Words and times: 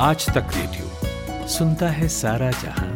आज 0.00 0.26
तक 0.26 0.50
रेडियो 0.56 1.46
सुनता 1.48 1.88
है 1.88 2.08
सारा 2.08 2.50
जहाँ। 2.50 2.94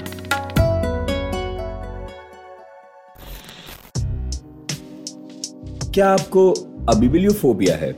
क्या 5.95 6.11
आपको 6.11 6.51
अबिबिलियोफोबिया 6.89 7.77
है? 7.77 7.93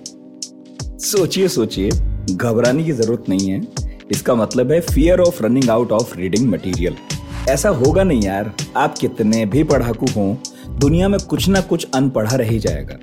सोचिए 1.01 1.49
सोचिए, 1.49 1.91
घबराने 2.31 2.85
की 2.85 2.93
ज़रूरत 2.93 3.29
नहीं 3.29 3.51
है। 3.51 3.61
इसका 4.11 4.35
मतलब 4.35 4.73
है 4.73 4.81
fear 4.81 5.21
of 5.21 5.43
running 5.43 5.71
out 5.71 5.93
of 5.93 6.17
reading 6.17 6.49
material 6.51 6.97
ऐसा 7.49 7.69
होगा 7.69 8.03
नहीं 8.03 8.23
यार, 8.23 8.53
आप 8.77 8.99
कितने 8.99 9.45
भी 9.47 9.65
पढ़ाकू 9.65 10.07
हों, 10.07 10.35
दुनिया 10.79 11.09
में 11.09 11.21
कुछ 11.21 11.49
ना 11.49 11.61
कुछ 11.61 11.87
अनपढ़ा 11.95 12.37
रह 12.37 12.51
ही 12.51 12.59
जाएगा। 12.59 12.99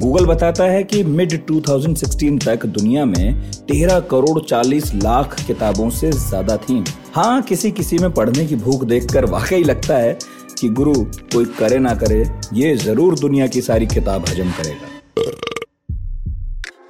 गूगल 0.00 0.26
बताता 0.26 0.64
है 0.64 0.82
कि 0.84 1.02
मिड 1.04 1.32
2016 1.46 2.38
तक 2.44 2.64
दुनिया 2.66 3.04
में 3.04 3.50
13 3.66 4.00
करोड़ 4.00 4.40
40 4.40 4.94
लाख 4.94 5.34
किताबों 5.46 5.90
से 5.90 6.10
ज़्यादा 6.12 6.56
थी। 6.56 6.82
हाँ 7.14 7.42
किसी 7.42 7.70
किसी 7.70 7.98
में 7.98 8.10
पढ़ने 8.10 8.46
की 8.46 8.56
भूख 8.56 8.84
देखकर 8.84 9.24
वाकई 9.24 9.62
लगता 9.62 9.96
है 9.96 10.18
कि 10.60 10.68
गुरु, 10.68 10.94
कोई 11.32 11.44
करे 11.44 11.78
ना 11.78 11.94
करे, 11.94 12.24
ये 12.54 12.74
ज़रूर 12.76 13.18
दुनिया 13.18 13.46
की 13.46 13.60
सारी 13.60 13.86
किताब 13.86 14.28
हजम 14.28 14.50
करेगा। 14.50 14.88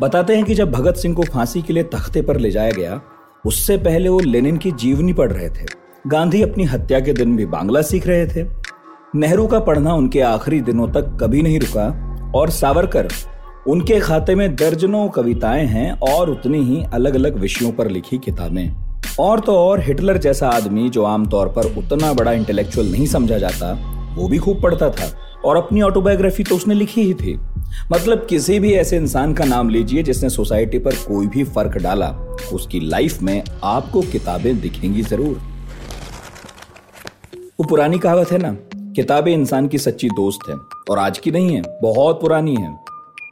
बताते 0.01 0.37
हैं 0.37 0.45
कि 0.45 0.55
जब 0.55 0.71
भगत 0.71 0.97
सिंह 0.97 1.15
को 1.15 1.23
फांसी 1.23 1.63
के 1.63 1.73
लिए 1.73 1.83
तख्ते 1.83 2.23
पर 2.23 2.39
ले 2.39 2.51
जाया 2.51 2.71
गया, 2.71 3.01
उससे 3.47 3.77
पहले 3.77 4.09
वो 4.09 4.19
लेनिन 4.21 4.57
की 4.57 4.73
जीवनी 4.73 5.13
पढ़ 5.13 5.33
रहे 5.33 5.49
थे। 5.49 5.67
गांधी 6.07 6.43
अपनी 6.43 6.65
हत्या 6.65 7.01
के 7.01 7.13
दिन 7.13 7.37
भी 7.37 7.47
बांग्ला 7.47 7.83
सीख 7.83 8.07
रहे 8.07 8.27
थे। 8.27 8.47
नेहरू 9.15 9.47
का 9.47 9.61
पढ़ना 9.61 9.95
उनके 9.95 10.21
आखिरी 10.21 10.61
दिनों 10.61 10.89
तक 10.89 11.17
कभी 11.21 11.43
नहीं 11.43 11.61
रुका। 11.61 12.14
और 12.35 12.51
सावरकर। 12.51 13.09
उनके 13.69 13.99
खाते 14.01 14.35
में 14.35 14.55
दर्जनों 14.57 15.09
कविताएँ 15.09 15.67
हैं 15.67 15.91
और 16.09 16.31
उतनी 16.31 16.63
ही 16.65 16.83
अलग 16.95 17.15
अलग 17.15 17.37
विषयों 17.37 17.73
पर 17.73 17.91
लिखी 17.91 18.19
किताबें। 18.19 18.69
और 19.21 19.41
तो 19.41 19.57
और 19.59 19.81
हिटलर 19.81 20.19
जैसा 20.19 20.49
आदमी 20.49 20.89
जो 20.89 21.05
आमतौर 21.05 21.49
पर 21.49 21.67
उतना 21.77 22.13
बड़ा 22.13 22.33
इंटेलेक्चुअल 22.33 22.87
नहीं 22.87 23.07
समझा 23.07 23.39
जाता, 23.39 23.73
वो 24.17 24.29
भी 24.29 24.39
खूब 24.39 24.61
पढ़ता 24.63 24.91
था 24.91 25.11
और 25.45 25.57
अपनी 25.57 25.83
ऑटोबायोग्राफी 25.83 26.45
तो 26.45 26.57
उसने 26.57 26.75
लिखी 26.75 27.03
ही 27.03 27.15
थी। 27.15 27.39
मतलब 27.93 28.27
किसी 28.27 28.59
भी 28.61 28.73
ऐसे 28.73 28.97
इंसान 28.97 29.33
का 29.35 29.45
नाम 29.45 29.69
लीजिए 29.69 30.03
जिसने 30.03 30.31
सोसाइटी 30.31 30.79
पर 30.79 30.95
कोई 30.99 31.27
भी 31.27 31.45
फ़र्क 31.45 31.77
डाला, 31.79 32.09
उसकी 32.53 32.81
लाइफ 32.81 33.23
में 33.23 33.43
आपको 33.65 34.01
किताबें 34.03 34.61
दिखेंगी 34.61 35.03
ज़रूर। 35.03 35.41
वो 37.61 37.65
पुरानी 37.65 37.99
कहावत 37.99 38.33
है 38.33 38.39
ना? 38.39 38.57
किताबें 38.97 39.33
इंसान 39.33 39.67
की 39.69 39.79
सच्ची 39.79 40.09
दोस्त 40.09 40.49
है 40.49 40.55
और 40.91 40.99
आज 40.99 41.19
की 41.19 41.31
नहीं 41.31 41.55
है, 41.55 41.63
बहुत 41.83 42.21
पुरानी 42.21 42.55
है। 42.57 42.71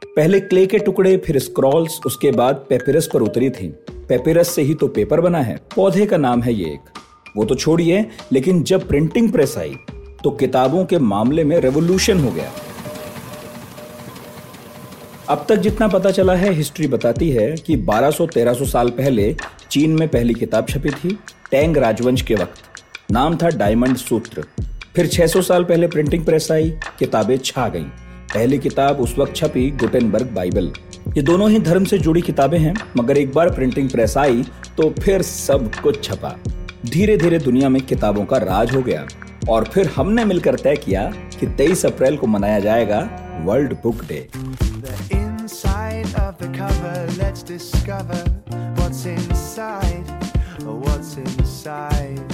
पहले 0.07 0.39
क्ले 0.39 0.65
के 0.65 0.77
टुकड़े, 0.77 1.15
फिर 1.17 1.37
स्क्रॉल्स, 1.39 1.99
उसके 2.05 2.31
बाद 2.31 2.55
पेपिरस 2.69 3.07
पर 3.13 3.21
उतरी 3.21 3.49
थी। 3.49 3.67
पेपिरस 4.09 4.49
से 4.49 4.61
ही 4.61 4.73
तो 4.73 4.87
पेपर 4.87 5.21
बना 5.21 5.41
है, 5.41 5.55
पौधे 5.75 6.05
का 6.05 6.17
नाम 6.17 6.41
है 6.41 6.53
ये 6.53 6.65
एक। 6.65 6.89
वो 7.37 7.45
तो 7.45 7.55
छोड़िए, 7.55 8.05
लेकिन 8.31 8.61
जब 8.63 8.87
प्रिंटिंग 8.87 9.31
प्रेस 9.31 9.57
आई 9.57 9.75
तो 10.23 10.31
किताबों 10.31 10.83
के 10.85 10.99
मामले 10.99 11.43
में 11.43 11.57
रेवोल्यूशन 11.57 12.19
हो 12.19 12.31
गया। 12.31 12.51
अब 15.29 15.45
तक 15.49 15.55
जितना 15.55 15.87
पता 15.87 16.11
चला 16.11 16.35
है, 16.35 16.53
हिस्ट्री 16.53 16.87
बताती 16.87 17.29
है 17.29 17.51
कि 17.57 17.75
1200-1300 17.77 18.65
साल 18.65 18.89
पहले 18.89 19.35
चीन 19.71 19.91
में 19.91 20.07
पहली 20.07 20.33
किताब 20.33 20.67
छपी 20.69 20.89
थी, 20.89 21.17
टैंग 21.51 21.77
राजवंश 21.77 22.21
के 22.21 22.35
वक्त। 22.35 23.11
नाम 23.11 23.37
था 23.37 23.49
डायमंड 23.49 23.97
सूत्र। 23.97 24.45
फिर 24.95 25.07
600 25.07 25.41
साल 25.41 25.63
पहले 25.63 25.87
प्रिंटिंग 25.87 26.25
प्रेस 26.25 26.51
आई, 26.51 26.69
किताबें 26.99 27.37
छा 27.37 27.67
गईं। 27.67 27.83
पहली 28.33 28.57
किताब 28.57 28.99
उस 29.01 29.15
वक्त 29.19 29.35
छपी, 29.35 29.69
गुटेनबर्ग 29.71 30.27
बाइबल। 30.35 30.71
ये 31.15 31.21
दोनों 31.21 31.49
ही 31.51 31.59
धर्म 31.59 31.85
से 31.85 31.97
जुड़ी 31.97 32.21
किताबें 32.21 32.57
हैं, 32.59 32.73
मगर 32.97 33.17
एक 33.17 33.31
बार 33.33 33.49
प्रिंटिंग 33.51 33.89
प्रेस 33.89 34.17
आई 34.17 34.43
तो 34.77 34.89
फिर 34.99 35.21
सब 35.21 35.71
कुछ 35.83 36.03
छपा। 36.03 36.35
धीरे 36.85 37.17
धीरे 37.17 37.39
दुनिया 37.39 37.69
में 37.69 37.81
किताबों 37.81 38.25
का 38.25 38.37
राज 38.39 38.75
हो 38.75 38.81
गया, 38.81 39.05
और 39.49 39.69
फिर 39.73 39.87
हमने 39.95 40.25
मिलकर 40.25 40.55
तय 40.55 40.75
किया 40.75 41.03
कि 41.39 41.47
23 41.57 41.85
अप्रैल 41.85 42.17
को 42.17 42.27
मनाया 42.27 42.59
जाएगा 42.59 42.99
world 43.45 43.73
book 43.83 44.05
day 44.05 44.27
I've 46.25 46.39
been 46.39 46.67
reading 52.11 52.32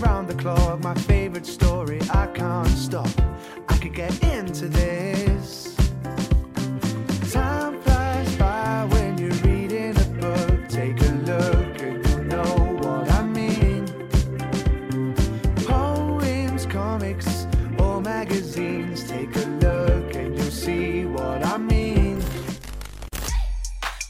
round 0.00 0.28
the 0.28 0.34
clock, 0.34 0.82
my 0.82 0.94
favorite 0.94 1.46
story. 1.46 2.00
I 2.12 2.26
can't 2.28 2.68
stop. 2.68 3.08
I 3.68 3.76
could 3.78 3.94
get 3.94 4.22
into 4.22 4.68
this. 4.68 5.15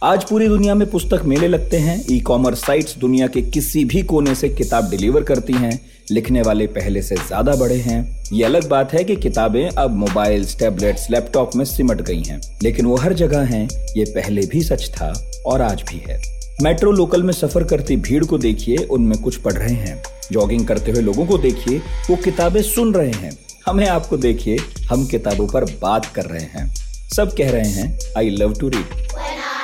आज 0.04 0.24
पूरी 0.24 0.46
दुनिया 0.48 0.74
में 0.74 0.90
पुस्तक 0.90 1.22
मेले 1.24 1.46
लगते 1.48 1.76
हैं। 1.76 2.04
ई 2.10 2.18
कॉमर्स 2.20 2.64
साइट्स 2.64 2.96
दुनिया 2.98 3.26
के 3.26 3.42
किसी 3.42 3.84
भी 3.84 4.02
कोने 4.02 4.34
से 4.34 4.48
किताब 4.48 4.90
डिलीवर 4.90 5.22
करती 5.22 5.52
हैं। 5.52 5.80
लिखने 6.10 6.42
वाले 6.42 6.66
पहले 6.66 7.02
से 7.02 7.16
ज़्यादा 7.16 7.54
बड़े 7.56 7.76
हैं। 7.76 8.28
ये 8.32 8.44
अलग 8.44 8.68
बात 8.68 8.92
है 8.94 9.04
कि 9.04 9.16
किताबें 9.16 9.68
अब 9.68 9.90
मोबाइल्स 9.90 10.58
टैबलेट्स 10.58 11.10
लैपटॉप 11.10 11.56
में 11.56 11.64
सिमट 11.64 12.02
गई 12.02 12.22
हैं। 12.22 12.40
लेकिन 12.62 12.86
वो 12.86 12.96
हर 12.96 13.12
जगह 13.12 13.44
हैं। 13.44 13.68
ये 13.96 14.04
पहले 14.04 14.46
भी 14.46 14.62
सच 14.62 14.88
था 14.90 15.12
और 15.46 15.62
आज 15.62 15.82
भी 15.82 16.02
है। 16.08 16.20
मेट्रो 16.62 16.92
लोकल 16.92 17.22
में 17.22 17.32
सफ़र 17.32 17.64
करती 17.64 17.96
भीड़ 17.96 18.24
को 18.24 18.38
देखिए। 18.38 18.76
उनमें 18.76 19.18
कुछ 19.18 19.36
पढ़ 19.36 19.52
रहे 19.52 19.74
हैं। 19.74 20.02
जॉगिंग 20.32 20.66
करते 20.66 20.92
हुए 20.92 21.00
लोगों 21.00 21.26
को 21.26 21.38
देखिए। 21.38 21.78
वो 22.10 22.16
किताबें 22.16 22.62
सुन 22.62 22.94
रहे 22.94 23.12
हैं। 23.12 23.36
हमें 23.66 23.86
आपको 23.88 24.16
देखिए। 24.16 24.58
हम 24.90 25.06
किताबों 25.06 25.46
पर 25.46 25.64
बात 25.82 26.06
कर 26.06 26.26
रहे 26.26 26.44
हैं। 26.44 26.72
सब 27.16 27.34
कह 27.34 27.50
रहे 27.50 27.70
हैं 27.70 27.98
I 28.16 28.30
love 28.30 28.54
to 28.60 28.68
read 28.68 29.04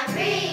happy. 0.07 0.52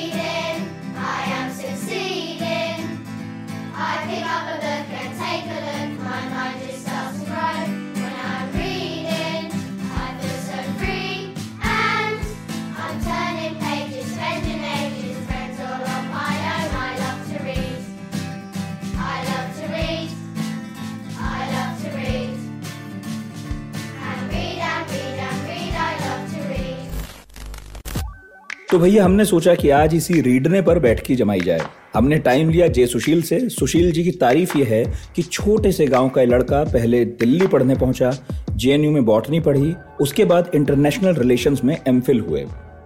तो 28.71 28.77
भैया 28.79 29.05
हमने 29.05 29.25
सोचा 29.25 29.53
कि 29.55 29.69
आज 29.69 29.93
इसी 29.95 30.21
रीडने 30.21 30.61
पर 30.61 30.79
बैठ 30.79 30.99
की 31.01 31.15
जमाई 31.15 31.39
जाए। 31.39 31.61
हमने 31.93 32.17
टाइम 32.17 32.49
लिया 32.49 32.67
जय 32.67 32.85
सुशील 32.85 33.21
से। 33.21 33.39
सुशील 33.49 33.91
जी 33.91 34.03
की 34.03 34.11
तारीफ़ 34.11 34.57
यह 34.57 34.67
है 34.67 34.83
कि 35.15 35.21
छोटे 35.21 35.71
से 35.71 35.87
गाँव 35.87 36.09
का 36.09 36.23
लड़का 36.23 36.63
पहले 36.63 37.03
दिल्ली 37.05 37.47
पढ़ने 37.47 37.75
पहुँचा, 37.75 38.11
जेएनयू 38.51 38.91
में 38.91 39.05
बॉटनी 39.05 39.39
पढ़ी, 39.39 39.73
उसके 40.01 40.25
बाद 40.25 40.51
इंटरनेशनल 40.55 41.15
रिलेशंस 41.15 41.63
में 41.63 41.77
एमफिल 41.87 42.19
हुए। 42.19 42.45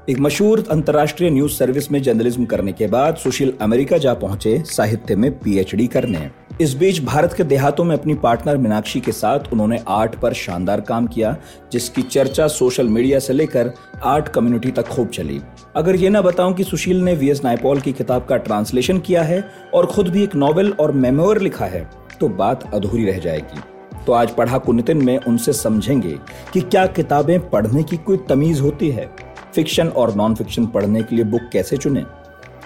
एक 0.09 0.19
मशहूर 0.19 0.63
अंतर्राष्ट्रीय 0.71 1.29
न्यूज़ 1.29 1.51
सर्विस 1.51 1.91
में 1.91 2.01
जर्नलिज्म 2.03 2.45
करने 2.45 2.71
के 2.71 2.87
बाद 2.87 3.15
सुशील 3.15 3.53
अमेरिका 3.61 3.97
जा 3.97 4.13
पहुँचे 4.13 4.57
साहित्य 4.67 5.15
में 5.15 5.31
पीएचडी 5.39 5.85
करने। 5.87 6.29
इस 6.61 6.73
बीच 6.75 7.01
भारत 7.03 7.33
के 7.33 7.43
देहातों 7.43 7.83
में 7.83 7.95
अपनी 7.95 8.13
पार्टनर 8.15 8.57
मीनाक्षी 8.57 8.99
के 8.99 9.11
साथ 9.11 9.51
उन्होंने 9.53 9.79
आर्ट 9.87 10.15
पर 10.15 10.33
शानदार 10.33 10.81
काम 10.81 11.07
किया, 11.07 11.35
जिसकी 11.71 12.01
चर्चा 12.01 12.47
सोशल 12.47 12.87
मीडिया 12.87 13.19
से 13.19 13.33
लेकर 13.33 13.73
आर्ट 14.03 14.27
कम्युनिटी 14.27 14.71
तक 14.71 14.87
खूब 14.87 15.07
चली। 15.09 15.41
अगर 15.75 15.95
ये 15.95 16.09
ना 16.09 16.21
बताऊँ 16.21 16.53
कि 16.53 16.63
सुशील 16.63 17.03
ने 17.03 17.15
वी 17.15 17.29
एस 17.29 17.43
नायपॉल 17.43 17.79
की 17.79 17.93
किताब 17.93 18.25
का 18.25 18.37
ट्रांसलेशन 18.37 18.99
किया 18.99 19.23
है 19.23 19.43
और 19.73 19.85
खुद 19.85 20.09
भी 20.09 20.23
एक 20.23 20.35
नॉवेल 20.35 20.73
और 20.79 20.91
मेमोर 20.91 21.41
लिखा 21.41 21.65
है 21.65 21.89
तो 22.19 22.27
बात 22.29 22.71
अधूरी 22.73 23.05
रह 23.05 23.19
जाएगी। 23.19 23.61
तो 24.05 24.11
आज 24.11 24.31
पढ़ाकू 24.31 24.73
नितिन 24.73 25.05
में 25.05 25.17
उनसे 25.17 25.53
समझेंगे 25.53 26.17
कि 26.53 26.61
क्या 26.61 26.85
किताबें 26.87 27.39
पढ़ने 27.49 27.83
की 27.83 27.97
कोई 27.97 28.17
तमीज 28.29 28.59
होती 28.59 28.89
है? 28.89 29.09
फिक्शन 29.55 29.87
और 29.87 30.13
नॉन 30.15 30.35
फिक्शन 30.35 30.65
पढ़ने 30.65 31.01
के 31.03 31.15
लिए 31.15 31.25
बुक 31.25 31.49
कैसे 31.53 31.77
चुने? 31.77 32.03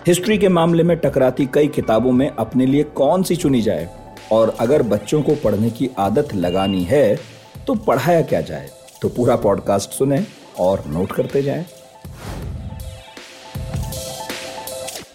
हिस्ट्री 0.08 0.38
के 0.38 0.50
मामले 0.50 0.84
में 0.84 0.96
टकराती 0.98 1.46
कई 1.54 1.68
किताबों 1.68 2.12
में 2.12 2.30
अपने 2.30 2.66
लिए 2.66 2.84
कौन 3.00 3.24
सी 3.24 3.36
चुनी 3.36 3.62
जाए? 3.62 3.90
और 4.32 4.56
अगर 4.60 4.84
बच्चों 4.84 5.22
को 5.22 5.36
पढ़ने 5.44 5.70
की 5.70 5.90
आदत 6.00 6.34
लगानी 6.36 6.84
है 6.84 7.20
तो 7.68 7.76
पढ़ाया 7.76 8.22
क्या 8.22 8.42
जाए? 8.42 8.70
तो 9.02 9.10
पूरा 9.10 9.36
पॉडकास्ट 9.36 9.92
सुने 9.92 10.24
और 10.60 10.84
नोट 10.88 11.12
करते 11.12 11.42
जाएँ। 11.44 11.66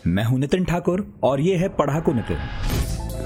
मैं 0.07 0.25
हूँ 0.25 0.39
नितिन 0.39 0.65
ठाकुर 0.65 1.07
और 1.25 1.41
ये 1.41 1.57
है 1.57 1.69
पढ़ाकू 1.81 2.13
Nitin. 2.13 2.39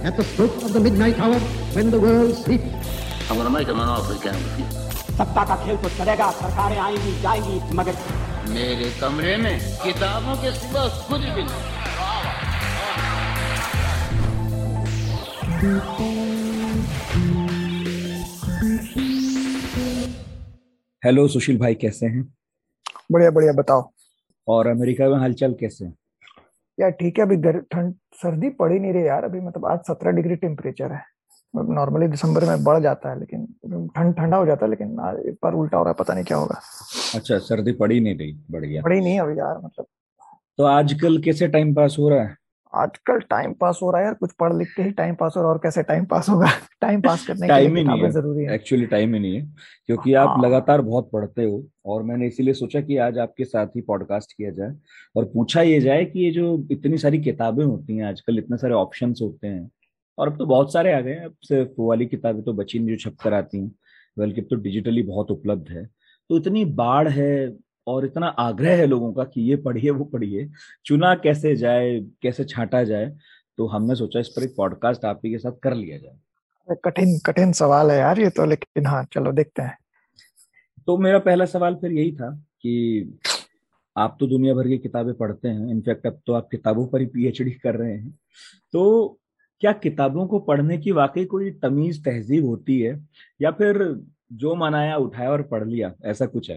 At 0.08 0.16
the 0.16 0.24
stroke 0.24 0.58
of 0.62 0.72
the 0.72 0.80
midnight 0.80 1.18
hour, 1.18 1.38
when 1.76 1.90
the 1.90 2.00
world 2.00 2.34
sleeps, 2.36 2.96
I'm 3.28 3.36
going 3.36 3.46
to 3.46 3.54
make 3.58 3.68
him 3.68 3.80
an 3.80 3.88
offer 3.88 4.14
again 4.14 4.42
with 4.42 4.58
you. 4.60 4.85
सत्ता 5.18 5.44
का 5.44 5.56
खेल 5.64 5.76
तो 5.76 5.88
चलेगा 5.88 6.30
सरकारें 6.30 6.76
आएँगी 6.78 7.12
जाएँगी 7.20 7.76
मगर 7.76 7.94
मेरे 8.48 8.90
कमरे 9.00 9.36
में 9.36 9.58
किताबों 9.84 10.34
के 10.42 10.50
सिवा 10.58 10.86
कुछ 11.08 11.22
भी 11.36 11.44
हेलो 21.02 21.26
सुशील 21.28 21.58
भाई 21.58 21.74
कैसे 21.74 22.06
हैं? 22.06 22.22
बढ़िया 23.12 23.30
बढ़िया 23.30 23.52
बताओ। 23.52 23.90
और 24.48 24.66
अमेरिका 24.66 25.08
में 25.08 25.18
हलचल 25.18 25.52
कैसे 25.60 25.84
है? 25.84 25.92
यार 26.78 26.90
ठीक 26.90 27.18
है 27.18 27.24
अभी 27.24 27.36
ठंड 27.72 27.94
सर्दी 28.22 28.48
पड़ी 28.60 28.78
नहीं 28.78 28.92
रही 28.92 29.06
यार 29.06 29.24
अभी 29.24 29.40
मतलब 29.40 29.66
आज 29.66 29.78
सत्रह 29.88 30.12
डिग्री 30.12 30.36
टेम्परेचर 30.36 30.92
है। 30.92 31.02
नॉर्मली 31.54 32.08
दिसंबर 32.08 32.44
में 32.44 32.64
बढ़ 32.64 32.82
जाता 32.82 33.10
है 33.10 33.18
लेकिन 33.20 33.44
ठंड 33.96 34.14
ठंडा 34.14 34.36
हो 34.36 34.46
जाता 34.46 34.66
है 34.66 34.70
लेकिन 34.70 34.98
आज 35.00 35.18
एक 35.26 35.34
बार 35.42 35.54
उल्टा 35.54 35.78
हो 35.78 35.84
रहा 35.84 35.90
है 35.90 35.96
पता 35.98 36.14
नहीं 36.14 36.24
क्या 36.24 36.38
होगा। 36.38 36.60
अच्छा 37.14 37.38
सर्दी 37.38 37.72
पड़ी 37.72 38.00
नहीं 38.00 38.18
रही 38.18 38.32
बढ़िया 38.50 38.82
पड़ी 38.82 39.00
नहीं 39.00 39.20
अभी 39.20 39.38
यार 39.38 39.60
मतलब। 39.64 39.86
तो 40.58 40.64
आजकल 40.64 41.22
कैसे 41.22 41.48
टाइम 41.48 41.74
पास 41.74 41.96
हो 41.98 42.08
रहा 42.08 42.22
है? 42.22 42.36
आजकल 42.74 43.18
टाइम 43.20 43.52
पास 43.52 43.78
हो 43.82 43.90
रहा 43.90 44.00
है 44.00 44.04
यार 44.06 44.14
कुछ 44.14 44.32
पढ़ 44.32 44.52
लिख 44.52 44.72
के 44.76 44.82
ही 44.82 44.90
टाइम 44.90 45.14
पास 45.14 45.34
हो 45.36 45.40
रहा 45.42 45.48
है 45.50 45.54
और 45.54 45.60
कैसे 45.62 45.82
टाइम 45.82 46.04
पास 46.04 46.28
होगा? 46.28 46.48
टाइम 46.80 47.00
पास 47.00 47.26
करने 47.26 47.48
टाइम 47.48 47.76
ही 47.76 47.84
नहीं 47.84 48.02
है। 48.02 48.10
ज़रूरी 48.10 48.44
है। 48.44 48.54
एक्चुअली 48.54 48.86
टाइम 48.86 49.14
ही 49.14 49.20
नहीं 49.20 49.36
है 49.36 49.42
क्योंकि 49.86 50.14
आप 50.14 50.28
हाँ। 50.28 50.42
लगातार 50.44 50.80
बहुत 50.80 51.10
पढ़ते 51.12 51.44
हो 51.44 51.64
और 51.86 52.02
मैंने 52.02 52.26
इसीलिए 52.26 52.54
सोचा 52.54 52.80
कि 52.80 52.96
आज 52.96 53.18
आपके 53.18 53.44
साथ 53.44 53.66
ही 53.66 53.80
पॉडकास्ट 53.80 54.32
किया 54.32 54.50
जाए 54.50 54.74
और 55.16 55.24
पूछा 55.24 55.62
ये 55.62 55.80
जाए 55.80 56.04
कि 56.04 56.24
ये 56.24 56.30
जो 56.30 56.66
इतनी 56.70 56.98
सारी 56.98 57.18
किताबें 57.18 57.64
होती 57.64 57.96
हैं 57.96 58.04
आजकल 58.04 58.38
इतने 58.38 58.56
सारे 58.56 58.74
ऑप्शन 58.74 59.14
होते 59.22 59.46
हैं 59.46 59.70
और 60.18 60.28
अब 60.28 60.38
तो 60.38 60.46
बहुत 60.46 60.72
सारे 60.72 60.92
आ 60.92 61.00
गए 61.00 61.12
हैं। 61.12 61.24
अब 61.24 61.34
सिर्फ़ 61.42 61.70
वो 61.78 61.88
वाली 61.88 62.06
किताबें 62.06 62.42
तो 62.42 62.52
बची 62.52 62.78
नहीं 62.78 62.96
जो 62.96 63.10
छप 63.10 63.16
कर 63.22 63.34
आती 63.34 63.58
हैं 63.58 63.70
बल्कि 64.16 64.40
अब 64.40 64.46
तो 64.50 64.56
डिजिटली 64.56 65.02
बहुत 65.02 65.30
उपलब्ध 65.30 65.70
है। 65.70 65.84
तो 66.30 66.36
इतनी 66.36 66.64
बाढ़ 66.74 67.08
है 67.08 67.56
और 67.86 68.04
इतना 68.06 68.26
आग्रह 68.26 68.76
है 68.76 68.86
लोगों 68.86 69.12
का 69.12 69.24
कि 69.24 69.40
ये 69.40 69.56
पढ़िए 69.56 69.90
वो 69.90 70.04
पढ़िए 70.04 70.48
चुना 70.86 71.14
कैसे 71.16 71.54
जाए 71.56 71.98
कैसे 72.22 72.44
छांटा 72.44 72.82
जाए 72.84 73.10
तो 73.58 73.66
हमने 73.66 73.94
सोचा 73.94 74.20
इस 74.20 74.28
पर 74.28 74.44
एक 74.44 74.54
पॉडकास्ट 74.56 75.04
आप 75.04 75.20
ही 75.24 75.30
के 75.30 75.38
साथ 75.38 75.58
कर 75.62 75.74
लिया 75.74 75.98
जाए। 75.98 76.76
कठिन 76.84 77.18
कठिन 77.26 77.52
सवाल 77.52 77.90
है 77.90 77.98
यार 77.98 78.20
ये 78.20 78.30
तो 78.30 78.44
लेकिन 78.44 78.86
हाँ 78.86 79.04
चलो 79.12 79.32
देखते 79.32 79.62
हैं। 79.62 79.76
तो 80.86 80.96
मेरा 80.98 81.18
पहला 81.18 81.44
सवाल 81.44 81.74
फिर 81.74 81.92
यही 81.92 82.12
था 82.12 82.30
कि 82.62 83.18
आप 83.96 84.16
तो 84.20 84.26
दुनिया 84.26 84.54
भर 84.54 84.68
की 84.68 84.78
किताबें 84.78 85.12
पढ़ते 85.14 85.48
हैं 85.48 85.70
इनफैक्ट 85.70 86.06
अब 86.06 86.20
तो 86.26 86.32
आप 86.32 86.48
किताबों 86.50 86.86
पर 86.86 87.00
ही 87.00 87.06
पीएचडी 87.06 87.50
कर 87.52 87.74
रहे 87.74 87.92
हैं। 87.92 88.10
तो 88.74 89.18
क्या 89.60 89.72
किताबों 89.72 90.26
को 90.26 90.38
पढ़ने 90.38 90.78
की 90.78 90.92
वाकई 90.92 91.24
कोई 91.24 91.50
तमीज 91.50 92.04
तहजीब 92.04 92.46
होती 92.46 92.80
है? 92.80 93.08
या 93.42 93.50
फिर 93.50 94.00
जो 94.32 94.54
मनाया, 94.54 94.96
उठाया 94.96 95.30
और 95.30 95.42
पढ़ 95.42 95.64
लिया, 95.64 95.92
ऐसा 96.04 96.26
कुछ 96.26 96.50
है? 96.50 96.56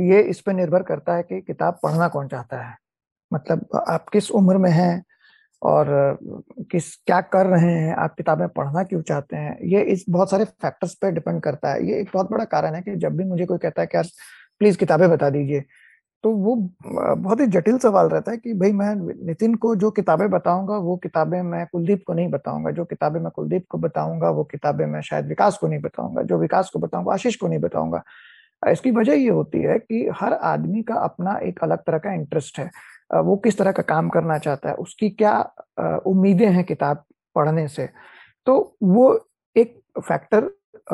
ये 0.00 0.22
इस 0.22 0.40
पर 0.40 0.52
निर्भर 0.52 0.82
करता 0.82 1.14
है 1.14 1.22
कि 1.22 1.40
किताब 1.40 1.78
पढ़ना 1.82 2.08
कौन 2.08 2.28
चाहता 2.28 2.62
है। 2.62 2.76
मतलब 3.32 3.68
आप 3.88 4.08
किस 4.08 4.30
उम्र 4.30 4.56
में 4.56 4.70
हैं 4.70 5.04
और 5.62 6.18
किस, 6.70 6.96
क्या 6.96 7.20
कर 7.20 7.46
रहे 7.46 7.72
हैं? 7.72 7.94
आप 7.94 8.14
किताबें 8.14 8.48
पढ़ना 8.48 8.82
क्यों 8.82 9.02
चाहते 9.02 9.36
हैं? 9.36 9.58
ये 9.62 9.82
इस, 9.82 10.04
बहुत 10.08 10.30
सारे 10.30 10.44
फैक्टर्स 10.44 10.94
पे 10.94 11.10
डिपेंड 11.10 11.42
करता 11.42 11.72
है। 11.72 11.88
ये 11.88 12.00
एक 12.00 12.10
बहुत 12.14 12.30
बड़ा 12.30 12.44
कारण 12.44 12.74
है 12.74 12.82
कि 12.82 12.96
जब 12.96 13.16
भी 13.16 13.24
मुझे 13.24 13.46
कोई 13.46 13.58
कहता 13.58 13.82
है 13.82 13.86
कि 13.86 13.96
यार 13.96 14.06
प्लीज़ 14.58 14.78
किताबें 14.78 15.10
बता 15.10 15.30
दीजिए। 15.30 15.64
तो 16.24 16.30
वो 16.32 16.54
बहुत 16.84 17.40
ही 17.40 17.46
जटिल 17.46 17.78
सवाल 17.78 18.08
रहता 18.08 18.30
है 18.30 18.36
कि 18.36 18.54
भाई 18.54 18.72
मैं 18.72 18.94
नितिन 19.26 19.54
को 19.54 19.74
जो 19.76 19.90
किताबें 19.90 20.28
बताऊँगा, 20.30 20.76
वो 20.76 20.96
किताबें 20.96 21.40
मैं 21.42 21.66
कुलदीप 21.72 22.02
को 22.06 22.14
नहीं 22.14 22.28
बताऊँगा। 22.30 22.70
जो 22.70 22.84
किताबें 22.84 23.20
मैं 23.20 23.30
कुलदीप 23.30 23.66
को 23.70 23.78
बताऊँगा, 23.78 24.30
वो 24.30 24.44
किताबें 24.44 24.84
मैं 24.86 25.00
शायद 25.00 25.26
विकास 25.26 25.58
को 25.58 25.68
नहीं 25.68 25.80
बताऊँगा। 25.80 26.22
जो 26.22 26.38
विकास 26.38 26.70
को 26.70 26.78
बताऊँगा, 26.78 27.12
आशीष 27.12 27.36
को 27.36 27.48
नहीं 27.48 27.58
बताऊँगा। 27.58 28.02
इसकी 28.62 28.90
वजह 28.90 29.12
ये 29.12 29.28
होती 29.28 29.62
है 29.62 29.78
कि 29.78 30.08
हर 30.14 30.32
आदमी 30.32 30.82
का 30.82 30.94
अपना 30.94 31.38
एक 31.38 31.62
अलग 31.62 31.78
तरह 31.78 31.98
का 31.98 32.12
इंटरेस्ट 32.12 32.58
है। 32.58 32.70
वो 33.14 33.36
किस 33.36 33.58
तरह 33.58 33.72
का 33.72 33.82
काम 33.82 34.08
करना 34.08 34.38
चाहता 34.38 34.68
है, 34.68 34.74
उसकी 34.74 35.10
क्या 35.10 35.38
उम्मीदें 36.06 36.48
हैं 36.48 36.64
किताब 36.64 37.04
पढ़ने 37.36 37.66
से। 37.68 37.88
तो 38.46 38.76
वो 38.82 39.12
एक 39.56 39.80
फैक्टर 39.98 40.50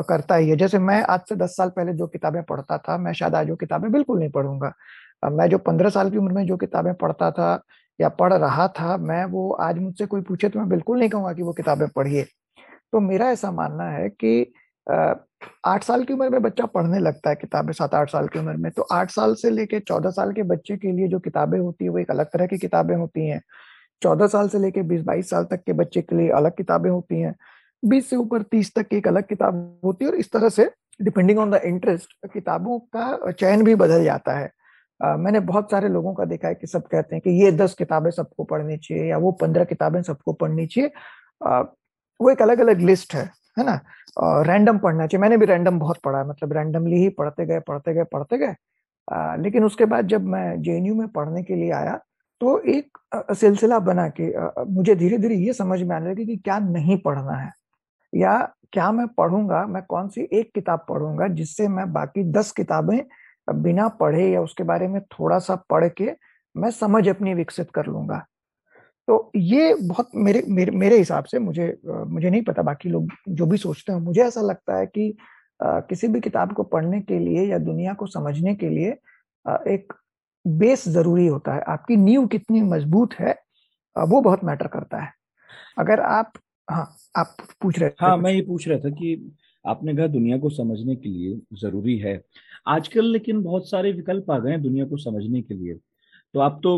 करता 0.09 0.35
ही 0.35 0.49
है। 0.49 0.55
जैसे 0.55 0.79
मैं 0.79 1.01
आज 1.03 1.19
से 1.29 1.35
दस 1.35 1.55
साल 1.57 1.69
पहले 1.69 1.93
जो 1.93 2.07
किताबें 2.07 2.41
पढ़ता 2.43 2.77
था, 2.77 2.97
मैं 2.97 3.13
शायद 3.13 3.35
आज 3.35 3.49
वो 3.49 3.55
किताबें 3.55 3.91
बिल्कुल 3.91 4.19
नहीं 4.19 4.29
पढ़ूँगा। 4.29 4.73
मैं 5.23 5.47
जो 5.49 5.57
पंद्रह 5.59 5.89
साल 5.89 6.09
की 6.11 6.17
उम्र 6.17 6.33
में 6.33 6.45
जो 6.45 6.57
किताबें 6.57 6.93
पढ़ता 6.93 7.31
था 7.31 7.63
या 7.99 8.09
पढ़ 8.11 8.33
रहा 8.33 8.67
था, 8.69 8.97
मैं 8.97 9.23
वो 9.25 9.51
आज 9.51 9.77
मुझसे 9.79 10.05
कोई 10.05 10.21
पूछे 10.21 10.49
तो 10.49 10.59
मैं 10.59 10.69
बिल्कुल 10.69 10.99
नहीं 10.99 11.09
कहूँगा 11.09 11.33
कि 11.33 11.43
वो 11.43 11.53
किताबें 11.53 11.87
पढ़िए। 11.89 12.23
तो 12.93 12.99
मेरा 12.99 13.29
ऐसा 13.31 13.51
मानना 13.51 13.89
है 13.89 14.09
कि 14.09 14.53
आठ 15.67 15.83
साल 15.83 16.03
की 16.03 16.13
उम्र 16.13 16.29
में 16.29 16.41
बच्चा 16.41 16.65
पढ़ने 16.65 16.99
लगता 16.99 17.29
है 17.29 17.35
किताबें 17.35 17.71
सात 17.73 17.95
आठ 17.95 18.11
साल 18.11 18.27
की 18.27 18.39
उम्र 18.39 18.55
में। 18.55 18.71
तो 18.71 18.81
आठ 18.91 19.11
साल 19.11 19.33
से 19.35 19.49
लेके 19.49 19.79
चौदह 19.79 20.09
साल 20.09 20.31
के 20.33 20.43
बच्चे 20.43 20.77
के 20.77 20.91
लिए 20.91 21.07
जो 21.07 21.19
किताबें 21.19 21.59
होती 21.59 21.85
है, 21.85 21.89
वो 21.89 21.99
एक 21.99 22.11
अलग 22.11 22.25
तरह 22.25 22.45
की 22.45 22.57
किताबें 22.57 22.95
होती 22.95 23.27
हैं। 23.27 23.41
चौदह 24.01 24.27
साल 24.27 24.49
से 24.49 24.59
लेके 24.59 24.81
बीस 24.81 25.01
बाईस 25.01 25.29
साल 25.29 25.43
तक 25.43 25.63
के 25.65 25.73
बच्चे 25.73 26.01
के 26.01 26.15
लिए 26.15 26.29
अलग 26.31 26.55
किताबें 26.57 26.89
होती 26.89 27.19
हैं। 27.21 27.35
बीस 27.83 28.09
से 28.09 28.15
ऊपर 28.15 28.41
तीस 28.41 28.73
तक 28.75 28.87
की 28.87 28.97
एक 28.97 29.07
अलग 29.07 29.27
किताब 29.27 29.79
होती 29.85 30.05
है 30.05 30.11
और 30.11 30.17
इस 30.17 30.31
तरह 30.31 30.49
से 30.49 30.69
डिपेंडिंग 31.01 31.39
ऑन 31.39 31.51
द 31.51 31.61
इंटरेस्ट 31.65 32.13
किताबों 32.33 32.79
का 32.95 33.31
चयन 33.31 33.63
भी 33.63 33.75
बदल 33.75 34.03
जाता 34.03 34.37
है। 34.37 34.49
मैंने 34.99 35.39
बहुत 35.41 35.71
सारे 35.71 35.89
लोगों 35.89 36.13
का 36.13 36.25
देखा 36.25 36.47
है 36.47 36.55
कि 36.55 36.67
सब 36.67 36.87
कहते 36.87 37.15
हैं 37.15 37.21
कि 37.21 37.29
ये 37.43 37.51
दस 37.53 37.73
किताबें 37.73 38.09
सबको 38.11 38.43
पढ़नी 38.43 38.77
चाहिए 38.77 39.05
या 39.05 39.17
वो 39.17 39.31
पंद्रह 39.41 39.63
किताबें 39.65 40.01
सबको 40.03 40.33
पढ़नी 40.33 40.65
चाहिए। 40.67 40.91
वो 42.19 42.29
एक 42.29 42.41
अलग 42.41 42.59
अलग 42.59 42.81
लिस्ट 42.81 43.13
है 43.15 43.23
है 43.57 43.65
ना? 43.65 43.79
रैंडम 44.43 44.77
पढ़ना 44.77 45.07
चाहिए। 45.07 45.21
मैंने 45.21 45.37
भी 45.37 45.45
रैंडम 45.45 45.79
बहुत 45.79 45.97
पढ़ा 46.03 46.19
है 46.19 46.27
मतलब 46.27 46.53
रैंडमली 46.53 46.97
ही 46.97 47.09
पढ़ते 47.11 47.45
गए 47.45 47.59
पढ़ते 47.67 47.93
गए 47.93 48.03
पढ़ते 48.13 48.37
गए। 48.37 48.55
लेकिन 49.43 49.63
उसके 49.63 49.85
बाद 49.85 50.07
जब 50.07 50.25
मैं 50.27 50.61
जेएनयू 50.61 50.95
में 50.95 51.07
पढ़ने 51.09 51.43
के 51.43 51.55
लिए 51.55 51.71
आया 51.73 51.99
तो 52.41 52.57
एक 52.69 52.97
सिलसिला 53.33 53.79
बना 53.79 54.07
के 54.19 54.31
मुझे 54.71 54.95
धीरे 54.95 55.17
धीरे 55.17 55.35
ये 55.35 55.53
समझ 55.53 55.81
में 55.81 55.95
आने 55.95 56.11
लगी 56.11 56.25
कि 56.25 56.35
क्या 56.37 56.57
नहीं 56.61 56.97
पढ़ना 57.01 57.37
है। 57.37 57.51
या 58.13 58.37
क्या 58.73 58.91
मैं 58.91 59.07
पढ़ूँगा, 59.09 59.65
मैं 59.65 59.81
कौन 59.83 60.07
सी 60.09 60.27
एक 60.33 60.51
किताब 60.55 60.85
पढ़ूँगा 60.89 61.27
जिससे 61.29 61.67
मैं 61.67 61.91
बाकी 61.93 62.23
दस 62.31 62.51
किताबें 62.51 62.99
बिना 63.47 63.87
पढ़े 63.99 64.29
या 64.31 64.41
उसके 64.41 64.63
बारे 64.63 64.87
में 64.87 65.01
थोड़ा 65.11 65.39
सा 65.39 65.55
पढ़ 65.69 65.87
के 65.91 66.11
मैं 66.55 66.71
समझ 66.71 67.07
अपनी 67.09 67.33
विकसित 67.33 67.71
कर 67.71 67.85
लूँगा। 67.85 68.25
तो 69.07 69.31
ये 69.35 69.73
बहुत 69.81 70.09
मेरे 70.15 70.43
मेरे 70.49 70.71
मेरे 70.73 70.97
हिसाब 70.97 71.25
से 71.25 71.39
मुझे 71.39 71.67
मुझे 71.85 72.29
नहीं 72.29 72.41
पता 72.43 72.61
बाकी 72.63 72.89
लोग 72.89 73.09
जो 73.29 73.45
भी 73.45 73.57
सोचते 73.57 73.91
हैं 73.93 73.99
मुझे 73.99 74.21
ऐसा 74.23 74.41
लगता 74.41 74.77
है 74.77 74.85
कि 74.87 75.15
किसी 75.59 76.07
भी 76.07 76.19
किताब 76.19 76.53
को 76.53 76.63
पढ़ने 76.65 77.01
के 77.01 77.19
लिए 77.19 77.45
या 77.45 77.57
दुनिया 77.59 77.93
को 77.93 78.07
समझने 78.07 78.55
के 78.55 78.69
लिए 78.69 78.89
एक 79.73 79.93
बेस 80.45 80.87
ज़रूरी 80.89 81.27
होता 81.27 81.53
है। 81.53 81.61
आपकी 81.67 81.95
नींव 81.97 82.25
कितनी 82.27 82.61
मज़बूत 82.63 83.13
है 83.13 83.35
वो 83.95 84.21
बहुत 84.21 84.43
मैटर 84.43 84.67
करता 84.67 84.97
है। 84.97 85.11
अगर 85.79 85.99
आप 86.01 86.33
हाँ 86.67 86.87
आप 87.17 87.35
पूछ 87.61 87.79
रहे 87.79 87.89
थे 87.89 87.95
हाँ 87.99 88.17
मैं 88.17 88.31
ये 88.31 88.41
पूछ 88.41 88.67
रहा 88.67 88.79
था 88.79 88.89
कि 88.91 89.15
आपने 89.65 89.95
कहा 89.95 90.07
दुनिया 90.07 90.37
को 90.37 90.49
समझने 90.49 90.95
के 90.95 91.09
लिए 91.09 91.39
ज़रूरी 91.61 91.97
है। 91.97 92.21
आजकल 92.67 93.05
लेकिन 93.05 93.41
बहुत 93.43 93.69
सारे 93.69 93.91
विकल्प 93.91 94.31
आ 94.31 94.37
गए 94.39 94.51
हैं 94.51 94.61
दुनिया 94.61 94.85
को 94.85 94.97
समझने 94.97 95.41
के 95.41 95.53
लिए। 95.53 95.73
तो 96.33 96.39
आप 96.39 96.59
तो 96.63 96.77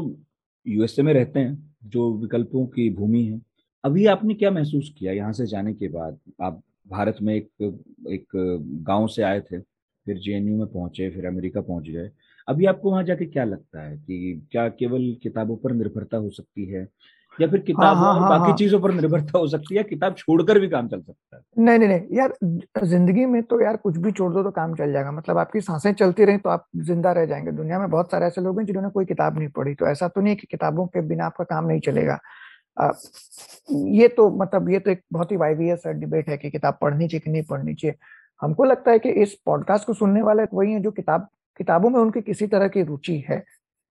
यूएसए 0.66 1.02
में 1.02 1.14
रहते 1.14 1.40
हैं, 1.40 1.74
जो 1.86 2.14
विकल्पों 2.18 2.66
की 2.68 2.90
भूमि 2.90 3.24
है। 3.26 3.42
अभी 3.84 4.06
आपने 4.06 4.34
क्या 4.34 4.52
महसूस 4.52 4.94
किया 5.00 5.12
यहाँ 5.14 5.34
से 5.34 5.46
जाने 5.48 5.74
के 5.74 5.88
बाद? 5.88 6.20
आप 6.42 6.62
भारत 6.88 7.18
में 7.22 7.34
एक 7.36 7.50
एक 8.10 8.28
गाँव 8.88 9.08
से 9.08 9.24
आए 9.24 9.40
थे, 9.42 9.60
फिर 9.60 10.18
जेएनयू 10.18 10.58
में 10.58 10.68
पहुँचे, 10.68 11.10
फिर 11.10 11.26
अमेरिका 11.26 11.62
पहुँच 11.62 11.90
गए। 11.90 12.10
अभी 12.48 12.66
आपको 12.66 12.92
वहाँ 12.92 13.04
जाके 13.04 13.26
क्या 13.26 13.44
लगता 13.44 13.82
है 13.84 13.98
कि 13.98 14.48
क्या 14.52 14.68
केवल 14.70 15.14
किताबों 15.24 15.56
पर 15.58 15.74
निर्भरता 15.74 16.18
हो 16.18 16.30
सकती 16.30 16.66
है? 16.66 16.88
या 17.40 17.48
फिर 17.48 17.60
किताबों 17.60 18.04
हाँ, 18.04 18.20
हाँ, 18.20 18.30
बाकी 18.30 18.50
हाँ, 18.50 18.56
चीज़ों 18.58 18.80
पर 18.82 18.92
निर्भरता 18.94 19.40
हो 19.40 19.48
सकती 19.48 19.76
है 19.76 19.84
किताब 19.84 20.16
छोड़कर 20.18 20.60
भी 20.60 20.68
काम 20.70 20.88
चल 20.88 21.02
सकता 21.02 21.36
है। 21.38 21.42
नहीं 21.58 21.80
नहीं 21.80 21.90
नहीं 21.90 22.18
यार 22.18 22.34
ज़िंदगी 22.86 23.26
में 23.26 23.42
तो 23.44 23.62
यार 23.62 23.78
कुछ 23.78 23.98
भी 23.98 24.12
छोड़ 24.12 24.32
दो 24.34 24.44
तो 24.44 24.52
काम 24.52 24.76
चल 24.76 24.92
जाएगा। 24.94 25.12
मतलब 25.12 25.38
आपकी 25.38 25.62
साँसें 25.62 25.92
चलती 25.94 26.26
रहें 26.26 26.40
तो 26.40 26.50
आप 26.50 26.66
ज़िंदा 26.78 27.12
रह 27.12 27.26
जाएँगे। 27.26 27.52
दुनिया 27.52 27.80
में 27.80 27.90
बहुत 27.90 28.12
सारे 28.12 28.26
ऐसे 28.26 28.42
लोग 28.42 28.60
हैं 28.60 28.66
जिन्होंने 28.66 28.90
कोई 28.90 29.06
किताब 29.06 29.40
नहीं 29.40 29.50
पढ़ी 29.50 29.74
तो 29.76 29.88
ऐसा 29.88 30.08
तो 30.08 30.22
नहीं 30.22 30.36
कि 30.36 30.48
किताबों 30.52 30.86
के 30.88 31.02
बिना 31.08 31.26
आपका 31.26 31.44
काम 31.46 31.68
नहीं 31.68 31.80
चलेगा। 31.80 32.20
आ, 32.78 32.92
ये 33.70 34.08
तो 34.08 34.30
मतलब 34.38 34.70
ये 34.70 34.80
तो 34.80 34.92
एक 34.92 35.02
बहुत 35.14 35.32
ही 35.32 35.38
वाइवियस 35.38 35.88
डिबेट 35.88 36.30
है 36.30 36.38
कि 36.38 36.50
किताब 36.50 36.78
पढ़नी 36.82 37.08
चाहिए 37.08 37.20
कि 37.20 37.32
नहीं 37.32 37.44
पढ़नी 37.44 37.74
चाहिए। 37.74 37.96
हमको 38.42 38.64
लगता 38.64 38.92
है 38.92 39.00
कि 39.00 39.10
इस 39.22 39.34
पॉडकास्ट 39.46 39.88
को 39.88 39.94
सुनने 39.94 40.22
वाले 40.22 40.44
वही 40.54 40.74
है 40.74 40.80
जो 40.80 40.92
किताब 40.92 41.28
किताबों 41.60 41.90
में 41.90 42.00
उनकी 42.00 42.22
किसी 42.22 42.48
तरह 42.48 42.68
की 42.68 42.84
रुचि 42.84 43.18
है। 43.30 43.44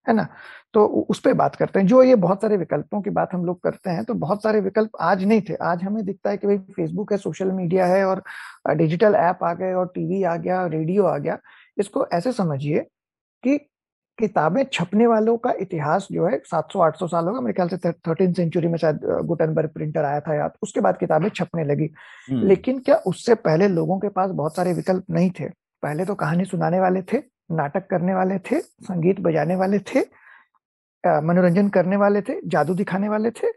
है 0.08 0.14
ना? 0.14 0.26
तो 0.74 0.86
उस 0.86 1.20
पर 1.20 1.32
बात 1.34 1.56
करते 1.56 1.78
हैं। 1.80 1.86
जो 1.86 2.02
ये 2.02 2.14
बहुत 2.14 2.40
सारे 2.42 2.56
विकल्पों 2.56 3.00
की 3.02 3.10
बात 3.10 3.34
हम 3.34 3.44
लोग 3.44 3.62
करते 3.62 3.90
हैं 3.90 4.04
तो 4.04 4.14
बहुत 4.14 4.42
सारे 4.42 4.60
विकल्प 4.60 4.90
आज 5.00 5.24
नहीं 5.24 5.40
थे। 5.40 5.54
आज 5.54 5.82
हमें 5.82 6.04
दिखता 6.04 6.30
है 6.30 6.36
कि 6.36 6.46
भाई 6.46 6.58
फेसबुक 6.58 7.12
है 7.12 7.18
सोशल 7.18 7.52
मीडिया 7.52 7.86
है 7.86 8.04
और 8.04 8.22
डिजिटल 8.74 9.14
ऐप 9.14 9.38
आ 9.44 9.54
गए 9.54 9.72
और 9.72 9.86
टीवी 9.94 10.22
आ 10.22 10.36
गया 10.36 10.66
रेडियो 10.66 11.04
आ 11.04 11.18
गया। 11.18 11.38
इसको 11.78 12.06
ऐसे 12.12 12.32
समझिए 12.32 12.78
कि 13.42 13.58
किताबें 14.18 14.64
छपने 14.72 15.06
वालों 15.06 15.36
का 15.36 15.52
इतिहास 15.60 16.08
जो 16.12 16.26
है 16.26 16.42
700-800 16.44 17.06
साल 17.06 17.24
होगा। 17.24 17.40
मेरे 17.40 17.52
ख्याल 17.52 17.68
से 17.68 17.92
थर्टीन 17.92 18.32
सेंचुरी 18.32 18.68
में 18.68 18.78
शायद 18.78 19.00
गुटनबर्ग 19.24 19.68
प्रिंटर 19.68 20.04
आया 20.04 20.20
था 20.20 20.34
याद। 20.34 20.52
उसके 20.62 20.80
बाद 20.80 20.98
किताबें 20.98 21.28
छपने 21.28 21.64
लगी। 21.64 21.90
हम्म। 22.30 22.46
लेकिन 22.46 22.78
क्या 22.78 22.96
उससे 22.96 23.34
पहले 23.34 23.68
लोगों 23.68 23.98
के 23.98 24.08
पास 24.08 24.30
बहुत 24.30 24.56
सारे 24.56 24.72
विकल्प 24.72 25.04
नहीं 25.10 25.30
थे? 25.30 25.48
पहले 25.82 26.04
तो 26.04 26.14
कहानी 26.14 26.44
सुनाने 26.44 26.80
वाले 26.80 27.02
थे। 27.02 27.35
नाटक 27.50 27.86
करने 27.86 28.14
वाले 28.14 28.38
थे, 28.38 28.60
संगीत 28.60 29.20
बजाने 29.20 29.56
वाले 29.56 29.78
थे 29.78 30.00
मनोरंजन 31.04 31.68
करने 31.68 31.96
वाले 31.96 32.20
थे, 32.22 32.40
जादू 32.46 32.74
दिखाने 32.74 33.08
वाले 33.08 33.30
थे। 33.30 33.50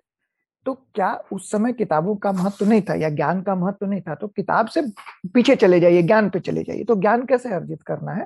तो 0.66 0.74
क्या 0.96 1.14
उस 1.34 1.52
समय 1.52 1.74
किताबों 1.74 2.16
का 2.16 2.32
महत्व 2.32 2.66
नहीं 2.70 2.82
था 2.82 2.94
या 2.96 3.10
ज्ञान 3.10 3.42
का 3.42 3.56
महत्व 3.56 3.86
नहीं 3.86 4.02
था? 4.02 4.16
तो 4.16 4.28
किताब 4.28 4.68
से 4.68 4.82
पीछे 5.34 5.56
चले 5.56 5.80
जाइए, 5.80 6.02
ज्ञान 6.04 6.30
पे 6.30 6.40
चले 6.40 6.64
जाइए। 6.64 6.84
तो 6.84 6.96
ज्ञान 6.96 7.26
कैसे 7.26 7.54
अर्जित 7.54 7.82
करना 7.84 8.12
है? 8.12 8.26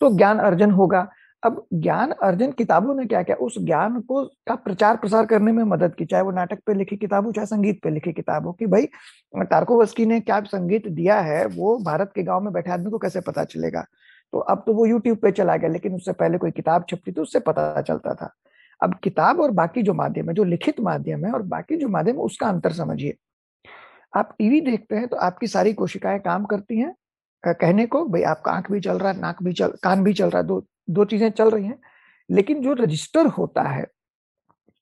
तो 0.00 0.10
ज्ञान 0.16 0.38
अर्जन 0.38 0.70
होगा। 0.70 1.08
अब 1.42 1.64
ज्ञान 1.74 2.10
अर्जन 2.22 2.50
किताबों 2.52 2.94
ने 2.94 3.04
क्या 3.06 3.22
किया? 3.22 3.36
उस 3.36 3.54
ज्ञान 3.58 4.00
को 4.00 4.24
का 4.46 4.54
प्रचार 4.54 4.96
प्रसार 4.96 5.26
करने 5.26 5.52
में 5.52 5.62
मदद 5.64 5.94
की। 5.94 6.04
चाहे 6.04 6.22
वो 6.22 6.30
नाटक 6.30 6.58
पे 6.66 6.74
लिखी 6.74 6.96
किताब 6.96 7.26
हो, 7.26 7.32
चाहे 7.32 7.46
संगीत 7.46 7.80
पे 7.82 7.90
लिखी 7.90 8.12
किताब 8.12 8.46
हो 8.46 8.52
कि 8.52 8.66
भाई 8.66 8.86
टारकोवस्की 9.36 10.06
ने 10.06 10.20
क्या 10.20 10.40
संगीत 10.40 10.88
दिया 10.88 11.20
है, 11.20 11.44
वो 11.46 11.78
भारत 11.84 12.12
के 12.14 12.22
गाँव 12.22 12.40
में 12.40 12.52
बैठे 12.52 12.70
आदमी 12.70 12.90
को 12.90 12.98
कैसे 12.98 13.20
पता 13.20 13.44
चलेगा? 13.44 13.84
तो 14.32 14.38
अब 14.40 14.62
तो 14.66 14.72
वो 14.74 14.86
यूट्यूब 14.86 15.18
पे 15.18 15.30
चला 15.32 15.56
गया, 15.56 15.70
लेकिन 15.70 15.94
उससे 15.94 16.12
पहले 16.14 16.38
कोई 16.38 16.50
किताब 16.52 16.84
छपती 16.90 17.12
थी 17.12 17.20
उससे 17.20 17.40
पता 17.40 17.82
चलता 17.82 18.14
था। 18.14 18.32
अब 18.80 18.94
किताब 19.04 19.40
और 19.40 19.50
बाकी 19.52 19.82
जो 19.82 19.94
माध्यम 19.94 20.28
है, 20.28 20.34
जो 20.34 20.44
लिखित 20.44 20.80
माध्यम 20.80 21.24
है 21.26 21.32
और 21.32 21.42
बाकी 21.44 21.76
जो 21.76 21.88
माध्यम 21.88 22.16
है, 22.16 22.22
उसका 22.22 22.48
अंतर 22.48 22.72
समझिए। 22.72 23.16
आप 24.12 24.34
टीवी 24.38 24.60
देखते 24.60 24.96
हैं 24.96 25.08
तो 25.08 25.16
आपकी 25.18 25.46
सारी 25.48 25.72
कोशिकाएँ 25.74 26.18
काम 26.20 26.44
करती 26.44 26.78
हैं 26.78 26.94
कहने 27.44 27.86
को, 27.86 28.04
भाई 28.06 28.22
आपका 28.24 28.52
आँख 28.52 28.70
भी 28.72 28.80
चल 28.80 28.98
रहा 28.98 29.12
है, 29.12 29.20
नाक 29.20 29.42
भी 29.42 29.52
चल, 29.52 29.72
कान 29.82 30.02
भी 30.04 30.12
चल 30.12 30.30
रहा 30.30 30.40
है। 30.40 30.46
दो 30.46 30.64
दो 30.90 31.04
चीज़ें 31.04 31.30
चल 31.30 31.50
रही 31.50 31.66
हैं, 31.66 31.78
लेकिन 32.30 32.60
जो 32.62 32.72
रजिस्टर 32.74 33.26
होता 33.28 33.62
है, 33.62 33.86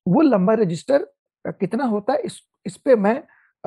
वो 0.07 0.21
लंबा 0.23 0.55
रजिस्टर 0.55 1.07
कितना 1.45 1.85
होता 1.85 2.13
है, 2.13 2.19
इस 2.21 2.41
इस 2.67 2.77
पे 2.77 2.97
मैं 2.97 3.23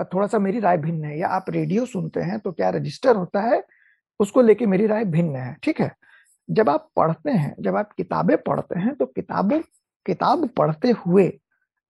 थोड़ा 0.05 0.27
सा 0.27 0.39
मेरी 0.39 0.59
राय 0.59 0.77
भिन्न 0.77 1.05
है। 1.05 1.17
या 1.19 1.27
आप 1.29 1.45
रेडियो 1.49 1.85
सुनते 1.85 2.19
हैं 2.21 2.39
तो 2.39 2.51
क्या 2.51 2.69
रजिस्टर 2.71 3.15
होता 3.15 3.41
है 3.43 3.61
उसको 4.19 4.41
लेके 4.41 4.65
मेरी 4.65 4.87
राय 4.87 5.05
भिन्न 5.07 5.35
है, 5.35 5.55
ठीक 5.63 5.81
है? 5.81 5.91
जब 6.49 6.69
आप 6.69 6.89
पढ़ते 6.95 7.31
हैं, 7.31 7.55
जब 7.59 7.75
आप 7.75 7.91
किताबें 7.93 8.37
पढ़ते 8.39 8.79
हैं 8.79 8.95
तो 8.95 9.05
किताबें, 9.07 9.61
किताब 10.05 10.47
पढ़ते 10.57 10.91
हुए 10.97 11.31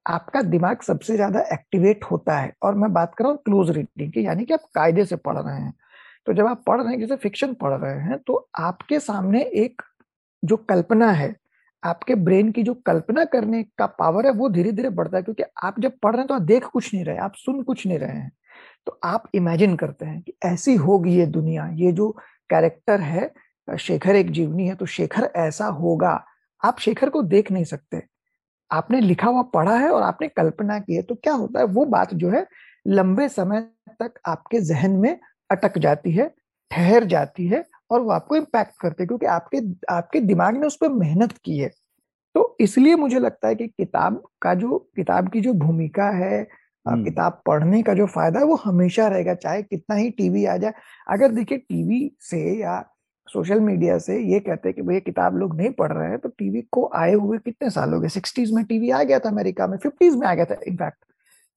आपका 0.06 0.42
दिमाग 0.44 0.82
सबसे 0.82 1.16
ज़्यादा 1.16 1.42
एक्टिवेट 1.54 2.04
होता 2.06 2.38
है। 2.38 2.54
और 2.64 2.76
मैं 2.76 2.92
बात 2.94 3.14
कर 3.16 3.24
रहा 3.24 3.32
हूँ 3.32 3.40
क्लोज 3.46 3.70
रीडिंग 3.72 4.12
की, 4.14 4.26
यानी 4.26 4.46
कि 4.46 4.54
आप 4.54 4.64
कायदे 4.76 5.06
से 5.06 5.16
पढ़ 5.18 5.38
रहे 5.38 5.56
हैं। 5.56 5.74
तो 6.28 6.34
जब 6.34 6.48
आप 6.48 6.64
पढ़ 6.68 6.82
रहे 6.82 6.94
हैं, 6.94 7.00
जैसे 7.00 7.16
फिक्शन 7.18 7.54
पढ़ 7.54 7.74
रहे 7.74 8.00
हैं 8.02 8.18
तो 8.20 8.48
आपके 8.60 9.00
सामने 9.02 9.42
एक 9.44 9.82
जो 10.44 10.58
कल्पना 10.60 11.12
है, 11.12 11.36
आपके 11.84 12.16
ब्रेन 12.18 12.52
की 12.52 12.64
जो 12.64 12.74
कल्पना 12.88 13.24
करने 13.26 13.64
का 13.78 13.86
पावर 13.90 14.26
है, 14.26 14.32
वो 14.34 14.50
धीरे 14.50 14.72
धीरे 14.72 14.90
बढ़ता 14.92 15.18
है। 15.18 15.24
क्योंकि 15.24 15.44
आप 15.64 15.80
जब 15.80 15.98
पढ़ 16.04 16.12
रहे 16.12 16.22
हैं 16.22 16.28
तो 16.28 16.34
आप 16.36 16.42
देख 16.44 16.66
कुछ 16.66 16.94
नहीं 16.94 17.04
रहे, 17.06 17.18
आप 17.18 17.34
सुन 17.36 17.62
कुछ 17.64 17.86
नहीं 17.88 18.00
रहे 18.00 18.18
हैं। 18.18 18.32
तो 18.88 19.00
आप 19.04 19.24
इमेजिन 19.36 19.76
करते 19.76 20.06
हैं 20.06 20.22
कि 20.22 20.34
ऐसी 20.46 20.76
होगी 20.76 21.16
ये 21.18 21.26
दुनिया, 21.28 21.68
ये 21.74 21.92
जो 21.92 22.10
कैरेक्टर 22.50 23.02
है, 23.02 23.32
शेखर 23.68 24.16
एक 24.16 24.32
जीवनी 24.32 24.68
है 24.68 24.76
तो 24.76 24.86
शेखर 24.88 25.30
ऐसा 25.36 25.66
होगा 25.68 26.24
आप 26.62 26.80
शेखर 26.80 27.10
को 27.10 27.22
देख 27.24 27.52
नहीं 27.52 27.64
सकते 27.66 28.02
आपने 28.72 29.00
लिखा 29.02 29.28
हुआ 29.28 29.42
पढ़ा 29.54 29.76
है 29.78 29.90
और 29.90 30.04
आपने 30.04 30.28
कल्पना 30.28 30.80
की 30.80 30.96
है 30.96 31.02
तो 31.02 31.16
क्या 31.16 31.34
होता 31.34 31.60
है, 31.60 31.66
वो 31.66 31.86
बात 31.86 32.14
जो 32.14 32.30
है 32.30 32.46
लंबे 32.86 33.28
समय 33.30 33.62
तक 34.02 34.20
आपके 34.26 34.60
जहन 34.62 34.92
में 34.92 35.18
अटक 35.50 35.78
जाती 35.78 36.12
है, 36.12 36.28
ठहर 36.72 37.04
जाती 37.06 37.48
है 37.48 37.64
और 37.92 38.02
वो 38.02 38.12
आपको 38.12 38.36
इम्पैक्ट 38.36 38.74
करते 38.82 39.06
क्योंकि 39.06 39.26
आपके 39.28 39.62
आपके 39.90 40.20
दिमाग 40.22 40.58
ने 40.58 40.68
उस 40.68 40.78
पर 40.78 40.90
मेहनत 40.92 41.34
की 41.46 41.58
है 41.58 41.72
तो 42.36 42.56
इसलिए 42.60 42.96
मुझे 42.96 43.20
लगता 43.20 43.48
है 43.48 43.56
कि 43.56 43.68
किताब 43.68 44.22
का 44.42 44.54
जो, 44.54 44.78
किताब 44.96 45.30
की 45.30 45.42
जो 45.42 45.54
भूमिका 45.54 46.10
है। 46.12 46.48
किताब 46.86 47.42
पढ़ने 47.46 47.82
का 47.84 47.94
जो 47.94 48.06
फ़ायदा 48.08 48.40
है 48.40 48.46
वो 48.46 48.56
हमेशा 48.56 49.08
रहेगा 49.08 49.34
चाहे 49.36 49.62
कितना 49.64 49.96
ही 49.96 50.10
टीवी 50.12 50.46
आ 50.46 50.58
जाए। 50.58 50.74
अगर 51.08 51.32
देखिए 51.32 51.58
टीवी 51.60 52.12
से 52.22 52.40
या 52.62 52.82
सोशल 53.28 53.60
मीडिया 53.60 53.98
से 54.00 54.20
ये 54.24 54.40
कहते 54.40 54.70
हैं 54.70 54.76
कि 54.76 54.82
भैया 54.82 55.00
किताब 55.00 55.38
लोग 55.38 55.56
नहीं 55.58 55.70
पढ़ 55.74 55.92
रहे 55.92 56.10
हैं 56.10 56.18
तो 56.20 56.30
टीवी 56.30 56.62
को 56.72 56.90
आए 56.96 57.14
हुए 57.14 57.38
कितने 57.38 57.70
साल 57.70 57.94
हो 57.94 58.00
गए? 58.00 58.10
सिक्सटीज 58.10 58.52
में 58.52 58.64
टीवी 58.66 58.90
आ 58.90 59.02
गया 59.04 59.20
था 59.20 59.30
अमेरिका 59.30 59.68
में 59.68 59.78
फिफ्टीज 59.78 60.16
में 60.16 60.28
आ 60.28 60.34
गया 60.34 60.46
था 60.46 60.56
इनफैक्ट। 60.68 60.98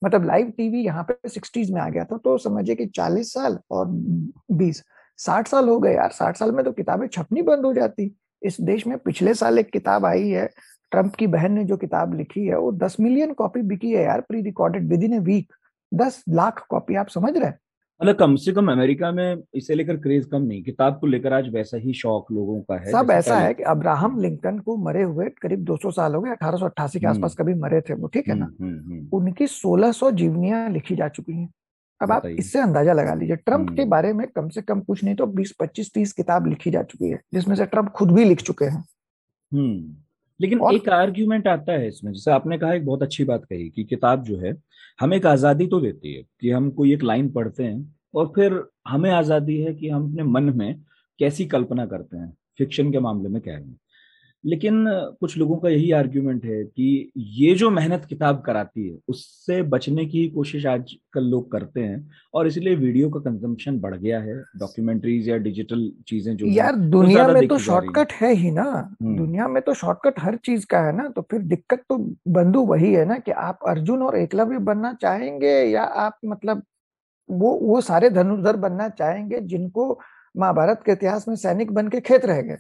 मतलब 0.03 0.25
लाइव 0.27 0.53
टीवी 0.57 0.85
यहाँ 0.85 1.03
पे 1.05 1.29
सिक्सटीज 1.29 1.71
में 1.71 1.81
आ 1.81 1.89
गया 1.89 2.05
था 2.05 2.17
तो 2.17 2.37
समझिए 2.39 2.75
कि 2.75 2.87
चालीस 2.87 3.33
साल 3.33 3.59
और 3.71 3.87
बीस 4.53 4.83
साठ 5.19 5.49
साल 5.49 5.69
हो 5.69 5.79
गए 5.81 5.95
यार 5.95 6.11
साठ 6.13 6.37
साल 6.37 6.53
में 6.53 6.65
तो 6.65 6.73
किताबें 6.73 7.07
छपनी 7.09 7.43
बंद 7.43 7.65
हो 7.65 7.73
जाती। 7.75 8.11
इस 8.43 8.61
देश 8.61 8.87
में 8.87 8.97
पिछले 8.99 9.35
साल 9.35 9.59
एक 9.59 9.71
किताब 9.71 10.05
आई 10.07 10.29
है 10.29 10.49
ट्रंप 10.97 11.15
की 11.15 11.27
बहन 11.27 11.53
ने 11.53 11.65
जो 11.65 11.77
किताब 11.77 12.15
लिखी 12.15 12.47
है 12.47 12.59
वो 12.59 12.73
दस 12.73 12.97
मिलियन 13.01 13.33
कॉपी 13.33 13.63
बिकी 13.63 13.93
है 13.93 14.03
यार 14.05 14.21
pre 14.21 14.41
recorded 14.43 14.89
within 15.03 15.15
a 15.15 15.19
week 15.19 15.53
दस 15.93 16.23
लाख 16.29 16.67
कॉपी 16.71 16.95
आप 16.95 17.09
समझ 17.09 17.37
रहे 17.37 17.47
हैं? 17.47 17.59
मतलब 18.01 18.17
कम 18.17 18.35
से 18.37 18.53
कम 18.53 18.71
अमेरिका 18.73 19.11
में 19.13 19.43
इसे 19.55 19.75
लेकर 19.75 19.97
क्रेज 19.97 20.25
कम 20.25 20.43
नहीं 20.43 20.63
किताब 20.63 20.99
को 21.01 21.07
लेकर 21.07 21.33
आज 21.33 21.49
वैसा 21.49 21.77
ही 21.77 21.93
शौक 21.93 22.33
लोगों 22.33 22.61
का 22.61 22.77
है 22.77 22.91
सब 22.93 23.11
ऐसा 23.11 23.39
है 23.39 23.55
कि 23.55 23.63
अब्राहम 23.63 24.21
लिंकन 24.21 24.59
को 24.59 24.77
मरे 24.77 25.03
हुए 25.03 25.29
करीब 25.43 25.65
200 25.65 25.91
साल 25.91 26.15
हो 26.15 26.21
गए 26.21 26.31
अठारह 26.31 26.59
सौ 26.59 26.67
अट्ठासी 26.67 27.01
के 27.01 27.07
आसपास 27.07 27.37
हम्म। 27.39 27.45
कभी 27.45 27.61
मरे 27.61 27.81
थे 27.81 27.95
वो 27.95 28.09
ठीक 28.09 28.29
है 28.29 28.35
ना? 28.35 28.51
हम्म, 28.61 28.79
हम्म, 28.79 29.09
उनकी 29.13 29.47
1600 29.47 30.11
जीवनियाँ 30.13 30.69
लिखी 30.71 30.97
जा 30.97 31.09
चुकी 31.09 31.33
हैं। 31.33 31.49
अब 32.01 32.13
आप 32.13 32.27
इससे 32.27 32.61
अंदाज़ा 32.61 32.93
लगा 32.93 33.15
लीजिए 33.15 33.37
ट्रंप 33.37 33.71
के 33.77 33.85
बारे 33.85 34.13
में 34.13 34.27
कम 34.29 34.49
से 34.49 34.63
कम 34.63 34.81
कुछ 34.81 35.05
नहीं 35.05 35.15
तो 35.15 35.27
20 35.27 35.53
25 35.61 35.93
30 35.95 36.13
किताब 36.13 36.47
लिखी 36.47 36.71
जा 36.71 36.83
चुकी 36.83 37.11
है 37.11 37.21
जिसमें 37.35 37.55
से 37.57 37.67
ट्रंप 37.67 37.89
खुद 37.89 38.13
भी 38.13 38.25
लिख 38.25 38.43
चुके 38.43 38.65
हैं। 38.65 38.85
हम्म। 39.53 39.97
लेकिन 40.41 40.61
और, 40.61 40.75
एक 40.75 40.89
आर्ग्यूमेंट 40.91 41.49
आता 41.49 41.73
है 41.73 41.89
इसमें 41.89 42.13
जैसे 42.13 42.31
आपने 42.31 42.59
कहा 42.59 42.73
एक 42.75 42.85
बहुत 42.87 43.03
अच्छी 43.03 43.25
बात 43.25 43.45
कही 43.45 43.69
कि 43.71 43.85
किताब 43.85 44.23
जो 44.25 44.39
है 44.39 44.55
हमें 45.01 45.17
एक 45.17 45.27
आज़ादी 45.27 45.67
तो 45.67 45.81
देती 45.81 46.15
है 46.15 46.23
कि 46.41 46.51
हम 46.51 46.71
कोई 46.71 46.93
एक 46.95 47.03
लाइन 47.03 47.31
पढ़ते 47.31 47.65
हैं 47.65 47.95
और 48.15 48.27
फिर 48.35 48.63
हमें 48.89 49.11
आज़ादी 49.11 49.57
है 49.59 49.75
कि 49.75 49.89
हम 49.89 50.11
अपने 50.11 50.23
मन 50.25 50.53
में 50.57 50.75
कैसी 51.19 51.45
कल्पना 51.47 51.87
करते 51.87 52.17
हैं 52.17 52.33
फिक्शन 52.59 52.93
के 52.93 52.99
मामले 53.01 53.29
में 53.29 53.41
कह 53.43 53.53
रहे 53.53 53.63
हैं। 53.63 53.79
लेकिन 54.45 54.85
कुछ 55.21 55.37
लोगों 55.39 55.57
का 55.57 55.69
यही 55.69 55.91
आर्ग्यूमेंट 55.91 56.45
है 56.45 56.65
कि 56.65 57.13
ये 57.17 57.55
जो 57.55 57.71
मेहनत 57.71 58.05
किताब 58.05 58.43
कराती 58.47 58.89
है 58.89 58.99
उससे 59.09 59.63
बचने 59.63 60.05
की 60.07 60.29
कोशिश 60.29 60.67
आज 60.67 60.95
कल 61.13 61.25
लोग 61.25 61.51
करते 61.53 61.81
हैं 61.81 62.11
और 62.35 62.47
इसलिए 62.47 62.75
वीडियो 62.75 63.11
का 63.11 63.21
कंजम्पशन 63.21 63.81
बढ़ 63.81 63.97
गया 63.97 64.21
है 64.21 64.37
डॉक्यूमेंट्रीज 64.59 65.29
या 65.29 65.37
डिजिटल 65.37 65.91
चीज़ें 66.09 66.37
जो 66.37 66.47
यार 66.47 66.77
दुनिया 66.77 67.27
में 67.29 67.49
तो 67.49 67.59
शॉर्टकट 67.59 68.13
है। 68.13 68.33
ही 68.35 68.51
ना। 68.51 68.63
हम्म। 69.03 69.17
दुनिया 69.17 69.49
में 69.49 69.63
तो 69.63 69.75
शॉर्टकट 69.75 70.21
हर 70.21 70.37
चीज़ 70.37 70.67
का 70.67 70.81
है 70.81 70.97
ना 70.97 71.09
तो 71.09 71.23
फिर 71.23 71.41
दिक्कत 71.41 71.83
तो 71.89 71.99
बंधु 72.29 72.65
वही 72.65 72.93
है 72.95 73.05
ना 73.05 73.19
कि 73.19 73.31
आप 73.31 73.59
अर्जुन 73.69 74.03
और 74.03 74.17
एकलव्य 74.17 74.59
बनना 74.59 74.93
चाहेंगे 74.93 75.53
या 75.65 75.83
आप 75.83 76.19
मतलब 76.25 76.63
वो 77.29 77.53
वो 77.63 77.81
सारे 77.81 78.11
धनुर्धर 78.11 78.57
बनना 78.57 78.89
चाहेंगे 78.89 79.41
जिनको 79.41 79.99
महाभारत 80.37 80.83
के 80.87 80.93
इतिहास 80.93 81.29
में 81.29 81.37
सैनिक 81.37 81.73
बन 81.73 81.89
के 81.89 82.01
खेत 82.01 82.25
रह 82.25 82.41
गए। 82.41 82.57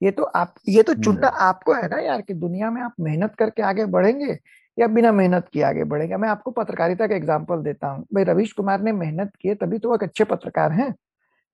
ये 0.00 0.10
तो 0.10 0.22
आप 0.22 0.54
ये 0.68 0.82
तो 0.82 0.94
चुनना 0.94 1.28
हम्म। 1.28 1.44
आपको 1.44 1.72
है 1.74 1.88
ना 1.88 1.98
यार 2.00 2.20
कि 2.20 2.34
दुनिया 2.36 2.70
में 2.70 2.80
आप 2.82 2.94
मेहनत 3.00 3.34
करके 3.38 3.62
आगे 3.62 3.84
बढ़ेंगे 3.86 4.38
या 4.78 4.86
बिना 4.86 5.12
मेहनत 5.12 5.48
किए 5.52 5.62
आगे 5.62 5.84
बढ़ेंगे? 5.84 6.16
मैं 6.16 6.28
आपको 6.28 6.50
पत्रकारिता 6.50 7.06
का 7.06 7.14
एग्ज़ाम्पल 7.14 7.62
देता 7.62 7.88
हूँ। 7.88 8.04
भाई 8.14 8.24
रवीश 8.24 8.52
कुमार 8.52 8.80
ने 8.80 8.92
मेहनत 8.94 9.32
किए 9.40 9.54
तभी 9.54 9.78
तो 9.78 9.88
वो 9.88 9.94
एक 9.94 10.02
अच्छे 10.02 10.24
पत्रकार 10.24 10.72
हैं। 10.72 10.94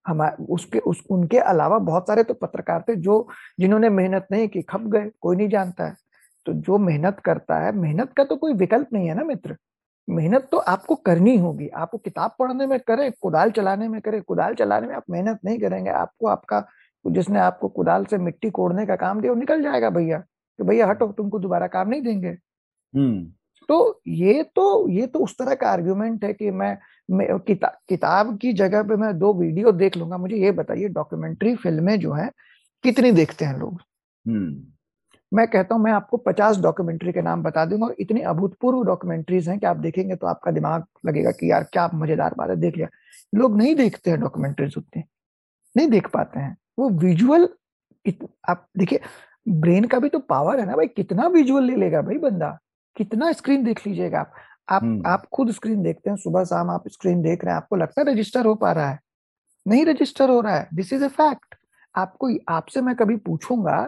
हमारे 0.05 0.45
उसके 0.45 0.79
उस 0.79 1.01
उनके 1.11 1.37
अलावा 1.39 1.77
बहुत 1.81 2.07
सारे 2.07 2.23
तो 2.23 2.33
पत्रकार 2.33 2.83
थे 2.89 2.95
जो 2.97 3.27
जिन्होंने 3.59 3.89
मेहनत 3.89 4.27
नहीं 4.31 4.47
की 4.47 4.61
खप 4.61 4.81
गए 4.87 5.09
कोई 5.21 5.35
नहीं 5.35 5.49
जानता 5.49 5.85
है। 5.85 5.95
तो 6.45 6.53
जो 6.53 6.77
मेहनत 6.77 7.19
करता 7.25 7.57
है 7.59 7.71
मेहनत 7.75 8.13
का 8.13 8.23
तो 8.23 8.35
कोई 8.35 8.53
विकल्प 8.53 8.89
नहीं 8.93 9.07
है 9.07 9.15
ना 9.15 9.23
मित्र। 9.23 9.55
मेहनत 10.07 10.47
तो 10.51 10.57
आपको 10.59 10.95
करनी 10.95 11.37
होगी। 11.37 11.67
आपको 11.67 11.97
किताब 11.97 12.35
पढ़ने 12.39 12.65
में 12.67 12.79
करें 12.79 13.11
कुदाल 13.21 13.51
चलाने 13.51 13.87
में 13.87 13.99
करें। 14.01 14.21
कुदाल 14.21 14.53
चलाने 14.55 14.87
में 14.87 14.95
आप 14.95 15.03
मेहनत 15.09 15.39
नहीं 15.45 15.59
करेंगे। 15.59 15.89
आपको 15.91 16.27
आपका 16.27 16.59
जिसने 17.11 17.39
आपको 17.39 17.67
कुदाल 17.67 18.05
से 18.05 18.17
मिट्टी 18.17 18.49
कोड़ने 18.49 18.85
का 18.85 18.95
काम 18.95 19.21
दिया 19.21 19.33
वो 19.33 19.39
निकल 19.39 19.63
जाएगा 19.63 19.89
भैया। 19.89 20.17
कि 20.57 20.63
भैया 20.63 20.87
हटो 20.87 21.07
तुमको 21.07 21.39
दोबारा 21.39 21.67
काम 21.67 21.89
नहीं 21.89 22.01
देंगे। 22.01 22.37
हम्म। 22.95 23.31
तो 23.69 24.01
ये 24.07 24.43
तो 24.43 24.89
ये 24.89 25.07
तो 25.07 25.19
उस 25.19 25.37
तरह 25.37 25.55
का 25.55 25.69
आर्ग्यूमेंट 25.69 26.23
है 26.23 26.33
कि 26.33 26.51
मैं, 26.51 26.77
मैं 27.11 27.39
किता, 27.39 27.67
किताब 27.89 28.37
की 28.37 28.53
जगह 28.53 28.83
पे 28.83 28.95
मैं 28.95 29.19
दो 29.19 29.33
वीडियो 29.33 29.71
देख 29.71 29.97
लूँगा। 29.97 30.17
मुझे 30.17 30.35
ये 30.35 30.51
बताइए 30.51 30.87
डॉक्यूमेंट्री 30.87 31.55
फ़िल्में 31.55 31.99
जो 31.99 32.13
है 32.13 32.31
कितनी 32.83 33.11
देखते 33.11 33.45
हैं 33.45 33.59
लोग? 33.59 33.81
हम्म। 34.27 34.63
मैं 35.33 35.47
कहता 35.47 35.75
हूँ 35.75 35.83
मैं 35.83 35.91
आपको 35.91 36.17
पचास 36.17 36.57
डॉक्यूमेंट्री 36.57 37.11
के 37.11 37.21
नाम 37.21 37.43
बता 37.43 37.65
दूँगा 37.65 37.85
और 37.85 37.95
इतनी 37.99 38.21
अभूतपूर्व 38.21 38.83
डॉक्यूमेंट्रीज 38.83 39.49
हैं 39.49 39.59
कि 39.59 39.65
आप 39.65 39.77
देखेंगे 39.77 40.15
तो 40.15 40.27
आपका 40.27 40.51
दिमाग 40.51 40.85
लगेगा 41.05 41.31
कि 41.31 41.51
यार 41.51 41.63
क्या 41.63 41.89
मज़ेदार 41.93 42.35
बात 42.37 42.49
है 42.49 42.55
देख 42.55 42.77
लिया। 42.77 42.87
लोग 43.35 43.57
नहीं 43.57 43.75
देखते 43.75 44.11
हैं 44.11 44.19
डॉक्यूमेंट्रीज 44.19 44.73
उतनी। 44.77 45.03
नहीं 45.77 45.87
देख 45.87 46.07
पाते 46.07 46.39
हैं। 46.39 46.57
वो 46.77 46.89
विजुअल 46.89 47.47
आप 48.49 48.67
देखिए 48.77 48.99
ब्रेन 49.47 49.83
का 49.83 49.99
भी 49.99 50.09
तो 50.09 50.19
पावर 50.19 50.59
है 50.59 50.65
ना 50.65 50.75
भाई 50.75 50.87
कितना 50.87 51.27
विजुअल 51.27 51.63
ले 51.63 51.75
लेगा 51.75 52.01
भाई 52.01 52.17
बंदा? 52.17 52.57
कितना 52.97 53.31
स्क्रीन 53.31 53.63
देख 53.63 53.85
लीजिएगा 53.87 54.19
आप। 54.19 54.33
आप 54.69 54.83
हम्म। 54.83 55.07
आप 55.07 55.25
खुद 55.33 55.51
स्क्रीन 55.51 55.81
देखते 55.83 56.09
हैं 56.09 56.17
सुबह 56.17 56.43
शाम 56.43 56.69
आप 56.69 56.87
स्क्रीन 56.87 57.21
देख 57.21 57.43
रहे 57.45 57.53
हैं 57.53 57.57
आपको 57.57 57.75
लगता 57.75 58.01
है 58.01 58.13
रजिस्टर 58.13 58.45
हो 58.45 58.55
पा 58.55 58.71
रहा 58.71 58.89
है। 58.89 58.99
नहीं 59.67 59.85
रजिस्टर 59.85 60.29
हो 60.29 60.39
रहा 60.41 60.55
है। 60.55 60.67
दिस 60.73 60.93
इज़ 60.93 61.03
अ 61.03 61.07
फैक्ट 61.07 61.55
आपको 61.95 62.29
आपसे 62.49 62.81
मैं 62.81 62.95
कभी 62.95 63.15
पूछूँगा 63.15 63.81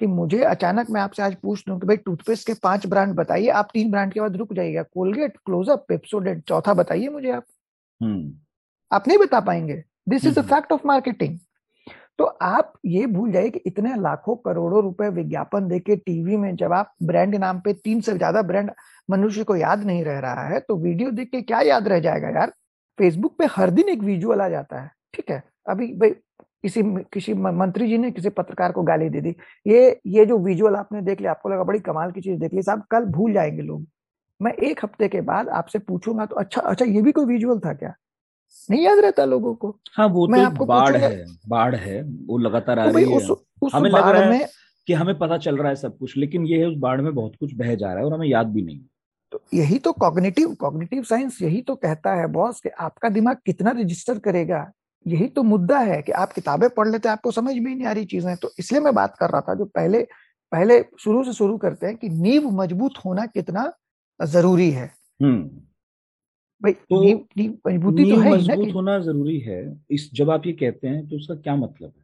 कि 0.00 0.06
मुझे 0.06 0.42
अचानक 0.44 0.90
मैं 0.90 1.00
आपसे 1.00 1.22
आज 1.22 1.34
पूछ 1.34 1.64
दूँ 1.68 1.78
कि 1.80 1.86
भाई 1.86 1.96
टूथपेस्ट 1.96 2.46
के 2.46 2.54
पाँच 2.54 2.86
ब्रांड 2.86 3.14
बताइए 3.14 3.48
आप 3.48 3.68
तीन 3.74 3.90
ब्रांड 3.90 4.12
के 4.12 4.20
बाद 4.20 4.36
रुक 4.36 4.52
जाइएगा। 4.52 4.82
कोलगेट 4.82 5.36
क्लोजअप 5.36 5.84
पेप्सोडेंट 5.88 6.42
चौथा 6.44 6.74
बताइए 6.74 7.08
मुझे 7.08 7.30
आप। 7.30 7.44
हम्म। 8.00 8.32
आप 8.92 9.08
नहीं 9.08 9.18
बता 9.18 9.40
पाएँगे। 9.40 9.82
This 10.08 10.24
is 10.24 10.38
a 10.38 10.42
fact 10.42 10.72
of 10.72 10.86
marketing 10.86 11.38
तो 12.18 12.24
आप 12.24 12.72
ये 12.86 13.06
भूल 13.06 13.30
जाइए 13.32 13.50
कि 13.50 13.60
इतने 13.66 13.94
लाखों 14.00 14.34
करोड़ों 14.36 14.82
रुपए 14.82 15.08
विज्ञापन 15.10 15.68
देके 15.68 15.96
टीवी 15.96 16.36
में 16.36 16.54
जब 16.56 16.72
आप 16.72 16.92
ब्रांड 17.02 17.34
नाम 17.34 17.60
पे 17.60 17.72
तीन 17.74 18.00
से 18.00 18.12
ज़्यादा 18.12 18.42
ब्रांड 18.42 18.70
मनुष्य 19.08 19.44
को 19.44 19.56
याद 19.56 19.84
नहीं 19.84 20.04
रह 20.04 20.18
रहा 20.18 20.46
है 20.48 20.60
तो 20.60 20.76
वीडियो 20.76 21.10
देख 21.10 21.30
के 21.30 21.40
क्या 21.42 21.60
याद 21.62 21.88
रह 21.88 22.00
जाएगा 22.00 22.28
यार? 22.30 22.52
फेसबुक 22.98 23.36
पे 23.38 23.46
हर 23.50 23.70
दिन 23.70 23.88
एक 23.88 24.02
विजुअल 24.02 24.40
आ 24.40 24.48
जाता 24.48 24.80
है, 24.80 24.90
ठीक 25.14 25.30
है? 25.30 25.42
अभी 25.68 25.86
भाई 25.98 26.10
किसी 26.64 26.82
किसी 27.12 27.34
मंत्री 27.34 27.86
जी 27.88 27.98
ने 27.98 28.10
किसी 28.10 28.28
पत्रकार 28.30 28.72
को 28.72 28.82
गाली 28.82 29.08
दे 29.10 29.20
दी। 29.20 29.34
ये 29.66 30.00
ये 30.06 30.24
जो 30.26 30.38
विजुअल 30.38 30.76
आपने 30.76 31.00
देख 31.02 31.20
लिया, 31.20 31.30
आपको 31.30 31.48
लगा 31.48 31.64
बड़ी 31.64 31.78
कमाल 31.80 32.12
की 32.12 32.20
चीज़ 32.20 32.38
देख 32.40 32.54
ली। 32.54 32.62
साहब, 32.62 32.82
कल 32.90 33.04
भूल 33.06 33.32
जाएँगे 33.32 33.62
लोग। 33.62 33.86
मैं 34.40 34.52
एक 34.52 34.84
हफ़्ते 34.84 35.08
के 35.08 35.20
बाद 35.22 35.48
आपसे 35.50 35.78
पूछूँगा 35.80 36.26
तो 36.26 36.36
अच्छा 36.36 36.60
अच्छा 36.62 36.84
ये 36.84 37.02
भी 37.02 37.12
कोई 37.12 37.24
विजुअल 37.26 37.58
था 37.60 37.72
क्या? 37.74 37.92
नहीं 38.68 38.82
याद 38.82 38.98
रहता 38.98 39.24
लोगों 39.24 39.54
को। 39.54 39.74
हाँ 39.92 40.06
वो 40.08 40.26
मैं 40.28 40.40
तो 40.40 40.46
आपको 40.46 40.66
बाढ़ 40.66 40.96
है 40.96 41.24
बाढ़ 41.48 41.74
है 41.76 42.00
वो 42.02 42.38
लगातार 42.38 42.78
आ 42.78 42.86
तो 42.86 42.96
रही 42.98 43.10
है। 43.10 43.16
उस, 43.16 43.30
उस 43.62 43.74
हमें 43.74 43.90
लग 43.90 44.08
रहा 44.08 44.32
है 44.32 44.48
कि 44.88 44.92
हमें 44.92 45.18
पता 45.18 45.38
चल 45.38 45.56
रहा 45.56 45.68
है 45.68 45.76
सब 45.76 45.96
कुछ 45.98 46.16
लेकिन 46.16 46.46
ये 46.46 46.58
है 46.58 46.66
उस 46.66 46.76
बाढ़ 46.78 47.00
में 47.00 47.14
बहुत 47.14 47.36
कुछ 47.40 47.54
बह 47.54 47.74
जा 47.74 47.86
रहा 47.86 47.98
है 47.98 48.04
और 48.04 48.14
हमें 48.14 48.26
याद 48.28 48.46
भी 48.46 48.62
नहीं 48.62 48.80
तो 49.32 49.40
यही 49.54 49.78
तो 49.78 49.92
कॉग्निटिव 49.92 50.54
कॉग्निटिव 50.54 51.02
साइंस 51.02 51.40
यही 51.42 51.60
तो 51.62 51.74
कहता 51.74 52.14
है 52.14 52.26
बॉस 52.28 52.60
कि 52.60 52.68
आपका 52.80 53.08
दिमाग 53.08 53.36
कितना 53.46 53.70
रजिस्टर 53.70 54.18
करेगा। 54.18 54.70
यही 55.06 55.26
तो 55.28 55.42
मुद्दा 55.42 55.78
है 55.78 56.00
कि 56.02 56.12
आप 56.12 56.32
किताबें 56.32 56.68
पढ़ 56.70 56.88
लेते 56.88 57.08
हैं 57.08 57.12
आपको 57.12 57.30
समझ 57.30 57.54
में 57.54 57.74
नहीं 57.74 57.86
आ 57.86 57.92
रही 57.92 58.04
चीज़ें। 58.04 58.36
तो 58.36 58.50
इसलिए 58.58 58.80
मैं 58.80 58.94
बात 58.94 59.16
कर 59.20 59.30
रहा 59.30 59.40
था 59.40 59.54
जो 59.54 59.64
पहले 59.64 60.02
पहले 60.52 60.80
शुरू 61.00 61.24
से 61.24 61.32
शुरू 61.32 61.56
करते 61.58 61.86
हैं 61.86 61.96
कि 61.96 62.08
नींव 62.08 62.50
मज़बूत 62.52 62.98
होना 63.04 63.26
कितना 63.26 63.72
ज़रूरी 64.20 64.70
है। 64.70 64.90
हम्म। 65.22 65.60
भाई 66.62 66.72
तो 66.72 67.02
नींव 67.02 67.20
नींव 67.36 67.52
मजबूती 67.66 68.10
तो 68.10 68.16
है 68.16 68.30
मज़बूत 68.30 68.74
होना 68.74 68.98
ज़रूरी 68.98 69.38
है। 69.38 69.60
इस 69.90 70.10
जब 70.14 70.30
आप 70.30 70.46
ये 70.46 70.52
कहते 70.52 70.88
हैं 70.88 71.06
तो 71.08 71.16
उसका 71.16 71.34
क्या 71.34 71.56
मतलब 71.56 71.92
है? 71.96 72.02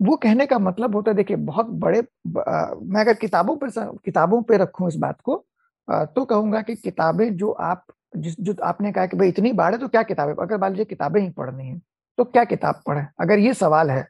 वो 0.00 0.16
कहने 0.16 0.46
का 0.46 0.58
मतलब 0.58 0.94
होता 0.94 1.10
है 1.10 1.16
देखिए 1.16 1.36
बहुत 1.36 1.66
बड़े 1.66 1.98
आ, 1.98 2.74
मैं 2.82 3.00
अगर 3.00 3.14
किताबों 3.14 3.56
पर 3.56 3.70
किताबों 4.04 4.42
पे 4.42 4.56
रखूँ 4.56 4.88
इस 4.88 4.96
बात 4.96 5.20
को 5.20 5.44
आ, 5.88 6.04
तो 6.04 6.24
कहूँगा 6.24 6.62
कि 6.62 6.74
किताबें 6.74 7.36
जो 7.36 7.50
आप 7.50 7.84
जिस 8.16 8.40
जो 8.40 8.54
आपने 8.62 8.92
कहा 8.92 9.06
कि 9.06 9.16
भाई 9.16 9.28
इतनी 9.28 9.52
बाढ़ 9.52 9.74
है 9.74 9.80
तो 9.80 9.88
क्या 9.88 10.02
किताबें 10.02 10.32
अगर 10.42 10.58
मान 10.58 10.70
लीजिए 10.72 10.84
किताबें 10.84 11.20
ही 11.20 11.30
पढ़नी 11.30 11.68
है 11.68 11.78
तो 12.18 12.24
क्या 12.24 12.44
किताब 12.44 12.82
पढ़े? 12.86 13.06
अगर 13.20 13.38
ये 13.38 13.54
सवाल 13.54 13.90
है 13.90 14.06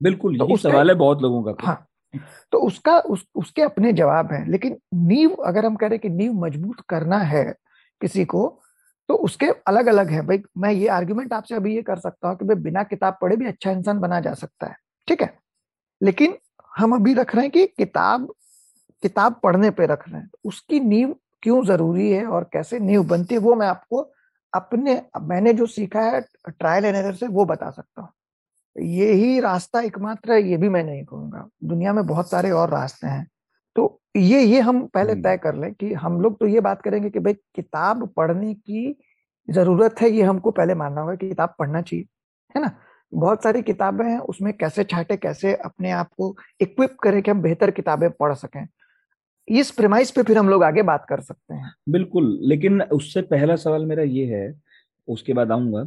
बिल्कुल 0.00 0.38
तो 0.38 0.56
सवाल 0.56 0.90
है 0.90 0.94
बहुत 0.96 1.22
लोगों 1.22 1.42
का 1.42 1.52
तो। 1.52 1.66
हाँ 1.66 1.84
तो 2.52 2.58
उसका 2.58 2.98
उस, 2.98 3.24
उसके 3.34 3.62
अपने 3.62 3.92
जवाब 3.92 4.32
हैं 4.32 4.46
लेकिन 4.48 4.76
नींव 4.94 5.30
अगर 5.30 5.66
हम 5.66 5.76
कह 5.76 5.86
रहे 5.86 5.98
कि 5.98 6.08
नींव 6.08 6.32
मज़बूत 6.34 6.80
करना 6.88 7.18
है 7.18 7.44
किसी 8.00 8.24
को 8.24 8.48
तो 9.08 9.14
उसके 9.16 9.46
अलग 9.66 9.86
अलग 9.86 10.10
है। 10.10 10.20
भाई, 10.22 10.42
मैं 10.58 10.70
ये 10.72 10.88
आर्ग्यूमेंट 10.88 11.32
आपसे 11.32 11.54
अभी 11.54 11.74
ये 11.74 11.82
कर 11.82 11.98
सकता 11.98 12.28
हूँ 12.28 12.36
कि 12.36 12.44
भाई 12.44 12.56
बिना 12.56 12.82
किताब 12.82 13.16
पढ़े 13.22 13.36
भी 13.36 13.46
अच्छा 13.46 13.70
इंसान 13.70 13.98
बना 13.98 14.20
जा 14.20 14.34
सकता 14.34 14.66
है, 14.66 14.76
ठीक 15.08 15.22
है? 15.22 15.32
लेकिन 16.00 16.36
हम 16.72 16.94
अभी 16.94 17.14
रख 17.14 17.34
रहे 17.34 17.44
हैं 17.44 17.50
कि 17.52 17.66
किताब 17.66 18.28
किताब 19.02 19.40
पढ़ने 19.42 19.70
पे 19.70 19.86
रख 19.86 20.08
रहे 20.08 20.20
हैं। 20.20 20.30
उसकी 20.44 20.80
नींव 20.80 21.14
क्यों 21.42 21.64
ज़रूरी 21.64 22.10
है 22.10 22.24
और 22.26 22.44
कैसे 22.52 22.78
नींव 22.78 23.04
बनती 23.08 23.34
है 23.34 23.40
वो 23.40 23.54
मैं 23.54 23.66
आपको 23.66 24.00
अपने, 24.52 25.02
मैंने 25.20 25.52
जो 25.52 25.66
सीखा 25.66 26.00
है 26.00 26.20
ट्रायल 26.48 26.84
एंड 26.84 26.96
एरर 26.96 27.14
से 27.14 27.26
वो 27.26 27.44
बता 27.44 27.70
सकता 27.70 28.02
हूँ। 28.02 28.10
ये 28.76 29.12
ही 29.12 29.40
रास्ता 29.40 29.80
एकमात्र 29.80 30.32
है, 30.32 30.42
ये 30.42 30.56
भी 30.56 30.68
मैं 30.68 30.82
नहीं 30.84 31.04
कहूँगा। 31.04 31.48
दुनिया 31.64 31.92
में 31.92 32.06
बहुत 32.06 32.30
सारे 32.30 32.50
और 32.50 32.70
रास्ते 32.70 33.06
हैं। 33.06 33.26
तो 33.78 34.02
ये 34.16 34.42
ये 34.42 34.60
हम 34.60 34.86
पहले 34.86 35.14
तय 35.14 35.36
कर 35.36 35.54
लें 35.54 35.74
कि 35.74 35.92
हम 35.92 36.20
लोग 36.20 36.38
तो 36.40 36.46
ये 36.46 36.60
बात 36.60 36.82
करेंगे 36.82 37.10
कि 37.10 37.18
भाई 37.18 37.34
किताब 37.34 38.08
पढ़ने 38.16 38.54
की 38.54 38.96
ज़रूरत 39.50 39.94
है 40.00 40.10
ये 40.10 40.22
हमको 40.22 40.50
पहले 40.50 40.74
मानना 40.74 41.00
होगा 41.00 41.14
कि 41.14 41.28
किताब 41.28 41.54
पढ़ना 41.58 41.82
चाहिए 41.82 42.04
है 42.56 42.62
ना? 42.62 42.70
बहुत 43.14 43.42
सारी 43.42 43.62
किताबें 43.62 44.04
हैं 44.04 44.18
उसमें 44.18 44.52
कैसे 44.52 44.84
छाटे 44.84 45.16
कैसे 45.16 45.54
अपने 45.54 45.90
आप 45.90 46.08
को 46.08 46.36
इक्विप 46.60 46.96
करें 47.02 47.22
कि 47.22 47.30
हम 47.30 47.42
बेहतर 47.42 47.70
किताबें 47.70 48.10
पढ़ 48.10 48.34
सकें। 48.34 48.66
इस 49.48 49.70
प्रेमाइस 49.70 50.10
पे 50.10 50.22
फिर 50.22 50.38
हम 50.38 50.48
लोग 50.48 50.64
आगे 50.64 50.82
बात 50.82 51.06
कर 51.08 51.20
सकते 51.20 51.54
हैं। 51.54 51.72
बिल्कुल 51.88 52.38
लेकिन 52.42 52.82
उससे 52.82 53.22
पहला 53.22 53.56
सवाल 53.56 53.86
मेरा 53.86 54.02
ये 54.02 54.26
है 54.26 54.60
उसके 55.08 55.32
बाद 55.32 55.52
आऊँगा 55.52 55.84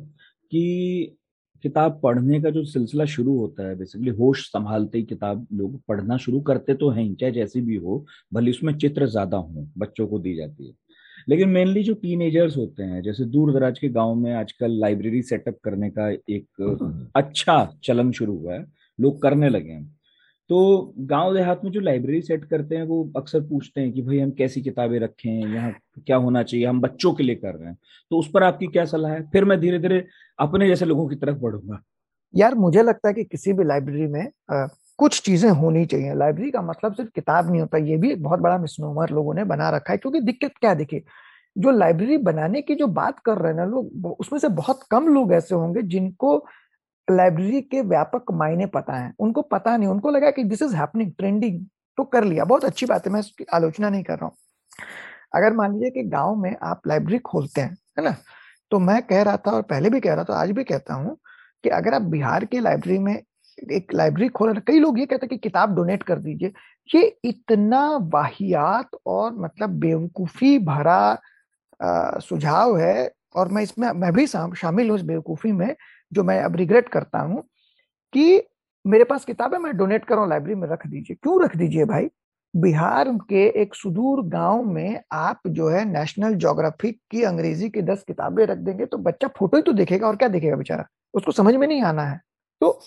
कि 0.52 1.18
किताब 1.64 2.00
पढ़ने 2.04 2.42
का 2.42 2.50
जो 2.50 2.64
सिलसिला 2.66 3.06
शुरू 3.06 3.38
होता 3.40 3.68
है 3.68 3.76
बेसिकली 3.76 4.10
होश 4.12 4.46
संभालते 4.48 4.98
ही 4.98 5.04
किताब 5.06 5.48
लोग 5.54 5.80
पढ़ना 5.88 6.18
शुरू 6.18 6.40
करते 6.42 6.74
तो 6.74 6.90
हैं 6.90 7.14
चाहे 7.16 7.32
जैसी 7.32 7.62
भी 7.62 7.76
हो 7.78 8.06
भले 8.34 8.52
उसमें 8.52 8.74
चित्र 8.78 9.08
ज़्यादा 9.08 9.38
हो 9.38 9.68
बच्चों 9.78 10.08
को 10.08 10.20
दी 10.20 10.36
जाती 10.36 10.68
है। 10.68 10.74
लेकिन 11.30 11.50
मेनली 11.50 11.84
जो 11.84 11.94
टीनेजर्स 11.94 12.58
होते 12.58 12.84
हैं 12.84 13.02
जैसे 13.04 13.26
दूर 13.26 13.54
दराज 13.54 13.80
के 13.80 13.90
गाँव 13.90 14.16
में 14.16 14.34
आजकल 14.34 14.80
लाइब्रेरी 14.80 15.22
सेटअप 15.22 15.58
करने 15.64 15.90
का 15.90 16.10
एक 16.10 17.12
अच्छा 17.16 17.66
चलन 17.84 18.12
शुरू 18.12 18.38
हुआ 18.38 18.54
है 18.54 18.66
लोग 19.00 19.22
करने 19.22 19.50
लगे 19.50 19.72
हैं। 19.72 20.01
तो 20.52 20.94
गाँव 21.00 21.34
देहात 21.34 21.62
में 21.64 21.72
जो 21.72 21.80
लाइब्रेरी 21.80 22.22
सेट 22.22 22.44
करते 22.46 22.76
हैं 22.76 22.84
वो 22.84 23.12
अक्सर 23.18 23.42
पूछते 23.42 23.82
हैं 23.82 23.92
कि 23.92 24.02
भाई 24.02 24.20
हम 24.20 24.32
कैसी 24.32 24.62
किताबें 24.62 25.00
रखें 25.00 25.30
यहाँ 25.30 25.72
क्या 26.06 26.18
होना 26.18 26.44
चाहिए 26.44 26.66
हम 26.66 26.82
बच्चों 26.82 27.14
के 27.14 27.24
लिए 27.24 27.36
कर 27.36 27.54
रहे 27.56 27.68
हैं। 27.68 27.78
तो 28.12 28.18
उस 28.18 28.30
पर 28.34 28.44
आपकी 28.44 28.68
क्या 28.68 28.86
सलाह 28.86 29.12
है? 29.12 29.22
फिर 29.32 29.46
मैं 29.46 29.60
धीरे 29.60 29.80
धीरे 29.80 30.04
अपने 30.40 30.68
जैसे 30.68 30.86
लोगों 30.86 31.08
की 31.08 31.16
तरफ़ 31.16 31.38
बढ़ूँगा। 31.38 31.82
यार 32.34 32.56
मुझे 32.56 32.84
लगता 32.84 33.08
है 33.08 33.14
कि 33.14 33.24
किसी 33.24 33.54
भी 33.54 33.64
लाइब्रेरी 33.64 34.08
में 34.08 34.28
आ, 34.52 34.68
कुछ 35.00 35.22
चीज़ें 35.22 35.50
होनी 35.50 35.86
चाहिए। 35.86 36.14
लाइब्रेरी 36.16 36.52
का 36.52 36.62
मतलब 36.62 36.94
सिर्फ़ 36.94 37.12
किताब 37.16 37.52
नहीं 37.52 37.62
होता 37.62 37.78
ये 37.78 37.98
भी 37.98 38.12
एक 38.12 38.24
बहुत 38.24 38.40
बड़ा 38.40 38.58
मिसनोमर 38.58 39.10
लोगों 39.10 39.34
ने 39.34 39.44
बना 39.44 39.70
रखा 39.70 39.94
है 39.94 39.98
क्योंकि 39.98 40.22
दिक्कत 40.22 40.52
क्या 40.60 40.74
देखिए 40.74 41.04
जो 41.56 41.72
लाइब्रेरी 41.72 42.18
बनाने 42.18 42.62
की 42.62 42.76
जो 42.76 42.88
बात 42.88 43.20
कर 43.20 43.38
रहे 43.38 43.52
हैं 43.52 43.60
ना 43.60 43.66
लोग 43.66 44.16
उसमें 44.20 44.40
से 44.40 44.50
बहुत 44.50 44.84
कम 44.92 45.08
लोग 45.08 45.34
ऐसे 45.34 45.56
होंगे 45.56 45.82
जिनको 45.82 46.38
लाइब्रेरी 47.08 47.62
के 47.62 47.82
व्यापक 47.82 48.32
मायने 48.34 48.66
पता 48.68 48.94
है। 48.94 49.12
उनको 49.20 49.42
पता 49.42 49.76
नहीं, 49.78 49.90
उनको 49.90 50.10
लगा 50.12 50.32
कि 50.32 50.44
दिस 50.44 50.62
इज़ 50.62 50.76
हैपनिंग 50.76 51.12
ट्रेंडिंग 51.18 51.66
तो 51.98 52.04
कर 52.06 52.24
लिया। 52.24 52.46
बहुत 52.46 52.66
अच्छी 52.66 52.86
बात 52.86 53.08
है, 53.08 53.14
मैं 53.14 53.20
इसकी 53.20 53.46
आलोचना 53.54 53.90
नहीं 53.90 54.04
कर 54.04 54.14
रहा 54.14 54.26
हूँ। 54.26 54.36
अगर 55.36 55.54
मान 55.54 55.74
लीजिए 55.74 55.90
कि 55.92 56.04
गाँव 56.10 56.36
में 56.36 56.56
आप 56.64 56.88
लाइब्रेरी 56.88 57.20
खोलते 57.22 57.62
हैं, 57.62 57.78
है 58.00 58.04
ना? 58.04 58.16
तो 58.72 58.80
मैं 58.80 59.02
कह 59.04 59.22
रहा 59.22 59.38
था 59.38 59.52
और 59.52 59.62
पहले 59.64 59.90
भी 59.90 60.00
कह 60.00 60.14
रहा 60.14 60.24
था, 60.24 60.36
आज 60.36 60.52
भी 60.52 60.64
कहता 60.64 60.94
हूँ 60.94 61.18
कि 61.64 61.70
अगर 61.70 61.94
आप 61.94 62.02
बिहार 62.02 62.46
के 62.46 62.60
लाइब्रेरी 62.60 63.00
में 63.00 63.14
एक 63.58 63.94
लाइब्रेरी 63.94 64.30
खोल 64.30 64.58
कई 64.68 64.80
लोग 64.80 65.00
ये 65.00 65.06
कहते 65.06 65.26
हैं 65.26 65.30
कि 65.30 65.38
किताब 65.40 65.76
डोनेट 65.76 66.04
कर 66.04 66.20
दीजिए। 66.20 66.52
ये 66.90 67.06
इतना 67.26 67.82
वाहियात 68.14 68.96
और 69.06 69.34
मतलब 69.40 69.70
बेवकूफ़ी 69.80 70.58
भरा 70.60 71.18
सुझाव 72.20 72.78
है 72.78 73.12
और 73.36 73.48
मैं 73.48 73.64
इसमें, 73.64 73.92
मैं 73.92 74.12
भी 74.14 74.26
शामिल 74.28 74.90
हूँ 74.90 74.98
इस 74.98 75.04
बेवकूफ़ी 75.04 75.52
में 75.52 75.76
जो 76.12 76.24
मैं 76.24 76.42
अब 76.44 76.56
रिग्रेट 76.56 76.90
करता 76.90 77.20
हूँ 77.20 77.44
कि 78.14 78.44
मेरे 78.86 79.04
पास 79.04 79.26
किताब 79.26 79.56
मैं 79.56 79.76
डोनेट 79.78 80.06
कर 80.06 80.16
रहा 80.16 80.24
हूँ 80.24 80.30
लाइब्रेरी 80.30 80.60
में 80.60 80.68
रख 80.70 80.86
दीजिए। 80.88 81.18
क्यों 81.24 81.44
रख 81.44 81.56
दीजिए 81.58 81.86
भाई? 81.86 82.08
बिहार 82.54 83.10
के 83.30 83.46
एक 83.62 83.76
सुदूर 83.76 84.22
गाँव 84.30 84.64
में 84.66 85.00
आप 85.14 85.42
जो 85.48 85.70
है 85.70 85.84
नेशनल 85.86 86.34
जोग्राफी 86.36 86.92
की 87.12 87.24
अंग्रेज़ी 87.24 87.70
की 87.70 87.82
दस 87.82 88.04
किताबें 88.08 88.46
रख 88.46 88.58
देंगे 88.58 88.86
तो 88.86 88.98
बच्चा 89.00 89.28
फ़ोटो 89.38 89.58
ही 89.58 89.64
तो 89.64 89.74
देखेगा 89.74 90.08
और 90.08 90.16
क्या 90.16 90.28
देखेगा 90.28 90.56
बेचारा? 90.56 90.86
उसको 91.14 91.32
समझ 91.32 91.56
में 91.56 91.68
नहीं 91.68 91.82
आना 91.84 92.04
है। 92.04 92.20
तो 92.62 92.80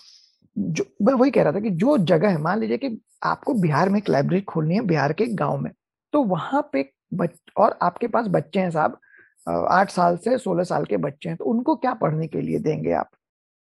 जो 0.56 0.84
मैं 1.02 1.14
वही 1.14 1.30
कह 1.30 1.42
रहा 1.42 1.52
था 1.52 1.60
कि 1.60 1.70
जो 1.72 1.96
जगह 2.00 2.28
है 2.28 2.38
मान 2.38 2.60
लीजिए 2.60 2.78
कि 2.78 2.98
आपको 3.22 3.54
बिहार 3.54 3.88
में 3.88 3.98
एक 3.98 4.08
लाइब्रेरी 4.08 4.42
खोलनी 4.44 4.74
है 4.74 4.80
बिहार 4.82 5.12
के 5.12 5.26
गाँव 5.34 5.58
में 5.58 5.72
तो 6.12 6.22
वहाँ 6.24 6.68
पे 6.72 6.88
बच, 7.14 7.30
और 7.56 7.78
आपके 7.82 8.06
पास 8.08 8.26
बच्चे 8.28 8.60
हैं 8.60 8.70
साहब 8.70 8.98
आठ 9.46 9.90
साल 9.90 10.16
से 10.16 10.36
सोलह 10.38 10.64
साल 10.64 10.84
के 10.84 10.96
बच्चे 10.96 11.28
हैं 11.28 11.36
तो 11.38 11.44
उनको 11.44 11.74
क्या 11.76 11.92
पढ़ने 11.94 12.26
के 12.28 12.40
लिए 12.40 12.58
देंगे 12.60 12.92
आप? 12.92 13.10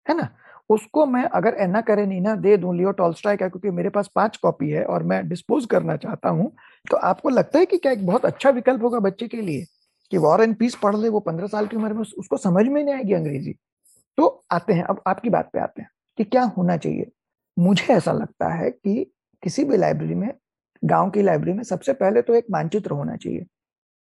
है 0.06 0.16
ना? 0.16 0.28
उसको 0.70 1.04
मैं 1.06 1.22
अगर 1.26 1.56
नहीं 1.98 2.20
ना 2.20 2.34
दे 2.36 2.56
दूँ, 2.56 2.74
लियो 2.76 2.90
टॉलस्टॉय 2.92 3.36
का, 3.36 3.48
क्योंकि 3.48 3.70
मेरे 3.70 3.88
पास 3.90 4.10
पाँच 4.14 4.36
कॉपी 4.36 4.70
है 4.70 4.84
और 4.84 5.02
मैं 5.02 5.28
डिस्पोज 5.28 5.66
करना 5.66 5.96
चाहता 5.96 6.28
हूँ 6.28 6.50
तो 6.84 6.96
आपको 6.98 7.28
लगता 7.28 7.58
है 7.58 7.66
कि 7.66 7.76
क्या 7.78 7.92
एक 7.92 8.06
बहुत 8.06 8.24
अच्छा 8.26 8.50
विकल्प 8.50 8.82
होगा 8.82 8.98
बच्चे 9.00 9.28
के 9.28 9.40
लिए? 9.40 9.64
कि 10.12 10.18
वॉर 10.18 10.42
एंड 10.42 10.56
पीस 10.56 10.74
पढ़ 10.74 10.96
ले 10.96 11.08
वो 11.08 11.20
पंद्रह 11.20 11.46
साल 11.46 11.66
की 11.66 11.76
उम्र 11.76 11.92
में 11.92 12.02
उसको 12.02 12.36
समझ 12.36 12.66
में 12.66 12.82
नहीं 12.84 12.94
आएगी 12.94 13.14
अंग्रेज़ी। 13.14 13.54
तो 14.18 14.44
आते 14.52 14.72
हैं, 14.72 14.82
अब 14.84 15.02
आपकी 15.06 15.30
बात 15.30 15.50
पे 15.52 15.60
आते 15.60 15.82
हैं 15.82 15.90
कि 16.18 16.24
क्या 16.24 16.42
होना 16.56 16.76
चाहिए? 16.76 17.10
मुझे 17.56 17.94
ऐसा 17.94 18.12
लगता 18.12 18.48
है 18.54 18.70
कि 18.70 19.04
किसी 19.42 19.64
भी 19.64 19.76
लाइब्रेरी 19.76 20.14
में, 20.14 20.32
गाँव 20.82 21.10
की 21.10 21.22
लाइब्रेरी 21.22 21.56
में 21.56 21.64
सबसे 21.64 21.92
पहले 21.94 22.22
तो 22.22 22.34
एक 22.34 22.46
मानचित्र 22.50 22.90
होना 22.92 23.16
चाहिए। 23.16 23.46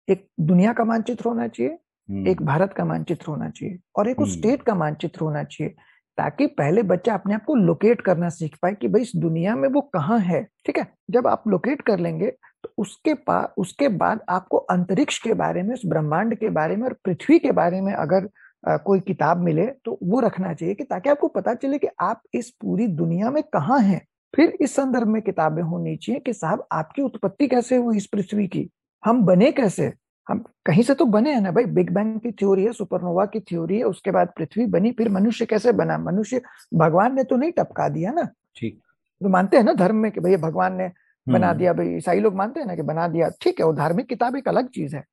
एक 0.07 0.27
दुनिया 0.41 0.73
का 0.73 0.83
मानचित्र 0.83 1.29
होना 1.29 1.47
चाहिए 1.47 1.71
एक 1.71 2.37
हम्म। 2.37 2.45
भारत 2.45 2.73
का 2.73 2.85
मानचित्र 2.85 3.27
होना 3.27 3.49
चाहिए 3.49 3.77
और 3.95 4.09
एक 4.09 4.19
उस 4.19 4.33
स्टेट 4.33 4.51
हम्म। 4.51 4.63
का 4.63 4.75
मानचित्र 4.75 5.21
होना 5.21 5.43
चाहिए 5.43 5.73
ताकि 6.17 6.47
पहले 6.53 6.81
बच्चा 6.83 7.13
अपने 7.13 7.33
आप 7.33 7.43
को 7.45 7.55
लोकेट 7.55 8.01
करना 8.01 8.29
सीख 8.29 8.57
पाए 8.61 8.73
कि 8.73 8.87
भाई 8.87 9.01
इस 9.01 9.11
दुनिया 9.15 9.55
में 9.55 9.67
वो 9.69 9.81
कहाँ 9.93 10.19
है 10.21 10.43
ठीक 10.65 10.77
है 10.77 10.87
जब 11.11 11.27
आप 11.27 11.43
लोकेट 11.47 11.81
कर 11.81 11.99
लेंगे 11.99 12.29
तो 12.63 12.73
उसके 12.77 13.13
पास 13.21 13.53
उसके 13.57 13.87
बाद 13.95 14.19
आपको 14.29 14.57
अंतरिक्ष 14.71 15.17
के 15.19 15.33
बारे 15.35 15.63
में 15.63 15.73
उस 15.73 15.81
ब्रह्मांड 15.85 16.35
के 16.35 16.49
बारे 16.51 16.75
में 16.75 16.83
और 16.83 16.93
पृथ्वी 17.05 17.39
के 17.39 17.51
बारे 17.51 17.81
में 17.81 17.93
अगर 17.93 18.29
आ, 18.63 18.77
कोई 18.77 18.99
किताब 19.01 19.37
मिले 19.37 19.65
तो 19.85 19.97
वो 20.03 20.19
रखना 20.19 20.53
चाहिए 20.53 20.75
कि 20.75 20.83
ताकि 20.83 21.09
आपको 21.09 21.27
पता 21.29 21.53
चले 21.55 21.77
कि 21.77 21.87
आप 22.01 22.21
इस 22.33 22.49
पूरी 22.61 22.87
दुनिया 22.95 23.31
में 23.31 23.41
कहाँ 23.53 23.79
हैं 23.81 24.01
फिर 24.33 24.57
इस 24.61 24.75
संदर्भ 24.75 25.07
में 25.07 25.21
किताबें 25.21 25.61
होनी 25.63 25.95
चाहिए 25.97 26.19
कि 26.19 26.33
साहब 26.33 26.67
आपकी 26.71 27.01
उत्पत्ति 27.01 27.47
कैसे 27.47 27.75
हुई 27.75 27.97
इस 27.97 28.05
पृथ्वी 28.07 28.47
की 28.47 28.69
हम 29.03 29.23
बने 29.25 29.51
कैसे? 29.51 29.91
हम 30.27 30.43
कहीं 30.65 30.83
से 30.83 30.93
तो 30.93 31.05
बने 31.05 31.33
हैं 31.33 31.41
ना 31.41 31.51
भाई। 31.51 31.65
बिग 31.67 31.89
बैंग 31.93 32.19
की 32.19 32.31
थ्योरी 32.31 32.63
है 32.65 32.71
सुपरनोवा 32.73 33.25
की 33.25 33.39
थ्योरी 33.39 33.77
है 33.77 33.83
उसके 33.83 34.11
बाद 34.11 34.31
पृथ्वी 34.37 34.65
बनी 34.65 34.91
फिर 34.91 35.09
मनुष्य 35.09 35.45
कैसे 35.45 35.71
बना? 35.71 35.97
मनुष्य 35.97 36.41
भगवान 36.73 37.15
ने 37.15 37.23
तो 37.23 37.37
नहीं 37.37 37.51
टपका 37.51 37.87
दिया 37.89 38.11
ना। 38.11 38.23
ठीक। 38.57 38.79
तो 39.21 39.29
मानते 39.29 39.57
हैं 39.57 39.63
ना 39.63 39.73
धर्म 39.73 39.95
में 39.95 40.11
कि 40.11 40.19
भैया 40.19 40.37
भगवान 40.37 40.75
ने 40.75 40.91
बना 41.27 41.47
हम्म, 41.47 41.57
दिया 41.57 41.73
भाई 41.73 41.95
ईसाई 41.97 42.19
लोग 42.19 42.35
मानते 42.35 42.59
हैं 42.59 42.67
ना 42.67 42.75
कि 42.75 42.81
बना 42.81 43.07
दिया। 43.07 43.29
ठीक 43.41 43.59
है 43.59 43.65
वो 43.65 43.73
धार्मिक 43.73 44.07
किताब 44.07 44.35
एक 44.35 44.47
अलग 44.47 44.69
चीज़ 44.69 44.95
है 44.95 45.03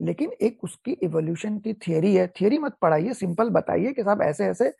लेकिन 0.00 0.30
एक 0.42 0.64
उसकी 0.64 0.92
इवोल्यूशन 1.02 1.58
की 1.58 1.72
थियरी 1.74 2.14
है। 2.14 2.26
थियरी 2.40 2.58
मत 2.58 2.76
पढ़ाइए 2.82 3.12
सिंपल 3.14 3.50
बताइए 3.50 3.92
कि 3.92 4.02
साहब 4.02 4.22
ऐसे 4.22 4.46
ऐसे 4.46 4.72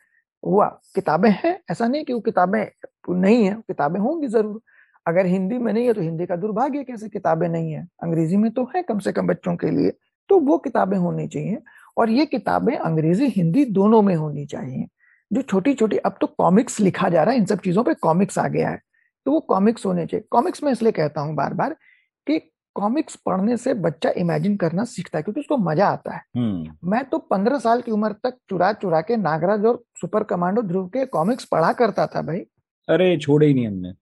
हुआ। 0.43 0.67
किताबें 0.95 1.29
हैं 1.43 1.59
ऐसा 1.71 1.87
नहीं 1.87 2.03
कि 2.05 2.13
वो 2.13 2.19
किताबें 2.19 2.65
नहीं 3.11 3.43
है 3.45 3.53
किताबें 3.67 3.99
होंगी 3.99 4.27
ज़रूर। 4.27 4.61
अगर 5.07 5.25
हिंदी 5.25 5.57
में 5.57 5.71
नहीं 5.73 5.85
है 5.87 5.93
तो 5.93 6.01
हिंदी 6.01 6.25
का 6.25 6.35
दुर्भाग्य 6.35 6.83
कैसे 6.83 7.09
किताबें 7.09 7.47
नहीं 7.49 7.71
है। 7.71 7.87
अंग्रेज़ी 8.03 8.37
में 8.37 8.49
तो 8.51 8.63
है 8.75 8.81
कम 8.83 8.99
से 8.99 9.11
कम 9.11 9.27
बच्चों 9.27 9.55
के 9.55 9.71
लिए 9.71 9.91
तो 10.29 10.39
वो 10.41 10.57
किताबें 10.59 10.97
होनी 10.97 11.27
चाहिए 11.27 11.61
और 11.97 12.09
ये 12.09 12.25
किताबें 12.27 12.75
अंग्रेज़ी 12.75 13.27
हिंदी 13.27 13.65
दोनों 13.73 14.01
में 14.01 14.15
होनी 14.15 14.45
चाहिए। 14.47 14.87
जो 15.31 15.41
छोटी 15.43 15.73
छोटी 15.73 15.97
अब 15.99 16.17
तो 16.21 16.27
कॉमिक्स 16.29 16.79
लिखा 16.79 17.09
जा 17.09 17.23
रहा 17.23 17.33
है 17.33 17.39
इन 17.39 17.45
सब 17.45 17.59
चीज़ों 17.61 17.83
पे 17.83 17.93
कॉमिक्स 18.01 18.37
आ 18.39 18.47
गया 18.49 18.69
है 18.69 18.81
तो 19.25 19.31
वो 19.31 19.39
कॉमिक्स 19.49 19.85
होने 19.85 20.05
चाहिए। 20.05 20.25
कॉमिक्स 20.31 20.63
में 20.63 20.71
इसलिए 20.71 20.91
कहता 20.91 21.21
हूँ 21.21 21.35
बार 21.35 21.53
बार 21.53 21.75
कि 22.27 22.39
कॉमिक्स 22.75 23.15
पढ़ने 23.25 23.55
से 23.57 23.73
बच्चा 23.75 24.09
इमेजिन 24.17 24.55
करना 24.57 24.83
सीखता 24.85 25.17
है 25.17 25.23
क्योंकि 25.23 25.39
उसको 25.39 25.57
मज़ा 25.59 25.87
आता 25.87 26.13
है। 26.15 26.21
हम्म। 26.37 26.89
मैं 26.91 27.03
तो 27.05 27.17
पंद्रह 27.31 27.59
साल 27.59 27.81
की 27.81 27.91
उम्र 27.91 28.11
तक 28.23 28.37
चुरा 28.49 28.71
चुरा 28.73 29.01
के 29.01 29.17
नागराज 29.17 29.65
और 29.65 29.81
सुपर 30.01 30.23
कमांडो 30.23 30.61
ध्रुव 30.63 30.87
के 30.87 31.05
कॉमिक्स 31.07 31.45
पढ़ा 31.45 31.71
करता 31.73 32.05
था 32.07 32.21
भाई। 32.21 32.39
अरे 32.87 33.17
छोड़े 33.17 33.47
ही 33.47 33.53
नहीं 33.53 33.67
हमने। 33.67 33.93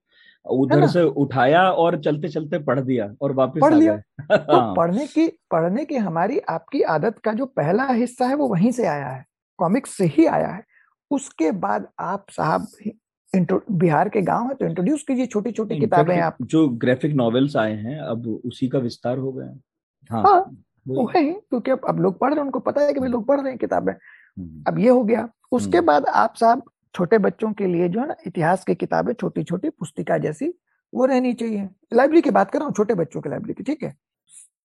उधर 0.45 0.85
से 0.87 1.01
उठाया 1.01 1.61
और 1.63 1.99
चलते 2.01 2.29
चलते 2.29 2.59
पढ़ 2.59 2.79
दिया 2.79 3.09
और 3.21 3.31
वापस 3.33 3.61
पढ़ 3.61 3.73
लिया। 3.73 3.95
तो 3.97 4.55
हाँ। 4.55 4.73
पढ़ने 4.75 5.05
की 5.07 5.27
पढ़ने 5.51 5.85
की 5.85 5.95
हमारी 5.97 6.39
आपकी 6.49 6.81
आदत 6.81 7.19
का 7.19 7.33
जो 7.33 7.45
पहला 7.45 7.85
हिस्सा 7.85 8.25
है 8.25 8.35
वो 8.35 8.47
वहीं 8.47 8.71
से 8.71 8.85
आया 8.87 9.07
है। 9.07 9.23
कॉमिक्स 9.59 9.97
से 9.97 10.05
ही 10.07 10.25
आया 10.25 10.47
है। 10.47 10.63
उसके 11.11 11.51
बाद 11.51 11.87
आप 11.99 12.25
साहब 12.31 12.67
बिहार 13.71 14.09
के 14.09 14.21
गाँव 14.21 14.47
है 14.47 14.53
तो 14.55 14.65
इंट्रोड्यूस 14.65 15.03
कीजिए 15.03 15.25
छोटी 15.25 15.51
छोटी 15.51 15.79
किताबें 15.79 16.17
आप। 16.21 16.37
जो 16.41 16.67
ग्राफिक 16.69 17.15
नॉवेल्स 17.15 17.55
आए 17.57 17.73
हैं 17.75 17.99
अब 17.99 18.27
उसी 18.45 18.67
का 18.67 18.79
विस्तार 18.79 19.17
हो 19.17 19.31
गया 19.31 19.45
है। 19.45 19.59
हाँ 20.09 20.21
हाँ 20.23 20.39
वो 20.87 21.05
है 21.15 21.23
क्योंकि 21.23 21.71
अब 21.71 21.85
अब 21.89 21.99
लोग 21.99 22.19
पढ़ 22.19 22.29
रहे 22.29 22.39
हैं 22.39 22.45
उनको 22.45 22.59
पता 22.59 22.81
है 22.81 22.93
कि 22.93 22.99
भाई 22.99 23.09
लोग 23.09 23.25
पढ़ 23.27 23.39
रहे 23.41 23.49
हैं 23.49 23.57
किताबें। 23.59 23.93
हम्म, 23.93 24.63
अब 24.67 24.79
ये 24.79 24.89
हो 24.89 25.03
गया। 25.03 25.27
उसके 25.51 25.77
हम्म, 25.77 25.87
बाद 25.87 26.05
आप 26.05 26.33
साहब 26.35 26.61
छोटे 26.95 27.17
बच्चों 27.17 27.51
के 27.53 27.67
लिए 27.67 27.89
जो 27.89 27.99
है 27.99 28.07
ना, 28.07 28.15
इतिहास 28.27 28.63
की 28.63 28.75
किताबें 28.75 29.13
छोटी 29.13 29.43
छोटी 29.43 29.69
पुस्तिका 29.69 30.17
जैसी, 30.17 30.53
वो 30.93 31.05
रहनी 31.05 31.33
चाहिए। 31.33 31.69
लाइब्रेरी 31.93 32.21
की 32.21 32.29
बात 32.29 32.51
कर 32.51 32.59
रहा 32.59 32.65
हूँ, 32.65 32.73
छोटे 32.73 32.93
बच्चों 32.93 33.21
की 33.21 33.29
लाइब्रेरी 33.29 33.53
की, 33.53 33.63
ठीक 33.63 33.83
है? 33.83 33.95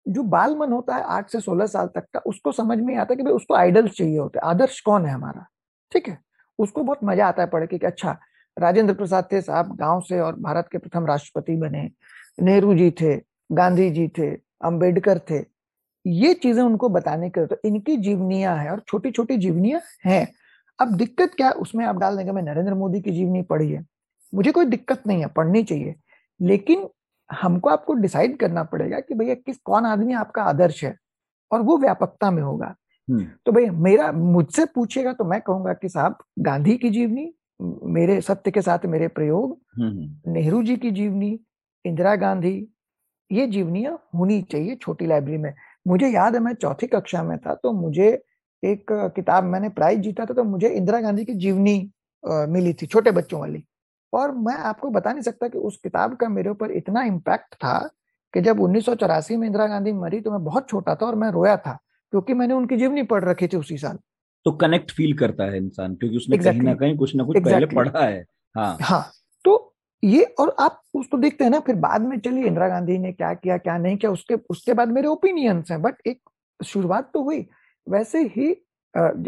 जो 0.07 0.23
बाल 0.23 0.57
मन 0.57 0.73
होता 0.73 0.97
है 0.97 1.03
आठ 1.03 1.31
से 1.31 1.41
सोलह 1.41 1.67
साल 1.67 1.87
तक 1.87 2.07
का, 2.15 2.21
उसको 2.27 2.53
समझ 2.53 2.79
में 2.79 2.95
आता 2.97 3.15
कि 3.15 3.23
भाई 3.23 3.33
उसको 3.33 3.55
आइडल्स 3.55 3.93
चाहिए 3.93 4.19
होते 4.19 4.39
आदर्श 4.39 4.81
कौन 4.81 5.07
है 5.07 5.13
हमारा? 5.13 5.47
ठीक 5.93 6.09
है? 6.09 6.19
उसको 6.59 6.83
बहुत 6.83 6.99
मज़ा 7.05 7.27
आता 7.27 7.43
है 7.43 7.49
पढ़ 7.49 7.67
के 7.67 7.79
कि 7.79 7.87
अच्छा 7.87 8.17
राजेंद्र 8.57 8.95
प्रसाद 8.95 9.29
थे 9.33 9.41
साहब 9.41 9.77
गाँव 9.77 10.01
से 10.01 10.21
और 10.21 10.37
भारत 10.37 10.69
के 10.73 10.79
प्रथम 10.79 11.07
राष्ट्रपति 11.07 11.57
बने, 11.57 11.91
नेहरू 12.43 12.75
जी 12.75 12.91
थे, 12.91 13.17
गांधी 13.53 13.91
जी 13.91 14.09
थे, 14.09 14.31
अंबेडकर 14.65 15.19
थे। 15.31 15.45
ये 16.05 16.35
चीज़ें 16.35 16.63
उनको 16.63 16.89
बताने 16.89 17.29
के 17.31 17.47
तो 17.47 17.57
इनकी 17.65 17.97
जीवनियाँ 17.97 18.57
हैं 18.57 18.71
और 18.71 18.83
छोटी 18.89 19.11
छोटी 19.11 19.37
जीवनियाँ 19.37 19.81
हैं। 20.07 20.27
अब 20.79 20.95
दिक्कत 20.97 21.35
क्या 21.37 21.47
है? 21.47 21.53
उसमें 21.55 21.85
आप 21.87 21.97
डाल 21.97 22.17
देंगे 22.17 22.33
मैं 22.33 22.43
नरेंद्र 22.43 22.75
मोदी 22.75 23.01
की 23.01 23.11
जीवनी 23.11 23.43
पढ़ी 23.43 23.71
है। 23.73 23.85
मुझे 24.33 24.53
कोई 24.53 24.65
दिक्कत 24.67 25.07
नहीं 25.07 25.21
है 25.21 25.27
पढ़नी 25.27 25.63
चाहिए। 25.63 25.95
लेकिन 26.41 26.89
हमको 27.31 27.71
आपको 27.71 27.95
डिसाइड 27.95 28.37
करना 28.39 28.63
पड़ेगा 28.65 29.01
कि 29.01 29.15
भैया 29.15 29.35
किस 29.37 29.57
कौन 29.65 29.87
आदमी 29.87 30.15
आपका 30.15 30.43
आदर्श 30.43 30.85
है 30.85 30.95
और 31.51 31.63
वो 31.63 31.77
व्यापकता 31.79 32.31
में 32.31 32.43
होगा। 32.43 32.75
हम्म, 33.09 33.25
तो 33.47 33.53
भैया 33.53 33.73
मेरा 33.73 34.11
मुझसे 34.13 34.65
पूछेगा 34.65 35.13
तो 35.13 35.25
मैं 35.25 35.41
कहूँगा 35.41 35.73
कि 35.73 35.89
साहब 35.89 36.17
गांधी 36.39 36.77
की 36.77 36.91
जीवनी 36.91 37.33
मेरे 37.93 38.21
सत्य 38.21 38.51
के 38.51 38.63
साथ 38.63 38.87
मेरे 38.87 39.09
प्रयोग 39.09 39.59
हम्म, 39.79 40.33
नेहरू 40.33 40.63
जी 40.63 40.77
की 40.77 40.91
जीवनी 40.91 41.39
इंदिरा 41.85 42.15
गांधी 42.17 42.57
ये 43.31 43.47
जीवनियाँ 43.47 43.93
होनी 44.15 44.41
चाहिए 44.43 44.77
छोटी 44.77 45.07
लाइब्रेरी 45.07 45.39
में। 45.39 45.53
मुझे 45.87 46.09
याद 46.09 46.35
है 46.35 46.41
मैं 46.41 46.55
चौथी 46.55 46.87
कक्षा 46.87 47.23
में 47.23 47.37
था 47.39 47.55
तो 47.55 47.73
मुझे 47.73 48.11
एक 48.63 48.87
किताब 49.17 49.45
मैंने 49.45 49.69
प्राइज 49.69 50.01
जीता 50.01 50.25
था 50.25 50.35
तो 50.35 50.45
मुझे 50.45 50.69
इंदिरा 50.69 51.01
गांधी 51.01 51.25
की 51.25 51.35
जीवनी 51.35 51.77
मिली 52.25 52.73
थी 52.73 52.87
छोटे 52.87 53.11
बच्चों 53.11 53.41
वाली 53.41 53.65
और 54.13 54.33
मैं 54.37 54.55
आपको 54.55 54.91
बता 54.91 55.13
नहीं 55.13 55.23
सकता 55.23 55.49
कि 55.49 55.59
उस 55.59 55.77
किताब 55.77 56.17
का 56.17 56.29
मेरे 56.29 56.51
ऊपर 56.51 56.71
इतना 56.71 57.03
इम्पैक्ट 57.03 57.55
था 57.55 57.79
कि 58.35 58.41
जब 58.41 58.61
उन्नीस 58.61 58.85
सौ 58.85 58.95
चौरासी 58.95 59.37
में 59.37 59.47
इंदिरा 59.47 59.67
गांधी 59.67 59.93
मरी 59.93 60.21
तो 60.21 60.31
मैं 60.31 60.45
बहुत 60.45 60.69
छोटा 60.69 60.95
था 60.95 61.07
और 61.07 61.15
मैं 61.15 61.31
रोया 61.31 61.57
था 61.57 61.79
क्योंकि 62.13 62.35
मैंने 62.35 62.55
उनकी 62.55 62.77
जीवनी 62.77 63.03
पढ़ 63.03 63.25
रखी 63.25 63.49
थी 63.49 63.57
उसी 63.57 63.79
साल 63.79 63.99
तो 64.47 64.53
कनेक्ट 64.53 64.91
फील 64.91 65.17
करता 65.19 65.45
है 65.45 65.57
इंसान 65.57 65.95
क्योंकि 65.95 66.17
उसने 66.17 66.37
exactly. 66.37 66.53
कहीं 66.53 66.69
ना 66.69 66.75
कहीं 66.75 66.97
कुछ 66.97 67.15
ना 67.17 67.25
कुछ 67.25 67.37
exactly. 67.37 67.55
पहले 67.55 67.77
पढ़ा 67.77 68.05
है 68.05 68.25
हाँ 68.57 68.77
हाँ 68.83 69.11
तो 69.45 69.75
ये 70.03 70.23
और 70.39 70.55
आप 70.61 70.81
उसको 70.95 71.19
देखते 71.19 71.45
हैं 71.45 71.51
ना 71.51 71.61
फिर 71.61 71.75
बाद 71.77 72.03
में 72.03 72.19
चलिए 72.19 72.45
इंदिरा 72.47 72.69
गांधी 72.69 72.99
ने 72.99 73.13
क्या 73.13 73.33
किया 73.35 73.57
क्या 73.59 73.77
नहीं 73.79 73.97
किया 73.97 74.13
उसके 74.13 74.35
उसके 74.51 74.75
बाद 74.75 74.89
मेरे 74.89 75.09
ओपिनियंस 75.09 75.71
हैं 75.71 75.81
बट 75.83 76.07
एक 76.07 76.21
शुरुआत 76.61 77.11
तो 77.15 77.23
हुई 77.23 77.47
वैसे 77.89 78.23
ही 78.37 78.49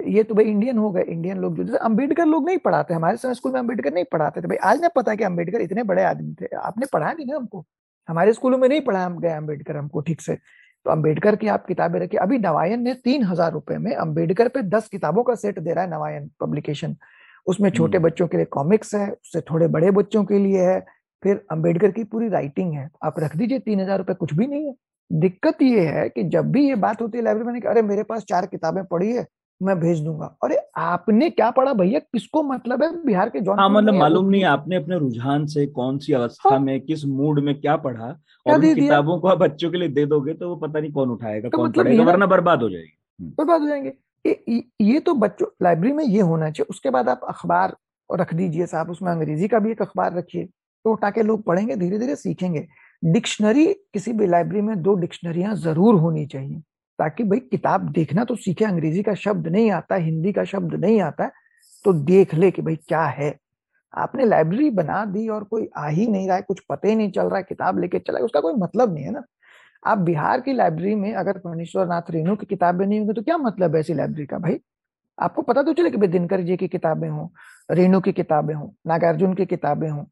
ये 0.06 0.22
तो 0.22 0.34
भाई 0.34 0.44
इंडियन 0.44 0.78
हो 0.78 0.90
गए 0.90 1.02
इंडियन 1.02 1.38
लोग 1.38 1.56
जो 1.56 1.64
जैसे 1.64 1.78
अंबेडकर 1.78 2.26
लोग 2.26 2.46
नहीं 2.46 2.58
पढ़ाते 2.58 2.94
हमारे 2.94 3.16
समय 3.16 3.34
स्कूल 3.34 3.52
में 3.52 3.58
अंबेडकर 3.60 3.92
नहीं 3.94 4.04
पढ़ाते 4.12 4.40
थे। 4.40 4.46
भाई 4.48 4.56
आज 4.64 4.80
ना 4.82 4.88
पता 4.88 5.10
है 5.10 5.16
कि 5.16 5.24
अंबेडकर 5.24 5.60
इतने 5.60 5.82
बड़े 5.82 6.02
आदमी 6.04 6.34
थे। 6.40 6.54
आपने 6.58 6.86
पढ़ा 6.92 7.12
नहीं 7.12 7.26
ना 7.26 7.36
हमको? 7.36 7.64
हमारे 8.08 8.32
स्कूलों 8.32 8.58
में 8.58 8.68
नहीं 8.68 8.80
पढ़ा 8.80 9.04
हम 9.04 9.18
गए 9.18 9.32
अंबेडकर 9.32 9.76
हमको 9.76 10.00
ठीक 10.00 10.20
से। 10.20 10.34
तो 10.34 10.90
अंबेडकर 10.90 11.36
की 11.36 11.48
आप 11.48 11.66
किताबें 11.66 11.98
रखिए। 12.00 12.20
अभी 12.20 12.38
नवायन 12.38 12.82
ने 12.82 12.94
तीन 13.04 13.24
हज़ार 13.24 13.52
रुपए 13.52 13.76
में 13.78 13.94
अंबेडकर 13.94 14.48
पे 14.48 14.62
दस 14.68 14.88
किताबों 14.88 15.22
का 15.22 15.34
सेट 15.36 15.58
दे 15.58 15.72
रहा 15.72 15.84
है 15.84 15.90
नवायन 15.90 16.30
पब्लिकेशन। 16.40 16.96
उसमें 17.46 17.70
छोटे 17.70 17.96
हम्म, 17.96 18.06
बच्चों 18.06 18.26
के 18.28 18.36
लिए 18.36 18.46
कॉमिक्स 18.50 18.94
है 18.94 19.10
उससे 19.10 19.40
थोड़े 19.40 19.68
बड़े 19.68 19.90
बच्चों 19.92 20.24
के 20.24 20.38
लिए 20.38 20.62
है 20.62 20.80
फिर 21.22 21.44
अंबेडकर 21.50 21.90
की 21.90 22.04
पूरी 22.04 22.28
राइटिंग 22.28 22.72
है। 22.74 22.88
आप 23.04 23.20
रख 23.20 23.36
दीजिए 23.36 23.58
तीन 23.60 23.80
हज़ार 23.80 23.98
रुपये 23.98 24.14
कुछ 24.14 24.34
भी 24.34 24.46
नहीं 24.46 24.66
है। 24.66 24.74
दिक्कत 25.10 25.62
ये 25.62 25.80
है 25.82 26.08
कि 26.08 26.22
जब 26.24 26.50
भी 26.52 26.68
ये 26.68 26.74
बात 26.76 27.02
होती 27.02 27.18
है 27.18 27.24
लाइब्रेरी 27.24 27.52
में 27.52 27.60
अरे 27.62 27.82
मेरे 27.82 28.02
पास 28.02 28.24
चार 28.24 28.46
किताबें 28.46 28.84
पढ़ी 28.84 29.12
है 29.12 29.26
मैं 29.60 29.78
भेज 29.80 30.00
दूँगा। 30.00 30.26
अरे 30.44 30.56
आपने 30.78 31.28
क्या 31.30 31.50
पढ़ा 31.50 31.72
भैया? 31.72 31.98
किसको 31.98 32.42
मतलब 32.42 32.82
है 32.82 32.90
बिहार 33.04 33.28
के 33.28 33.38
हाँ 33.50 33.68
मतलब 33.70 33.94
मालूम 33.94 34.28
नहीं 34.30 34.44
आपने 34.44 34.76
अपने 34.76 34.98
रुझान 34.98 35.46
से 35.46 35.66
कौन 35.68 35.98
सी 35.98 36.12
अवस्था 36.12 36.50
हाँ। 36.50 36.58
में 36.58 36.80
किस 36.80 37.04
मूड 37.06 37.40
में 37.44 37.54
क्या 37.60 37.76
पढ़ा 37.76 38.06
क्या 38.06 38.54
और 38.54 38.60
किताबों 38.64 39.18
को 39.20 39.28
आप 39.28 39.38
बच्चों 39.38 39.70
के 39.70 39.78
लिए 39.78 39.88
दे 39.88 40.06
दोगे 40.06 40.34
तो 40.34 40.48
वो 40.48 40.56
पता 40.56 40.80
नहीं 40.80 40.92
कौन 40.92 41.10
उठाएगा 41.10 41.48
तो 41.48 41.56
कौन 41.56 41.68
मतलब 41.68 41.84
पढ़ेगा 41.84 42.04
वरना 42.04 42.26
बर्बाद 42.26 42.62
हो 42.62 42.70
जाएगी। 42.70 42.96
हम्म, 43.20 43.30
बर्बाद 43.30 43.60
हो 43.60 43.68
जाएँगे। 43.68 43.92
ये 44.24 44.42
ये 44.48 44.62
ये 44.80 45.00
तो 45.00 45.14
बच्चों 45.16 45.46
लाइब्रेरी 45.62 45.94
में 45.94 46.04
ये 46.04 46.20
होना 46.20 46.50
चाहिए 46.50 46.66
उसके 46.70 46.90
बाद 46.90 47.08
आप 47.08 47.20
अखबार 47.28 47.76
रख 48.10 48.34
दीजिए 48.34 48.66
साहब 48.66 48.90
उसमें 48.90 49.10
अंग्रेज़ी 49.12 49.48
का 49.48 49.58
भी 49.58 49.70
एक 49.70 49.82
अखबार 49.82 50.14
रखिए 50.14 50.44
तो 50.84 50.96
ताकि 50.96 51.22
लोग 51.22 51.42
पढ़ेंगे 51.44 51.76
धीरे 51.76 51.98
धीरे 51.98 52.16
सीखेंगे। 52.16 52.66
डिक्शनरी, 53.02 53.66
किसी 53.92 54.12
भी 54.12 54.26
लाइब्रेरी 54.26 54.62
में 54.62 54.82
दो 54.82 54.94
डिक्शनरियाँ 54.96 55.54
ज़रूर 55.56 55.94
होनी 55.94 56.26
चाहिए, 56.26 56.58
ताकि 56.98 57.24
भाई 57.24 57.38
किताब 57.40 57.88
देखना 57.90 58.24
तो 58.24 58.34
सीखे, 58.36 58.64
अंग्रेज़ी 58.64 59.02
का 59.02 59.14
शब्द 59.16 59.46
नहीं 59.48 59.70
आता, 59.70 59.94
हिंदी 59.96 60.32
का 60.32 60.44
शब्द 60.44 60.74
नहीं 60.76 61.00
आता 61.02 61.30
तो 61.84 61.92
देख 61.92 62.34
ले 62.34 62.50
कि 62.50 62.62
भाई 62.62 62.76
क्या 62.78 63.04
है। 63.04 63.34
आपने 63.94 64.24
लाइब्रेरी 64.24 64.70
बना 64.70 65.04
दी 65.06 65.28
और 65.28 65.44
कोई 65.44 65.68
आ 65.76 65.86
ही 65.88 66.06
नहीं 66.06 66.26
रहा 66.26 66.36
है, 66.36 66.42
कुछ 66.42 66.60
पता 66.68 66.88
ही 66.88 66.94
नहीं 66.94 67.10
चल 67.10 67.22
रहा 67.22 67.36
है, 67.36 67.42
किताब 67.42 67.78
लेके 67.80 67.98
चला 67.98 68.18
उसका 68.20 68.40
कोई 68.40 68.54
मतलब 68.56 68.94
नहीं 68.94 69.04
है 69.04 69.10
ना। 69.10 69.22
आप 69.82 69.98
बिहार 70.00 70.40
की 70.40 70.52
लाइब्रेरी 70.52 70.94
में 70.94 71.12
अगर 71.14 71.38
परमेश्वर 71.38 71.86
नाथ 71.86 72.10
रेणु 72.10 72.36
की 72.36 72.46
किताबें 72.46 72.86
नहीं 72.86 72.98
होंगी 72.98 73.14
तो 73.14 73.22
क्या 73.22 73.36
मतलब 73.38 73.74
है 73.74 73.80
ऐसी 73.80 73.94
लाइब्रेरी 73.94 74.26
का 74.26 74.38
भाई? 74.38 74.58
आपको 75.18 75.42
पता 75.42 75.62
तो 75.62 75.72
चले 75.72 75.90
कि 75.90 75.96
भाई 75.96 76.08
दिनकर 76.08 76.40
जी 76.40 76.56
की 76.56 76.68
किताबें 76.68 77.08
हों, 77.08 77.26
रेणु 77.68 78.00
की 78.00 78.12
किताबें 78.12 78.54
हों, 78.54 78.68
नागार्जुन 78.86 79.34
की 79.34 79.46
किताबें 79.46 79.88
हों, 79.88 80.04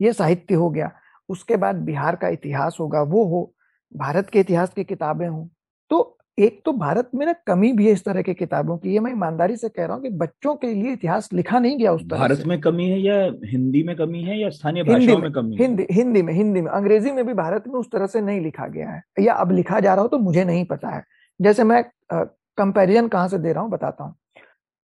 ये 0.00 0.12
साहित्य 0.12 0.54
हो 0.54 0.70
गया। 0.70 0.90
उसके 1.28 1.56
बाद 1.56 1.76
बिहार 1.84 2.16
का 2.16 2.28
इतिहास 2.28 2.76
होगा 2.80 3.02
वो 3.04 3.24
हो 3.26 3.50
भारत 3.94 4.30
के 4.30 4.40
इतिहास 4.40 4.72
की 4.74 4.84
किताबें 4.84 5.26
हों। 5.28 5.46
तो 5.90 6.14
एक 6.38 6.60
तो 6.64 6.72
भारत 6.74 7.10
में 7.14 7.24
ना 7.26 7.32
कमी 7.46 7.72
भी 7.72 7.86
है 7.86 7.92
इस 7.92 8.04
तरह 8.04 8.22
की 8.22 8.34
किताबों 8.34 8.76
की। 8.78 8.92
ये 8.92 9.00
मैं 9.00 9.10
ईमानदारी 9.12 9.56
से 9.56 9.68
कह 9.68 9.84
रहा 9.84 9.94
हूँ 9.94 10.02
कि 10.02 10.10
बच्चों 10.10 10.54
के 10.56 10.72
लिए 10.74 10.92
इतिहास 10.92 11.28
लिखा 11.32 11.58
नहीं 11.58 11.78
गया 11.78 11.92
उस 11.92 12.02
तरह 12.02 12.18
भारत 12.18 12.38
से। 12.38 12.44
में 12.44 12.60
कमी 12.60 12.88
है 12.88 12.98
या 13.00 13.14
हिंदी 13.44 13.82
में 13.82 13.94
कमी 13.96 14.22
है 14.22 14.38
या 14.40 14.50
स्थानीय 14.50 14.82
भाषाओं 14.84 15.16
में 15.16 15.22
में 15.22 15.32
कमी 15.32 15.56
है? 15.56 15.62
हिंदी 15.62 15.86
हिंदी 15.90 16.22
में 16.22 16.32
हिंदी 16.34 16.60
में। 16.60 16.70
अंग्रेज़ी 16.72 17.12
में 17.12 17.24
भी 17.26 17.34
भारत 17.34 17.64
में 17.68 17.74
उस 17.74 17.90
तरह 17.92 18.06
से 18.06 18.20
नहीं 18.20 18.40
लिखा 18.40 18.66
गया 18.68 18.90
है। 18.90 19.02
या 19.20 19.34
अब 19.34 19.52
लिखा 19.52 19.80
जा 19.80 19.94
रहा 19.94 20.02
हो 20.02 20.08
तो 20.08 20.18
मुझे 20.18 20.44
नहीं 20.44 20.64
पता 20.64 20.88
है। 20.88 21.02
जैसे 21.40 21.64
मैं 21.64 21.82
कंपैरिजन 22.12 23.08
कहाँ 23.08 23.28
से 23.28 23.38
दे 23.38 23.52
रहा 23.52 23.62
हूँ 23.62 23.70
बताता 23.70 24.04
हूँ। 24.04 24.14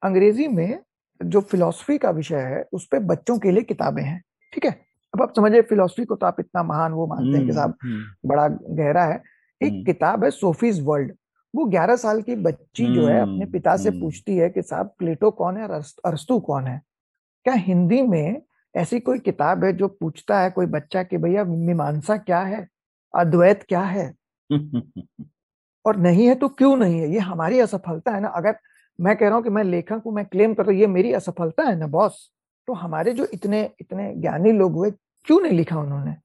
अंग्रेज़ी 0.01 0.47
में 0.47 0.79
जो 1.21 1.41
फिलोसफी 1.41 1.97
का 1.97 2.09
विषय 2.11 2.41
है 2.45 2.63
उस 2.73 2.87
पर 2.91 2.99
बच्चों 3.05 3.37
के 3.39 3.51
लिए 3.51 3.63
किताबें 3.63 4.03
हैं 4.03 4.21
ठीक 4.53 4.65
है? 4.65 4.71
अब 5.13 5.21
आप 5.21 5.33
समझिए 5.35 5.61
फिलोसफी 5.61 6.05
को 6.05 6.15
तो 6.15 6.25
आप 6.25 6.39
इतना 6.39 6.63
महान 6.63 6.91
वो 6.91 7.07
मानते 7.07 7.37
हैं 7.37 7.37
कि 7.37 7.39
हम्म 7.39 7.51
साहब 7.51 7.75
हम्म। 7.83 8.29
बड़ा 8.29 8.47
गहरा 8.47 9.03
है। 9.05 9.23
एक 9.61 9.73
हम्म। 9.73 9.83
किताब 9.83 10.23
है 10.23 10.31
सोफीज 10.31 10.81
वर्ल्ड। 10.83 11.13
वो 11.55 11.65
ग्यारह 11.65 11.95
साल 11.95 12.21
की 12.21 12.35
बच्ची 12.35 12.85
जो 12.95 13.07
है 13.07 13.21
अपने 13.21 13.45
पिता 13.45 13.77
से 13.77 13.91
पूछती 13.91 14.37
है 14.37 14.49
कि 14.49 14.61
साहब 14.61 14.93
प्लेटो 14.99 15.31
कौन 15.31 15.57
है 15.57 15.67
अरस्तू 16.05 16.39
कौन 16.39 16.67
है? 16.67 16.81
क्या 17.43 17.53
हिंदी 17.53 18.01
में 18.01 18.41
ऐसी 18.75 18.99
कोई 18.99 19.19
किताब 19.19 19.63
है 19.63 19.73
जो 19.73 19.87
पूछता 19.87 20.39
है 20.39 20.49
कोई 20.49 20.65
बच्चा 20.65 21.03
कि 21.03 21.17
भैया 21.17 21.43
मीमांसा 21.43 22.17
क्या 22.17 22.39
है? 22.39 22.67
अद्वैत 23.15 23.63
क्या 23.63 23.81
है? 23.81 24.13
और 25.85 25.97
नहीं 25.97 26.27
है 26.27 26.35
तो 26.35 26.49
क्यों 26.49 26.77
नहीं 26.77 26.99
है? 26.99 27.09
ये 27.13 27.19
हमारी 27.19 27.59
असफलता 27.59 28.11
है 28.11 28.21
ना? 28.21 28.27
अगर 28.27 28.55
मैं 29.01 29.15
कह 29.15 29.25
रहा 29.25 29.35
हूँ 29.35 29.43
कि 29.43 29.49
मैं 29.49 29.63
लेखक 29.63 30.01
हूँ 30.05 30.13
मैं 30.13 30.25
क्लेम 30.25 30.53
कर 30.53 30.63
रहा 30.63 30.71
हूँ 30.71 30.79
ये 30.81 30.87
मेरी 30.87 31.13
असफलता 31.13 31.63
है 31.63 31.75
ना 31.75 31.87
बॉस? 31.87 32.31
तो 32.67 32.73
हमारे 32.73 33.13
जो 33.13 33.27
इतने 33.33 33.69
इतने 33.81 34.13
ज्ञानी 34.15 34.51
लोग 34.51 34.73
हुए 34.73 34.91
क्यों 35.27 35.39
नहीं 35.41 35.53
लिखा 35.53 35.79
उन्होंने? 35.79 36.15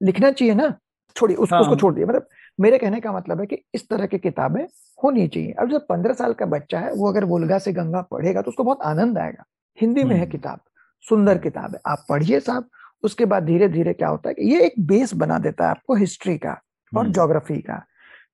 लिखना 0.00 0.30
चाहिए 0.30 0.54
ना? 0.54 0.74
छोड़िए 1.16 1.36
उसको 1.36 1.54
हाँ। 1.54 1.62
उसको 1.62 1.76
छोड़ 1.76 1.94
दिए। 1.94 2.04
मतलब 2.04 2.26
मेरे 2.58 2.78
कहने 2.78 3.00
का 3.00 3.12
मतलब 3.12 3.40
है 3.40 3.46
कि 3.46 3.58
इस 3.74 3.88
तरह 3.88 4.06
की 4.06 4.18
किताबें 4.18 4.62
होनी 5.04 5.26
चाहिए। 5.28 5.52
अब 5.52 5.70
जब 5.70 5.86
पंद्रह 5.86 6.14
साल 6.14 6.32
का 6.32 6.46
बच्चा 6.46 6.80
है 6.80 6.92
वो 6.92 7.08
अगर 7.08 7.24
वोलगा 7.24 7.58
से 7.58 7.72
गंगा 7.72 8.02
पढ़ेगा 8.02 8.42
तो 8.42 8.50
उसको 8.50 8.64
बहुत 8.64 8.82
आनंद 8.82 9.18
आएगा। 9.18 9.44
हिंदी 9.78 10.04
में 10.04 10.14
है 10.14 10.20
हम्म। 10.20 10.30
किताब 10.30 10.60
सुंदर 11.06 11.38
किताब 11.38 11.74
है। 11.74 11.80
आप 11.86 12.04
पढ़िए 12.08 12.40
साहब। 12.40 12.68
उसके 13.02 13.24
बाद 13.24 13.44
धीरे 13.44 13.68
धीरे 13.68 13.92
क्या 13.92 14.08
होता 14.08 14.28
है 14.28 14.34
कि 14.34 14.52
ये 14.54 14.64
एक 14.64 14.74
बेस 14.86 15.14
बना 15.14 15.38
देता 15.38 15.64
है 15.64 15.70
आपको 15.70 15.94
हिस्ट्री 15.94 16.36
का 16.38 16.60
और 16.92 17.08
ज्योग्राफी 17.08 17.54
हम्म। 17.54 17.62
का। 17.62 17.84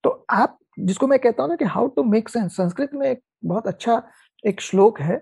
तो 0.04 0.10
आप 0.30 0.58
जिसको 0.78 1.06
मैं 1.06 1.18
कहता 1.18 1.42
हूँ 1.42 1.50
ना 1.50 1.56
कि 1.56 1.64
how 1.64 1.86
to 1.88 2.02
make 2.02 2.28
sense 2.28 2.56
Sanskrit 2.56 2.90
में 2.94 3.08
एक 3.10 3.20
बहुत 3.44 3.66
अच्छा 3.66 4.02
एक 4.44 4.60
श्लोक 4.60 5.00
है 5.00 5.16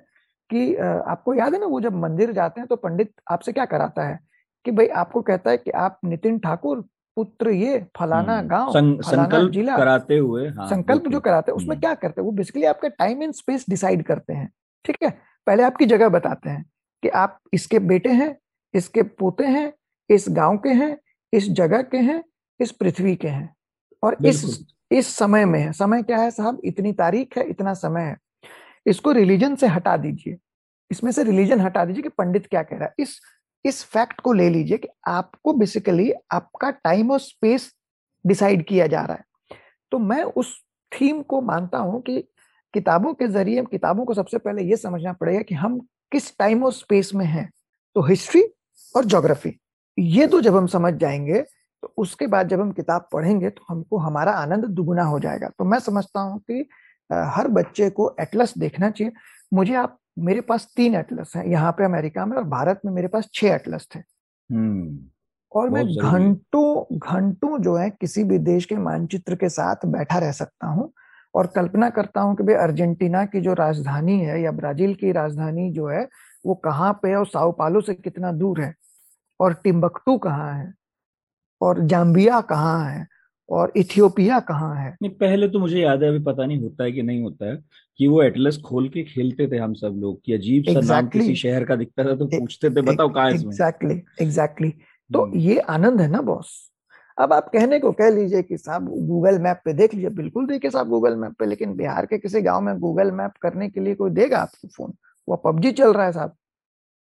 कि 0.50 0.74
आपको 0.76 1.35
याद 1.35 1.54
है 1.54 1.61
ना 1.61 1.66
वो 1.66 1.80
जब 1.80 1.94
मंदिर 1.96 2.33
जाते 2.33 2.61
हैं 2.61 2.66
तो 2.68 2.76
पंडित 2.76 3.12
आपसे 3.30 3.52
क्या 3.52 3.64
कराता 3.64 4.02
है? 4.02 4.18
कि 4.64 4.70
भाई 4.70 4.87
आपको 4.98 5.20
कहता 5.22 5.50
है 5.50 5.57
कि 5.59 5.70
आप 5.70 5.98
नितिन 6.04 6.38
ठाकुर 6.38 6.80
पुत्र 7.16 7.50
ये 7.50 7.78
फलाना 7.98 8.37
हम्म, 8.38 8.48
गाँव 8.48 8.72
सं, 8.72 9.00
संकल्प 9.02 9.50
जिला। 9.52 9.76
कराते 9.76 10.16
हुए 10.18 10.48
हाँ, 10.48 10.66
संकल्प 10.68 11.09
जो 11.09 11.20
कराते 11.20 11.50
हैं 11.52 11.57
उसमें 11.57 11.70
हम्म। 11.70 11.80
क्या 11.80 11.94
करते 11.94 12.20
हैं? 12.20 12.24
वो 12.26 12.33
बेसिकली 12.33 12.64
आपका 12.64 12.88
टाइम 12.88 13.22
एंड 13.22 13.33
स्पेस 13.35 13.64
डिसाइड 13.70 14.02
करते 14.04 14.33
हैं 14.33 14.48
ठीक 14.85 14.96
है? 15.02 15.11
पहले 15.46 15.62
आपकी 15.62 15.87
जगह 15.87 16.09
बताते 16.09 16.50
हैं 16.50 16.64
कि 17.02 17.09
आप 17.09 17.38
इसके 17.52 17.78
बेटे 17.78 18.11
हैं 18.12 18.37
इसके 18.74 19.02
पोते 19.02 19.44
हैं 19.46 19.72
इस 20.11 20.24
गाँव 20.30 20.57
के 20.59 20.68
हैं 20.74 20.96
इस 21.33 21.48
जगह 21.52 21.83
के 21.83 21.98
हैं 21.98 22.22
इस 22.61 22.72
पृथ्वी 22.72 23.14
के 23.16 23.28
हैं 23.28 23.54
और 24.02 24.16
इस 24.26 24.44
इस 24.90 25.07
समय 25.16 25.44
में 25.44 25.59
है। 25.61 25.72
समय 25.72 26.02
क्या 26.02 26.18
है 26.18 26.30
साहब? 26.30 26.61
इतनी 26.64 26.92
तारीख 26.92 27.37
है 27.38 27.44
इतना 27.44 27.72
समय 27.74 28.02
है। 28.02 28.16
इसको 28.87 29.12
रिलीजन 29.12 29.55
से 29.57 29.66
हटा 29.66 29.97
दीजिए। 29.97 30.37
इसमें 30.90 31.11
से 31.12 31.23
रिलीजन 31.25 31.61
हटा 31.61 31.85
दीजिए 31.85 32.03
कि 32.03 32.09
पंडित 32.09 32.47
क्या 32.47 32.62
कह 32.62 32.77
रहा 32.77 32.85
है। 32.85 32.94
इस 32.99 33.20
इस 33.64 33.83
फैक्ट 33.85 34.20
को 34.20 34.33
ले 34.33 34.49
लीजिए 34.51 34.79
कि 34.79 34.88
आपको 35.09 35.53
बेसिकली 35.53 36.12
आपका 36.33 36.70
टाइम 36.70 37.11
और 37.11 37.18
स्पेस 37.20 37.70
डिसाइड 38.25 38.64
किया 38.66 38.87
जा 38.87 39.01
रहा 39.01 39.16
है। 39.16 39.57
तो 39.92 39.99
मैं 39.99 40.23
उस 40.25 40.55
थीम 40.92 41.23
को 41.23 41.40
मानता 41.40 41.79
हूँ 41.79 42.01
कि 42.03 42.20
किताबों 42.75 43.12
के 43.14 43.29
ज़रिए, 43.29 43.62
किताबों 43.62 44.05
को 44.05 44.14
सबसे 44.14 44.38
पहले 44.38 44.62
यह 44.62 44.77
समझना 44.77 45.12
पड़ेगा 45.12 45.40
कि 45.40 45.55
हम 45.55 45.79
किस 46.12 46.37
टाइम 46.38 46.64
और 46.64 46.73
स्पेस 46.73 47.11
में 47.14 47.25
हैं। 47.27 47.49
तो 47.97 48.03
हिस्ट्री 48.03 48.42
और 48.94 49.05
ज्योग्राफी 49.05 49.57
ये 49.99 50.27
तो 50.27 50.40
जब 50.40 50.57
हम 50.57 50.66
समझ 50.66 50.92
जाएँगे 50.94 51.40
तो 51.83 51.92
उसके 51.99 52.27
बाद 52.27 52.49
जब 52.49 52.61
हम 52.61 52.73
किताब 52.73 53.09
पढ़ेंगे 53.12 53.51
तो 53.51 53.64
हमको 53.68 53.99
हमारा 53.99 54.33
आनंद 54.33 54.64
दुगुना 54.66 55.03
हो 55.05 55.18
जाएगा। 55.20 55.49
तो 55.49 55.64
मैं 55.64 55.79
समझता 55.79 56.20
हूँ 56.20 56.38
कि 56.40 56.66
हर 57.11 57.49
बच्चे 57.49 57.88
को 57.90 58.14
एटलस 58.21 58.57
देखना 58.59 58.90
चाहिए। 58.90 59.12
मुझे 59.53 59.75
आप 59.75 59.99
मेरे 60.19 60.40
पास 60.40 60.69
तीन 60.77 60.95
एटलस 60.95 61.33
हैं 61.37 61.45
यहाँ 61.47 61.73
पे 61.73 61.85
अमेरिका 61.85 62.27
में 62.27 62.37
और 62.37 62.45
भारत 62.49 62.81
में 62.85 62.93
मेरे 62.93 63.09
पास 63.09 63.29
छह 63.35 63.55
एटलस 63.55 63.88
थे। 63.95 63.99
हम्म, 63.99 64.99
और 65.53 65.71
मैं 65.71 65.85
घंटों 65.87 66.99
घंटों 66.99 67.59
जो 67.59 67.77
है 67.77 67.88
किसी 67.90 68.25
भी 68.25 68.38
देश 68.40 68.64
के 68.64 68.77
मानचित्र 68.77 69.35
के 69.35 69.49
साथ 69.49 69.87
बैठा 69.87 70.19
रह 70.19 70.33
सकता 70.33 70.67
हूँ 70.67 70.93
और 71.35 71.47
कल्पना 71.47 71.88
करता 71.90 72.21
हूँ 72.21 72.37
कि 72.37 72.43
भाई 72.43 72.55
अर्जेंटीना 72.55 73.25
की 73.25 73.40
जो 73.40 73.53
राजधानी 73.55 74.19
है 74.21 74.40
या 74.43 74.51
ब्राज़ील 74.53 74.95
की 74.95 75.12
राजधानी 75.12 75.71
जो 75.73 75.88
है 75.88 76.09
वो 76.45 76.55
कहाँ 76.55 76.93
पे 77.03 77.09
है 77.09 77.17
और 77.17 77.27
साओ 77.27 77.53
पालो 77.53 77.81
से 77.81 77.95
कितना 77.95 78.33
दूर 78.33 78.61
है 78.61 78.75
और 79.40 79.55
टिम्बकटू 79.55 80.17
कहाँ 80.19 80.53
है 80.55 80.73
और 81.61 81.81
जाम्बिया 81.87 82.40
कहाँ 82.40 82.85
है 82.85 83.07
और 83.48 83.72
इथियोपिया 83.76 84.40
कहाँ 84.40 84.74
है? 84.76 84.96
नहीं 85.02 85.11
पहले 85.11 85.48
तो 85.48 85.59
मुझे 85.59 85.80
याद 85.80 86.02
है 86.02 86.09
अभी 86.09 86.18
पता 86.18 86.46
नहीं 86.46 86.62
होता 86.62 86.85
है 86.85 86.92
कि 86.92 87.02
नहीं 87.02 87.22
होता 87.22 87.46
है 87.46 87.57
कि 87.98 88.07
वो 88.07 88.22
एटलस 88.22 88.61
खोल 88.61 88.88
के 88.88 89.02
खेलते 89.02 89.48
थे 89.52 89.57
हम 89.57 89.74
सब 89.74 89.94
लोग 89.96 90.20
कि 90.24 90.33
अजीब 90.33 90.64
exactly. 90.64 90.87
सा 90.87 90.94
नाम 90.94 91.09
किसी 91.09 91.35
शहर 91.35 91.64
का 91.64 91.76
दिखता 91.76 92.04
था 92.04 92.14
तो 92.16 92.26
पूछते 92.26 92.70
थे 92.70 92.83
बताओ 92.83 93.09
कहाँ 93.09 93.30
है 93.30 93.35
एग्जैक्टली 93.35 94.02
एग्जैक्टली 94.20 94.70
तो 95.12 95.24
हम्म। 95.24 95.38
ये 95.38 95.59
आनंद 95.59 96.00
है 96.00 96.09
ना 96.11 96.20
बॉस 96.20 96.70
अब 97.18 97.33
आप 97.33 97.48
कहने 97.48 97.78
को 97.78 97.92
कह 97.92 98.11
लीजिए 98.11 98.42
कि 98.42 98.57
साहब 98.57 98.88
गूगल 99.07 99.38
मैप 99.38 99.61
पे 99.64 99.72
देख 99.72 99.94
लीजिए 99.94 100.11
बिल्कुल 100.11 100.46
देखिए 100.46 100.70
साहब 100.70 100.88
गूगल 100.88 101.16
मैप 101.16 101.33
पे 101.33 101.46
लेकिन 101.46 101.74
बिहार 101.76 102.07
के 102.07 102.18
किसी 102.18 102.40
गाँव 102.40 102.61
में 102.61 102.78
गूगल 102.78 103.11
मैप 103.11 103.33
करने 103.42 103.68
के 103.68 103.80
लिए 103.80 103.94
कोई 103.94 104.11
देगा 104.11 104.38
आपको 104.38 104.68
फ़ोन 104.68 104.94
वो 105.28 105.37
पबजी 105.37 105.72
चल 105.72 105.92
रहा 105.92 106.07
है 106.07 106.12
साहब। 106.12 106.33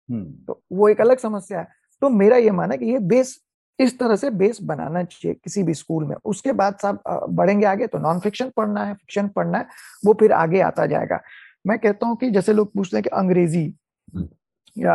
हम्म। 0.09 0.25
तो 0.47 0.63
वो 0.71 0.89
एक 0.89 1.01
अलग 1.01 1.17
समस्या 1.17 1.59
है। 1.59 1.67
तो 2.01 2.09
मेरा 2.09 2.37
ये 2.37 2.51
माना 2.51 2.75
कि 2.75 2.85
ये 2.85 2.99
बेस 2.99 3.41
इस 3.79 3.97
तरह 3.99 4.15
से 4.15 4.29
बेस 4.31 4.61
बनाना 4.63 5.03
चाहिए 5.03 5.35
किसी 5.35 5.63
भी 5.63 5.73
स्कूल 5.73 6.03
में 6.05 6.15
उसके 6.25 6.51
बाद 6.53 6.77
साहब 6.81 7.25
बढ़ेंगे 7.31 7.65
आगे 7.65 7.87
तो 7.87 7.99
नॉन 7.99 8.19
फिक्शन 8.19 8.51
पढ़ना 8.57 8.83
है 8.85 8.93
फिक्शन 8.93 9.27
पढ़ना 9.27 9.57
है 9.57 9.67
वो 10.03 10.13
फिर 10.13 10.31
आगे 10.33 10.61
आता 10.61 10.85
जाएगा 10.85 11.21
मैं 11.67 11.77
कहता 11.79 12.07
हूँ 12.07 12.15
कि 12.17 12.29
जैसे 12.31 12.53
लोग 12.53 12.73
पूछते 12.73 12.97
हैं 12.97 13.03
कि 13.03 13.09
अंग्रेज़ी 13.09 13.65
हम्म। 14.13 14.27
या 14.75 14.93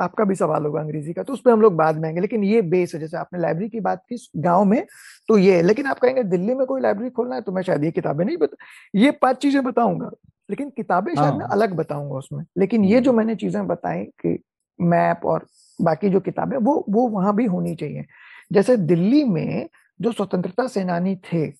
आपका 0.00 0.24
भी 0.24 0.34
सवाल 0.34 0.64
होगा 0.64 0.80
अंग्रेज़ी 0.80 1.12
का 1.12 1.22
तो 1.22 1.32
उस 1.32 1.40
पर 1.40 1.50
हम 1.50 1.60
लोग 1.60 1.74
बाद 1.76 1.96
में 1.96 2.04
आएँगे 2.04 2.20
लेकिन 2.20 2.44
ये 2.44 2.60
बेस 2.64 2.94
है 2.94 3.00
जैसे 3.00 3.16
आपने 3.16 3.40
लाइब्रेरी 3.40 3.68
की 3.68 3.80
बात 3.80 4.04
की 4.08 4.16
गाँव 4.38 4.64
में 4.64 4.84
तो 5.28 5.38
ये 5.38 5.56
है 5.56 5.62
लेकिन 5.62 5.86
आप 5.86 5.98
कहेंगे 5.98 6.22
दिल्ली 6.24 6.54
में 6.54 6.66
कोई 6.66 6.80
लाइब्रेरी 6.80 7.10
खोलना 7.10 7.34
है 7.34 7.40
तो 7.40 7.52
मैं 7.52 7.62
शायद 7.62 7.84
ये 7.84 7.90
किताबें 7.90 8.24
नहीं 8.24 8.36
बता 8.36 8.66
ये 8.94 9.10
पाँच 9.18 9.36
चीज़ें 9.36 9.62
बताऊँगा 9.64 10.10
लेकिन 10.48 10.70
किताबें 10.70 11.14
शायद 11.14 11.34
मैं 11.34 11.40
हाँ। 11.40 11.48
अलग 11.48 11.72
बताऊँगा 11.74 12.16
उसमें 12.16 12.44
लेकिन 12.58 12.84
ये 12.84 13.00
जो 13.00 13.10
हम्म। 13.10 13.18
मैंने 13.18 13.36
चीज़ें 13.36 13.66
बताई 13.66 14.04
कि 14.20 14.38
मैप 14.78 15.24
और 15.24 15.46
बाकी 15.80 16.08
जो 16.08 16.20
किताबें 16.20 16.56
वो 16.58 16.84
वो 16.90 17.08
वहाँ 17.08 17.34
भी 17.36 17.44
होनी 17.44 17.74
चाहिए। 17.76 18.04
जैसे 18.52 18.76
दिल्ली 18.76 19.24
में 19.24 19.68
जो 20.00 20.12
स्वतंत्रता 20.12 20.66
सेनानी 20.66 21.16
थे 21.16 21.50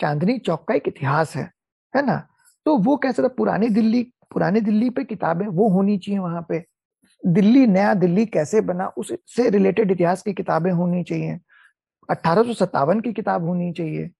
चांदनी 0.00 0.38
चौक 0.38 0.66
का 0.68 0.74
एक 0.74 0.88
इतिहास 0.88 1.36
है 1.36 1.50
है 1.94 2.06
ना? 2.06 2.16
तो 2.66 2.76
वो 2.76 2.96
कैसे 2.96 3.22
था? 3.22 3.28
पुरानी 3.28 3.68
दिल्ली 3.68 4.02
पुरानी 4.32 4.60
दिल्ली 4.60 4.90
पे 4.90 5.04
किताबें 5.04 5.46
वो 5.46 5.68
होनी 5.68 5.98
चाहिए 5.98 6.18
वहाँ 6.18 6.46
पे। 6.48 6.64
दिल्ली 7.22 7.66
नया 7.66 7.94
दिल्ली 7.94 8.26
कैसे 8.26 8.60
बना 8.60 8.86
उससे 8.98 9.48
रिलेटेड 9.50 9.90
इतिहास 9.90 10.22
की 10.22 10.32
किताबें 10.32 10.70
होनी 10.72 11.02
चाहिए। 11.04 11.38
अठारह 12.10 13.00
की 13.00 13.12
किताब 13.12 13.44
होनी 13.44 13.72
चाहिए। 13.72 14.10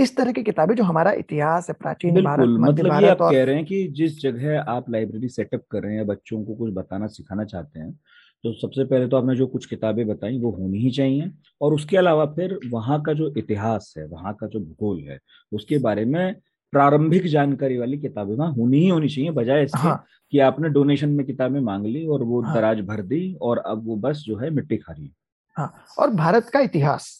इस 0.00 0.16
तरह 0.16 0.32
की 0.32 0.42
किताबें 0.42 0.74
जो 0.74 0.84
हमारा 0.84 1.12
इतिहास 1.12 1.68
है 1.68 1.74
प्राचीन 1.74 2.22
भारत 2.24 2.48
मतलब 2.60 3.02
ये 3.02 3.08
आप 3.08 3.20
और... 3.20 3.32
कह 3.32 3.44
रहे 3.44 3.54
हैं 3.54 3.64
कि 3.64 3.88
जिस 3.88 4.20
जगह 4.22 4.60
आप 4.60 4.90
लाइब्रेरी 4.90 5.28
सेटअप 5.28 5.62
कर 5.70 5.82
रहे 5.82 5.94
हैं 5.94 6.06
बच्चों 6.06 6.44
को 6.44 6.54
कुछ 6.54 6.72
बताना 6.74 7.06
सिखाना 7.06 7.44
चाहते 7.44 7.80
हैं 7.80 7.98
तो 8.44 8.52
सबसे 8.52 8.84
पहले 8.84 9.08
तो 9.08 9.16
आपने 9.16 9.34
जो 9.36 9.46
कुछ 9.46 9.66
किताबें 9.66 10.06
बताई 10.06 10.38
वो 10.38 10.50
होनी 10.50 10.78
ही 10.78 10.90
चाहिए 10.90 11.30
और 11.60 11.74
उसके 11.74 11.96
अलावा 11.96 12.24
फिर 12.26 12.58
वहाँ 12.70 13.00
का 13.02 13.12
जो 13.12 13.32
इतिहास 13.38 13.94
है 13.98 14.06
वहाँ 14.06 14.32
का 14.34 14.46
जो 14.46 14.60
भूगोल 14.60 15.00
है 15.00 15.18
उसके 15.52 15.78
बारे 15.78 16.04
में 16.04 16.34
प्रारंभिक 16.72 17.26
जानकारी 17.26 17.76
वाली 17.78 17.98
किताबें 17.98 18.34
वहाँ 18.34 18.52
होनी 18.52 18.78
ही 18.78 18.88
होनी 18.88 19.08
चाहिए 19.08 19.30
बजाय 19.30 19.64
इसके 19.64 19.78
हाँ। 19.78 20.04
कि 20.32 20.38
आपने 20.38 20.68
डोनेशन 20.68 21.08
में 21.08 21.24
किताबें 21.26 21.60
मांग 21.60 21.86
ली 21.86 22.06
और 22.06 22.22
वो 22.22 22.42
हाँ। 22.42 22.54
दराज 22.54 22.80
भर 22.80 23.02
दी 23.02 23.34
और 23.42 23.58
अब 23.58 23.86
वो 23.86 23.96
बस 23.96 24.22
जो 24.26 24.36
है 24.36 24.50
मिट्टी 24.50 24.76
खा 24.76 24.92
रही 24.92 25.04
है 25.04 25.12
हाँ 25.56 25.84
और 25.98 26.10
भारत 26.10 26.48
का 26.48 26.60
इतिहास 26.60 27.10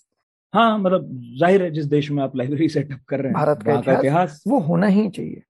हाँ 0.55 0.79
मतलब 0.79 1.09
ज़ाहिर 1.39 1.63
है 1.63 1.71
जिस 1.71 1.85
देश 1.85 2.11
में 2.11 2.23
आप 2.23 2.37
लाइब्रेरी 2.37 2.69
सेटअप 2.69 3.01
कर 3.09 3.21
रहे 3.21 3.27
हैं 3.27 3.35
भारत 3.35 3.63
का 3.63 3.99
इतिहास 3.99 4.43
वो 4.47 4.59
होना 4.61 4.87
ही 4.87 5.09
चाहिए। 5.11 5.43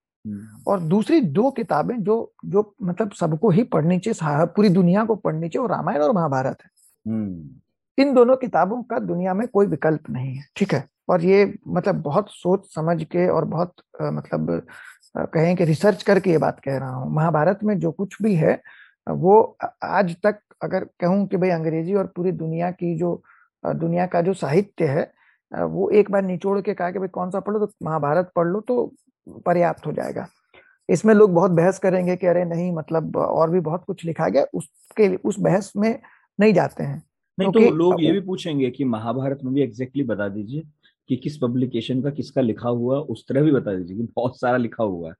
और 0.66 0.80
दूसरी 0.82 1.20
दो 1.20 1.50
किताबें 1.50 2.02
जो 2.02 2.32
जो 2.44 2.74
मतलब 2.82 3.12
सबको 3.12 3.50
ही 3.50 3.62
पढ़नी 3.64 3.98
चाहिए 3.98 4.46
पूरी 4.56 4.68
दुनिया 4.68 5.04
को 5.04 5.14
पढ़नी 5.16 5.48
चाहिए 5.48 5.62
वो 5.62 5.68
रामायण 5.68 6.02
और 6.02 6.12
महाभारत 6.12 6.58
है। 6.64 6.70
हम्म। 7.06 8.02
इन 8.02 8.12
दोनों 8.14 8.36
किताबों 8.36 8.82
का 8.82 8.98
दुनिया 9.00 9.34
में 9.34 9.46
कोई 9.48 9.66
विकल्प 9.66 10.10
नहीं 10.10 10.34
है 10.34 10.44
ठीक 10.56 10.74
है? 10.74 10.86
और 11.08 11.24
ये 11.24 11.52
मतलब 11.68 12.00
बहुत 12.02 12.30
सोच 12.30 12.66
समझ 12.74 13.02
के 13.04 13.26
और 13.28 13.44
बहुत 13.44 13.72
आ, 14.02 14.10
मतलब 14.10 14.66
कहें 15.16 15.54
कि 15.56 15.64
रिसर्च 15.64 16.02
करके 16.02 16.30
ये 16.30 16.38
बात 16.38 16.60
कह 16.60 16.76
रहा 16.78 16.90
हूँ। 16.90 17.12
महाभारत 17.14 17.58
में 17.64 17.78
जो 17.78 17.90
कुछ 17.92 18.16
भी 18.22 18.34
है 18.34 18.60
वो 19.06 19.40
आज 19.84 20.14
तक 20.24 20.38
अगर 20.62 20.84
कहूँ 21.00 21.26
कि 21.26 21.36
भाई 21.36 21.50
अंग्रेज़ी 21.50 21.94
और 21.94 22.06
पूरी 22.16 22.32
दुनिया 22.32 22.70
की 22.70 22.94
जो 22.98 23.22
दुनिया 23.64 24.06
का 24.06 24.20
जो 24.20 24.34
साहित्य 24.34 24.86
है 24.86 25.10
वो 25.52 25.88
एक 25.90 26.10
बार 26.10 26.22
निचोड़ 26.22 26.60
के 26.60 26.74
कहा 26.74 26.90
कि 26.90 26.98
भाई 26.98 27.08
कौन 27.08 27.30
सा 27.30 27.40
पढ़ो 27.40 27.58
तो 27.58 27.72
महाभारत 27.84 28.30
पढ़ 28.36 28.46
लो 28.46 28.60
तो 28.60 28.84
पर्याप्त 29.46 29.86
हो 29.86 29.92
जाएगा। 29.92 30.26
इसमें 30.88 31.14
लोग 31.14 31.34
बहुत 31.34 31.50
बहस 31.50 31.78
करेंगे 31.78 32.16
कि 32.16 32.26
अरे 32.26 32.44
नहीं 32.44 32.72
मतलब 32.72 33.16
और 33.16 33.50
भी 33.50 33.60
बहुत 33.60 33.84
कुछ 33.84 34.04
लिखा 34.04 34.28
गया 34.28 34.46
उसके 34.54 35.16
उस 35.16 35.38
बहस 35.38 35.72
में 35.76 35.98
नहीं 36.40 36.52
जाते 36.52 36.84
हैं। 36.84 37.02
नहीं 37.38 37.52
तो 37.52 37.60
तो 37.60 37.70
लोग 37.70 38.02
ये 38.02 38.12
भी 38.12 38.20
पूछेंगे 38.20 38.70
कि 38.70 38.84
महाभारत 38.84 39.38
में 39.44 39.54
भी 39.54 39.62
एग्जैक्टली 39.62 40.04
बता 40.04 40.28
दीजिए। 40.28 40.62
कि 41.08 41.16
किस 41.16 41.36
पब्लिकेशन 41.42 42.02
का 42.02 42.10
किसका 42.10 42.40
लिखा 42.42 42.68
हुआ 42.68 42.98
उस 43.12 43.24
तरह 43.28 43.42
भी 43.42 43.52
बता 43.52 43.74
दीजिए 43.74 43.96
कि 43.96 44.08
बहुत 44.16 44.40
सारा 44.40 44.56
लिखा 44.56 44.84
हुआ 44.84 45.08
है। 45.08 45.14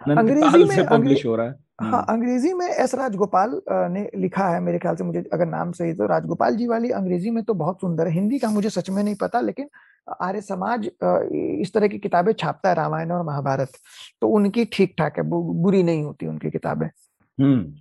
अंग्रेज़ी 0.00 0.64
में 0.64 0.86
पब्लिश 0.88 1.24
हो 1.26 1.36
रहा 1.36 1.46
है। 1.46 1.54
हाँ 1.82 1.90
हम्म। 1.90 2.12
अंग्रेज़ी 2.12 2.52
में 2.54 2.66
एस 2.66 2.94
राजगोपाल 2.94 3.60
ने 3.92 4.08
लिखा 4.16 4.48
है 4.48 4.60
मेरे 4.60 4.78
ख्याल 4.78 4.96
से 4.96 5.04
मुझे 5.04 5.22
अगर 5.32 5.46
नाम 5.46 5.72
सही 5.72 5.92
तो। 5.94 6.06
राजगोपाल 6.06 6.56
जी 6.56 6.66
वाली 6.66 6.90
अंग्रेज़ी 6.90 7.30
में 7.30 7.42
तो 7.44 7.54
बहुत 7.54 7.80
सुंदर 7.80 8.06
है। 8.06 8.12
हिंदी 8.14 8.38
का 8.38 8.50
मुझे 8.50 8.70
सच 8.70 8.90
में 8.90 9.02
नहीं 9.02 9.14
पता 9.20 9.40
लेकिन 9.40 9.68
आर्य 10.22 10.40
समाज 10.40 10.86
इस 10.86 11.72
तरह 11.74 11.88
की 11.88 11.98
किताबें 11.98 12.32
छापता 12.32 12.68
है 12.68 12.74
रामायण 12.74 13.10
और 13.12 13.24
महाभारत। 13.26 13.72
तो 14.20 14.28
उनकी 14.28 14.64
ठीक 14.72 14.94
ठाक 14.98 15.18
है 15.18 15.24
बुरी 15.24 15.82
नहीं 15.82 16.02
होती 16.04 16.26
उनकी 16.26 16.50
किताबें। 16.50 16.86
हम्म। 16.86 17.74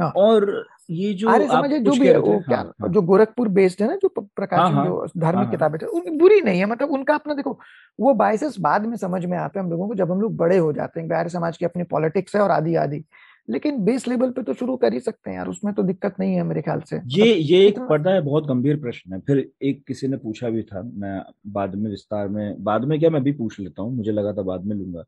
हाँ। 0.00 0.10
और 0.16 0.46
ये 0.90 1.12
जो 1.14 1.28
आर्य 1.28 1.46
समाज 1.46 1.72
जो 1.74 1.92
भी 1.92 2.06
है 2.06 2.16
वो 2.18 2.38
क्या 2.38 2.56
हाँ, 2.56 2.72
हाँ. 2.80 2.88
जो 2.88 3.02
गोरखपुर 3.02 3.48
बेस्ड 3.48 3.82
है 3.82 3.88
ना 3.88 3.96
जो 3.96 4.08
प्रकाशन 4.08 4.62
हाँ, 4.62 4.72
हाँ, 4.72 4.84
जो 4.86 5.06
धार्मिक 5.16 5.44
हाँ, 5.44 5.50
किताबें 5.50 5.78
हाँ. 5.78 6.16
बुरी 6.18 6.40
नहीं 6.40 6.58
है 6.60 6.66
मतलब 6.66 6.90
उनका 6.90 7.14
अपना 7.14 7.34
देखो 7.34 7.58
वो 7.98 8.14
बाइसेस 8.14 8.58
बाद 8.60 8.86
में 8.86 8.96
समझ 8.96 9.24
में 9.24 9.38
आते 9.38 9.58
हैं 9.58 9.64
हम 9.64 9.70
लोगों 9.70 9.88
को 9.88 9.94
जब 9.94 10.12
हम 10.12 10.20
लोग 10.20 10.36
बड़े 10.36 10.58
हो 10.58 10.72
जाते 10.72 11.00
हैं 11.00 11.14
आर्य 11.14 11.30
समाज 11.30 11.56
की 11.56 11.64
अपनी 11.64 11.82
पॉलिटिक्स 11.84 12.36
है 12.36 12.42
और 12.42 12.50
आदि 12.50 12.74
आदि 12.74 13.04
लेकिन 13.48 13.78
बेस 13.84 14.06
लेवल 14.08 14.30
पे 14.30 14.42
तो 14.42 14.54
शुरू 14.54 14.76
कर 14.76 14.92
ही 14.92 15.00
सकते 15.00 15.30
हैं 15.30 15.36
यार 15.36 15.48
उसमें 15.48 15.72
तो 15.74 15.82
दिक्कत 15.82 16.14
नहीं 16.20 16.34
है 16.34 16.42
मेरे 16.42 16.62
ख्याल 16.62 16.80
से। 16.80 17.00
ये 17.06 17.34
ये 17.34 17.66
एक 17.66 17.78
पर्दा 17.78 18.10
है 18.10 18.20
बहुत 18.20 18.46
गंभीर 18.46 18.76
प्रश्न 18.76 19.12
है। 19.12 19.20
फिर 19.20 19.38
एक 19.62 19.82
किसी 19.88 20.08
ने 20.08 20.16
पूछा 20.16 20.48
भी 20.48 20.62
था 20.62 20.82
मैं 20.82 21.22
बाद 21.52 21.74
में 21.74 21.90
विस्तार 21.90 22.28
में 22.28 22.64
बाद 22.64 22.84
में 22.84 22.98
क्या 22.98 23.10
मैं 23.10 23.22
भी 23.22 23.32
पूछ 23.32 23.58
लेता 23.60 23.82
हूँ 23.82 23.96
मुझे 23.96 24.12
लगा 24.12 24.32
था 24.32 24.42
बाद 24.42 24.64
में 24.64 24.76
लूँगा। 24.76 25.04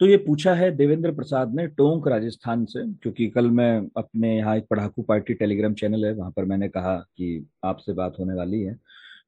तो 0.00 0.06
ये 0.06 0.16
पूछा 0.16 0.54
है 0.54 0.70
देवेंद्र 0.76 1.12
प्रसाद 1.12 1.54
ने 1.54 1.66
टोंक 1.68 2.06
राजस्थान 2.08 2.64
से, 2.64 2.82
क्योंकि 3.02 3.28
कल 3.28 3.50
मैं 3.50 3.88
अपने 3.96 4.36
यहाँ 4.36 4.56
एक 4.56 4.66
पढ़ाकू 4.70 5.02
पार्टी 5.02 5.34
टेलीग्राम 5.34 5.74
चैनल 5.74 6.04
है, 6.04 6.12
वहाँ 6.14 6.30
पर 6.36 6.44
मैंने 6.44 6.68
कहा 6.68 6.96
कि 6.96 7.46
आपसे 7.64 7.92
बात 7.92 8.16
होने 8.18 8.34
वाली 8.34 8.60
है। 8.60 8.74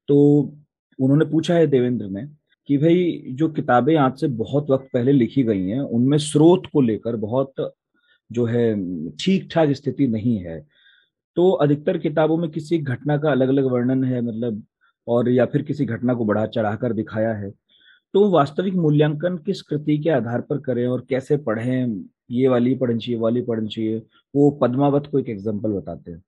तो 0.09 0.17
उन्होंने 0.99 1.25
पूछा 1.25 1.55
है 1.55 1.67
देवेंद्र 1.67 2.05
ने 2.07 2.25
कि 2.69 2.77
भाई 2.77 3.23
जो 3.31 3.49
किताबें 3.49 3.95
आज 3.97 4.19
से 4.19 4.27
बहुत 4.27 4.69
वक्त 4.69 4.89
पहले 4.93 5.11
लिखी 5.11 5.43
गई 5.43 5.67
हैं, 5.67 5.79
उनमें 5.79 6.17
स्रोत 6.17 6.65
को 6.73 6.81
लेकर 6.81 7.15
बहुत 7.17 7.53
जो 8.29 8.45
है 8.45 8.73
ठीक 9.19 9.47
ठाक 9.51 9.71
स्थिति 9.71 10.07
नहीं 10.07 10.37
है। 10.39 10.59
तो 11.37 11.49
अधिकतर 11.51 11.97
किताबों 11.97 12.37
में 12.37 12.49
किसी 12.51 12.77
घटना 12.77 13.17
का 13.17 13.31
अलग 13.31 13.49
अलग 13.49 13.65
वर्णन 13.71 14.03
है 14.03 14.21
मतलब 14.21 14.63
और 15.07 15.29
या 15.29 15.45
फिर 15.45 15.61
किसी 15.63 15.85
घटना 15.85 16.13
को 16.13 16.25
बढ़ा 16.25 16.45
चढ़ाकर 16.47 16.93
दिखाया 16.93 17.33
है। 17.33 17.51
तो 18.13 18.29
वास्तविक 18.29 18.73
मूल्यांकन 18.75 19.37
किस 19.37 19.61
कृति 19.61 19.97
के 19.97 20.09
आधार 20.09 20.41
पर 20.41 20.57
करें 20.57 20.85
और 20.87 21.05
कैसे 21.09 21.37
पढ़ें? 21.39 22.03
ये 22.31 22.47
वाली 22.47 22.73
पढ़नी 22.75 22.99
चाहिए 22.99 23.19
वाली 23.21 23.41
पढ़नी 23.41 23.67
चाहिए। 23.67 23.97
वो 24.33 24.49
पद्मावत 24.61 25.07
को 25.11 25.19
एक 25.19 25.29
एग्ज़ाम्पल 25.29 25.71
बताते 25.71 26.11
हैं। 26.11 26.21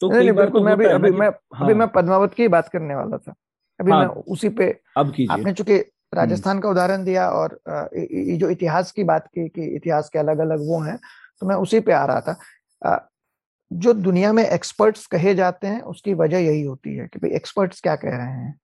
तो 0.00 0.10
कई 0.10 0.30
बार 0.32 0.48
तो 0.48 0.60
मैं 0.60 0.72
अभी 0.72 0.84
अभी 0.86 1.10
मैं 1.10 1.28
हाँ, 1.28 1.64
अभी 1.64 1.74
मैं 1.74 1.88
पद्मावत 1.88 2.34
की 2.34 2.48
बात 2.48 2.68
करने 2.68 2.94
वाला 2.94 3.18
था। 3.18 3.34
अभी 3.80 3.90
हाँ, 3.90 4.00
मैं 4.00 4.06
उसी 4.06 4.48
पे 4.48 4.68
अब 4.96 5.12
कीजिए। 5.12 5.32
आपने 5.32 5.52
चूँकि 5.52 5.72
हम्म। 5.72 6.18
राजस्थान 6.18 6.60
का 6.60 6.68
उदाहरण 6.68 7.04
दिया 7.04 7.28
और 7.30 7.58
ये 7.94 8.36
जो 8.36 8.50
इतिहास 8.50 8.92
की 8.92 9.04
बात 9.04 9.26
की 9.26 9.48
कि 9.48 9.64
इतिहास 9.76 10.08
के 10.08 10.18
अलग 10.18 10.38
अलग 10.38 10.66
वो 10.68 10.80
हैं 10.80 10.98
तो 11.42 11.46
मैं 11.46 11.56
उसी 11.56 11.80
पे 11.80 11.92
आ 11.92 12.04
रहा 12.06 12.20
था। 12.20 13.08
जो 13.70 13.92
दुनिया 13.94 14.32
में 14.32 14.44
एक्सपर्ट्स 14.44 15.06
कहे 15.06 15.34
जाते 15.34 15.66
हैं 15.66 15.80
उसकी 15.84 16.14
वजह 16.14 16.38
यही 16.38 16.62
होती 16.62 16.96
है 16.96 17.06
कि 17.06 17.18
भाई 17.18 17.30
एक्सपर्ट्स 17.36 17.80
क्या 17.80 17.94
कह 17.96 18.16
रहे 18.16 18.26
हैं? 18.26 18.54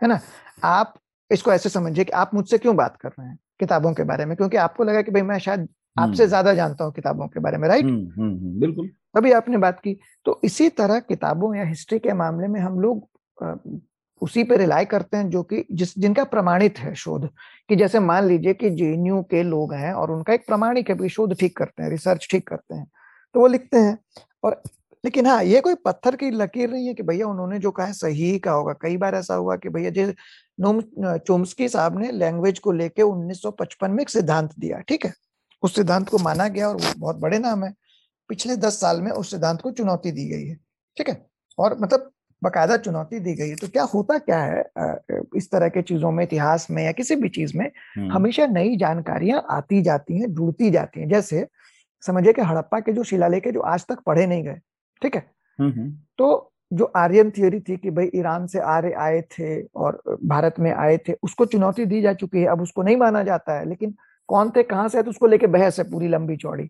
है 0.00 0.08
ना? 0.08 0.20
आप 0.64 0.94
इसको 1.32 1.52
ऐसे 1.52 1.68
समझिए 1.68 2.04
कि 2.04 2.12
आप 2.12 2.34
मुझसे 2.34 2.58
क्यों 2.58 2.76
बात 2.76 2.96
कर 2.96 3.08
रहे 3.10 3.28
हैं 3.28 3.38
किताबों 3.60 3.92
के 3.94 4.02
बारे 4.04 4.24
में? 4.26 4.36
क्योंकि 4.36 4.56
आपको 4.58 4.84
लगा 4.84 5.02
कि 5.02 5.10
भाई 5.10 5.22
मैं 5.22 5.38
शायद 5.38 5.68
आपसे 5.96 6.22
हम्म। 6.22 6.28
ज़्यादा 6.28 6.52
जानता 6.54 6.84
हूँ 6.84 6.92
किताबों 6.92 7.26
के 7.28 7.40
बारे 7.40 7.58
में 7.58 7.68
राइट 7.68 7.84
हम्म, 7.84 8.60
बिल्कुल। 8.60 8.88
तभी 9.16 9.32
आपने 9.32 9.56
बात 9.58 9.80
की। 9.80 9.96
तो 10.26 10.40
इसी 10.44 10.68
तरह 10.70 11.00
किताबों 11.00 11.54
या 11.56 11.64
हिस्ट्री 11.64 11.98
के 11.98 12.12
मामले 12.12 12.48
में 12.48 12.60
हम 12.60 12.80
लोग 12.80 13.08
उसी 14.22 14.42
पे 14.44 14.56
रिलाई 14.56 14.84
करते 14.84 15.16
हैं 15.16 15.28
जो 15.30 15.42
कि 15.42 15.64
जिस 15.72 15.98
जिनका 15.98 16.24
प्रमाणित 16.24 16.78
है 16.78 16.94
शोध। 16.94 17.28
कि 17.68 17.76
जैसे 17.76 18.00
मान 18.00 18.26
लीजिए 18.26 18.54
कि 18.54 18.70
जेएनयू 18.70 19.22
के 19.22 19.42
लोग 19.42 19.72
हैं 19.74 19.92
और 19.94 20.10
उनका 20.10 20.32
एक 20.34 20.46
प्रमाणिक 20.46 20.90
है 20.90 21.08
शोध 21.08 21.34
ठीक 21.40 21.56
करते 21.56 21.82
हैं 21.82 21.90
रिसर्च 21.90 22.28
ठीक 22.30 22.46
करते 22.48 22.74
हैं 22.74 22.86
तो 23.34 23.40
वो 23.40 23.46
लिखते 23.46 23.76
हैं। 23.76 23.98
और 24.44 24.62
लेकिन 25.04 25.26
हाँ 25.26 25.42
ये 25.44 25.60
कोई 25.60 25.74
पत्थर 25.74 26.16
की 26.16 26.30
लकीर 26.30 26.70
नहीं 26.70 26.86
है 26.86 26.94
कि 26.94 27.02
भैया 27.02 27.26
उन्होंने 27.26 27.58
जो 27.58 27.70
कहा 27.70 27.86
है 27.86 27.92
सही 27.92 28.38
का 28.38 28.52
होगा। 28.52 28.72
कई 28.72 28.96
बार 28.96 29.14
ऐसा 29.14 29.34
हुआ 29.34 29.56
कि 29.56 29.68
भैया 29.68 29.90
जैसे 29.90 30.12
नोम 30.12 30.14
चोम्स्की 30.58 31.68
साहब 31.68 31.98
ने 31.98 32.10
लैंग्वेज 32.12 32.58
को 32.58 32.72
लेके 32.72 33.02
1955 33.02 33.90
में 33.90 34.02
एक 34.02 34.10
सिद्धांत 34.10 34.54
दिया 34.58 34.78
ठीक 34.88 35.06
है? 35.06 35.12
उस 35.62 35.74
सिद्धांत 35.74 36.08
को 36.08 36.18
माना 36.18 36.48
गया 36.48 36.68
और 36.68 36.76
वो 36.76 36.92
बहुत 36.98 37.16
बड़े 37.16 37.38
नाम 37.38 37.64
है। 37.64 37.72
पिछले 38.30 38.56
दस 38.56 38.80
साल 38.80 39.00
में 39.02 39.10
उस 39.10 39.30
सिद्धांत 39.30 39.60
को 39.60 39.70
चुनौती 39.70 40.10
दी 40.12 40.28
गई 40.28 40.46
है 40.46 40.56
ठीक 40.96 41.08
है? 41.08 41.26
और 41.58 41.76
मतलब 41.80 42.10
बाकायदा 42.42 42.76
चुनौती 42.76 43.18
दी 43.20 43.34
गई 43.34 43.48
है। 43.48 43.56
तो 43.56 43.68
क्या 43.68 43.82
होता 43.84 44.18
क्या 44.18 44.38
है 44.42 44.62
इस 45.36 45.50
तरह 45.50 45.68
के 45.68 45.82
चीज़ों 45.82 46.10
में 46.12 46.22
इतिहास 46.24 46.66
में 46.70 46.82
या 46.84 46.92
किसी 46.92 47.16
भी 47.16 47.28
चीज़ 47.28 47.56
में 47.58 47.66
हम्म। 47.66 48.10
हमेशा 48.12 48.46
नई 48.46 48.76
जानकारियाँ 48.76 49.44
आती 49.50 49.82
जाती 49.82 50.18
हैं 50.20 50.32
जुड़ती 50.34 50.70
जाती 50.70 51.00
हैं। 51.00 51.08
जैसे 51.08 51.46
समझिए 52.02 52.32
कि 52.32 52.42
हड़प्पा 52.42 52.80
के 52.80 52.92
जो 52.92 53.04
शिलालेख 53.04 53.46
है 53.46 53.52
जो 53.52 53.60
आज 53.60 53.84
तक 53.86 54.00
पढ़े 54.06 54.26
नहीं 54.26 54.42
गए 54.44 54.60
ठीक 55.02 55.14
है? 55.16 55.24
हम्म, 55.58 55.70
हम्म। 55.72 55.96
तो 56.18 56.51
जो 56.72 56.84
आर्यन 56.96 57.30
थियोरी 57.30 57.60
थी 57.60 57.76
कि 57.76 57.90
भाई 57.90 58.10
ईरान 58.14 58.46
से 58.46 58.58
आर्य 58.58 58.92
आए 58.98 59.20
थे 59.30 59.62
और 59.64 60.02
भारत 60.24 60.54
में 60.58 60.72
आए 60.72 60.96
थे, 60.98 61.12
उसको 61.22 61.44
चुनौती 61.46 61.84
दी 61.86 62.00
जा 62.02 62.12
चुकी 62.14 62.38
है। 62.38 62.46
अब 62.46 62.62
उसको 62.62 62.82
नहीं 62.82 62.96
माना 62.96 63.22
जाता 63.22 63.58
है, 63.58 63.68
लेकिन 63.68 63.94
कौन 64.28 64.50
थे, 64.50 64.62
कहाँ 64.62 64.88
से 64.88 64.98
है 64.98 65.04
तो 65.04 65.10
उसको 65.10 65.26
लेके 65.26 65.46
बहस 65.48 65.78
है 65.78 65.84
पूरी 65.90 66.08
लंबी 66.08 66.36
चौड़ी। 66.36 66.68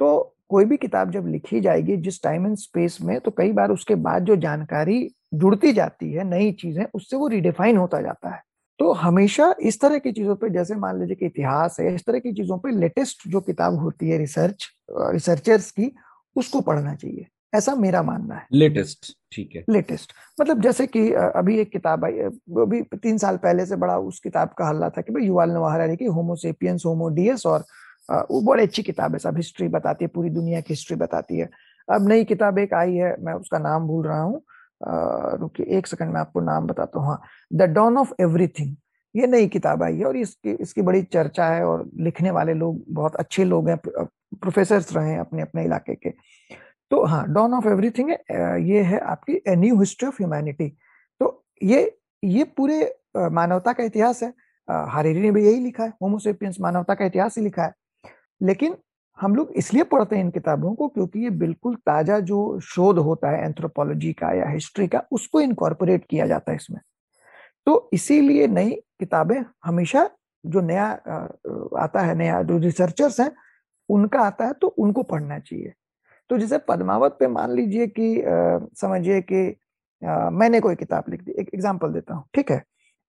तो 0.00 0.32
कोई 0.48 0.64
भी 0.64 0.76
किताब 0.76 1.10
जब 1.10 1.26
लिखी 1.26 1.60
जाएगी 1.60 1.96
जिस 1.96 2.22
टाइम 2.22 2.46
एंड 2.46 2.56
स्पेस 2.56 2.98
में 3.02 3.18
तो 3.20 3.30
कई 3.30 3.52
बार 3.52 3.70
उसके 3.70 3.94
बाद 3.94 4.24
जो 4.24 4.36
जानकारी 4.36 5.08
जुड़ती 5.34 5.72
जाती 5.72 6.12
है, 6.12 6.24
नई 6.24 6.52
चीज़ें, 6.52 6.84
उससे 6.94 7.16
वो 7.16 7.28
रिडिफाइन 7.28 7.76
होता 7.76 8.00
जाता 8.00 8.34
है। 8.34 8.40
तो 8.78 8.92
हमेशा 8.92 9.54
इस 9.62 9.80
तरह 9.80 9.98
की 9.98 10.12
चीज़ों 10.12 10.34
पे, 10.36 10.50
जैसे 10.50 10.74
मान 10.74 11.00
लीजिए 11.00 11.16
कि 11.16 11.26
इतिहास 11.26 11.76
है, 11.80 11.94
इस 11.94 12.04
तरह 12.06 12.18
की 12.18 12.32
चीज़ों 12.32 12.58
पे 12.58 12.70
लेटेस्ट 12.70 13.28
जो 13.28 13.40
किताब 13.40 13.78
होती 13.78 14.08
है 14.10 14.18
रिसर्च 14.18 14.68
रिसर्चर्स 14.90 15.70
की, 15.70 15.90
उसको 16.36 16.60
पढ़ना 16.60 16.94
चाहिए। 16.94 17.26
ऐसा 17.52 17.74
मेरा 17.74 18.02
मानना 18.02 18.34
है। 18.34 18.46
लेटेस्ट 18.52 19.12
ठीक 19.32 19.54
है। 19.56 19.64
लेटेस्ट। 19.70 20.12
मतलब 20.38 20.60
जैसे 20.62 20.86
कि 20.86 21.10
अभी 21.12 21.58
एक 21.60 21.70
किताब 21.72 22.04
आई 22.04 22.18
अभी 22.18 22.80
तीन 22.94 23.18
साल 23.18 23.36
पहले 23.36 23.66
से 23.66 23.76
बड़ा 23.76 23.96
उस 23.98 24.20
किताब 24.20 24.54
का 24.58 24.68
हल्ला 24.68 24.88
था 24.88 25.00
कि 25.00 25.12
भाई 25.12 25.24
युवाल 25.26 25.50
नवाहरा 25.50 25.94
की 25.94 26.04
होमोसेपियंस 26.06 26.82
होमोडियस 26.86 27.46
और 27.46 27.64
वो 28.10 28.40
बड़ी 28.42 28.62
अच्छी 28.62 28.82
किताब 28.82 29.12
है 29.12 29.18
सब 29.18 29.36
हिस्ट्री 29.36 29.68
बताती 29.68 30.04
है 30.04 30.08
पूरी 30.08 30.30
दुनिया 30.30 30.60
की 30.60 30.72
हिस्ट्री 30.72 30.96
बताती 30.96 31.38
है। 31.38 31.48
अब 31.88 32.08
नई 32.08 32.24
किताब 32.24 32.58
एक 32.58 32.74
आई 32.74 32.94
है 32.94 33.14
मैं 33.20 33.32
उसका 33.34 33.58
नाम 33.58 33.86
भूल 33.86 34.06
रहा 34.06 34.20
हूँ। 34.22 34.42
रुकिए 35.40 35.66
एक 35.78 35.86
सेकंड 35.86 36.12
में 36.12 36.20
आपको 36.20 36.40
नाम 36.40 36.66
बताता 36.66 37.00
हूँ 37.00 37.08
हाँ। 37.08 37.20
द 37.52 37.62
डॉन 37.72 37.96
ऑफ़ 37.98 38.12
एवरीथिंग 38.20 38.74
ये 39.14 39.26
नई 39.26 39.46
किताब 39.48 39.82
आई 39.82 39.96
है 39.98 40.04
और 40.04 40.16
इसकी 40.16 40.50
इसकी 40.62 40.82
बड़ी 40.82 41.02
चर्चा 41.02 41.46
है 41.48 41.64
और 41.64 41.88
लिखने 42.00 42.30
वाले 42.30 42.54
लोग 42.54 42.82
बहुत 42.88 43.16
अच्छे 43.16 43.44
लोग 43.44 43.68
हैं 43.68 43.76
प्रोफेसर 43.86 44.80
रहे 44.92 45.10
हैं 45.10 45.18
अपने 45.20 45.42
अपने 45.42 45.64
इलाके 45.64 45.94
के। 45.94 46.10
तो 46.90 47.04
हाँ 47.04 47.26
डॉन 47.34 47.54
ऑफ़ 47.54 47.66
एवरीथिंग 47.68 48.10
ये 48.10 48.82
है 48.84 48.98
आपकी 49.00 49.40
a 49.48 49.54
new 49.56 49.78
history 49.78 50.08
of 50.08 50.16
humanity 50.16 50.68
तो 51.20 51.44
ये 51.62 51.80
ये 52.22 52.44
पूरे 52.56 52.80
मानवता 53.16 53.72
का 53.72 53.84
इतिहास 53.84 54.22
है। 54.22 54.32
हारेरी 54.68 55.20
ने 55.20 55.30
भी 55.30 55.44
यही 55.44 55.60
लिखा 55.60 55.84
है 55.84 55.92
होमोसेपियंस 56.02 56.56
मानवता 56.60 56.94
का 56.94 57.04
इतिहास 57.04 57.36
ही 57.38 57.42
लिखा 57.44 57.62
है। 57.62 57.72
लेकिन 58.40 58.76
हम 59.18 59.34
लोग 59.36 59.52
इसलिए 59.56 59.82
पढ़ते 59.84 60.16
हैं 60.16 60.22
इन 60.24 60.30
किताबों 60.30 60.74
को 60.74 60.88
क्योंकि 60.88 61.20
ये 61.20 61.30
बिल्कुल 61.32 61.74
ताज़ा 61.86 62.18
जो 62.20 62.58
शोध 62.64 62.98
होता 62.98 63.30
है 63.30 63.44
एंथ्रोपोलॉजी 63.44 64.12
का 64.12 64.32
या 64.32 64.48
हिस्ट्री 64.48 64.86
का, 64.88 65.02
उसको 65.12 65.40
इनकॉर्पोरेट 65.40 66.04
किया 66.10 66.26
जाता 66.26 66.52
है 66.52 66.56
इसमें। 66.56 66.80
तो 67.66 67.88
इसीलिए 67.92 68.46
नई 68.48 68.70
किताबें 69.00 69.40
हमेशा 69.64 70.08
जो 70.44 70.60
नया 70.60 70.86
आता 71.78 72.00
है, 72.00 72.14
नया 72.14 72.42
जो 72.42 72.58
रिसर्चर्स 72.58 73.20
हैं, 73.20 73.30
उनका 73.88 74.20
आता 74.20 74.46
है 74.46 74.52
तो 74.52 74.66
उनको 74.68 75.02
पढ़ना 75.04 75.38
चाहिए। 75.38 75.72
तो 76.30 76.38
जैसे 76.38 76.58
पद्मावत 76.68 77.16
पे 77.20 77.26
मान 77.28 77.54
लीजिए 77.56 77.86
कि 77.98 78.14
समझिए 78.80 79.20
कि 79.22 79.48
आ, 80.02 80.30
मैंने 80.30 80.60
कोई 80.60 80.74
किताब 80.76 81.04
लिख 81.10 81.22
दी 81.22 81.32
एक 81.40 81.50
एग्ज़ाम्पल 81.54 81.92
देता 81.92 82.14
हूँ 82.14 82.24
ठीक 82.34 82.50
है? 82.50 82.62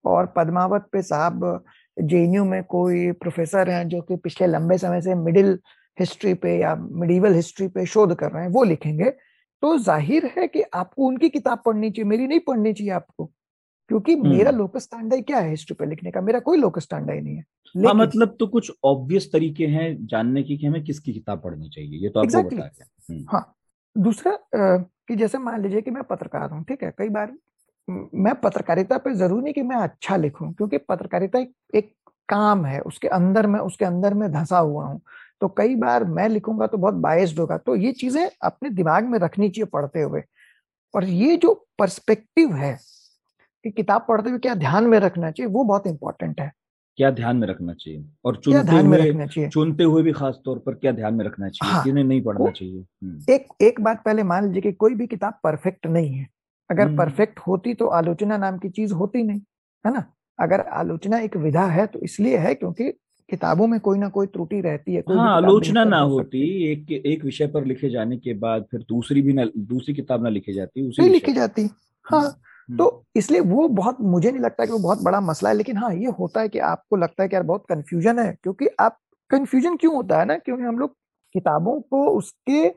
और 0.06 0.26
पद्मावत 0.36 0.88
पे 0.92 1.02
साहब 1.02 1.64
जेएनयू 1.98 2.44
में 2.46 2.64
कोई 2.66 3.12
प्रोफेसर 3.14 3.70
हैं 3.70 3.88
जो 3.90 4.02
कि 4.02 4.16
पिछले 4.18 4.48
लंबे 4.48 4.78
समय 4.78 5.02
से 5.02 5.16
मिडिल 5.16 5.58
हिस्ट्री 5.98 6.34
पे 6.36 6.58
या 6.60 6.76
मिडिवल 6.76 7.34
हिस्ट्री 7.36 7.68
पे 7.68 7.86
शोध 7.86 8.14
कर 8.16 8.32
रहे 8.32 8.44
हैं 8.44 8.52
वो 8.52 8.64
लिखेंगे। 8.64 9.10
तो 9.64 9.78
ज़ाहिर 9.80 10.26
है 10.38 10.48
कि 10.48 10.62
आपको 10.76 11.08
उनकी 11.08 11.30
किताब 11.30 11.62
पढ़नी 11.66 11.90
चाहिए 11.92 12.10
मेरी 12.10 12.28
नहीं 12.28 12.40
पढ़नी 12.48 12.74
चाहिए 12.74 12.92
आपको। 12.94 13.32
क्योंकि 13.90 14.16
मेरा 14.18 14.52
लोकस 14.52 14.84
स्टैंडर्ड 14.84 15.26
क्या 15.26 15.40
है 15.40 15.50
हिस्ट्री 15.50 15.76
पे 15.76 15.86
लिखने 15.86 16.12
का? 16.12 16.22
मेरा 16.22 16.40
कोई 16.40 16.58
लोकस 16.58 16.84
स्टैंडर्ड 16.84 17.24
नहीं 17.24 17.36
है। 17.36 17.44
हाँ 17.76 17.94
मतलब 17.96 18.36
तो 18.40 18.48
कुछ 18.48 18.72
ऑब्वियस 18.86 19.32
तरीके 19.32 19.66
हैं 19.68 20.06
जानने 20.08 20.44
की 20.44 20.58
कि 20.58 20.66
हमें 20.66 20.84
किसकी 20.84 21.14
किताब 21.14 21.42
पढ़नी 21.42 21.70
चाहिए 21.70 22.00
ये 22.00 22.10
तो 22.10 22.20
आपको 22.20 22.32
exactly. 22.32 22.60
बताया। 22.60 23.26
हाँ 23.32 23.54
दूसरा 23.96 24.38
कि 24.54 25.16
जैसे 25.16 25.38
मान 25.38 25.62
लीजिए 25.64 25.82
कि 25.82 25.92
मैं 25.92 26.04
पत्रकार 26.04 26.50
हूँ 26.52 26.64
ठीक 26.64 26.84
है 26.84 26.94
कई 26.98 27.10
बार 27.10 27.34
मैं 27.88 28.34
पत्रकारिता 28.42 28.98
पे 28.98 29.14
ज़रूरी 29.16 29.44
नहीं 29.44 29.54
कि 29.54 29.62
मैं 29.64 29.76
अच्छा 29.78 30.16
लिखूं 30.16 30.52
क्योंकि 30.52 30.78
पत्रकारिता 30.80 31.40
एक, 31.40 31.52
एक 31.76 31.94
काम 32.30 32.66
है 32.66 32.80
उसके 32.82 33.08
अंदर 33.08 33.48
में 33.48 33.60
उसके 33.60 33.86
अंदर 33.86 34.14
में 34.14 34.32
धंसा 34.32 34.58
हुआ 34.58 34.86
हूँ। 34.86 35.00
तो 35.42 35.48
कई 35.48 35.76
बार 35.76 36.04
मैं 36.06 36.28
लिखूँगा 36.30 36.68
तो 36.68 36.78
बहुत 36.78 36.94
बायस्ड 36.96 37.40
होगा 37.40 37.58
तो 37.58 37.76
ये 37.76 37.92
चीज़ें 37.92 38.30
अपने 38.44 38.70
दिमाग 38.70 39.06
में 39.06 39.18
रखनी 39.20 39.50
चाहिए 39.50 39.66
पढ़ते 39.74 40.02
हुए। 40.02 40.24
और 40.94 41.06
ये 41.06 41.38
जो 41.38 41.54
पर्सपेक्टिव 41.80 42.54
है 42.56 42.78
कि 43.68 43.72
किताब 43.72 44.06
पढ़ते 44.08 44.30
हुए 44.30 44.40
क्या 44.40 44.56
ध्यान 44.56 44.84
में 44.84 45.00
रखना 45.00 45.32
चाहिए? 45.32 45.52
वो 45.52 45.64
बहुत 45.64 45.88
इंपॉर्टेंट 45.88 46.42
है। 46.42 46.52
क्या 46.98 47.12
ध्यान 47.12 47.38
में 47.38 47.48
रखना 47.48 47.74
चाहिए? 47.74 48.06
और 48.26 48.36
चुनते 48.36 48.76
हुए 48.76 49.48
चुनते 49.48 49.84
हुए 49.84 50.04
भी 50.04 50.12
खास 50.12 50.40
तौर 50.46 50.60
पर 50.60 50.74
क्या 50.74 50.92
ध्यान 50.92 51.14
में 51.14 51.26
रखना 51.26 51.50
चाहिए? 51.50 51.74
हाँ, 51.74 51.84
किन्हें 51.84 52.04
नहीं 52.04 52.22
पढ़ना 52.22 52.52
चाहिए। 52.52 52.86
हम्म। 53.04 53.34
एक 53.34 53.48
एक 53.62 53.82
बात 53.82 54.04
पहले 54.06 54.24
मान 54.24 54.46
लीजिए 54.46 54.62
कि 54.62 54.72
कोई 54.72 54.96
भी 54.96 55.08
किताब 55.08 55.34
परफेक्ट 55.44 55.88
नहीं 55.88 56.14
है। 56.14 56.28
अगर 56.72 56.96
परफेक्ट 56.96 57.40
हम्म। 57.40 57.52
होती 57.52 57.74
तो 57.74 57.88
आलोचना 57.88 58.38
नाम 58.38 58.58
की 58.58 58.70
चीज़ 58.70 58.94
होती 58.94 59.24
नहीं 59.24 59.42
है 59.86 59.94
ना? 59.94 60.14
अगर 60.40 60.60
आलोचना 60.60 61.20
एक 61.20 61.38
विधा 61.38 61.66
है 61.66 61.88
तो 61.88 62.00
इसलिए 62.00 62.38
है 62.38 62.56
क्योंकि 62.56 62.92
किताबों 63.30 63.68
में 63.68 63.80
कोई 63.80 63.98
ना 63.98 64.10
कोई 64.10 64.28
त्रुटि 64.28 64.62
रहती 64.62 64.94
है 64.94 65.02
कोई 65.02 65.18
हाँ 65.18 65.36
आलोचना 65.36 65.84
ना 65.84 66.00
होती 66.00 66.72
एक 66.72 66.92
एक 66.92 67.26
विषय 67.26 67.48
पर 67.48 67.66
लिखे 67.66 67.90
जाने 67.90 68.18
के 68.18 68.34
बाद 68.34 68.66
फिर 68.72 68.80
दूसरी 68.80 69.22
भी 69.22 69.34
ना 69.34 69.46
दूसरी 69.58 69.96
किताब 69.96 70.24
ना 70.24 70.30
लिखी 70.30 70.54
जाती 70.54 70.88
उसी 70.88 71.10
लिखी 71.10 71.34
जाती। 71.34 71.70
हाँ। 72.06 72.22
हम्म। 72.22 72.32
तो 72.70 73.04
इसलिए 73.16 73.40
वो 73.42 73.68
बहुत 73.70 73.98
मुझे 74.02 74.32
नहीं 74.32 74.42
लगता 74.42 74.66
कि 74.66 74.72
वो 74.72 74.80
बहुत 74.80 75.02
बड़ा 75.04 75.20
मसला 75.22 75.50
है 75.50 75.56
लेकिन 75.56 75.78
हाँ 75.78 75.94
ये 75.96 76.12
होता 76.20 76.42
है 76.42 76.50
कि 76.50 76.60
आपको 76.62 76.96
लगता 76.96 77.24
है 77.24 77.30
कि 77.30 77.36
यार 77.36 77.44
बहुत 77.44 77.66
कंफ्यूजन 77.70 78.20
है 78.20 78.32
क्योंकि 78.44 78.68
आप 78.80 78.98
कंफ्यूजन 79.30 79.76
क्यों 79.78 79.94
होता 79.96 80.20
है 80.20 80.26
ना? 80.26 80.38
क्योंकि 80.38 80.64
हम 80.64 80.80
लोग 80.80 80.96
किताबों 81.36 81.80
को 81.82 82.08
उसके 82.12 82.68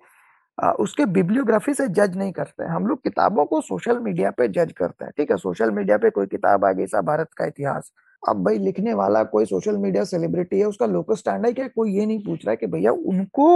आ, 0.58 0.70
उसके 0.72 1.04
बिब्लियोग्राफी 1.08 1.74
से 1.74 1.86
जज 1.88 2.16
नहीं 2.16 2.32
करते 2.32 2.64
हैं। 2.64 2.70
हम 2.70 2.86
लोग 2.86 3.02
किताबों 3.04 3.44
को 3.46 3.60
सोशल 3.60 3.98
मीडिया 4.00 4.30
पे 4.30 4.48
जज 4.48 4.72
करते 4.78 5.04
हैं 5.04 5.12
ठीक 5.16 5.30
है? 5.30 5.36
सोशल 5.38 5.70
मीडिया 5.70 5.98
पे 5.98 6.10
कोई 6.10 6.26
किताब 6.28 6.64
आ 6.64 6.72
गई 6.72 6.86
सा 6.86 7.00
भारत 7.02 7.28
का 7.36 7.46
इतिहास। 7.46 7.92
अब 8.22 8.44
भाई 8.44 8.58
लिखने 8.58 8.94
वाला 8.94 9.22
कोई 9.26 9.44
सोशल 9.46 9.76
मीडिया 9.78 10.04
सेलिब्रिटी 10.04 10.58
है 10.60 10.64
उसका 10.66 10.86
लोकल 10.86 11.14
स्टैंड 11.16 11.46
है 11.46 11.52
क्या? 11.52 11.68
कोई 11.68 11.94
ये 11.98 12.06
नहीं 12.06 12.24
पूछ 12.24 12.44
रहा 12.46 12.50
है 12.52 12.56
कि 12.56 12.66
भैया 12.68 12.92
उनको 12.92 13.48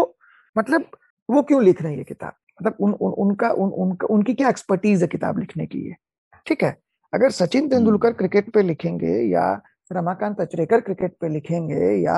मतलब 0.57 0.87
वो 1.29 1.43
क्यों 1.43 1.63
लिख 1.65 1.83
रहे 1.83 1.93
हैं 1.93 1.99
ये 1.99 2.05
किताब? 2.05 2.33
मतलब 2.59 2.77
उन, 2.81 2.93
उन 2.93 3.13
उनका 3.19 3.51
उन, 3.51 3.71
उनका 3.71 4.07
उनकी 4.11 4.35
क्या 4.35 4.49
एक्सपर्टीज 4.49 5.03
है 5.03 5.09
किताब 5.09 5.39
लिखने 5.39 5.67
की 5.67 5.87
है 5.89 5.97
ठीक 6.47 6.63
है 6.65 6.77
अगर 7.13 7.31
सचिन 7.33 7.69
तेंदुलकर 7.69 8.09
हम्म। 8.09 8.17
क्रिकेट 8.19 8.53
पे 8.53 8.63
लिखेंगे 8.63 9.21
या 9.31 9.53
रमाकांत 9.91 10.41
अचरेकर 10.41 10.81
क्रिकेट 10.81 11.17
पे 11.21 11.29
लिखेंगे 11.29 11.93
या 12.03 12.17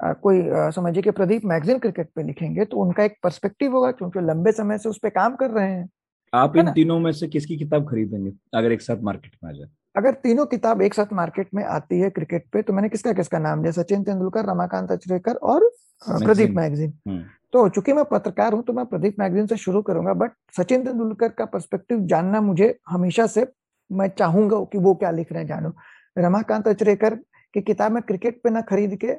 आ, 0.00 0.12
कोई 0.14 0.42
समझिए 0.74 1.02
कि 1.02 1.10
प्रदीप 1.10 1.44
मैगजीन 1.44 1.78
क्रिकेट 1.78 2.08
पे 2.16 2.22
लिखेंगे 2.22 2.64
तो 2.64 2.76
उनका 2.76 3.04
एक 3.04 3.16
पर्सपेक्टिव 3.22 3.72
होगा 3.72 3.90
क्योंकि 3.92 4.20
लंबे 4.20 4.52
समय 4.52 4.78
से 4.78 4.88
उस 4.88 4.98
पर 4.98 5.08
काम 5.08 5.34
कर 5.36 5.50
रहे 5.50 5.70
हैं। 5.70 5.88
आप 6.32 6.56
इन 6.56 6.70
तीनों 6.72 6.98
में 7.00 7.10
से 7.12 7.28
किसकी 7.28 7.56
किताब 7.56 7.88
खरीदेंगे 7.88 8.32
अगर 8.54 8.72
एक 8.72 8.82
साथ 8.82 9.02
मार्केट 9.02 9.32
में 9.44 9.50
आ 9.50 9.52
जाए? 9.52 9.68
अगर 9.96 10.14
तीनों 10.22 10.46
किताब 10.46 10.82
एक 10.82 10.94
साथ 10.94 11.12
मार्केट 11.12 11.48
में 11.54 11.62
आती 11.64 11.98
है 12.00 12.10
क्रिकेट 12.10 12.46
पे 12.52 12.62
तो 12.62 12.72
मैंने 12.72 12.88
किसका 12.88 13.12
किसका 13.12 13.38
नाम 13.38 13.62
लिया? 13.62 13.72
सचिन 13.72 14.02
तेंदुलकर 14.04 14.46
रमाकांत 14.46 14.92
अचरेकर 14.92 15.34
और 15.34 15.70
प्रदीप 16.02 16.50
मैगजीन। 16.50 16.92
हम्म। 17.08 17.22
तो 17.52 17.68
चूँकि 17.68 17.92
मैं 17.92 18.04
पत्रकार 18.04 18.52
हूँ 18.52 18.62
तो 18.62 18.72
मैं 18.72 18.84
प्रदीप 18.86 19.18
मैगजीन 19.18 19.46
से 19.46 19.56
शुरू 19.58 19.82
करूँगा 19.82 20.12
बट 20.14 20.32
सचिन 20.56 20.84
तेंदुलकर 20.84 21.28
का 21.28 21.44
पर्सपेक्टिव 21.46 22.06
जानना 22.06 22.40
मुझे 22.40 22.76
हमेशा 22.88 23.26
से 23.26 23.44
मैं 23.90 24.08
चाहूँगा 24.08 24.64
कि 24.72 24.78
वो 24.78 24.94
क्या 24.94 25.10
लिख 25.10 25.32
रहे 25.32 25.42
हैं 25.42 25.48
जानू? 25.48 25.72
रमाकांत 26.16 26.68
अचरेकर 26.68 27.14
की 27.54 27.60
किताब 27.60 27.92
मैं 27.92 28.02
क्रिकेट 28.02 28.40
पे 28.44 28.50
ना 28.50 28.60
खरीद 28.60 28.98
के 29.04 29.12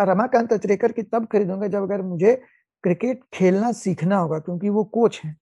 रमाकांत 0.00 0.52
अचरेकर 0.52 0.92
की 0.92 1.02
तब 1.02 1.26
खरीदूँगा 1.26 1.66
जब 1.66 1.82
अगर 1.82 2.02
मुझे 2.02 2.34
क्रिकेट 2.84 3.20
खेलना 3.34 3.72
सीखना 3.72 4.16
होगा 4.16 4.38
क्योंकि 4.38 4.68
वो 4.68 4.84
कोच 4.84 5.20
है। 5.24 5.36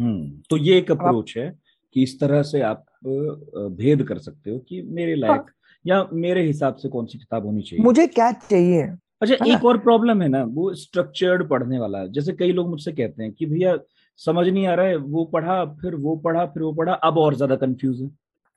हम्म 0.00 0.42
तो 0.50 0.56
ये 0.56 0.78
एक 0.78 0.90
अप्रोच 0.90 1.34
है 1.36 1.50
कि 1.96 2.02
इस 2.02 2.18
तरह 2.20 2.42
से 2.42 2.60
आप 2.62 2.84
भेद 3.04 4.02
कर 4.02 4.18
सकते 4.18 4.50
हो 4.50 4.58
कि 4.58 4.82
मेरे 4.82 5.12
हाँ। 5.12 5.20
लायक 5.20 5.40
हाँ, 5.40 5.54
या 5.84 6.08
मेरे 6.12 6.42
हिसाब 6.42 6.74
से 6.74 6.88
कौन 6.88 7.06
सी 7.06 7.18
किताब 7.18 7.46
होनी 7.46 7.62
चाहिए? 7.62 7.84
मुझे 7.84 8.06
क्या 8.06 8.30
चाहिए? 8.32 8.82
अच्छा 9.22 9.34
एक 9.46 9.64
और 9.64 9.78
प्रॉब्लम 9.78 10.22
है 10.22 10.28
ना 10.28 10.42
वो 10.44 10.72
स्ट्रक्चर्ड 10.74 11.48
पढ़ने 11.48 11.78
वाला 11.78 12.04
जैसे 12.06 12.32
कई 12.32 12.52
लोग 12.52 12.68
मुझसे 12.70 12.92
कहते 12.92 13.22
हैं 13.22 13.32
कि 13.32 13.46
भैया 13.46 13.76
समझ 14.20 14.46
नहीं 14.48 14.66
आ 14.66 14.74
रहा 14.74 14.86
है 14.86 14.96
वो 14.96 15.24
पढ़ा 15.24 15.64
फिर 15.64 15.94
वो 15.94 16.16
पढ़ा 16.16 16.44
फिर 16.46 16.62
वो 16.62 16.72
पढ़ा 16.72 16.92
अब 16.92 17.18
और 17.18 17.34
ज़्यादा 17.34 17.56
कंफ्यूज 17.56 18.00
है। 18.02 18.10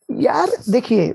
यार 0.10 0.49
देखिए 0.70 1.08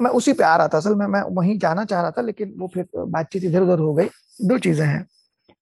मैं 0.00 0.10
उसी 0.10 0.32
पे 0.32 0.44
आ 0.44 0.56
रहा 0.56 0.68
था, 0.68 0.78
असल 0.78 0.94
में 0.94 1.06
मैं 1.06 1.20
वहीं 1.36 1.58
जाना 1.58 1.84
चाह 1.84 2.00
रहा 2.02 2.10
था, 2.10 2.22
लेकिन 2.22 2.54
वो 2.58 2.70
फिर 2.74 2.86
बातचीत 2.96 3.44
इधर 3.44 3.62
उधर 3.62 3.78
हो 3.78 3.94
गई। 3.94 4.06
दो 4.38 4.58
चीज़ें 4.58 4.86
हैं। 4.86 5.06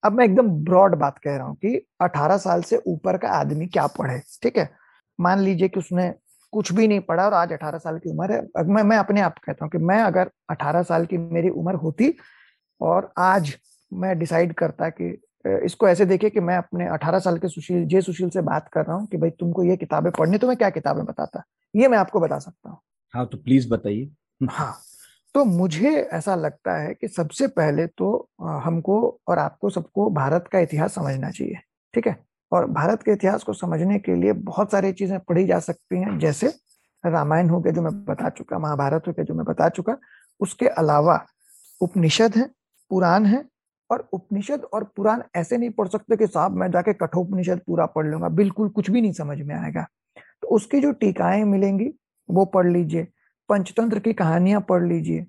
अब 0.02 0.12
मैं 0.12 0.24
एकदम 0.24 0.48
ब्रॉड 0.64 0.94
बात 0.98 1.18
कह 1.18 1.36
रहा 1.36 1.46
हूँ 1.46 1.56
कि 1.56 1.86
18 2.02 2.36
साल 2.38 2.62
से 2.62 2.80
ऊपर 2.86 3.16
का 3.16 3.28
आदमी 3.30 3.66
क्या 3.66 3.86
पढ़े, 3.88 4.20
ठीक 4.42 4.58
है? 4.58 4.68
मान 5.18 5.40
लीजिए 5.40 5.68
कि 5.68 5.80
उसने 5.80 6.12
कुछ 6.52 6.72
भी 6.72 6.88
नहीं 6.88 7.00
पढ़ा 7.00 7.24
और 7.26 7.34
आज 7.34 7.52
18 7.52 7.78
साल 7.78 7.98
की 7.98 8.10
उम्र 8.10 8.32
है। 8.32 8.64
मैं 8.66 8.82
मैं 8.82 8.96
अपने 8.98 9.20
आप 9.20 9.38
कहता 9.38 9.64
हूँ 9.64 9.70
कि 9.70 9.78
मैं 9.78 10.00
अगर 10.02 10.30
18 10.50 10.82
साल 10.82 11.06
की 11.06 11.18
मेरी 11.18 11.48
उम्र 11.50 11.74
होती 11.76 12.14
और 12.80 13.12
आज 13.18 13.56
मैं 13.92 14.18
डिसाइड 14.18 14.54
करता 14.54 14.88
कि 14.90 15.18
इसको 15.64 15.88
ऐसे 15.88 16.04
देखिए 16.06 16.30
कि 16.30 16.40
मैं 16.40 16.56
अपने 16.56 16.88
18 16.88 17.18
साल 17.18 17.38
के 17.38 17.48
सुशील 17.48 17.84
जय 17.86 18.00
सुशील 18.00 18.30
से 18.30 18.40
बात 18.42 18.68
कर 18.68 18.84
रहा 18.86 18.96
हूँ 18.96 19.06
कि 19.06 19.16
भाई 19.16 19.30
तुमको 19.30 19.64
ये 19.64 19.76
किताबें 19.76 20.10
पढ़नी 20.12 20.38
तो 20.38 20.48
मैं 20.48 20.56
क्या 20.56 20.70
किताबें 20.70 21.04
बताता? 21.04 21.42
ये 21.74 21.88
मैं 21.88 21.98
आपको 21.98 22.20
बता 22.20 22.38
सकता 22.38 22.70
हूँ। 22.70 22.78
हाँ 23.14 23.26
तो 23.26 23.38
प्लीज़ 23.38 23.68
बताइए। 23.70 24.10
हाँ 24.40 24.74
तो 25.34 25.44
मुझे 25.44 25.90
ऐसा 26.12 26.34
लगता 26.34 26.76
है 26.78 26.92
कि 26.94 27.08
सबसे 27.08 27.46
पहले 27.48 27.86
तो 27.88 28.10
हमको 28.64 28.98
और 29.28 29.38
आपको 29.38 29.70
सबको 29.70 30.08
भारत 30.10 30.48
का 30.52 30.58
इतिहास 30.58 30.94
समझना 30.94 31.30
चाहिए 31.30 31.56
ठीक 31.94 32.06
है? 32.06 32.16
और 32.52 32.66
भारत 32.70 33.02
के 33.02 33.12
इतिहास 33.12 33.42
को 33.44 33.52
समझने 33.52 33.98
के 33.98 34.14
लिए 34.14 34.32
बहुत 34.44 34.72
सारी 34.72 34.92
चीज़ें 34.92 35.18
पढ़ी 35.20 35.44
जा 35.46 35.58
सकती 35.60 36.00
हैं 36.00 36.18
जैसे 36.18 36.48
रामायण 37.04 37.48
हो 37.48 37.60
गया 37.60 37.72
जो 37.72 37.82
मैं 37.82 37.92
बता 38.04 38.28
चुका 38.28 38.58
महाभारत 38.58 39.08
हो 39.08 39.12
गया 39.12 39.24
जो 39.24 39.34
मैं 39.34 39.44
बता 39.46 39.68
चुका। 39.70 39.96
उसके 40.40 40.66
अलावा 40.68 41.18
उपनिषद 41.80 42.36
है 42.36 42.48
पुराण 42.90 43.24
है 43.26 43.44
और 43.90 44.08
उपनिषद 44.12 44.64
और 44.74 44.84
पुराण 44.96 45.22
ऐसे 45.36 45.56
नहीं 45.58 45.70
पढ़ 45.70 45.88
सकते 45.88 46.16
कि 46.16 46.26
साहब 46.26 46.56
मैं 46.56 46.70
जाके 46.70 46.92
कठोपनिषद 46.94 47.60
पूरा 47.66 47.86
पढ़ 47.86 48.06
लूँगा 48.06 48.28
बिल्कुल 48.34 48.68
कुछ 48.70 48.90
भी 48.90 49.00
नहीं 49.00 49.12
समझ 49.12 49.38
में 49.40 49.54
आएगा। 49.56 49.86
तो 50.42 50.48
उसकी 50.48 50.80
जो 50.80 50.92
टीकाएँ 50.94 51.44
मिलेंगी 51.44 51.90
वो 52.28 52.44
पढ़ 52.46 52.66
लीजिए 52.66 53.06
पंचतंत्र 53.48 53.98
की 53.98 54.12
कहानियाँ 54.14 54.60
पढ़ 54.68 54.82
लीजिए 54.84 55.26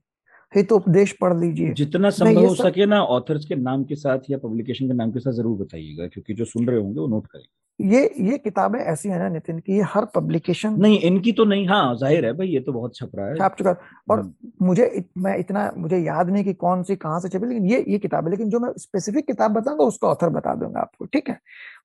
हितोपदेश 0.53 1.11
पढ़ 1.21 1.35
लीजिए। 1.37 1.73
जितना 1.73 2.09
संभव 2.11 2.45
हो 2.45 2.53
सके 2.55 2.85
ना 2.85 3.01
ऑथर्स 3.03 3.45
के 3.45 3.55
नाम 3.57 3.83
के 3.83 3.95
साथ 3.95 4.29
या 4.29 4.37
पब्लिकेशन 4.37 4.87
के 4.87 4.93
नाम 4.93 5.11
के 5.11 5.19
साथ 5.19 5.31
ज़रूर 5.33 5.57
बताइएगा 5.57 6.07
क्योंकि 6.07 6.33
जो 6.33 6.45
सुन 6.45 6.67
रहे 6.67 6.79
होंगे 6.79 6.99
वो 6.99 7.07
नोट 7.07 7.27
करेंगे। 7.27 7.53
ये 7.79 8.01
ये 8.25 8.37
किताबें 8.37 8.79
ऐसी 8.79 9.09
है 9.09 9.17
ना 9.19 9.27
नितिन 9.29 9.57
की 9.59 9.75
ये 9.75 9.81
हर 9.93 10.05
पब्लिकेशन 10.05 10.75
नहीं 10.81 10.99
इनकी 11.01 11.31
तो 11.31 11.45
नहीं 11.45 11.67
हाँ 11.67 11.95
ज़ाहिर 11.97 12.25
है 12.25 12.31
भाई 12.33 12.47
ये 12.47 12.59
तो 12.59 12.73
बहुत 12.73 12.95
छप 12.95 13.11
रहा 13.15 13.27
है। 13.27 13.35
छाप 13.35 13.55
चुका 13.57 13.75
और 14.11 14.19
हम्म। 14.19 14.65
मुझे 14.65 14.85
इत, 14.87 15.09
मैं 15.17 15.37
इतना 15.39 15.71
मुझे 15.77 15.97
याद 15.97 16.29
नहीं 16.29 16.43
कि 16.43 16.53
कौन 16.55 16.83
सी 16.83 16.95
कहाँ 16.95 17.19
से 17.19 17.29
छपी 17.29 17.47
लेकिन 17.47 17.65
ये 17.65 17.83
ये 17.87 17.99
किताब 17.99 18.25
है 18.25 18.31
लेकिन 18.31 18.49
जो 18.49 18.59
मैं 18.59 18.71
स्पेसिफिक 18.77 19.27
किताब 19.27 19.51
बताऊँगा 19.53 19.85
उसका 19.85 20.07
ऑथर 20.07 20.29
बता 20.29 20.53
दूँगा 20.55 20.79
आपको 20.81 21.05
ठीक 21.05 21.29
है? 21.29 21.39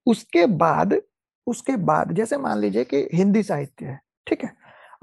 उसके 0.06 0.46
बाद 0.46 0.94
उसके 1.46 1.76
बाद 1.76 2.12
जैसे 2.12 2.36
मान 2.36 2.58
लीजिए 2.58 2.84
कि 2.84 3.08
हिंदी 3.14 3.42
साहित्य 3.42 3.86
है, 3.86 4.00
ठीक 4.26 4.44
है? 4.44 4.50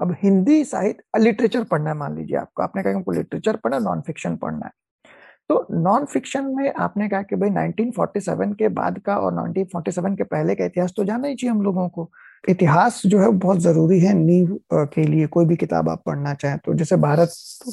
अब 0.00 0.14
हिंदी 0.22 0.64
साहित्य 0.64 1.20
लिटरेचर 1.20 1.64
पढ़ना 1.64 1.90
है 1.90 1.96
मान 1.96 2.16
लीजिए 2.16 2.36
आपको। 2.36 2.62
आपने 2.62 2.82
कहा 2.82 2.92
हमको 2.94 3.12
लिटरेचर 3.12 3.56
पढ़ना 3.56 3.78
नॉन 3.80 4.00
फिक्शन 4.00 4.36
पढ़ना 4.36 4.66
है। 4.66 4.72
तो 5.50 5.66
नॉन 5.72 6.04
फिक्शन 6.04 6.44
में 6.46 6.72
आपने 6.72 7.08
कहा 7.08 7.22
कि 7.22 7.36
भाई 7.36 7.50
1947 7.50 8.54
के 8.54 8.68
बाद 8.70 8.98
का 8.98 9.16
और 9.16 9.32
1947 9.34 10.16
के 10.16 10.24
पहले 10.24 10.54
का 10.54 10.64
इतिहास 10.64 10.92
तो 10.96 11.04
जानना 11.04 11.28
ही 11.28 11.34
चाहिए 11.34 11.50
हम 11.50 11.62
लोगों 11.62 11.88
को। 11.88 12.10
इतिहास 12.48 13.02
जो 13.06 13.20
है 13.20 13.30
बहुत 13.34 13.58
ज़रूरी 13.58 14.00
है 14.00 14.12
नींव 14.14 14.58
के 14.72 15.04
लिए। 15.04 15.26
कोई 15.26 15.44
भी 15.46 15.56
किताब 15.56 15.88
आप 15.88 16.02
पढ़ना 16.06 16.34
चाहें 16.34 16.58
तो 16.58 16.74
जैसे 16.74 16.96
भारत 16.98 17.32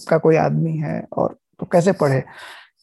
का 0.09 0.17
कोई 0.17 0.35
आदमी 0.37 0.77
है 0.77 1.01
और 1.13 1.37
तो 1.59 1.65
कैसे 1.65 1.91
पढ़े? 1.93 2.23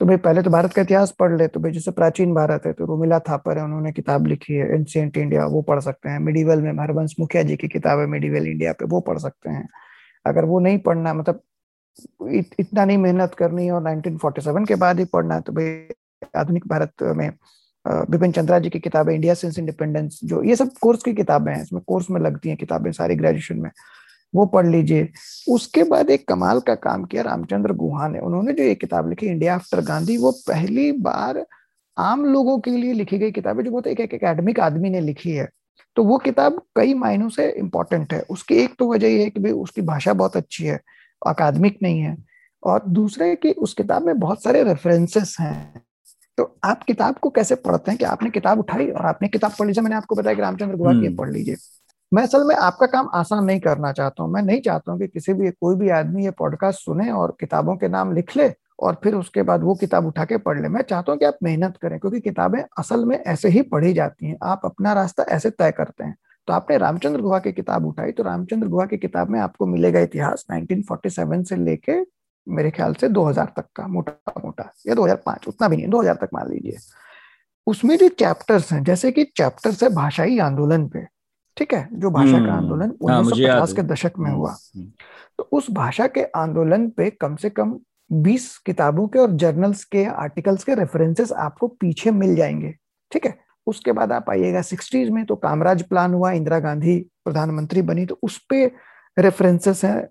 तो 0.02 0.06
भाई 0.06 0.16
पहले 0.16 0.42
तो 0.42 0.50
भारत 0.50 0.72
का 0.74 0.82
इतिहास 0.82 1.10
पढ़ 1.18 1.36
ले 1.38 1.46
तो 1.48 1.60
भाई 1.60 1.72
जैसे 1.72 1.90
प्राचीन 1.90 2.32
भारत 2.34 2.62
है 2.66 2.72
तो 2.72 2.84
रोमिला 2.84 3.18
थापर 3.18 3.58
है 3.58 3.64
उन्होंने 3.64 3.90
किताब 3.92 4.26
लिखी 4.26 4.54
है 4.54 4.66
एंशियंट 4.74 5.16
इंडिया 5.16 5.44
वो 5.46 5.60
पढ़ 5.62 5.80
सकते 5.80 6.08
हैं। 6.08 6.18
मिडिवल 6.18 6.62
में 6.62 6.80
हरवंश 6.80 7.14
मुखिया 7.20 7.42
जी 7.42 7.56
की 7.56 7.68
किताब 7.68 7.98
है 7.98 8.06
मिडिवल 8.06 8.46
इंडिया 8.48 8.72
पे 8.72 8.84
वो 8.84 9.00
पढ़ 9.00 9.18
सकते 9.18 9.50
हैं। 9.50 9.68
अगर 10.26 10.44
वो 10.44 10.58
नहीं 10.60 10.78
पढ़ना 10.78 11.12
मतलब 11.14 11.40
इत, 12.30 12.50
इतना 12.60 12.84
नहीं 12.84 12.98
मेहनत 12.98 13.34
करनी 13.34 13.68
और 13.70 13.82
1947 13.82 14.66
के 14.68 14.74
बाद 14.74 14.98
ही 14.98 15.04
पढ़ना 15.12 15.34
है 15.34 15.40
तो 15.40 15.52
भाई 15.52 16.30
आधुनिक 16.36 16.66
भारत 16.68 17.02
में 17.16 17.28
विपिन 18.10 18.32
चंद्रा 18.32 18.58
जी 18.58 18.70
की 18.70 18.80
किताबें 18.80 19.14
इंडिया 19.14 19.34
सिंस 19.34 19.58
इंडिपेंडेंस 19.58 20.20
जो 20.24 20.42
ये 20.44 20.56
सब 20.56 20.72
कोर्स 20.82 21.02
की 21.02 21.14
किताबें 21.14 21.52
हैं 21.54 21.62
इसमें 21.62 21.82
कोर्स 21.86 22.10
में 22.10 22.20
लगती 22.20 22.48
हैं 22.48 22.58
किताबें 22.58 22.90
सारी 22.92 23.14
ग्रेजुएशन 23.16 23.60
में। 23.60 23.70
वो 24.34 24.46
पढ़ 24.46 24.66
लीजिए। 24.66 25.08
उसके 25.48 25.82
बाद 25.84 26.10
एक 26.10 26.28
कमाल 26.28 26.60
का 26.60 26.74
काम 26.74 27.04
किया 27.04 27.22
रामचंद्र 27.22 27.72
गुहा 27.72 28.08
ने 28.08 28.18
उन्होंने 28.18 28.52
जो 28.52 28.62
ये 28.62 28.74
किताब 28.74 29.08
लिखी 29.08 29.26
इंडिया 29.26 29.54
आफ्टर 29.54 29.80
गांधी 29.80 30.16
वो 30.16 30.30
पहली 30.30 30.92
बार 30.92 31.46
आम 31.98 32.24
लोगों 32.24 32.58
के 32.58 32.70
लिए 32.70 32.92
लिखी 32.92 33.18
गई 33.18 33.30
किताब 33.30 33.58
है 33.58 33.64
जो 33.64 33.70
बहुत 33.70 33.86
एक 33.86 34.00
एक 34.00 34.14
एकेडमिक 34.14 34.60
आदमी 34.60 34.90
ने 34.90 35.00
लिखी 35.00 35.30
है। 35.30 35.48
तो 35.96 36.04
वो 36.04 36.18
किताब 36.18 36.62
कई 36.76 36.94
मायनों 36.94 37.28
से 37.28 37.50
इम्पोर्टेंट 37.50 38.12
है। 38.12 38.20
उसकी 38.20 38.54
एक 38.54 38.74
तो 38.78 38.92
वजह 38.92 39.08
यह 39.08 39.20
है 39.20 39.30
कि 39.30 39.40
भाई 39.40 39.52
उसकी 39.52 39.82
भाषा 39.82 40.12
बहुत 40.12 40.36
अच्छी 40.36 40.64
है 40.64 40.80
अकादमिक 41.26 41.78
नहीं 41.82 42.00
है। 42.00 42.16
और 42.64 42.82
दूसरे 42.88 43.36
कि 43.36 43.52
उस 43.52 43.74
किताब 43.74 44.02
में 44.02 44.18
बहुत 44.18 44.42
सारे 44.42 44.62
रेफरेंसेस 44.62 45.36
हैं। 45.40 45.82
तो 46.36 46.58
आप 46.64 46.82
किताब 46.82 47.14
को 47.14 47.30
कैसे 47.30 47.54
पढ़ते 47.54 47.90
हैं 47.90 47.98
कि 47.98 48.04
आपने 48.04 48.30
किताब 48.30 48.58
उठाई 48.58 48.88
और 48.88 49.06
आपने 49.06 49.28
किताब 49.28 49.52
पढ़ 49.58 49.66
लीजिए 49.66 49.82
मैंने 49.82 49.96
आपको 49.96 50.14
बताया 50.14 50.34
कि 50.34 50.42
रामचंद्र 50.42 50.76
गुहा 50.76 50.92
की 50.92 51.06
हम्म। 51.06 51.16
पढ़ 51.16 51.30
लीजिए। 51.30 51.56
मैं 52.14 52.22
असल 52.22 52.44
में 52.44 52.54
आपका 52.54 52.86
काम 52.86 53.08
आसान 53.14 53.44
नहीं 53.44 53.60
करना 53.60 53.92
चाहता 53.92 54.22
हूँ। 54.22 54.32
मैं 54.32 54.42
नहीं 54.42 54.60
चाहता 54.60 54.92
हूँ 54.92 55.00
कि 55.00 55.06
किसी 55.06 55.32
भी, 55.32 55.50
कोई 55.50 55.76
भी 55.76 55.88
आदमी 55.88 56.24
ये 56.24 56.30
पॉडकास्ट 56.30 56.80
सुने 56.80 57.10
और 57.10 57.36
किताबों 57.40 57.76
के 57.76 57.88
नाम 57.88 58.12
लिख 58.12 58.36
ले 58.36 58.52
और 58.80 59.00
फिर 59.04 59.14
उसके 59.14 59.42
बाद 59.42 59.62
वो 59.62 59.74
किताब 59.74 60.06
उठा 60.06 60.24
के 60.24 60.36
पढ़ 60.36 60.60
ले। 60.62 60.68
मैं 60.68 60.82
चाहता 60.82 61.12
हूँ 61.12 61.18
कि 61.18 61.24
आप 61.24 61.38
मेहनत 61.42 61.76
करें, 61.82 61.98
क्योंकि 61.98 62.20
किताबें 62.20 62.62
असल 62.78 63.04
में 63.04 63.16
ऐसे 63.18 63.48
ही 63.48 63.62
पढ़ी 63.62 63.92
जाती 63.92 64.26
हैं। 64.26 64.36
आप 64.42 64.60
अपना 64.64 64.92
रास्ता 64.92 65.22
ऐसे 65.22 65.50
तय 65.50 65.70
करते 65.70 66.04
हैं। 66.04 66.16
तो 66.46 66.52
आपने 66.52 66.78
रामचंद्र 66.78 67.20
गुहा 67.20 67.38
की 67.38 67.52
किताब 67.52 67.86
उठाई 67.86 68.12
तो 68.12 68.22
रामचंद्र 68.22 68.68
गुहा 68.68 68.86
की 68.86 68.96
किताब 68.96 69.28
में 69.30 69.40
आपको 69.40 69.66
मिलेगा 69.66 70.00
इतिहास 70.00 70.44
1947 70.52 71.44
से 71.44 71.56
लेके 71.56 71.92
मेरे 72.48 72.70
ख्याल 72.70 72.94
से 72.94 73.08
2000 73.08 73.52
तक 73.56 73.64
का 73.76 73.86
मोटा 73.86 74.32
मोटा 74.44 74.72
या 74.86 74.94
2005 74.94 75.48
उतना 75.48 75.68
भी 75.68 75.76
नहीं 75.76 75.88
2000 75.88 76.14
तक 76.14 76.28
मान 76.34 76.48
लीजिए। 76.50 76.76
उसमें 77.66 77.96
जो 77.98 78.08
चैप्टर्स 78.08 78.72
हैं, 78.72 78.84
जैसे 78.84 79.12
कि 79.12 79.24
चैप्टर्स 79.24 79.82
है 79.82 79.88
भाषाई 79.88 80.38
आंदोलन 80.38 80.88
पे। 80.88 81.11
ठीक 81.56 81.74
है 81.74 81.88
जो 81.92 82.10
भाषा 82.10 82.32
का 82.32 82.38
हम्म। 82.38 82.50
आंदोलन 82.50 82.92
हाँ, 83.10 83.18
उन्नीस 83.20 83.72
के 83.72 83.82
दशक 83.82 84.12
में 84.18 84.30
हुआ। 84.30 84.56
हम्म। 84.76 84.90
तो 85.38 85.48
उस 85.52 85.70
भाषा 85.70 86.06
के 86.06 86.22
आंदोलन 86.36 86.88
पे 86.88 87.10
कम 87.10 87.36
से 87.36 87.50
कम 87.50 87.78
बीस 88.10 88.56
किताबों 88.58 89.06
के 89.08 89.18
और 89.18 89.32
जर्नल्स 89.32 89.84
के 89.84 90.04
आर्टिकल्स 90.04 90.64
के 90.64 90.74
रेफरेंसेस 90.74 91.32
आपको 91.32 91.68
पीछे 91.68 92.10
मिल 92.10 92.34
जाएँगे। 92.36 92.74
ठीक 93.12 93.26
है 93.26 93.38
उसके 93.66 93.92
बाद 93.92 94.12
आप 94.12 94.30
आइएगा 94.30 94.62
सिक्सटीज 94.62 95.10
में 95.10 95.24
तो 95.26 95.36
कामराज 95.36 95.82
प्लान 95.82 96.14
हुआ 96.14 96.30
इंदिरा 96.32 96.58
गांधी 96.58 96.98
प्रधानमंत्री 97.24 97.82
बनी 97.82 98.06
तो 98.06 98.18
उस 98.22 98.38
पे 98.50 98.64
रेफरेंसेस 99.16 99.84
हैं 99.84 100.08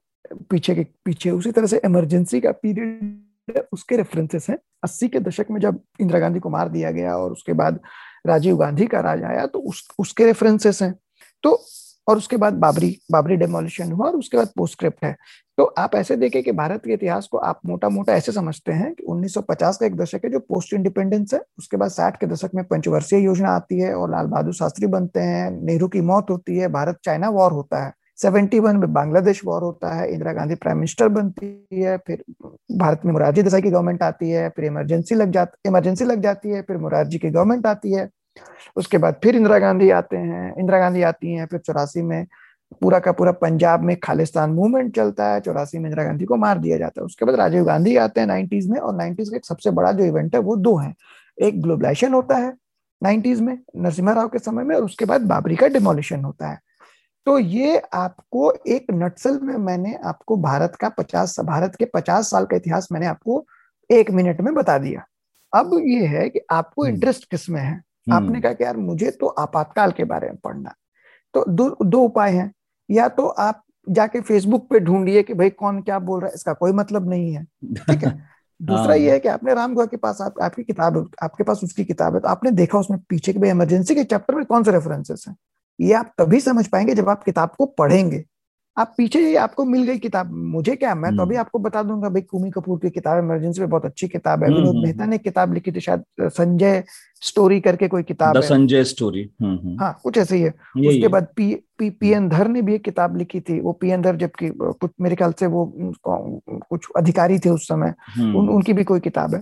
पीछे 0.50 0.76
के 0.76 0.84
पीछे 1.06 1.32
उसी 1.32 1.52
तरह 1.52 1.68
से 1.68 1.82
इमरजेंसी 1.86 2.40
का 2.42 2.52
पीरियड 2.52 3.62
उसके 3.74 3.98
रेफरेंसेस 3.98 4.50
हैं। 4.50 4.58
अस्सी 4.84 5.08
के 5.08 5.20
दशक 5.20 5.48
में 5.52 5.60
जब 5.62 5.80
इंदिरा 6.00 6.20
गांधी 6.20 6.40
को 6.40 6.50
मार 6.50 6.70
दिया 6.70 6.92
गया 6.92 7.16
और 7.18 7.32
उसके 7.32 7.54
बाद 7.54 7.80
राजीव 8.28 8.58
गांधी 8.58 8.86
का 8.86 9.00
राज 9.00 9.24
आया 9.24 9.46
तो 9.46 9.60
उस 9.60 9.88
उसके 10.00 10.26
रेफरेंसेस 10.26 10.82
हैं। 10.82 10.94
तो 11.44 11.66
और 12.08 12.18
उसके 12.18 12.38
बाद 12.38 12.54
बाबरी 12.54 12.98
बाबरी 13.12 13.36
डेमोलिशन 13.36 13.92
हुआ 13.92 14.08
और 14.08 14.16
उसके 14.16 14.38
बाद 14.38 14.48
पोस्टस्क्रिप्ट 14.48 15.06
है। 15.06 15.16
तो 15.58 15.64
आप 15.64 15.96
ऐसे 15.96 16.16
देखें 16.16 16.44
कि 16.44 16.52
भारत 16.52 16.82
के 16.86 16.94
इतिहास 16.94 17.28
को 17.28 17.38
आप 17.38 17.60
मोटा 17.66 17.90
मोटा 17.90 18.14
ऐसे 18.14 18.32
समझते 18.32 18.72
हैं 18.72 18.94
कि 18.94 19.04
1950 19.04 19.78
का 19.78 19.86
एक 19.86 19.96
दशक 19.96 20.22
है 20.26 20.32
जो 20.32 20.40
पोस्ट 20.40 20.74
इंडिपेंडेंस 20.74 21.34
है, 21.34 21.42
उसके 21.58 21.78
बाद 21.78 21.90
60 21.90 22.18
के 22.18 22.28
दशक 22.28 22.50
में 22.56 22.64
पंचवर्षीय 22.66 23.20
योजना 23.20 23.50
आती 23.50 23.80
है 23.80 23.94
और 23.94 24.12
लाल 24.12 24.26
बहादुर 24.26 24.54
शास्त्री 24.54 24.88
बनते 24.88 25.20
हैं, 25.20 25.52
नेहरू 25.52 25.88
की 25.88 26.02
मौत 26.02 26.30
होती 26.30 26.58
है 26.58 26.68
भारत 26.68 27.00
चाइना 27.04 27.30
वॉर 27.30 27.52
होता 27.52 27.86
है। 27.86 27.94
सेवेंटी 28.18 28.60
वन 28.60 28.78
में 28.78 28.94
बांग्लादेश 28.94 29.42
वॉर 29.46 29.62
होता 29.62 29.94
है, 29.94 30.12
इंदिरा 30.12 30.34
गांधी 30.34 30.56
प्राइम 30.56 30.78
मिनिस्टर 30.78 31.08
बनती 31.08 31.68
है, 31.74 31.98
फिर 31.98 32.24
भारत 32.72 33.02
में 33.06 33.14
मुरारजी 33.14 33.44
देसाई 33.44 33.62
की 33.62 33.70
गवर्नमेंट 33.70 34.04
आती 34.04 34.30
है, 34.30 34.50
फिर 34.50 34.66
इमरजेंसी 34.66 35.16
लग 35.16 35.32
जाती 35.32 35.70
इमरजेंसी 35.70 36.06
लग 36.06 36.22
जाती 36.22 36.50
है, 36.50 36.62
फिर 36.62 36.78
मुरारजी 36.78 37.18
की 37.18 37.30
गवर्नमेंट 37.30 37.68
आती 37.68 37.94
है। 37.94 38.10
उसके 38.76 38.98
बाद 38.98 39.20
फिर 39.24 39.36
इंदिरा 39.36 39.60
गांधी 39.60 39.90
आते 39.90 40.18
हैं। 40.18 40.56
इंदिरा 40.60 40.80
गांधी 40.80 41.02
आती 41.02 41.34
हैं 41.34 41.46
फिर 41.46 41.60
चौरासी 41.60 42.02
में 42.02 42.26
पूरा 42.82 43.00
का 43.00 43.12
पूरा 43.12 43.32
पंजाब 43.32 43.82
में 43.84 43.96
खालिस्तान 44.00 44.50
मूवमेंट 44.50 44.96
चलता 44.96 45.34
है। 45.34 45.40
चौरासी 45.40 45.78
में 45.78 45.86
इंदिरा 45.86 46.04
गांधी 46.04 46.26
को 46.26 46.36
मार 46.36 46.58
दिया 46.58 46.78
जाता 46.78 47.02
है। 47.02 47.06
उसके 47.06 47.26
बाद 47.26 47.36
राजीव 47.36 47.64
गांधी 47.64 47.96
आते 47.98 48.20
हैं 48.20 48.28
नाइनटीज 48.28 48.70
में 48.70 48.80
और 48.80 48.96
नाइनटीज 48.96 49.30
का 49.30 49.36
एक 49.36 49.46
सबसे 49.46 49.72
बड़ा 49.72 49.92
जो 49.92 50.04
इवेंट 50.04 50.36
है 50.36 50.42
वो 50.42 50.56
दो 50.56 50.78
है। 50.78 50.94
एक 51.42 51.62
ग्लोबलाइजेशन 51.62 52.14
होता 52.14 52.38
है 52.38 52.54
नाइनटीज 53.04 53.42
में 53.42 53.58
नरसिम्हा 53.76 54.14
राव 54.14 54.28
के 54.28 54.40
समय 54.40 54.64
में 54.64 54.76
और 54.76 54.84
उसके 54.84 55.06
बाद 55.06 55.22
बाबरी 55.22 55.56
का 55.56 55.68
डिमोलिशन 55.68 56.24
होता 56.24 56.48
है। 56.48 56.60
तो 57.26 57.40
ये 57.40 57.82
आपको 57.94 58.54
एक 58.68 58.86
नटसल 58.92 59.40
में 59.42 59.56
मैंने 59.58 60.00
आपको 60.06 60.38
भारत 60.38 60.76
का 60.76 60.90
पचास 60.90 61.40
भारत 61.40 61.76
के 61.76 61.86
पचास 61.86 62.30
साल 62.32 62.46
का 62.46 62.56
इतिहास 62.56 62.88
मैंने 62.92 63.06
आपको 63.06 63.46
एक 63.92 64.12
मिनट 64.12 64.42
में 64.42 64.54
बता 64.54 64.78
दिया। 64.78 65.06
अब 65.54 65.80
ये 65.86 66.06
है 66.06 66.30
कि 66.30 66.40
आपको 66.52 66.86
इंटरेस्ट 66.86 67.30
किसमें 67.32 67.62
है? 67.62 67.91
आपने 68.12 68.42
कहा 68.42 68.54
कि 68.54 68.64
यार 68.64 68.78
मुझे 68.78 69.12
तो 69.12 69.28
आपातकाल 69.28 69.92
के 69.92 70.04
बारे 70.04 70.28
में 70.28 70.38
पढ़ना 70.38 70.74
तो 71.34 71.46
दो 71.50 71.78
दो 71.86 72.00
उपाय 72.00 72.32
हैं। 72.32 72.52
या 72.90 73.08
तो 73.08 73.28
आप 73.28 73.64
जाके 73.90 74.22
फेसबुक 74.22 74.68
पे 74.70 74.80
ढूंढिए 74.80 75.24
कि 75.24 75.34
भाई 75.34 75.50
कौन 75.50 75.82
क्या 75.82 76.00
बोल 76.00 76.20
रहा 76.20 76.28
है 76.28 76.34
इसका 76.36 76.54
कोई 76.54 76.72
मतलब 76.72 77.10
नहीं 77.10 77.34
है। 77.34 77.44
ठीक 77.44 78.04
है? 78.04 78.20
दूसरा 78.62 78.94
ये 78.94 79.12
है 79.12 79.20
कि 79.20 79.30
आपने 79.30 79.54
राम 79.54 79.74
गुहा 79.74 79.86
के 79.86 79.98
पास 79.98 80.22
आप, 80.22 80.40
आपकी 80.42 80.64
किताब 80.64 81.12
आपके 81.24 81.44
पास 81.44 81.60
उसकी 81.64 81.86
किताब 81.86 82.14
है 82.14 82.20
तो 82.20 82.28
आपने 82.28 82.52
देखा 82.52 82.80
उसमें 82.80 83.00
पीछे 83.10 83.34
के 83.34 83.40
भाई 83.40 83.50
इमरजेंसी 83.50 83.96
के 83.96 84.04
चैप्टर 84.04 84.36
में 84.36 84.46
कौन 84.46 84.64
से 84.64 84.72
रेफरेंसेस 84.72 85.26
हैं? 85.28 85.36
ये 85.80 85.94
आप 85.94 86.14
तभी 86.18 86.40
समझ 86.40 86.68
पाएँगे 86.68 86.96
जब 86.96 87.10
आप 87.10 87.24
किताब 87.24 87.50
को 87.58 87.66
पढ़ेंगे। 87.66 88.26
आप 88.78 88.94
पीछे 88.98 89.20
ही 89.20 89.36
आपको 89.36 89.66
मिल 89.66 89.84
गई 89.84 89.98
किताब। 89.98 90.32
मुझे 90.34 90.76
क्या 90.76 90.96
मैं 90.96 91.16
तो 91.16 91.22
अभी 91.22 91.36
हम्म। 91.36 91.40
आपको 91.40 91.60
बता 91.60 91.84
दूँगा 91.84 92.10
भाई 92.10 92.22
कुमी 92.22 92.52
कपूर 92.52 92.80
की 92.80 92.90
किताब 92.90 93.24
इमरजेंसी 93.24 93.62
में 93.62 93.70
बहुत 93.70 93.86
अच्छी 93.86 94.08
किताब 94.08 94.44
है। 94.44 94.48
हम्म, 94.48 94.58
विनोद 94.58 94.76
हम्म, 94.76 94.84
मेहता 94.84 95.06
ने 95.06 95.18
किताब 95.18 95.54
लिखी 95.54 95.72
थी 95.72 95.80
शायद 95.80 96.04
संजय 96.22 96.84
स्टोरी 97.22 97.60
करके 97.62 97.88
कोई 97.88 98.04
किताब 98.04 98.36
है। 98.36 98.42
संजय 98.42 98.84
स्टोरी 98.84 99.30
हाँ 99.78 100.00
कुछ 100.04 100.18
ऐसे 100.18 100.36
ही 100.36 100.42
है। 100.42 100.50
उसके 100.50 101.08
बाद 101.08 101.28
पी 101.36 101.56
पी 101.78 101.90
पी 101.90 102.10
एन 102.10 102.30
धर 102.30 102.48
ने 102.48 102.62
भी 102.62 102.76
एक 102.76 102.84
किताब 102.84 103.18
लिखी 103.18 103.40
थी। 103.40 103.60
वो 103.60 103.72
पी 103.72 103.90
एन 103.90 104.02
धर 104.02 104.16
जबकि 104.16 104.50
कुछ 104.62 104.92
मेरे 105.02 105.16
ख्याल 105.16 105.32
से 105.32 105.46
वो 105.46 105.74
कुछ 106.50 106.88
अधिकारी 106.98 107.40
थे 107.40 107.50
उस 107.50 107.68
समय। 107.68 107.94
उन, 108.20 108.50
उनकी 108.50 108.74
भी 108.74 108.84
कोई 108.84 109.00
किताब 109.00 109.36
है। 109.36 109.42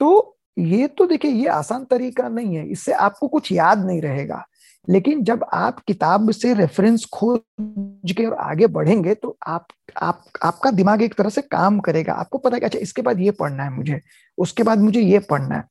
तो 0.00 0.38
ये 0.58 0.86
तो 0.88 1.06
देखिए 1.06 1.30
ये 1.30 1.46
आसान 1.46 1.84
तरीका 1.84 2.28
नहीं 2.28 2.54
है। 2.54 2.66
इससे 2.68 2.92
आपको 2.92 3.28
कुछ 3.28 3.52
याद 3.52 3.86
नहीं 3.86 4.00
रहेगा। 4.02 4.44
लेकिन 4.88 5.22
जब 5.24 5.44
आप 5.52 5.78
किताब 5.80 6.30
से 6.30 6.52
रेफरेंस 6.54 7.04
खोज 7.12 8.12
के 8.12 8.24
और 8.26 8.34
आगे 8.34 8.66
बढ़ेंगे 8.68 9.14
तो 9.14 9.36
आप 9.46 9.66
आप 9.96 10.24
आपका 10.42 10.70
दिमाग 10.70 11.02
एक 11.02 11.14
तरह 11.14 11.28
से 11.28 11.42
काम 11.42 11.78
करेगा। 11.80 12.12
आपको 12.12 12.38
पता 12.38 12.56
है 12.56 12.60
कि 12.60 12.66
अच्छा 12.66 12.78
इसके 12.78 13.02
बाद 13.02 13.20
ये 13.20 13.30
पढ़ना 13.30 13.64
है 13.64 13.70
मुझे 13.70 14.00
उसके 14.38 14.62
बाद 14.62 14.78
मुझे 14.78 15.00
ये 15.00 15.18
पढ़ना 15.30 15.54
है। 15.54 15.64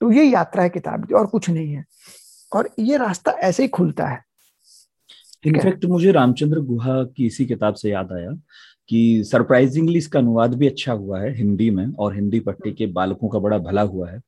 तो 0.00 0.10
ये 0.12 0.24
यात्रा 0.24 0.62
है 0.62 0.68
किताब 0.68 1.04
की 1.06 1.14
और 1.14 1.26
कुछ 1.26 1.48
नहीं 1.50 1.72
है। 1.72 1.84
और 2.52 2.68
ये 2.78 2.96
रास्ता 2.96 3.32
ऐसे 3.32 3.62
ही 3.62 3.68
खुलता 3.68 4.06
है। 4.06 4.22
इनफैक्ट 5.46 5.84
मुझे 5.84 6.12
रामचंद्र 6.12 6.60
गुहा 6.60 7.02
की 7.06 7.26
इसी 7.26 7.46
किताब 7.46 7.74
से 7.74 7.90
याद 7.90 8.12
आया 8.12 8.30
कि 8.88 9.24
सरप्राइजिंगली 9.24 9.98
इसका 9.98 10.18
अनुवाद 10.18 10.54
भी 10.54 10.66
अच्छा 10.66 10.92
हुआ 10.92 11.20
है 11.20 11.32
हिंदी 11.36 11.70
में 11.70 11.86
और 11.92 12.14
हिंदी 12.14 12.40
पट्टी 12.40 12.72
के 12.72 12.86
बालकों 12.86 13.28
का 13.28 13.38
बड़ा 13.38 13.58
भला 13.58 13.82
हुआ 13.82 14.10
है। 14.10 14.20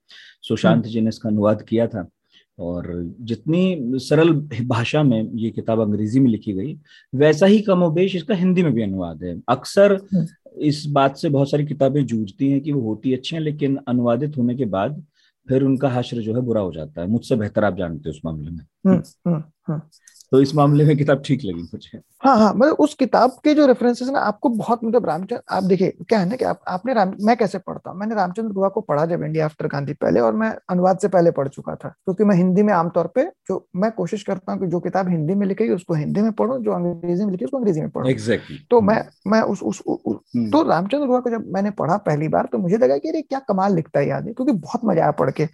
सुशांत 0.43 0.85
जी 0.85 1.01
ने 1.01 1.09
इसका 1.09 1.29
अनुवाद 1.29 1.63
किया 1.63 1.87
था। 1.87 2.09
और 2.61 3.15
जितनी 3.21 3.81
सरल 3.95 4.33
भाषा 4.67 5.03
में 5.03 5.31
ये 5.35 5.51
किताब 5.51 5.81
अंग्रेज़ी 5.81 6.21
में 6.21 6.31
लिखी 6.31 6.53
गई 6.53 6.79
वैसा 7.15 7.47
ही 7.47 7.61
कमोबेश 7.61 8.17
इसका 8.17 8.35
हिंदी 8.35 8.63
में 8.63 8.73
भी 8.73 8.83
अनुवाद 8.83 9.25
है। 9.25 9.41
अक्सर 9.49 9.93
हम्म। 10.15 10.27
इस 10.61 10.85
बात 10.89 11.17
से 11.17 11.29
बहुत 11.29 11.51
सारी 11.51 11.67
किताबें 11.67 12.07
जूझती 12.07 12.51
हैं 12.51 12.61
कि 12.61 12.73
वो 12.73 12.81
होती 12.81 13.15
अच्छी 13.15 13.37
हैं 13.37 13.43
लेकिन 13.43 13.79
अनुवादित 13.89 14.37
होने 14.37 14.55
के 14.55 14.65
बाद 14.65 15.05
फिर 15.49 15.63
उनका 15.63 15.89
हश्र 15.89 16.17
जो 16.17 16.35
है 16.35 16.41
बुरा 16.41 16.61
हो 16.61 16.73
जाता 16.73 17.01
है। 17.01 17.07
मुझसे 17.07 17.37
बेहतर 17.37 17.65
आप 17.65 17.77
जानते 17.77 18.09
हैं 18.09 18.17
उस 18.17 18.21
मामले 18.25 18.51
में। 18.51 18.65
हुँ, 18.87 18.97
हुँ, 18.97 19.53
हम्म, 19.69 19.81
तो 20.33 20.41
इस 20.43 20.55
मामले 20.55 20.85
में 20.85 20.97
किताब 20.97 21.23
ठीक 21.27 21.41
लगी 21.45 21.63
मुझे। 21.63 21.99
हाँ 22.23 22.37
हाँ 22.39 22.53
मतलब 22.55 22.77
उस 22.81 22.95
किताब 22.95 23.31
के 23.45 23.55
जो 23.55 23.67
रेफरेंसेस 23.67 24.09
ना 24.09 24.19
आपको 24.21 24.49
बहुत 24.49 24.85
मतलब 24.85 25.07
रामचंद्र 25.07 25.43
आप 25.51 25.65
देखिए 25.65 25.93
क्या 26.09 26.19
है 26.19 26.29
ना 26.29 26.37
कि 26.37 26.45
आप 26.45 26.61
आपने 26.69 26.95
राम 26.95 27.15
मैं 27.21 27.37
कैसे 27.37 27.59
पढ़ता 27.59 27.91
हूँ? 27.91 27.99
मैंने 27.99 28.15
रामचंद्र 28.15 28.53
गुहा 28.53 28.69
को 28.69 28.81
पढ़ा 28.81 29.07
जब 29.07 29.23
इंडिया 29.23 29.45
आफ्टर 29.45 29.67
गांधी 29.67 29.93
पहले 29.95 30.21
और 30.21 30.35
मैं 30.35 30.51
अनुवाद 30.71 30.99
से 30.99 31.09
पहले 31.09 31.31
पढ़ 31.31 31.49
चुका 31.49 31.75
था। 31.75 31.89
क्योंकि 31.89 32.25
मैं 32.25 32.37
हिंदी 32.37 32.63
में 32.63 32.73
आमतौर 32.75 33.07
पर 33.07 33.31
जो 33.49 33.67
मैं 33.77 33.91
कोशिश 33.93 34.23
करता 34.23 34.53
हूँ 34.53 34.61
कि 34.61 34.67
जो 34.67 34.81
किताब 34.81 35.09
हिंदी 35.09 35.35
में 35.35 35.47
लिखी 35.47 35.69
उसको 35.71 35.95
हिंदी 35.95 36.21
में 36.21 36.33
पढ़ू 36.33 36.59
जो 36.59 36.73
अंग्रेज़ी 36.73 37.25
में 37.25 37.31
लिखी 37.33 37.45
उसको 37.45 37.57
अंग्रेज़ी 37.57 37.81
में 37.81 37.91
पढ़ो। 37.91 38.11
Exactly. 38.11 38.59
तो 38.71 38.81
मैं 38.81 39.03
मैं 39.27 39.41
उस 39.43 39.63
उस 39.63 39.83
हम्म। 39.89 40.51
तो 40.51 40.63
रामचंद्र 40.63 41.07
गुहा 41.07 41.21
को 41.21 41.31
जब 41.31 41.53
मैंने 41.55 41.71
पढ़ा 41.71 41.97
पहली 42.07 42.29
बार 42.29 42.49
तो 42.53 42.59
मुझे 42.59 42.77
लगा 42.77 42.99
कि 42.99 43.09
अरे 43.09 43.23
क्या 43.23 43.39
कमाल 43.49 43.75
लिखता 43.75 44.01
है 44.01 44.09
याद 44.09 44.33
क्योंकि 44.37 44.53
बहुत 44.53 44.85
मज़ा 44.85 45.03
आया 45.03 45.11
पढ़ 45.13 45.31
के। 45.31 45.49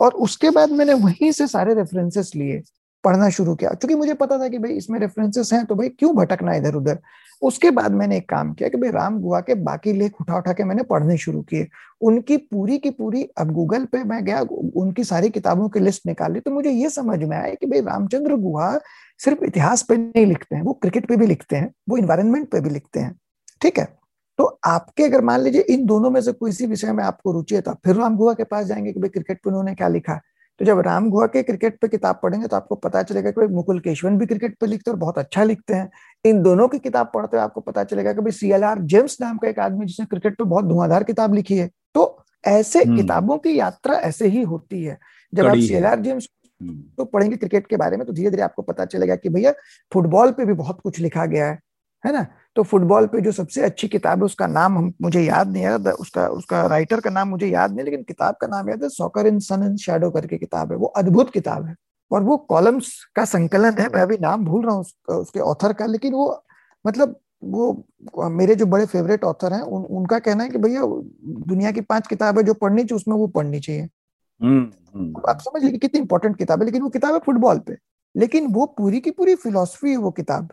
और 0.00 0.14
उसके 0.20 0.50
बाद 0.50 0.70
मैंने 0.70 0.94
वहीं 0.94 1.30
से 1.32 1.46
सारे 1.46 1.74
रेफरेंसेस 1.74 2.32
लिए। 2.36 2.62
पढ़ना 3.06 3.28
शुरू 3.30 3.54
किया। 3.54 3.70
क्योंकि 3.70 3.94
मुझे 3.94 4.14
पता 4.14 4.38
था 4.38 4.48
कि 4.48 4.58
भाई 4.58 4.72
इसमें 4.72 4.98
रेफरेंसेस 5.00 5.52
हैं 5.52 5.64
तो 5.66 5.74
भाई 5.74 5.88
क्यों 5.88 6.14
भटकना 6.16 6.54
इधर 6.54 6.74
उधर? 6.74 6.98
उसके 7.42 7.70
बाद 7.70 7.92
मैंने 7.92 8.16
एक 8.16 8.28
काम 8.28 8.52
किया 8.54 8.68
कि 8.68 8.76
भाई 8.76 8.90
राम 8.90 9.18
गुआ 9.20 9.40
के 9.40 9.54
बाकी 9.54 9.92
लेख 9.92 10.20
उठा 10.20 10.36
उठा 10.36 10.52
के 10.52 10.64
मैंने 10.64 10.82
पढ़ने 10.82 11.16
शुरू 11.16 11.42
किए। 11.42 11.66
उनकी 12.00 12.36
पूरी 12.36 12.78
की 12.78 12.90
पूरी, 12.90 13.22
अब 13.38 13.50
गूगल 13.52 13.84
पे 13.84 14.02
मैं 14.04 14.24
गया, 14.24 14.40
उनकी 14.76 15.04
सारी 15.04 15.30
किताबों 15.30 15.68
की 15.68 15.80
लिस्ट 15.80 16.06
निकाली 16.06 16.40
तो 16.40 16.50
मुझे 16.50 16.70
ये 16.70 16.90
समझ 16.90 17.18
में 17.24 17.36
आया 17.36 17.54
कि 17.54 17.66
भाई 17.66 17.80
रामचंद्र 17.80 18.36
गुहा 18.36 18.72
सिर्फ़ 19.20 19.44
इतिहास 19.44 19.82
पे 19.82 19.96
नहीं 19.96 20.26
लिखते 20.26 20.56
हैं, 20.56 20.62
वो 20.62 20.72
क्रिकेट 20.72 21.08
पे 21.08 21.16
भी 21.16 21.26
लिखते 21.26 21.56
हैं, 21.56 21.70
वो 21.88 21.96
इन्वायरमेंट 21.96 22.48
पे 22.50 22.60
भी 22.60 22.70
लिखते 22.70 23.00
हैं, 23.00 23.14
ठीक 23.62 23.78
है? 23.78 23.88
तो 24.38 24.44
आपके 24.64 25.04
अगर 25.04 25.20
मान 25.20 25.40
लीजिए 25.40 25.60
इन 25.60 25.84
दोनों 25.86 26.10
में 26.10 26.20
से 26.20 26.32
कोई 26.32 26.52
सी 26.52 26.66
विषय 26.66 26.92
में 26.92 27.04
आपको 27.04 27.32
रुचि 27.32 27.54
है 27.54 27.60
तो 27.60 27.72
फिर 27.84 27.96
राम 27.96 28.16
गुहा 28.16 28.34
के 28.34 28.44
पास 28.44 28.66
जाएँगे 28.66 28.92
कि 28.92 29.00
भाई 29.00 29.08
क्रिकेट 29.08 29.38
पे 29.44 29.50
उन्होंने 29.50 29.74
क्या 29.74 29.88
लिखा? 29.88 30.12
है 30.12 30.35
तो 30.60 30.64
जब 30.64 30.78
राम 30.80 31.08
गुहा 31.10 31.26
के 31.26 31.42
क्रिकेट 31.42 31.78
पे 31.80 31.88
किताब 31.88 32.20
पढ़ेंगे 32.22 32.46
तो 32.48 32.56
आपको 32.56 32.74
पता 32.74 33.02
चलेगा 33.02 33.30
कि 33.30 33.40
भाई 33.40 33.48
मुकुल 33.54 33.80
केशवन 33.80 34.18
भी 34.18 34.26
क्रिकेट 34.26 34.56
पे 34.60 34.66
लिखते 34.66 34.90
हैं 34.90 34.94
और 34.94 35.00
बहुत 35.00 35.18
अच्छा 35.18 35.44
लिखते 35.44 35.74
हैं। 35.74 35.90
इन 36.24 36.42
दोनों 36.42 36.68
की 36.68 36.78
किताब 36.78 37.10
पढ़ते 37.14 37.36
हुए 37.36 37.44
आपको 37.44 37.60
पता 37.60 37.84
चलेगा 37.84 38.12
कि 38.12 38.20
भाई 38.20 38.32
सी 38.32 38.50
एल 38.52 38.64
आर 38.64 38.78
जेम्स 38.84 39.16
नाम 39.20 39.38
का 39.38 39.48
एक 39.48 39.58
आदमी 39.58 39.86
जिसने 39.86 40.06
क्रिकेट 40.06 40.38
पे 40.38 40.44
बहुत 40.44 40.64
धुआंधार 40.64 41.04
किताब 41.04 41.34
लिखी 41.34 41.56
है। 41.56 41.70
तो 41.94 42.24
ऐसे 42.44 42.82
हम्म। 42.82 42.96
किताबों 42.96 43.38
की 43.38 43.58
यात्रा 43.58 43.94
ऐसे 44.00 44.28
ही 44.28 44.42
होती 44.44 44.82
है। 44.84 44.98
जब 45.32 45.46
आप 45.46 45.56
सी 45.56 45.74
एल 45.74 45.84
आर 45.84 46.00
जेम्स 46.00 46.28
तो 46.98 47.04
पढ़ेंगे 47.04 47.36
क्रिकेट 47.36 47.66
के 47.66 47.76
बारे 47.76 47.96
में 47.96 48.06
तो 48.06 48.12
धीरे 48.12 48.30
धीरे 48.30 48.42
आपको 48.42 48.62
पता 48.62 48.84
चलेगा 48.84 49.16
कि 49.16 49.28
भैया 49.28 49.52
फुटबॉल 49.92 50.30
पे 50.32 50.44
भी 50.44 50.52
बहुत 50.54 50.80
कुछ 50.80 50.98
लिखा 50.98 51.26
गया 51.26 51.46
है। 51.46 51.58
है 52.04 52.12
ना? 52.12 52.26
तो 52.56 52.62
फुटबॉल 52.62 53.06
पे 53.06 53.20
जो 53.20 53.32
सबसे 53.32 53.62
अच्छी 53.62 53.88
किताब 53.88 54.18
है 54.18 54.24
उसका 54.24 54.46
नाम 54.46 54.76
हम 54.78 54.92
मुझे 55.02 55.20
याद 55.20 55.48
नहीं 55.52 55.62
है 55.62 55.76
उसका 55.76 56.26
उसका 56.28 56.66
राइटर 56.66 57.00
का 57.00 57.10
नाम 57.10 57.28
मुझे 57.28 57.46
याद 57.46 57.72
नहीं 57.72 57.84
लेकिन 57.84 58.02
किताब 58.02 58.34
का 58.40 58.46
नाम 58.46 58.68
याद 58.70 58.82
है 58.82 58.88
soccer 58.88 59.26
in 59.26 59.38
sun 59.38 59.62
in 59.62 59.76
shadow 59.76 60.10
करके 60.10 60.38
किताब 60.38 60.72
है 60.72 60.78
वो 60.78 60.86
अद्भुत 60.96 61.32
किताब 61.32 61.66
है। 61.66 61.74
और 62.10 62.22
वो 62.22 62.36
कॉलम्स 62.50 62.92
का 63.16 63.24
संकलन 63.24 63.78
है 63.78 63.88
मैं 63.88 64.02
अभी 64.02 64.16
नाम 64.20 64.44
भूल 64.44 64.64
रहा 64.66 64.74
हूँ 64.74 64.84
उसके 65.10 65.40
ऑथर 65.40 65.72
का 65.72 65.86
लेकिन 65.86 66.12
वो 66.12 66.44
मतलब 66.84 67.16
वो 67.44 67.84
मेरे 68.30 68.54
जो 68.54 68.66
बड़े 68.66 68.86
फेवरेट 68.86 69.24
ऑथर 69.24 69.52
हैं 69.52 69.60
उन, 69.60 69.82
उनका 69.82 70.18
कहना 70.18 70.44
है 70.44 70.50
कि 70.50 70.58
भैया 70.58 70.82
दुनिया 71.48 71.70
की 71.72 71.80
पाँच 71.80 72.06
किताबें 72.06 72.44
जो 72.44 72.54
पढ़नी 72.54 72.84
चाहिए 72.84 72.96
उसमें 72.96 73.16
वो 73.16 73.26
पढ़नी 73.26 73.60
चाहिए। 73.60 73.82
हम्म, 74.40 74.70
हम्म। 74.94 75.30
आप 75.30 75.40
समझ 75.40 75.62
लीजिए 75.62 75.78
कितनी 75.78 76.00
इंपॉर्टेंट 76.00 76.36
किताब 76.36 76.60
है 76.60 76.64
लेकिन 76.64 76.82
वो 76.82 76.88
किताब 76.88 77.14
है 77.14 77.20
फुटबॉल 77.26 77.58
पे। 77.58 77.76
लेकिन 78.14 78.46
वो 78.46 78.66
पूरी 78.78 79.00
की 79.00 79.10
पूरी 79.10 79.34
फिलोसफी 79.34 79.90
है 79.90 79.96
वो 79.96 80.10
किताब। 80.10 80.48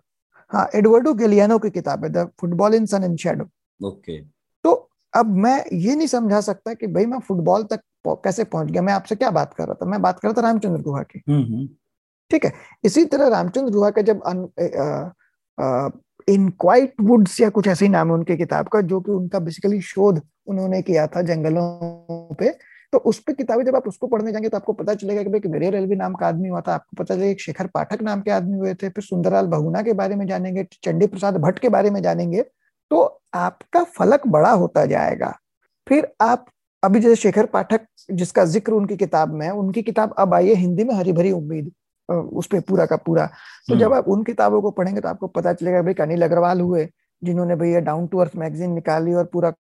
हाँ 0.54 0.68
एडवर्डो 0.76 1.14
गेलियानो 1.14 1.58
की 1.60 1.70
किताब 1.70 2.04
है 2.04 2.10
the 2.12 2.28
football 2.41 2.74
in 2.76 2.86
sun 2.86 3.04
and 3.04 3.18
shadow. 3.20 3.49
Okay. 3.82 4.20
तो 4.66 4.72
अब 5.14 5.36
मैं 5.38 5.64
ये 5.74 5.95
नहीं 5.95 6.08
समझा 6.08 6.41
सकता 6.41 6.74
कि 6.74 6.88
भाई 6.88 7.06
मैं 7.06 7.20
फुटबॉल 7.20 7.64
तक 7.64 7.82
कैसे 8.08 8.43
पहुँच 8.43 8.72
गया 8.72 8.82
मैं 8.82 8.93
आपसे 8.93 9.16
क्या 9.16 9.30
बात 9.32 9.54
कर 9.54 9.66
रहा 9.66 9.74
था? 9.74 9.86
मैं 9.86 10.01
बात 10.01 10.20
कर 10.20 10.28
रहा 10.28 10.41
था 10.41 10.47
रामचंद्र 10.47 10.82
गुहा 10.82 11.01
की। 11.04 11.22
हम्म, 11.30 11.43
हम्म। 11.43 11.68
ठीक 12.32 12.45
है 12.45 12.51
इसी 12.86 13.06
तरह 13.06 13.28
रामचंद्र 13.28 13.72
गुहा 13.72 13.89
का 13.89 14.01
जब 14.01 14.22
इन 16.28 16.49
क्वाइट 16.60 16.93
वुड्स 17.01 17.39
या 17.41 17.49
कुछ 17.49 17.68
ऐसे 17.68 17.86
ही 17.86 17.91
नाम 17.91 18.08
है 18.08 18.14
उनके 18.14 18.36
किताब 18.38 18.68
का 18.68 18.82
जो 18.82 18.99
कि 19.01 19.12
उनका 19.12 19.39
बेसिकली 19.39 19.82
शोध 19.82 20.22
उन्होंने 20.47 20.82
किया 20.82 21.08
था 21.08 21.22
जंगलों 21.22 22.36
पे 22.36 22.49
तो 22.93 22.97
उस 22.99 23.19
पर 23.19 23.33
किताबें 23.33 23.63
जब 23.65 23.75
आप 23.75 23.87
उसको 23.87 24.07
पढ़ने 24.07 24.31
जाएँगे 24.31 24.49
तो 24.49 24.57
आपको 24.57 24.73
पता 24.73 24.93
चलेगा 24.93 25.21
कि 25.23 25.29
भाई 25.29 25.51
मेरे 25.51 25.69
रेलवे 25.71 25.95
नाम 25.95 26.13
का 26.13 26.27
आदमी 26.27 26.49
हुआ 26.49 26.61
था। 26.61 26.73
आपको 26.73 26.95
पता 26.97 27.15
चलेगा 27.15 27.35
शेखर 27.41 27.67
पाठक 27.73 28.01
नाम 28.01 28.21
के 28.21 28.31
आदमी 28.31 28.57
हुए 28.57 28.73
थे। 28.73 28.89
फिर 28.89 29.03
सुंदरलाल 29.03 29.47
बहुना 29.49 29.81
के 29.81 29.93
बारे 29.95 30.15
में 30.15 30.25
जानेंगे 30.27 30.63
चंडी 30.83 31.07
प्रसाद 31.07 31.37
भट्ट 31.41 31.59
के 31.59 31.69
बारे 31.69 31.89
में 31.89 32.01
जानेंगे। 32.01 32.41
तो 32.91 33.01
आपका 33.35 33.83
फलक 33.97 34.27
बड़ा 34.27 34.51
होता 34.51 34.85
जाएगा। 34.85 35.33
फिर 35.87 36.07
आप 36.21 36.45
अभी 36.83 36.99
जैसे 36.99 37.15
शेखर 37.15 37.45
पाठक 37.47 37.87
जिसका 38.11 38.45
ज़िक्र 38.47 38.73
उनकी 38.73 38.97
किताब 38.97 39.33
में 39.33 39.45
है 39.45 39.51
उनकी 39.53 39.81
किताब 39.81 40.13
अब 40.19 40.33
आई 40.33 40.47
है 40.49 40.55
हिंदी 40.55 40.83
में 40.83 40.93
हरी 40.95 41.13
भरी 41.13 41.31
उम्मीद 41.31 41.71
उस 42.09 42.47
पर 42.47 42.59
पूरा 42.61 42.85
का 42.85 42.95
पूरा। 42.97 43.25
तो 43.67 43.75
जब 43.75 43.83
हम्म। 43.83 43.97
आप 43.97 44.07
उन 44.09 44.23
किताबों 44.23 44.61
को 44.61 44.71
पढ़ेंगे 44.71 45.01
तो 45.01 45.09
आपको 45.09 45.27
पता 45.29 45.53
चलेगा 45.53 45.81
भाई 45.81 45.93
अनिल 46.01 46.23
अग्रवाल 46.23 46.61
हुए 46.61 46.87
जिन्होंने 47.21 47.55
भैया 47.55 47.79
डाउन 47.81 48.07
टू 48.07 48.17
अर्थ 48.19 48.35
मैगजीन 48.37 48.71
निकाली 48.73 49.13
और 49.13 49.25
पूरा 49.33 49.53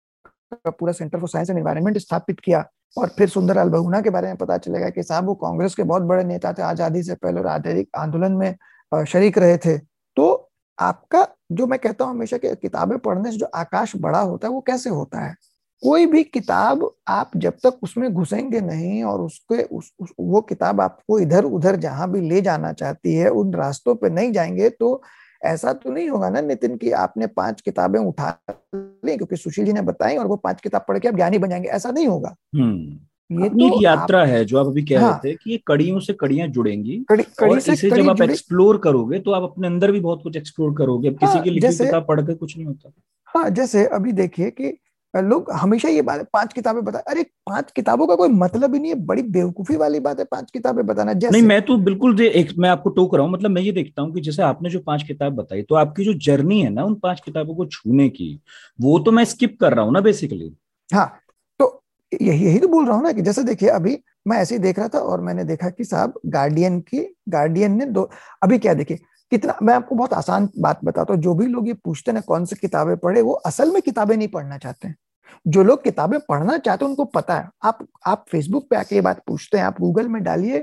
पूरा 0.69 0.91
centre 0.93 1.19
for 1.19 1.29
science 1.29 1.49
and 1.49 1.59
environment 1.59 1.97
स्थापित 1.97 2.39
किया। 2.39 2.65
और 2.97 3.09
फिर 3.17 3.29
सुंदर 3.29 3.55
लाल 3.55 3.69
बहुना 3.69 4.01
के 4.01 4.09
बारे 4.09 4.27
में 4.27 4.37
पता 4.37 4.57
चलेगा 4.57 4.89
कि 4.89 5.03
साहब 5.03 5.25
वो 5.25 5.33
कांग्रेस 5.35 5.75
के 5.75 5.83
बहुत 5.83 6.01
बड़े 6.03 6.23
नेता 6.23 6.53
थे 6.53 6.61
आज़ादी 6.63 7.03
से 7.03 7.15
पहले 7.15 7.39
और 7.39 7.47
आज़ादी 7.47 7.87
आंदोलन 7.97 8.31
में 8.31 9.05
शरीक 9.07 9.37
रहे 9.37 9.57
थे। 9.57 9.77
तो 10.17 10.49
आपका 10.77 11.27
जो 11.51 11.67
मैं 11.67 11.79
कहता 11.79 12.05
हूँ 12.05 12.13
हमेशा 12.13 12.37
कि 12.37 12.55
किताबें 12.55 12.97
पढ़ने 12.99 13.31
से 13.31 13.37
जो 13.37 13.45
आकाश 13.55 13.95
बड़ा 13.97 14.19
होता 14.19 14.47
है 14.47 14.53
वो 14.53 14.61
कैसे 14.61 14.89
होता 14.89 15.21
है? 15.21 15.35
कोई 15.83 16.05
भी 16.05 16.23
किताब 16.23 16.89
आप 17.07 17.31
जब 17.37 17.53
तक 17.63 17.79
उसमें 17.83 18.13
घुसेंगे 18.13 18.59
नहीं 18.61 19.03
और 19.03 19.21
उसके 19.21 19.63
उस, 19.63 19.91
उस 19.99 20.09
वो 20.19 20.41
किताब 20.41 20.81
आपको 20.81 21.19
इधर 21.19 21.45
उधर 21.45 21.75
जहाँ 21.75 22.09
भी 22.11 22.21
ले 22.21 22.41
जाना 22.41 22.71
चाहती 22.73 23.13
है 23.15 23.29
उन 23.31 23.53
रास्तों 23.53 23.95
पे 23.95 24.09
नहीं 24.09 24.31
जाएँगे 24.31 24.69
तो 24.69 25.01
ऐसा 25.43 25.73
तो 25.73 25.91
नहीं 25.91 26.09
होगा 26.09 26.29
ना 26.29 26.41
नितिन 26.41 26.77
की 26.77 26.91
आपने 26.91 27.27
पाँच 27.27 27.61
किताबें 27.61 27.99
उठा 27.99 28.39
ली 28.75 29.17
क्योंकि 29.17 29.35
सुशील 29.35 29.65
जी 29.65 29.73
ने 29.73 29.81
बताई 29.81 30.17
और 30.17 30.27
वो 30.27 30.35
पाँच 30.35 30.61
किताब 30.61 30.85
पढ़ 30.87 30.99
के 30.99 31.07
आप 31.07 31.15
ज्ञानी 31.15 31.37
बन 31.37 31.49
जाएँगे। 31.49 31.69
ऐसा 31.69 31.91
नहीं 31.91 32.07
होगा। 32.07 32.35
हम्म। 32.55 32.99
ये 33.43 33.49
तो 33.49 33.77
एक 33.77 33.83
यात्रा 33.83 34.21
आप, 34.21 34.27
है 34.27 34.45
जो 34.45 34.59
आप 34.59 34.65
अभी 34.65 34.83
कह 34.83 35.01
हाँ, 35.01 35.11
रहे 35.11 35.33
थे 35.33 35.37
कि 35.43 35.51
ये 35.51 35.59
कड़ियों 35.67 35.99
से 35.99 36.13
कड़ियाँ 36.13 36.47
जुड़ेंगी 36.47 37.05
कड़ी, 37.09 37.23
कड़ी 37.23 37.51
और 37.51 37.59
से 37.59 37.73
इसे 37.73 37.89
कड़ी 37.89 38.03
जब 38.03 38.09
आप 38.09 38.21
एक्सप्लोर 38.21 38.77
करोगे 38.77 39.19
तो 39.19 39.31
आप 39.31 39.43
अपने 39.43 39.67
अंदर 39.67 39.91
भी 39.91 39.99
बहुत 39.99 40.23
कुछ 40.23 40.37
एक्सप्लोर 40.37 40.75
करोगे। 40.77 41.11
किसी 41.11 41.37
के 41.37 41.43
की 41.43 41.49
लिखी 41.49 41.77
किताब 41.77 42.05
पढ़ 42.07 42.21
के 42.21 42.33
कुछ 42.33 42.57
नहीं 42.57 42.67
होता। 42.67 42.91
हाँ 43.25 43.49
जैसे 43.49 43.85
अभी 43.85 44.11
देखिए 44.11 44.49
कि 44.49 44.77
लोग 45.13 45.51
हमेशा 45.51 45.89
ये 45.89 46.01
बात 46.01 46.27
पाँच 46.33 46.53
किताबें 46.53 46.83
बता 46.83 46.99
अरे 46.99 47.23
पाँच 47.45 47.71
किताबों 47.71 48.07
का 48.07 48.15
कोई 48.15 48.29
मतलब 48.29 48.73
ही 48.73 48.79
नहीं 48.79 48.91
है 48.91 48.97
बड़ी 49.05 49.21
बेवकूफ़ी 49.23 49.75
वाली 49.75 49.99
बात 49.99 50.19
है 50.19 50.25
पाँच 50.25 50.51
किताबें 50.51 50.85
बताना 50.85 51.13
जैसे 51.13 51.31
नहीं 51.31 51.41
मैं 51.43 51.61
तो 51.61 51.77
बिल्कुल 51.79 52.21
एक 52.21 52.53
मैं 52.57 52.69
आपको 52.69 52.89
टोक 52.89 53.15
रहा 53.15 53.25
हूँ 53.25 53.33
मतलब 53.33 53.51
मैं 53.51 53.61
ये 53.61 53.71
देखता 53.71 54.01
हूँ 54.01 54.13
कि 54.13 54.21
जैसे 54.21 54.43
आपने 54.43 54.69
जो 54.69 54.79
पाँच 54.79 55.03
किताब 55.03 55.35
बताई 55.35 55.61
तो 55.61 55.75
आपकी 55.75 56.05
जो 56.05 56.13
जर्नी 56.21 56.61
है 56.61 56.69
ना 56.69 56.83
उन 56.83 56.95
पाँच 56.95 57.21
किताबों 57.25 57.55
को 57.55 57.65
छूने 57.67 58.09
की 58.09 58.39
वो 58.79 58.97
तो 58.99 59.11
मैं 59.11 59.25
स्किप 59.25 59.57
कर 59.61 59.73
रहा 59.73 59.85
हूँ 59.85 59.93
ना 59.93 60.01
बेसिकली 60.01 60.53
हाँ 60.89 61.07
तो 61.59 61.69
यही 62.11 62.45
यही 62.45 62.59
तो 62.59 62.67
बोल 62.67 62.85
रहा 62.85 62.95
हूँ 62.95 63.03
ना 63.03 63.11
कि 63.11 63.21
जैसे 63.21 63.43
देखिए 63.43 63.69
अभी 63.69 63.97
मैं 64.27 64.37
ऐसे 64.37 64.55
ही 64.55 64.61
देख 64.61 64.79
रहा 64.79 64.87
था 64.87 64.99
और 64.99 65.21
मैंने 65.21 65.43
देखा 65.43 65.69
कि 65.69 65.83
साहब 65.83 66.19
गार्डियन 66.27 66.79
की 66.81 67.05
गार्डियन 67.29 67.77
ने 67.77 67.85
दो 67.87 68.09
अभी 68.43 68.57
क्या 68.57 68.73
देखिए 68.73 68.99
कितना, 69.33 69.57
मैं 69.63 69.73
आपको 69.73 69.95
बहुत 69.95 70.13
आसान 70.13 70.49
बात 70.59 70.79
बताता 70.83 71.13
हूँ। 71.13 71.21
जो 71.21 71.33
भी 71.33 71.45
लोग 71.45 71.67
ये 71.67 71.73
पूछते 71.73 72.11
हैं 72.11 72.21
कौन 72.21 72.45
सी 72.45 72.55
किताबें 72.55 72.97
पढ़े, 72.97 73.21
वो 73.21 73.33
असल 73.33 73.71
में 73.71 73.81
किताबें 73.81 74.17
नहीं 74.17 74.27
पढ़ना 74.27 74.57
चाहते 74.57 74.87
हैं। 74.87 74.95
जो 75.47 75.63
लोग 75.63 75.83
किताबें 75.83 76.19
पढ़ना 76.19 76.57
चाहते 76.57 76.85
हैं, 76.85 76.89
उनको 76.89 77.05
पता 77.05 77.35
है। 77.35 77.49
आप 77.63 77.87
आप 78.07 78.25
फेसबुक 78.31 78.67
पे 78.69 78.75
आके 78.75 78.95
ये 78.95 79.01
बात 79.01 79.21
पूछते 79.27 79.57
हैं, 79.57 79.65
आप 79.65 79.79
गूगल 79.81 80.07
में 80.07 80.23
डालिए, 80.23 80.59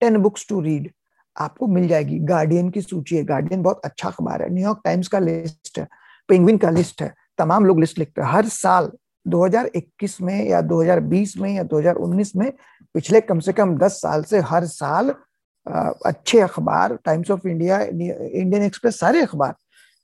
टेन 0.00 0.16
बुक्स 0.16 0.46
टू 0.48 0.60
रीड 0.60 0.90
आपको 1.36 1.66
मिल 1.66 1.88
जाएगी। 1.88 2.18
गार्डियन 2.18 2.70
की 2.70 2.82
सूची 2.82 3.16
है। 3.16 3.24
गार्डियन 3.24 3.62
बहुत 3.62 3.80
अच्छा 3.84 4.08
अखबार 4.08 4.42
है। 4.42 4.50
न्यूयॉर्क 4.50 4.80
टाइम्स 4.84 5.08
का 5.08 5.18
लिस्ट 5.18 5.78
है। 5.78 5.88
पेंगविन 6.28 6.56
का 6.56 6.70
लिस्ट 6.70 7.02
है। 7.02 7.14
तमाम 7.38 7.64
लोग 7.64 7.80
लिस्ट 7.80 7.98
लिखते 7.98 8.22
हैं। 8.22 8.28
हर 8.28 8.48
साल 8.48 8.92
2021 9.28 10.20
में 10.20 10.48
या 10.48 10.60
2020 10.60 11.36
में 11.38 11.54
या 11.54 11.62
2019 11.62 12.36
में 12.36 12.52
पिछले 12.94 13.20
कम 13.20 13.40
से 13.40 13.52
कम 13.52 13.76
10 13.78 13.92
साल 13.92 14.22
से 14.22 14.38
हर 14.38 14.66
साल 14.66 15.14
अच्छे 15.66 16.40
अखबार 16.40 16.96
Times 17.04 17.30
of 17.30 17.46
India 17.48 17.80
Indian 17.80 18.62
Express 18.62 18.98
सारे 19.00 19.22
अखबार 19.22 19.54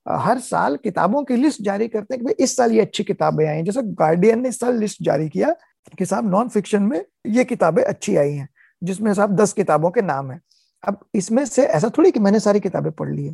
हर 0.06 0.38
साल 0.38 0.76
किताबों 0.76 1.22
की 1.24 1.36
लिस्ट 1.36 1.62
जारी 1.62 1.88
करते 1.88 2.14
हैं 2.14 2.20
कि 2.20 2.24
भाई 2.24 2.44
इस 2.44 2.56
साल 2.56 2.72
ये 2.72 2.80
अच्छी 2.80 3.04
किताबें 3.04 3.44
आई 3.46 3.56
हैं। 3.56 3.64
जैसे 3.64 3.82
गार्डियन 3.82 4.40
ने 4.42 4.48
इस 4.48 4.60
साल 4.60 4.78
लिस्ट 4.78 5.02
जारी 5.02 5.28
किया 5.28 5.54
कि 5.98 6.06
साहब 6.06 6.30
नॉन 6.30 6.48
फिक्शन 6.48 6.82
में 6.82 7.04
ये 7.26 7.44
किताबें 7.44 7.82
अच्छी 7.82 8.16
आई 8.16 8.32
हैं, 8.32 8.48
जिसमें 8.82 9.12
साहब 9.14 9.34
दस 9.36 9.52
किताबों 9.52 9.90
के 9.90 10.02
नाम 10.02 10.30
है। 10.30 10.40
अब 10.84 10.98
इसमें 11.14 11.44
से 11.44 11.64
ऐसा 11.64 11.90
थोड़ी 11.98 12.10
कि 12.10 12.20
मैंने 12.20 12.40
सारी 12.40 12.60
किताबें 12.60 12.90
पढ़ 12.92 13.10
ली 13.10 13.26
है। 13.26 13.32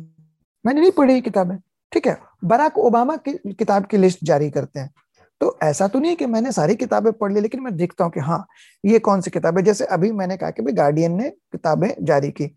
मैंने 0.65 0.81
नहीं 0.81 0.91
पढ़ी 0.91 1.21
किताबें, 1.21 1.57
ठीक 1.91 2.07
है? 2.07 2.17
बराक 2.43 2.77
ओबामा 2.77 3.15
की 3.17 3.33
किताब 3.53 3.85
की 3.85 3.97
लिस्ट 3.97 4.19
जारी 4.23 4.49
करते 4.49 4.79
हैं। 4.79 4.93
तो 5.41 5.57
ऐसा 5.63 5.87
तो 5.87 5.99
नहीं 5.99 6.09
है 6.09 6.15
कि 6.15 6.25
मैंने 6.25 6.51
सारी 6.51 6.75
किताबें 6.75 7.11
पढ़ 7.13 7.33
ली, 7.33 7.41
लेकिन 7.41 7.61
मैं 7.61 7.75
देखता 7.77 8.03
हूँ 8.03 8.11
कि 8.11 8.19
हाँ 8.19 8.45
ये 8.83 8.99
कौन 8.99 9.21
सी 9.21 9.31
किताबें 9.31 9.63
जैसे 9.63 9.85
अभी 9.85 10.11
मैंने 10.11 10.37
कहा 10.37 10.49
कि 10.49 10.61
भाई 10.61 10.73
गार्डियन 10.73 11.11
ने 11.11 11.29
किताबें 11.29 11.89
जारी 12.01 12.31
की। 12.31 12.47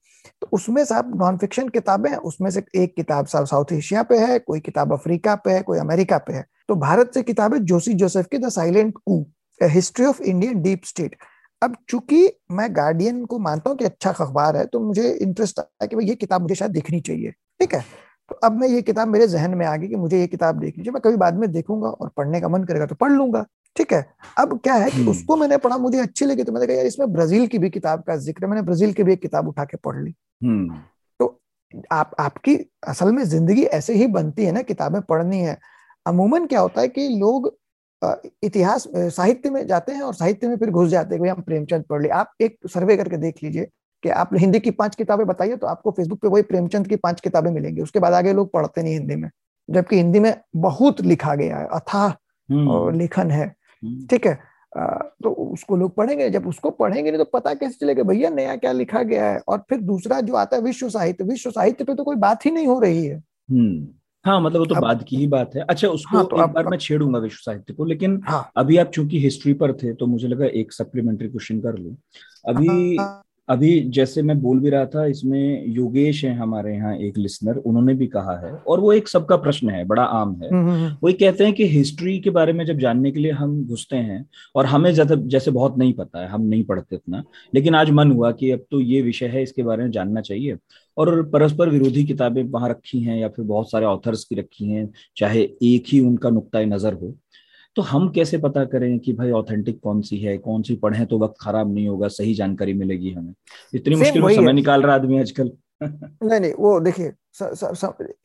तो 0.42 0.48
उसमें 0.52 0.84
साहब 0.84 1.12
नॉन 1.22 1.38
फिक्शन 1.38 1.68
किताबें 1.68 2.10
हैं, 2.10 2.16
उसमें 2.18 2.50
से 2.50 2.62
एक 2.76 2.94
किताब 2.96 3.26
साहब 3.26 3.46
साउथ 3.46 3.72
एशिया 3.72 4.02
पे 4.02 4.18
है, 4.18 4.38
कोई 4.38 4.60
किताब 4.60 4.92
अफ्रीका 4.92 5.34
पे 5.34 5.50
है, 5.50 5.62
कोई 5.62 5.78
अमेरिका 5.78 6.18
पे 6.18 6.32
है। 6.32 6.44
तो 6.68 6.74
भारत 6.76 7.10
से 7.14 7.22
किताब 7.22 7.56
जोशी 7.56 7.94
जोसेफ 7.94 8.26
की 8.26 8.38
the 8.38 8.48
silent 8.48 8.94
coup 9.06 9.24
history 9.60 10.04
of 10.06 10.22
Indian 10.22 10.62
deep 10.62 10.84
state 10.84 11.16
अब 11.62 11.76
चूँकि 11.88 12.28
मैं 12.50 12.68
गार्डियन 12.76 13.24
को 13.24 13.38
मानता 13.38 13.70
हूँ 13.70 13.78
कि 13.78 13.84
अच्छा 13.84 14.10
अखबार 14.10 14.56
है 14.56 14.64
तो 14.66 14.80
मुझे 14.80 15.10
इंटरेस्ट 15.12 15.58
आया 15.60 15.86
कि 15.86 15.96
भाई 15.96 16.04
ये 16.04 16.14
किताब 16.14 16.42
मुझे 16.42 16.54
शायद 16.54 16.72
देखनी 16.72 17.00
चाहिए। 17.00 17.30
ठीक 17.30 17.74
है? 17.74 17.84
तो 18.30 18.34
अब 18.36 18.56
मैं 18.60 18.68
ये 18.68 18.80
किताब 18.82 19.08
मेरे 19.08 19.26
जहन 19.28 19.54
में 19.54 19.64
आ 19.66 19.76
गई 19.76 19.88
कि 19.88 19.96
मुझे 19.96 20.18
ये 20.20 20.26
किताब 20.26 20.58
देखनी 20.60 20.84
चाहिए 20.84 20.92
मैं 20.92 21.00
कभी 21.02 21.16
बाद 21.16 21.34
में 21.34 21.50
देखूँगा 21.52 21.88
और 21.88 22.08
पढ़ने 22.16 22.40
का 22.40 22.48
मन 22.48 22.64
करेगा 22.64 22.86
तो 22.86 22.94
पढ़ 22.94 23.12
लूँगा। 23.12 23.44
ठीक 23.76 23.92
है? 23.92 24.06
अब 24.38 24.58
क्या 24.64 24.74
है 24.74 24.90
कि 24.90 24.96
हम्म। 24.96 25.10
उसको 25.10 25.36
मैंने 25.36 25.56
पढ़ा 25.56 25.76
मुझे 25.78 25.98
अच्छी 26.00 26.24
लगी 26.24 26.44
तो 26.44 26.52
मैंने 26.52 26.66
कहा 26.66 26.76
यार 26.76 26.86
इसमें 26.86 27.12
ब्राज़ील 27.12 27.46
की 27.46 27.58
भी 27.58 27.70
किताब 27.70 28.02
का 28.02 28.16
ज़िक्र 28.18 28.44
है 28.44 28.50
मैंने 28.50 28.62
ब्राज़ील 28.62 28.92
की 28.92 29.02
भी 29.02 29.12
एक 29.12 29.20
किताब 29.22 29.48
उठा 29.48 29.64
के 29.64 29.76
पढ़ 29.76 30.02
ली। 30.02 30.14
हम्म। 30.42 30.80
तो 31.20 31.40
आप 31.92 32.14
आपकी 32.20 32.56
असल 32.88 33.12
में 33.12 33.22
ज़िंदगी 33.24 33.62
ऐसे 33.78 33.94
ही 33.94 34.06
बनती 34.08 34.44
है 34.44 34.52
ना 34.52 34.62
किताबें 34.64 35.00
पढ़नी 35.02 35.40
है। 35.40 35.58
अमूमन 36.06 36.46
क्या 36.46 36.60
होता 36.60 36.80
है 36.80 36.88
कि 36.88 37.08
लोग 37.18 37.56
इतिहास 38.44 38.86
साहित्य 38.96 39.50
में 39.50 39.66
जाते 39.66 39.92
हैं 39.92 40.02
और 40.02 40.14
साहित्य 40.14 40.48
में 40.48 40.56
फिर 40.56 40.70
घुस 40.70 40.88
जाते 40.88 41.14
हैं 41.14 41.20
भाई 41.20 41.30
हम 41.30 41.40
प्रेमचंद 41.42 41.84
पढ़ 41.84 42.02
लिए 42.02 42.10
आप 42.12 42.32
एक 42.40 42.56
सर्वे 42.72 42.96
करके 42.96 43.16
देख 43.16 43.42
लीजिए 43.44 43.68
कि 44.02 44.08
आप 44.08 44.30
हिंदी 44.34 44.60
की 44.60 44.70
पाँच 44.70 44.94
किताबें 44.96 45.26
बताइए 45.26 45.56
तो 45.56 45.66
आपको 45.66 45.90
फेसबुक 45.90 46.20
पे 46.20 46.28
वही 46.28 46.42
प्रेमचंद 46.42 46.88
की 46.88 46.96
पाँच 46.96 47.20
किताबें 47.20 47.50
मिलेंगी। 47.50 47.82
उसके 47.82 47.98
बाद 47.98 48.12
आगे 48.12 48.32
लोग 48.32 48.52
पढ़ते 48.52 48.82
नहीं 48.82 48.92
हिंदी 48.94 49.16
में 49.16 49.30
जबकि 49.68 49.96
हिंदी 49.96 50.20
में 50.20 50.34
बहुत 50.56 51.00
लिखा 51.00 51.34
गया 51.34 51.56
है 51.56 51.66
अथाह 51.72 52.08
हम्म। 52.08 52.98
लेखन 52.98 53.30
है। 53.30 53.46
हम्म। 53.82 54.06
ठीक 54.06 54.26
है? 54.26 54.38
तो 54.72 55.30
उसको 55.30 55.76
लोग 55.76 55.94
पढ़ेंगे 55.94 56.28
जब 56.30 56.46
उसको 56.46 56.70
पढ़ेंगे 56.70 57.10
नहीं 57.10 57.18
तो 57.18 57.30
पता 57.32 57.52
कैसे 57.54 57.78
चलेगा 57.80 58.02
भैया 58.02 58.30
नया 58.30 58.56
क्या 58.56 58.72
लिखा 58.72 59.02
गया 59.02 59.30
है? 59.30 59.40
और 59.48 59.64
फिर 59.68 59.80
दूसरा 59.80 60.20
जो 60.20 60.34
आता 60.34 60.56
है 60.56 60.62
विश्व 60.62 60.88
साहित्य 60.88 61.24
विश्व 61.24 61.50
साहित्य 61.50 61.84
पे 61.84 61.94
तो 61.94 62.04
कोई 62.04 62.16
बात 62.16 62.44
ही 62.46 62.50
नहीं 62.50 62.66
हो 62.66 62.78
रही 62.80 63.04
है। 63.06 63.16
हम्म। 63.16 63.86
हाँ 64.24 64.40
मतलब 64.40 64.58
वो 64.58 64.66
तो 64.66 64.80
बाद 64.80 65.04
की 65.08 65.16
ही 65.16 65.26
बात 65.26 65.54
है। 65.56 65.62
अच्छा 65.62 65.88
उसको 65.88 66.16
हाँ, 66.16 66.26
तो 66.26 66.36
एक 66.36 66.42
अब, 66.42 66.50
बार 66.50 66.66
मैं 66.68 66.78
छेड़ूँगा 66.78 67.18
विश्व 67.18 67.38
साहित्य 67.42 67.74
को 67.74 67.84
लेकिन 67.84 68.20
हाँ, 68.26 68.50
अभी 68.56 68.76
आप 68.76 68.90
चूँकि 68.90 69.20
हिस्ट्री 69.20 69.52
पर 69.54 69.72
थे 69.72 69.92
तो 69.94 70.06
मुझे 70.06 70.28
लगा 70.28 70.46
एक 70.46 70.72
सप्लीमेंट्री 70.72 71.28
क्वेश्चन 71.28 71.60
कर 71.60 71.78
लू। 71.78 71.96
अभी 72.48 72.96
हाँ, 72.96 73.22
अभी 73.48 73.80
जैसे 73.90 74.22
मैं 74.22 74.40
बोल 74.40 74.58
भी 74.60 74.70
रहा 74.70 74.86
था 74.86 75.04
इसमें 75.06 75.66
योगेश 75.68 76.24
है 76.24 76.34
हमारे 76.36 76.74
यहाँ 76.74 76.94
एक 76.98 77.18
लिसनर 77.18 77.56
उन्होंने 77.58 77.94
भी 77.94 78.06
कहा 78.06 78.36
है 78.38 78.52
और 78.52 78.80
वो 78.80 78.92
एक 78.92 79.08
सबका 79.08 79.36
प्रश्न 79.36 79.70
है 79.70 79.84
बड़ा 79.84 80.02
आम 80.02 80.34
है 80.34 80.48
हम्म, 80.48 80.60
हम्म, 80.60 80.74
हम्म। 80.74 80.96
वो 81.02 81.12
कहते 81.14 81.44
हैं 81.44 81.52
कि 81.52 81.66
हिस्ट्री 81.68 82.18
के 82.18 82.30
बारे 82.30 82.52
में 82.52 82.64
जब 82.66 82.78
जानने 82.78 83.10
के 83.10 83.20
लिए 83.20 83.32
हम 83.32 83.62
घुसते 83.66 83.96
हैं 83.96 84.24
और 84.54 84.66
हमें 84.66 84.92
ज़्यादा 84.92 85.14
जैसे 85.28 85.50
बहुत 85.50 85.78
नहीं 85.78 85.92
पता 85.92 86.20
है 86.20 86.28
हम 86.28 86.42
नहीं 86.44 86.64
पढ़ते 86.64 86.96
इतना 86.96 87.22
लेकिन 87.52 87.74
आज 87.74 87.90
मन 87.90 88.12
हुआ 88.12 88.32
कि 88.32 88.50
अब 88.50 88.64
तो 88.70 88.80
ये 88.80 89.02
विषय 89.02 89.26
है 89.26 89.42
इसके 89.42 89.62
बारे 89.62 89.82
में 89.82 89.90
जानना 89.90 90.20
चाहिए 90.20 90.56
और 90.96 91.22
परस्पर 91.30 91.68
विरोधी 91.68 92.04
किताबें 92.04 92.42
वहाँ 92.44 92.68
रखी 92.68 93.00
हैं 93.00 93.18
या 93.18 93.28
फिर 93.28 93.44
बहुत 93.44 93.70
सारे 93.70 93.86
ऑथर्स 93.86 94.24
की 94.24 94.36
रखी 94.36 94.70
हैं 94.70 94.88
चाहे 95.16 95.42
एक 95.64 95.84
ही 95.88 96.00
उनका 96.00 96.30
नुकता 96.30 96.60
नज़र 96.66 96.94
हो 96.94 97.14
तो 97.78 97.82
हम 97.82 98.08
कैसे 98.08 98.38
पता 98.38 98.64
करें 98.64 98.98
कि 98.98 99.12
भाई 99.12 99.30
ऑथेंटिक 99.30 99.78
कौन 99.80 100.00
सी 100.02 100.16
है 100.18 100.36
कौन 100.38 100.62
सी 100.62 100.74
पढ़े 100.76 101.04
तो 101.06 101.18
वक्त 101.18 101.34
खराब 101.40 101.72
नहीं 101.74 101.86
होगा 101.88 102.08
सही 102.08 102.32
जानकारी 102.34 102.72
मिलेगी 102.74 103.12
हमें? 103.12 103.34
इतनी 103.74 103.94
मुश्किल 103.94 104.22
में 104.22 104.34
समय 104.34 104.52
निकाल 104.52 104.82
रहा 104.82 104.94
आदमी 104.94 105.20
आजकल। 105.20 105.50
नहीं 105.82 106.40
नहीं 106.40 106.52
वो 106.54 106.78
देखिए 106.80 107.12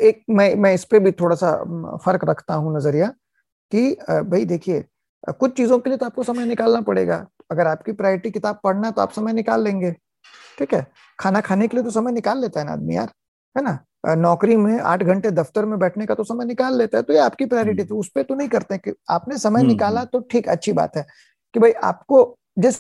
एक 0.02 0.24
मैं 0.30 0.56
मैं 0.56 0.74
इस 0.74 0.86
पे 0.86 1.00
भी 1.00 1.12
थोड़ा 1.12 1.36
सा 1.36 1.52
फ़र्क 2.06 2.26
रखता 2.30 2.56
हूँ 2.56 2.76
नज़रिया 2.78 3.08
कि 3.72 3.92
भाई 4.26 4.46
देखिए 4.46 4.84
कुछ 5.30 5.56
चीज़ों 5.58 5.80
के 5.80 5.90
लिए 5.90 5.98
तो 5.98 6.06
आपको 6.06 6.24
समय 6.24 6.46
निकालना 6.46 6.82
पड़ेगा। 6.82 7.26
अगर 7.52 7.68
आपकी 7.68 7.92
प्रायोरिटी 7.94 8.32
किताब 8.32 8.60
पढ़ना 8.64 8.88
है 8.88 8.94
तो 8.94 9.02
आप 9.02 9.12
समय 9.12 9.34
निकाल 9.34 9.64
लेंगे। 9.64 9.92
ठीक 10.60 10.74
है? 10.74 10.86
खाना 11.20 11.42
खाने 11.42 11.68
के 11.68 11.78
लिए 11.78 11.84
तो 11.84 11.92
समय 11.92 12.12
निकाल 12.12 12.42
लेता 12.42 12.60
है 12.60 12.66
ना 12.66 12.72
आदमी 12.72 12.96
यार 12.96 13.12
है 13.56 13.64
ना? 13.64 13.78
नौकरी 14.04 14.56
में 14.56 14.80
आठ 14.82 15.04
घंटे 15.04 15.32
दफ्तर 15.32 15.66
में 15.66 15.78
बैठने 15.80 16.06
का 16.06 16.16
तो 16.16 16.24
समय 16.24 16.46
निकाल 16.46 16.78
लेता 16.78 16.98
है 16.98 17.04
तो 17.04 17.14
ये 17.14 17.20
आपकी 17.20 17.46
प्रायोरिटी 17.46 17.82
हम्म। 17.82 17.92
थी 17.92 18.00
उस 18.00 18.10
पर 18.16 18.24
तो 18.24 18.36
नहीं 18.36 18.48
करते 18.48 18.78
कि 18.78 18.94
आपने 19.10 19.38
समय 19.38 19.60
हम्म, 19.60 19.70
निकाला 19.70 20.00
हम्म। 20.00 20.10
तो 20.14 20.20
ठीक 20.32 20.50
अच्छी 20.50 20.74
बात 20.74 20.98
है 20.98 21.06
कि 21.56 21.60
भाई 21.60 21.72
आपको 21.84 22.24
जिस 22.60 22.80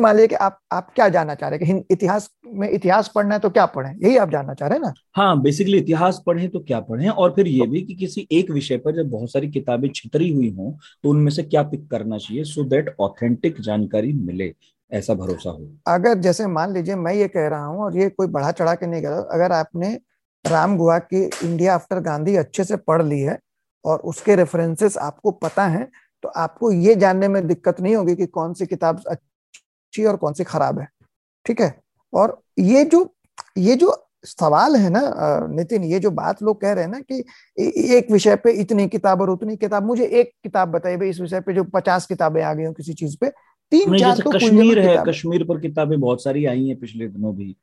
मान 0.00 0.14
लीजिए 0.16 0.28
कि 0.28 0.34
आप 0.34 0.58
आप 0.72 0.90
क्या 0.94 1.08
जानना 1.08 1.34
चाह 1.34 1.48
रहे 1.48 1.66
हैं 1.66 1.80
कि 1.80 1.94
इतिहास 1.94 2.28
में 2.46 2.68
इतिहास 2.70 3.10
पढ़ना 3.14 3.34
है 3.34 3.40
तो 3.40 3.50
क्या 3.50 3.64
पढ़ें? 3.66 3.90
यही 3.96 4.16
आप 4.16 4.30
जानना 4.30 4.54
चाह 4.54 4.68
रहे 4.68 4.78
हैं 4.78 4.84
ना? 4.84 4.92
हाँ 5.16 5.40
बेसिकली 5.42 5.78
इतिहास 5.78 6.22
पढ़ें 6.26 6.48
तो 6.50 6.60
क्या 6.60 6.80
पढ़ें? 6.80 7.08
और 7.08 7.32
फिर 7.32 7.46
ये 7.48 7.66
भी 7.66 7.82
कि 7.82 7.94
किसी 7.94 8.26
एक 8.32 8.50
विषय 8.50 8.76
पर 8.76 8.94
जब 8.96 9.10
बहुत 9.10 9.32
सारी 9.32 9.50
किताबें 9.50 9.88
छितरी 9.94 10.30
हुई 10.30 10.50
हों 10.50 10.72
तो 10.72 11.10
उनमें 11.10 11.30
से 11.32 11.42
क्या 11.42 11.62
पिक 11.62 11.88
करना 11.90 12.18
चाहिए 12.18 12.44
सो 12.44 12.64
देट 12.64 12.94
ऑथेंटिक 13.00 13.60
जानकारी 13.60 14.12
मिले? 14.12 14.52
ऐसा 14.90 15.14
भरोसा 15.14 15.50
हो। 15.50 15.68
अगर 15.86 16.18
जैसे 16.18 16.46
मान 16.46 16.72
लीजिए 16.74 16.94
मैं 16.96 17.12
ये 17.14 17.28
कह 17.28 17.46
रहा 17.48 17.64
हूँ 17.64 17.82
और 17.82 17.96
ये 17.96 18.08
कोई 18.08 18.26
बढ़ा 18.26 18.50
चढ़ा 18.52 18.74
के 18.74 18.86
नहीं 18.86 19.02
कह 19.02 19.08
रहा 19.08 19.20
अगर 19.32 19.52
आपने 19.52 19.98
राम 20.44 20.76
गुहा 20.76 20.98
की 20.98 21.22
इंडिया 21.44 21.74
आफ्टर 21.74 22.00
गांधी 22.00 22.36
अच्छे 22.36 22.64
से 22.64 22.76
पढ़ 22.76 23.02
ली 23.02 23.20
है 23.20 23.38
और 23.84 23.98
उसके 23.98 24.36
रेफरेंसेस 24.36 24.96
आपको 24.98 25.30
पता 25.30 25.66
है 25.66 25.88
तो 26.22 26.28
आपको 26.28 26.72
ये 26.72 26.94
जानने 26.94 27.28
में 27.28 27.46
दिक्कत 27.48 27.80
नहीं 27.80 27.94
होगी 27.96 28.14
कि 28.16 28.26
कौन 28.26 28.54
सी 28.54 28.66
किताब 28.66 29.02
अच्छी 29.08 30.04
और 30.04 30.16
कौन 30.16 30.32
सी 30.32 30.44
खराब 30.44 30.78
है 30.80 30.88
ठीक 31.46 31.60
है? 31.60 31.74
और 32.12 32.40
ये 32.58 32.84
जो 32.84 33.08
ये 33.58 33.76
जो 33.76 34.00
सवाल 34.24 34.76
है 34.76 34.90
ना 34.90 35.00
नितिन 35.50 35.84
ये 35.84 35.98
जो 36.00 36.10
बात 36.10 36.42
लोग 36.42 36.60
कह 36.60 36.72
रहे 36.72 36.84
हैं 36.84 36.90
ना 36.90 37.00
कि 37.00 37.24
एक 37.96 38.10
विषय 38.10 38.36
पे 38.36 38.52
इतनी 38.52 38.88
किताब 38.88 39.20
और 39.20 39.30
उतनी 39.30 39.56
किताब 39.56 39.86
मुझे 39.86 40.04
एक 40.04 40.30
किताब 40.42 40.68
बताइए 40.68 40.96
भाई 40.96 41.08
इस 41.08 41.20
विषय 41.20 41.40
पे 41.40 41.54
जो 41.54 41.64
पचास 41.64 42.06
किताबें 42.06 42.42
आ 42.42 42.52
गई 42.54 42.64
हो 42.64 42.72
किसी 42.72 42.94
चीज़ 42.94 43.16
पे। 43.20 43.28
तीन 43.72 43.98
चार 43.98 44.18
तो 44.18 44.30
कश्मीर 44.30 44.78
है 44.78 44.96
कश्मीर 45.08 45.44
पर 45.44 45.60
किताबें 45.60 46.00
बहुत 46.00 46.22
सारी 46.24 46.44
आई 46.44 46.66
हैं 46.68 46.78
पिछले 46.80 47.08
दिनों 47.08 47.34
भी। 47.36 47.56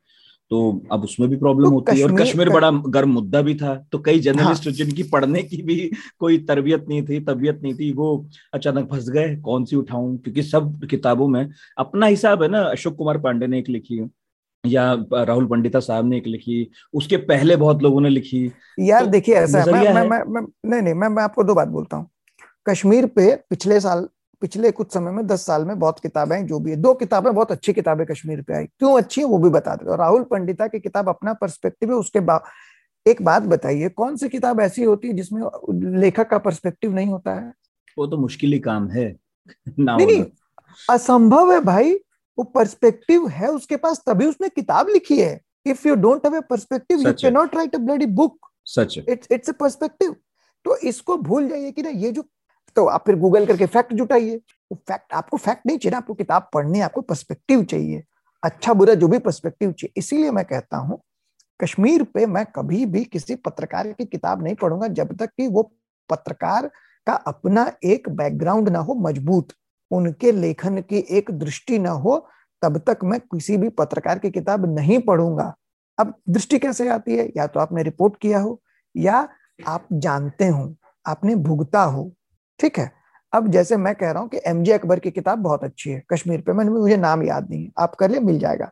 तो 0.51 0.81
अब 0.91 1.03
उसमें 1.03 1.29
भी 1.29 1.35
प्रॉब्लम 1.35 1.65
तो 1.65 1.71
होती 1.71 1.97
है। 1.99 2.03
और 2.03 2.15
कश्मीर 2.21 2.49
बड़ा 2.49 2.71
गर्म 2.71 3.09
मुद्दा 3.09 3.41
भी 3.41 3.55
था। 3.55 3.75
तो 3.91 3.99
कई 3.99 4.19
जर्नलिस्ट 4.19 4.65
हाँ। 4.65 4.73
जिनकी 4.73 5.03
पढ़ने 5.03 5.43
की 5.43 5.61
भी 5.61 5.91
कोई 6.19 6.37
तरबियत 6.37 6.85
नहीं 6.89 7.03
थी 7.03 7.19
तबियत 7.19 7.59
नहीं 7.63 7.73
थी 7.75 7.91
वो 7.93 8.25
अचानक 8.53 8.89
फंस 8.91 9.09
गए। 9.09 9.35
कौन 9.35 9.65
सी 9.65 9.75
उठाऊं? 9.75 10.17
क्योंकि 10.17 10.43
सब 10.43 10.85
किताबों 10.85 11.27
में 11.27 11.49
अपना 11.77 12.05
हिसाब 12.05 12.43
है 12.43 12.49
ना 12.49 12.61
अशोक 12.61 12.95
कुमार 12.95 13.17
पांडे 13.17 13.47
ने 13.47 13.59
एक 13.59 13.69
लिखी 13.69 14.09
या 14.63 15.05
राहुल 15.13 15.45
पंडिता 15.45 15.79
साहब 15.79 16.09
ने 16.09 16.17
एक 16.17 16.27
लिखी 16.27 16.71
उसके 16.93 17.17
पहले 17.17 17.55
बहुत 17.55 17.83
लोगों 17.83 18.01
ने 18.01 18.09
लिखी। 18.09 18.51
यार 18.79 19.05
तो 19.05 19.11
देखिए 19.11 19.35
ऐसा 19.35 19.65
मैं, 19.65 19.93
मैं, 19.93 20.09
मैं, 20.09 20.23
मैं, 20.27 20.41
नहीं 20.65 20.81
नहीं 20.81 20.93
मैं, 20.93 21.07
मैं 21.07 21.23
आपको 21.23 21.43
दो 21.43 21.53
बात 21.53 21.67
बोलता 21.67 21.97
हूँ। 21.97 22.09
कश्मीर 22.69 23.05
पे 23.05 23.35
पिछले 23.49 23.79
साल 23.79 24.07
पिछले 24.41 24.71
कुछ 24.71 24.93
समय 24.93 25.11
में 25.11 25.25
दस 25.27 25.45
साल 25.45 25.65
में 25.65 25.77
बहुत 25.79 25.99
किताबें 25.99 26.45
जो 26.47 26.59
भी 26.59 26.71
है। 26.71 26.77
दो 26.77 26.93
किताबें 26.93 27.33
बहुत 27.33 27.51
अच्छी 27.51 27.73
किताबें 27.73 28.05
कश्मीर 28.05 28.41
पे 28.41 28.53
आई। 28.53 28.65
क्यों 28.65 28.97
अच्छी 28.97 29.21
है 29.21 29.27
वो 29.27 29.37
भी 29.37 29.49
बता 29.49 29.75
दे 29.75 29.97
राहुल 29.97 30.23
पंडिता 30.23 30.67
की 30.67 30.79
किताब 30.79 31.09
अपना 31.09 31.33
पर्सपेक्टिव 31.33 31.91
है 31.91 31.95
उसके 31.95 32.19
बाद 32.19 32.43
एक 33.05 33.21
बात 33.21 33.43
बताइए 33.43 33.89
कौन 33.89 34.17
सी 34.17 34.29
किताब 34.29 34.59
ऐसी 34.59 34.83
होती 34.83 35.07
है 35.07 35.13
जिसमें 35.13 35.99
लेखक 35.99 36.29
का 36.29 36.37
पर्सपेक्टिव 36.37 36.93
नहीं 36.93 37.07
होता 37.07 37.35
है? 37.35 37.53
वो 37.97 38.07
तो 38.07 38.17
मुश्किल 38.17 38.53
ही 38.53 38.59
काम 38.59 38.89
है। 38.89 39.05
नहीं 39.79 40.07
नहीं 40.07 40.25
असंभव 40.89 41.51
है 41.53 41.59
भाई 41.61 41.93
वो 42.37 42.43
पर्सपेक्टिव 42.43 43.27
है 43.27 43.47
उसके 43.47 43.75
पास 43.75 44.01
तभी 44.05 44.25
उसने 44.25 44.49
किताब 44.49 44.89
लिखी 44.89 45.19
है। 45.21 45.39
If 45.65 45.87
you 45.87 45.95
don't 45.95 46.25
have 46.25 46.35
a 46.35 46.41
perspective 46.49 46.99
you 46.99 47.13
can 47.13 47.33
not 47.33 47.55
write 47.55 47.75
a 47.75 47.79
bloody 47.79 48.05
book 48.05 48.47
such 48.65 48.97
it's 49.09 49.27
it's 49.31 49.49
a 49.49 49.53
perspective 49.53 50.15
तो 50.65 50.75
इसको 50.77 51.17
भूल 51.17 51.47
जाइए 51.49 51.71
कि 51.71 51.81
ना 51.81 51.89
ये 51.89 52.11
जो 52.11 52.23
तो 52.75 52.85
आप 52.85 53.03
फिर 53.05 53.15
गूगल 53.15 53.45
करके 53.45 53.65
फैक्ट 53.65 53.93
जुटाइए। 53.93 54.35
वो 54.35 54.77
फैक्ट 54.87 55.13
आपको 55.13 55.37
फैक्ट 55.37 55.65
नहीं 55.67 55.77
चाहिए 55.77 55.97
आपको 55.97 56.13
किताब 56.13 56.49
पढ़नी 56.53 56.79
आपको 56.79 57.01
पर्सपेक्टिव 57.01 57.63
चाहिए। 57.63 58.03
अच्छा 58.43 58.73
बुरा 58.73 58.93
जो 58.93 59.07
भी 59.07 59.19
पर्सपेक्टिव 59.19 59.71
चाहिए। 59.71 59.93
इसीलिए 59.97 60.31
मैं 60.31 60.45
कहता 60.45 60.77
हूँ, 60.77 61.01
कश्मीर 61.59 62.03
पे 62.03 62.25
मैं 62.25 62.45
कभी 62.45 62.85
भी 62.85 63.03
किसी 63.03 63.35
पत्रकार 63.35 63.91
की 63.91 64.05
किताब 64.05 64.43
नहीं 64.43 64.55
पढ़ूँगा 64.55 64.87
जब 64.87 65.15
तक 65.17 65.29
कि 65.37 65.47
वो 65.47 65.63
पत्रकार 66.09 66.67
का 67.07 67.13
अपना 67.13 67.71
एक 67.83 68.09
बैकग्राउंड 68.09 68.69
ना 68.69 68.79
हो 68.79 68.93
मज़बूत। 68.93 69.53
उनके 69.91 70.31
लेखन 70.31 70.81
की 70.81 71.05
एक 71.09 71.31
दृष्टि 71.31 71.79
ना 71.79 71.91
हो, 71.91 72.17
तब 72.61 72.77
तक 72.77 72.99
मैं 73.03 73.19
किसी 73.19 73.57
भी 73.57 73.69
पत्रकार 73.69 74.19
की 74.19 74.29
किताब 74.29 74.65
नहीं 74.75 74.99
पढ़ूँगा। 74.99 75.53
अब 75.97 76.13
दृष्टि 76.29 76.59
कैसे 76.59 76.87
आती 76.89 77.17
है? 77.17 77.27
या 77.37 77.47
तो 77.47 77.59
आपने 77.59 77.83
रिपोर्ट 77.83 78.15
किया 78.21 78.39
हो, 78.39 78.61
या 78.95 79.27
आप 79.67 79.87
जानते 79.93 80.47
हो, 80.47 80.75
आपने 81.05 81.35
भुगता 81.35 81.83
हो। 81.83 82.11
ठीक 82.59 82.79
है? 82.79 82.91
अब 83.33 83.47
जैसे 83.51 83.77
मैं 83.77 83.95
कह 83.95 84.11
रहा 84.11 84.21
हूँ 84.21 84.29
कि 84.29 84.39
एम 84.45 84.63
जे 84.63 84.71
अकबर 84.73 84.99
की 84.99 85.11
किताब 85.11 85.39
बहुत 85.39 85.63
अच्छी 85.63 85.89
है 85.89 86.03
कश्मीर 86.13 86.41
पे 86.41 86.53
मैंने 86.53 86.71
मुझे 86.71 86.97
नाम 86.97 87.23
याद 87.23 87.49
नहीं 87.49 87.63
है। 87.63 87.71
आप 87.79 87.95
कर 87.95 88.09
लिए 88.09 88.19
मिल 88.19 88.39
जाएगा। 88.39 88.71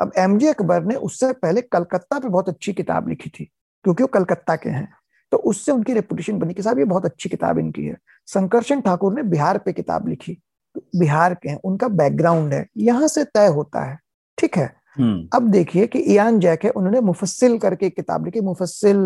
अब 0.00 0.12
एम 0.18 0.38
जे 0.38 0.48
अकबर 0.48 0.84
ने 0.84 0.94
उससे 0.94 1.32
पहले 1.32 1.60
कलकत्ता 1.60 2.18
पे 2.18 2.28
बहुत 2.28 2.48
अच्छी 2.48 2.72
किताब 2.72 3.08
लिखी 3.08 3.30
थी 3.30 3.44
क्योंकि 3.84 4.02
वो 4.02 4.06
कलकत्ता 4.06 4.56
के 4.56 4.70
हैं। 4.70 4.88
तो 5.32 5.36
उससे 5.36 5.72
उनकी 5.72 5.94
रेपुटेशन 5.94 6.38
बनी 6.38 6.54
कि 6.54 6.62
साहब 6.62 6.78
ये 6.78 6.84
बहुत 6.84 7.04
अच्छी 7.04 7.28
किताब 7.28 7.58
इनकी 7.58 7.84
है। 7.84 7.96
शंकरशन 8.28 8.80
ठाकुर 8.80 9.14
ने 9.14 9.22
बिहार 9.22 9.58
पे 9.58 9.72
किताब 9.72 10.08
लिखी। 10.08 10.34
तो 10.74 10.82
बिहार 10.98 11.34
के 11.34 11.48
हैं 11.48 11.60
उनका 11.64 11.88
बैकग्राउंड 11.88 12.52
है 12.54 12.66
यहाँ 12.76 13.08
से 13.08 13.24
तय 13.24 13.46
होता 13.46 13.84
है। 13.84 13.98
ठीक 14.38 14.56
है? 14.56 14.72
हम्म। 14.98 15.28
अब 15.32 15.50
देखिए 15.50 15.86
कि 15.86 15.98
इयान 15.98 16.38
जैक 16.40 16.64
है 16.64 16.70
उन्होंने 16.70 17.00
मुफस्सिल 17.00 17.58
करके 17.58 17.90
किताब 17.90 18.24
लिखी 18.24 18.40
मुफस्सिल 18.40 18.96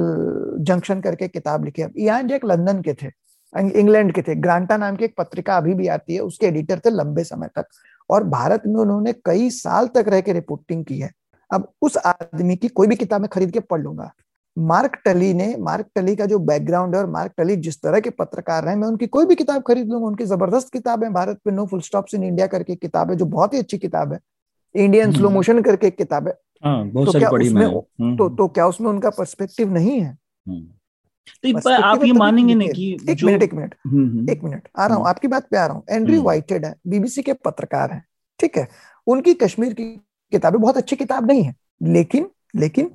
जंक्शन 0.60 1.00
करके 1.00 1.28
किताब 1.28 1.64
लिखी। 1.64 1.82
अब 1.82 1.92
इयान 1.96 2.28
जैक 2.28 2.44
लंदन 2.44 2.82
के 2.82 2.94
थे। 2.94 3.10
इंग्लैंड 3.54 4.12
के 4.12 4.22
थे। 4.22 4.34
ग्रांटा 4.34 4.76
नाम 4.76 4.96
की 4.96 5.04
एक 5.04 5.14
पत्रिका 5.18 5.56
अभी 5.56 5.74
भी 5.74 5.88
आती 5.88 6.14
है 6.14 6.20
उसके 6.20 6.46
एडिटर 6.46 6.78
थे 6.78 6.90
लंबे 6.90 7.24
समय 7.24 7.48
तक। 7.56 7.66
और 8.10 8.24
भारत 8.24 8.62
में 8.66 8.80
उन्होंने 8.80 9.12
कई 9.12 9.50
साल 9.50 9.86
तक 9.86 10.04
रह 10.08 10.20
के 10.20 10.32
रिपोर्टिंग 10.32 10.84
की 10.84 10.98
है। 10.98 11.10
अब 11.50 11.68
उस 11.82 11.96
आदमी 11.96 12.56
की 12.56 12.68
कोई 12.68 12.86
भी 12.86 12.96
किताब 12.96 13.20
मैं 13.20 13.28
खरीद 13.32 13.50
के 13.50 13.60
पढ़ 13.60 13.80
लूँगा। 13.80 14.12
मार्क 14.58 14.96
टली 15.04 15.32
ने 15.34 15.56
मार्क 15.56 15.86
टली 15.94 16.16
का 16.16 16.26
जो 16.26 16.38
बैकग्राउंड 16.38 16.94
है 16.94 17.00
और 17.00 17.10
मार्क 17.10 17.32
टली 17.38 17.56
जिस 17.56 17.80
तरह 17.82 18.00
के 18.00 18.10
पत्रकार 18.10 18.68
हैं 18.68 18.76
मैं 18.76 18.88
उनकी 18.88 19.06
कोई 19.06 19.26
भी 19.26 19.34
किताब 19.34 19.62
खरीद 19.62 19.88
लूँगा। 19.88 20.06
उनकी 20.06 20.24
ज़बरदस्त 20.24 20.72
किताब 20.72 21.04
है 21.04 21.10
भारत 21.10 21.38
पे 21.44 21.50
no 21.50 21.66
full 21.66 21.80
stop 21.80 22.06
in 22.14 22.24
India 22.24 22.46
करके 22.46 22.74
किताब 22.74 23.10
है 23.10 23.16
जो 23.16 23.24
बहुत 23.24 23.54
ही 23.54 23.58
अच्छी 23.58 23.78
किताब 23.78 24.12
है। 24.12 24.18
इंडियन 24.74 25.12
स्लो 25.12 25.30
मोशन 25.30 25.62
करके 25.62 25.86
एक 25.86 25.96
किताब 25.96 26.28
है। 26.28 26.34
हाँ, 26.64 26.88
तो 26.88 27.18
क्या 27.18 27.28
उसमें 27.28 27.66
हम्म, 27.66 28.16
तो 28.16 28.24
हम्म। 28.24 28.36
तो 28.36 28.48
क्या 28.48 28.66
उसमें 28.66 28.88
उनका 28.88 29.10
पर्सपेक्टिव 29.10 29.72
नहीं 29.72 30.00
है? 30.00 30.18
हम्म। 30.48 30.66
तो 31.44 31.70
आप 31.82 32.04
ये 32.04 32.12
मानेंगे 32.12 32.54
नहीं 32.54 32.68
कि 32.70 32.92
एक 33.10 33.22
मिनट 33.24 33.42
एक 33.42 33.54
मिनट। 33.54 33.74
हम्म, 33.86 34.06
हम्म। 34.08 34.30
एक 34.30 34.42
मिनट 34.44 34.68
आ 34.78 34.86
रहा 34.86 34.96
हूँ 34.96 35.06
आपकी 35.08 35.28
बात 35.28 35.46
पे 35.50 35.56
आ 35.56 35.66
रहा 35.66 35.76
हूँ। 35.76 35.84
एंड्री 35.90 36.18
वाइटेड 36.18 36.64
है 36.64 36.74
बीबीसी 36.86 37.22
के 37.22 37.32
पत्रकार 37.44 37.92
हैं 37.92 38.04
ठीक 38.40 38.56
है? 38.58 38.68
उनकी 39.06 39.34
कश्मीर 39.34 39.72
की 39.74 39.84
किताबें 40.32 40.60
बहुत 40.60 40.76
अच्छी 40.76 40.96
किताब 40.96 41.26
नहीं 41.26 41.42
है 41.42 41.54
लेकिन 41.82 42.28
लेकिन 42.56 42.90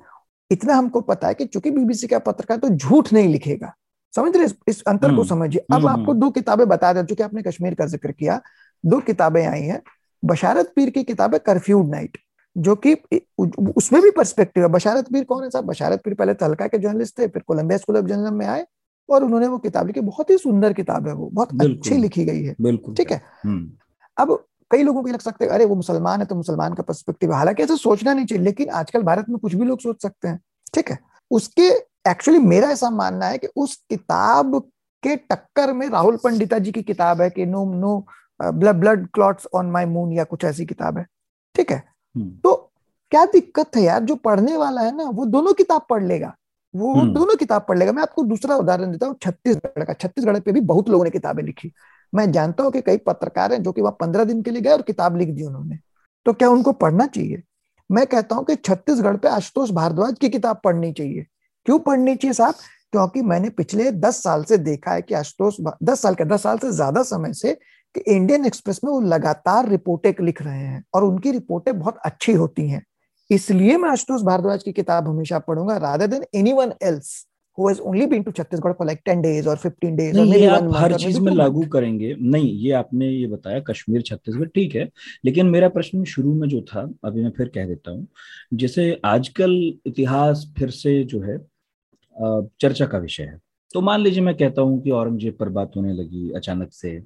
इतना 0.52 0.76
हमको 0.76 1.02
पता 1.02 1.28
है 1.28 1.34
कि 1.34 1.46
चूँकि 1.46 1.72
बीबीसी 1.72 2.08
का 2.08 2.20
पत्रकार 2.20 2.58
तो 2.58 2.70
झूठ 2.70 3.12
नहीं 3.14 3.28
लिखेगा 3.30 3.74
समझ 4.14 4.36
रहे 4.38 4.48
इस 4.68 4.82
अंतर 4.84 5.08
को 5.08 5.14
हम्म, 5.14 5.24
समझिए। 5.24 5.66
अब 5.74 5.88
आपको 5.88 6.14
दो 6.14 6.30
किताबें 6.30 6.68
बता 6.68 6.92
दें 6.94 7.04
चूँकि 7.06 7.24
आपने 7.24 7.42
कश्मीर 7.42 7.74
का 7.76 7.86
ज़िक्र 7.86 8.12
किया 8.12 8.42
दो 8.84 9.00
किताबें 9.00 9.46
आई 9.46 9.62
हैं 9.62 9.82
बशारत 10.24 10.72
पीर 10.76 10.90
की 10.90 11.04
किताब 11.04 11.34
है 11.34 11.40
कर्फ्यूड 11.46 11.90
नाइट। 11.90 12.18
जो 12.58 12.76
कि 12.76 12.94
उसमें 13.40 14.02
भी 14.02 14.12
पर्सपेक्टिव 14.12 14.64
है। 14.64 14.70
बशारत 14.70 15.12
पीर 15.14 15.24
कौन 15.24 15.44
है 15.44 15.50
साहब? 15.50 15.66
बशारत 15.66 16.02
पीर 16.06 16.14
पहले 16.14 16.34
तलका 16.34 16.68
के 16.68 16.78
जर्नलिस्ट 16.78 17.18
थे 17.20 17.28
फिर 17.28 17.42
कोलंबिया 17.48 17.78
स्कूल 17.78 17.98
ऑफ़ 17.98 18.06
जर्नलिज्म 18.06 18.34
में 18.34 18.46
आए 18.46 18.66
और 19.10 19.24
उन्होंने 19.24 19.48
वो 19.48 19.58
किताब 19.58 19.88
लिखी। 19.88 20.02
बहुत 20.02 20.30
ही 20.30 20.38
सुंदर 20.38 20.74
किताब 20.74 21.08
है 21.08 21.14
वो 21.14 21.30
बहुत 21.34 21.62
अच्छी 21.62 21.98
लिखी 21.98 22.26
गई 22.26 22.44
है। 22.44 22.56
बिल्कुल 22.62 22.96
ठीक 22.96 23.12
है? 23.12 23.22
हम्म। 23.44 23.72
अब 24.18 24.44
कई 24.72 24.84
लोगों 24.84 25.04
को 25.04 25.10
लग 25.10 25.20
सकते 25.20 25.46
हैं 25.46 25.52
अरे 25.52 25.66
वो 25.66 25.76
मुसलमान 25.76 26.20
है 26.20 26.26
तो 26.26 26.36
मुसलमान 26.36 26.74
का 26.74 26.84
पर्सपेक्टिव 26.84 27.34
हालाँकि 27.34 27.64
ऐसा 27.64 27.76
सोचना 27.76 28.14
नहीं 28.14 28.26
चाहिए 28.26 28.44
लेकिन 28.44 28.70
आजकल 28.70 29.04
भारत 29.04 29.26
में 29.30 29.38
कुछ 29.38 29.54
भी 29.56 29.66
लोग 29.66 29.80
सोच 29.80 30.02
सकते 30.02 30.28
हैं। 30.28 30.40
ठीक 30.74 30.90
है? 30.92 30.98
उसके 31.32 31.68
एक्चुअली 32.10 32.40
मेरा 32.40 32.70
ऐसा 32.70 32.90
मानना 32.90 33.26
है 33.26 33.38
कि 33.38 33.48
उस 33.56 33.76
किताब 33.90 34.60
के 35.04 35.16
टक्कर 35.16 35.74
में 35.74 35.88
राहुल 35.90 36.18
पंडिता 36.18 36.58
जी 36.60 36.72
की 36.72 36.82
किताब 36.84 37.22
है 37.22 37.30
कि 37.30 37.46
no 37.46 37.64
no 37.74 38.00
blood 38.40 38.76
blood 38.76 39.08
clots 39.14 39.48
on 39.54 39.72
my 39.72 39.86
moon 39.86 40.12
या 40.14 40.24
कुछ 40.24 40.44
ऐसी 40.44 40.66
किताब 40.66 40.98
है। 40.98 41.06
ठीक 41.56 41.72
है। 41.72 41.84
तो 42.44 42.72
क्या 43.12 43.26
दिक्कत 43.26 43.76
है 43.76 43.82
यार? 43.82 44.04
जो 44.04 44.16
पढ़ने 44.16 44.58
वाला 44.58 44.82
है 44.82 44.96
ना 44.98 45.04
वो 45.04 45.26
दोनों 45.26 45.54
किताब 45.54 45.86
पढ़ 45.90 46.04
लेगा। 46.04 46.36
वो 46.76 46.94
हम्म। 46.94 47.14
दोनों 47.14 47.36
किताब 47.36 47.66
पढ़ 47.70 47.78
लेगा। 47.78 47.92
मैं 47.92 48.02
आपको 48.02 48.24
दूसरा 48.24 48.56
उदाहरण 48.56 48.92
देता 48.92 49.06
हूँ 49.06 49.16
छत्तीसगढ़ 49.22 49.84
का। 49.84 49.94
छत्तीसगढ़ 49.94 50.40
पे 50.40 50.52
भी 50.52 50.62
बहुत 50.62 50.90
लोगों 50.90 51.04
ने 51.04 51.10
किताबें 51.10 51.44
लिखी। 51.44 51.72
मैं 52.16 52.32
जानता 52.32 52.64
हूँ 52.64 52.72
कि 52.72 52.82
कई 52.82 52.98
पत्रकार 52.98 53.54
हैं 53.54 53.64
जो 53.64 53.72
कि 53.72 53.82
वहाँ 53.82 53.98
पंद्रह 54.00 54.24
दिन 54.24 54.42
के 54.42 54.52
लिए 54.52 54.62
गए 54.62 54.72
और 54.72 54.82
किताब 54.82 55.18
लिख 55.18 55.30
दी 55.30 55.44
उन्होंने। 55.44 55.78
तो 56.26 56.34
क्या 56.34 56.50
उनको 56.50 56.72
पढ़ना 56.72 57.08
चाहिए? 57.08 57.44
मैं 57.92 58.08
कहता 58.08 58.36
हूँ 58.36 58.46
कि 58.46 58.56
छत्तीसगढ़ 58.56 59.18
पे 59.18 59.28
आशुतोष 59.28 59.72
भारद्वाज 59.72 60.16
की 60.20 60.30
किताब 60.30 60.62
पढ़नी 60.64 60.92
चाहिए। 60.92 61.26
क्यों 61.66 61.80
पढ़नी 61.80 62.16
चाहिए 62.16 62.34
साहब? 62.34 62.54
क्योंकि 62.92 63.22
मैंने 63.22 63.50
पिछले 63.50 63.92
दस 63.92 64.24
साल 64.24 64.44
से 64.44 64.58
देखा 64.58 64.92
है 64.92 65.02
कि 65.02 65.14
आशुतोष 65.14 65.56
दस 65.84 66.02
साल 66.02 66.16
के 66.16 66.26
दस 66.26 66.44
साल 66.44 66.58
से 66.58 66.72
ज़्यादा 66.72 67.04
समय 67.04 67.34
से 67.34 67.60
कि 67.98 68.16
इंडियन 68.16 68.46
एक्सप्रेस 68.46 68.80
में 68.84 68.92
वो 68.92 69.00
लगातार 69.04 69.70
रिपोर्टें 69.70 70.26
लिख 70.26 70.42
रहे 70.42 70.60
हैं 70.60 70.84
और 70.94 71.04
उनकी 71.04 71.32
रिपोर्टें 71.32 71.78
बहुत 71.80 71.98
अच्छी 72.06 72.34
होती 72.34 72.68
हैं। 72.70 72.84
इसलिए 73.30 73.78
मैं 73.78 73.90
आशुतोष 73.90 74.22
भारद्वाज 74.24 74.64
की 74.64 74.72
किताब 74.74 75.08
हमेशा 75.08 75.40
पढ़ूँगा 75.40 75.78
rather 75.78 76.08
than 76.08 76.26
anyone 76.36 76.74
else 76.84 77.26
who 77.58 77.68
has 77.68 77.80
only 77.82 78.06
been 78.10 78.24
to 78.26 78.32
Chhattisgarh 78.32 78.74
for 78.80 78.86
like 78.88 79.00
10 79.06 79.22
days 79.22 79.48
or 79.48 79.54
15 79.56 79.96
days 79.98 80.16
नहीं, 80.16 80.48
or 80.48 80.54
आप 80.54 80.74
हर 80.74 80.94
चीज़ 80.96 81.20
में 81.20 81.32
लागू 81.34 81.62
करेंगे। 81.68 82.14
नहीं 82.16 82.52
ये 82.56 82.72
आपने 82.72 83.08
ये 83.10 83.28
बताया 83.28 83.60
कश्मीर 83.70 84.02
छत्तीसगढ़ 84.02 84.48
ठीक 84.56 84.76
है 84.76 84.88
लेकिन 85.26 85.46
मेरा 85.48 85.70
प्रश्न 85.70 86.04
शुरू 86.04 86.34
में 86.34 86.48
जो 86.50 86.62
था 86.64 86.82
अभी 87.06 87.24
मैं 87.24 87.32
फिर 87.38 87.48
कह 87.56 87.66
देता 87.68 87.92
हूँ 87.92 88.08
जैसे 88.54 88.90
आजकल 89.06 89.56
इतिहास 89.88 90.46
फिर 90.58 90.70
से 90.72 91.04
जो 91.06 91.22
है 91.22 91.38
चर्चा 92.62 92.86
का 92.86 92.98
विषय 93.00 93.24
है। 93.24 93.40
तो 93.74 93.82
मान 93.82 94.02
लीजिए 94.02 94.24
मैं 94.24 94.36
कहता 94.36 94.62
हूँ 94.62 94.82
कि 94.82 94.92
औरंगज़ेब 94.92 95.38
पर 95.40 95.50
बात 95.52 95.72
होने 95.76 95.94
लगी 95.94 96.32
अचानक 96.36 96.74
से 96.74 96.98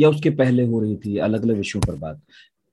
या 0.00 0.08
उसके 0.08 0.30
पहले 0.36 0.66
हो 0.66 0.80
रही 0.80 0.96
थी 0.96 1.16
अलग 1.18 1.42
अलग 1.42 1.56
विषयों 1.56 1.80
पर 1.86 1.94
बात 1.96 2.20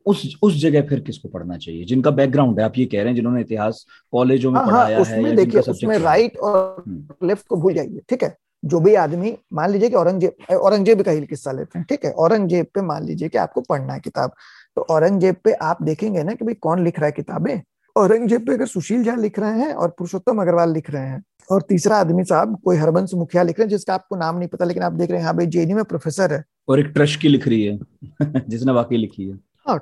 उस 0.06 0.24
उस 0.44 0.60
जगह 0.62 0.82
फिर 0.82 1.00
किसको 1.00 1.30
पढ़ना 1.30 1.58
चाहिए 1.58 1.86
जिनका 1.86 2.12
बैकग्राउंड 2.12 2.60
है 2.60 2.66
आप 2.66 2.78
ये 2.78 2.86
कह 2.86 2.98
रहे 2.98 3.08
हैं 3.08 3.16
जिन्होंने 3.16 3.42
इतिहास 3.42 3.86
कॉलेजों 4.14 4.52
में 4.52 4.60
हाँ 4.60 4.66
हाँ 4.66 4.74
पढ़ाया 4.74 4.96
है 4.96 5.02
उसमें 5.02 5.30
या 5.30 5.36
देखिए 5.36 5.62
उसमें 5.62 5.98
राइट 6.00 6.38
और 6.40 6.84
हम्म। 6.88 7.28
लेफ़्ट 7.28 7.48
को 7.48 7.56
भूल 7.56 7.74
जाइए 7.74 8.02
ठीक 8.10 8.24
है? 8.24 8.36
जो 8.64 8.80
भी 8.80 8.94
आदमी 8.96 9.36
मान 9.54 9.72
लीजिए 9.72 9.90
कि 9.90 9.96
औरंगज़ेब 9.96 10.56
औरंगज़ेब 10.56 11.02
का 11.02 11.12
ही 11.12 11.26
किस्सा 11.26 11.52
लेते 11.52 11.80
हैं 11.80 11.86
ठीक 11.90 12.06
है? 12.06 12.12
औरंगज़ेब 12.12 12.66
पे 12.76 12.82
मान 12.82 13.06
लीजिए 13.06 13.30
कि 13.30 13.38
आपको 13.38 13.62
पढ़ना 13.62 13.94
है 13.94 14.00
किताब 14.00 14.32
तो 14.78 14.82
औरंगज़ेब 14.90 15.36
पे 15.44 15.54
आप 15.64 15.84
देखेंगे 15.84 16.24
ना 16.24 16.34
कि 16.34 16.46
भाई 16.46 16.54
कौन 16.62 16.84
लिख 16.84 17.00
रहा 17.00 17.06
है 17.06 17.12
किताबें? 17.12 17.62
औरंगज़ेब 17.96 18.46
पे 18.46 18.54
अगर 18.54 18.66
सुशील 18.68 19.04
झा 19.04 19.16
लिख 19.16 19.40
रहे 19.40 19.60
हैं 19.60 19.74
और 19.74 19.90
पुरुषोत्तम 19.90 20.42
अग्रवाल 20.42 20.74
लिख 20.74 20.90
रहे 20.90 21.08
हैं 21.08 21.24
और 21.52 21.62
तीसरा 21.62 21.98
आदमी 21.98 22.24
साहब 22.24 22.60
कोई 22.66 22.78
हरबंस 22.78 23.12
मुखिया 23.14 23.44
लिख 23.44 23.60
रहे 23.60 23.64
हैं 23.66 23.70
जिसका 23.70 23.94
आपको 23.94 24.16
नाम 24.16 24.38
नहीं 24.38 24.48
पता 24.50 24.66
लेकिन 24.66 24.84
आप 24.84 24.94
देख 24.94 25.10
रहे 25.10 25.20
हैं 25.20 25.26
हाँ 25.26 25.36
भाई 25.36 25.46
जेएनयू 25.46 25.76
में 25.76 25.86
प्रोफेसर 25.86 26.34
है। 26.34 26.44
और 26.70 26.80
एक 26.80 26.86
ट्रस्ट 26.86 27.20
की 27.22 27.28
लिख 27.28 27.48
रही 27.48 27.64
है 27.64 27.80
जिसने 28.50 28.72
वाकई 28.72 28.98
लिखी 28.98 29.30
है। 29.30 29.40
हाँ 29.68 29.78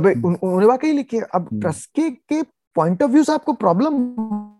भाई 0.00 0.12
उन- 0.12 0.38
उन्होंने 0.42 0.66
वाकई 0.66 0.92
लिखी 0.92 1.16
है। 1.16 1.22
अब 1.34 1.48
हम्म। 1.52 1.60
ट्रस्ट 1.60 1.90
के 1.94 2.10
के 2.10 2.42
पॉइंट 2.76 3.02
ऑफ़ 3.02 3.10
व्यू 3.10 3.24
से 3.24 3.32
आपको 3.32 3.52
प्रॉब्लम 3.52 3.94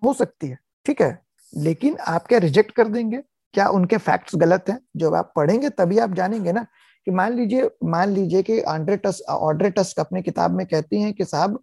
हो 0.05 0.13
सकती 0.13 0.47
है 0.47 0.59
ठीक 0.87 1.03
है? 1.03 1.23
लेकिन 1.57 1.97
आप 2.09 2.27
क्या 2.27 2.39
रिजेक्ट 2.39 2.71
कर 2.71 2.89
देंगे? 2.89 3.23
क्या 3.55 3.69
उनके 3.69 3.97
फैक्ट्स 3.97 4.37
गलत 4.37 4.65
हैं? 4.69 4.79
जब 4.97 5.15
आप 5.15 5.33
पढ़ेंगे 5.37 5.69
तभी 5.69 5.99
आप 5.99 6.15
जानेंगे 6.15 6.53
ना 6.53 6.63
कि 7.07 7.11
मान 7.11 7.33
लीजिए 7.33 7.71
मान 7.85 8.09
लीजिए 8.09 8.43
कि 8.43 8.61
आंड्रे 8.61 8.97
टस 8.97 9.23
ऑड्रे 9.29 9.71
टस्क 9.71 10.01
अपनी 10.01 10.23
किताब 10.23 10.51
में 10.51 10.67
कहती 10.67 11.01
हैं 11.03 11.13
कि 11.15 11.25
साहब 11.25 11.59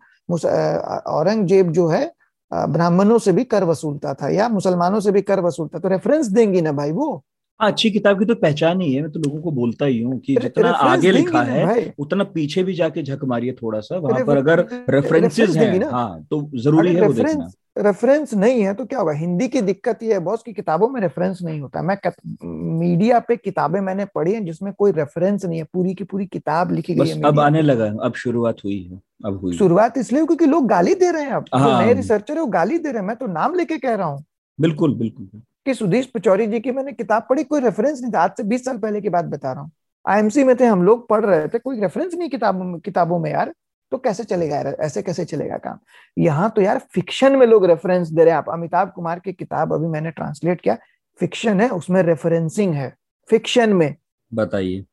औरंगज़ेब 1.07 1.71
जो 1.71 1.87
है 1.87 2.13
ब्राह्मणों 2.51 3.17
से 3.19 3.31
भी 3.31 3.43
कर 3.43 3.63
वसूलता 3.63 4.13
था 4.13 4.29
या 4.29 4.49
मुसलमानों 4.49 4.99
से 4.99 5.11
भी 5.11 5.21
कर 5.21 5.39
वसूलता 5.39 5.79
तो 5.79 5.87
रेफरेंस 5.87 6.27
देंगी 6.27 6.61
ना 6.61 6.71
भाई 6.71 6.91
वो? 6.91 7.23
हाँ 7.59 7.71
अच्छी 7.71 7.89
किताब 7.91 8.19
की 8.19 8.25
तो 8.25 8.35
पहचान 8.35 8.81
ही 8.81 8.93
है 8.93 9.01
मैं 9.01 9.11
तो 9.11 9.19
लोगों 9.19 9.41
को 9.41 9.51
बोलता 9.51 9.85
ही 9.85 10.01
हूँ 10.01 10.19
कि 10.19 10.35
जितना 10.35 10.69
आगे 10.69 11.11
लिखा 11.11 11.41
है 11.41 11.93
उतना 11.99 12.23
पीछे 12.23 12.63
भी 12.63 12.73
जाके 12.73 13.03
झक 13.03 13.23
मारिए 13.23 13.51
थोड़ा 13.53 13.79
सा 13.79 13.97
वहाँ 13.97 14.25
पर 14.25 14.37
अगर 14.37 14.59
रेफरेंसेस 14.89 15.55
हैं 15.57 15.79
ना। 15.79 15.89
हाँ 15.89 16.23
तो 16.23 16.41
ज़रूरी 16.55 16.93
है 16.95 17.01
वो 17.01 17.13
देखना। 17.13 17.49
रेफरेंस 17.77 18.33
नहीं 18.33 18.61
है 18.61 18.73
तो 18.73 18.85
क्या 18.85 18.99
होगा 18.99 19.11
हिंदी 19.11 19.47
की 19.47 19.61
दिक्कत 19.61 20.03
ये 20.03 20.13
है 20.13 20.19
बॉस 20.19 20.43
की 20.43 20.53
किताबों 20.53 20.87
में 20.89 20.99
रेफरेंस 21.01 21.39
नहीं 21.43 21.59
होता। 21.61 21.81
मैं 21.81 21.97
कत, 21.97 22.15
मीडिया 22.43 23.19
पे 23.19 23.35
किताबें 23.35 23.79
मैंने 23.81 24.05
पढ़ी 24.05 24.33
हैं 24.33 24.43
जिसमें 24.45 24.71
कोई 24.73 24.91
रेफरेंस 24.91 25.45
नहीं 25.45 25.59
है। 25.59 25.65
पूरी 25.73 25.93
की 25.93 26.03
पूरी 26.03 26.25
किताब 26.25 26.71
लिखी 26.71 26.95
गई 26.95 27.09
है 27.09 27.21
अब 27.21 27.39
आने 27.39 27.61
लगा 27.61 27.85
अब 28.05 28.13
शुरुआत 28.15 28.63
हुई 28.63 28.81
है 28.83 28.99
अब 29.25 29.39
हुई 29.41 29.57
शुरुआत 29.57 29.97
इसलिए 29.97 30.25
क्योंकि 30.25 30.45
लोग 30.45 30.67
गाली 30.67 30.93
दे 30.95 31.11
रहे 31.11 31.23
हैं 31.23 31.31
अब। 31.31 31.45
जो 31.45 31.59
हाँ। 31.59 31.85
नए 31.85 31.93
रिसर्चर 31.93 32.33
है 32.33 32.39
वो 32.39 32.47
गाली 32.47 32.77
दे 32.77 32.91
रहे 32.91 33.01
हैं। 33.01 33.07
मैं 33.07 33.15
तो 33.15 33.27
नाम 33.27 33.55
लेके 33.55 33.77
कह 33.77 33.95
रहा 33.95 34.07
हूँ। 34.07 34.23
बिल्कुल 34.59 34.95
बिल्कुल। 34.95 35.41
कि 35.65 35.73
सुधीश 35.73 36.05
पचौरी 36.05 36.47
जी 36.47 36.59
की 36.59 36.71
मैंने 36.71 36.91
किताब 36.91 37.25
पढ़ी 37.29 37.43
कोई 37.43 37.61
रेफरेंस 37.61 38.01
नहीं 38.01 38.11
था। 38.11 38.19
आज 38.19 38.31
से 38.37 38.43
बीस 38.43 38.65
साल 38.65 38.77
पहले 38.77 39.01
की 39.01 39.09
बात 39.09 39.25
बता 39.25 39.51
रहा 39.51 39.61
हूँ। 39.61 39.71
आईएमसी 40.05 40.43
में 40.43 40.55
थे 40.59 40.65
हम 40.65 40.83
लोग 40.83 41.07
पढ़ 41.09 41.25
रहे 41.25 41.47
थे। 41.47 41.59
कोई 41.59 41.79
रेफरेंस 41.79 42.13
नहीं 42.13 42.29
किताबों 42.29 42.65
में 42.65 42.79
किताबों 42.79 43.19
में 43.19 43.31
यार। 43.31 43.53
तो 43.91 43.97
कैसे 43.97 44.23
चलेगा 44.23 44.55
यार? 44.55 44.67
ऐसे 44.67 45.01
कैसे 45.01 45.25
चलेगा 45.25 45.57
काम? 45.57 45.79
यहाँ 46.17 46.49
तो 46.55 46.61
यार 46.61 46.79
फिक्शन 46.93 47.35
में 47.35 47.45
लोग 47.47 47.65
रेफरेंस 47.65 48.09
दे 48.09 48.23
रहे 48.23 48.31
हैं। 48.31 48.37
आप 48.37 48.49
अमिताभ 48.49 48.91
कुमार 48.95 49.19
की 49.19 49.33
किताब 49.33 49.73
अभी 49.73 49.87
मैंने 49.87 50.11
ट्रांसलेट 50.11 50.61
किया। 50.61 50.77
फिक्शन 51.19 51.61
है 51.61 51.69
उसमें 51.69 52.01
रेफरेंसिंग 52.03 52.73
है। 52.73 52.93
फिक्शन 53.29 53.73
में। 53.73 53.95
बताइए। 54.31 54.85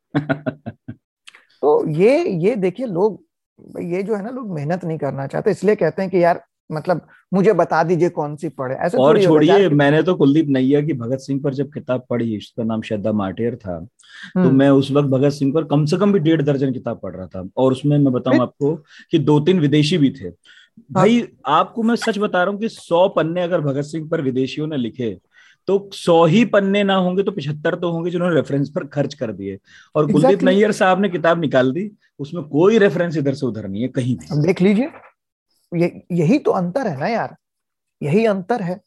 तो 1.62 1.88
ये 1.88 2.24
ये 2.28 2.54
देखिए 2.56 2.86
लोग 2.86 3.22
ये 3.80 4.02
जो 4.02 4.14
है 4.14 4.22
ना 4.22 4.30
लोग 4.30 4.54
मेहनत 4.54 4.84
नहीं 4.84 4.98
करना 4.98 5.26
चाहते 5.26 5.50
इसलिए 5.50 5.74
कहते 5.74 6.02
हैं 6.02 6.10
कि 6.10 6.22
यार 6.24 6.42
मतलब 6.70 7.06
मुझे 7.32 7.52
बता 7.52 7.82
दीजिए 7.84 8.08
कौन 8.10 8.36
सी 8.36 8.48
पढ़े। 8.50 8.74
ऐसे 8.76 8.98
और 8.98 9.22
छोड़िए 9.22 9.68
मैंने 9.70 10.02
तो 10.02 10.14
कुलदीप 10.14 10.48
नैया 10.48 10.80
की 10.80 10.92
भगत 10.94 11.20
सिंह 11.20 11.40
पर 11.44 11.54
जब 11.54 11.72
किताब 11.72 12.04
पढ़ी 12.10 12.36
उसका 12.38 12.64
नाम 12.64 12.82
श्रद्धा 12.82 13.12
माटेर 13.14 13.56
था 13.56 13.78
तो 13.78 14.40
हम्म, 14.40 14.56
मैं 14.56 14.68
उस 14.70 14.90
वक्त 14.90 15.08
भगत 15.08 15.32
सिंह 15.32 15.52
पर 15.54 15.64
कम 15.66 15.84
से 15.84 15.96
कम 15.96 16.12
भी 16.12 16.18
डेढ़ 16.20 16.42
दर्जन 16.42 16.72
किताब 16.72 17.00
पढ़ 17.02 17.14
रहा 17.16 17.26
था। 17.26 17.48
और 17.56 17.72
उसमें 17.72 17.96
मैं 17.98 18.12
बताऊँ 18.12 18.40
आपको 18.42 18.74
कि 19.10 19.18
दो 19.20 19.38
तीन 19.40 19.60
विदेशी 19.60 19.98
भी 19.98 20.10
थे। 20.12 20.30
भाई 20.92 21.22
आपको 21.48 21.82
मैं 21.82 21.96
सच 21.96 22.18
बता 22.18 22.42
रहा 22.42 22.52
हूँ 22.52 22.60
कि 22.60 22.68
सौ 22.70 23.06
पन्ने 23.08 23.42
अगर 23.42 23.60
भगत 23.60 23.84
सिंह 23.84 24.08
पर 24.08 24.22
विदेशियों 24.22 24.66
ने 24.66 24.76
लिखे 24.76 25.16
तो 25.68 25.78
सौ 25.94 26.24
ही 26.26 26.44
पन्ने 26.46 26.82
ना 26.84 26.94
होंगे 26.96 27.22
तो 27.22 27.32
पिछहत्तर 27.32 27.74
तो 27.74 27.90
होंगे 27.90 28.10
जिन्होंने 28.10 28.34
रेफरेंस 28.34 28.70
पर 28.70 28.86
खर्च 28.86 29.14
कर 29.14 29.32
दिए। 29.32 29.58
और 29.94 30.10
कुलदीप. 30.12 30.42
नैयर 30.42 30.72
साहब 30.72 31.00
ने 31.00 31.08
किताब 31.08 31.40
निकाल 31.40 31.72
दी 31.72 31.90
उसमें 32.20 32.42
कोई 32.44 32.78
रेफरेंस 32.78 33.16
इधर 33.16 33.34
से 33.34 33.46
उधर 33.46 33.68
नहीं 33.68 33.82
है 33.82 33.88
कहीं 33.90 34.16
देख 34.16 34.62
लीजिए। 34.62 34.90
ये 35.74 36.02
यही 36.12 36.38
तो 36.38 36.50
अंतर 36.50 36.86
है 36.86 36.98
ना 37.00 37.08
यार। 37.08 37.36
यही 38.02 38.24
अंतर 38.26 38.62
है। 38.62 38.80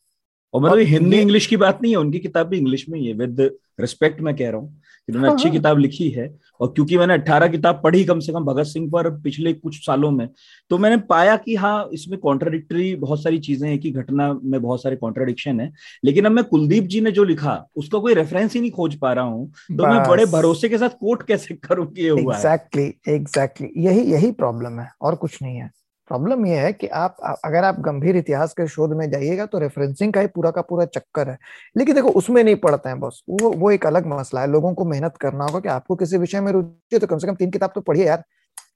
और 0.54 0.62
मतलब 0.62 0.80
हिंदी 0.80 1.20
इंग्लिश 1.20 1.46
की 1.46 1.58
बात 1.58 1.82
नहीं 1.82 1.92
है 1.92 1.98
उनकी 1.98 2.20
किताब 2.20 2.48
भी 2.48 2.58
इंग्लिश 2.58 2.90
में 2.90 3.00
ही 3.00 3.08
है। 3.08 3.14
विद 3.14 3.40
रिस्पेक्ट 3.80 4.22
मैं 4.22 4.36
कह 4.36 4.50
रहा 4.50 4.60
हूँ 4.60 4.70
कि 5.08 5.12
उन्होंने 5.12 5.28
हाँ, 5.28 5.36
अच्छी 5.36 5.48
हाँ। 5.50 5.58
किताब 5.58 5.78
लिखी 5.78 6.10
है। 6.10 6.28
और 6.62 6.68
क्योंकि 6.68 6.98
मैंने 6.98 7.14
18 7.14 7.48
किताब 7.48 7.82
पढ़ी 7.84 8.04
कम 8.06 8.20
से 8.20 8.34
कम 8.34 8.46
भगत 8.46 8.66
सिंह 8.66 8.90
पर 8.92 9.10
पिछले 9.22 9.54
कुछ 9.54 9.76
सालों 9.86 10.12
में 10.12 10.28
तो 10.72 10.78
मैंने 10.78 10.98
पाया 10.98 11.36
कि 11.38 11.56
हाँ 11.56 11.90
इसमें 11.94 12.20
कॉन्ट्राडिक्टरी 12.20 12.96
बहुत 12.96 13.24
सारी 13.24 13.40
चीज़ें 13.40 13.70
हैं 13.70 13.78
कि 13.80 13.92
घटना 13.92 14.32
में 14.34 14.62
बहुत 14.62 14.84
सारे 14.84 14.96
कॉन्ट्राडिक्शन 14.96 15.60
है। 15.60 15.72
लेकिन 16.06 16.26
अब 16.26 16.32
मैं 16.32 16.44
कुलदीप 16.44 16.84
जी 16.84 17.02
ने 17.02 17.12
जो 17.12 17.24
लिखा 17.24 17.66
उसका 17.76 18.00
कोई 18.00 18.14
रेफरेंस 18.14 18.54
ही 18.54 18.62
नहीं 18.62 18.72
खोज 18.72 18.96
पा 18.96 19.14
रहा 19.14 19.26
हूँ। 19.26 19.48
तो 19.78 19.88
मैं 19.88 20.08
बड़े 20.10 20.26
भरोसे 20.26 20.70
के 20.70 20.78
साथ 20.78 20.90
कोट 20.90 21.24
कैसे 21.24 21.56
करूँ 21.64 21.86
कि 21.88 22.02
ये 22.02 22.10
हुआ 22.10 22.36
एग्जैक्टली 22.36 22.94
एग्जैक्टली 23.08 23.70
यही 23.78 24.12
यही 24.14 24.32
प्रॉब्लम 24.32 24.80
है 24.80 24.90
और 25.02 25.16
कुछ 25.16 25.42
नहीं 25.42 25.58
है। 25.58 25.72
प्रॉब्लम 26.10 26.46
यह 26.46 26.62
है 26.62 26.72
कि 26.74 26.88
आप 26.88 27.18
अगर 27.46 27.64
आप 27.64 27.80
गंभीर 27.80 28.18
इतिहास 28.18 28.54
के 28.54 28.68
शोध 28.68 28.94
में 28.94 29.10
जाइएगा 29.12 29.46
तो 29.46 29.60
रेफरेंसिंग 29.60 30.14
का 30.14 30.22
ही 30.22 30.28
पूरा 30.28 30.52
का 30.52 30.62
पूरा 30.62 30.86
चक्कर 30.88 31.30
है। 31.30 31.38
लेकिन 31.78 31.96
देखो 31.96 32.10
उसमें 32.12 32.44
नहीं 32.44 32.56
पढ़ते 32.58 32.90
हैं 32.90 33.00
बस 33.00 33.22
वो 33.32 33.52
वो 33.52 33.72
एक 33.72 33.86
अलग 33.86 34.08
मसला 34.10 34.42
है। 34.42 34.52
लोगों 34.52 34.74
को 34.74 34.86
मेहनत 34.86 35.18
करना 35.22 35.44
होगा 35.44 35.60
कि 35.60 35.70
आपको 35.70 35.96
किसी 35.96 36.18
विषय 36.18 36.42
में 36.42 36.52
रुचि 36.52 36.94
है 36.94 37.00
तो 37.00 37.08
कम 37.08 37.18
से 37.18 37.28
कम 37.28 37.36
तीन 37.36 37.52
किताब 37.52 37.72
तो 37.76 37.82
पढ़िए 37.82 38.06
यार। 38.06 38.24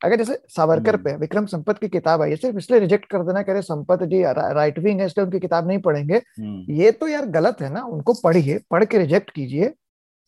अगर 0.05 0.15
जैसे 0.15 0.37
सावरकर 0.49 0.95
हम्म। 0.95 1.03
पे 1.03 1.15
विक्रम 1.15 1.45
संपत 1.45 1.77
की 1.77 1.87
किताब 1.89 2.21
आई 2.21 2.29
है 2.29 2.35
सिर्फ़ 2.35 2.57
इसलिए 2.57 2.79
रिजेक्ट 2.79 3.05
कर 3.05 3.23
देना 3.23 3.41
करे 3.43 3.61
संपत 3.61 4.03
जी 4.03 4.21
राइट 4.23 4.79
विंग 4.79 4.99
है 4.99 5.05
इसलिए 5.05 5.25
उनकी 5.25 5.39
किताब 5.39 5.67
नहीं 5.67 5.79
पढ़ेंगे। 5.79 6.15
हम्म। 6.15 6.73
ये 6.73 6.91
तो 6.91 7.07
यार 7.07 7.25
गलत 7.31 7.61
है 7.61 7.71
ना 7.73 7.83
उनको 7.85 8.13
पढ़िए 8.13 8.59
पढ़ 8.71 8.85
के 8.85 8.97
रिजेक्ट 8.97 9.29
कीजिए। 9.29 9.73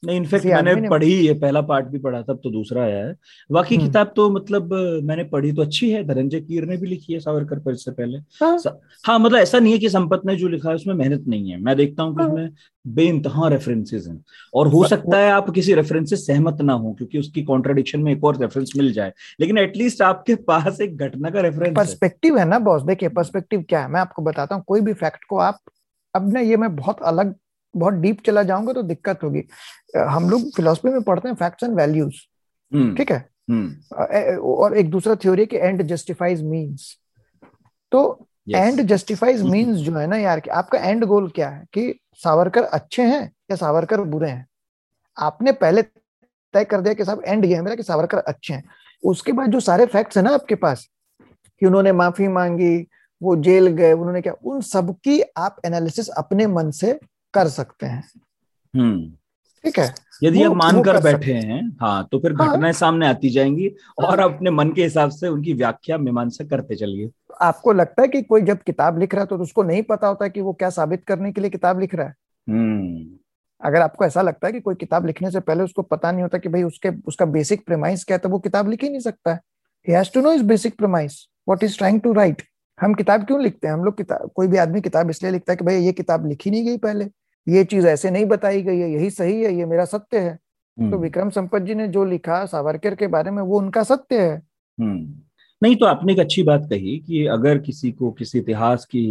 नहीं 0.04 0.18
इनफैक्ट 0.18 0.46
मैंने 0.46 0.90
पढ़ी 0.90 1.26
है 1.26 1.34
पहला 1.40 1.62
पार्ट 1.62 1.86
भी 1.86 2.00
पढ़ा 2.00 2.22
तब 2.22 2.40
तो 2.44 2.50
दूसरा 2.52 2.84
आया 2.84 3.06
है। 3.06 3.16
बाकी 3.50 3.76
हम्म। 3.76 3.88
किताब 3.88 4.12
तो 4.16 4.30
मतलब 4.30 4.74
मैंने 5.04 5.24
पढ़ी 5.24 5.52
तो 5.52 5.62
अच्छी 5.62 5.90
है 5.92 6.04
धनंजय 6.04 6.40
कीर 6.40 6.66
ने 6.66 6.78
भी 6.78 6.88
लिखी 6.88 7.14
है 7.14 7.20
सावरकर 7.20 7.60
पर 7.60 7.72
इससे 7.72 7.92
पहले। 7.92 8.18
हाँ। 8.42 8.58
हाँ 9.04 9.18
मतलब 9.20 9.40
ऐसा 9.40 9.60
नहीं 9.60 9.74
है 9.74 9.80
कि 9.80 9.90
संपत 9.90 10.22
ने 10.26 10.36
जो 10.36 10.48
लिखा 10.48 10.70
है 10.70 10.76
उसमें 10.76 10.94
मेहनत 10.96 11.24
नहीं 11.28 11.52
है। 11.52 11.60
मैं 11.60 11.76
देखता 11.76 12.04
हूँ 12.04 12.16
कि 12.16 12.22
हाँ। 12.22 12.30
उसमें 12.30 12.50
बेइंतहा 12.86 13.48
रेफरेंसेस 13.48 14.08
हैं। 14.08 14.24
और 14.54 14.68
हो 14.68 14.84
सकता 14.88 15.18
है 15.18 15.32
आप 15.32 15.50
किसी 15.50 15.74
रेफरेंस 15.74 16.10
से 16.10 16.16
सहमत 16.16 16.62
ना 16.62 16.74
हो 16.74 16.94
क्योंकि 16.94 17.20
उसकी 17.20 17.44
कॉन्ट्रडिक्शन 17.44 18.00
में 18.00 18.12
एक 18.12 18.24
और 18.24 18.38
रेफरेंस 18.38 18.72
मिल 18.78 18.92
जाए। 18.94 19.14
लेकिन 19.40 19.58
एटलीस्ट 19.58 20.02
आपके 20.02 20.36
पास 20.48 20.82
एक 20.82 20.98
घटना 20.98 21.30
का 21.30 21.42
रेफरेंस 21.42 21.76
पर्सपेक्टिव 21.76 22.38
है 22.38 22.46
ना 22.46 22.60
बॉस 22.62 22.82
देखिए 22.84 23.10
पर्सपेक्टिव 23.12 23.64
क्या 23.70 23.82
है? 23.82 23.92
मैं 23.92 24.02
आपको 24.02 24.22
बताता 24.22 24.56
हूँ 24.56 24.64
कोई 24.68 24.82
भी 24.82 24.94
फैक्ट 24.96 25.24
को 25.30 25.38
आप 25.40 25.60
अब 26.14 26.34
ना 26.34 26.40
ये 26.40 26.58
मैं 26.58 26.76
बहुत 26.76 27.02
अलग 27.04 27.34
बहुत 27.76 27.94
डीप 27.94 28.22
चला 28.26 28.44
जाऊँगा 28.44 28.74
तो 28.74 28.82
दिक्कत 28.84 29.24
होगी। 29.24 29.44
हम 29.98 30.30
लोग 30.30 30.50
फिलोसफी 30.56 30.90
में 30.90 31.02
पढ़ते 31.04 31.28
हैं 31.28 31.36
फैक्ट्स 31.36 31.64
एंड 31.64 31.76
वैल्यूज़ 31.76 32.22
ठीक 32.98 33.12
है? 33.12 33.18
हम्म। 33.50 34.40
और 34.42 34.78
एक 34.78 34.90
दूसरा 34.90 35.16
थ्योरी 35.16 35.46
कि 35.46 35.58
एंड 35.58 35.82
जस्टिफाइज 35.84 36.42
मींस 36.44 36.96
तो 37.92 38.28
एंड 38.48 38.82
जस्टिफाइज 38.82 39.42
मींस 39.42 39.76
जो 39.78 39.94
है 39.96 40.06
ना 40.08 40.18
यार 40.18 40.40
कि 40.40 40.50
आपका 40.52 40.80
एंड 40.80 41.06
गोल 41.06 41.30
क्या 41.30 41.50
है? 41.50 41.66
कि 41.74 42.00
सावरकर 42.24 42.64
अच्छे 42.64 43.04
हैं 43.04 43.24
या 43.52 43.56
सावरकर 43.56 44.02
बुरे 44.04 44.30
हैं? 44.30 44.46
आपने 45.18 45.52
पहले 45.52 45.82
तय 45.82 46.64
कर 46.64 46.82
दिया 46.82 46.94
कि 46.94 47.06
साहब 47.06 47.22
एंड 47.26 47.46
ये 47.46 47.56
है 47.56 47.62
मेरा 47.62 47.76
कि 47.76 47.84
सावरकर 47.84 48.18
अच्छे 48.18 48.54
हैं। 48.54 48.64
उसके 49.04 49.32
बाद 49.32 49.52
जो 49.52 49.60
सारे 49.60 49.86
फैक्ट्स 49.86 50.18
है 50.18 50.24
ना 50.24 50.30
आपके 50.32 50.56
पास 50.56 50.88
कि 51.62 51.66
उन्होंने 51.66 51.92
माफ़ी 51.92 52.28
मांगी 52.28 52.76
वो 53.22 53.36
जेल 53.36 53.68
गए 53.68 53.92
उन्होंने 53.94 54.22
क्या 54.22 54.34
उन 54.46 54.62
सब 54.62 54.94
की 55.04 55.22
आप 55.38 55.56
एनालिसिस 55.66 56.08
अपने 56.10 56.48
मन 56.48 56.72
से 56.72 57.00
कर 57.34 57.48
सकते 57.50 57.86
हैं। 57.86 58.04
हम्म। 58.74 59.10
ठीक 59.64 59.78
है? 59.80 59.94
यदि 60.24 60.44
आप 60.44 60.54
मान 60.54 60.76
वो 60.76 60.82
कर 60.84 60.94
कर 60.94 61.04
बैठे 61.04 61.34
हैं 61.34 61.62
हाँ 61.82 62.08
तो 62.12 62.20
फिर 62.20 62.32
घटनाएँ 62.32 62.48
हाँ। 62.48 62.56
घटनाएँ 62.58 62.74
सामने 62.74 63.08
आती 63.08 63.30
जाएँगी 63.30 63.72
और 64.00 64.20
अपने 64.20 64.52
मन 64.52 64.72
के 64.72 64.84
हिसाब 64.84 65.10
से 65.10 65.28
उनकी 65.28 65.54
व्याख्या 65.54 65.98
मीमांसा 65.98 66.44
करते 66.46 66.76
चलिए। 66.76 67.10
आपको 67.42 67.74
लगता 67.74 68.02
है 68.02 68.08
कि 68.08 68.22
कोई 68.22 68.42
जब 68.42 68.62
किताब 68.64 69.00
लिख 69.00 69.14
रहा 69.16 69.22
है 69.22 69.28
तो 69.28 69.38
उसको 69.38 69.64
नहीं 69.64 69.84
पता 69.84 70.08
होता 70.08 70.28
कि 70.28 70.42
वो 70.42 70.54
क्या 70.54 70.70
साबित 70.70 71.04
करने 71.06 71.32
के 71.32 71.42
लिए 71.42 71.50
किताब 71.50 71.80
लिख 71.80 71.96
रहा 71.96 72.08
है? 72.08 72.14
हम्म। 72.48 73.18
अगर 73.62 73.82
आपको 73.82 74.06
ऐसा 74.06 74.22
लगता 74.22 74.48
है 74.48 74.54
कि 74.54 74.60
कोई 74.60 74.76
किताब 74.76 75.06
लिखने 75.06 75.32
से 75.32 75.40
पहले 75.40 75.64
उसको 75.64 75.82
पता 75.82 76.12
नहीं 76.12 76.22
होता 76.22 76.38
कि 76.38 76.50
भाई 76.50 76.64
उसके 76.64 76.90
उसका 77.08 77.26
बेसिक 77.28 77.66
प्रेमाइस 77.66 78.04
क्या 78.04 78.16
है 78.18 78.20
तो 78.20 78.30
वो 78.30 78.40
किताब 78.40 78.70
लिख 78.70 78.84
ही 78.84 78.90
नहीं 78.90 79.00
सकता 79.00 79.32
है। 79.32 79.40
He 79.88 79.94
has 79.94 80.12
to 80.14 80.22
know 80.22 80.32
is 80.34 80.44
basic 80.44 80.78
premise 80.78 81.26
what 81.50 81.64
is 81.64 81.78
trying 81.78 82.02
to 82.02 82.14
write 82.14 82.42
हम 82.80 82.94
किताब 82.94 83.24
क्यों 83.26 83.42
लिखते 83.42 83.68
हैं? 83.68 83.74
हम 83.74 83.84
लोग 83.84 83.98
किताब 83.98 84.30
कोई 84.36 84.48
भी 84.48 84.58
आदमी 84.58 84.82
किताब 84.82 85.10
इसलिए 85.10 85.32
लिखता 85.32 85.54
है 85.54 85.58
कि 85.58 85.66
भाई 85.66 85.76
ये 85.76 85.92
किताब 85.94 86.28
लिखी 86.28 86.52
नहीं 86.52 86.66
गई 86.66 86.78
पहले। 86.78 87.06
ये 87.48 87.64
चीज़ 87.64 87.88
ऐसे 87.88 88.12
नहीं 88.12 88.26
बताई 88.26 88.62
गई 88.62 88.80
है 88.80 88.92
यही 88.92 89.10
सही 89.10 89.42
है 89.44 89.54
ये 89.54 89.66
मेरा 89.66 89.86
सत्य 89.86 90.20
है। 90.20 90.34
तो 90.34 90.84
हम्म, 90.84 90.98
विक्रम 90.98 91.30
संपत 91.30 91.62
जी 91.62 91.76
ने 91.76 91.88
जो 91.88 92.06
लिखा 92.06 92.46
सावरकर 92.46 92.96
के 92.96 93.08
बारे 93.08 93.32
में 93.32 93.42
वो 93.44 93.58
उनका 93.58 93.84
सत्य 93.84 94.22
है। 94.22 94.42
हम्म। 94.78 95.22
नहीं 95.62 95.76
तो 95.76 95.86
आपने 95.86 96.14
एक 96.14 96.20
अच्छी 96.20 96.44
बात 96.44 96.68
कही 96.70 96.98
कि 97.00 97.26
अगर 97.28 97.58
किसी 97.58 97.92
को 97.92 98.12
किसी 98.12 98.40
इतिहास 98.40 98.86
की 98.86 99.04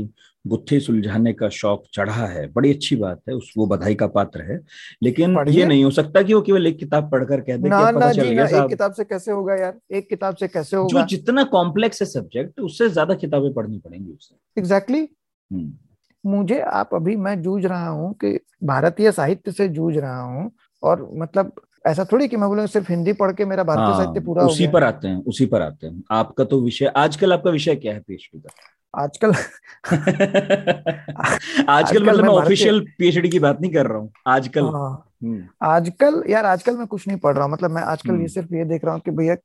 गुत्थे 0.44 0.80
सुलझाने 0.80 1.32
का 1.32 1.48
शौक 1.48 1.84
चढ़ा 1.94 2.26
है 2.26 2.46
बड़ी 2.52 2.72
अच्छी 2.74 2.96
बात 2.96 3.20
है 3.28 3.34
उस 3.34 3.52
वो 3.56 3.66
बधाई 3.66 3.94
का 3.94 4.06
पात्र 4.06 4.42
है। 4.42 4.58
लेकिन 5.02 5.36
ये 5.48 5.64
नहीं 5.66 5.84
हो 5.84 5.90
सकता 5.90 6.22
कि 6.22 6.34
वो 6.34 6.40
केवल 6.40 6.66
एक 6.66 6.78
किताब 6.78 7.10
पढ़कर 7.10 7.40
कह 7.40 7.56
दे 7.56 7.68
ना, 7.68 7.90
ना 7.90 8.10
जी 8.12 8.34
ना 8.34 8.44
एक 8.44 8.68
किताब 8.68 8.92
से 8.92 9.04
कैसे 9.04 9.32
होगा 9.32 9.54
यार? 9.54 9.78
एक 9.92 10.08
किताब 10.08 10.36
से 10.36 10.48
कैसे 10.48 10.76
होगा? 10.76 11.00
जो 11.00 11.06
जितना 11.06 11.44
कॉम्प्लेक्स 11.44 12.02
है 12.02 12.08
सब्जेक्ट 12.08 12.60
उससे 12.60 12.88
ज़्यादा 12.88 13.14
किताबें 13.14 13.52
पढ़नी 13.54 13.78
पड़ेंगी 13.78 14.12
उससे। 14.12 14.60
Exactly 14.60 14.98
exactly. 14.98 15.91
मुझे 16.26 16.60
आप 16.60 16.94
अभी 16.94 17.16
मैं 17.16 17.42
जूझ 17.42 17.66
रहा 17.66 17.88
हूँ 17.88 18.14
कि 18.14 18.40
भारतीय 18.64 19.12
साहित्य 19.12 19.52
से 19.52 19.68
जूझ 19.68 19.96
रहा 19.96 20.20
हूँ 20.20 20.52
और 20.82 21.10
मतलब 21.14 21.52
ऐसा 21.86 22.04
थोड़ी 22.04 22.28
कि 22.28 22.36
मैं 22.36 22.48
बोलूँ 22.48 22.66
सिर्फ़ 22.66 22.92
हिंदी 22.92 23.12
पढ़ 23.12 23.32
के 23.32 23.44
मेरा 23.44 23.64
भारतीय 23.64 23.84
हाँ, 23.84 23.96
साहित्य 23.96 24.20
पूरा 24.20 24.46
उसी 24.46 24.66
पर 24.66 24.84
आते 24.84 25.08
हैं 25.08 25.24
उसी 25.24 25.46
पर 25.46 25.62
आते 25.62 25.86
हैं। 25.86 26.02
आपका 26.10 26.44
तो 26.44 26.60
विषय 26.60 26.86
आजकल 26.86 27.32
आपका 27.32 27.50
विषय 27.50 27.76
क्या 27.76 27.94
है 27.94 28.00
पीएचडी 28.00 28.40
का? 28.40 28.50
आजकल 28.94 29.32
आजकल 31.68 32.04
मतलब 32.04 32.24
मैं 32.24 32.30
ऑफिशियल 32.30 32.86
पीएचडी 32.98 33.28
की 33.28 33.38
बात 33.38 33.60
नहीं 33.60 33.72
कर 33.72 33.86
रहा 33.86 33.98
हूँ 33.98 34.12
आजकल। 34.26 34.64
हाँ, 34.64 35.10
हम्म। 35.22 35.48
आजकल 35.62 36.24
यार 36.28 36.46
आजकल 36.46 36.76
मैं 36.76 36.86
कुछ 36.86 37.08
नहीं 37.08 37.18
पढ़ 37.18 37.34
रहा 37.34 37.44
हूँ 37.44 37.52
मतलब 37.52 37.70
मैं 37.70 37.82
आजकल 37.82 38.10
ये 38.10 38.16
हम्म। 38.16 38.26
सिर्फ़ 38.26 38.54
ये 38.54 38.64
देख 38.64 38.84
रहा 38.84 38.94
हूँ 38.94 39.00
कि 39.00 39.10
भैया 39.10 39.36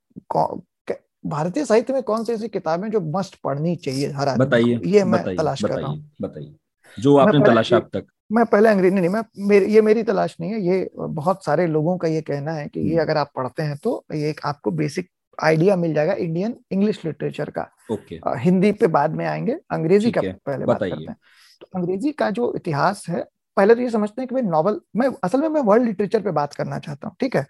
भारतीय 1.25 1.65
साहित्य 1.65 1.93
में 1.93 2.03
कौन 2.03 2.23
सी 2.23 2.33
ऐसी 2.33 2.47
किताबें 2.47 2.91
जो 2.91 2.99
मस्ट 2.99 3.35
पढ़नी 3.35 3.75
चाहिए 3.75 4.11
हर 4.11 4.27
आदमी 4.27 4.45
बताइए 4.45 4.81
ये 4.85 5.03
मैं 5.03 5.35
तलाश 5.35 5.63
कर 5.63 5.69
रहा 5.69 5.87
हूँ। 5.87 6.11
बताइए। 6.21 6.55
जो 6.99 7.15
आपने 7.17 7.39
तलाशा 7.45 7.77
अब 7.77 7.89
तक। 7.93 8.05
मैं 8.31 8.45
पहले 8.45 8.69
अंग्रेज़ी 8.69 8.99
नहीं 8.99 9.09
मैं 9.09 9.21
मेरी 9.47 9.73
ये 9.73 9.81
मेरी 9.81 10.03
तलाश 10.03 10.35
नहीं 10.41 10.51
है 10.51 10.61
ये 10.61 10.89
बहुत 10.97 11.45
सारे 11.45 11.67
लोगों 11.67 11.97
का 11.97 12.07
ये 12.07 12.21
कहना 12.21 12.51
है 12.51 12.67
कि 12.67 12.79
ये 12.79 12.89
हम्म। 12.89 13.01
अगर 13.01 13.17
आप 13.17 13.31
पढ़ते 13.35 13.63
हैं 13.63 13.77
तो 13.77 14.03
ये 14.13 14.29
एक 14.29 14.41
आपको 14.45 14.71
बेसिक 14.71 15.09
आइडिया 15.37 15.75
मिल 15.75 15.93
जाएगा 15.93 16.13
इंडियन 16.13 16.55
इंग्लिश 16.71 17.03
लिटरेचर 17.05 17.49
का। 17.49 17.67
ओके। 17.91 18.19
हिंदी 18.39 18.71
पे 18.71 18.87
बाद 18.87 19.15
में 19.15 19.25
आएँगे 19.25 19.57
अंग्रेज़ी 19.71 20.11
का 20.11 20.21
पहले 20.21 20.65
बात 20.65 20.79
करते 20.79 21.03
हैं। 21.03 21.15
तो 21.61 21.67
अंग्रेज़ी 21.75 22.11
का 22.11 22.29
जो 22.29 22.53
इतिहास 22.55 23.05
है 23.09 23.23
पहले 23.57 23.75
तो 23.75 23.81
ये 23.81 23.89
समझते 23.89 24.21
हैं 24.21 24.27
कि 24.27 24.35
भाई 24.35 24.43
नॉवल 24.43 24.79
मैं 24.95 25.09
असल 25.23 25.41
में 25.41 25.47
मैं 25.49 25.61
वर्ल्ड 25.61 25.85
लिटरेचर 25.85 26.21
पे 26.21 26.31
बात 26.31 26.53
करना 26.53 26.79
चाहता 26.79 27.07
हूँ 27.07 27.15
ठीक 27.19 27.35
है? 27.35 27.45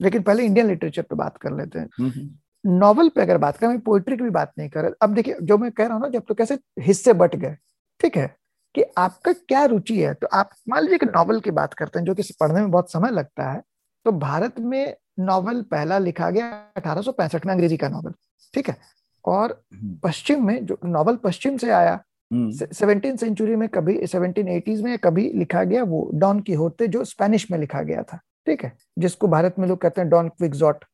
लेकिन 0.00 0.22
पहले 0.22 0.44
इंडियन 0.44 0.66
लिटरेचर 0.66 1.02
पे 1.02 1.16
बात 1.16 1.36
कर 1.36 1.52
लेते 1.52 1.78
हैं। 1.78 1.88
हम्म, 2.00 2.10
हम्म। 2.10 2.76
नॉवल 2.78 3.08
पे 3.08 3.22
अगर 3.22 3.38
बात 3.38 3.56
करें 3.56 3.78
पोइट्री 3.80 4.16
की 4.16 4.22
भी 4.22 4.30
बात 4.30 4.52
नहीं 4.58 4.68
कर 4.68 4.92
अब 5.02 5.14
देखिए 5.14 5.36
जो 5.42 5.58
मैं 5.58 5.70
कह 5.72 5.84
रहा 5.84 5.94
हूँ 5.94 6.02
ना 6.02 6.08
जब 6.08 6.22
तो 6.28 6.34
कैसे 6.34 6.58
हिस्से 6.80 7.12
बट 7.14 7.36
गए 7.36 7.56
ठीक 8.00 8.16
है? 8.16 8.34
कि 8.74 8.82
आपका 8.98 9.32
क्या 9.32 9.64
रुचि 9.64 10.00
है? 10.00 10.12
तो 10.14 10.26
आप 10.32 10.50
मान 10.68 10.82
लीजिए 10.82 10.98
कि 10.98 11.06
नॉवल 11.06 11.40
की 11.40 11.50
बात 11.50 11.74
करते 11.74 11.98
हैं 11.98 12.06
जो 12.06 12.14
कि 12.14 12.22
पढ़ने 12.40 12.60
में 12.60 12.70
बहुत 12.70 12.92
समय 12.92 13.10
लगता 13.10 13.50
है 13.50 13.62
तो 14.06 14.12
भारत 14.12 14.58
में 14.60 14.94
नॉवल 15.20 15.62
पहला 15.70 15.98
लिखा 15.98 16.30
गया 16.30 16.48
अठारह 16.76 17.02
सौ 17.02 17.12
पैंसठ 17.12 17.46
में 17.46 17.52
अंग्रेज़ी 17.52 17.76
का 17.76 17.88
नॉवल 17.88 18.12
ठीक 18.54 18.68
है? 18.68 18.76
और 19.24 19.62
हम्म। 19.74 19.96
पश्चिम 20.02 20.46
में 20.46 20.66
जो 20.66 20.78
नॉवल 20.84 21.16
पश्चिम 21.24 21.56
से 21.56 21.70
आया 21.72 21.98
सेवनटीन 22.30 23.10
हम्म। 23.10 23.18
सेंचुरी 23.18 23.56
में 23.56 23.68
कभी 23.68 24.06
सेवनटीन 24.06 24.48
एटीज 24.48 24.82
में 24.82 24.96
कभी 24.98 25.30
लिखा 25.34 25.62
गया 25.64 25.82
वो 25.84 26.08
डॉन 26.14 26.40
की 26.40 26.54
होते 26.54 26.86
जो 26.88 27.04
स्पेनिश 27.04 27.50
में 27.50 27.58
लिखा 27.58 27.82
गया 27.82 28.02
था 28.02 28.20
ठीक 28.46 28.64
है? 28.64 28.72
जिसको 28.98 29.28
भारत 29.28 29.54
में 29.58 29.68
लोग 29.68 29.78
कहते 29.80 30.00
हैं 30.00 30.10
डॉन 30.10 30.28
क्विक्सॉट 30.28 30.84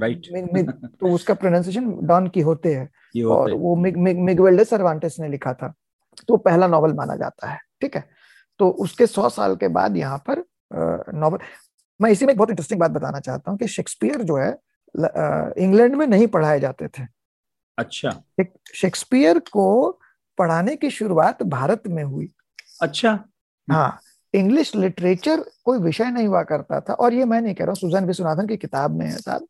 राइट 0.00 0.26
तो 1.00 1.12
उसका 1.14 1.34
प्रोनाउंसिएशन 1.34 1.94
डॉन 2.06 2.28
की 2.28 2.40
होते 2.40 2.74
है 2.74 2.88
और 3.26 3.52
वो 3.54 3.74
मिगवेल्डे 3.76 4.64
सर्वांटेस 4.64 5.16
ने 5.20 5.28
लिखा 5.28 5.52
था। 5.54 5.72
तो 6.28 6.36
पहला 6.36 6.66
नॉवल 6.66 6.92
माना 6.92 7.16
जाता 7.16 7.50
है 7.50 7.58
ठीक 7.80 7.96
है? 7.96 8.04
तो 8.60 8.68
उसके 8.70 9.06
सौ 9.06 9.28
साल 9.28 9.56
के 9.56 9.68
बाद 9.68 9.96
यहाँ 9.96 10.22
पर 10.28 10.44
नॉवल 11.14 11.38
मैं 12.00 12.10
इसी 12.10 12.26
में 12.26 12.32
एक 12.32 12.38
बहुत 12.38 12.50
इंटरेस्टिंग 12.50 12.80
बात 12.80 12.90
बताना 12.90 13.20
चाहता 13.20 13.50
हूँ 13.50 13.58
कि 13.58 13.66
शेक्सपियर 13.68 14.22
जो 14.22 14.36
है 14.36 14.50
इंग्लैंड 15.64 15.94
में 15.94 16.06
नहीं 16.06 16.26
पढ़ाए 16.26 16.60
जाते 16.60 16.88
थे। 16.88 17.02
अच्छा। 17.78 18.10
शेक्सपियर 18.74 19.38
को 19.52 19.90
पढ़ाने 20.38 20.76
की 20.76 20.90
शुरुआत 20.90 21.42
भारत 21.42 21.82
में 21.88 22.02
हुई। 22.04 22.28
अच्छा। 22.82 23.18
हाँ 23.68 23.98
इंग्लिश 24.34 24.74
लिटरेचर 24.76 25.44
कोई 25.64 25.78
विषय 25.78 26.10
नहीं 26.10 26.26
हुआ 26.26 26.42
करता 26.42 26.80
था 26.80 26.94
और 26.94 27.14
ये 27.14 27.24
मैं 27.24 27.40
नहीं 27.40 27.54
कह 27.54 27.64
रहा 27.64 27.70
हूँ 27.70 27.76
सुजन 27.76 28.06
विश्वनाथन 28.06 28.46
की 28.46 28.56
किताब 28.56 28.90
में 28.90 29.06
है 29.06 29.16
साहब 29.16 29.46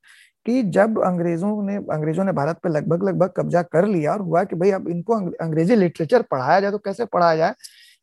कि 0.47 0.63
जब 0.63 1.03
अंग्रेज़ों 1.03 1.63
ने 1.63 1.77
अंग्रेज़ों 1.77 2.25
ने 2.25 2.33
भारत 2.33 2.57
पे 2.57 2.69
लगभग 2.69 3.03
लगभग 3.03 3.33
कब्जा 3.37 3.63
कर 3.63 3.87
लिया 3.87 4.13
और 4.13 4.21
हुआ 4.21 4.45
कि 4.45 4.57
भाई 4.57 4.71
अब 4.71 4.89
इनको 4.89 5.15
अंग्रेज़ी 5.15 5.77
लिटरेचर 5.77 6.23
पढ़ाया 6.23 6.61
जाए 6.61 6.71
तो 6.71 6.79
कैसे 6.79 7.05
पढ़ाया 7.05 7.37
जाए? 7.37 7.55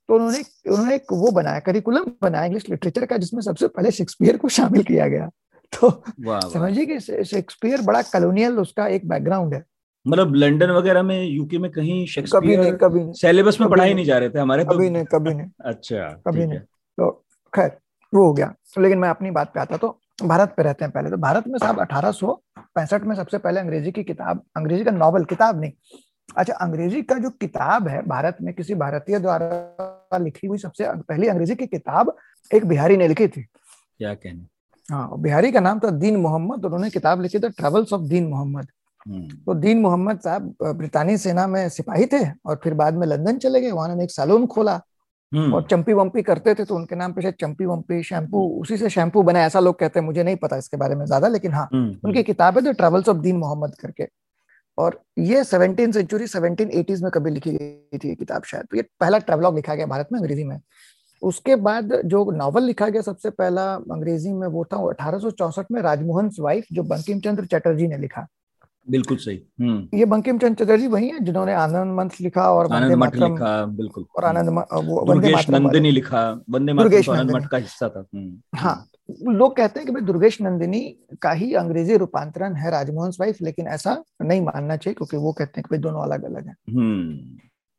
तो 0.08 0.16
उन्होंने 0.16 0.40
उन्होंने 0.72 0.96
एक 0.96 1.04
वो 1.12 1.32
बनाया 1.32 1.60
करिकुलम 1.60 2.06
बनाया 2.22 2.46
इंग्लिश 2.46 2.70
लिटरेचर 2.70 3.06
का 3.06 3.18
जिसमें 3.18 3.42
सबसे 3.42 3.68
पहले 3.68 3.92
शेक्सपियर 3.92 4.38
को 4.38 4.50
शामिल 4.50 4.84
किया 4.84 5.08
गया। 5.08 5.30
तो 5.82 6.04
समझिए 6.50 6.86
कि 6.86 7.26
शेक्सपियर 7.26 7.82
बड़ा 7.82 8.02
कॉलोनियल 8.02 8.60
उसका 8.60 8.88
एक 8.88 9.10
बैकग्राउंड 9.10 9.54
है। 9.54 9.64
मतलब 10.08 10.36
लंदन 10.36 10.72
वगैरह 10.72 11.04
में 11.04 11.26
यूके 11.26 11.58
में 11.58 11.72
कहीं 11.72 12.08
कभी 12.34 12.58
नहीं 12.58 12.72
कभी 12.72 13.00
नहीं। 13.00 13.14
सिलेबस 13.14 13.62
में 13.62 13.70
पढ़ाई 13.70 13.94
नहीं। 13.94 14.06
जा 14.06 14.18
रहे 14.18 14.30
थे 14.30 14.40
हमारे 14.40 14.64
तो। 14.64 14.72
कभी 14.72 14.90
नहीं 14.90 15.06
कभी 15.06 15.34
नहीं। 15.34 15.48
अच्छा 15.66 16.22
कभी 16.28 16.46
नहीं। 16.46 16.60
तो 16.60 17.26
खैर 17.56 17.78
वो 18.14 18.26
हो 18.28 18.34
गया। 18.34 18.54
लेकिन 18.80 18.98
मैं 19.00 19.10
अपनी 19.10 19.32
बात 19.32 19.52
पे 19.54 19.60
आता 19.60 19.78
तो 19.78 20.00
भारत 20.24 20.54
पे 20.58 20.64
रहते 20.64 20.86
हैं 20.86 20.92
पहले। 20.92 21.10
तो 21.10 21.18
भारत 21.18 21.48
में 21.48 21.58
साहब 21.60 21.80
अठारह 21.80 22.12
सौ 22.12 22.34
पैंसठ 22.76 23.04
में 23.04 23.16
सबसे 23.16 23.38
पहले 23.38 23.60
अंग्रेज़ी 23.60 23.92
की 23.92 24.04
किताब 24.04 24.44
अंग्रेज़ी 24.58 24.84
का 24.84 24.92
नॉवल 24.92 25.26
किताब 25.26 25.60
नहीं। 25.62 25.72
अच्छा 26.30 26.54
अंग्रेज़ी 26.56 27.02
का 27.02 27.16
जो 27.16 27.30
किताब 27.32 27.88
है 27.88 28.02
भारत 28.08 28.38
में 28.42 28.54
किसी 28.54 28.76
भारतीय 28.76 29.20
द्वारा 29.20 30.18
लिखी 30.18 30.48
हुई 30.48 30.58
सबसे 30.58 30.92
पहली 31.02 31.28
अंग्रेज़ी 31.28 31.56
की 31.56 31.68
किताब 31.68 32.16
एक 32.52 32.66
बिहारी 32.66 32.98
ने 32.98 33.08
लिखी 33.08 33.28
थी। 33.28 33.42
क्या 33.42 34.14
कहने? 34.14 34.46
हाँ 34.90 35.22
बिहारी 35.22 35.52
का 35.52 35.60
नाम 35.60 35.80
था 35.80 35.90
दीन 35.92 36.16
मोहम्मद 36.18 36.66
उन्होंने 36.66 36.90
किताब 36.90 37.22
लिखी 37.22 37.40
थी 37.40 37.50
ट्रेवल्स 37.52 37.94
ऑफ़ 37.94 38.02
दीन 38.02 38.28
मोहम्मद 38.28 38.68
हम्म। 39.06 39.28
तो 39.46 39.54
दीन 39.56 39.82
मोहम्मद 39.82 40.20
साहब 40.20 40.56
ब्रितानी 40.64 41.18
सेना 41.18 41.46
में 41.48 41.68
सिपाही 41.70 42.06
थे 42.06 42.24
और 42.46 42.60
फिर 42.64 42.74
बाद 42.74 42.94
में 42.94 43.06
लंदन 43.08 43.38
चले 43.38 43.62
गए 43.62 43.72
वहाँ 43.72 43.98
एक 44.04 44.12
सैलून 44.12 44.46
खोला। 44.48 44.80
और 45.32 45.68
चंपी 45.72 45.94
वंपी 45.94 46.22
करते 46.22 46.54
थे 46.56 46.64
तो 46.66 46.76
उनके 46.76 46.96
नाम 46.96 47.14
पे 47.14 47.22
शायद 47.22 47.36
चंपी 47.42 47.66
वंपी 47.66 48.02
शैम्पू 48.04 48.48
हम्म। 48.48 48.62
उसी 48.62 48.78
से 48.78 48.90
शैम्पू 48.90 49.22
बना 49.24 49.44
ऐसा 49.46 49.60
लोग 49.60 49.80
कहते 49.80 50.00
हैं 50.00 50.06
मुझे 50.06 50.24
नहीं 50.24 50.36
पता 50.36 50.58
इसके 50.58 50.78
बारे 50.78 50.96
में 50.96 51.06
ज़्यादा 51.06 51.28
लेकिन 51.28 51.54
हाँ 51.54 51.68
उनकी 51.74 52.24
किताब 52.24 52.58
है 52.58 52.64
द 52.64 52.76
ट्रेवल्स 52.76 53.10
ऑफ़ 53.10 53.18
दीन 53.18 53.38
मोहम्मद 53.38 53.76
करके। 53.76 54.08
और 54.78 55.00
ये 55.20 55.44
सेवनटीन 55.44 55.92
सेंचुरी 55.92 56.28
सेवनटीन 56.28 56.70
एटीज 56.72 57.04
में 57.04 57.12
कभी 57.12 57.32
लिखी 57.32 57.52
गई 57.52 57.98
थी 57.98 58.10
ये 58.10 58.16
किताब 58.16 58.44
शायद। 58.44 58.66
तो 58.66 58.78
ये 58.78 58.84
पहला 59.00 59.18
ट्रेवलॉग 59.20 59.56
लिखा 59.56 59.76
गया 59.76 59.86
भारत 59.86 60.08
में 60.12 60.20
अंग्रेज़ी 60.20 60.44
में। 60.44 60.60
उसके 61.22 61.56
बाद 61.56 61.94
जो 62.06 62.32
नॉवल 62.32 62.64
लिखा 62.64 62.88
गया 62.90 63.02
सबसे 63.02 63.30
पहला 63.30 63.64
अंग्रेज़ी 63.74 64.34
में 64.34 64.48
वो 64.48 64.64
था 64.66 64.78
अठारह 64.90 65.64
में 65.72 65.82
राजमोहन 65.82 66.30
वाइफ 66.40 66.66
जो 66.74 66.84
बंकिम 66.84 67.20
चंद्र 67.20 67.46
चटर्जी 67.46 67.88
ने 67.88 67.98
लिखा। 67.98 68.28
बिल्कुल 68.90 69.18
सही। 69.18 69.40
हम्म। 69.62 69.98
ये 69.98 70.06
बंकिम 70.06 70.38
चंद 70.38 70.56
चटर्जी 70.56 70.88
वही 70.88 71.10
है 71.10 71.20
जिन्होंने 71.20 71.54
आनंद 71.54 71.96
मंथ 71.98 72.10
लिखा 72.22 72.52
और 72.52 72.72
आनंद 72.74 72.94
मठ 72.94 73.16
लिखा 73.16 73.66
बिल्कुल। 73.66 74.06
और 74.18 74.26
आनंद 74.26 74.50
दुर्गेश 75.08 75.50
नंदिनी 75.50 75.92
लिखा 75.92 76.22
वंदे 76.50 76.74
मातरम 76.74 77.02
तो 77.02 77.12
आनंद 77.12 77.32
मठ 77.32 77.46
का 77.46 77.58
हिस्सा 77.58 77.90
था। 77.90 78.06
हम्म। 78.16 78.58
हाँ 78.58 78.86
लोग 79.28 79.56
कहते 79.58 79.80
हैं 79.80 79.88
कि 79.88 79.94
भाई 79.94 80.02
दुर्गेश 80.02 80.42
नंदिनी 80.42 80.82
का 81.22 81.32
ही 81.32 81.54
अंग्रेज़ी 81.54 81.98
रूपांतरण 81.98 82.56
है 82.56 82.72
राजमोहन 82.72 83.12
वाइफ 83.20 83.38
लेकिन 83.42 83.68
ऐसा 83.68 84.04
नहीं 84.22 84.42
मानना 84.42 84.78
चाहिए 84.78 84.96
क्योंकि 84.96 85.18
वो 85.18 85.32
कहते 85.32 85.60
हैं 85.60 85.64
कि 85.64 85.76
भाई 85.76 85.82
दोनों 85.82 86.04
अलग 86.04 86.24
अलग 86.24 86.48
है। 86.48 86.56
हम्म। 86.70 87.18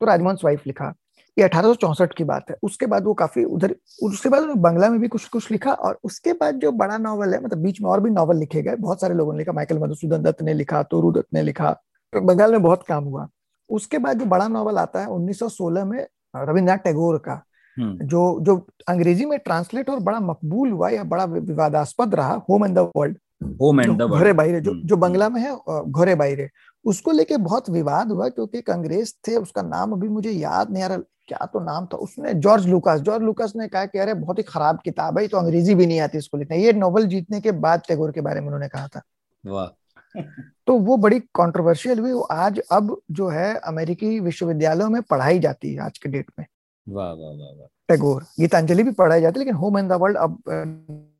तो 0.01 0.05
राजमोहन 0.05 0.37
वाइफ 0.43 0.67
लिखा। 0.67 0.93
ये 1.37 1.43
अठारह 1.43 2.05
की 2.07 2.23
बात 2.23 2.49
है। 2.49 2.55
उसके 2.63 2.85
बाद 2.85 3.03
वो 3.03 3.13
काफ़ी 3.13 3.43
उधर 3.45 3.75
उसके 4.03 4.29
बाद 4.29 4.43
बंगला 4.59 4.89
में 4.89 4.99
भी 4.99 5.07
कुछ 5.07 5.27
कुछ 5.27 5.51
लिखा 5.51 5.73
और 5.73 5.99
उसके 6.03 6.33
बाद 6.33 6.55
जो 6.55 6.71
बड़ा 6.73 6.97
नॉवल 6.97 7.33
है 7.33 7.43
मतलब 7.43 7.57
बीच 7.57 7.81
में 7.81 7.89
और 7.89 7.99
भी 7.99 8.09
नॉवल 8.09 8.37
लिखे 8.37 8.61
गए 8.61 8.75
बहुत 8.77 9.01
सारे 9.01 9.15
लोगों 9.15 9.33
ने 9.33 9.39
लिखा 9.39 9.51
माइकल 9.51 9.79
मधुसूदन 9.79 10.23
दत्त 10.23 10.41
ने 10.41 10.53
लिखा 10.53 10.81
तोरू 10.83 11.11
दत्त 11.11 11.27
ने 11.33 11.41
लिखा 11.43 11.75
बंगाल 12.13 12.51
में 12.51 12.61
बहुत 12.61 12.83
काम 12.83 13.03
हुआ। 13.03 13.27
उसके 13.69 13.97
बाद 13.97 14.19
जो 14.19 14.25
बड़ा 14.25 14.47
नॉवल 14.47 14.77
आता 14.77 15.01
है 15.01 15.07
1916 15.07 15.85
में 15.85 15.99
रविन्द्रनाथ 16.35 16.77
टैगोर 16.77 17.17
का 17.17 17.41
हम्म। 17.77 18.05
जो 18.07 18.39
जो 18.41 18.55
अंग्रेज़ी 18.89 19.25
में 19.25 19.37
ट्रांसलेट 19.39 19.89
और 19.89 19.99
बड़ा 19.99 20.19
मकबूल 20.19 20.71
हुआ 20.71 20.89
या 20.89 21.03
बड़ा 21.03 21.25
विवादास्पद 21.25 22.15
रहा 22.15 22.33
home 22.49 22.65
and 22.65 22.75
the 22.75 22.89
world 22.97 23.17
home 23.61 23.81
and 23.81 23.97
the 23.97 24.07
Ghare 24.07 24.33
Baire 24.33 24.59
जो 24.61 24.73
जो 24.85 24.97
बंगला 24.97 25.29
में 25.29 25.41
है 25.41 25.55
घोरे 25.81 26.15
बाहरे 26.15 26.49
उसको 26.85 27.11
लेके 27.11 27.37
बहुत 27.39 27.69
विवाद 27.69 28.11
हुआ 28.11 28.27
क्योंकि 28.29 28.57
एक 28.57 28.69
अंग्रेज़ 28.69 29.13
थे 29.27 29.35
उसका 29.35 29.61
नाम 29.61 29.91
अभी 29.91 30.07
मुझे 30.09 30.31
याद 30.31 30.71
नहीं 30.71 30.83
आ 30.83 30.87
रहा 30.87 30.97
क्या 31.27 31.45
तो 31.45 31.59
नाम 31.59 31.85
था 31.85 31.97
उसने? 31.97 32.33
George 32.33 32.67
Lucas. 32.67 32.99
जॉर्ज 33.01 33.23
लुकास 33.23 33.53
ने 33.55 33.67
कहा 33.67 33.85
कि 33.85 33.99
अरे 33.99 34.13
बहुत 34.13 34.37
ही 34.37 34.43
खराब 34.43 34.79
किताब 34.85 35.19
है 35.19 35.27
तो 35.27 35.37
अंग्रेज़ी 35.37 35.75
भी 35.75 35.85
नहीं 35.85 35.99
आती 35.99 36.17
इसको 36.17 36.37
लिखना। 36.37 36.57
ये 36.57 36.73
नोबल 36.73 37.05
जीतने 37.07 37.41
के 37.41 37.51
बाद 37.51 37.81
टैगोर 37.87 38.11
के 38.11 38.21
बारे 38.21 38.39
में 38.39 38.47
उन्होंने 38.47 38.67
कहा 38.67 38.87
था। 38.87 39.01
वाह। 39.43 39.67
तो 40.67 40.77
वो 40.77 40.97
बड़ी 40.97 41.19
कंट्रोवर्शियल 41.35 41.99
हुई। 41.99 42.11
वो 42.11 42.21
आज 42.21 42.59
अब 42.71 42.95
जो 43.11 43.27
है 43.27 43.53
अमेरिकी 43.57 44.19
विश्वविद्यालयों 44.19 44.89
में 44.89 45.01
पढ़ाई 45.01 45.39
जाती 45.39 45.73
है 45.73 45.81
आज 45.81 45.97
के 45.97 46.09
डेट 46.09 46.31
में। 46.39 46.45
वाह 46.87 47.11
वाह 47.11 47.31
वाह 47.31 47.67
टैगोर। 47.89 48.23
गीतांजलि 48.39 48.83
भी 48.83 48.91
पढ़ाई 48.91 49.21
जाती 49.21 49.39
है 49.39 49.45
लेकिन 49.45 49.55
होम 49.55 49.77
इन 49.77 49.87
द 49.87 49.91
वर्ल्ड 49.91 50.17
अब 50.17 50.37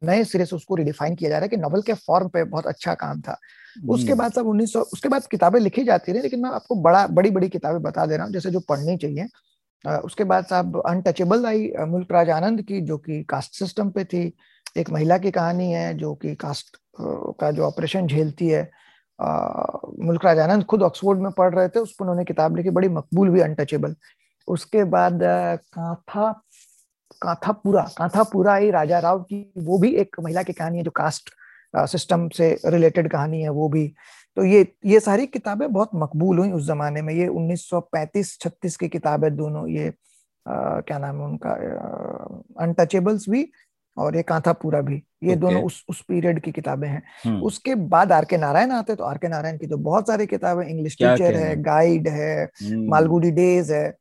नए 0.03 0.23
सिरे 0.23 0.45
से 0.45 0.55
उसको 0.55 0.75
रिडिफाइन 0.75 1.15
किया 1.15 1.29
जा 1.29 1.37
रहा 1.37 1.43
है 1.43 1.49
कि 1.49 1.57
नॉवल 1.57 1.81
के 1.81 1.93
फॉर्म 1.93 2.27
पे 2.27 2.43
बहुत 2.43 2.67
अच्छा 2.67 2.93
काम 2.93 3.21
था। 3.21 3.37
उसके 3.89 4.11
हम्म। 4.11 4.19
बाद 4.19 4.33
सब 4.33 4.47
उन्नीस 4.47 4.73
सौ 4.73 4.81
उसके 4.93 5.09
बाद 5.09 5.25
किताबें 5.25 5.59
लिखी 5.59 5.83
जाती 5.83 6.11
रही 6.11 6.21
लेकिन 6.21 6.39
मैं 6.39 6.49
आपको 6.49 6.75
बड़ा 6.81 7.05
बड़ी 7.07 7.29
बड़ी 7.29 7.49
किताबें 7.49 7.81
बता 7.81 8.05
दे 8.05 8.15
रहा 8.17 8.25
हूँ। 8.25 8.33
जैसे 8.33 8.51
जो 8.51 8.59
पढ़नी 8.59 8.97
चाहिए 8.97 9.27
उसके 9.85 10.23
बाद 10.23 10.45
साहब 10.45 10.81
अनटचेबल 10.87 11.45
आई 11.45 11.71
मुल्क 11.87 12.11
राज 12.11 12.29
आनंद 12.29 12.61
की, 12.61 12.81
जो 12.81 12.97
कि 12.97 13.23
कास्ट 13.23 13.55
सिस्टम 13.55 13.89
पे 13.89 14.03
थी। 14.05 14.33
एक 14.77 14.89
महिला 14.89 15.17
की 15.17 15.31
कहानी 15.31 15.71
है, 15.71 15.93
जो 15.93 16.13
कि 16.15 16.35
कास्ट 16.35 16.77
का 17.39 17.51
जो 17.51 17.63
ऑपरेशन 17.63 18.07
झेलती 18.07 18.47
है। 18.47 18.69
मुल्क 19.19 20.25
राजानंद 20.25 20.63
खुद 20.65 20.83
ऑक्सफोर्ड 20.83 21.19
में 21.21 21.31
पढ़ 21.31 21.53
रहे 21.55 21.67
थे, 21.69 21.79
उस 21.79 21.91
पर 21.91 22.03
उन्होंने 22.03 22.23
किताब 22.25 22.55
लिखी, 22.57 22.69
बड़ी 22.69 22.89
मकबूल 22.89 23.29
हुई 23.29 23.41
अनटचेबल 23.41 23.95
उसके 24.47 24.83
बाद 24.83 25.19
कांथा, 25.23 26.31
कांथापुरा 27.21 27.81
कांथापुरा 27.97 28.55
ही 28.55 28.71
राजा 28.71 28.99
राव 28.99 29.21
की, 29.23 29.51
वो 29.57 29.77
भी 29.79 29.93
एक 29.95 30.15
महिला 30.19 30.43
की 30.43 30.53
कहानी 30.53 30.77
है, 30.77 30.83
जो 30.83 30.91
कास्ट 30.91 31.29
सिस्टम 31.75 32.29
से 32.29 32.59
रिलेटेड 32.65 33.11
कहानी 33.11 33.41
है 33.41 33.49
वो 33.49 33.69
भी 33.69 33.93
तो 34.35 34.45
ये 34.45 34.73
ये 34.85 34.99
सारी 34.99 35.27
किताबें 35.27 35.73
बहुत 35.73 35.89
मकबूल 35.95 36.39
हुई 36.39 36.51
उस 36.51 36.67
जमाने 36.67 37.01
में 37.01 37.13
ये 37.13 37.27
1935-36 37.27 38.75
की 38.75 38.87
किताब 38.87 39.29
दोनों 39.29 39.67
ये 39.67 39.87
आ, 40.47 40.79
क्या 40.79 40.97
नाम 40.97 41.15
है 41.15 41.25
उनका 41.25 41.51
अनटचेबल्स 42.63 43.29
भी 43.29 43.51
और 43.97 44.15
ये 44.15 44.23
कांथापुरा 44.23 44.81
भी 44.81 44.95
ये 44.95 45.29
okay. 45.29 45.41
दोनों 45.41 45.63
उस 45.63 45.85
उस 45.89 46.01
पीरियड 46.01 46.39
की 46.41 46.51
किताबें 46.51 46.87
हैं. 46.87 47.03
उसके 47.41 47.75
बाद 47.75 48.11
आर 48.11 48.25
के 48.25 48.37
नारायण 48.37 48.71
आते 48.71 48.95
तो 48.95 49.03
आर 49.03 49.17
के 49.17 49.27
नारायण 49.27 49.57
की 49.57 49.67
तो 49.67 49.77
बहुत 49.77 50.07
सारी 50.07 50.25
किताबें 50.25 50.67
इंग्लिश 50.67 50.93
टीचर 50.93 51.35
है 51.35 51.61
गाइड 51.61 52.07
है. 52.07 52.49
मालगुडी 52.63 53.31
डेज़ 53.31 53.73
है 53.73 53.91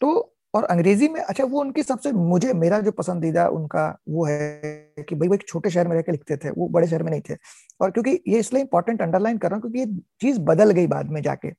तो 0.00 0.35
और 0.56 0.64
अंग्रेज़ी 0.66 1.08
में 1.08 1.20
अच्छा 1.20 1.44
वो 1.44 1.60
उनकी 1.60 1.82
सबसे 1.82 2.12
मुझे 2.14 2.52
मेरा 2.54 2.80
जो 2.80 2.92
पसंदीदा 2.92 3.46
उनका 3.50 3.86
वो 4.08 4.24
है 4.26 5.04
कि 5.08 5.14
भाई 5.14 5.28
वो 5.28 5.34
एक 5.34 5.46
छोटे 5.48 5.70
शहर 5.70 5.88
में 5.88 5.94
रहकर 5.96 6.12
लिखते 6.12 6.36
थे 6.36 6.50
वो 6.52 6.68
बड़े 6.70 6.86
शहर 6.88 7.02
में 7.02 7.10
नहीं 7.10 7.20
थे। 7.30 7.36
और 7.80 7.90
क्योंकि 7.90 8.10
ये 8.28 8.38
इसलिए 8.38 8.62
इंपॉर्टेंट 8.62 9.02
अंडरलाइन 9.02 9.38
कर 9.38 9.50
रहा 9.50 9.56
हूँ 9.56 9.62
क्योंकि 9.62 9.78
ये 9.80 10.00
चीज़ 10.20 10.40
बदल 10.42 10.70
गई 10.72 10.86
बाद 10.88 11.10
में 11.10 11.20
जाके। 11.22 11.52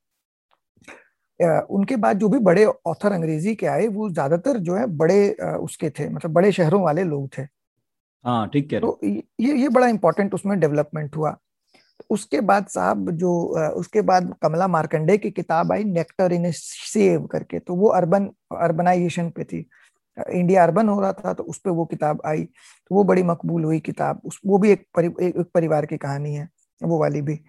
उनके 1.70 1.96
बाद 1.98 2.20
जो 2.20 2.30
भी 2.30 2.40
बड़े 2.42 2.66
ऑथर 2.66 3.12
अंग्रेज़ी 3.14 3.54
के 3.56 3.66
आए 3.68 3.88
वो 3.90 4.10
ज़्यादातर 4.10 4.58
जो 4.60 4.76
है 4.76 4.86
बड़े 4.98 5.30
उसके 5.60 5.90
थे 5.90 6.10
मतलब 6.10 6.32
बड़े 6.34 6.52
शहरों 6.52 6.82
वाले 6.84 7.04
लोग 7.06 7.28
थे। 7.38 7.42
हाँ 8.26 8.48
ठीक 8.50 8.74
है 8.74 8.80
तो 8.80 9.00
ये 9.04 9.54
ये 9.54 9.70
बड़ा 9.70 9.88
इंपॉर्टेंट 9.88 10.34
उसमें 10.34 10.60
डेवलपमेंट 10.60 11.16
हुआ। 11.16 11.38
उसके 12.10 12.42
बाद 12.42 12.68
साहब 12.68 13.10
जो 13.12 13.32
उसके 13.76 14.02
बाद 14.02 14.34
कमला 14.42 14.68
मार्कंडे 14.68 15.18
की 15.18 15.32
किताब 15.32 15.72
आई 15.72 15.84
नेक्टर 15.84 16.34
इन 16.34 16.52
सेव 16.52 17.26
करके 17.26 17.60
तो 17.60 17.76
वो 17.76 17.88
अर्बन 17.90 18.30
अर्बनाइजेशन 18.58 19.30
पे 19.30 19.44
थी। 19.44 19.66
इंडिया 20.18 20.64
अर्बन 20.64 20.90
हो 20.90 21.00
रहा 21.02 21.14
था 21.14 21.34
तो 21.34 21.44
उस 21.44 21.58
पर 21.58 21.72
वो 21.72 21.86
किताब 21.86 22.22
आई 22.26 22.44
तो 22.44 22.96
वो 22.96 23.04
बड़ी 23.04 23.24
मकबूल 23.24 23.64
हुई 23.64 23.80
किताब। 23.80 24.22
उस 24.26 24.40
वो 24.46 24.58
भी 24.58 24.72
एक, 24.72 24.86
परि, 24.96 25.08
एक, 25.08 25.36
एक 25.38 25.52
परिवार 25.54 25.86
की 25.86 25.98
कहानी 25.98 26.34
है 26.34 26.48
वो 26.82 27.00
वाली 27.00 27.22
भी। 27.22 27.40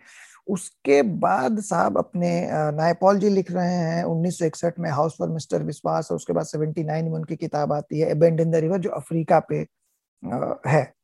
उसके 0.47 1.03
बाद 1.03 1.61
साहब 1.61 1.99
अपने 1.99 2.31
नायपॉल 2.51 3.19
जी 3.19 3.29
लिख 3.29 3.51
रहे 3.53 3.73
हैं 3.73 4.05
1961 4.05 4.79
में 4.79 4.91
हाउस 4.91 5.17
फॉर 5.19 5.29
मिस्टर 5.29 5.63
विश्वास 5.63 6.11
और 6.11 6.17
उसके 6.17 6.33
बाद 6.33 6.47
79 6.47 7.03
में 7.03 7.11
उनकी 7.11 7.37
किताब 7.37 7.73
आती 7.73 8.01
है 8.01 8.11
a bend 8.11 8.41
in 8.41 8.51
the 8.51 8.55
river 8.55 8.79
जो 8.79 8.91
अफ्रीका 8.91 9.41
पे 9.49 9.67
है। 10.67 10.98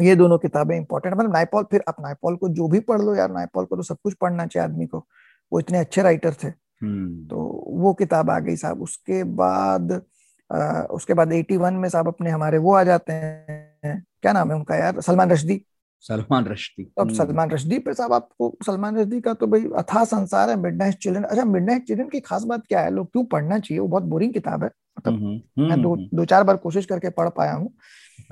ये 0.00 0.14
दोनों 0.16 0.38
किताबें 0.38 0.76
इंपॉर्टेंट 0.76 1.14
मतलब 1.14 1.32
नाइपॉल 1.32 1.64
फिर 1.64 1.82
आप 1.88 1.96
नाइपॉल 2.00 2.36
को 2.36 2.48
जो 2.48 2.68
भी 2.68 2.80
पढ़ 2.80 3.00
लो 3.02 3.14
यार 3.14 3.30
नाइपॉल 3.32 3.64
को 3.64 3.76
तो 3.76 3.82
सब 3.82 3.96
कुछ 4.02 4.14
पढ़ना 4.14 4.46
चाहिए 4.46 4.64
आदमी 4.64 4.86
को। 4.86 5.06
वो 5.52 5.60
इतने 5.60 5.78
अच्छे 5.78 6.02
राइटर 6.02 6.34
थे। 6.44 6.48
हम्म। 6.48 7.26
तो 7.26 7.64
वो 7.76 7.92
किताब 7.94 8.30
आ 8.30 8.38
गई 8.38 8.56
साहब। 8.56 8.82
उसके 8.82 9.24
बाद 9.24 10.02
आ, 10.50 10.82
उसके 10.82 11.14
बाद 11.14 11.32
एटी 11.32 11.56
वन 11.56 11.74
में 11.74 11.88
साहब 11.88 12.08
अपने 12.08 12.30
हमारे 12.30 12.58
वो 12.58 12.74
आ 12.74 12.82
जाते 12.84 13.12
हैं। 13.12 14.04
क्या 14.22 14.32
नाम 14.32 14.50
है 14.50 14.56
उनका 14.56 14.76
यार? 14.76 15.00
सलमान 15.00 15.30
रशदी। 15.30 15.60
सलमान 16.00 16.44
रश्दी। 16.44 16.82
अब 16.98 17.06
हम्म। 17.06 17.14
सलमान 17.14 17.50
रशदी 17.50 17.78
पे 17.78 17.94
साहब 17.94 18.12
आपको 18.12 18.56
सलमान 18.66 18.98
रशदी 18.98 19.20
का 19.20 19.34
तो 19.34 19.46
भाई 19.46 19.64
अथा 19.76 20.04
संसार 20.04 20.50
है 20.50 20.56
मिड 20.56 20.76
नाइट 20.76 20.94
चिल्ड्रन 20.94 21.24
अच्छा 21.24 21.44
मिड 21.44 21.66
नाइट 21.66 21.86
चिल्ड्रन 21.86 22.08
की 22.08 22.20
खास 22.20 22.44
बात 22.44 22.62
क्या 22.68 22.80
है? 22.80 22.90
लोग 22.90 23.10
क्यों 23.12 23.24
पढ़ना 23.24 23.58
चाहिए? 23.58 23.80
वो 23.80 23.88
बहुत 23.88 24.02
बोरिंग 24.02 24.32
किताब 24.32 24.64
है। 24.64 24.70
मतलब 24.98 25.14
हम्म, 25.14 25.68
मैं 25.68 25.82
दो 25.82 25.96
दो 26.14 26.24
चार 26.24 26.44
बार 26.44 26.56
कोशिश 26.56 26.86
करके 26.86 27.10
पढ़ 27.10 27.28
पाया 27.28 27.52
हूँ। 27.52 27.72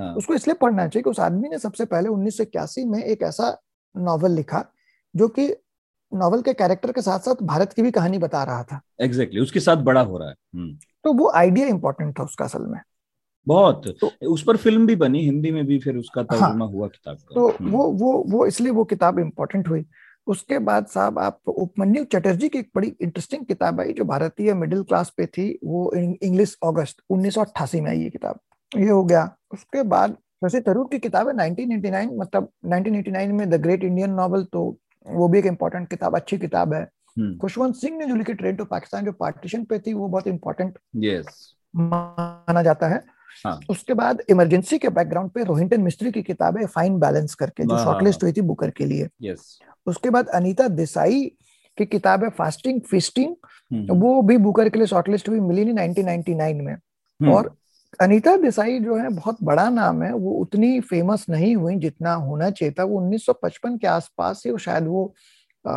हाँ. 0.00 0.14
उसको 0.14 0.34
इसलिए 0.34 0.54
पढ़ना 0.54 0.88
चाहिए 0.88 1.02
कि 1.02 1.10
उस 1.10 1.20
आदमी 1.20 1.48
ने 1.48 1.58
सबसे 1.58 1.84
पहले 1.84 2.08
उन्नीस 2.08 2.36
सौ 2.36 2.42
इक्यासी 2.42 2.84
में 2.84 3.04
एक 3.04 3.22
ऐसा 3.22 3.62
नॉवल 3.96 4.30
लिखा 4.30 4.64
जो 5.16 5.28
कि 5.28 5.56
नॉवल 6.14 6.42
के 6.42 6.52
कैरेक्टर 6.52 6.92
के 6.92 7.00
साथ 7.00 7.18
साथ 7.18 7.34
भारत 7.42 7.72
की 7.72 7.82
भी 7.82 7.90
कहानी 7.90 8.18
बता 8.18 8.44
रहा 8.44 8.62
था। 8.62 8.80
एग्जैक्टली 9.00 9.24
exactly, 9.24 9.42
उसके 9.42 9.60
साथ 9.60 9.76
बड़ा 9.76 10.00
हो 10.00 10.18
रहा 10.18 10.28
है। 10.28 10.34
हम्म। 10.54 10.78
तो 11.04 11.12
वो 11.12 11.32
आइडिया 11.34 11.66
इंपॉर्टेंट 11.66 12.18
था 12.18 12.22
उसका 12.22 12.44
असल 12.44 12.62
में। 12.62 12.80
बहुत। 13.46 13.82
तो 14.00 14.10
उस 14.26 14.42
पर 14.42 14.56
फ़िल्म 14.56 14.86
भी 14.86 14.96
बनी 14.96 15.24
हिंदी 15.24 15.50
में 15.50 15.66
भी 15.66 15.78
फिर 15.78 15.96
उसका 15.96 16.22
तर्जुमा 16.22 16.64
हाँ, 16.64 16.72
हुआ 16.72 16.88
किताब 16.88 17.16
का। 17.16 17.34
तो 17.34 17.48
हम्म। 17.48 17.70
वो 17.70 17.90
वो 17.90 18.24
वो 18.28 18.46
इसलिए 18.46 18.70
वो 18.70 18.84
किताब 18.84 19.18
इंपॉर्टेंट 19.18 19.68
हुई। 19.68 19.86
उसके 20.26 20.58
बाद 20.58 20.86
साहब 20.86 21.18
आप 21.18 21.40
उपमन्यु 21.48 22.04
चटर्जी 22.04 22.48
की 22.48 22.58
एक 22.58 22.70
बड़ी 22.74 22.96
इंटरेस्टिंग 23.00 23.46
किताब 23.46 23.80
आई 23.80 23.92
जो 23.92 24.04
भारतीय 24.04 24.54
मिडिल 24.54 24.82
क्लास 24.82 25.12
पे 25.16 25.26
थी 25.26 25.58
वो 25.64 25.92
इंग्लिश 25.94 26.56
अगस्त 26.64 26.96
उन्नीस 27.10 27.34
सौ 27.34 27.40
अट्ठासी 27.40 27.80
में 27.80 27.90
आई 27.90 27.98
ये 27.98 28.10
किताब। 28.10 28.38
ये 28.72 28.88
हो 28.88 29.02
गया 29.04 29.28
उसके 29.52 29.82
बाद 29.84 30.16
शशि 30.44 30.60
थरूर 30.60 30.88
की 30.90 30.98
किताब 30.98 31.28
है 31.28 31.34
1989 31.34 32.08
मतलब 32.14 32.48
1989 32.66 33.32
में 33.32 33.48
द 33.50 33.60
ग्रेट 33.62 33.84
इंडियन 33.84 34.10
नॉवल 34.12 34.44
तो 34.52 34.64
वो 35.06 35.28
भी 35.28 35.38
एक 35.38 35.46
इम्पोर्टेंट 35.46 35.88
किताब 35.90 36.16
अच्छी 36.16 36.38
किताब 36.38 36.74
है 36.74 36.80
हम्म। 37.16 37.36
खुशवंत 37.36 37.74
सिंह 37.74 37.96
ने 37.98 38.06
जो 38.06 38.14
लिखी 38.14 38.34
ट्रेन 38.34 38.56
टू 38.56 38.64
पाकिस्तान 38.64 39.04
जो 39.04 39.12
पार्टीशन 39.14 39.64
पे 39.64 39.78
थी 39.78 39.92
वो 39.92 40.08
बहुत 40.08 40.26
इंपॉर्टेंट 40.26 40.78
yes. 41.04 41.26
माना 41.74 42.62
जाता 42.62 42.88
है 42.88 43.02
हाँ. 43.44 43.58
उसके 43.70 43.94
बाद 43.94 44.22
इमरजेंसी 44.30 44.78
के 44.78 44.88
बैकग्राउंड 44.90 45.30
पे 45.30 45.44
रोहिंटन 45.44 45.80
मिस्त्री 45.80 46.12
की 46.12 46.22
किताब 46.22 46.58
है 46.58 46.66
फाइन 46.68 46.98
बैलेंस 46.98 47.34
करके 47.34 47.64
जो 47.64 47.78
शॉर्टलिस्ट 47.78 48.22
हुई 48.22 48.32
थी 48.32 48.40
बुकर 48.42 48.70
के 48.70 48.84
लिए 48.84 49.08
yes. 49.24 49.40
उसके 49.86 50.10
बाद 50.10 50.28
अनीता 50.34 50.68
देसाई 50.70 51.24
की 51.78 51.86
किताब 51.86 52.24
है 52.24 52.30
फास्टिंग 52.32 52.80
फिस्टिंग 52.80 53.34
हम्म। 53.70 53.98
वो 53.98 54.20
भी 54.22 54.36
बुकर 54.38 54.68
के 54.68 54.78
लिए 54.78 54.86
शॉर्टलिस्ट 54.86 55.28
हुई 55.28 55.40
मिली 55.42 55.64
नहीं 55.64 55.88
1999 55.94 56.62
में 56.62 56.72
हम्म। 56.72 57.32
और 57.32 57.54
अनीता 58.00 58.36
देसाई 58.36 58.78
जो 58.80 58.96
है 58.96 59.08
बहुत 59.08 59.36
बड़ा 59.42 59.70
नाम 59.70 60.02
है। 60.02 60.12
वो 60.12 60.30
उतनी 60.30 60.80
फ़ेमस 60.80 61.26
नहीं 61.30 61.56
हुई 61.56 61.76
जितना 61.76 62.14
होना 62.14 62.50
चाहिए 62.50 62.74
था। 62.78 62.84
वो 62.84 63.00
1955 63.00 63.78
के 63.78 63.86
आसपास 63.86 64.42
ही 64.46 64.58
शायद 64.58 64.86
वो 64.86 65.14
आ, 65.68 65.72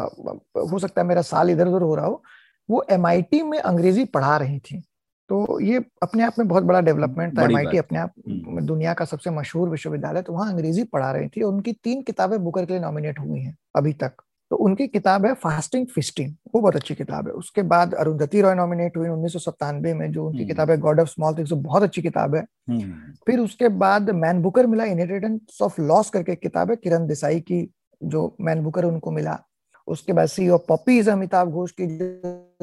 हो 0.72 0.80
सकता 0.80 1.02
है 1.02 1.08
मेरा 1.08 1.22
साल 1.22 1.50
इधर 1.50 1.68
उधर 1.68 1.82
हो 1.82 1.96
रहा 1.96 2.06
हो 2.06 2.24
वो 2.70 2.86
एमआईटी 2.90 3.42
में 3.42 3.60
अंग्रेज़ी 3.60 4.06
पढ़ा 4.06 4.38
रही 4.38 4.60
थी। 4.60 4.84
तो 5.30 5.60
ये 5.60 5.78
अपने 6.04 6.24
आप 6.24 6.34
में 6.40 6.48
बहुत 6.48 6.64
बड़ा 6.64 6.82
डेवलपमेंट 6.82 7.38
था। 7.38 7.44
एमआईटी 7.44 7.78
अपने 7.78 8.00
आप 8.00 8.14
हम्म। 8.28 8.66
दुनिया 8.66 8.94
का 8.94 9.06
सबसे 9.06 9.30
मशहूर 9.30 9.70
विश्वविद्यालय 9.70 10.22
तो 10.22 10.34
वहाँ 10.34 10.52
अंग्रेज़ी 10.52 10.84
पढ़ा 10.84 11.12
रही 11.12 11.28
थी 11.28 11.42
और 11.42 11.54
उनकी 11.54 11.74
तीन 11.74 12.02
किताबें 12.02 12.44
बुकर 12.44 12.66
के 12.66 12.74
लिए 12.74 12.82
नॉमिनेट 12.82 13.20
हुई 13.20 13.40
हैं 13.40 13.58
अभी 13.76 13.94
तक। 13.94 14.14
तो 14.50 14.56
उनकी 14.56 14.88
किताब 14.88 15.26
है 15.26 15.34
फास्टिंग 15.34 15.88
फिस्टिंग 15.88 16.34
वो 16.56 16.62
बहुत 16.62 16.76
अच्छी 16.76 16.96
किताब 16.96 17.28
है। 17.28 17.34
उसके 17.34 17.62
बाद 17.62 17.94
अरुंधति 17.94 18.42
रॉय 18.42 18.56
नॉमिनेट 18.56 18.98
हुई 18.98 19.10
उन्नीस 19.10 19.46
में 19.74 20.12
जो 20.12 20.26
उनकी 20.26 20.38
हम्म। 20.38 20.48
किताब 20.48 20.70
है 20.70 20.78
गॉड 20.78 21.00
ऑफ़ 21.00 21.08
स्मॉल 21.08 21.34
थिंग्स 21.34 21.52
बहुत 21.52 21.84
अच्छी 21.84 22.02
किताब 22.02 22.36
है। 22.36 22.42
हम्म। 22.42 23.14
फिर 23.26 23.40
उसके 23.40 23.70
बाद 23.70 24.10
मैन 24.10 24.42
बुकर 24.42 24.68
मिला 24.68 24.84
इनहेरिटेंस 24.84 25.62
ऑफ़ 25.62 25.82
लॉस 25.82 26.10
करके 26.10 26.36
किताब 26.36 26.70
है 26.70 26.76
किरण 26.76 27.08
देसाई 27.08 27.40
की 27.40 27.74
जो 28.04 28.36
मैन 28.42 28.64
बुकर 28.64 28.86
उनको 28.86 29.12
मिला। 29.12 29.40
उसके 29.88 30.14
बाद 30.14 30.28
sea 30.28 30.50
of 30.50 30.62
poppies 30.70 31.10
Amitav 31.10 31.50
Ghosh 31.50 31.72
की 31.72 31.88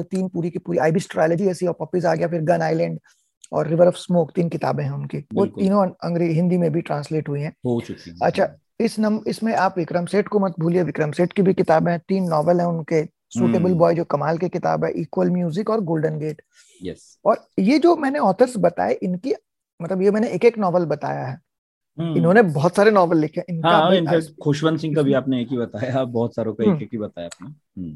तीन 0.03 0.27
पूरी 0.27 0.49
की 0.49 0.59
पूरी 0.59 0.77
आईबी 0.77 0.99
स्ट्रैलजी 0.99 1.45
है 1.45 1.53
सी 1.53 1.67
ऑफ़ 1.67 1.77
पपीज 1.79 2.05
आ 2.05 2.15
गया 2.15 2.27
फिर 2.27 2.41
गन 2.41 2.61
आइलैंड 2.61 2.99
और 3.51 3.67
रिवर 3.67 3.87
ऑफ़ 3.87 3.95
स्मोक 3.95 4.31
तीन 4.35 4.49
किताबें 4.49 4.83
हैं 4.83 4.91
उनकी। 4.91 5.17
वो 5.33 5.45
तीनों 5.45 5.87
अंग्रेज़ी 6.03 6.33
हिंदी 6.33 6.57
में 6.57 6.71
भी 6.71 6.81
ट्रांसलेट 6.81 7.29
हुई 7.29 7.41
हैं। 7.41 7.53
अच्छा 8.23 8.45
इस 8.79 8.99
नम 8.99 9.19
इसमें 9.27 9.53
आप 9.55 9.77
विक्रम 9.77 10.05
सेठ 10.05 10.27
को 10.27 10.39
मत 10.39 10.55
भूलिए। 10.59 10.83
विक्रम 10.83 11.11
सेठ 11.11 11.33
की 11.33 11.41
भी 11.41 11.53
किताबें 11.53 11.91
हैं 11.91 11.99
तीन 12.07 12.23
नॉवल 12.23 12.59
है 12.59 12.67
उनके। 12.67 13.03
सुटेबल। 13.29 13.73
बॉय 13.73 13.95
जो 13.95 14.03
कमाल 14.03 14.37
की 14.37 14.49
किताब 14.49 14.83
है 14.85 14.91
इक्वल 14.91 15.29
म्यूज़िक 15.29 15.69
और 15.69 15.81
गोल्डन 15.83 16.17
गेट 16.19 16.41
यस 16.81 17.19
और 17.25 17.39
ये 17.59 17.79
जो 17.79 17.95
मैंने 17.95 18.19
ऑथर्स 18.19 18.53
बताए 18.57 18.93
इनकी 19.03 19.33
मतलब 19.79 20.01
ये 20.01 20.11
मैंने 20.11 20.29
एक 20.29 20.45
एक 20.45 20.57
नॉवल 20.57 20.85
बताया 20.85 21.25
है। 21.25 21.37
हम्म। 21.97 22.17
इन्होंने 22.17 22.41
बहुत 22.41 22.75
सारे 22.75 22.91
नॉवल 22.91 23.17
लिखे 23.17 23.43
इनका 23.49 23.69
हाँ, 23.69 24.21
खुशवंत 24.43 24.79
सिंह 24.79 24.95
का 24.95 25.01
भी 25.01 25.13
आपने 25.13 25.41
एक 25.41 25.51
ही 25.51 25.57
बताया 25.57 26.03
बहुत 26.03 26.35
सारों 26.35 26.53
का 26.53 26.63
एक 26.63 26.69
हम्म। 26.69 26.81
एक 26.81 26.89
ही 26.93 26.97
बताया 26.97 27.27
आपने। 27.27 27.91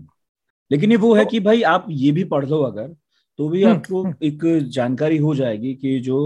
लेकिन 0.71 0.91
ये 0.91 0.97
वो 0.97 1.13
है 1.15 1.23
तो, 1.23 1.29
कि 1.29 1.39
भाई 1.39 1.61
आप 1.61 1.85
ये 1.89 2.11
भी 2.11 2.23
पढ़ 2.23 2.45
लो 2.45 2.61
अगर 2.63 2.87
तो 3.39 3.49
भी 3.49 3.63
आपको 3.63 4.05
एक 4.23 4.69
जानकारी 4.69 5.17
हो 5.17 5.35
जाएगी 5.35 5.73
कि 5.73 5.99
जो 5.99 6.19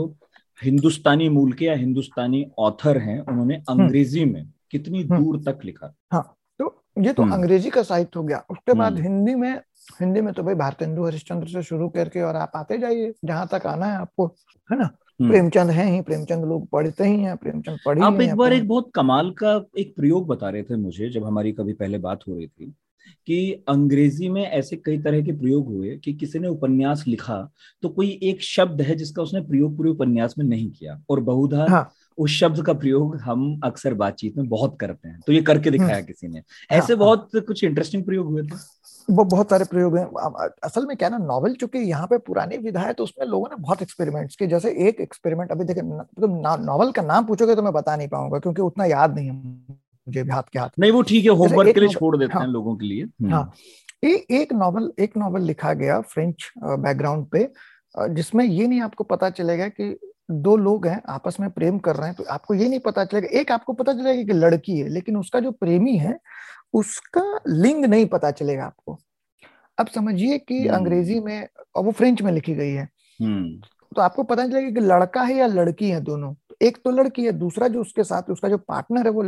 हिंदुस्तानी 0.62 1.30
मूल 1.30 1.52
के 1.54 1.66
या 1.66 1.76
हिंदुस्तानी 1.76 2.46
ऑथर 2.60 2.98
हैं 2.98 3.20
उन्होंने 3.20 3.56
हम्म। 3.70 3.84
अंग्रेज़ी 3.84 4.26
में 4.26 4.46
कितनी 4.72 5.02
हम्म। 5.04 5.24
दूर 5.24 5.42
तक 5.44 5.66
लिखा? 5.66 5.94
हाँ 6.14 6.36
तो 6.60 6.84
ये 7.00 7.14
तो 7.14 7.24
हम्म। 7.24 7.34
अंग्रेज़ी 7.34 7.70
का 7.70 7.84
साहित्य 7.84 8.20
हो 8.20 8.24
गया। 8.24 8.44
उसके 8.50 8.74
बाद 8.74 9.00
हिंदी 9.00 9.36
में 9.36 9.54
हिंदी 10.02 10.22
में 10.22 10.34
तो 10.34 10.44
भाई 10.44 10.56
भारतेंदु 10.56 11.06
हरिश्चंद्र 11.06 11.48
से 11.48 11.64
शुरू 11.64 11.90
करके 11.90 12.22
और 12.22 12.36
आप 12.36 12.52
आते 12.56 12.78
जाइए 12.78 13.14
जहाँ 13.26 13.48
तक 13.52 13.66
आना 13.68 13.86
है 13.86 13.98
आपको 13.98 14.28
है 14.70 14.78
ना? 14.80 14.90
प्रेमचंद 15.22 15.70
है 15.72 15.86
ही 15.92 16.02
प्रेमचंद 16.02 16.46
लोग 16.46 16.68
पढ़ते 16.70 17.04
ही 17.04 17.20
हैं 17.20 17.36
प्रेमचंद 17.38 17.80
पढ़ी 17.86 18.02
आप 18.02 18.22
एक 18.22 18.34
बार 18.36 18.54
एक 18.54 18.68
बहुत 18.68 18.92
कमाल 18.96 19.30
का 19.32 19.54
एक 19.78 19.96
प्रयोग 19.96 20.28
बता 20.28 20.50
रहे 20.50 20.64
थे 20.64 20.76
मुझे 20.76 21.10
जब 21.10 21.26
हमारी 21.26 21.52
कभी 21.52 21.74
पहले 21.74 21.98
बात 21.98 22.28
हो 22.28 22.36
रही 22.36 22.48
थी। 22.48 22.74
कि 23.28 23.64
अंग्रेज़ी 23.70 24.30
में 24.30 24.42
ऐसे 24.44 24.76
कई 24.76 24.98
तरह 24.98 25.22
के 25.22 25.32
प्रयोग 25.32 25.68
हुए 25.68 25.96
कि 25.98 26.14
किसी 26.14 26.40
ने 26.40 26.48
उपन्यास 26.48 27.04
लिखा 27.08 27.38
तो 27.84 27.90
कोई 27.90 28.20
एक 28.24 28.42
शब्द 28.44 28.82
है 28.82 28.96
जिसका 28.96 29.22
उसने 29.22 29.42
प्रयोग 29.42 29.76
पूरे 29.78 29.90
उपन्यास 29.90 30.36
में 30.38 30.46
नहीं 30.46 30.70
किया। 30.72 31.02
और 31.10 31.20
बहुधा 31.22 31.66
हाँ. 31.70 31.90
उस 32.18 32.32
शब्द 32.32 32.62
का 32.66 32.74
प्रयोग 32.74 33.16
हम 33.18 33.60
अक्सर 33.64 33.94
बातचीत 33.94 34.38
में 34.38 34.48
बहुत 34.50 34.78
करते 34.80 35.08
हैं। 35.08 35.20
तो 35.28 35.34
ये 35.34 35.42
करके 35.42 35.72
दिखाया 35.72 35.96
हम्म। 35.96 36.06
किसी 36.06 36.28
ने। 36.28 36.40
हाँ, 36.40 36.78
ऐसे 36.78 36.94
हाँ, 36.94 37.00
बहुत 37.00 37.30
हाँ. 37.36 37.42
कुछ 37.42 37.64
इंटरेस्टिंग 37.64 38.04
प्रयोग 38.04 38.28
हुए 38.28 38.44
थे। 38.44 38.58
वो 39.10 39.24
बहुत 39.26 39.50
सारे 39.50 39.66
प्रयोग 39.66 39.98
हैं। 39.98 40.06
असल 40.64 40.86
में 40.86 40.96
क्या 40.98 41.10
ना 41.10 41.18
नॉवल 41.18 41.54
चूँकि 41.54 41.80
यहाँ 41.80 42.08
पे 42.08 42.18
पुरानी 42.20 42.58
विधा 42.58 42.82
है 42.82 42.94
तो 42.94 43.04
उसमें 43.04 43.26
लोगों 43.28 43.48
ने 43.50 43.56
बहुत 43.56 43.82
एक्सपेरिमेंट्स 43.82 44.36
किए। 44.36 44.48
जैसे 44.48 44.70
एक 44.88 45.02
एक्सपेरिमेंट 45.02 45.52
अभी 45.52 45.64
देखे 45.64 45.82
तो 45.82 46.28
नॉवल 46.66 46.92
का 46.92 47.02
नाम 47.04 47.26
पूछोगे 47.26 47.56
तो 47.56 47.64
मैं 47.64 47.74
बता 47.74 47.96
नहीं 47.96 48.08
पाऊँगा 48.08 48.40
क्योंकि 48.40 48.62
उतना 48.62 48.86
याद 48.86 49.16
नहीं 49.16 49.28
है। 49.28 49.78
मुझे 50.08 50.22
हाथ 50.32 50.44
के 50.54 50.60
हाथ 50.60 50.70
नहीं 50.80 50.92
वो 50.92 51.02
ठीक 51.02 51.24
है 51.26 51.32
होमवर्क 51.32 51.74
के 51.74 51.80
लिए 51.80 51.90
छोड़ 51.90 52.16
देते 52.18 52.34
हाँ। 52.34 52.42
हैं। 52.42 52.48
लोगों 52.50 52.76
के 52.76 52.86
लिए। 52.86 53.04
हम्म, 53.04 53.34
हाँ 53.34 53.52
ए, 54.04 54.26
एक 54.32 54.54
नॉवल 54.54 54.92
एक 55.00 55.18
नॉवल 55.18 55.42
लिखा 55.42 55.74
गया 55.74 56.00
फ्रेंच 56.04 56.52
बैकग्राउंड 56.58 57.26
पे 57.28 57.50
जिसमें 58.14 58.44
ये 58.46 58.68
नहीं 58.68 58.82
आपको 58.82 59.04
पता 59.04 59.30
चलेगा 59.30 59.68
कि 59.70 59.98
दो 60.32 60.56
लोग 60.58 60.88
हैं 60.88 61.02
आपस 61.10 61.38
में 61.40 61.50
प्रेम 61.50 61.78
कर 61.80 61.96
रहे 61.96 62.08
हैं 62.08 62.16
तो 62.16 62.24
आपको 62.24 62.54
ये 62.54 62.68
नहीं 62.70 62.80
पता 62.80 63.06
चलेगा। 63.06 63.28
एक 63.40 63.52
आपको 63.52 63.74
पता 63.74 63.94
चलेगा 63.94 64.24
कि 64.24 64.34
लड़की 64.34 64.78
है 64.80 64.88
लेकिन 64.90 65.18
उसका 65.18 65.40
जो 65.40 65.52
प्रेमी 65.52 65.96
है 65.98 66.18
उसका 66.74 67.24
लिंग 67.48 67.86
नहीं 67.86 68.06
पता 68.06 68.32
चलेगा 68.32 68.66
आपको। 68.66 68.98
अब 69.78 69.88
समझिए 69.88 70.38
कि 70.38 70.60
हम्म। 70.60 70.78
अंग्रेज़ी 70.78 71.20
में 71.20 71.48
और 71.76 71.84
वो 71.84 71.92
फ्रेंच 71.92 72.22
में 72.22 72.32
लिखी 72.32 72.54
गई 72.56 72.72
है। 72.72 72.88
हम्म, 73.20 73.60
तो 73.96 74.02
आपको 74.02 74.24
पता 74.24 74.48
चलेगा 74.48 74.70
कि 74.72 74.86
लड़का 74.86 75.22
है 75.22 75.36
या 75.36 75.48
लड़की 75.48 75.90
है 75.90 76.02
दोनों। 76.02 76.34
एक 76.62 76.78
तो 76.84 76.92
लड़की 76.92 77.26
है 77.26 77.32
दूसरा 77.34 77.68
जो 77.68 77.82
उसके 77.82 78.04
साथ 78.04 78.30
उसका 78.32 78.50
जो 78.50 78.58
पार्टनर 78.58 79.06
है 79.06 79.12
वो 79.12 79.24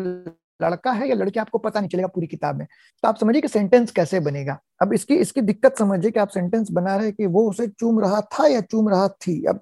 लड़का 0.61 0.91
है 0.91 1.09
या 1.09 1.15
लड़की 1.15 1.39
आपको 1.39 1.57
पता 1.57 1.79
नहीं 1.79 1.89
चलेगा 1.89 2.07
पूरी 2.07 2.27
किताब 2.27 2.55
में। 2.55 2.67
तो 3.03 3.07
आप 3.07 3.17
समझिए 3.17 3.41
कि 3.41 3.47
सेंटेंस 3.47 3.91
कैसे 3.91 4.19
बनेगा। 4.19 4.59
अब 4.81 4.93
इसकी 4.93 5.15
इसकी 5.15 5.41
दिक्कत 5.41 5.77
समझिए 5.77 6.11
कि 6.11 6.19
आप 6.19 6.27
सेंटेंस 6.27 6.71
बना 6.71 6.95
रहे 6.95 7.05
हैं 7.05 7.15
कि 7.15 7.25
वो 7.25 7.49
उसे 7.49 7.67
चूम 7.67 7.99
रहा 7.99 8.21
था 8.21 8.47
या 8.47 8.61
चूम 8.61 8.89
रहा 8.89 9.07
थी। 9.07 9.45
अब 9.45 9.59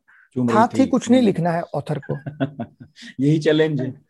था 0.50 0.68
थी, 0.68 0.80
थी 0.80 0.88
कुछ 0.88 1.10
नहीं। 1.10 1.22
लिखना 1.22 1.52
है 1.52 1.62
ऑथर 1.62 2.02
को। 2.12 2.18
यही 3.20 3.40
चैलेंज 3.40 3.82
है। 3.82 4.02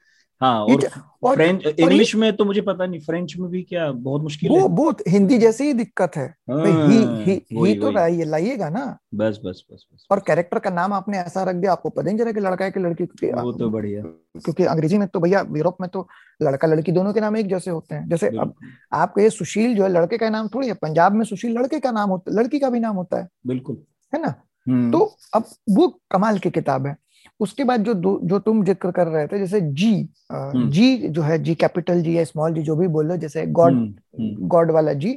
हाँ 0.41 0.64
और 0.64 0.90
और- 1.24 1.36
फ्रेंच 1.36 1.66
इंग्लिश 1.80 2.16
में 2.16 2.36
तो 2.36 2.45
मुझे 2.45 2.62
पता 2.62 2.86
नहीं 2.86 3.02
फ्रेंच 3.02 3.34
में 3.38 3.49
भी 3.49 3.64
क्या 3.64 3.91
बहुत 3.91 4.22
मुश्किल 4.22 4.49
वो 4.49 4.57
है। 4.57 4.68
वो 4.68 4.94
हिंदी 5.07 5.38
जैसे 5.38 5.64
ही 5.64 5.74
दिक्कत 5.74 6.12
है। 6.16 6.36
भाई 6.49 6.72
ही 6.72 7.03
हाँ, 7.03 7.24
ही 7.24 7.45
ही 7.52 7.80
तो 7.80 7.91
लाइए 7.91 8.24
लाइएगा 8.24 8.70
ना। 8.70 8.98
बस 9.16 9.40
बस 9.45 9.66
बस 9.74 9.86
बस। 9.94 10.07
और 10.12 10.20
कैरेक्टर 10.20 10.60
का 10.60 10.70
नाम 10.70 10.94
आपने 10.94 11.18
ऐसा 11.18 11.44
रख 11.44 11.56
दिया 11.56 11.72
आपको 11.72 11.90
पता 11.90 12.02
नहीं 12.02 12.18
चला 12.18 12.32
कि 12.32 12.40
लड़का 12.40 12.66
है 12.66 12.72
कि 12.72 12.80
लड़की 12.80 13.06
क्योंकि 13.06 13.41
वो 13.41 13.52
तो 13.52 13.70
बढ़िया। 13.70 14.03
क्योंकि 14.40 14.66
अंग्रेज़ी 14.66 14.98
में 14.98 15.07
तो 15.07 15.20
भैया 15.20 15.45
यूरोप 15.56 15.78
में 15.82 15.90
तो 15.90 16.07
लड़का 16.41 16.68
लड़की 16.68 16.91
दोनों 16.91 17.14
के 17.14 17.20
नाम 17.20 17.38
एक 17.38 17.48
जैसे 17.48 17.72
होते 17.72 17.95
हैं। 17.95 18.10
जैसे 18.10 18.28
अब 18.28 18.53
आपको 18.94 19.22
ये 19.22 19.30
सुशील 19.30 19.76
जो 19.76 19.84
है 19.84 19.90
लड़के 19.90 20.18
का 20.18 20.30
नाम 20.30 20.48
थोड़ी 20.48 20.68
है 20.68 20.74
पंजाब 20.74 21.12
में 21.12 21.26
सुशील 21.26 21.52
लड़के 21.52 21.80
का 21.80 21.91
नाम 21.91 22.10
होता 22.10 22.32
है 22.32 22.38
लड़की 22.38 22.60
का 22.60 22.70
भी 22.70 22.80
नाम 22.80 22.95
होता 22.95 23.18
है। 23.18 23.28
बिल्कुल। 23.48 23.78
है 24.16 24.22
ना? 24.22 24.34
हम्म, 24.68 24.91
तो 24.91 25.16
अब 25.34 25.44
वो 25.70 25.99
कमाल 26.12 26.40
की 26.40 26.49
किताब 26.49 26.88
है। 26.88 26.98
उसके 27.39 27.64
बाद 27.64 27.84
जो 27.84 27.93
जो 28.23 28.39
तुम 28.39 28.64
ज़िक्र 28.65 28.91
कर 28.91 29.07
रहे 29.07 29.27
थे 29.27 29.39
जैसे 29.39 29.61
जी 29.61 29.93
हम्म। 30.31 30.69
जी 30.69 30.97
जो 30.97 31.22
है 31.22 31.38
जी 31.43 31.56
कैपिटल 31.56 32.02
जी 32.02 32.18
या 32.18 32.23
स्मॉल 32.23 32.53
जी 32.53 32.61
जो 32.61 32.76
भी 32.76 32.88
बोल 32.88 33.07
लो 33.07 33.18
जैसे 33.18 33.45
गॉड 33.47 33.73
हम्म, 33.73 33.93
हम्म, 34.19 34.47
गॉड 34.47 34.72
वाला 34.72 34.93
जी 34.93 35.15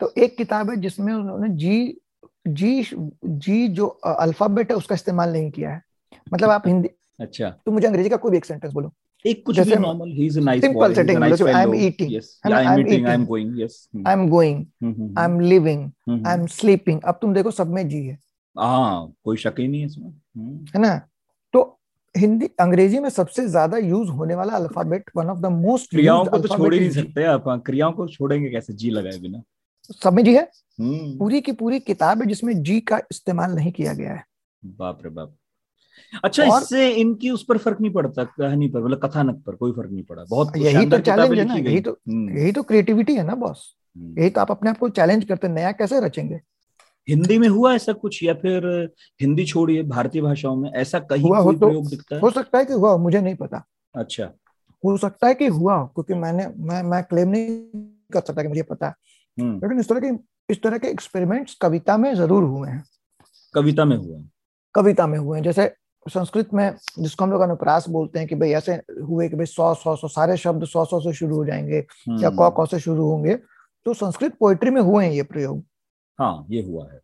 तो 0.00 0.12
एक 0.18 0.36
किताब 0.36 0.70
है 0.70 0.76
जिसमें 0.76 1.12
उन्होंने 1.14 1.48
जी 1.56 2.00
जी 2.48 2.82
जी 3.26 3.66
जो 3.68 3.86
अल्फ़ाबेट 3.86 4.70
है 4.70 4.76
उसका 4.76 4.94
इस्तेमाल 4.94 5.32
नहीं 5.32 5.50
किया 5.50 5.70
है। 5.70 5.80
मतलब 6.32 6.50
आप 6.50 6.66
हिंदी 6.66 6.88
अच्छा। 7.20 7.48
तो 7.66 7.72
मुझे 7.72 7.86
अंग्रेज़ी 7.86 8.10
का 8.10 8.16
कोई 8.16 8.30
भी 8.30 8.36
एक 8.36 8.44
सेंटेंस 8.44 8.72
बोलो। 8.72 8.92
एक 9.24 9.42
कुछ 9.46 9.58
भी 9.60 9.76
normal 9.76 10.10
he 10.12 10.26
is 10.26 10.38
a 10.38 10.42
nice 10.42 10.64
I 10.64 10.68
am 10.68 10.74
fellow 11.38 11.74
eating, 11.74 12.12
yes 12.12 12.40
I 12.46 12.64
am 12.64 12.80
eating 12.80 13.06
I 13.06 13.14
am 13.14 13.24
going 13.26 13.60
yes 13.60 13.88
I 14.06 14.12
am 14.12 14.28
going 14.28 14.64
hmm, 14.82 15.14
I 15.18 15.24
am 15.24 15.40
living 15.40 15.82
I 16.26 16.34
am 16.34 16.46
sleeping 16.46 17.00
अब 17.02 17.18
तुम 17.22 17.34
देखो 17.34 17.50
सब 17.50 17.72
में 17.72 17.88
जी 17.88 18.04
है। 18.06 18.18
हाँ 18.56 19.12
कोई 19.24 19.36
शक 19.36 19.54
ही 19.58 19.68
नहीं 19.68 19.80
है 19.80 19.86
इसमें। 19.86 20.08
हम्म, 20.08 20.64
है 20.74 20.80
ना? 20.80 21.00
तो 21.52 21.78
हिंदी 22.16 22.46
अंग्रेज़ी 22.60 22.98
में 22.98 23.08
सबसे 23.10 23.48
ज़्यादा 23.48 23.78
यूज़ 23.78 24.10
होने 24.10 24.34
वाला 24.34 24.52
alphabet 24.52 25.10
one 25.16 25.26
of 25.26 25.38
the 25.38 25.46
most 25.46 25.90
क्रियाओं 25.90 26.24
को 26.24 26.38
तो 26.38 26.48
छोड़ 26.48 26.74
ही 26.74 26.80
नहीं 26.80 26.90
सकते 26.90 27.24
आप 27.24 27.48
हाँ, 27.48 27.60
क्रियाओं 27.60 27.92
को 27.92 28.08
छोड़ेंगे 28.08 28.50
कैसे? 28.50 28.72
जी 28.72 28.90
लगाए 28.90 29.18
बिना। 29.18 29.42
है 30.28 30.50
हम्म, 30.80 31.18
पूरी 31.18 31.40
की 31.40 31.52
पूरी 31.52 31.80
किताब 31.80 32.22
है 32.22 32.26
जिसमें 32.26 32.62
जी 32.62 32.80
का 32.80 32.98
इस्तेमाल 32.98 33.52
नहीं 33.52 33.72
किया 33.72 33.92
गया 33.92 34.12
है। 34.12 34.24
बाप 34.62 34.98
रे 35.04 35.10
बाप। 35.10 35.34
अच्छा 36.24 36.44
और- 36.44 36.62
इससे 36.62 36.90
इनकी 36.90 37.30
उस 37.30 37.44
पर 37.44 37.58
फ़र्क 37.58 37.80
नहीं 37.80 37.92
पड़ता 37.92 38.24
कहानी 38.24 38.68
पर 38.68 38.82
मतलब 38.84 39.00
कथानक 39.04 39.42
पर 39.46 39.54
कोई 39.54 39.72
फ़र्क 39.72 39.90
नहीं 39.90 40.04
पड़ा। 40.04 40.24
बहुत 40.24 40.56
यही 40.56 40.86
तो 40.86 40.98
चैलेंज 40.98 41.38
है 41.38 41.44
ना 41.44 41.54
यही 41.54 41.80
तो 41.80 41.96
यही 42.08 42.52
तो 42.52 42.62
क्रिएटिविटी 42.62 43.14
है 43.14 43.24
ना 43.24 43.34
बॉस 43.34 43.76
हम्म। 43.96 44.20
यही 44.20 44.30
तो 44.30 44.40
आप 44.40 44.50
अपने 44.50 44.70
आप 44.70 44.78
को 44.78 44.88
चैलेंज 44.88 45.24
करते 45.24 45.48
नया 45.48 45.72
कैसे 45.72 46.00
रचेंगे? 46.00 46.40
हिंदी 47.08 47.38
में 47.38 47.48
हुआ 47.48 47.74
ऐसा 47.74 47.92
कुछ 47.92 48.22
या 48.22 48.34
फिर 48.34 48.90
हिंदी 49.20 49.44
छोड़िए 49.44 49.82
भारतीय 49.82 50.22
भाषाओं 50.22 50.56
में? 50.56 50.72
ऐसा 50.72 50.98
कहीं 50.98 51.22
हुआ 51.22 51.38
हो 51.38 51.52
तो- 51.52 51.60
प्रयोग 51.60 51.88
दिखता 51.88 52.14
है? 52.14 52.20
हो 52.20 52.30
सकता 52.30 52.58
है 52.58 52.64
कि 52.64 52.72
हुआ 52.72 52.96
मुझे 52.96 53.20
नहीं 53.20 53.34
पता। 53.34 53.64
अच्छा। 53.94 54.30
हो 54.84 54.96
सकता 54.96 55.26
है 55.26 55.34
कि 55.34 55.46
हुआ 55.46 55.84
क्योंकि 55.84 56.14
मैंने 56.14 56.46
मैं 56.58 56.82
मैं 56.82 57.02
क्लेम 57.02 57.28
नहीं 57.28 57.48
कर 58.12 58.20
सकता 58.20 58.42
कि 58.42 58.48
मुझे 58.48 58.62
पता। 58.62 58.86
है 58.86 58.94
हम्म। 59.40 59.56
लेकिन 59.56 59.80
इस 59.80 59.88
तरह 59.88 60.00
के 60.00 60.18
इस 60.50 60.62
तरह 60.62 60.78
के 60.78 60.88
एक्सपेरिमेंट्स 60.88 61.54
कविता 61.54 61.96
में 61.96 62.14
ज़रूर 62.14 62.42
हुए 62.42 62.68
हैं। 62.68 62.84
कविता 63.54 63.84
में 63.84 63.96
हुए 63.96 64.24
कविता 64.74 65.06
में 65.06 65.18
हुए 65.18 65.38
हैं। 65.38 65.44
जैसे 65.44 65.74
संस्कृत 66.08 66.48
में 66.54 66.74
जिसको 66.98 67.24
हम 67.24 67.30
लोग 67.30 67.40
अनुप्रास 67.40 67.88
बोलते 67.88 68.18
हैं 68.18 68.28
कि 68.28 68.34
भाई 68.34 68.50
ऐसे 68.50 68.72
हुए 69.02 69.28
कि 69.28 69.36
भाई 69.36 69.46
सौ 69.46 69.74
सौ 69.74 69.96
सौ 69.96 70.08
सारे 70.08 70.36
शब्द 70.36 70.64
सौ 70.64 70.84
सौ 70.84 71.00
से 71.00 71.12
शुरू 71.12 71.36
हो 71.36 71.44
जाएँगे 71.44 71.86
या 72.08 72.28
हम्म, 72.28 72.36
कौ 72.36 72.50
कौ 72.50 72.66
से 72.66 72.80
शुरू 72.80 73.04
होंगे 73.04 73.34
तो 73.84 73.94
संस्कृत 73.94 74.34
पोइट्री 74.40 74.70
में 74.70 74.82
हुए 74.82 75.04
हैं 75.04 75.12
ये 75.12 75.22
प्रयोग। 75.22 75.64
हाँ 76.18 76.46
ये 76.50 76.62
हुआ 76.62 76.84
है। 76.84 76.94
है। 76.94 77.00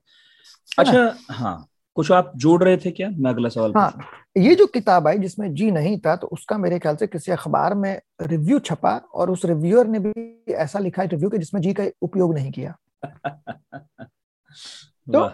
अच्छा 0.79 1.35
हाँ 1.35 1.69
कुछ 1.97 2.11
आप 2.13 2.33
जोड़ 2.37 2.63
रहे 2.65 2.77
थे 2.77 2.91
क्या? 2.91 3.09
मैं 3.11 3.31
अगला 3.31 3.49
सवाल 3.49 3.73
हाँ 3.77 3.93
ये 4.39 4.55
जो 4.55 4.67
किताब 4.67 5.09
आई 5.09 5.19
जिसमें 5.19 5.53
जी 5.55 5.71
नहीं 5.71 5.99
था 5.99 6.15
तो 6.17 6.27
उसका 6.27 6.59
मेरे 6.59 6.79
ख्याल 6.79 6.97
से 6.97 7.07
किसी 7.07 7.33
अखबार 7.33 7.75
में 7.75 8.01
रिव्यू 8.23 8.59
छपा 8.59 8.97
और 9.15 9.31
उस 9.31 9.45
रिव्यूअर 9.45 9.87
ने 9.87 9.99
भी 9.99 10.13
ऐसा 10.55 10.79
लिखा 10.79 11.03
है 11.03 11.09
रिव्यू 11.09 11.31
के 11.31 11.39
जिसमें 11.39 11.61
जी 11.61 11.73
का 11.73 11.85
उपयोग 12.03 12.35
नहीं 12.35 12.51
किया। 12.53 12.75
तो 15.09 15.31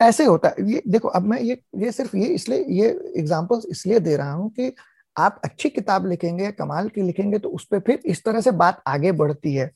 ऐसे 0.00 0.24
होता 0.24 0.48
है। 0.48 0.70
ये 0.72 0.82
देखो 0.88 1.08
अब 1.08 1.22
मैं 1.22 1.40
ये 1.40 1.60
ये 1.76 1.92
सिर्फ़ 1.92 2.16
ये 2.16 2.26
इसलिए 2.26 2.64
ये 2.80 2.88
एग्जांपल्स 3.16 3.66
इसलिए 3.66 4.00
दे 4.00 4.16
रहा 4.16 4.32
हूँ 4.32 4.50
कि 4.50 4.72
आप 5.16 5.40
अच्छी 5.44 5.68
किताब 5.68 6.06
लिखेंगे 6.06 6.50
कमाल 6.52 6.88
की 6.88 7.02
लिखेंगे 7.02 7.38
तो 7.38 7.48
उस 7.48 7.64
पर 7.64 7.80
फिर 7.80 8.00
इस 8.06 8.24
तरह 8.24 8.40
से 8.40 8.50
बात 8.50 8.82
आगे 8.86 9.12
बढ़ती 9.12 9.54
है। 9.54 9.70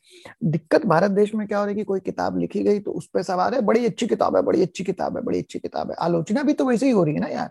दिक्कत 0.45 0.87
भारत 0.87 1.11
देश 1.11 1.35
में 1.35 1.47
क्या 1.49 1.59
हो 1.59 1.65
रही 1.65 1.75
है 1.75 1.79
कि 1.79 1.85
कोई 1.85 2.01
किताब 2.01 2.39
लिखी 2.39 2.63
गई 2.63 2.81
तो 2.81 2.93
उस 2.93 3.09
पर 3.15 3.23
सवाल 3.23 3.55
है 3.55 3.61
बड़ी 3.61 3.85
अच्छी 3.87 4.07
किताब 4.07 4.37
है 4.37 4.43
बड़ी 4.43 4.63
अच्छी 4.63 4.85
किताब 4.85 5.17
है 5.17 5.23
बड़ी 5.23 5.39
अच्छी 5.39 5.59
किताब 5.59 5.91
है। 5.91 5.97
आलोचना 5.97 6.43
भी 6.43 6.53
तो 6.53 6.65
वैसे 6.65 6.87
ही 6.87 6.93
हो 6.93 7.05
रही 7.05 7.15
है 7.15 7.21
ना 7.21 7.29
यार। 7.29 7.51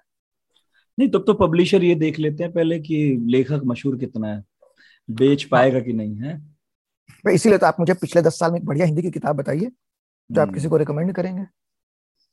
नहीं 0.98 1.10
तब 1.10 1.24
तो 1.28 1.34
पब्लिशर 1.34 1.84
ये 1.84 1.95
देख 1.95 2.20
लेते 2.20 2.44
हैं 2.44 2.52
पहले 2.53 2.80
कि 2.80 2.98
लेखक 3.26 3.62
मशहूर 3.66 3.98
कितना 3.98 4.28
है 4.28 4.44
बेच 5.10 5.44
पाएगा 5.44 5.80
कि 5.80 5.94
नहीं 5.94 6.16
है? 6.16 6.41
इसीलिए 7.26 7.57
तो 7.57 7.66
आप 7.66 7.80
मुझे 7.80 7.94
पिछले 7.94 8.22
दस 8.22 8.40
साल 8.40 8.52
में 8.52 8.60
एक 8.60 8.66
बढ़िया 8.66 8.86
हिंदी 8.86 9.02
की 9.02 9.12
किताब 9.12 9.36
बताइए 9.36 9.72
जो 10.32 10.41
आप 10.41 10.48
हम्म, 10.48 10.53
किसी 10.53 10.68
को 10.68 10.78
रिकमेंड 10.78 11.14
करेंगे। 11.14 11.44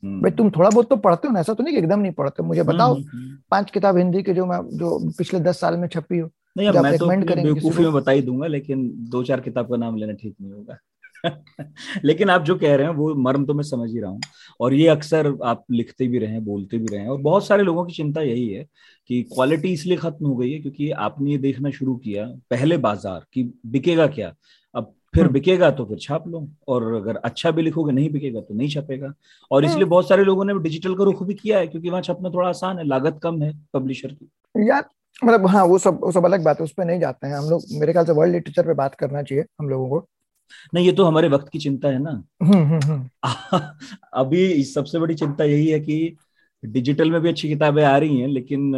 भाई 0.03 0.31
तुम 0.31 0.51
थोड़ा 0.51 0.69
बहुत 0.70 0.89
तो 0.91 0.97
पढ़ते 0.97 1.29
हो 1.29 1.35
ना 1.35 1.41
ऐसा 1.41 1.55
तो 1.55 1.62
नहीं 1.62 1.74
कि 1.74 1.79
एकदम 1.79 2.01
नहीं 2.01 2.12
पढ़ते 2.12 2.43
मुझे 2.43 2.62
बताओ 2.62 2.95
हम्म, 2.95 3.09
हम्म, 3.09 3.37
पाँच 3.51 3.70
किताब 3.70 3.97
हिंदी 3.97 4.23
के 4.23 4.35
जो 4.35 4.47
मैं 4.47 4.59
जो 4.79 4.99
पिछले 5.19 5.41
दस 5.41 5.61
साल 5.61 5.77
में 5.77 5.89
छपी 5.89 6.19
हो 6.19 6.31
नहीं 6.57 6.70
मैं 6.70 6.95
तो 6.99 7.09
बेवकूफ़ी 7.35 7.85
में 7.85 7.93
बता 7.93 8.11
ही 8.12 8.23
दूँगा 8.23 8.47
लेकिन 8.47 8.89
दो 9.11 9.23
चार 9.24 9.41
किताब 9.41 9.69
का 9.69 9.77
नाम 9.77 9.97
लेना 9.97 10.12
ठीक 10.12 10.37
नहीं 10.41 10.53
होगा। 10.53 10.79
लेकिन 12.05 12.31
आप 12.31 12.43
जो 12.43 12.55
कह 12.59 12.74
रहे 12.77 12.87
हैं 12.87 12.95
वो 12.95 13.15
मर्म 13.15 13.45
तो 13.47 13.55
मैं 13.55 13.65
समझ 13.65 13.91
ही 13.91 14.01
रहा 14.01 14.11
हूँ। 14.11 14.20
और 14.61 14.74
ये 14.74 14.89
अक्सर 14.89 15.27
आप 15.45 15.65
लिखते 15.70 16.07
भी 16.07 16.19
रहे 16.19 16.31
हैं 16.31 16.45
बोलते 16.45 16.79
भी 16.79 16.87
रहे 16.87 17.01
हैं 17.01 17.09
और 17.09 17.20
बहुत 17.20 17.47
सारे 17.47 17.62
लोगों 17.62 17.85
की 17.85 17.93
चिंता 17.93 18.20
यही 18.20 18.49
है 18.49 18.65
कि 19.11 19.23
क्वालिटी 19.24 19.73
इसलिए 19.73 19.97
खत्म 19.97 20.27
हो 20.27 20.37
गई 20.37 20.51
है 20.53 20.59
क्योंकि 20.61 20.91
आपने 20.91 21.31
ये 21.31 21.39
देखना 21.39 21.70
शुरू 21.70 21.97
किया 21.97 22.27
पहले 22.51 22.77
बाज़ार 22.79 23.24
कि 23.33 23.45
बिकेगा 23.66 24.07
क्या? 24.07 24.35
फिर 25.14 25.24
हम्म। 25.24 25.32
बिकेगा 25.32 25.70
तो 25.70 25.84
फिर 25.84 25.98
छाप 25.98 26.26
लो 26.28 26.47
और 26.68 26.93
अगर 26.94 27.16
अच्छा 27.16 27.51
भी 27.51 27.62
लिखोगे 27.62 27.93
नहीं 27.93 28.10
बिकेगा 28.10 28.40
तो 28.40 28.55
नहीं 28.55 28.68
छपेगा। 28.68 29.12
और 29.51 29.64
इसलिए 29.64 29.80
हम्म। 29.80 29.90
बहुत 29.90 30.09
सारे 30.09 30.24
लोगों 30.24 30.44
ने 30.44 30.55
डिजिटल 30.59 30.94
का 30.94 31.05
रुख 31.05 31.22
भी 31.22 31.34
किया 31.34 31.59
है 31.59 31.66
क्योंकि 31.66 31.90
वहाँ 31.90 32.02
छपना 32.02 32.30
थोड़ा 32.30 32.48
आसान 32.48 32.78
है 32.78 32.84
लागत 32.84 33.18
कम 33.22 33.43
है 33.43 33.52
पब्लिशर 33.74 34.12
की। 34.12 34.68
यार 34.68 34.84
मतलब 35.24 35.47
हाँ 35.47 35.64
वो 35.64 35.78
सब 35.78 36.01
वो 36.02 36.12
सब 36.12 36.24
अलग 36.24 36.44
बात 36.44 36.60
है 36.60 36.64
उस 36.64 36.72
पर 36.72 36.84
नहीं 36.84 37.01
जाते 37.01 37.26
हैं। 37.26 37.34
हम 37.34 37.51
लोग 37.51 37.62
मेरे 37.72 37.93
ख्याल 37.93 38.05
से 38.05 38.12
वर्ल्ड 38.12 38.34
लिटरेचर 38.34 38.66
पे 38.66 38.74
बात 38.74 38.94
करना 38.94 39.22
चाहिए 39.22 39.44
हम 39.60 39.68
लोगों 39.68 39.89
को। 39.89 40.06
नहीं 40.74 40.86
ये 40.86 40.93
तो 40.93 41.05
हमारे 41.05 41.28
वक्त 41.28 41.48
की 41.48 41.59
चिंता 41.59 41.89
है 41.89 41.98
ना। 41.98 42.10
हम्म 42.43 42.62
हम्म 42.64 42.80
हम्म। 42.84 43.09
अभी 44.14 44.62
सबसे 44.64 44.98
बड़ी 44.98 45.14
चिंता 45.14 45.44
यही 45.44 45.68
है 45.68 45.80
कि 45.80 46.16
डिजिटल 46.62 47.10
में 47.10 47.20
भी 47.20 47.28
अच्छी 47.28 47.48
किताबें 47.48 47.82
आ 47.84 47.97
रही 47.98 48.20
हैं 48.20 48.28
लेकिन 48.28 48.72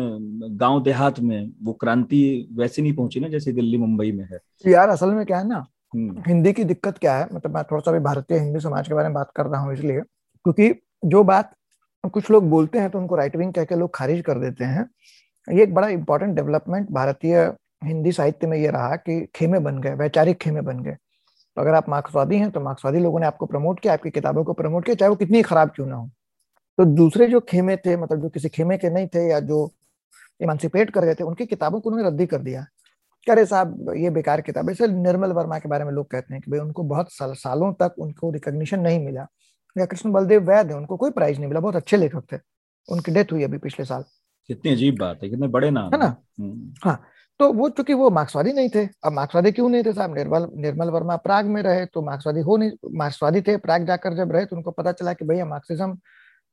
गाँव 0.60 0.82
देहात 0.82 1.20
में 1.20 1.50
वो 1.62 1.72
क्रांति 1.72 2.48
वैसे 2.52 2.82
नहीं 2.82 2.92
पहुँची 2.92 3.20
ना 3.20 3.28
जैसे 3.28 3.52
दिल्ली 3.52 3.78
मुंबई 3.78 4.12
में 4.12 4.24
है। 4.24 4.38
यार 4.66 4.88
असल 4.88 5.10
में 5.10 5.24
क्या 5.26 5.38
है 5.38 5.48
ना 5.48 5.66
हिंदी 5.94 6.52
की 6.52 6.64
दिक्कत 6.64 6.98
क्या 6.98 7.16
है? 7.16 7.28
मतलब 7.32 7.54
मैं 7.54 7.62
थोड़ा 7.64 7.80
सा 7.80 7.92
भी 7.92 7.98
भारतीय 8.00 8.38
हिंदी 8.38 8.60
समाज 8.60 8.88
के 8.88 8.94
बारे 8.94 9.08
में 9.08 9.14
बात 9.14 9.30
कर 9.36 9.46
रहा 9.46 9.60
हूँ 9.60 9.72
इसलिए, 9.72 10.00
क्योंकि 10.00 10.74
जो 11.06 11.22
बात 11.24 11.54
कुछ 12.04 12.30
लोग 12.30 12.48
बोलते 12.50 12.78
हैं 12.78 12.90
तो 12.90 12.98
उनको 12.98 13.16
राइट 13.16 13.36
विंग 13.36 13.52
कह 13.54 13.64
के 13.64 13.76
लोग 13.76 13.94
खारिज 13.94 14.20
कर 14.22 14.38
देते 14.38 14.64
हैं। 14.64 14.88
ये 15.48 15.62
एक 15.62 15.74
बड़ा 15.74 15.88
इंपॉर्टेंट 15.88 16.34
डेवलपमेंट 16.36 16.90
भारतीय 16.92 17.38
हिंदी 17.84 18.12
साहित्य 18.12 18.46
में 18.46 18.56
ये 18.58 18.70
रहा 18.70 18.96
कि 18.96 19.20
खेमे 19.34 19.58
बन 19.58 19.80
गए, 19.80 19.94
वैचारिक 19.94 20.38
खेमे 20.38 20.60
बन 20.62 20.82
गए। 20.82 20.92
तो 20.92 21.60
अगर 21.60 21.74
आप 21.74 21.88
मार्क्सवादी 21.88 22.36
हैं 22.36 22.50
तो 22.50 22.60
मार्क्सवादी 22.60 22.98
लोगों 22.98 23.20
ने 23.20 23.26
आपको 23.26 23.46
प्रमोट 23.46 23.80
किया, 23.80 23.92
आपकी 23.92 24.10
किताबों 24.10 24.44
को 24.44 24.52
प्रमोट 24.52 24.84
किया, 24.84 24.94
चाहे 24.94 25.08
वो 25.10 25.16
कितनी 25.16 25.42
खराब 25.42 25.70
क्यों 25.70 25.86
ना 25.86 25.96
हो। 25.96 26.08
तो 26.78 26.84
दूसरे 26.86 27.26
जो 27.26 27.40
खेमे 27.40 27.76
थे 27.76 27.96
मतलब 27.96 28.22
जो 28.22 28.28
किसी 28.28 28.48
खेमे 28.48 28.78
के 28.78 28.90
नहीं 28.90 29.06
थे 29.06 29.26
या 29.28 29.40
जो 29.40 29.70
इमानसिपेट 30.40 30.90
कर 30.90 31.04
गए 31.04 31.14
थे, 31.14 31.24
उनकी 31.24 31.46
किताबों 31.46 31.80
को 31.80 31.90
उन्होंने 31.90 32.08
रद्दी 32.08 32.26
कर 32.26 32.38
दिया। 32.38 32.66
करे 33.26 33.44
साहब 33.46 33.92
ये 33.96 34.10
बेकार 34.10 34.40
किताब 34.40 34.70
है। 34.70 34.88
निर्मल 34.92 35.32
वर्मा 35.32 35.58
के 35.58 35.68
बारे 35.68 35.84
में 35.84 35.92
लोग 35.92 36.10
कहते 36.10 36.34
हैं 36.34 36.42
कि 36.42 36.50
भाई 36.50 36.60
उनको 36.60 36.82
बहुत 36.84 37.12
साल, 37.12 37.32
सालों 37.34 37.72
तक 37.72 37.94
उनको 37.98 38.30
रिकॉग्निशन 38.30 38.80
नहीं 38.80 39.04
मिला। 39.04 39.26
या 39.76 39.86
कृष्ण 39.86 40.12
बलदेव 40.12 40.42
वैद 40.42 40.70
है 40.70 40.76
उनको 40.76 40.96
कोई 40.96 41.10
प्राइज 41.10 41.38
नहीं 41.38 41.48
मिला। 41.48 41.60
बहुत 41.60 41.76
अच्छे 41.76 41.96
लेखक 41.96 42.32
थे। 42.32 42.38
उनकी 42.88 43.12
डेथ 43.12 43.32
हुई 43.32 43.42
अभी 43.42 43.58
पिछले 43.58 43.84
साल। 43.86 44.04
कितनी 44.48 44.72
अजीब 44.72 44.98
बात 45.00 45.22
है 45.22 45.28
कितने 45.30 45.48
बड़े 45.48 45.70
नाम 45.70 45.92
है 45.92 45.98
ना? 45.98 46.16
हम्म, 46.40 46.96
तो 47.40 47.52
वो 47.52 47.68
चूँकि 47.68 47.94
वो 47.94 48.08
मार्क्सवादी 48.10 48.52
नहीं 48.52 48.68
थे 48.68 48.84
अब 49.04 49.12
मार्क्सवादी 49.12 49.52
क्यों 49.52 49.68
नहीं 49.68 49.82
थे 49.84 49.92
साहब? 49.92 50.14
निर्मल 50.14 50.46
निर्मल 50.56 50.90
वर्मा 50.90 51.16
प्राग 51.16 51.46
में 51.46 51.60
रहे 51.62 51.86
तो 51.86 52.02
मार्क्सवादी 52.02 52.40
हो 52.40 52.56
नहीं 52.56 52.70
मार्क्सवादी 52.94 53.40
थे 53.40 53.56
प्राग 53.56 53.86
जाकर 53.86 54.14
जब 54.14 54.32
रहे 54.32 54.44
तो 54.44 54.56
उनको 54.56 54.70
पता 54.70 54.92
चला 54.92 55.12
कि 55.12 55.24
भैया 55.24 55.44
मार्क्सिज्म 55.44 55.96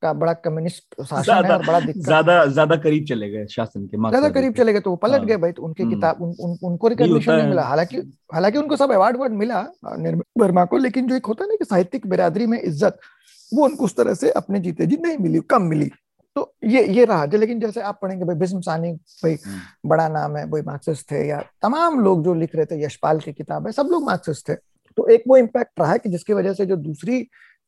का 0.01 0.11
बड़ा 0.15 0.33
कम्युनिस्ट 0.41 1.01
शासन 1.01 1.45
है 1.45 1.51
और 1.51 1.65
बड़ा 1.65 1.79
दिक्कत 1.79 2.03
ज़्यादा 2.03 2.45
ज़्यादा 2.47 2.75
करीब 2.77 3.05
चले 3.05 3.29
गए 3.29 3.45
शासन 3.47 3.85
के 3.85 3.97
ज़्यादा 3.99 4.29
करीब 4.31 4.53
चले 4.53 4.73
गए 4.73 4.79
तो 4.79 4.89
वो 4.89 4.95
पलट 4.97 5.17
हाँ। 5.17 5.25
गए 5.25 5.37
भाई 5.37 5.51
तो 5.51 5.63
उनकी 5.63 5.83
हम्म। 5.83 5.95
किताब 5.95 6.21
उन, 6.21 6.35
उन, 6.39 6.57
उनको 6.63 6.87
रिकॉग्निशन 6.87 7.33
नहीं 7.33 7.47
मिला 7.47 7.63
हालाँकि 7.63 7.97
हालाँकि 8.33 8.57
उनको 8.57 8.75
सब 8.75 8.91
अवार्ड 8.91 9.17
वर्ड 9.17 9.33
मिला 9.35 9.61
निर्मल 9.97 10.23
वर्मा 10.37 10.65
को 10.65 10.77
लेकिन 10.79 11.07
जो 11.07 11.15
एक 11.15 11.25
होता 11.25 11.43
है 11.43 11.49
ना 11.49 11.55
कि 11.55 11.65
साहित्यिक 11.65 12.07
बिरादरी 12.07 12.45
में 12.45 12.61
इज़्ज़त 12.61 12.99
वो 13.51 13.65
उनको 13.65 13.85
उस 13.85 13.95
तरह 13.95 14.13
से 14.13 14.31
अपने 14.33 14.59
जीते 14.59 14.85
जी 14.85 14.97
नहीं 14.97 15.17
मिली 15.17 15.39
कम 15.49 15.63
मिली 15.65 15.91
तो 16.35 16.51
ये 16.65 16.85
ये 16.87 17.05
रहा 17.05 17.25
जो 17.25 17.37
लेकिन 17.37 17.59
जैसे 17.59 17.81
आप 17.83 17.99
पढ़ेंगे 18.01 18.25
भाई 18.25 18.35
भीष्म 18.35 18.59
सानी 18.61 18.91
भाई 18.91 19.37
हम्म। 19.45 19.89
बड़ा 19.89 20.07
नाम 20.09 20.37
है 20.37 20.45
वही 20.45 20.63
मार्क्सिस्ट 20.63 21.11
थे 21.11 21.27
या 21.27 21.41
तमाम 21.61 21.99
लोग 21.99 22.23
जो 22.23 22.33
लिख 22.33 22.55
रहे 22.55 22.65
थे 22.65 22.83
यशपाल 22.83 23.19
की 23.19 23.33
किताब 23.33 23.65
है 23.67 23.71
सब 23.73 23.87
लोग 23.91 24.05
मार्क्सिस्ट 24.05 24.49
थे 24.49 24.55
तो 24.97 25.07
एक 25.07 25.23
वो 25.27 25.37
इम्पैक्ट 25.37 25.79
रहा 25.79 25.91
है 25.91 25.99
कि 25.99 26.09
जिसकी 26.09 26.33
वजह 26.33 26.53
से 26.53 26.65
जो 26.65 26.75
दूसरी 26.77 27.19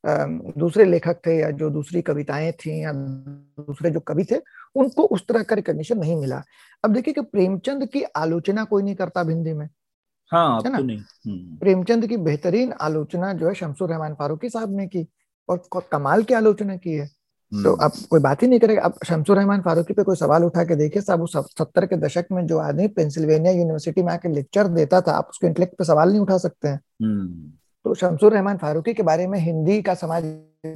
दूसरे 0.06 0.86
लेखक 0.86 1.18
थे 1.26 1.38
या 1.40 1.50
जो 1.52 1.70
दूसरी 1.70 2.02
कविताएँ 2.02 2.52
थी 2.52 2.84
या 2.84 2.92
दूसरे 2.94 3.92
जो 3.92 4.00
कवि 4.00 4.26
थे 4.32 4.42
उनको 4.76 5.04
उस 5.04 5.28
तरह 5.28 5.44
का 5.44 5.56
रिकॉग्निशन 5.56 5.98
नहीं 5.98 6.16
मिला। 6.16 6.44
अब 6.86 6.94
देखिए 6.94 7.14
कि 7.14 7.22
प्रेमचंद 7.22 7.86
की 7.86 8.04
आलोचना 8.04 8.64
कोई 8.64 8.84
नहीं 8.84 8.96
करता 8.96 9.22
हिंदी 9.22 9.54
में 9.54 9.70
हाँ 10.32 10.62
है 10.62 10.72
ना? 10.72 10.78
तो 10.78 10.84
नहीं। 10.84 10.98
हम्म, 10.98 11.58
प्रेमचंद 11.58 12.08
की 12.08 12.18
बेहतरीन 12.18 12.74
आलोचना 12.82 13.34
जो 13.34 13.48
है 13.48 13.54
शमसुर 13.54 13.90
रहमान 13.90 14.14
फारूकी 14.14 14.50
साहब 14.50 14.76
ने 14.76 14.88
की 14.88 15.08
और 15.50 15.64
कमाल 15.92 16.24
की 16.24 16.34
आलोचना 16.34 16.76
की 16.76 16.92
है। 16.92 17.08
तो 17.08 17.72
हम्म, 17.72 17.84
अब 17.86 17.92
कोई 18.10 18.20
बात 18.20 18.44
ही 18.44 18.48
नहीं 18.48 18.60
करेगा। 18.60 18.82
अब 18.82 18.94
शमसुर 19.08 19.38
रहमान 19.38 19.62
फारूकी 19.62 19.94
पे 19.94 20.04
कोई 20.04 20.16
सवाल 20.16 20.44
उठा 20.44 20.64
के 20.64 20.76
देखिए 20.76 21.02
साहब 21.02 21.22
उस 21.22 21.38
सत्तर 21.38 21.86
के 21.86 21.98
दशक 21.98 22.26
में 22.32 22.46
जो 22.48 22.58
आदमी 22.58 22.88
पेंसिल्वेनिया 22.88 23.52
यूनिवर्सिटी 23.52 24.04
में 24.04 24.14
आके 24.14 24.30
लेक्चर 24.30 24.68
देता 24.68 25.02
था 25.02 25.12
आप 25.12 25.28
उसके 25.30 25.48
इंटेलेक्ट 25.48 25.74
पे 25.74 25.84
सवाल 25.84 26.10
नहीं 26.10 26.22
उठा 26.22 26.38
सकते 26.38 26.68
हैं। 26.68 26.80
हम्म, 27.02 27.52
तो 27.86 27.94
शमसुर 27.94 28.34
रहमान 28.34 28.58
फारूकी 28.58 28.94
के 28.94 29.04
बारे 29.04 29.28
में 29.28 29.40
हिंदी 29.40 29.82
का 29.82 29.94
समाज 29.94 30.24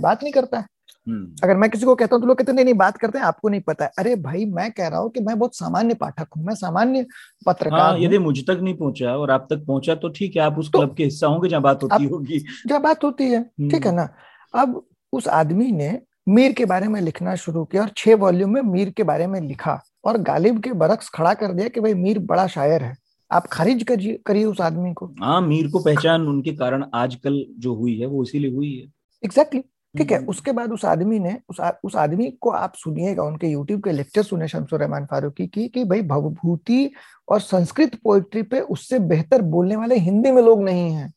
बात 0.02 0.24
नहीं 0.24 0.34
करता 0.34 0.58
है। 0.58 0.66
हम्म, 1.08 1.36
अगर 1.44 1.58
मैं 1.58 1.70
किसी 1.70 1.86
को 1.86 1.96
कहता 1.96 2.16
हूँ 2.16 2.22
तो 2.22 2.28
लोग 2.28 2.38
कहते 2.38 2.52
नहीं 2.52 2.66
नहीं 2.66 2.74
बात 2.74 2.98
करते 2.98 3.18
हैं 3.18 3.26
आपको 3.26 3.50
नहीं 3.50 3.62
पता 3.62 3.86
है। 3.86 3.92
अरे 4.00 4.16
भाई 4.16 4.46
मैं 4.46 4.70
कह 4.72 4.88
रहा 4.88 5.00
हूँ 5.00 5.10
कि 5.10 5.20
मैं 5.20 5.38
बहुत 5.40 5.56
सामान्य 5.56 5.94
पाठक 5.94 6.28
हूँ 6.38 6.44
मैं 6.46 6.56
सामान्य 6.56 7.06
पत्रकार 7.46 7.80
हाँ 7.80 8.00
यदि 8.00 8.18
मुझ 8.18 8.38
तक 8.48 8.60
नहीं 8.62 8.74
पहुँचा 8.78 9.16
और 9.18 9.32
आप 9.32 9.48
तक 9.50 9.66
पहुँचा 9.68 9.96
तो 9.96 10.10
ठीक 10.10 10.36
है 10.36 10.42
आप 10.42 10.58
उस 10.60 10.72
तो- 10.72 10.82
क्लब 10.82 10.96
के 10.96 11.04
हिस्सा 11.04 11.28
होंगे 11.28 11.50
जहाँ 11.50 11.62
बात 11.62 11.84
होती 11.84 12.06
होगी। 12.06 12.40
जब 12.68 12.82
बात 12.82 13.04
होती 13.04 13.30
है 13.32 13.44
ठीक 13.44 13.86
है 13.86 13.92
हम्म, 13.92 13.96
ना? 13.96 14.10
अब 14.54 14.82
उस 15.14 15.28
आदमी 15.28 15.72
ने 15.72 15.98
मीर 16.30 16.54
के 16.54 16.66
बारे 16.66 16.88
में 16.88 17.02
लिखना 17.02 17.36
शुरू 17.36 17.64
किया 17.66 17.82
और 17.82 17.92
छह 17.98 18.16
वॉल्यूम 18.16 18.54
में 18.54 18.62
मीर 18.62 18.90
के 18.90 19.04
बारे 19.04 19.28
में 19.28 19.40
लिखा 19.42 19.80
और 20.06 20.18
गालिब 20.22 20.62
के 20.64 20.72
बरक्स 20.74 21.10
खड़ा 21.10 21.34
कर 21.34 21.54
दिया 21.54 21.68
कि 21.68 21.82
भाई 21.82 21.94
मीर 21.94 22.20
बड़ा 22.20 22.48
शायर 22.48 22.84
है। 22.84 22.96
आप 23.32 23.48
खारिज 23.48 23.84
करिए 23.84 24.20
करिए 24.26 24.46
उस 24.46 24.62
आदमी 24.62 24.94
को। 24.94 25.06
हाँ 25.22 25.42
मीर 25.42 25.68
को 25.68 25.80
पहचान 25.80 26.28
उनके 26.28 26.52
कारण 26.52 26.86
आजकल 26.94 27.46
जो 27.60 27.76
हुई 27.76 28.00
है 28.00 28.06
वो 28.06 28.24
इसीलिए 28.24 28.52
हुई 28.52 28.74
है। 28.74 28.92
Exactly 29.24 29.60
exactly. 29.60 29.98
ठीक 29.98 30.12
है 30.12 30.18
हम्म, 30.18 30.28
उसके 30.28 30.52
बाद 30.52 30.72
उस 30.72 30.86
आदमी 30.86 31.20
ने 31.20 31.38
उस 31.50 31.60
आ, 31.60 31.72
उस 31.84 31.96
आदमी 31.96 32.30
को 32.42 32.50
आप 32.50 32.74
सुनिएगा 32.76 33.24
उनके 33.24 33.48
यूट्यूब 33.48 33.84
के 33.84 33.92
लेक्चर 33.92 34.24
सुने 34.24 34.48
शमसुर 34.48 34.80
रहमान 34.80 35.06
फारूकी 35.06 35.48
की 35.48 35.68
कि 35.68 35.84
भाई 35.84 36.02
भवभूति 36.02 36.92
और 37.30 37.40
संस्कृत 37.40 37.96
पोइट्री 37.96 38.42
पे 38.42 38.60
उससे 38.60 39.00
बेहतर 39.00 39.42
बोलने 39.42 39.76
वाले 39.76 39.96
हिंदी 39.96 40.32
में 40.32 40.42
लोग 40.42 40.64
नहीं 40.64 40.92
हैं। 40.92 41.14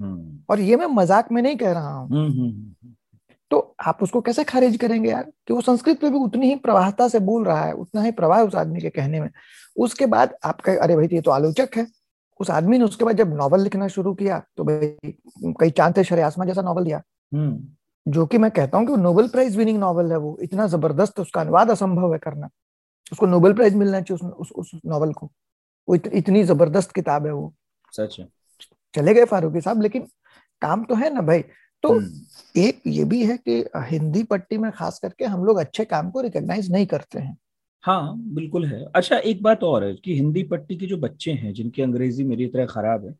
हम्म, 0.00 0.38
और 0.50 0.60
ये 0.60 0.76
मैं 0.76 0.86
मज़ाक 0.86 1.32
में 1.32 1.42
नहीं 1.42 1.56
कह 1.56 1.72
रहा 1.72 1.94
हूँ। 1.94 2.08
हम्म, 2.08 2.88
तो 3.50 3.76
आप 3.86 3.98
उसको 4.02 4.20
कैसे 4.20 4.44
खारिज 4.44 4.76
करेंगे 4.76 5.10
यार? 5.10 5.32
कि 5.46 5.54
वो 5.54 5.60
संस्कृत 5.60 6.00
पे 6.00 6.10
भी 6.10 6.18
उतनी 6.18 6.46
ही 6.46 6.56
प्रवाहता 6.56 7.08
से 7.08 7.18
बोल 7.18 7.44
रहा 7.44 7.64
है 7.64 7.72
उतना 7.72 8.02
ही 8.02 8.10
प्रवाह 8.10 8.42
उस 8.42 8.54
आदमी 8.54 8.80
के 8.80 8.90
कहने 8.90 9.20
में। 9.20 9.30
उसके 9.78 10.06
बाद 10.06 10.34
आपका 10.44 10.72
अरे 10.82 10.96
भाई 10.96 11.08
ये 11.12 11.20
तो 11.20 11.30
आलोचक 11.30 11.76
है। 11.76 11.86
उस 12.40 12.50
आदमी 12.50 12.78
ने 12.78 12.84
उसके 12.84 13.04
बाद 13.04 13.16
जब 13.16 13.34
नॉवल 13.36 13.60
लिखना 13.60 13.88
शुरू 13.88 14.14
किया 14.14 14.38
तो 14.56 14.64
भाई 14.64 15.12
कई 15.60 15.70
चाँद 15.70 15.96
थे 15.96 16.04
शरे 16.04 16.22
आसमां 16.22 16.46
जैसा 16.46 16.62
नॉवल 16.62 16.84
दिया। 16.84 17.02
हम्म, 17.32 18.12
जो 18.12 18.26
कि 18.26 18.38
मैं 18.38 18.50
कहता 18.50 18.78
हूँ 18.78 18.86
कि 18.86 18.96
नोबेल 18.96 19.28
प्राइज 19.28 19.56
विनिंग 19.56 19.78
नॉवल 19.78 20.10
है 20.12 20.18
वो। 20.18 20.36
इतना 20.42 20.66
ज़बरदस्त 20.66 21.20
उसका 21.20 21.40
अनुवाद 21.40 21.70
असंभव 21.70 22.12
है 22.12 22.18
करना। 22.18 22.48
उसको 23.12 23.26
नोबेल 23.26 23.52
प्राइज 23.52 23.74
मिलना 23.74 24.00
चाहिए 24.00 24.26
उस, 24.26 24.50
उस, 24.50 24.72
उस 24.74 24.80
नॉवल 24.86 25.12
को। 25.12 25.30
वो 25.88 25.94
इत, 25.94 26.06
इतनी 26.06 26.44
ज़बरदस्त 26.44 26.92
किताब 26.92 27.26
है 27.26 27.32
वो। 27.32 27.52
सच 27.92 28.16
है। 28.20 28.28
चले 28.94 29.14
गए 29.14 29.24
फारूकी 29.24 29.60
साहब 29.60 29.82
लेकिन 29.82 30.06
काम 30.62 30.84
तो 30.84 30.94
है 30.94 31.14
ना 31.14 31.20
भाई। 31.22 31.42
तो 31.84 31.92
हम्म, 31.92 32.20
एक 32.56 32.80
ये 32.86 33.04
भी 33.04 33.24
है 33.26 33.36
कि 33.38 33.64
हिंदी 33.76 34.22
पट्टी 34.22 34.58
में 34.58 34.70
खास 34.72 34.98
करके 34.98 35.24
हम 35.24 35.44
लोग 35.44 35.58
अच्छे 35.58 35.84
काम 35.84 36.10
को 36.10 36.20
रिकॉग्नाइज 36.20 36.70
नहीं 36.72 36.86
करते 36.86 37.18
हैं। 37.18 37.36
हाँ 37.84 38.14
बिल्कुल 38.34 38.64
है। 38.64 38.84
अच्छा 38.94 39.16
एक 39.18 39.42
बात 39.42 39.62
और 39.64 39.84
है 39.84 39.94
कि 39.94 40.14
हिंदी 40.14 40.42
पट्टी 40.42 40.76
के 40.76 40.86
जो 40.86 40.96
बच्चे 40.96 41.32
हैं 41.32 41.52
जिनकी 41.52 41.82
अंग्रेज़ी 41.82 42.24
मेरी 42.24 42.46
तरह 42.46 42.66
खराब 42.66 43.04
है 43.06 43.14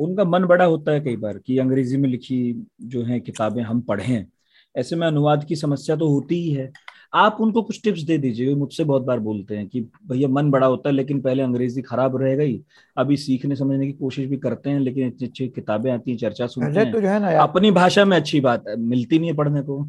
उनका 0.00 0.24
मन 0.24 0.44
बड़ा 0.44 0.64
होता 0.64 0.92
है 0.92 1.00
कई 1.00 1.16
बार 1.16 1.38
कि 1.38 1.58
अंग्रेज़ी 1.58 1.96
में 1.96 2.08
लिखी 2.08 2.66
जो 2.82 3.02
है 3.04 3.20
किताबें 3.20 3.62
हम 3.62 3.80
पढ़ें। 3.80 4.26
ऐसे 4.74 4.96
में 4.96 5.06
अनुवाद 5.06 5.44
की 5.44 5.56
समस्या 5.56 5.96
तो 5.96 6.08
होती 6.08 6.40
ही 6.40 6.50
है। 6.50 6.70
आप 7.14 7.36
उनको 7.40 7.62
कुछ 7.62 7.80
टिप्स 7.84 8.02
दे 8.02 8.18
दीजिए 8.18 8.46
वे 8.48 8.54
मुझसे 8.54 8.84
बहुत 8.84 9.02
बार 9.02 9.20
बोलते 9.20 9.56
हैं 9.56 9.66
कि 9.68 9.80
भैया 10.08 10.28
मन 10.28 10.50
बड़ा 10.50 10.66
होता 10.66 10.88
है 10.88 10.94
लेकिन 10.94 11.20
पहले 11.20 11.42
अंग्रेज़ी 11.42 11.82
खराब 11.82 12.16
रह 12.22 12.34
गई 12.36 12.60
अभी 12.96 13.16
सीखने 13.16 13.56
समझने 13.56 13.86
की 13.86 13.92
कोशिश 13.92 14.26
भी 14.26 14.36
करते 14.36 14.70
हैं 14.70 14.80
लेकिन 14.80 15.06
इतनी 15.06 15.28
अच्छी 15.28 15.48
किताबें 15.48 15.90
आती 15.92 16.10
हैं 16.10 16.18
चर्चा 16.18 16.46
सुनते 16.46 16.80
हैं 16.80 16.92
तो 16.92 17.00
जो 17.00 17.08
है 17.08 17.20
ना 17.20 17.38
अपनी 17.42 17.70
भाषा 17.70 18.04
में 18.04 18.16
अच्छी 18.16 18.40
बात 18.40 18.64
है 18.68 18.76
मिलती 18.76 19.18
नहीं 19.18 19.30
है 19.30 19.36
पढ़ने 19.36 19.62
को। 19.62 19.82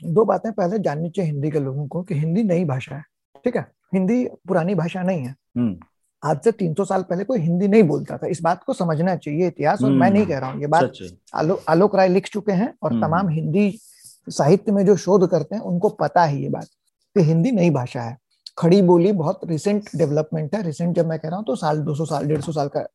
दो 0.00 0.24
बातें 0.24 0.52
पहले 0.52 0.78
जाननी 0.78 1.10
चाहिए 1.10 1.30
हिंदी 1.30 1.50
के 1.50 1.60
लोगों 1.60 1.86
को 1.88 2.02
कि 2.02 2.14
हिंदी 2.14 2.42
नई 2.42 2.64
भाषा 2.64 2.94
है। 2.94 3.04
ठीक 3.44 3.56
है 3.56 3.66
हिंदी 3.94 4.24
पुरानी 4.48 4.74
भाषा 4.74 5.02
नहीं 5.02 5.22
है। 5.22 5.34
हम्म। 5.56 5.76
आज 6.22 6.40
से 6.44 6.52
300 6.52 6.84
साल 6.84 7.02
पहले 7.02 7.24
कोई 7.24 7.38
हिंदी 7.38 7.68
नहीं 7.68 7.82
बोलता 7.82 8.16
था। 8.16 8.26
इस 8.26 8.42
बात 8.42 8.62
को 8.64 8.72
समझना 8.72 9.16
चाहिए 9.16 9.46
इतिहास 9.46 9.82
और 9.82 9.90
मैं 9.90 10.06
हम्म, 10.06 10.16
नहीं 10.16 10.26
कह 10.26 10.38
रहा 10.38 10.50
हूँ 10.50 10.60
ये 10.60 10.66
बात 10.66 10.92
आलो, 11.34 11.60
आलोक 11.68 11.96
राय 11.96 12.08
लिख 12.08 12.28
चुके 12.28 12.52
हैं 12.52 12.74
और 12.82 12.92
हम्म। 12.92 13.06
तमाम 13.06 13.28
हिंदी 13.28 13.78
साहित्य 14.28 14.72
में 14.72 14.86
जो 14.86 14.96
शोध 14.96 15.28
करते 15.30 15.54
हैं 15.54 15.62
उनको 15.62 15.88
पता 15.88 16.24
है 16.24 16.42
ये 16.42 16.48
बात 16.48 16.66
कि 17.16 17.22
हिंदी 17.22 17.52
नई 17.52 17.70
भाषा 17.70 18.02
है। 18.02 18.16
खड़ी 18.58 18.82
बोली 18.82 19.12
बहुत 19.12 19.40
रिसेंट 19.44 19.88
डेवलपमेंट 19.96 20.54
है। 20.54 20.62
रिसेंट 20.62 20.96
जब 20.96 21.06
मैं 21.06 21.18
कह 21.18 21.28
रहा 21.28 21.36
हूँ 21.36 21.44
तो 21.46 21.56
साल 21.56 21.78
200 21.78 22.04
साल 22.04 22.26
150 22.26 22.52
साल 22.52 22.68
का 22.68 22.86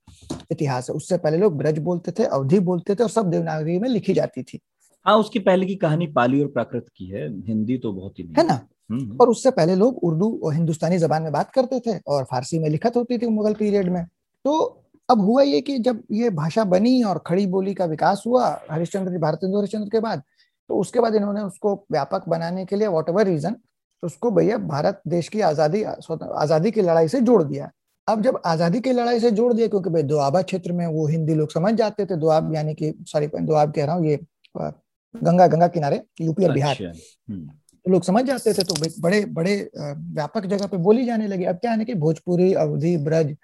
इतिहास 0.52 0.90
है। 0.90 0.96
उससे 0.96 1.18
पहले 1.18 1.38
लोग 1.38 1.58
ब्रज 1.58 1.80
बोलते 1.80 2.12
थे 2.12 2.24
अवधि 2.24 2.60
बोलते 2.60 2.96
थे 2.96 3.04
और 3.04 3.10
सब 3.10 3.30
देवनागरी 3.30 3.80
में 3.80 3.90
लिखी 3.90 4.14
जाती 4.14 4.44
थी। 4.44 4.60
हाँ 5.06 5.18
उसकी 5.18 5.40
पहले 5.40 5.66
की 5.66 5.76
कहानी 5.76 6.08
पाली 6.08 6.42
और 6.42 6.48
प्राकृत 6.48 6.86
की 6.96 7.06
है। 7.06 7.28
हिंदी 7.42 7.78
तो 7.78 7.94
बहुत 7.94 8.20
ही 8.20 8.24
है 8.38 8.48
ना? 8.48 8.54
हम्म, 8.54 8.66
और 8.90 9.30
उससे 9.30 9.52
पहले 9.52 9.76
लोग 9.76 10.04
उर्दू 10.04 10.30
और 10.44 10.54
हिंदुस्तानी 10.54 10.98
जबान 10.98 11.22
में 11.22 11.32
बात 11.32 11.52
करते 11.52 11.80
थे 11.80 11.98
और 12.08 12.24
फारसी 12.24 12.60
में 12.60 12.70
लिखत 12.70 12.96
होती 12.96 13.18
थी 13.18 13.28
मुगल 13.30 13.54
पीरियड 13.54 13.90
में। 13.90 14.04
तो 14.46 14.84
अब 15.10 15.22
हुआ 15.22 15.42
ये 15.44 15.62
कि 15.62 15.78
जब 15.80 16.02
ये 16.12 16.30
भाषा 16.32 16.64
बनी 16.66 17.02
और 17.04 17.22
खड़ी 17.28 17.46
बोली 17.48 17.74
का 17.74 17.86
विकास 17.88 18.24
हुआ 18.28 18.48
हरिश्चंद्र 18.72 19.12
जी 19.12 19.18
भारतेंदु 19.18 19.58
हरिश्चंद्र 19.58 19.90
के 19.90 20.00
बाद 20.00 20.24
तो 20.70 20.78
उसके 20.78 21.00
बाद 21.00 21.16
इन्होंने 21.16 21.42
उसको 21.42 21.74
व्यापक 21.92 22.28
बनाने 22.30 22.66
के 22.66 22.76
लिए 22.76 22.88
वॉट 22.90 23.10
एवर 23.10 23.26
रीजन 23.28 23.56
उसको 24.04 24.32
भैया 24.32 24.58
भारत 24.68 25.02
देश 25.08 25.30
की 25.30 25.42
आज़ादी 25.44 25.84
आज़ादी 25.84 26.72
की 26.72 26.82
लड़ाई 26.82 27.08
से 27.08 27.22
जोड़ 27.22 27.42
दिया। 27.44 27.70
अब 28.08 28.22
जब 28.22 28.42
आज़ादी 28.46 28.80
की 28.82 28.92
लड़ाई 28.92 29.20
से 29.20 29.32
जोड़ 29.32 29.52
दिया 29.54 29.68
क्योंकि 29.68 29.90
भाई 29.90 30.04
दोआबा 30.06 30.42
क्षेत्र 30.42 30.72
में 30.74 30.86
वो 30.88 31.08
हिंदी 31.08 31.36
लोग 31.36 31.52
समझ 31.52 31.74
जाते 31.76 32.06
थे 32.06 32.16
दोआब 32.18 32.54
यानी 32.56 32.74
कि 32.74 32.94
सॉरी 33.08 33.28
दोआब 33.28 33.72
कह 33.74 33.86
रहा 33.86 33.96
हूँ 33.96 34.06
ये 34.08 34.20
गंगा 34.56 35.48
गंगा 35.48 35.68
किनारे 35.70 36.02
यूपी 36.22 36.46
और 36.46 36.52
बिहार। 36.54 36.72
अच्छा 36.72 36.92
हम्म, 37.30 37.50
तो 37.88 37.92
लोग 37.92 38.04
समझ 38.04 38.24
जाते 38.26 38.54
थे 38.54 38.64
तो 38.64 38.76
बड़े 39.02 39.24
बड़े 39.26 39.54
व्यापक 39.76 40.46
जगह 40.46 40.68
पे 40.68 40.78
बोली 40.78 41.06
जाने 41.06 41.28
लगी। 41.28 41.44
अब 41.46 41.56
क्या 41.56 41.72
है 41.72 41.78
ना 41.78 41.84
कि 41.84 41.94
भोजपुरी 41.96 42.54
अवधि 42.54 42.96
ब्रज 42.98 43.36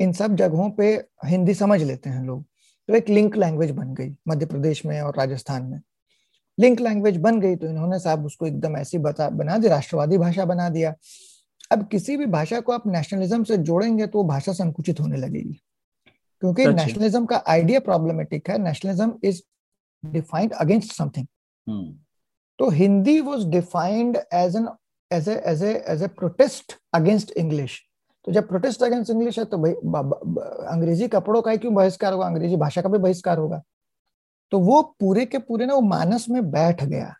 इन 0.00 0.12
सब 0.12 0.34
जगहों 0.36 0.68
पे 0.70 0.86
हिंदी 1.24 1.54
समझ 1.54 1.82
लेते 1.82 2.10
हैं 2.10 2.24
लोग। 2.24 2.42
तो 2.88 2.94
एक 2.94 3.08
लिंक 3.08 3.36
लैंग्वेज 3.36 3.70
बन 3.70 3.92
गई 3.94 4.10
मध्य 4.28 4.46
प्रदेश 4.46 4.84
में 4.86 5.00
और 5.00 5.16
राजस्थान 5.18 5.62
में। 5.64 5.80
लिंक 6.58 6.80
लैंग्वेज 6.80 7.16
बन 7.18 7.38
गई 7.40 7.56
तो 7.56 7.66
इन्होंने 7.66 7.98
साहब 7.98 8.24
उसको 8.26 8.46
एकदम 8.46 8.76
ऐसी 8.76 8.98
बता 8.98 9.28
बना 9.30 9.58
दी 9.58 9.68
राष्ट्रवादी 9.68 10.18
भाषा 10.18 10.44
बना 10.44 10.68
दिया। 10.68 10.94
अब 11.72 11.86
किसी 11.88 12.16
भी 12.16 12.26
भाषा 12.26 12.60
को 12.60 12.72
आप 12.72 12.86
नेशनलिज्म 12.86 13.44
से 13.44 13.56
जोड़ेंगे 13.58 14.06
तो 14.06 14.18
वो 14.18 14.24
भाषा 14.24 14.52
संकुचित 14.54 15.00
होने 15.00 15.16
लगेगी। 15.16 15.60
क्योंकि 16.42 16.66
नेशनलिज्म 16.66 17.24
का 17.26 17.42
आइडिया 17.48 17.80
प्रॉब्लमेटिक 17.80 18.50
है। 18.50 18.58
Nationalism 18.58 19.12
is 19.24 19.40
defined 20.02 20.52
against 20.56 20.92
something 20.92 21.26
तो 22.58 22.68
Hindi 22.70 23.20
was 23.20 23.46
defined 23.48 24.16
as 24.34 24.56
an 24.56 24.68
as 25.10 25.28
as 25.28 25.62
as 25.62 26.02
a 26.02 26.06
protest 26.08 26.76
against 26.94 27.30
English 27.32 27.80
तो 28.26 28.32
जब 28.32 28.48
प्रोटेस्ट 28.48 28.82
अगेंस्ट 28.82 29.10
इंग्लिश 29.10 29.38
है 29.38 29.44
तो 29.44 29.58
भाई 29.58 29.72
अंग्रेज़ी 30.68 31.08
कपड़ों 31.08 31.42
का 31.42 31.50
ही 31.50 31.58
क्यों 31.58 31.74
बहिष्कार 31.74 32.12
होगा? 32.12 32.26
अंग्रेज़ी 32.26 32.56
भाषा 32.56 32.82
का 32.82 32.88
भी 32.88 32.98
बहिष्कार 32.98 33.38
होगा। 33.38 33.62
तो 34.52 34.58
वो 34.58 34.82
पूरे 35.00 35.24
के 35.26 35.38
पूरे 35.38 35.66
ना, 35.66 35.74
वो 35.74 35.80
मानस 35.80 36.26
में 36.30 36.50
बैठ 36.50 36.84
गया 36.84 37.14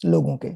लोगों 0.00 0.36
के। 0.36 0.48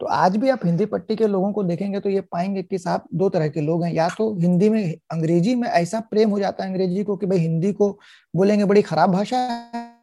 तो 0.00 0.06
आज 0.06 0.36
भी 0.36 0.48
आप 0.48 0.64
हिंदी 0.64 0.86
पट्टी 0.86 1.16
के 1.16 1.26
लोगों 1.26 1.52
को 1.52 1.62
देखेंगे 1.62 2.00
तो 2.00 2.10
ये 2.10 2.20
पाएँगे 2.22 2.62
कि 2.62 2.78
साहब, 2.78 3.04
दो 3.14 3.28
तरह 3.28 3.48
के 3.48 3.60
लोग 3.60 3.84
हैं। 3.84 3.92
या 3.92 4.08
तो 4.18 4.34
हिंदी 4.40 4.68
में, 4.68 4.94
अंग्रेज़ी 5.12 5.54
में 5.54 5.68
ऐसा 5.68 6.00
प्रेम 6.00 6.30
हो 6.30 6.38
जाता 6.38 6.64
है 6.64 6.70
अंग्रेज़ी 6.70 7.04
को 7.04 7.16
कि 7.16 7.26
भाई 7.26 7.38
हिंदी 7.38 7.72
को 7.72 7.90
बोलेंगे, 8.34 8.64
बड़ी 8.64 8.82
खराब 8.82 9.12
भाषा 9.12 9.38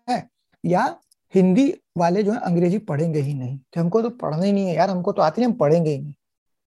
है। 0.10 0.28
या 0.64 0.96
हिंदी 1.34 1.74
वाले 1.98 2.24
जो 2.24 2.32
है, 2.32 2.40
अंग्रेज़ी 2.40 2.78
पढ़ेंगे 2.78 3.20
ही 3.20 3.34
नहीं। 3.34 3.58
कि 3.58 3.80
हमको 3.80 4.02
तो 4.02 4.10
पढ़ना 4.10 4.44
ही 4.44 4.52
नहीं 4.52 4.68
है 4.68 4.76
यार, 4.76 4.90
हमको 4.90 5.12
तो 5.12 5.22
आती 5.22 5.42
नहीं, 5.42 5.52
हम 5.52 5.58
पढ़ेंगे 5.58 5.90
ही 5.90 6.02
नहीं। 6.02 6.14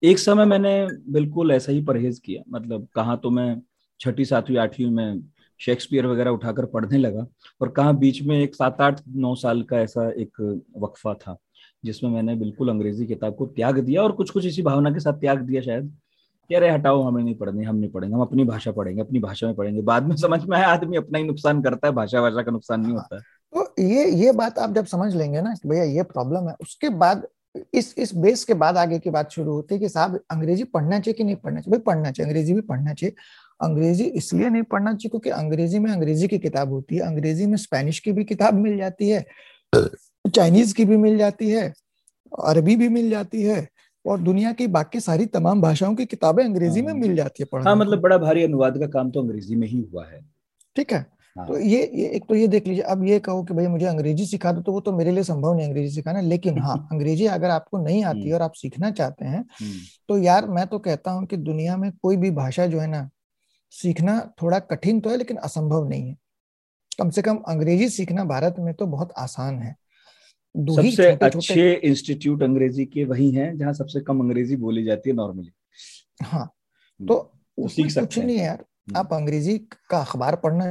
एक 0.03 0.19
समय 0.19 0.45
मैंने 0.45 0.89
बिल्कुल 1.09 1.51
ऐसा 1.51 1.73
ही 1.73 1.83
परहेज 1.83 2.19
किया। 2.19 2.43
मतलब 2.49 2.89
कहा 2.95 3.17
तो 3.17 3.31
मैं 3.31 3.63
छठी, 4.01 4.25
सातवीं, 4.25 4.57
आठवीं 4.57 4.91
में 4.91 5.21
शेक्सपियर 5.59 6.07
वगैरह 6.07 6.31
उठाकर 6.31 6.67
पढ़ने 6.67 6.99
लगा 6.99 7.27
और 7.61 7.69
कहा 7.69 7.93
बीच 7.93 8.23
में 8.23 8.41
एक 8.41 8.55
सात, 8.55 8.81
आठ, 8.81 9.01
नौ 9.09 9.35
साल 9.35 9.63
का 9.63 9.79
ऐसा 9.79 10.09
एक 10.09 10.61
वक्फा 10.79 11.15
था, 11.15 11.37
जिसमें 11.85 12.11
मैंने 12.11 12.35
बिल्कुल 12.35 12.69
अंग्रेज़ी 12.69 13.07
किताब 13.07 13.35
को 13.35 13.47
त्याग 13.47 13.79
दिया 13.79 14.03
और 14.03 14.13
कुछ 14.13 14.31
कुछ 14.31 14.47
इसी 14.47 14.63
भावना 14.63 14.91
के 14.91 15.01
साथ 15.01 15.13
त्याग 15.13 15.39
दिया 15.39 15.63
शायद 15.63 15.97
कि 16.49 16.55
अरे 16.55 16.71
हटाओ, 16.71 17.03
हमें 17.03 17.25
नहीं 17.25 17.35
पढ़नी, 17.35 17.65
हम 17.65 17.77
नहीं 17.77 17.91
पढ़ेंगे, 17.91 18.15
हम 18.15 18.23
अपनी 18.23 18.45
भाषा 18.45 18.73
पढ़ेंगे, 18.73 19.01
अपनी 19.01 19.19
भाषा 19.19 19.47
में 19.47 19.57
पढ़ेंगे। 19.57 19.83
बाद 19.83 20.03
में 20.03 20.17
समझ 20.17 20.45
में 20.45 20.57
आया, 20.57 20.69
आदमी 20.69 20.97
अपना 20.97 21.19
ही 21.19 21.25
नुकसान 21.25 21.63
करता 21.63 21.89
है 21.89 21.95
भाषा 21.95 22.21
भाषा 22.21 22.43
का 22.43 22.53
नुकसान 22.53 22.81
नहीं 22.81 22.93
होता। 22.93 23.17
है 23.17 23.21
तो 23.21 23.36
ये 23.79 24.11
ये 24.11 24.33
बात 24.33 24.59
आप 24.59 24.75
जब 24.75 24.87
समझ 24.87 25.15
लेंगे 25.15 25.41
ना 25.43 25.55
भैया 25.67 25.85
ये 25.85 26.03
प्रॉब्लम 26.03 26.49
है 26.49 26.55
उसके 26.61 26.89
बाद 26.89 27.27
इस 27.75 27.95
इस 27.99 28.15
बेस 28.15 28.45
के 28.45 28.55
बाद 28.55 28.77
आगे 28.77 28.99
की 28.99 29.11
बात 29.11 29.31
शुरू 29.31 29.53
होती 29.53 29.75
है 29.75 29.81
कि 29.81 29.89
साहब 29.89 30.19
अंग्रेज़ी 30.31 30.65
पढ़ना 30.65 30.99
चाहिए 31.01 31.15
कि 31.15 31.25
नहीं 31.25 31.37
पढ़ना 31.37 31.61
चाहिए? 31.61 31.79
भाई 31.79 31.83
पढ़ना 31.87 32.11
चाहिए 32.11 32.27
अंग्रेज़ी 32.29 32.55
भी 32.55 32.61
पढ़ना 32.61 32.95
चाहिए। 32.95 33.15
अंग्रेज़ी 33.61 34.05
इसलिए 34.05 34.49
नहीं 34.49 34.63
पढ़ना 34.63 34.93
चाहिए 34.93 35.09
क्योंकि 35.11 35.31
अंग्रेज़ी 35.31 35.79
में 35.79 35.91
अंग्रेज़ी 35.93 36.29
की 36.29 36.39
किताब 36.39 36.73
होती 36.73 36.97
है 36.97 37.03
अंग्रेज़ी 37.03 37.47
में 37.47 37.57
स्पेनिश 37.57 37.99
की 38.01 38.13
भी 38.13 38.25
किताब 38.25 38.55
मिल 38.55 38.77
जाती 38.79 39.09
है 39.09 39.25
चाइनीज़ 40.35 40.75
की 40.75 40.85
भी 40.85 40.97
मिल 40.97 41.19
जाती 41.19 41.51
है 41.51 41.73
अरबी 42.33 42.77
भी 42.77 42.89
मिल 42.89 43.11
जाती 43.11 43.43
है 43.43 43.67
और 44.05 44.21
दुनिया 44.21 44.53
की 44.53 44.67
बाकी 44.67 45.01
सारी 45.01 45.27
तमाम 45.27 45.61
भाषाओं 45.61 45.95
की 45.95 46.07
किताबें 46.07 46.45
अंग्रेज़ी 46.45 46.83
में 46.83 46.93
हाँ। 46.93 47.01
मिल 47.01 47.17
जाती 47.17 47.43
है 47.43 47.49
पढ़ना 47.53 47.71
हाँ 47.71 47.77
मतलब 47.77 48.01
बड़ा 48.01 48.19
भारी 48.19 48.45
अनुवाद 48.45 48.79
का 48.79 48.87
काम 48.87 49.11
तो 49.11 49.23
अंग्रेज़ी 49.23 49.57
में 49.57 49.69
ही 49.69 49.81
हुआ 49.93 50.07
है। 50.07 50.21
ठीक 50.77 50.93
है। 50.93 51.16
हाँ। 51.37 51.47
तो 51.47 51.59
ये, 51.59 51.81
ये 51.95 52.09
एक 52.09 52.25
तो 52.25 52.35
ये 52.35 52.47
देख 52.49 52.67
लीजिए 52.67 52.83
अब 52.85 53.05
ये 53.05 53.19
कहो 53.21 53.43
कि 53.45 53.55
भाई 53.55 53.67
मुझे 53.67 53.87
अंग्रेज़ी 53.87 54.27
सिखा 54.27 54.53
दो 54.53 54.61
तो 54.61 54.73
वो 54.73 54.81
तो 54.81 54.93
मेरे 54.93 55.11
लिए 55.11 55.23
संभव 55.25 55.55
नहीं 55.55 55.67
अंग्रेज़ी 55.67 55.95
सिखाना 55.95 56.21
लेकिन 56.23 56.59
हाँ 56.59 56.77
अंग्रेज़ी 56.93 57.27
अगर 57.29 57.51
आपको 57.51 57.79
नहीं 57.79 58.05
आती 58.05 58.21
हम्म। 58.21 58.35
और 58.35 58.43
आप 58.43 58.53
सीखना 58.55 58.91
चाहते 58.91 59.25
हैं 59.25 59.45
हम्म। 59.61 59.81
तो 60.09 60.19
यार 60.19 60.47
मैं 60.49 60.67
तो 60.67 60.79
कहता 60.79 61.11
हूँ 61.11 61.27
कि 61.27 61.37
दुनिया 61.39 61.77
में 61.77 61.91
कोई 61.93 62.17
भी 62.17 62.31
भाषा 62.33 62.67
जो 62.67 62.81
है 62.81 62.87
ना 62.87 63.09
सीखना 63.73 64.21
थोड़ा 64.43 64.59
कठिन 64.65 65.01
तो 65.01 65.11
है 65.11 65.17
लेकिन 65.17 65.37
असंभव 65.39 65.89
नहीं 65.89 66.09
है 66.09 66.17
कम 66.99 67.11
से 67.11 67.23
कम 67.23 67.37
अंग्रेज़ी 67.49 67.89
सीखना 67.89 68.25
भारत 68.25 68.57
में 68.59 68.73
तो 68.75 68.87
बहुत 68.87 69.13
आसान 69.19 69.59
है 69.59 69.77
सबसे 70.55 71.11
अच्छे 71.23 71.73
इंस्टीट्यूट 71.85 72.43
अंग्रेज़ी 72.43 72.85
के 72.87 73.05
वही 73.05 73.31
हैं 73.31 73.57
जहाँ 73.59 73.73
सबसे 73.75 74.01
कम 74.01 74.21
अंग्रेज़ी 74.21 74.57
बोली 74.57 74.85
जाती 74.85 75.11
है 75.11 75.17
नॉर्मली 75.17 75.53
हाँ 76.23 76.41
हम्म। 76.41 77.09
तो, 77.09 77.15
तो 77.59 77.69
सीख 77.69 77.91
सकते 77.91 78.23
नहीं 78.23 78.37
यार 78.37 78.65
आप 78.97 79.13
अंग्रेज़ी 79.13 79.59
का 79.91 80.01
अखबार 80.01 80.37
पढ़ना 80.37 80.65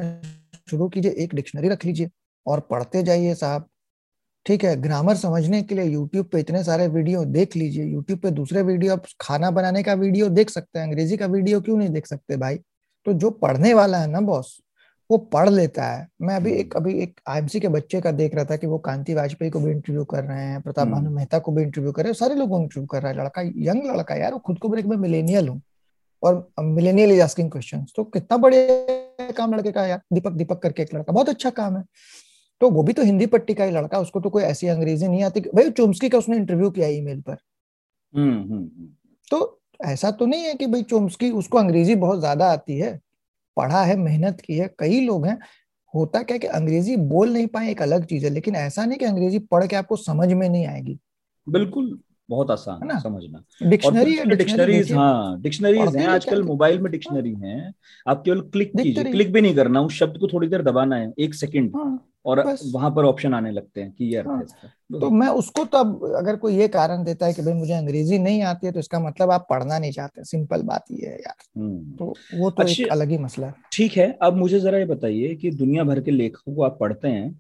शुरू 0.68 0.88
कीजिए 0.90 1.12
एक 1.24 1.36
डिक्शनरी 1.36 1.70
रख 1.70 1.86
लीजिए 1.86 2.10
और 2.46 2.60
पढ़ते 2.70 3.04
जाइए 3.04 3.34
साहब। 3.36 3.68
ठीक 4.46 4.64
है 4.64 4.76
ग्रामर 4.82 5.16
समझने 5.16 5.62
के 5.64 5.76
लिए 5.76 5.86
यूट्यूब 5.86 6.26
पे 6.26 6.40
इतने 6.40 6.64
सारे 6.64 6.88
वीडियो 6.88 7.24
देख 7.26 7.56
लीजिए। 7.56 7.86
यूट्यूब 7.86 8.20
पे 8.20 8.32
दूसरे 8.32 8.62
वीडियो 8.62 8.94
आप 8.94 9.06
खाना 9.22 9.52
बनाने 9.52 9.84
का 9.84 9.94
वीडियो 9.94 10.30
देख 10.30 10.50
सकते 10.50 10.80
हैं 10.80 10.86
अंग्रेज़ी 10.88 11.18
का 11.18 11.26
वीडियो 11.28 11.62
क्यों 11.62 11.78
नहीं 11.78 11.90
देख 11.90 12.08
सकते 12.08 12.38
भाई? 12.38 12.58
तो 13.06 13.14
जो 13.14 13.30
पढ़ने 13.32 13.74
वाला 13.74 13.98
है 13.98 14.08
ना 14.08 14.22
बॉस 14.22 14.58
वो 15.10 15.18
पढ़ 15.34 15.50
लेता 15.50 15.86
है। 15.86 16.08
मैं 16.22 16.36
अभी 16.36 16.52
एक 16.52 16.76
अभी 16.76 16.94
एक 17.02 17.20
आईएमसी 17.30 17.60
के 17.60 17.68
बच्चे 17.68 18.02
का 18.02 18.12
देख 18.12 18.36
रहा 18.36 18.46
था 18.46 18.56
कि 18.58 18.68
वो 18.68 18.78
कांति 18.78 19.14
वाजपेयी 19.14 19.52
को 19.52 19.60
भी 19.60 19.72
इंटरव्यू 19.72 20.04
कर 20.06 20.24
रहे 20.24 20.44
हैं 20.44 20.62
प्रताप 20.62 20.88
भानु 20.88 21.06
हम्म। 21.06 21.16
मेहता 21.16 21.40
को 21.40 21.52
भी 21.52 21.64
इंटरव्यू 21.64 21.92
कर 21.92 22.04
रहे 22.04 22.12
हैं 22.12 22.18
सारे 22.20 22.36
लोगों 22.36 22.58
को 22.58 22.62
इंटरव्यू 22.64 22.88
कर 22.88 23.02
रहा 23.02 23.12
है 23.12 23.18
लड़का 23.18 23.42
यंग 23.42 23.86
लड़का 23.92 24.16
यार 24.16 24.34
वो 24.34 24.40
खुद 24.40 24.60
को 24.60 24.70
ब्रेक 24.70 24.86
में 24.86 24.98
मिलेनियल 24.98 25.48
हूँ। 25.50 25.62
और 26.24 26.48
मिलेनियल 26.62 27.12
इज़ 27.12 27.22
आस्किंग 27.22 27.52
क्वेश्चन 27.52 27.86
तो 27.96 28.04
कितना 28.04 28.38
बढ़िया 28.38 29.05
काम 29.20 29.54
लड़के 29.56 29.72
का 29.72 29.86
यार। 29.86 30.02
दीपक 30.14 30.32
दीपक 30.32 30.62
करके 30.62 30.84
एक 30.84 30.94
लड़का। 30.96 31.14
बहुत 31.14 31.30
अच्छा 31.30 31.50
काम 31.52 31.78
है। 31.78 31.84
तो 32.62 32.70
वो 32.70 32.84
भी 32.84 32.94
तो 32.94 33.04
हिंदी 33.04 33.26
पट्टी 33.28 33.54
का 33.54 33.64
ही 33.64 33.72
लड़का। 33.72 34.00
उसको 34.00 34.20
तो 34.22 34.30
कोई 34.30 34.44
ऐसी 34.44 34.68
अंग्रेज़ी 34.68 35.08
नहीं 35.08 35.24
आती। 35.24 35.42
भाई 35.42 35.70
चोम्सकी 35.72 36.10
का 36.10 36.18
उसने 36.18 36.38
इंटरव्यू 36.38 36.70
किया 36.72 36.88
ईमेल 36.90 37.22
पर। 37.22 37.38
हम्म, 38.14 38.34
हम्म, 38.34 38.54
हम्म। 38.54 38.88
तो 39.28 39.62
ऐसा 39.86 40.12
तो 40.12 40.26
नहीं 40.26 40.44
है 40.44 40.54
कि 40.54 40.68
भाई 40.68 40.84
चोम्सकी 40.84 41.32
उसको 41.32 41.58
अंग्रेज़ी 41.58 41.96
बहुत 41.96 42.20
ज़्यादा 42.20 42.52
आती 42.52 42.78
है। 42.80 43.00
पढ़ा 43.58 43.84
है 43.84 43.98
मेहनत 43.98 44.42
की 44.42 44.58
है 44.58 44.70
कई 44.80 45.02
लोग 45.02 45.26
हैं। 45.28 45.40
होता 45.94 46.22
क्या 46.24 46.38
कि 46.38 46.48
अंग्रेज़ी 46.48 46.96
बोल 46.98 47.34
नहीं 47.34 47.48
पाए 47.48 47.72
एक 47.72 47.82
अलग 47.82 48.06
चीज़ 48.06 48.26
है। 48.26 48.32
लेकिन 48.32 48.56
ऐसा 48.56 48.86
नहीं 48.86 49.00
कि 49.00 49.06
अंग्रेज़ी 49.06 49.40
पढ़ 49.42 49.68
के 49.68 49.76
आपको 49.76 49.96
समझ 49.98 50.30
में 50.34 50.50
नहीं 50.50 50.68
आएगी। 50.68 51.00
बिल्कुल। 51.48 52.00
बहुत 52.30 52.52
आसान 52.52 52.82
है 52.82 52.88
ना? 52.88 53.00
समझना। 53.00 53.70
डिक्शनरी 53.70 54.16
डिक्शनरीज 54.28 54.92
हाँ 54.94 55.42
डिक्शनरीज 55.42 55.96
हैं। 55.96 56.08
आजकल 56.08 56.44
मोबाइल 56.44 56.80
में 56.82 56.92
डिक्शनरी 56.92 57.34
हैं। 57.36 57.74
आप 58.06 58.24
केवल 58.26 58.42
क्लिक 58.48 58.72
कीजिए 58.78 59.04
क्लिक 59.04 59.32
भी 59.34 59.42
नहीं 59.42 59.56
करना 59.56 59.82
उस 59.82 59.94
शब्द 59.94 60.18
को 60.20 60.28
थोड़ी 60.28 60.48
देर 60.48 60.62
दबाना 60.64 60.96
है 60.96 61.14
एक 61.20 61.34
सेकंड। 61.36 61.76
हाँ, 61.76 62.06
और 62.26 62.44
वहाँ 62.66 62.90
पर 62.92 63.06
ऑप्शन 63.06 63.34
आने 63.34 63.52
लगते 63.52 63.82
हैं 63.82 63.92
कि 63.92 64.06
ये 64.06 64.18
अर्थ 64.18 64.28
हाँ, 64.28 64.46
है 64.64 65.00
तो 65.00 65.10
मैं 65.12 65.28
उसको 65.30 65.66
तो 65.66 65.78
अब 65.78 66.14
अगर 66.18 66.36
कोई 66.36 66.58
ये 66.58 66.68
कारण 66.68 67.04
देता 67.04 67.26
है 67.26 67.34
कि 67.34 67.42
भाई 67.42 67.54
मुझे 67.54 67.74
अंग्रेज़ी 67.74 68.20
नहीं 68.20 68.42
आती 68.44 68.68
है 68.68 68.74
तो 68.74 68.80
इसका 68.80 69.00
मतलब 69.00 69.32
आप 69.32 69.46
पढ़ना 69.50 69.80
नहीं 69.80 69.92
चाहते 69.92 70.24
सिंपल 70.24 70.62
बात 70.64 70.86
ये 70.92 71.08
है 71.08 71.16
यार। 71.16 71.36
हम्म। 71.58 71.96
तो 71.96 72.14
वो 72.36 72.50
तो 72.52 72.64
एक 72.64 72.92
अलग 72.92 73.10
ही 73.10 73.18
मसला 73.18 73.48
है। 73.48 73.54
ठीक 73.74 73.98
है 73.98 74.12
अब 74.22 74.36
मुझे 74.36 74.60
जरा 74.60 74.78
ये 74.78 74.86
बताइए 74.86 75.34
कि 75.36 75.52
दुनिया 75.54 75.84
भर 75.84 76.02
के 76.02 76.12
लेखकों 76.12 76.56
को 76.56 76.64
आप 76.64 76.78
पढ़ते 76.80 77.08
हैं 77.08 77.34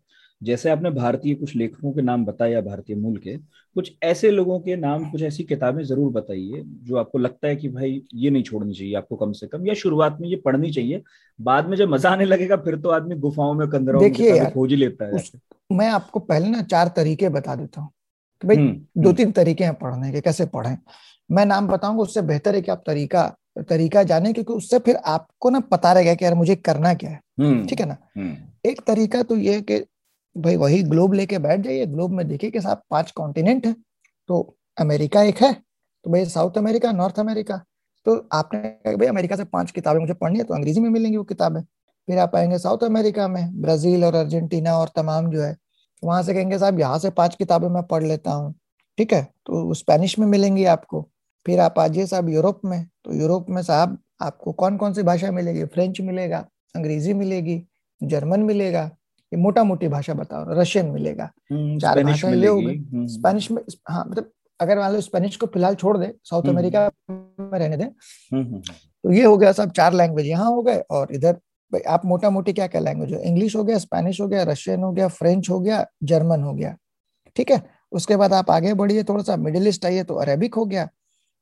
जैसे 0.43 0.69
आपने 0.69 0.89
भारतीय 0.89 1.35
कुछ 1.35 1.55
लेखकों 1.55 1.91
के 1.91 2.01
नाम 2.01 2.25
बताया 2.25 2.61
भारतीय 2.61 2.95
मूल 2.95 3.17
के 3.17 3.37
कुछ 3.75 3.91
ऐसे 4.03 4.31
लोगों 4.31 4.59
के 4.59 4.75
नाम 4.75 5.11
कुछ 5.11 5.21
ऐसी 5.21 5.43
किताबें 5.43 5.83
ज़रूर 5.83 6.11
बताइए 6.11 6.61
जो 6.65 6.95
आपको 6.95 7.17
लगता 7.17 7.47
है 7.47 7.55
कि 7.55 7.69
भाई 7.69 8.01
ये 8.13 8.29
नहीं 8.29 8.43
छोड़नी 8.43 8.73
चाहिए 8.73 8.95
आपको 8.95 9.15
कम 9.15 9.31
से 9.31 9.47
कम 9.47 9.67
या 9.67 9.73
शुरुआत 9.73 10.17
में 10.21 10.29
ये 10.29 10.35
पढ़नी 10.35 10.71
चाहिए 10.71 11.01
बाद 11.41 11.69
में 11.69 11.77
जब 11.77 11.89
मज़ा 11.89 12.09
आने 12.09 12.25
लगेगा 12.25 12.55
फिर 12.55 12.75
तो 12.75 12.89
आदमी 12.89 13.15
गुफाओं 13.15 13.53
में 13.53 13.67
कंदरों 13.69 14.01
में 14.01 14.51
खोज 14.51 14.69
ही 14.69 14.75
लेता 14.75 15.05
है। 15.05 15.23
मैं 15.71 15.89
आपको 15.89 16.19
पहले 16.19 16.49
ना 16.49 16.61
चार 16.61 16.87
तरीके 16.87 17.29
बता 17.29 17.55
देता 17.55 17.81
हूँ 17.81 17.89
कि 18.41 18.47
भाई 18.47 18.57
हम्म, 18.57 18.73
दो 18.73 19.09
हम्म। 19.09 19.17
तीन 19.17 19.31
तरीके 19.31 19.63
हैं 19.63 19.73
पढ़ने 19.73 20.11
के 20.11 20.21
कैसे 20.21 20.45
पढ़ें। 20.45 20.77
मैं 21.31 21.45
नाम 21.45 21.67
बताऊँगा 21.67 22.01
उससे 22.01 22.21
बेहतर 22.21 22.55
है 22.55 22.61
कि 22.61 22.71
आप 22.71 22.83
तरीका 22.87 23.35
तरीका 23.69 24.03
जाने 24.03 24.33
क्योंकि 24.33 24.53
उससे 24.53 24.79
फिर 24.79 24.95
आपको 24.95 25.49
ना 25.49 25.59
पता 25.59 25.93
रहेगा 25.93 26.13
कि 26.13 26.25
यार 26.25 26.33
मुझे 26.35 26.55
करना 26.55 26.93
क्या 26.93 27.09
है। 27.09 27.19
हम्म, 27.39 27.65
ठीक 27.65 27.79
है 27.79 27.85
ना? 27.85 27.97
एक 28.65 28.81
तरीका 28.81 29.23
तो 29.23 29.37
ये 29.37 29.61
कि 29.61 29.85
भाई 30.35 30.55
वही 30.55 30.81
ग्लोब 30.83 31.13
लेके 31.13 31.37
बैठ 31.39 31.59
जाइए। 31.59 31.85
ग्लोब 31.85 32.11
में 32.11 32.27
देखिए 32.27 32.51
कि 32.51 32.61
साहब 32.61 32.81
पाँच 32.91 33.11
कॉन्टिनेंट 33.11 33.65
है 33.65 33.73
तो 34.29 34.55
अमेरिका 34.77 35.21
एक 35.23 35.41
है 35.41 35.53
तो 35.53 36.11
भाई 36.11 36.25
साउथ 36.27 36.57
अमेरिका 36.57 36.91
नॉर्थ 36.91 37.19
अमेरिका 37.19 37.57
तो 38.05 38.15
आपने 38.33 38.59
भाई 38.87 39.07
अमेरिका 39.07 39.35
से 39.35 39.43
पाँच 39.45 39.71
किताबें 39.71 39.99
मुझे 39.99 40.13
पढ़नी 40.13 40.39
है 40.39 40.43
तो 40.45 40.53
अंग्रेज़ी 40.53 40.81
में 40.81 40.89
मिलेंगी 40.89 41.17
वो 41.17 41.23
किताबें। 41.23 41.61
फिर 41.61 42.19
आप 42.19 42.35
आएँगे 42.35 42.57
साउथ 42.59 42.83
अमेरिका 42.83 43.27
में 43.27 43.61
ब्राज़ील 43.61 44.03
और 44.05 44.15
अर्जेंटीना 44.15 44.77
और 44.77 44.89
तमाम 44.95 45.29
जो 45.31 45.41
है, 45.41 45.55
वहाँ 46.03 46.21
से 46.23 46.33
कहेंगे 46.33 46.59
साहब 46.59 46.79
यहाँ 46.79 46.99
से 46.99 47.09
पाँच 47.11 47.35
किताबें 47.35 47.67
मैं 47.69 47.83
पढ़ 47.83 48.03
लेता 48.03 48.31
हूँ। 48.31 48.53
ठीक 48.97 49.13
है? 49.13 49.23
तो 49.45 49.73
स्पेनिश 49.73 50.17
में 50.19 50.27
मिलेंगी 50.27 50.65
आपको। 50.67 51.01
फिर 51.45 51.59
आप 51.59 51.79
आ 51.79 51.87
जाइए 51.87 52.07
साहब 52.07 52.29
यूरोप 52.29 52.61
में 52.65 52.85
तो 53.05 53.13
यूरोप 53.13 53.49
में 53.49 53.61
साहब 53.63 53.97
आपको 54.21 54.51
कौन 54.53 54.77
कौन 54.77 54.93
सी 54.93 55.03
भाषा 55.03 55.31
मिलेगी? 55.31 55.63
फ्रेंच 55.65 56.01
मिलेगा, 56.01 56.45
अंग्रेज़ी 56.75 57.13
मिलेगी 57.13 57.61
जर्मन 58.01 58.43
मिलेगा 58.43 58.89
ये 59.31 59.37
मोटा 59.41 59.63
मोटी 59.63 59.87
भाषा 59.87 60.13
बताओ 60.13 60.45
रशियन 60.59 60.85
मिलेगा। 60.91 61.29
हम्म, 61.51 61.77
चार 61.79 62.03
भाषा 62.03 62.29
ये 62.29 62.47
हो 62.47 62.59
गई 62.59 62.77
हम्म। 62.77 63.05
स्पेनिश 63.07 63.49
में 63.51 63.61
हाँ 63.89 64.03
मतलब 64.07 64.31
अगर 64.59 64.79
मान 64.79 64.93
लो 64.93 65.01
स्पेनिश 65.01 65.35
को 65.37 65.45
फ़िलहाल 65.53 65.75
छोड़ 65.75 65.97
दे 65.97 66.11
साउथ 66.23 66.41
हम्म, 66.41 66.53
अमेरिका 66.53 66.89
में 67.11 67.59
रहने 67.59 67.77
दे 67.77 67.85
तो 69.03 69.11
ये 69.11 69.23
हो 69.23 69.37
गया 69.37 69.51
सब 69.51 69.71
चार 69.71 69.93
लैंग्वेज 69.93 70.25
यहाँ 70.27 70.49
हो 70.51 70.61
गए 70.63 70.79
और 70.91 71.13
इधर 71.15 71.39
आप 71.87 72.05
मोटा 72.05 72.29
मोटी 72.29 72.53
क्या 72.53 72.67
क्या 72.67 72.81
लैंग्वेज 72.81 73.13
हो? 73.13 73.19
इंग्लिश 73.19 73.55
हो 73.55 73.63
गया 73.63 73.77
स्पेनिश 73.77 74.19
हो 74.21 74.27
गया 74.27 74.43
रशियन 74.43 74.83
हो 74.83 74.91
गया 74.91 75.07
फ्रेंच 75.07 75.49
हो 75.49 75.59
गया 75.59 75.85
जर्मन 76.03 76.41
हो 76.43 76.53
गया। 76.53 76.75
ठीक 77.35 77.51
है? 77.51 77.61
उसके 77.91 78.15
बाद 78.17 78.33
आप 78.33 78.51
आगे 78.51 78.73
बढ़िए 78.73 79.03
थोड़ा 79.03 79.23
सा 79.23 79.35
मिडिल 79.37 79.67
ईस्ट 79.67 79.85
आइए 79.85 80.03
तो 80.03 80.15
अरेबिक 80.15 80.55
हो 80.55 80.65
गया 80.65 80.87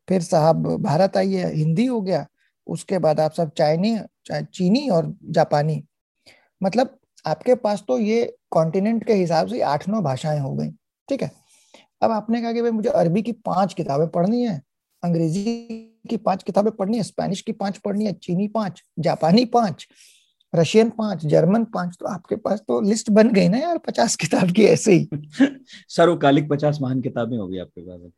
फिर 0.08 0.22
साहब 0.22 0.66
भारत 0.84 1.18
आइए 1.18 1.46
हिंदी 1.54 1.86
हो 1.86 2.00
गया 2.02 2.26
उसके 2.68 2.98
बाद 3.00 3.20
आप 3.20 3.34
सब 3.34 3.52
चाइनी 3.58 3.98
चीनी 4.32 4.88
और 4.90 5.14
जापानी। 5.38 5.82
मतलब 6.62 6.98
आपके 7.26 7.56
पास 7.56 7.84
तो 7.88 7.98
ये 8.00 8.36
कॉन्टिनेंट 8.52 9.04
के 9.08 9.14
हिसाब 9.14 9.48
से 9.48 9.62
आठ 9.62 9.90
नौ 9.90 10.02
भाषाएँ 10.02 10.40
हो 10.40 10.54
गई 10.56 10.70
ठीक 11.10 11.22
है? 11.24 11.32
अब 12.02 12.12
आपने 12.12 12.42
कहा 12.42 12.52
कि 12.54 12.62
भाई 12.62 12.72
मुझे 12.72 12.90
अरबी 12.90 13.22
की 13.22 13.32
पाँच 13.32 13.74
किताबें 13.74 14.08
पढ़नी 14.08 14.42
है 14.42 14.62
अंग्रेज़ी 15.04 15.44
की 16.10 16.18
पाँच 16.18 16.44
किताबें 16.44 16.72
पढ़नी 16.72 16.98
है 16.98 17.04
स्पेनिश 17.04 17.42
की 17.42 17.52
पाँच 17.52 17.78
पढ़नी 17.78 18.06
है 18.06 18.14
चीनी 18.14 18.48
पाँच 18.48 18.84
जापानी 19.00 19.46
पाँच 19.46 19.88
रशियन 20.56 20.90
पाँच 20.90 21.26
जर्मन 21.26 21.64
पाँच 21.64 21.96
तो 22.00 22.06
आपके 22.06 22.36
पास 22.36 22.60
तो 22.60 22.82
लिस्ट 22.82 23.10
बन 23.10 23.32
गई 23.34 23.48
ना 23.48 23.58
यार 23.58 23.78
पचास 23.78 24.16
किताब 24.16 24.52
की 24.52 24.66
ऐसे 24.66 24.94
ही। 24.94 25.10
सर्वकालिक 25.90 26.50
पचास 26.50 26.80
महान 26.82 27.02
किताबें 27.02 27.38
होगी 27.38 27.58
आपके 27.58 27.82
पास 27.82 28.12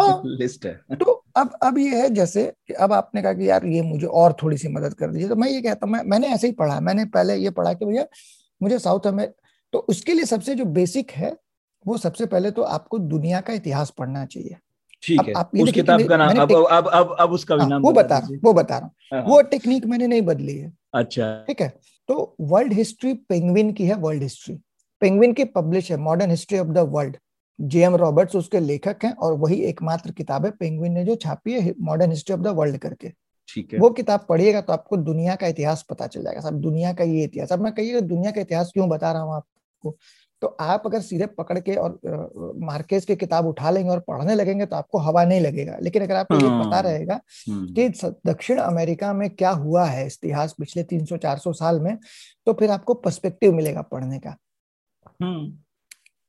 हाँ, 0.00 0.22
लिस्ट 0.24 0.66
है। 0.66 0.96
तो 0.96 1.12
अब 1.36 1.50
अब 1.62 1.78
ये 1.78 2.00
है 2.02 2.08
जैसे 2.10 2.52
कि 2.68 2.74
अब 2.74 2.92
आपने 2.92 3.22
कहा 3.22 3.32
कि 3.32 3.48
यार 3.50 3.66
ये 3.66 3.82
मुझे 3.82 4.06
और 4.06 4.36
थोड़ी 4.42 4.56
सी 4.56 4.68
मदद 4.68 4.94
कर 4.94 5.10
दीजिए 5.10 5.28
तो 5.28 5.36
मैं 5.36 5.48
ये 5.50 5.60
कहता 5.62 5.86
हूँ 5.86 5.92
मैं 5.92 6.02
मैंने 6.04 6.28
ऐसे 6.28 6.46
ही 6.46 6.52
पढ़ा 6.52 6.80
मैंने 6.80 7.04
पहले 7.04 7.36
ये 7.36 7.50
पढ़ा 7.50 7.72
कि 7.72 7.84
भैया 7.84 8.06
मुझे 8.60 8.78
साउथ 8.78 9.06
अमेरिका 9.06 9.48
तो 9.72 9.78
उसके 9.88 10.14
लिए 10.14 10.24
सबसे 10.24 10.54
जो 10.54 10.64
बेसिक 10.76 11.10
है 11.12 11.36
वो 11.84 11.96
सबसे 11.98 12.26
पहले 12.26 12.50
तो 12.50 12.62
आपको 12.62 12.98
दुनिया 12.98 13.40
का 13.40 13.52
इतिहास 13.52 13.90
पढ़ना 13.98 14.24
चाहिए। 14.26 14.56
ठीक 15.02 15.20
है 15.20 15.32
आप 15.32 15.50
उस 15.60 15.70
किताब 15.72 16.02
का 16.08 16.16
नाम 16.16 16.38
अब, 16.38 16.52
अब 16.52 16.88
अब 16.88 17.16
अब 17.20 17.32
उसका 17.32 17.56
भी 17.56 17.60
हाँ, 17.60 17.68
नाम 17.68 17.82
वो 17.82 17.92
बता 17.92 18.18
रहा 18.18 18.26
हूँ 18.26 18.38
वो 18.44 18.52
बता 18.52 18.78
रहा 18.78 18.86
हूँ। 18.86 18.94
हाँ, 19.12 19.20
हाँ। 19.20 19.30
वो 19.30 19.40
टेक्निक 19.42 19.86
मैंने 19.86 20.06
नहीं 20.06 20.22
बदली 20.22 20.56
है। 20.56 20.72
अच्छा। 20.94 21.32
ठीक 21.48 21.60
है 21.60 21.68
तो 22.08 22.36
वर्ल्ड 22.40 22.72
हिस्ट्री 22.72 23.14
पेंगविन 23.28 23.72
की 23.72 23.86
है 23.86 23.94
वर्ल्ड 23.96 24.22
हिस्ट्री 24.22 24.54
पेंगविन 25.02 25.32
की 25.32 25.44
पब्लिश 25.54 25.90
है 25.90 25.96
modern 25.98 26.30
history 26.30 26.58
of 26.58 26.68
the 26.68 26.78
world 26.92 27.16
J 27.58 27.84
M 27.84 27.96
Roberts 27.96 28.36
उसके 28.36 28.60
लेखक 28.60 29.04
हैं 29.04 29.12
और 29.14 29.32
वही 29.38 29.60
एकमात्र 29.64 30.12
किताब 30.12 30.44
है 30.46 30.50
पेंगविन 30.50 30.92
ने 30.92 31.04
जो 31.04 31.14
छापी 31.16 31.52
है 31.52 31.74
modern 31.80 32.10
history 32.10 32.34
of 32.34 32.42
the 32.42 32.54
world 32.56 32.78
करके। 32.78 33.12
ठीक 33.54 33.72
है। 33.72 33.78
वो 33.78 33.90
किताब 33.90 34.24
पढ़िएगा 34.28 34.60
तो 34.60 34.72
आपको 34.72 34.96
दुनिया 34.98 35.34
का 35.36 35.46
इतिहास 35.46 35.84
पता 35.90 36.06
चल 36.06 36.22
जाएगा 36.24 36.40
साहब 36.40 36.60
दुनिया 36.60 36.92
का 36.92 37.04
ये 37.04 37.24
इतिहास। 37.24 37.52
अब 37.52 37.60
मैं 37.60 37.72
कहिएगा 37.72 38.00
दुनिया 38.00 38.30
का 38.30 38.40
इतिहास 38.40 38.70
क्यों 38.74 38.88
बता 38.88 39.12
रहा 39.12 39.22
हूँ 39.22 39.34
आपको 39.34 39.96
तो 40.42 40.46
आप 40.60 40.82
अगर 40.86 41.00
सीधे 41.00 41.26
पकड़ 41.28 41.58
के 41.58 41.74
और 41.74 41.98
मार्केस 42.58 43.04
की 43.04 43.16
किताब 43.16 43.46
उठा 43.46 43.70
लेंगे 43.70 43.90
और 43.90 44.00
पढ़ने 44.00 44.34
लगेंगे 44.34 44.66
तो 44.66 44.76
आपको 44.76 44.98
हवा 44.98 45.24
नहीं 45.24 45.40
लगेगा। 45.40 45.76
लेकिन 45.82 46.02
अगर 46.02 46.16
आपको 46.16 46.34
ये 46.34 46.40
पता 46.40 46.74
हाँ। 46.74 46.82
रहेगा 46.82 47.20
हम्म, 47.48 47.74
कि 47.74 47.88
दक्षिण 48.26 48.58
अमेरिका 48.58 49.12
में 49.12 49.28
क्या 49.30 49.50
हुआ 49.50 49.84
है 49.86 50.06
इतिहास 50.06 50.54
पिछले 50.58 50.82
300-400 50.84 51.52
साल 51.52 51.80
में 51.80 51.96
तो 52.46 52.52
फिर 52.52 52.70
आपको 52.70 52.94
पर्सपेक्टिव 52.96 53.54
मिलेगा 53.54 53.82
पढ़ने 53.82 54.18
का। 54.18 54.36
हम्म। 55.22 55.46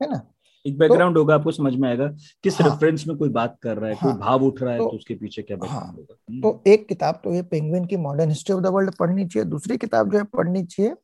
है 0.01 0.11
ना? 0.11 0.21
एक 0.65 0.77
बैकग्राउंड 0.77 1.17
होगा 1.17 1.35
आपको 1.35 1.51
समझ 1.51 1.73
में 1.75 1.87
आएगा 1.89 2.07
किस 2.43 2.59
हाँ। 2.61 2.69
रेफरेंस 2.69 3.03
में 3.07 3.15
कोई 3.17 3.29
बात 3.29 3.57
कर 3.61 3.77
रहा 3.77 3.89
है 3.89 3.95
हाँ, 3.95 4.11
कोई। 4.13 4.21
भाव 4.21 4.43
उठ 4.43 4.61
रहा 4.61 4.73
है 4.73 4.79
तो- 4.79 4.89
तो 4.91 4.97
उसके 4.97 5.15
पीछे 5.15 5.41
क्या 5.41 5.57
हाँ। 5.67 5.85
होगा। 5.91 6.39
तो 6.41 6.63
एक 6.67 6.87
किताब 6.87 7.21
तो 7.23 7.33
ये 7.33 7.41
पेंगुइन 7.41 7.85
की 7.85 7.97
modern 7.97 8.29
history 8.29 8.55
of 8.55 8.61
the 8.61 8.67
world 8.67 8.95
पढ़नी 8.95 9.25
चाहिए 9.27 9.49
दूसरी 9.49 9.77
किताब 9.77 10.11
जो 10.11 10.17
है 10.17 10.23
पढ़नी 10.23 10.63
चाहिए 10.65 10.95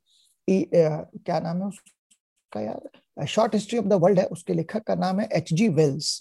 क्या 0.47 1.39
नाम 1.39 1.57
है 1.57 1.67
उसका 1.67 2.61
यार? 2.61 3.25
Short 3.25 3.53
history 3.53 3.79
of 3.79 3.85
the 3.85 3.93
world 3.93 4.19
है 4.19 4.25
उसके 4.25 4.53
लेखक 4.53 4.83
का 4.83 4.95
नाम 4.95 5.19
है 5.19 5.27
एच 5.33 5.53
जी 5.53 5.67
वेल्स 5.69 6.15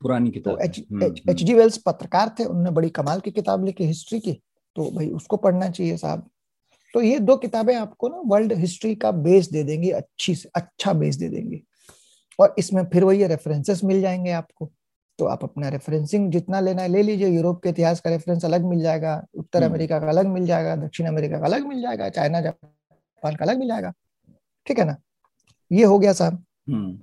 पुरानी 0.00 0.30
तो 0.30 0.56
किताब 0.56 1.28
एच 1.30 1.42
जी 1.42 1.54
वेल्स 1.54 1.76
पत्रकार 1.76 2.34
थे 2.38 2.44
उन्होंने 2.44 2.70
बड़ी 2.70 2.88
कमाल 2.90 3.20
की 3.20 3.30
किताब 3.30 3.64
लिखी 3.64 3.84
हिस्ट्री 3.84 4.20
की 4.20 4.32
तो 4.76 4.90
भाई 4.90 5.08
उसको 5.10 5.36
पढ़ना 5.36 5.68
चाहिए 5.70 5.96
साहब। 5.96 6.28
तो 6.94 7.02
ये 7.02 7.18
दो 7.18 7.36
किताबें 7.36 7.74
आपको 7.74 8.08
ना 8.08 8.22
वर्ल्ड 8.26 8.52
हिस्ट्री 8.52 8.94
का 8.94 9.10
बेस 9.12 9.50
दे 9.50 9.62
देंगी 9.64 9.90
अच्छी 9.90 10.34
से 10.34 10.48
अच्छा 10.54 10.92
बेस 10.92 11.16
दे 11.16 11.28
देंगी। 11.28 11.62
और 12.40 12.54
इसमें 12.58 12.84
फिर 12.84 13.04
वही 13.04 13.26
रेफरेंसेस 13.26 13.84
मिल 13.84 14.00
जाएँगे 14.00 14.30
आपको। 14.32 14.70
तो 15.18 15.24
आप 15.26 15.42
अपना 15.44 15.68
रेफरेंसिंग 15.68 16.30
जितना 16.32 16.60
लेना 16.60 16.82
है 16.82 16.88
ले 16.88 17.02
लीजिए। 17.02 17.28
यूरोप 17.28 17.62
के 17.62 17.68
इतिहास 17.68 18.00
का 18.00 18.10
रेफरेंस 18.10 18.44
अलग 18.44 18.64
मिल 18.64 18.80
जाएगा 18.82 19.14
उत्तर 19.34 19.62
हम्म। 19.62 19.70
अमेरिका 19.70 19.98
का 20.00 20.08
अलग 20.08 20.26
मिल 20.26 20.46
जाएगा 20.46 20.76
दक्षिण 20.76 21.06
अमेरिका 21.06 21.38
का 21.38 21.46
अलग 21.46 21.66
मिल 21.66 21.82
जाएगा 21.82 22.08
चाइना 22.08 22.40
जापान 22.40 23.34
का 23.36 23.44
अलग 23.44 23.58
मिल 23.58 23.68
जाएगा। 23.68 23.92
ठीक 24.66 24.78
है 24.78 24.84
ना? 24.84 24.96
ये 25.70 25.84
हो 25.84 25.98
गया 25.98 26.12
साहब 26.12 26.44
हम्म, 26.68 26.98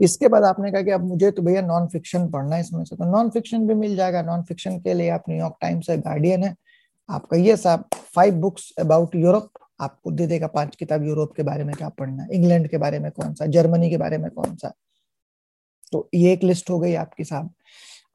इसके 0.00 0.28
बाद 0.28 0.44
आपने 0.44 0.70
कहा 0.72 0.82
कि 0.82 0.90
अब 0.90 1.04
मुझे 1.04 1.30
तो 1.30 1.42
भैया 1.42 1.60
नॉन 1.62 1.86
फिक्शन 1.88 2.28
पढ़ना 2.30 2.54
है 2.54 2.60
इसमें 2.60 2.84
से 2.84 2.96
तो 2.96 3.04
नॉन 3.10 3.30
फिक्शन 3.30 3.66
भी 3.68 3.74
मिल 3.74 3.96
जाएगा। 3.96 4.22
नॉन 4.22 4.42
फिक्शन 4.42 4.78
के 4.80 4.94
लिए 4.94 5.08
आप 5.10 5.24
न्यूयॉर्क 5.28 5.56
टाइम्स 5.60 5.90
है 5.90 5.96
गार्डियन 5.98 6.44
है। 6.44 6.54
आप 7.08 7.26
कहिए 7.26 7.56
साहब 7.56 7.84
फाइव 8.14 8.34
बुक्स 8.40 8.72
अबाउट 8.80 9.14
यूरोप 9.16 9.50
आपको 9.80 10.10
दे 10.10 10.26
देगा 10.26 10.46
पाँच 10.46 10.76
किताब 10.76 11.04
यूरोप 11.04 11.34
के 11.36 11.42
बारे 11.42 11.64
में 11.64 11.74
क्या 11.74 11.88
पढ़ना 11.88 12.22
है 12.22 12.28
इंग्लैंड 12.32 12.68
के 12.68 12.78
बारे 12.78 12.98
में 12.98 13.10
कौन 13.10 13.34
सा 13.34 13.46
जर्मनी 13.46 13.90
के 13.90 13.96
बारे 13.96 14.18
में 14.18 14.30
कौन 14.30 14.56
सा। 14.56 14.72
तो 15.92 16.08
ये 16.14 16.32
एक 16.32 16.42
लिस्ट 16.42 16.70
हो 16.70 16.78
गई 16.80 16.94
आपकी 16.94 17.24
साहब। 17.24 17.54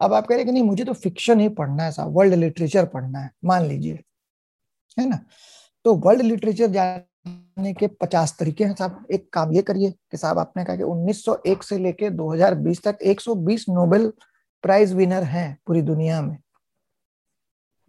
अब 0.01 0.13
आप 0.13 0.27
कह 0.27 0.35
रहे 0.35 0.45
कि 0.45 0.51
नहीं 0.51 0.63
मुझे 0.63 0.83
तो 0.83 0.93
फिक्शन 0.93 1.39
ही 1.39 1.49
पढ़ना 1.49 1.83
है 1.83 1.91
साहब 1.91 2.17
वर्ल्ड 2.17 2.33
लिटरेचर 2.33 2.85
पढ़ना 2.85 3.19
है 3.19 3.31
मान 3.45 3.65
लीजिए 3.65 3.99
है 4.99 5.09
ना? 5.09 5.19
तो 5.85 5.93
वर्ल्ड 5.95 6.21
लिटरेचर 6.21 6.67
जानने 6.67 7.73
के 7.73 7.87
पचास 7.87 8.35
तरीके 8.39 8.63
हैं 8.63 8.75
साहब। 8.75 9.05
एक 9.11 9.29
काम 9.33 9.51
ये 9.53 9.61
करिए 9.61 9.91
कि 9.91 10.17
साहब 10.17 10.39
आपने 10.39 10.65
कहा 10.65 10.75
कि 10.75 10.83
1901 10.83 11.63
से 11.63 11.77
लेके 11.77 12.09
2020 12.09 12.83
तक 12.83 12.97
120 13.03 13.65
नोबेल 13.69 14.11
प्राइज 14.63 14.93
विनर 14.93 15.23
हैं 15.23 15.57
पूरी 15.67 15.81
दुनिया 15.81 16.21
में। 16.21 16.37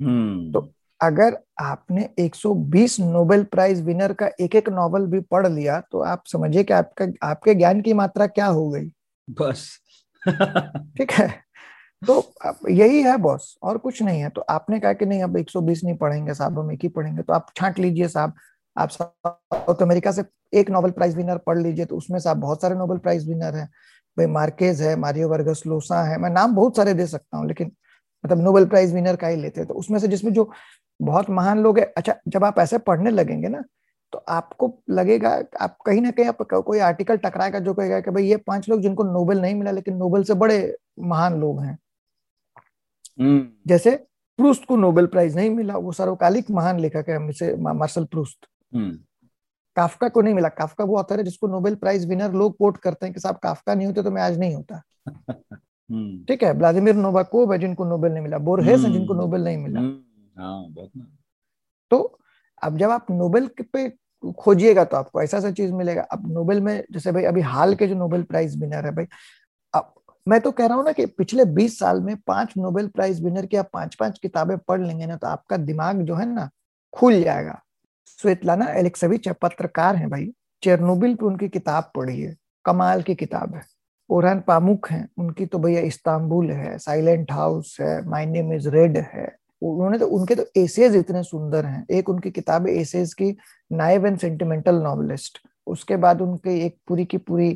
हम्म, 0.00 0.52
तो 0.52 0.60
अगर 1.00 1.36
आपने 1.60 2.08
120 2.20 2.98
नोबेल 3.00 3.42
प्राइज 3.44 3.80
विनर 3.82 4.12
का 4.12 4.28
एक 4.40 4.54
एक 4.56 4.68
नॉवल 4.68 5.06
भी 5.06 5.20
पढ़ 5.20 5.46
लिया 5.46 5.80
तो 5.92 6.00
आप 6.00 6.22
समझिए 6.26 6.64
कि 6.64 6.72
आपका 6.72 7.06
आपके 7.22 7.54
ज्ञान 7.54 7.80
की 7.80 7.92
मात्रा 7.92 8.26
क्या 8.26 8.46
हो 8.46 8.68
गई। 8.70 8.90
बस। 9.28 9.68
ठीक 10.26 11.12
है? 11.12 11.28
तो 12.02 12.68
यही 12.70 13.02
है 13.02 13.16
बॉस 13.16 13.56
और 13.62 13.78
कुछ 13.78 14.02
नहीं 14.02 14.20
है। 14.20 14.28
तो 14.28 14.40
आपने 14.40 14.80
कहा 14.80 14.92
कि 14.92 15.06
नहीं 15.06 15.22
अब 15.22 15.36
120 15.36 15.84
नहीं 15.84 15.96
पढ़ेंगे 15.96 16.34
साहब 16.34 16.58
हम 16.58 16.72
एक 16.72 16.80
ही 16.82 16.88
पढ़ेंगे 16.88 17.22
तो 17.22 17.32
आप 17.32 17.46
छांट 17.56 17.78
लीजिए 17.78 18.08
साहब। 18.08 18.34
आप 18.76 18.88
साउथ 18.90 19.82
अमेरिका 19.82 20.12
से 20.12 20.24
एक 20.54 20.70
नोबेल 20.70 20.90
प्राइज 20.90 21.16
विनर 21.16 21.38
पढ़ 21.38 21.58
लीजिए 21.58 21.84
तो 21.84 21.96
उसमें 21.96 22.18
साहब 22.18 22.36
बहुत 22.36 22.62
सारे 22.62 22.74
नोबेल 22.74 22.98
प्राइज 22.98 23.28
विनर 23.28 23.56
हैं। 23.56 23.66
भाई 24.16 24.26
मार्केज 24.26 24.82
है 24.82 24.94
मारियो 24.96 25.28
वर्गस 25.28 25.62
लोसा 25.66 26.02
है 26.02 26.18
मैं 26.18 26.30
नाम 26.30 26.54
बहुत 26.54 26.76
सारे 26.76 26.94
दे 26.94 27.06
सकता 27.06 27.36
हूँ 27.36 27.46
लेकिन 27.48 27.72
मतलब 28.24 28.40
नोबेल 28.42 28.66
प्राइज 28.66 28.94
विनर 28.94 29.16
का 29.16 29.28
ही 29.28 29.36
लेते 29.36 29.60
हैं। 29.60 29.68
तो 29.68 29.74
उसमें 29.74 29.98
से 29.98 30.08
जिसमें 30.08 30.32
जो 30.32 30.50
बहुत 31.00 31.30
महान 31.30 31.58
लोग 31.58 31.78
है। 31.78 31.84
अच्छा 31.96 32.14
जब 32.28 32.44
आप 32.44 32.58
ऐसे 32.58 32.78
पढ़ने 32.78 33.10
लगेंगे 33.10 33.48
ना 33.48 33.62
तो 34.12 34.18
आपको 34.28 34.72
लगेगा 34.90 35.30
आप 35.60 35.76
कहीं 35.86 36.00
ना 36.00 36.10
कहीं 36.10 36.26
आप 36.26 36.42
कोई 36.42 36.78
आर्टिकल 36.80 37.16
टकराएगा 37.16 37.58
जो 37.58 37.74
कहेगा 37.74 38.00
कि 38.00 38.10
भाई 38.10 38.24
ये 38.24 38.36
पाँच 38.36 38.68
लोग 38.68 38.80
जिनको 38.80 39.04
नोबेल 39.04 39.40
नहीं 39.40 39.54
मिला 39.54 39.70
लेकिन 39.70 39.96
नोबेल 39.96 40.24
से 40.24 40.34
बड़े 40.34 40.76
महान 41.00 41.40
लोग 41.40 41.60
हैं। 41.62 41.78
हम्म, 43.20 43.46
जैसे 43.66 43.90
प्रूस्ट 44.38 44.64
को 44.66 44.76
नोबेल 44.76 45.06
प्राइज 45.06 45.36
नहीं 45.36 45.50
मिला 45.50 45.76
वो 45.76 45.92
सर्वकालिक 45.92 46.50
महान 46.50 46.80
लेखक 46.80 47.08
है 47.08 47.18
मिसे 47.18 47.54
मार्शल 47.56 48.04
प्रूस्ट 48.04 48.46
हम्म, 48.74 48.90
काफका 49.76 50.08
को 50.08 50.22
नहीं 50.22 50.34
मिला। 50.34 50.48
काफका 50.50 50.84
वो 50.84 50.98
ऑथर 50.98 51.18
है 51.18 51.24
जिसको 51.24 51.46
नोबेल 51.48 51.74
प्राइज 51.74 52.08
विनर 52.08 52.32
लोग 52.32 52.56
कोट 52.56 52.76
करते 52.76 53.06
हैं 53.06 53.14
कि 53.14 53.20
साहब 53.20 53.36
काफका 53.42 53.74
नहीं 53.74 53.86
होते 53.86 54.02
तो 54.02 54.10
मैं 54.10 54.22
आज 54.22 54.38
नहीं 54.38 54.54
होता। 54.54 54.82
हम्म, 55.90 56.24
ठीक 56.28 56.42
है 56.42 56.52
व्लादिमिर 56.52 56.94
नोवाकोव 56.96 57.52
है 57.52 57.58
जिनको 57.58 57.84
नोबेल 57.84 58.12
नहीं 58.12 58.22
मिला 58.22 58.38
बोरहेस 58.40 58.84
है 58.84 58.92
जिनको 58.92 59.14
नोबेल 59.14 59.44
नहीं 59.44 59.58
मिला। 59.58 59.80
ना। 60.96 61.06
तो 61.90 62.18
अब 62.62 62.78
जब 62.78 62.90
आप 62.90 63.06
नोबेल 63.10 63.48
पे 63.72 63.88
खोजिएगा 64.38 64.84
तो 64.84 64.96
आपको 64.96 65.22
ऐसा 65.22 65.36
ऐसा 65.38 65.50
चीज़ 65.50 65.72
मिलेगा। 65.72 66.02
अब 66.02 66.22
नोबेल 66.32 66.60
में 66.60 66.82
जैसे 66.92 67.12
भाई 67.12 67.24
अभी 67.24 67.40
हाल 67.42 67.74
के 67.74 67.86
जो 67.86 67.94
नोबेल 67.94 68.22
प्राइज 68.22 68.56
विनर 68.60 68.86
है 68.86 68.94
भाई, 68.94 69.06
अब 69.74 69.92
मैं 70.26 70.40
तो 70.40 70.50
कह 70.50 70.66
रहा 70.66 70.76
हूँ 70.76 70.84
ना 70.84 70.92
कि 70.92 71.06
पिछले 71.08 71.44
20 71.46 71.78
साल 71.78 72.00
में 72.00 72.16
पाँच 72.26 72.54
नोबेल 72.58 72.88
प्राइज 72.88 73.22
विनर 73.24 73.46
की 73.46 73.56
आप 73.56 73.68
पाँच 73.72 73.94
पाँच 73.94 74.18
किताबें 74.18 74.56
पढ़ 74.58 74.80
लेंगे 74.80 75.06
ना 75.06 75.16
तो 75.16 75.26
आपका 75.26 75.56
दिमाग 75.58 76.02
जो 76.02 76.14
है 76.14 76.26
ना 76.26 76.48
खुल 76.94 77.22
जाएगा। 77.22 77.60
स्वेतलाना 78.18 78.66
एलेक्सेविच 78.70 79.28
है 79.28 79.34
पत्रकार 79.42 79.96
है 79.96 80.08
भाई, 80.08 80.32
चेरनोबिल 80.62 81.14
पे 81.14 81.26
उनकी 81.26 81.48
किताब 81.48 81.90
पढ़ी 81.96 82.20
है, 82.20 82.36
कमाल 82.64 83.02
की 83.02 83.14
किताब 83.14 83.54
है। 83.54 83.62
ओरहान 84.10 84.40
पामुक 84.40 84.88
है, 84.90 85.06
उनकी 85.18 85.46
तो 85.46 85.58
भैया 85.58 85.80
इस्तांबुल 85.82 86.50
है, 86.50 86.76
साइलेंट 86.78 87.32
हाउस 87.32 87.76
है, 87.80 88.08
माय 88.08 88.26
नेम 88.26 88.52
इज़ 88.52 88.68
रेड 88.68 88.96
है। 88.96 89.26
उन्होंने 89.62 89.98
तो 89.98 90.06
उनके 90.08 90.34
तो 90.34 90.44
एसेज 90.56 90.96
इतने 90.96 91.22
सुंदर 91.22 91.66
हैं। 91.66 91.84
एक 91.90 92.08
उनकी 92.08 92.30
किताब 92.30 92.66
है 92.66 92.74
एसेज 92.74 93.14
की 93.14 93.36
नाइव 93.70 94.06
एंड 94.06 94.18
सेंटिमेंटल 94.18 94.82
नॉवलिस्ट। 94.82 95.38
उसके 95.66 95.96
बाद 95.96 96.20
उनके 96.20 96.58
एक 96.64 96.76
पूरी 96.88 97.04
की 97.04 97.18
पूरी 97.20 97.48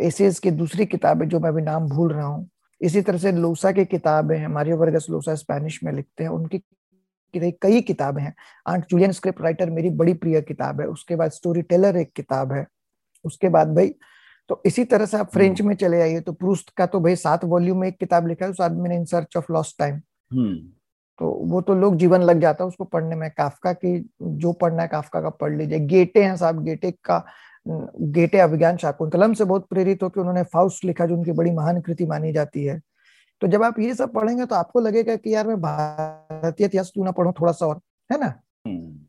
एसेज 0.00 0.38
की 0.38 0.50
दूसरी 0.52 0.86
किताब 0.86 1.22
है 1.22 1.28
जो 1.28 1.40
मैं 1.40 1.48
अभी 1.48 1.62
नाम 1.62 1.88
भूल 1.88 2.12
रहा 2.12 2.26
हूँ। 2.26 2.48
इसी 2.80 3.00
तरह 3.02 3.18
से 3.18 3.32
लोसा 3.32 3.72
की 3.72 3.84
किताबें 3.86 4.36
हैं 4.38 4.48
मारियो 4.48 4.76
वर्गस 4.76 5.06
लोसा 5.10 5.34
स्पेनिश 5.34 5.82
में 5.84 5.92
लिखते 5.92 6.24
हैं। 6.24 6.30
उनकी 6.30 6.62
कई 7.34 7.80
किताबें 7.80 8.22
हैं। 8.22 8.34
आंट 8.66 8.84
जूलियन 8.90 9.12
स्क्रिप्ट 9.12 9.40
राइटर 9.42 9.70
मेरी 9.70 9.90
बड़ी 9.92 10.14
प्रिय 10.14 10.40
किताब 10.42 10.80
है। 10.80 10.86
उसके 10.88 11.16
बाद 11.16 11.30
स्टोरी 11.30 11.62
टेलर 11.62 11.96
एक 11.96 12.12
किताब 12.16 12.52
है। 12.52 12.66
उसके 13.24 13.48
बाद 13.48 13.74
भाई 13.76 13.94
तो 14.50 14.60
इसी 14.66 14.84
तरह 14.84 15.06
से 15.06 15.16
आप 15.16 15.30
फ्रेंच 15.32 15.60
में 15.60 15.74
चले 15.76 16.00
आइए 16.02 16.20
तो 16.20 16.32
प्रूस्ट 16.32 16.70
का 16.76 16.86
तो 16.86 17.00
भाई 17.00 17.16
सात 17.16 17.44
वॉल्यूम 17.44 17.80
में 17.80 17.88
एक 17.88 17.98
किताब 17.98 18.28
लिखा 18.28 18.44
है 18.44 18.50
उस 18.50 18.60
आदमी 18.60 18.88
ने 18.88 18.96
in 18.96 19.04
search 19.04 19.36
of 19.36 19.52
lost 19.52 19.78
time. 19.78 20.00
तो 21.20 21.30
वो 21.44 21.60
तो 21.60 21.74
लोग 21.74 21.96
जीवन 21.96 22.22
लग 22.22 22.40
जाता 22.40 22.64
है 22.64 22.68
उसको 22.68 22.84
पढ़ने 22.84 23.16
में 23.16 23.30
काफका 23.30 23.72
की 23.72 23.98
जो 24.22 24.52
पढ़ना 24.52 24.82
है 24.82 24.88
काफका 24.88 25.20
का 25.20 25.30
पढ़ 25.30 25.56
लीजिए। 25.56 25.78
गेटे 25.78 26.22
हैं 26.22 26.36
साहब 26.36 26.62
गेटे 26.64 26.90
का 27.04 27.24
गेटे 27.66 28.38
अभिज्ञान 28.38 28.76
शाकुंतलम 28.76 29.32
से 29.34 29.44
बहुत 29.44 29.66
प्रेरित 29.70 30.02
होकर 30.02 30.20
उन्होंने 30.20 30.42
फाउस्ट 30.52 30.84
लिखा 30.84 31.06
जो 31.06 31.16
उनकी 31.16 31.32
बड़ी 31.32 31.50
महान 31.50 31.80
कृति 31.80 32.06
मानी 32.06 32.32
जाती 32.32 32.64
है। 32.64 32.80
तो 33.42 33.46
जब 33.46 33.62
आप 33.62 33.78
ये 33.78 33.94
सब 33.94 34.12
पढ़ेंगे 34.12 34.44
तो 34.46 34.54
आपको 34.54 34.80
लगेगा 34.80 35.16
कि 35.16 35.34
यार 35.34 35.46
मैं 35.46 35.60
भारतीय 35.60 36.66
इतिहास 36.66 36.90
क्यों 36.94 37.04
ना 37.04 37.10
पढ़ू 37.10 37.32
थोड़ा 37.40 37.52
सा 37.52 37.66
और 37.66 37.80
है 38.10 38.20
ना? 38.20 38.28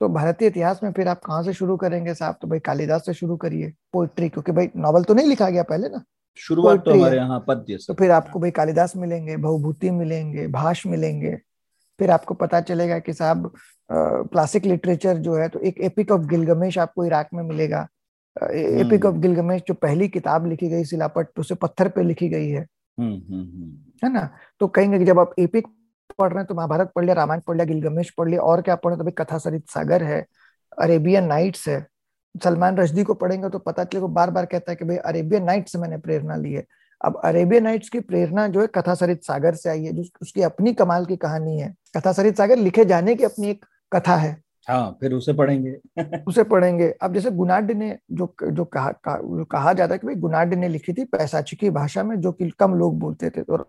तो 0.01 0.07
भारतीय 0.09 0.47
इतिहास 0.47 0.79
में 0.83 0.91
फिर 0.91 1.07
आप 1.07 1.21
कहाँ 1.25 1.41
से 1.43 1.53
शुरू 1.53 1.75
करेंगे 1.77 2.13
साहब? 2.13 2.35
तो 2.41 2.47
भाई 2.47 2.59
कालिदास 2.59 3.05
से 3.05 3.13
शुरू 3.13 3.35
करिए 3.37 3.73
पोइट्री 3.93 4.29
क्योंकि 4.29 4.51
भाई 4.51 4.69
नॉवल 4.77 5.03
तो 5.03 5.13
नहीं 5.13 5.27
लिखा 5.27 5.49
गया 5.49 5.63
पहले 5.63 5.89
ना? 5.89 6.01
शुरुआत 6.37 6.83
तो 6.85 6.93
हमारे 6.93 7.17
यहाँ 7.17 7.43
पद्य 7.47 7.77
तो 7.87 7.93
फिर 7.93 8.11
आपको 8.11 8.39
भाई 8.39 8.51
कालिदास 8.51 8.95
मिलेंगे 8.97 9.37
बहुभूति 9.37 9.91
मिलेंगे 9.91 10.47
भाष 10.47 10.85
मिलेंगे 10.87 11.37
फिर 11.99 12.11
आपको 12.11 12.33
पता 12.33 12.61
चलेगा 12.61 12.99
कि 12.99 13.13
साहब 13.13 13.51
क्लासिक 13.89 14.65
लिटरेचर 14.65 15.17
जो 15.17 15.35
है 15.35 15.47
तो 15.49 15.59
एक 15.59 15.79
एपिक 15.81 16.11
ऑफ़ 16.11 16.21
गिलगमेश 16.27 16.77
आपको 16.77 17.05
इराक 17.05 17.29
में 17.33 17.43
मिलेगा। 17.43 17.87
एपिक 18.53 19.05
ऑफ़ 19.05 19.15
गिलगमेश 19.15 19.61
जो 19.67 19.73
पहली 19.73 20.07
किताब 20.09 20.45
लिखी 20.47 20.69
गई 20.69 20.83
सिलापट 20.83 21.39
उसे 21.39 21.55
पत्थर 21.55 21.89
पे 21.89 22.03
लिखी 22.03 22.29
गई 22.29 22.49
है। 22.49 22.65
है 24.03 24.11
ना? 24.13 24.29
तो 24.59 24.67
कहेंगे 24.67 24.99
कि 24.99 25.05
जब 25.05 25.19
आप 25.19 25.33
एपिक 25.39 25.67
पढ़ 26.19 26.29
रहे 26.29 26.39
हैं 26.39 26.45
तो 26.47 26.55
महाभारत 26.55 26.91
पढ़ 26.95 27.03
लिया 27.03 27.15
रामायण 27.15 27.41
पढ़ 27.47 27.55
लिया 27.55 27.65
गिलगमेश 27.65 28.09
पढ़ 28.17 28.29
लिया 28.29 28.41
और 28.41 28.61
क्या 28.61 28.75
पढ़? 28.75 28.95
पढ़े 28.95 29.11
तो 29.11 29.23
कथा 29.23 29.37
सरित 29.37 29.69
सागर 29.69 30.03
है 30.03 30.25
अरेबियन 30.77 31.25
नाइट्स 31.25 31.67
है। 31.69 31.85
सलमान 32.35 32.77
रश्दी 32.77 33.03
को 33.03 33.13
पढ़ेंगे 33.13 33.49
तो 33.49 33.59
पता 33.59 33.83
चलेगा 33.83 34.07
बार 34.07 34.31
बार 34.31 34.45
कहता 34.45 34.71
है 34.71 34.75
कि 34.75 34.85
भाई 34.85 34.97
अरेबियन 34.97 35.43
नाइट्स 35.43 35.71
से 35.71 35.79
मैंने 35.79 35.97
प्रेरणा 35.97 36.35
ली 36.35 36.53
है। 36.53 36.63
अब 37.05 37.21
अरेबियन 37.23 37.63
नाइट्स 37.63 37.89
की 37.89 37.99
प्रेरणा 37.99 38.47
जो 38.47 38.61
है 38.61 38.67
कथा 38.67 38.93
सरित 38.95 39.23
सागर 39.23 39.55
से 39.55 39.69
आई 39.69 39.83
है 39.83 39.93
जो 39.93 40.03
उसकी 40.21 40.41
अपनी 40.41 40.73
कमाल 40.73 41.05
की 41.05 41.15
कहानी 41.15 41.59
है। 41.59 41.75
कथा 41.97 42.11
सरित 42.11 42.37
सागर 42.37 42.57
लिखे 42.57 42.85
जाने 42.85 43.15
की 43.15 43.23
अपनी 43.23 43.47
एक 43.47 43.65
कथा 43.95 44.15
है। 44.15 44.41
हाँ 44.67 44.97
फिर 45.01 45.13
उसे 45.13 45.33
पढ़ेंगे। 45.33 45.77
उसे 46.27 46.43
पढ़ेंगे। 46.43 46.95
अब 47.01 47.13
जैसे 47.13 47.31
गुनाड 47.31 47.71
ने 47.71 47.97
जो 48.11 48.35
जो 48.51 48.65
कहा 48.65 48.91
जो 49.07 49.45
कहा 49.45 49.73
जाता 49.73 49.93
है 49.93 49.97
कि 49.97 50.07
भाई 50.07 50.15
गुनाड 50.15 50.53
ने 50.53 50.67
लिखी 50.67 50.93
थी 50.93 51.03
पैसाची 51.03 51.55
की 51.55 51.69
भाषा 51.69 52.03
में 52.03 52.21
जो 52.21 52.31
कि 52.31 52.49
कम 52.49 52.73
लोग 52.73 52.99
बोलते 52.99 53.29
थे 53.29 53.41
और, 53.41 53.65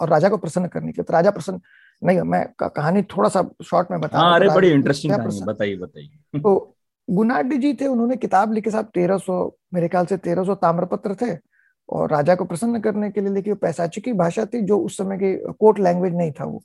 और 0.00 0.08
राजा 0.08 0.28
को 0.28 0.36
प्रसन्न 0.36 0.66
करने 0.66 0.92
के 0.92 1.02
तो 1.02 1.12
राजा 1.12 1.30
प्रसन्न 1.30 1.60
नहीं 2.04 2.20
मैं 2.20 2.46
कहानी 2.62 3.02
थोड़ा 3.02 3.28
सा 3.28 3.50
शॉर्ट 3.64 3.90
में 3.90 4.00
बता 4.00 4.18
हाँ, 4.18 4.34
अरे 4.34 4.48
बड़ी 4.48 4.70
इंटरेस्टिंग 4.70 5.14
कहानी 5.14 5.40
बताइए 5.44 5.76
बताइए। 5.76 6.40
तो 6.40 6.76
गुनाडी 7.10 7.56
जी 7.56 7.74
थे 7.74 7.86
उन्होंने 7.86 8.16
किताब 8.16 8.52
लिखी 8.52 8.70
साहब 8.70 8.84
तेरह 8.84 9.18
सौ 9.18 9.58
मेरे 9.74 9.88
ख्याल 9.88 10.06
से 10.06 10.16
तेरह 10.16 10.44
सौ 10.44 10.54
ताम्रपत्र 10.54 11.14
थे। 11.14 11.49
और 11.90 12.10
राजा 12.10 12.34
को 12.34 12.44
प्रसन्न 12.44 12.80
करने 12.80 13.10
के 13.10 13.20
लिए 13.20 13.30
लिखी 13.30 13.52
पैसाची 13.52 14.00
की 14.00 14.12
भाषा 14.12 14.44
थी 14.44 14.62
जो 14.62 14.78
उस 14.78 14.96
समय 14.96 15.16
की 15.16 15.52
कोर्ट 15.52 15.78
लैंग्वेज 15.78 16.14
नहीं 16.14 16.32
था 16.32 16.44
वो। 16.44 16.62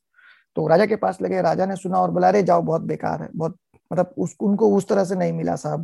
तो 0.56 0.68
राजा 0.68 0.86
के 0.86 0.96
पास 0.96 1.18
लगे, 1.22 1.42
राजा 1.42 1.66
ने 1.66 1.76
सुना 1.76 1.98
और 1.98 2.12
बोला, 2.12 2.28
अरे, 2.28 2.44
जाओ, 2.44 2.62
बहुत 2.62 2.82
बेकार 2.82 3.22
है, 3.22 3.30
बहुत 3.36 3.58
मतलब 3.94 4.14
उस, 4.18 4.36
उनको 4.40 4.78
उस 4.78 4.88
तरह 4.88 5.04
से 5.04 5.16
नहीं 5.16 5.34
मिला 5.34 5.56
साहब, 5.56 5.84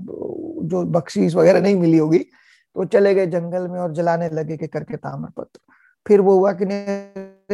जो 0.63 0.83
बख्शीश 0.83 1.35
वगैरह 1.35 1.61
नहीं 1.61 1.75
मिली 1.75 1.97
होगी। 1.97 2.19
तो 2.75 2.85
चले 2.85 3.15
गए 3.15 3.27
जंगल 3.27 3.67
में 3.67 3.79
और 3.79 3.93
जलाने 3.93 4.29
लगे 4.29 4.57
के 4.57 4.67
करके 4.67 4.97
ताम्रपत्र। 4.97 5.59
फिर 6.07 6.21
वो 6.21 6.33
हुआ 6.33 6.53
कि 6.61 6.65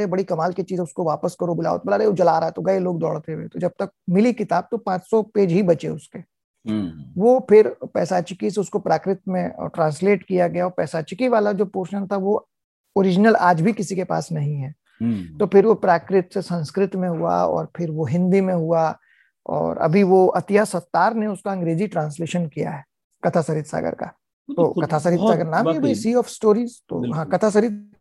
बड़ी 0.05 0.23
कमाल 0.23 0.53
की 0.53 0.63
चीज़ 0.63 0.81
उसको 0.81 1.03
वापस 1.03 1.35
करो, 1.39 1.55
बुलाओ। 1.55 1.77
तो 1.77 1.83
बोला 1.85 1.97
रहे 1.97 2.07
वो 2.07 2.13
जला 2.13 2.37
रहा 2.37 2.45
है 2.45 2.51
तो 2.51 2.61
गए 2.61 2.79
लोग 2.79 2.99
दौड़ते 2.99 3.33
हुए। 3.33 3.47
तो 3.47 3.59
जब 3.59 3.71
तक 3.79 3.89
मिली 4.09 4.33
किताब 4.33 4.67
तो 4.71 4.77
500 4.77 5.21
पेज 5.21 5.51
ही 5.51 5.63
बचे 5.63 5.89
उसके। 5.89 6.36
वो 7.17 7.39
फिर 7.49 7.67
पैसाचिकी 7.93 8.49
से 8.49 8.61
उसको 8.61 8.79
प्राकृत 8.79 9.21
में 9.27 9.49
ट्रांसलेट 9.75 10.23
किया 10.23 10.47
गया 10.47 10.65
और 10.65 10.71
पैसाचिकी 10.77 11.27
वाला 11.27 11.51
जो 11.51 11.65
पोर्शन 11.65 12.07
था 12.07 12.17
वो 12.17 12.47
ओरिजिनल 12.95 13.35
आज 13.35 13.61
भी 13.61 13.73
किसी 13.73 13.95
के 13.95 14.03
पास 14.03 14.31
नहीं 14.31 14.55
है। 14.55 14.73
हम्म। 15.01 15.37
तो 15.37 15.45
फिर 15.45 15.65
वो 15.65 15.73
प्राकृत 15.75 16.29
से 16.33 16.41
संस्कृत 16.41 16.95
में 16.95 17.09
हुआ 17.09 17.43
और 17.45 17.71
फिर 17.77 17.91
वो 17.91 18.05
हिंदी 18.05 18.41
में 18.41 18.53
हुआ 18.53 18.97
और 19.45 19.77
अभी 19.77 20.03
वो 20.03 20.25
अतिया 20.27 20.63
सत्तार 20.63 21.13
ने 21.15 21.27
उसका 21.27 21.51
अंग्रेज़ी 21.51 21.87
ट्रांसलेशन 21.87 22.47
किया 22.47 22.71
है 22.71 22.83
कथा 23.23 23.41
सरित 23.41 23.65
सागर 23.65 23.91
का। 23.91 24.05
तो 24.49 24.69
कथा 24.81 24.99
सरित 24.99 25.19
सागर 25.19 25.47
नाम 25.47 25.69
है 25.69 25.93
सी 25.95 26.13
ऑफ़ 26.13 26.27
स्टोरीज 26.29 26.81
तो 26.89 27.13
हाँ 27.13 27.25
कथा 27.29 27.49
सरित 27.49 27.91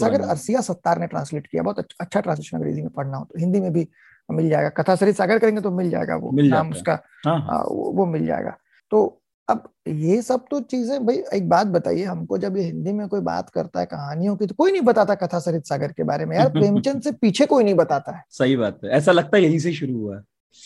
सागर 0.00 0.20
अरसिया 0.20 0.60
सत्तार 0.60 0.98
ने 0.98 1.06
ट्रांसलेट 1.06 1.46
किया 1.46 1.62
बहुत 1.62 1.86
अच्छा 2.00 2.20
ट्रांसलेशन 2.20 2.56
अंग्रेज़ी 2.56 2.82
में 2.82 2.90
पढ़ना 2.90 3.16
हो 3.16 3.24
तो 3.24 3.38
हिंदी 3.38 3.60
में 3.60 3.72
भी 3.72 3.88
मिल 4.32 4.48
जाएगा। 4.48 4.68
कथा 4.68 4.94
सरित 4.94 5.16
सागर 5.16 5.38
करेंगे 5.38 5.60
तो 5.60 5.70
मिल 5.70 5.90
जाएगा 5.90 6.16
वो 6.16 6.30
मिल 6.30 6.50
नाम 6.50 6.70
उसका 6.70 6.92
हाँ, 7.26 7.40
हाँ. 7.40 7.64
वो, 7.68 7.92
वो 7.92 8.06
मिल 8.06 8.26
जाएगा। 8.26 8.56
तो 8.90 9.20
अब 9.48 9.68
ये 9.88 10.22
सब 10.22 10.44
तो 10.50 10.60
चीज़ें 10.60 11.06
भाई 11.06 11.22
एक 11.34 11.48
बात 11.48 11.66
बताइए 11.66 12.04
हमको 12.04 12.38
जब 12.38 12.56
ये 12.56 12.62
हिंदी 12.62 12.92
में 12.92 13.08
कोई 13.08 13.20
बात 13.20 13.50
करता 13.50 13.80
है 13.80 13.86
कहानियों 13.86 14.36
की 14.36 14.46
तो 14.46 14.54
कोई 14.54 14.72
नहीं 14.72 14.82
बताता 14.82 15.14
कथा 15.14 15.38
सरित 15.38 15.66
सागर 15.66 15.92
के 15.92 16.02
बारे 16.02 16.24
में। 16.24 16.36
यार 16.36 16.48
प्रेमचंद 16.52 17.02
से 17.02 17.12
पीछे 17.12 17.46
कोई 17.46 17.64
नहीं 17.64 17.74
बताता 17.74 18.16
है। 18.16 18.24
सही 18.30 18.56
बात 18.56 18.78
है। 18.84 18.90
ऐसा 18.90 19.12
लगता 19.12 19.36
है 19.36 19.42
यहीं 19.42 19.58
से 19.58 19.72
शुरू 19.72 19.98
हुआ 19.98 20.16
है। 20.16 20.22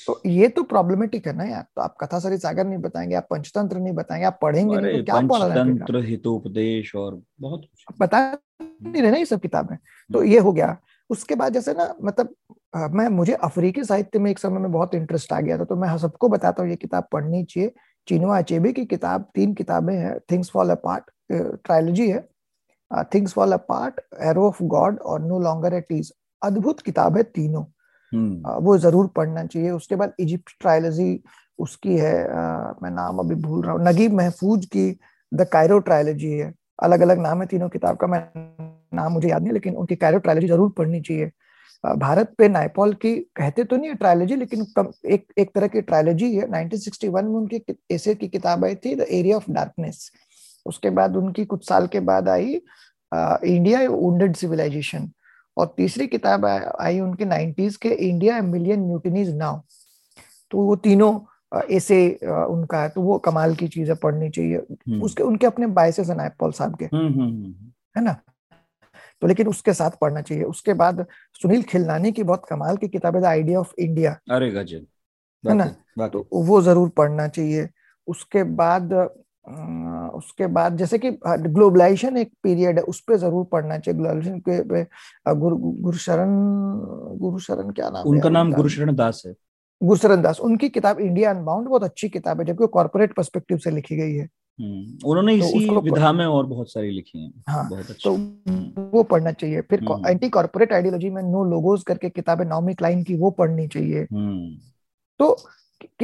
तो 0.07 0.21
ये 0.27 0.49
तो 0.49 0.63
प्रॉब्लमेटिक 0.63 1.27
है 1.27 1.37
ना 1.37 1.45
यार। 1.45 1.63
तो 1.63 1.83
आप 1.83 1.97
कथा 2.01 2.19
सरित 2.19 2.41
सागर 2.41 2.67
नहीं 2.67 2.79
बताएँगे 2.79 3.15
आप 3.15 3.27
पंचतंत्र 3.31 3.79
नहीं 3.79 3.93
बताएँगे 3.93 4.27
आप 4.27 4.39
पढ़ेंगे 4.43 4.77
नहीं 4.77 4.99
तो 4.99 5.05
क्या 5.05 5.15
पंचतंत्र 5.15 6.05
हितोपदेश 6.05 6.95
और 6.95 7.23
बहुत 7.41 7.63
बता 8.01 8.39
नहीं 8.63 9.03
रहे 9.03 9.11
ना 9.11 9.17
ये 9.17 9.25
सब 9.25 9.41
किताबें। 9.41 9.77
तो 10.13 10.23
ये 10.23 10.39
हो 10.39 10.53
गया। 10.53 10.77
उसके 11.11 11.35
बाद 11.35 11.53
जैसे 11.53 11.73
ना 11.73 11.95
मतलब 12.05 12.35
आ, 12.51 12.55
मैं 12.75 13.09
मुझे 13.09 13.33
अफ्रीकी 13.35 13.85
साहित्य 13.85 14.19
में 14.19 14.31
एक 14.31 14.39
समय 14.39 14.59
में 14.61 14.71
बहुत 14.73 14.95
इंटरेस्ट 14.95 15.33
आ 15.33 15.41
गया 15.41 15.59
था 15.59 15.65
तो 15.65 15.77
मैं 15.77 15.97
सबको 15.99 16.29
बताता 16.29 16.63
हूँ 16.63 16.71
ये 16.71 16.77
किताब 16.77 17.07
पढ़नी 17.13 17.45
चाहिए। 17.45 17.73
चिनुआ 18.09 18.39
अचेबे 18.39 18.73
की 18.73 18.85
किताब 18.87 19.27
तीन 19.35 19.55
किताबें 19.55 19.95
हैं 19.95 20.19
थिंग्स 20.31 20.51
फॉल 20.51 20.71
अपार्ट 20.71 21.11
ट्रायोलॉजी 21.33 22.09
है। 22.11 22.21
Things 23.15 23.33
fall 23.35 23.53
apart 23.53 24.01
arrow 24.23 24.47
of 24.49 24.63
God 24.65 24.99
और 25.01 25.21
नो 25.23 25.39
लॉन्गर 25.41 25.75
एट 25.75 25.93
ईज 25.93 26.13
अद्भुत 26.43 26.81
किताब 26.81 27.17
है 27.17 27.23
तीनों। 27.25 27.65
hmm. 28.13 28.63
वो 28.63 28.77
ज़रूर 28.79 29.07
पढ़ना 29.17 29.45
चाहिए। 29.47 29.71
उसके 29.71 29.97
बाद 29.97 30.13
इजिप्ट 30.21 30.51
ट्रायलॉजी 30.61 31.21
उसकी 31.59 31.97
है 31.97 32.15
आ, 32.27 32.73
मैं 32.83 32.91
नाम 32.91 33.19
अभी 33.19 33.35
भूल 33.37 33.63
रहा 33.63 33.73
हूँ। 33.73 33.83
नगीब 33.85 34.13
महफूज 34.15 34.67
की 34.67 34.91
द 35.33 35.49
कायरो 35.53 35.79
ट्रायलॉजी 35.81 36.31
है। 36.31 36.53
अलग 36.83 37.01
अलग 37.01 37.19
नाम 37.19 37.41
है 37.41 37.47
तीनों 37.47 37.69
किताब 37.69 37.97
का 37.97 38.07
मैं 38.07 38.23
नाम 38.95 39.13
मुझे 39.13 39.29
याद 39.29 39.43
नहीं 39.43 39.53
लेकिन 39.53 39.75
उनकी 39.77 39.97
कायरो 39.97 40.19
ट्रायलॉजी 40.19 40.49
ज़रूर 40.49 40.71
पढ़नी 40.79 41.01
चाहिए। 41.01 41.31
भारत 41.85 42.35
पे 42.39 42.49
नायपॉल 42.49 42.95
की 42.95 43.15
कहते 43.37 43.65
तो 43.65 43.77
नहीं 43.77 43.89
है 43.89 43.95
ट्रायोलॉजी 43.95 44.37
लेकिन 44.37 44.65
कम, 44.77 44.89
एक 45.07 45.27
एक 45.39 45.51
तरह 45.55 45.67
की 45.67 45.81
ट्रायोलॉजी 45.81 46.35
है। 46.35 46.47
1961 46.47 47.25
में 47.25 47.35
उनकी 47.35 47.63
ऐसे 47.91 48.15
की 48.15 48.29
किताब 48.29 48.65
आई 48.65 48.75
थी 48.75 48.95
द 48.95 49.01
एरिया 49.01 49.37
ऑफ़ 49.37 49.51
डार्कनेस 49.51 50.11
उसके 50.67 50.91
बाद 50.91 51.17
उनकी 51.17 51.45
कुछ 51.45 51.69
साल 51.69 51.87
के 51.87 52.01
बाद 52.01 52.29
आई 52.29 52.61
इंडिया 53.45 53.89
वुंडेड 53.91 54.37
सिविलाइजेशन 54.37 55.11
और 55.57 55.75
तीसरी 55.77 56.07
किताब 56.07 56.47
आई 56.81 57.01
उनके 57.01 57.25
नाइन्टीज 57.25 57.77
के 57.77 57.89
इंडिया 57.89 58.43
मिलियन 58.43 58.81
न्यूटनीज 58.81 59.35
नाउ 59.37 59.61
तो 60.51 60.59
वो 60.59 60.77
तीनों 60.77 61.21
ऐसे 61.71 62.19
उनका 62.25 62.83
है। 62.83 62.89
तो 62.89 63.03
वो 63.03 63.19
कमाल 63.19 63.55
की 63.55 63.69
चीज़ें 63.69 63.97
पढ़नी 63.97 64.31
चाहिए। 64.31 64.57
हम्म। 64.57 65.03
उसके 65.03 65.23
उनके 65.23 65.47
अपने 65.47 65.67
बायसेस 65.67 66.09
हैं 66.09 66.17
नायपॉल 66.17 66.53
साहब 66.53 66.77
के। 66.77 66.85
हम्म, 66.85 67.21
हम्म, 67.21 67.55
है 67.97 68.05
ना? 68.05 68.17
तो 69.23 69.27
लेकिन 69.27 69.49
उसके 69.49 69.73
साथ 69.75 69.91
पढ़ना 70.01 70.21
चाहिए। 70.23 70.45
उसके 70.45 70.75
बाद 70.75 71.07
सुनील 71.41 71.63
खिलनानी 71.65 72.13
की 72.13 72.23
बहुत 72.25 72.45
कमाल 72.49 72.77
की 72.77 72.89
किताब 72.89 73.17
है 73.17 73.23
द 73.23 73.25
आइडिया 73.27 73.61
ऑफ़ 73.61 73.73
इंडिया। 73.79 74.19
अरे 74.31 74.51
गजब। 74.51 74.87
है 75.45 75.55
ना? 75.55 75.67
तो 76.09 76.27
वो 76.35 76.61
ज़रूर 76.63 76.89
पढ़ना 76.97 77.29
चाहिए। 77.29 77.69
उसके 78.09 78.43
बाद 78.57 78.93
उसके 80.15 80.47
बाद 80.47 80.77
जैसे 80.77 80.99
कि 80.99 81.11
ग्लोबलाइजेशन 81.27 82.17
एक 82.17 82.31
पीरियड 82.43 82.79
है 82.79 82.83
उस 82.85 83.01
पर 83.01 83.17
ज़रूर 83.17 83.45
पढ़ना 83.53 83.79
चाहिए। 83.79 83.99
ग्लोबलाइजेशन 83.99 84.39
के 84.49 84.85
गुरुशरण 85.83 86.35
गुरुशरण 87.21 87.71
क्या 87.71 87.89
नाम 87.91 88.09
उनका 88.09 88.29
नाम 88.29 88.53
गुरुशरण 88.53 88.95
दास 88.95 89.23
है। 89.27 89.33
गुरुशरण 89.81 90.23
दास। 90.23 90.41
उनकी 90.41 90.69
किताब 90.69 91.01
इंडिया 91.01 91.31
अनबाउंड 91.31 91.69
बहुत 91.69 91.83
अच्छी 91.85 92.09
किताब 92.09 92.41
है 92.41 92.47
जबकि 92.47 92.67
कॉर्पोरेट 92.69 93.15
पर्सपेक्टिव 93.17 93.59
से 93.59 93.71
लिखी 93.71 93.97
गई 93.97 94.15
है। 94.15 94.29
उन्होंने 94.61 95.39
तो 95.39 95.47
इसी 95.47 95.69
विधा 95.81 96.13
में 96.13 96.27
और 96.27 96.47
बहुत 96.47 96.73
सारी 96.73 96.91
लिखी 96.91 97.23
हैं। 97.23 97.33
हाँ 97.49 97.69
बहुत 97.71 97.97
तो 98.05 98.13
वो 98.91 99.03
पढ़ना 99.03 99.33
चाहिए। 99.33 99.61
फिर 99.61 99.81
एंटी 100.07 100.29
कॉर्पोरेट 100.29 100.73
आइडियोलॉजी 100.73 101.11
में 101.11 101.23
नो 101.23 101.45
लोगोज 101.45 101.83
करके 101.83 102.09
किताबें 102.09 102.45
नॉमी 102.45 102.75
क्लाइन 102.75 103.03
की 103.03 103.17
वो 103.17 103.31
पढ़नी 103.31 103.69
चाहिए। 103.69 104.07
हम्म। 104.13 104.57
तो 105.19 105.37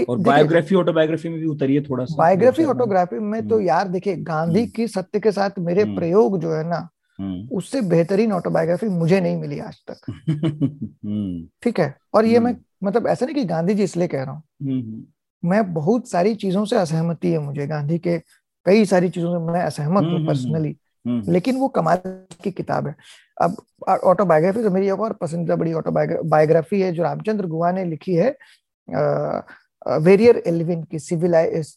और 0.08 0.18
बायोग्राफी 0.18 0.74
ऑटोबायोग्राफी 0.74 1.28
में 1.28 1.40
भी 1.40 1.46
उतरिए 1.46 1.80
थोड़ा 1.80 2.04
सा। 2.04 2.16
बायोग्राफी 2.18 2.64
ऑटोग्राफी 2.64 3.18
में। 3.18 3.48
तो 3.48 3.54
हम्म। 3.54 3.66
यार 3.66 3.88
देखिए 3.88 4.16
गांधी 4.16 4.66
की 4.66 4.88
सत्य 4.88 5.20
के 5.20 5.32
साथ 5.32 5.50
मेरे 5.58 5.84
प्रयोग 5.84 6.38
जो 6.38 6.52
है 6.52 6.64
ना 6.68 6.88
उससे 7.52 7.80
बेहतरीन 7.80 8.32
ऑटोबायोग्राफी 8.32 8.86
मुझे 8.86 9.20
नहीं 9.20 9.36
मिली 9.36 9.58
आज 9.58 9.76
तक। 9.90 10.00
ठीक 11.64 11.80
है? 11.80 11.96
और 12.14 12.24
ये 12.24 12.38
मैं 12.38 12.56
मतलब 12.84 13.06
ऐसा 13.06 13.26
नहीं 13.26 13.34
कि 13.34 13.44
गांधी 13.44 13.74
जी 13.74 13.82
इसलिए 13.82 14.08
कह 14.08 14.22
रहा 14.22 14.32
हूँ। 14.32 15.06
मैं 15.44 15.74
बहुत 15.74 16.08
सारी 16.08 16.34
चीज़ों 16.34 16.64
से 16.64 16.76
असहमति 16.76 17.32
है 17.32 17.38
मुझे 17.38 17.66
गांधी 17.66 17.98
के 17.98 18.18
कई 18.66 18.84
सारी 18.84 19.08
चीज़ों 19.08 19.32
से 19.32 19.52
मैं 19.52 19.62
असहमत 19.62 20.04
हूँ 20.04 20.26
पर्सनली 20.26 20.68
हम्म, 20.68 21.18
हम्म, 21.18 21.32
लेकिन 21.32 21.56
वो 21.56 21.68
कमाल 21.70 21.96
की 22.44 22.50
किताब 22.52 22.86
है। 22.86 22.94
अब 23.38 23.56
ऑटोबायोग्राफी 23.88 24.62
तो 24.62 24.70
मेरी 24.70 24.88
एक 24.88 25.00
और 25.00 25.12
पसंदीदा 25.20 25.56
बड़ी 25.56 25.72
ऑटोबायोग्राफी 25.74 26.80
है 26.80 26.92
जो 26.92 27.02
रामचंद्र 27.02 27.46
गुहा 27.46 27.72
ने 27.72 27.84
लिखी 27.84 28.14
है 28.14 28.36
वेरियर 29.86 30.42
एलविन 30.46 30.82
की 30.82 30.98
सिविलाइज 30.98 31.76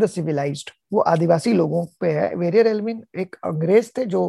द 0.00 0.06
सिविलाइज्ड 0.06 0.70
वो 0.92 1.00
आदिवासी 1.02 1.52
लोगों 1.52 1.84
पे 2.00 2.10
है। 2.10 2.34
वेरियर 2.34 2.66
एलविन 2.66 3.02
एक 3.18 3.36
अंग्रेज़ 3.44 3.90
थे 3.98 4.04
जो 4.06 4.28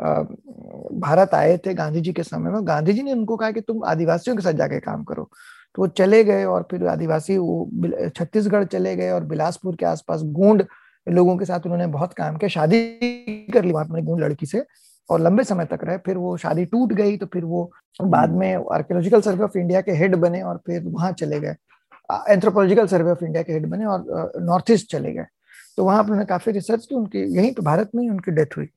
भारत 0.00 1.34
आए 1.34 1.56
थे 1.58 1.74
गांधी 1.74 2.00
जी 2.00 2.12
के 2.12 2.22
समय 2.22 2.50
में। 2.50 2.66
गांधी 2.66 2.92
जी 2.92 3.02
ने 3.02 3.12
उनको 3.12 3.36
कहा 3.36 3.50
कि 3.50 3.60
तुम 3.60 3.84
आदिवासियों 3.84 4.36
के 4.36 4.42
साथ 4.42 4.52
जाके 4.52 4.80
काम 4.80 5.04
करो। 5.04 5.28
तो 5.74 5.82
वो 5.82 5.88
चले 5.88 6.22
गए 6.24 6.44
और 6.44 6.66
फिर 6.70 6.86
आदिवासी 6.88 7.36
वो 7.38 8.10
छत्तीसगढ़ 8.16 8.64
चले 8.66 8.96
गए 8.96 9.10
और 9.10 9.24
बिलासपुर 9.24 9.76
के 9.76 9.86
आसपास 9.86 10.22
गोंड 10.38 10.64
लोगों 11.08 11.36
के 11.36 11.44
साथ 11.44 11.60
उन्होंने 11.60 11.86
बहुत 11.86 12.12
काम 12.12 12.36
किया। 12.36 12.48
शादी 12.48 12.80
कर 13.54 13.64
ली 13.64 13.72
वहाँ 13.72 13.86
गोंड 14.02 14.20
लड़की 14.24 14.46
से 14.46 14.64
और 15.10 15.20
लंबे 15.20 15.44
समय 15.44 15.64
तक 15.64 15.78
रहे। 15.84 15.98
फिर 15.98 16.16
वो 16.16 16.36
शादी 16.36 16.64
टूट 16.64 16.92
गई 16.92 17.16
तो 17.16 17.26
फिर 17.26 17.44
वो 17.44 17.72
बाद 18.02 18.30
में 18.30 18.54
आर्कियोलॉजिकल 18.72 19.20
सर्वे 19.20 19.44
ऑफ़ 19.44 19.58
इंडिया 19.58 19.80
के 19.80 19.92
हेड 19.92 20.16
बने 20.16 20.42
और 20.42 20.56
फिर 20.56 20.82
वहाँ 20.82 21.12
चले 21.12 21.40
गए। 21.40 21.54
एंथ्रोपोलॉजिकल 22.28 22.86
सर्वे 22.86 23.10
ऑफ़ 23.10 23.24
इंडिया 23.24 23.42
के 23.42 23.52
हेड 23.52 23.66
बने 23.66 23.84
और 23.84 24.32
नॉर्थ 24.40 24.70
ईस्ट 24.70 24.90
चले 24.92 25.12
गए। 25.12 25.24
तो 25.76 25.84
वहाँ 25.84 26.02
उन्होंने 26.02 26.24
काफ़ी 26.24 26.52
रिसर्च 26.52 26.86
की 26.86 26.94
उनकी 26.94 27.18
यहीं 27.18 27.52
पे 27.54 27.62
भारत 27.62 27.90
में 27.94 28.02
ही 28.02 28.10
उनकी 28.10 28.30
डेथ 28.30 28.56
हुई। 28.56 28.68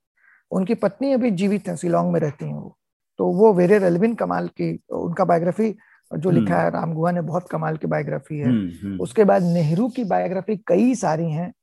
उनकी 0.52 0.74
पत्नी 0.74 1.14
अभी 1.14 1.32
जीवित 1.32 1.68
है 1.68 1.76
शिलोंग 1.78 2.12
में 2.14 2.20
रहती 2.20 2.46
हैं 2.46 2.56
वो। 2.56 2.78
तो 3.18 3.28
वो 3.28 3.54
वेरे 3.54 3.78
रेलविन 3.78 4.16
कमाल 4.16 4.48
की 4.48 4.80
उनका 4.90 5.26
बायोग्राफी 5.26 5.76
जो 6.18 6.30
लिखा 6.30 6.60
है 6.60 6.70
राम 6.70 6.94
गुहा 6.94 7.12
ने 7.12 7.22
बहुत 7.22 7.48
कमाल 7.50 7.78
की 7.78 7.88
बायोग्राफी 7.88 8.40
है। 8.40 8.48
हम्म, 8.48 8.72
हम्म। 8.84 9.02
उसके 9.02 9.24
बाद 9.24 9.44
नेहरू 9.44 9.90
की 9.90 10.04
बायोग्राफी 10.04 10.58
कई 10.58 10.96
सारी 10.96 11.32
हैं। 11.32 11.54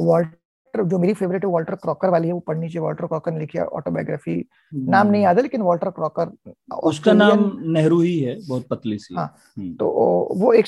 वॉल्टर 0.00 0.84
जो 0.84 0.98
मेरी 0.98 1.14
फेवरेट 1.14 1.44
है 1.44 1.50
वॉल्टर 1.50 1.74
क्रॉकर 1.74 2.08
वाली 2.08 2.26
है 2.26 2.32
वो 2.32 2.40
पढ़नी 2.40 2.68
चाहिए 2.68 2.80
वॉल्टर 2.80 3.06
क्रॉकर 3.06 3.32
ने 3.32 3.40
लिखी 3.40 3.58
ऑटोबायोग्राफी 3.58 4.48
नाम 4.74 5.06
नहीं 5.06 5.22
याद 5.22 5.36
है 5.36 5.42
लेकिन 5.42 5.60
वॉल्टर 5.60 5.90
क्रॉकर 5.90 6.52
उसका 6.76 7.12
नाम 7.12 7.58
नेहरू 7.62 8.00
ही 8.00 8.18
है 8.18 8.38
बहुत 8.48 8.66
पतली 8.70 8.98
सी। 8.98 9.14
हाँ 9.14 9.36
हम्म। 9.58 9.74
तो 9.74 9.88
वो 10.36 10.52
एक 10.52 10.66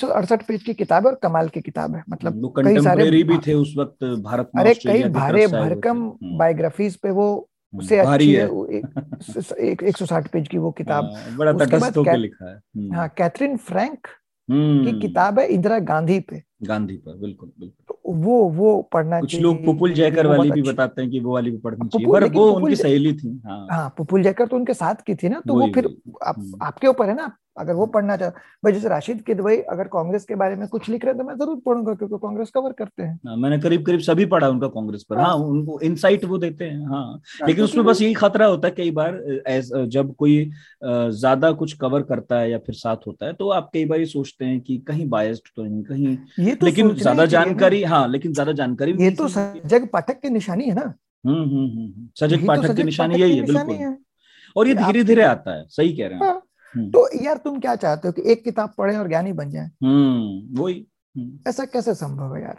पेज 0.48 0.62
की 0.62 0.74
किताब 0.74 1.06
है 1.06 1.12
और 1.12 1.18
कमाल 1.22 1.48
की 1.48 1.60
किताब 1.60 1.94
है 1.94 2.02
मतलब 2.10 2.52
कई 2.58 2.80
सारे 2.80 3.22
भी 3.22 3.38
थे 3.38 3.54
उस 3.54 3.74
वक्त 3.78 4.04
भारत 4.04 4.50
में 4.56 4.62
अरे 4.64 4.74
कई 4.74 5.02
भारे 5.02 5.46
भरकम 5.46 6.12
बायोग्राफीज 6.38 6.96
पे 6.96 7.10
वो 7.10 7.48
उससे 7.74 7.98
अच्छी 7.98 8.32
है। 8.32 8.48
एक 9.82 9.96
सौ 9.96 10.06
साठ 10.06 10.28
पेज 10.28 10.48
की 10.48 10.58
वो 10.58 10.70
किताब। 10.70 11.04
हाँ, 11.04 11.36
बड़ा 11.36 11.52
तटस्थ 11.52 11.96
होकर 11.96 12.16
लिखा 12.16 12.50
है। 12.50 12.88
हाँ 12.90 13.08
कैथरीन 13.08 13.56
फ्रैंक 13.56 14.06
की 14.48 15.00
किताब 15.00 15.38
है 15.38 15.46
इंदिरा 15.46 15.78
गांधी 15.78 16.20
पे। 16.20 16.42
गांधी 16.62 16.96
पर 16.96 17.16
बिल्कुल 17.16 17.50
बिल्कुल। 17.58 17.84
तो 17.88 18.00
वो 18.16 18.38
वो 18.50 18.80
पढ़ना 18.92 19.20
कुछ 19.20 19.34
लोग 19.40 19.64
पुपुल 19.64 19.92
जयकर 19.94 20.26
वाली 20.26 20.50
भी 20.50 20.62
बताते 20.62 21.02
हैं 21.02 21.10
कि 21.10 21.20
वो 21.20 21.32
वाली 21.34 21.50
भी 21.50 21.58
पढ़नी 21.58 21.88
चाहिए 21.88 22.12
पर 22.12 22.28
वो 22.32 22.50
उनकी 22.52 22.76
सहेली 22.76 23.12
थी। 23.14 23.40
हाँ। 23.46 23.66
हाँ 23.70 23.88
पुपुल 23.98 24.22
जयकर 24.22 24.46
तो 24.46 24.56
उनके 24.56 24.74
साथ 24.74 25.02
की 25.06 25.14
थी 25.14 25.28
ना 25.28 25.42
तो 25.46 25.54
वो 25.54 25.70
फिर 25.74 25.86
आप, 26.24 26.34
हम्म। 26.38 26.58
आपके 26.62 26.86
ऊपर 26.86 27.08
है 27.08 27.14
ना 27.14 27.32
अगर 27.58 27.74
वो 27.74 27.84
पढ़ना 27.86 28.16
चाहो 28.16 28.30
भाई 28.64 28.72
जैसे 28.72 28.88
राशिद 28.88 29.20
किदवई 29.22 29.56
अगर 29.70 29.88
कांग्रेस 29.88 30.24
के 30.24 30.34
बारे 30.34 30.54
में 30.56 30.66
कुछ 30.68 30.88
लिख 30.88 31.04
रहे 31.04 31.12
हैं 31.12 31.18
तो 31.18 31.24
मैं 31.24 31.34
ज़रूर 31.36 31.56
पढ़ूँगा 31.66 31.94
क्योंकि 31.94 32.18
कांग्रेस 32.18 32.50
कवर 32.50 32.72
करते 32.72 33.02
हैं। 33.02 33.18
हाँ, 33.26 33.36
मैंने 33.36 33.58
करीब 33.58 33.84
करीब 33.86 34.00
सभी 34.00 34.24
पढ़ा 34.26 34.48
उनका 34.48 34.68
कांग्रेस 34.68 35.04
पर। 35.10 35.18
हाँ, 35.18 35.26
हाँ। 35.26 35.34
उनको 35.36 35.78
इनसाइट 35.80 36.24
वो 36.24 36.38
देते 36.38 36.64
हैं 36.64 36.86
हाँ, 36.86 37.20
लेकिन 37.46 37.64
उसमें 37.64 37.84
बस 37.86 38.00
यही 38.02 38.14
खतरा 38.14 38.46
होता 38.46 38.68
है 38.68 38.74
कई 38.76 38.90
बार 38.90 39.20
जब 39.86 40.14
कोई 40.14 40.50
ज़्यादा 40.84 41.50
कुछ 41.52 41.72
कवर 41.72 42.02
करता 42.02 42.38
है 42.38 42.50
या 42.50 42.58
फिर 42.58 42.74
साथ 42.74 43.06
होता 43.06 43.26
है 43.26 43.32
तो 43.32 43.48
आप 43.50 43.70
कई 43.74 43.84
बार 43.84 43.98
ये 43.98 44.06
सोचते 44.06 44.44
हैं 44.44 44.60
कि 44.60 44.78
कहीं 44.78 45.08
बायस्ड 45.08 45.48
तो 45.56 45.64
नहीं 45.64 45.82
कहीं 45.82 46.16
ये 46.52 46.56
तो 46.56 46.66
लेकिन 46.66 46.94
ज़्यादा 46.96 47.24
जानकारी 47.26 47.82
हाँ 47.84 48.06
लेकिन 48.08 48.32
ज़्यादा 48.32 48.52
जानकारी 48.52 48.92
ये 49.00 49.10
तो 49.10 49.28
सजग 49.28 49.88
पाठक 49.88 50.20
की 50.20 50.30
निशानी 50.30 50.64
है 50.64 50.74
ना। 50.74 50.82
हम्म 51.24 51.34
हम्म, 51.34 51.66
हम्म, 51.66 51.86
हम्म। 51.86 52.08
सजग 52.20 52.40
तो 52.40 52.46
पाठक 52.46 52.76
की 52.76 52.82
निशानी 52.82 53.20
यही 53.20 53.36
है 53.36 53.44
बिल्कुल। 53.46 53.96
और 54.56 54.68
ये 54.68 54.74
धीरे 54.74 55.04
धीरे 55.04 55.22
आता 55.22 55.54
है 55.56 55.64
सही 55.70 55.92
कह 55.96 56.06
रहे 56.08 56.18
हैं 56.18 56.34
हम्म। 56.74 56.90
तो 56.90 57.08
यार 57.24 57.36
तुम 57.36 57.58
क्या 57.60 57.74
चाहते 57.76 58.08
हो 58.08 58.12
कि 58.12 58.30
एक 58.32 58.44
किताब 58.44 58.74
पढ़े 58.78 58.96
और 58.96 59.08
ज्ञानी 59.08 59.32
बन 59.32 59.50
जाए? 59.50 59.70
हम्म 59.82 60.60
वही। 60.60 60.86
ऐसा 61.48 61.64
कैसे 61.64 61.94
संभव 61.94 62.34
है 62.36 62.42
यार? 62.42 62.58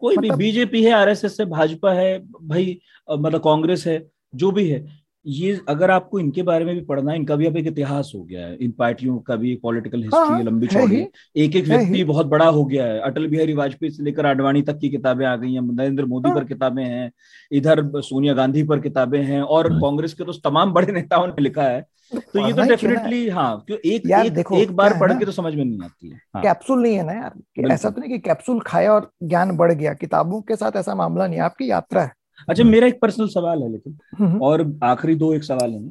कोई 0.00 0.16
मतलब, 0.16 0.36
भी 0.36 0.44
बीजेपी 0.44 0.82
है 0.84 0.92
आरएसएस 0.92 1.36
है 1.40 1.46
भाजपा 1.48 1.92
है 1.92 2.18
भाई 2.48 2.78
मतलब 3.08 3.40
कांग्रेस 3.44 3.86
है 3.86 4.02
जो 4.34 4.50
भी 4.50 4.68
है 4.68 4.80
ये 5.26 5.60
अगर 5.68 5.90
आपको 5.90 6.18
इनके 6.20 6.42
बारे 6.42 6.64
में 6.64 6.74
भी 6.74 6.80
पढ़ना 6.80 7.10
है 7.12 7.16
इनका 7.18 7.36
भी 7.36 7.46
अब 7.46 7.56
एक 7.56 7.66
इतिहास 7.66 8.12
हो 8.14 8.22
गया 8.22 8.46
है। 8.46 8.56
इन 8.56 8.70
पार्टियों 8.70 9.18
का 9.18 9.36
भी 9.36 9.54
पॉलिटिकल 9.54 10.02
हिस्ट्री 10.02 10.32
हाँ, 10.32 10.42
लंबी 10.42 10.66
चौड़ी 10.66 11.06
एक 11.36 11.56
एक 11.56 11.64
व्यक्ति 11.64 12.04
बहुत 12.04 12.26
बड़ा 12.26 12.46
हो 12.46 12.64
गया 12.64 12.86
है। 12.86 13.00
अटल 13.00 13.26
बिहारी 13.26 13.52
वाजपेयी 13.52 13.90
से 13.90 14.02
लेकर 14.02 14.26
आडवाणी 14.26 14.62
तक 14.62 14.78
की 14.78 14.90
किताबें 14.90 15.26
आ 15.26 15.36
गई 15.36 15.52
हैं। 15.54 15.60
नरेंद्र 15.62 16.04
मोदी 16.04 16.28
हाँ, 16.28 16.38
पर 16.38 16.44
किताबें 16.44 16.84
हैं। 16.84 17.10
इधर 17.52 17.82
सोनिया 17.96 18.34
गांधी 18.34 18.62
पर 18.62 18.80
किताबें 18.80 19.22
हैं 19.22 19.40
और 19.40 19.72
हाँ। 19.72 19.80
कांग्रेस 19.80 20.14
के 20.14 20.24
तो 20.24 20.32
तमाम 20.44 20.72
बड़े 20.72 20.92
नेताओं 20.92 21.26
ने 21.26 21.42
लिखा 21.42 21.62
है। 21.62 21.80
तो 22.12 22.46
ये 22.46 22.52
तो 22.52 22.62
डेफिनेटली 22.62 23.28
हाँ 23.28 23.64
क्यों 23.66 23.78
एक 23.84 24.02
यार 24.06 24.26
एक, 24.26 24.32
देखो 24.34 24.56
एक 24.56 24.72
बार 24.76 24.98
पढ़ 25.00 25.12
के 25.12 25.24
तो 25.24 25.32
समझ 25.32 25.54
में 25.54 25.64
नहीं 25.64 25.78
आती 25.84 26.08
है। 26.08 26.16
हाँ। 26.34 26.42
कैप्सूल 26.42 26.82
नहीं 26.82 26.96
है 26.96 27.06
ना 27.06 27.12
यार। 27.12 27.72
ऐसा 27.72 27.90
तो 27.90 28.00
नहीं 28.00 28.10
कि 28.10 28.18
कैप्सूल 28.18 28.60
खाया 28.60 28.92
और 28.92 29.10
ज्ञान 29.22 29.56
बढ़ 29.56 29.72
गया। 29.72 29.94
किताबों 29.94 30.40
के 30.42 30.56
साथ 30.56 30.76
ऐसा 30.76 30.94
मामला 30.94 31.26
नहीं 31.26 31.40
आपकी 31.40 31.70
यात्रा 31.70 32.02
है। 32.02 32.12
अच्छा 32.48 32.64
मेरा 32.64 32.86
एक 32.86 33.00
पर्सनल 33.00 33.28
सवाल 33.28 33.62
है 33.62 33.70
लेकिन 33.72 33.98
हम्म। 34.18 34.40
और 34.42 34.72
आखिरी 34.84 35.14
दो 35.14 35.32
एक 35.34 35.44
सवाल 35.44 35.70
है 35.70 35.88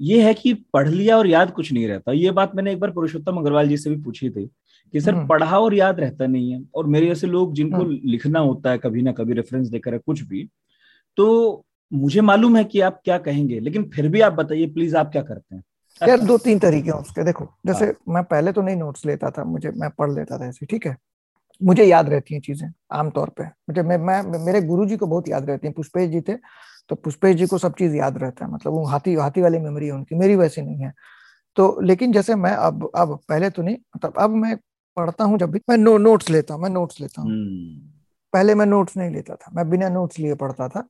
ये 0.00 0.22
है 0.22 0.32
कि 0.34 0.52
पढ़ 0.74 0.88
लिया 0.88 1.16
और 1.18 1.26
याद 1.26 1.50
कुछ 1.50 1.72
नहीं 1.72 1.86
रहता 1.88 2.12
ये 2.12 2.30
बात 2.30 2.54
मैंने 2.54 2.72
एक 2.72 2.80
बार 2.80 2.90
पुरुषोत्तम 2.90 3.36
अग्रवाल 3.36 3.68
जी 3.68 3.76
से 3.76 3.90
भी 3.90 3.96
पूछी 4.02 4.30
थी 4.30 4.46
कि 4.94 5.00
सर 5.00 5.14
हम्म। 5.14 5.26
पढ़ा 5.26 5.58
और 5.58 5.74
याद 5.74 6.00
रहता 6.00 6.26
नहीं 6.26 6.50
है 6.52 6.62
और 6.74 6.86
मेरे 6.86 7.06
जैसे 7.06 7.26
लोग 7.26 7.54
जिनको 7.54 7.76
हम्म। 7.76 7.98
लिखना 8.04 8.38
होता 8.40 8.70
है 8.70 8.78
कभी 8.78 9.02
ना 9.02 9.12
कभी 9.12 9.32
रेफरेंस 9.32 9.68
देकर 9.68 9.98
कुछ 9.98 10.22
भी 10.22 10.48
तो 11.18 11.64
मुझे 11.92 12.20
मालूम 12.20 12.56
है 12.56 12.64
कि 12.64 12.80
आप 12.80 13.00
क्या 13.04 13.18
कहेंगे 13.18 13.60
लेकिन 13.60 13.90
फिर 13.90 14.08
भी 14.08 14.20
आप 14.20 14.32
बताइए 14.32 14.66
प्लीज़ 14.66 14.96
आप 14.96 15.10
क्या 15.12 15.22
करते 15.22 15.54
हैं 15.54 15.62
यार 16.00 16.20
दो 16.20 16.36
तीन 16.38 16.58
तरीके 16.58 16.90
हैं 16.90 16.96
उसके 16.96 17.24
देखो 17.24 17.48
जैसे 17.66 17.84
हाँ। 17.84 18.14
मैं 18.14 18.22
पहले 18.24 18.52
तो 18.52 18.62
नहीं 18.62 18.76
नोट्स 18.76 19.04
लेता 19.06 19.30
था 19.30 19.44
मुझे 19.44 19.70
मैं 19.70 19.90
पढ़ 19.90 20.10
लेता 20.10 20.38
था 20.38 20.46
ऐसे 20.46 20.66
ठीक 20.66 20.86
है 20.86 20.96
मुझे 21.60 21.84
याद 21.84 22.08
रहती 22.08 22.34
हैं 22.34 22.40
चीज़ें 22.40 22.68
आमतौर 22.92 23.30
पे। 23.30 23.44
मुझे 23.44 23.82
मैं, 23.82 23.98
मैं 23.98 24.44
मेरे 24.44 24.60
गुरु 24.62 24.86
जी 24.86 24.96
को 24.96 25.06
बहुत 25.06 25.28
याद 25.28 25.48
रहती 25.50 25.66
हैं। 25.66 25.74
पुष्पेश 25.74 26.10
जी 26.10 26.20
थे 26.20 26.36
तो 26.90 26.96
पुष्पेश 26.96 27.36
जी 27.36 27.46
को 27.46 27.58
सब 27.58 27.74
चीज़ 27.74 27.94
याद 27.96 28.18
रहता 28.18 28.44
है। 28.44 28.50
मतलब 28.52 28.72
वो 28.72 28.84
हाथी 28.86 29.14
हाथी 29.14 29.40
वाली 29.40 29.58
मेमोरी 29.58 29.86
है 29.86 29.92
उनकी। 29.92 30.14
मेरी 30.14 30.36
वैसी 30.36 30.62
नहीं 30.62 30.78
है। 30.78 30.92
तो 31.56 31.80
लेकिन 31.82 32.12
जैसे 32.12 32.34
मैं 32.36 32.52
अब 32.52 32.90
अब 32.96 33.18
पहले 33.28 33.50
तो 33.50 33.62
नहीं 33.62 33.76
मतलब 33.96 34.14
अब 34.18 34.30
मैं 34.32 34.56
पढ़ता 34.96 35.24
हूँ 35.24 35.38
जब 35.38 35.50
भी 35.50 35.60
मैं 35.70 35.76
नो, 35.78 35.96
नोट्स 35.98 36.30
लेता 36.30 36.54
हूँ 36.54 36.62
मैं 36.62 36.70
नोट्स 36.70 37.00
लेता 37.00 37.22
हूँ। 37.22 37.30
हम्म। 37.30 37.90
पहले 38.32 38.54
मैं 38.54 38.66
नोट्स 38.66 38.96
नहीं 38.96 39.10
लेता 39.10 39.34
था 39.36 39.50
मैं 39.56 39.68
बिना 39.70 39.88
नोट्स 39.88 40.18
लिए 40.18 40.34
पढ़ता 40.34 40.68
था। 40.68 40.86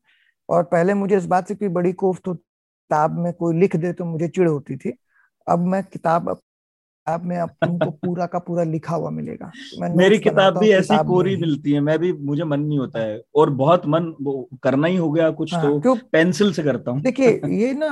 और 0.48 0.62
पहले 0.64 0.94
मुझे 0.94 1.16
इस 1.16 1.26
बात 1.26 1.48
से 1.48 1.54
कोई 1.54 1.68
बड़ी 1.70 1.92
कोफ्त 1.94 2.22
तो 2.24 2.34
किताब 2.34 3.18
में 3.18 3.32
कोई 3.32 3.56
लिख 3.56 3.76
दे 3.76 3.92
तो 3.92 4.04
मुझे 4.04 4.28
चिड़ 4.28 4.48
होती 4.48 4.76
थी। 4.76 4.92
अब 5.46 5.66
मैं 5.66 5.82
किताब 5.84 6.28
किताब 7.06 7.24
में 7.24 7.36
अब 7.38 7.48
तुमको 7.64 7.90
पूरा 7.90 8.26
का 8.26 8.38
पूरा 8.38 8.62
लिखा 8.64 8.94
हुआ 8.96 9.10
मिलेगा। 9.10 9.50
मेरी 9.96 10.18
किताब 10.18 10.58
भी 10.58 10.70
ऐसी 10.72 10.96
कोरी 11.04 11.36
मिलती 11.36 11.72
है 11.72 11.80
मैं 11.80 11.98
भी 11.98 12.12
मुझे 12.12 12.44
मन 12.44 12.60
नहीं 12.60 12.78
होता 12.78 13.00
है। 13.00 13.20
और 13.36 13.50
बहुत 13.50 13.86
मन 13.86 14.14
करना 14.62 14.86
ही 14.86 14.96
हो 14.96 15.10
गया 15.12 15.30
कुछ 15.30 15.54
हाँ, 15.54 15.62
तो 15.62 15.80
क्यों? 15.80 15.96
पेंसिल 16.12 16.52
से 16.52 16.62
करता 16.62 16.90
हूँ। 16.90 17.00
देखिए 17.00 17.40
ये 17.60 17.72
ना 17.74 17.88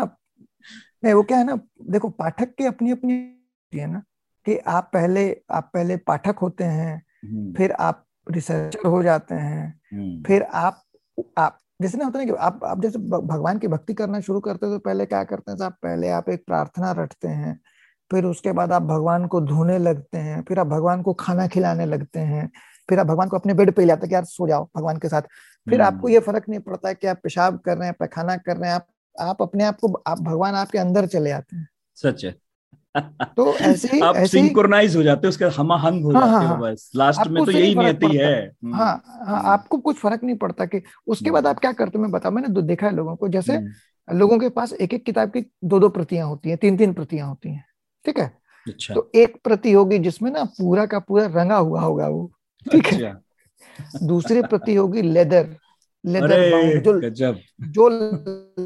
नहीं 1.05 1.15
वो 1.15 1.23
क्या 1.23 1.39
है 1.39 1.45
ना 1.45 1.59
देखो 1.91 2.09
पाठक 2.09 2.55
की 2.55 2.65
अपनी 2.65 2.91
अपनी 2.91 3.15
है 3.73 3.87
ना 3.93 4.03
कि 4.47 4.57
आप 4.69 4.91
पहले 4.93 5.25
आप 5.51 5.71
पहले 5.75 5.97
पाठक 5.97 6.39
होते 6.43 6.65
हैं 6.65 6.95
हम्म। 7.25 7.53
फिर 7.53 7.73
आप 7.73 8.05
रिसर्चर 8.27 8.87
हो 8.89 9.03
जाते 9.03 9.35
हैं 9.35 9.67
हम्म। 9.93 10.23
फिर 10.23 10.43
आप 10.43 10.83
आप 11.39 11.59
जैसे 11.83 11.99
ना 11.99 12.05
होता 12.05 12.19
है 12.19 12.27
कि 12.27 12.33
आप 12.33 12.61
आप 12.65 12.83
जैसे 12.83 12.99
भगवान 12.99 13.59
की 13.59 13.69
भक्ति 13.69 13.95
करना 13.95 14.21
शुरू 14.21 14.41
करते 14.41 14.67
हैं 14.67 14.75
तो 14.75 14.79
पहले 14.79 15.07
क्या 15.07 15.23
करते 15.25 15.51
हैं 15.51 15.59
साहब? 15.59 15.73
पहले 15.73 16.09
आप 16.11 16.29
एक 16.29 16.45
प्रार्थना 16.47 16.93
रटते 16.93 17.29
हैं 17.29 17.59
फिर 18.13 18.25
उसके 18.25 18.53
बाद 18.53 18.73
आप 18.73 18.83
भगवान 18.83 19.27
को 19.27 19.41
धोने 19.41 19.79
लगते 19.79 20.19
हैं 20.19 20.43
फिर 20.43 20.59
आप 20.59 20.67
भगवान 20.67 21.03
को 21.03 21.13
खाना 21.13 21.47
खिलाने 21.47 21.87
लगते 21.87 22.21
हैं 22.21 22.51
फिर 22.89 22.99
आप 22.99 23.07
भगवान 23.07 23.29
को 23.29 23.39
अपने 23.39 23.55
बेड 23.55 23.73
पे 23.73 23.85
लाते 23.85 24.09
कि 24.09 24.15
यार 24.15 24.25
सो 24.25 24.49
जाओ 24.49 24.69
भगवान 24.77 24.97
के 24.97 25.09
साथ। 25.09 25.23
फिर 25.23 25.83
हम्म। 25.83 25.97
आपको 25.97 26.09
ये 26.09 26.21
फ़र्क 26.21 26.45
नहीं 26.49 26.61
पड़ता 26.61 26.89
है 26.89 26.95
कि 26.95 27.07
आप 27.07 27.17
पेशाब 27.23 27.59
कर 27.59 27.77
रहे 27.77 27.89
हैं 27.89 27.97
पैखाना 28.01 28.37
कर 28.37 28.57
रहे 28.57 28.69
हैं 28.69 28.77
आप 28.77 28.87
आप 29.21 29.43
अपने 29.43 29.65
आप 29.65 29.77
को 29.81 30.03
आप 30.07 30.21
भगवान 30.21 30.55
आपके 30.55 30.79
अंदर 30.79 31.07
चले 31.07 31.31
आते 31.31 31.57
हैं। 31.57 31.69
सच 31.95 32.25
है। 32.25 32.35
तो 33.37 33.55
ऐसे 33.55 33.89
ही 33.93 34.01
आप 34.01 34.17
ऐसे 34.17 34.27
सिंक्रोनाइज 34.27 34.97
हो 34.97 35.03
जाते 35.03 35.27
हो 35.27 35.29
उसके 35.29 35.45
हम 35.45 35.73
हंग 35.73 36.05
हो 36.05 36.13
हाँ, 36.13 36.21
जाते 36.21 36.47
हो 36.47 36.53
हाँ, 36.53 36.61
बस। 36.61 36.91
लास्ट 36.97 37.27
में 37.27 37.45
तो 37.45 37.51
यही 37.51 37.75
नियति 37.75 38.17
है 38.17 38.47
हम्म। 38.65 38.75
हाँ। 38.75 39.03
हाँ 39.07 39.37
हम्म। 39.37 39.47
आपको 39.47 39.79
कुछ 39.79 39.97
फ़र्क 39.97 40.25
नहीं 40.25 40.37
पड़ता 40.37 40.65
कि 40.65 40.83
उसके 41.07 41.31
बाद 41.31 41.47
आप 41.47 41.59
क्या 41.59 41.73
करते 41.73 41.99
हो 41.99 42.03
मैं 42.03 42.11
बता 42.11 42.31
मैंने 42.31 42.63
देखा 42.63 42.87
है 42.87 42.95
लोगों 42.95 43.17
को 43.17 43.29
जैसे 43.29 43.61
लोगों 44.13 44.39
के 44.39 44.49
पास 44.49 44.73
एक 44.73 44.95
एक 44.95 45.05
किताब 45.05 45.29
की 45.29 45.51
दो 45.65 45.81
दो 45.81 45.89
प्रतियाँ 45.89 46.27
होती 46.29 46.49
हैं 46.49 46.59
तीन 46.59 46.77
तीन 46.77 46.93
प्रतियाँ 46.93 47.29
होती 47.29 47.49
हैं। 47.49 47.65
ठीक 48.05 48.19
है? 48.19 48.39
अच्छा। 48.69 48.95
तो 48.95 49.11
एक 49.15 49.37
प्रति 49.45 49.73
होगी 49.73 49.99
जिसमें 49.99 50.31
ना 50.31 50.45
पूरा 50.45 50.87
का 50.87 50.99
पूरा 50.99 51.27
रंगा 51.27 51.57
हुआ 51.57 51.81
होगा 51.81 52.09
वो। 52.09 52.33
ठीक 52.73 52.87
है? 52.87 53.05
अच्छा। 53.05 54.07
दूसरी 54.07 54.43
प्रति 54.43 54.75
होगी 54.75 55.03
लेदर। 55.03 55.57
लेदर 56.07 56.81
जो 56.81 57.01
जो 57.61 57.89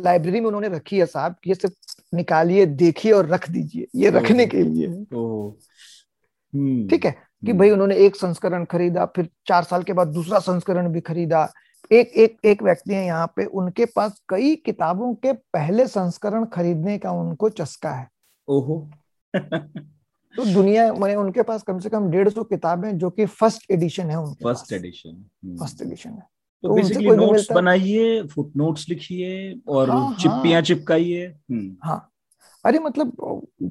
लाइब्रेरी 0.02 0.40
में 0.40 0.46
उन्होंने 0.46 0.68
रखी 0.68 0.98
है 0.98 1.06
साहब 1.06 1.36
ये 1.46 1.54
सिर्फ़ 1.54 2.16
निकालिए 2.16 2.66
देखिए 2.66 3.12
और 3.12 3.26
रख 3.26 3.50
दीजिए 3.50 3.86
ये 3.94 4.10
रखने 4.10 4.46
के 4.46 4.62
लिए। 4.62 4.86
हम्म। 4.86 6.88
ठीक 6.88 7.04
है? 7.04 7.10
कि 7.10 7.50
हम्म। 7.50 7.58
भाई 7.58 7.70
उन्होंने 7.70 7.96
एक 7.96 8.16
संस्करण 8.16 8.64
खरीदा 8.64 9.04
फिर 9.04 9.28
चार 9.46 9.64
साल 9.64 9.82
के 9.82 9.92
बाद 9.92 10.08
दूसरा 10.08 10.38
संस्करण 10.38 10.88
भी 10.88 11.00
खरीदा। 11.00 11.52
एक 11.92 12.08
एक 12.08 12.36
एक 12.44 12.62
व्यक्ति 12.62 12.94
है 12.94 13.06
यहाँ 13.06 13.32
पे 13.36 13.44
उनके 13.44 13.84
पास 13.84 14.22
कई 14.28 14.56
किताबों 14.56 15.14
के 15.14 15.32
पहले 15.32 15.86
संस्करण 15.86 16.44
खरीदने 16.44 16.98
का 16.98 17.10
उनको 17.10 17.48
चस्का 17.48 17.90
है। 17.90 18.08
ओहो। 18.48 18.90
तो 19.38 20.44
दुनिया 20.54 20.92
मैंने 20.92 21.14
उनके 21.14 21.42
पास 21.42 21.62
कम 21.62 21.78
से 21.78 21.88
कम 21.88 22.10
डेढ़ 22.10 22.28
सौ 22.28 22.44
किताबें 22.44 22.98
जो 22.98 23.10
कि 23.10 23.26
फ़र्स्ट 23.26 23.70
एडिशन 23.70 24.10
है 24.10 24.16
उनके 24.16 24.44
फ़र्स्ट 24.44 24.72
एडिशन 24.72 25.24
फ़र्स्ट 25.58 25.82
एडिशन 25.82 26.10
है। 26.10 26.20
तो, 26.62 26.68
तो 26.68 26.74
बेसिकली 26.74 27.10
नोट्स 27.10 27.52
बनाइए 27.52 28.22
फुट 28.22 28.52
नोट्स 28.56 28.88
लिखिए 28.88 29.60
और 29.68 29.90
हाँ, 29.90 30.00
हाँ। 30.00 30.16
चिप्पियाँ 30.16 30.62
चिपकाइए 30.62 31.26
हम्म। 31.26 31.76
हाँ। 31.82 32.10
अरे 32.64 32.78
मतलब 32.78 33.16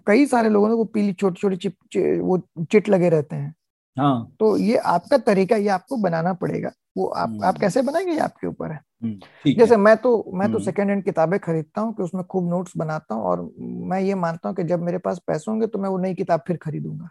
कई 0.07 0.25
सारे 0.25 0.49
लोगों 0.49 0.67
ने 0.67 0.73
वो 0.73 0.85
पीली 0.85 1.13
छोटी 1.13 1.39
छोटी 1.41 1.55
चिप 1.55 1.75
वो 2.21 2.37
चिट 2.71 2.89
लगे 2.89 3.09
रहते 3.09 3.35
हैं। 3.35 3.55
हाँ। 3.97 4.35
तो 4.39 4.57
ये 4.57 4.77
आपका 4.77 5.17
तरीका 5.17 5.55
ये 5.55 5.67
आपको 5.67 5.97
बनाना 5.97 6.33
पड़ेगा। 6.33 6.71
वो 6.97 7.05
आप 7.07 7.29
आप 7.29 7.29
हम्म। 7.29 7.51
कैसे 7.51 7.81
बनाएँगे 7.81 8.11
ये 8.11 8.19
आपके 8.19 8.47
ऊपर 8.47 8.71
है। 8.71 8.81
हम्म, 9.03 9.51
जैसे 9.51 9.77
मैं 9.77 9.97
तो 9.97 10.31
मैं 10.33 10.51
तो 10.51 10.59
सेकेंड 10.59 10.89
हैंड 10.89 11.03
किताबें 11.03 11.39
खरीदता 11.39 11.81
हूँ 11.81 11.93
कि 11.93 12.03
उसमें 12.03 12.23
खूब 12.23 12.49
नोट्स 12.49 12.73
बनाता 12.77 13.15
हूँ 13.15 13.23
और 13.23 13.53
मैं 13.59 13.99
ये 13.99 14.15
मानता 14.15 14.49
हूँ 14.49 14.55
कि 14.55 14.63
जब 14.63 14.81
मेरे 14.81 14.97
पास 14.97 15.19
पैसे 15.27 15.51
होंगे 15.51 15.67
तो 15.67 15.79
मैं 15.79 15.89
वो 15.89 15.97
नई 15.97 16.13
किताब 16.13 16.41
फिर 16.47 16.57
खरीदूँगा। 16.57 17.09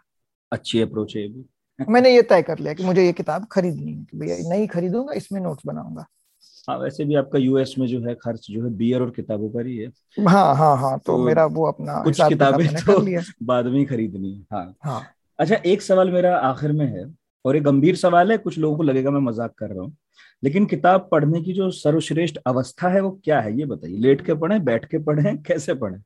अच्छी 0.51 0.81
अप्रोच 0.81 1.15
है 1.15 1.27
भी. 1.27 1.45
मैंने 1.89 2.15
ये 2.15 2.21
तय 2.21 2.41
कर 2.41 2.59
लिया 2.59 2.73
कि 2.73 2.83
मुझे 2.83 3.05
ये 3.05 3.13
किताब 3.13 3.47
खरीदनी 3.51 3.91
है 3.91 4.03
कि 4.03 4.17
भैया 4.17 4.49
नहीं 4.49 4.67
खरीदूँगा 4.67 5.13
इसमें 5.13 5.41
नोट्स 5.41 5.63
बनाऊँगा। 5.65 6.05
हाँ 6.69 6.77
वैसे 6.77 7.05
भी 7.05 7.15
आपका 7.15 7.39
यूएस 7.39 7.75
में 7.79 7.87
जो 7.87 8.01
है 8.01 8.15
खर्च 8.15 8.47
जो 8.49 8.63
है 8.63 8.69
बियर 8.69 9.01
और 9.01 9.09
किताबों 9.09 9.49
पर 9.49 9.67
ही 9.67 9.77
है। 9.77 9.87
हाँ 10.27 10.55
हाँ 10.55 10.77
हाँ 10.77 10.99
तो, 10.99 11.17
तो 11.17 11.25
मेरा 11.25 11.45
वो 11.45 11.65
अपना 11.65 12.01
कुछ 12.03 12.21
किताबें 12.21 12.67
तो 12.75 13.21
बाद 13.45 13.65
में 13.65 13.85
खरीदनी 13.85 14.33
है। 14.33 14.45
हाँ। 14.53 14.75
हाँ। 14.83 15.14
अच्छा 15.39 15.55
एक 15.55 15.81
सवाल 15.81 16.11
मेरा 16.11 16.37
आखिर 16.37 16.71
में 16.71 16.85
है 16.85 17.05
और 17.45 17.55
एक 17.55 17.63
गंभीर 17.63 17.95
सवाल 17.95 18.31
है 18.31 18.37
कुछ 18.37 18.57
लोगों 18.57 18.77
को 18.77 18.83
लगेगा 18.83 19.11
मैं 19.11 19.19
मज़ाक 19.19 19.53
कर 19.57 19.69
रहा 19.69 19.83
हूँ। 19.83 19.97
लेकिन 20.43 20.65
किताब 20.65 21.07
पढ़ने 21.11 21.41
की 21.41 21.53
जो 21.53 21.71
सर्वश्रेष्ठ 21.71 22.37
अवस्था 22.47 22.89
है 22.89 23.01
वो 23.01 23.11
क्या 23.23 23.39
है? 23.41 23.57
ये 23.59 23.65
बताइए। 23.65 23.97
लेट 23.97 24.25
के 24.25 24.33
पढ़े 24.33 24.59
बैठ 24.59 24.85
के 24.85 24.97
पढ़े 24.97 25.35
कैसे 25.47 25.73
पढ़े? 25.73 25.97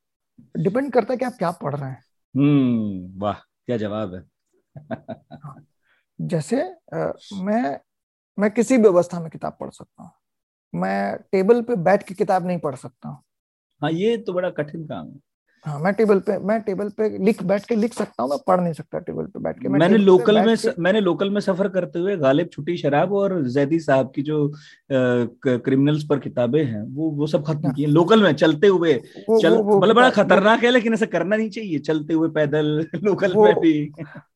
डिपेंड 0.57 0.91
करता 0.93 1.13
है 1.13 1.17
कि 1.17 1.25
आप 1.25 1.35
क्या 1.37 1.51
पढ़ 1.51 1.75
रहे 1.75 1.89
हैं। 1.89 2.03
हम्म 2.35 3.19
वाह 3.19 3.33
क्या 3.33 3.77
जवाब 3.77 4.13
है। 4.15 4.23
जैसे 6.19 6.61
आ, 6.93 7.11
मैं 7.33 7.79
मैं 8.37 8.51
किसी 8.51 8.77
भी 8.77 8.87
अवस्था 8.87 9.19
में 9.19 9.29
किताब 9.29 9.57
पढ़ 9.59 9.69
सकता 9.69 10.03
हूँ। 10.03 10.11
मैं 10.73 11.17
टेबल 11.31 11.61
पे 11.61 11.75
बैठ 11.75 12.03
के 12.03 12.13
किताब 12.13 12.47
नहीं 12.47 12.59
पढ़ 12.59 12.75
सकता 12.75 13.09
हूँ। 13.09 13.23
हाँ 13.81 13.91
ये 13.91 14.17
तो 14.17 14.33
बड़ा 14.33 14.49
कठिन 14.49 14.85
काम 14.85 15.07
है। 15.07 15.19
हाँ 15.65 15.79
मैं 15.79 15.91
टेबल 15.93 16.19
पे 16.19 16.37
मैं 16.39 16.59
टेबल 16.61 16.89
पे 16.89 17.07
लिख 17.19 17.41
बैठ 17.43 17.65
के 17.65 17.75
लिख 17.75 17.93
सकता 17.93 18.23
हूँ 18.23 18.29
मैं 18.29 18.37
पढ़ 18.47 18.59
नहीं 18.61 18.73
सकता 18.73 18.99
टेबल 18.99 19.25
पे 19.25 19.39
बैठ 19.39 19.59
के 19.59 19.69
मैं 19.69 19.79
मैंने 19.79 19.97
लोकल 19.97 20.39
में 20.45 20.55
स, 20.55 20.73
मैंने 20.79 20.99
लोकल 21.01 21.29
में 21.29 21.39
सफ़र 21.41 21.67
करते 21.69 21.99
हुए 21.99 22.15
गालिब 22.17 22.49
छुट्टी 22.53 22.75
शराब 22.77 23.13
और 23.13 23.41
जैदी 23.47 23.79
साहब 23.79 24.11
की 24.15 24.21
जो 24.21 24.37
क्रिमिनल्स 24.91 26.03
पर 26.03 26.19
किताबें 26.19 26.63
हैं 26.63 26.83
वो 26.93 27.09
वो 27.11 27.27
सब 27.27 27.45
खत्म 27.45 27.65
हाँ। 27.65 27.73
की 27.73 27.85
लोकल 27.87 28.23
में 28.23 28.31
चलते 28.33 28.67
हुए 28.67 28.93
चल 28.93 29.57
मतलब 29.57 29.95
बड़ा 29.95 30.09
खतरनाक 30.11 30.63
है 30.63 30.71
लेकिन 30.71 30.93
ऐसा 30.93 31.05
करना 31.07 31.35
नहीं 31.35 31.49
चाहिए 31.49 31.79
चलते 31.81 32.13
हुए 32.13 32.29
पैदल 32.29 32.87
लोकल 33.03 33.35
में 33.37 33.53
भी 33.59 33.75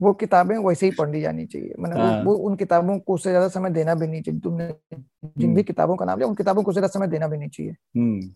वो 0.02 0.14
किताबें 0.16 0.58
वैसे 0.58 0.86
ही 0.86 0.92
पढ़ी 0.92 1.22
जानी 1.22 1.46
चाहिए 1.46 1.74
मतलब 1.80 1.98
हाँ। 1.98 2.22
वो, 2.24 2.34
उन 2.36 2.56
किताबों 2.56 3.00
को 3.00 3.14
उससे 3.14 3.30
ज़्यादा 3.30 3.48
समय 3.50 3.70
देना 3.72 3.96
भी 3.96 4.08
नहीं 4.08 4.22
चाहिए 4.22 4.40
तुमने 4.40 4.68
जिन 4.94 5.40
भी 5.40 5.46
हम्म। 5.46 5.62
किताबों 5.64 5.96
का 5.96 6.06
नाम 6.06 6.20
लिया 6.20 6.28
उन 6.28 6.36
किताबों 6.36 6.64
को 6.64 6.74
ज़्यादा 6.74 6.88
समय 6.90 7.08
देना 7.08 7.28
भी 7.28 7.38
नहीं 7.38 7.50
चाहिए। 7.50 7.72
हम्म। 7.72 8.34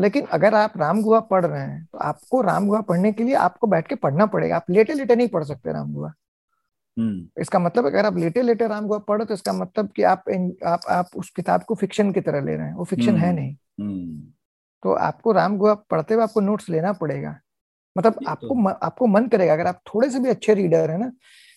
लेकिन 0.00 0.26
अगर 0.26 0.54
आप 0.54 0.72
राम 0.76 1.02
गुहा 1.02 1.20
पढ़ 1.20 1.44
रहे 1.46 1.60
हैं 1.60 1.84
तो 1.92 1.98
आपको 1.98 2.40
राम 2.42 2.66
गुहा 2.68 2.80
पढ़ने 2.80 3.12
के 3.12 3.24
लिए 3.24 3.34
आपको 3.34 3.66
बैठ 3.66 3.88
के 3.88 3.94
पढ़ना 3.94 4.26
पड़ेगा। 4.26 4.56
आप 4.56 4.70
लेटे 4.70 4.94
लेटे 4.94 5.16
नहीं 5.16 5.28
पढ़ 5.28 5.44
सकते 5.44 5.72
राम 5.72 5.92
गुहा। 5.94 6.12
हम्म। 6.96 7.42
इसका 7.42 7.58
मतलब 7.58 7.86
अगर 7.86 8.06
आप 8.06 8.16
लेटे 8.16 8.42
लेटे 8.42 8.66
राम 8.68 8.86
गुहा 8.86 8.98
पढ़ो 8.98 9.24
तो 9.24 9.34
इसका 9.34 9.52
मतलब 9.52 9.88
कि 9.96 10.02
आप 10.02 10.24
आप 10.66 10.80
आप 10.88 11.08
उस 11.16 11.30
किताब 11.30 11.62
को 11.62 11.74
फिक्शन 11.74 12.12
की 12.12 12.20
तरह 12.20 12.40
ले 12.40 12.56
रहे 12.56 12.66
हैं। 12.66 12.74
वो 12.74 12.84
फिक्शन 12.84 13.16
है 13.16 13.28
हम्म। 13.28 13.40
नहीं। 13.40 14.20
तो 14.82 14.92
आपको 14.92 15.32
राम 15.32 15.56
गुहा 15.58 15.74
पढ़ते 15.90 16.14
हुए 16.14 16.22
आपको 16.22 16.40
नोट्स 16.40 16.68
लेना 16.70 16.92
पड़ेगा। 16.92 17.36
मतलब 17.96 18.18
आपको 18.28 18.48
तो। 18.48 18.54
म, 18.54 18.68
आपको 18.68 19.06
मन 19.06 19.26
करेगा। 19.28 19.52
अगर 19.52 19.66
आप 19.66 19.80
थोड़े 19.86 20.10
से 20.10 20.20
भी 20.20 20.28
अच्छे 20.28 20.54
रीडर 20.54 20.90
है 20.90 20.98
ना 20.98 21.10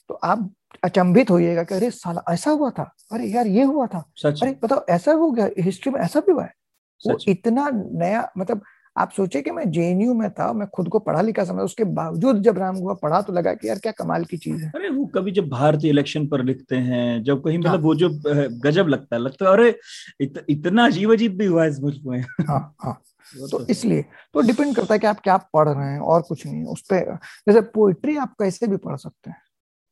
तो 0.10 0.14
आप 0.24 0.49
अचंभित 0.84 1.30
होइएगा 1.30 1.64
कि 1.64 1.76
अरे 1.76 1.90
साला 1.91 2.24
ऐसा 2.34 2.52
हुआ 2.52 2.69
था। 2.69 2.84
अरे 3.11 3.26
यार 3.26 3.48
ये 3.48 3.64
हुआ 3.64 3.88
था। 3.88 3.99
अरे 4.44 4.60
बताओ 4.64 4.86
ऐसा 4.90 5.11
हो 5.14 5.32
गया 5.32 5.49
हिस्ट्री 5.60 5.91
में 5.91 5.99
ऐसा 6.02 6.19
भी 6.19 6.32
हुआ 6.32 6.44
है। 6.44 6.53
वो 7.02 7.18
इतना 7.28 7.69
नया 7.74 8.28
मतलब 8.38 8.61
आप 8.98 9.11
सोचे 9.11 9.41
कि 9.41 9.52
मैं 9.52 9.69
जेएनयू 9.72 10.14
में 10.14 10.30
था 10.30 10.52
मैं 10.53 10.68
खुद 10.68 10.88
को 10.88 10.99
पढ़ा 10.99 11.22
लिखा 11.22 11.44
समझा 11.44 11.64
उसके 11.64 11.84
बावजूद 11.84 12.41
जब 12.44 12.57
राम 12.57 12.76
हुआ 12.76 12.94
पढ़ा 12.94 13.22
तो 13.22 13.34
लगा 13.34 13.53
कि 13.53 13.68
यार 13.69 13.80
क्या 13.80 13.91
कमाल 13.91 14.24
की 14.26 14.38
चीज़ 14.38 14.64
है। 14.64 14.72
अरे 14.76 14.90
वो 14.90 15.06
कभी 15.06 15.32
जब 15.32 15.49
भारतीय 15.49 15.90
इलेक्शन 15.90 16.28
पर 16.28 16.44
लिखते 16.44 16.76
हैं 16.76 17.24
जब 17.24 17.44
कहीं 17.44 17.57
मतलब 17.57 17.72
हाँ। 17.72 17.78
वो 17.78 17.95
जो 17.95 18.10
गजब 18.64 18.88
लगता 18.88 19.15
है 19.15 19.22
लगता 19.22 19.45
है 19.45 19.52
अरे 19.52 19.80
इत, 20.22 20.45
इतना 20.49 20.86
अजीब 20.86 21.11
अजीब 21.14 21.38
भी 21.38 21.45
हुआ 21.45 21.65
इस 21.65 21.80
मुल्क 21.80 22.02
में। 22.06 22.19
हाँ 22.49 22.76
हाँ। 22.82 23.02
तो, 23.40 23.48
तो 23.48 23.65
इसलिए 23.68 24.02
तो 24.34 24.41
डिपेंड 24.41 24.76
करता 24.76 24.94
है 24.94 24.99
कि 24.99 25.07
आप 25.07 25.19
क्या 25.19 25.38
पढ़ 25.38 25.69
रहे 25.69 25.91
हैं 25.91 25.99
और 25.99 26.22
कुछ 26.22 26.45
नहीं 26.45 26.64
उस 26.65 26.82
पर 26.82 27.15
जैसे 27.48 27.61
पोइट्री 27.61 28.18
आप 28.18 28.34
कैसे 28.40 28.68
भी 28.68 28.78
पढ़ 28.78 28.95
सकते 28.98 29.30
हैं। 29.30 29.41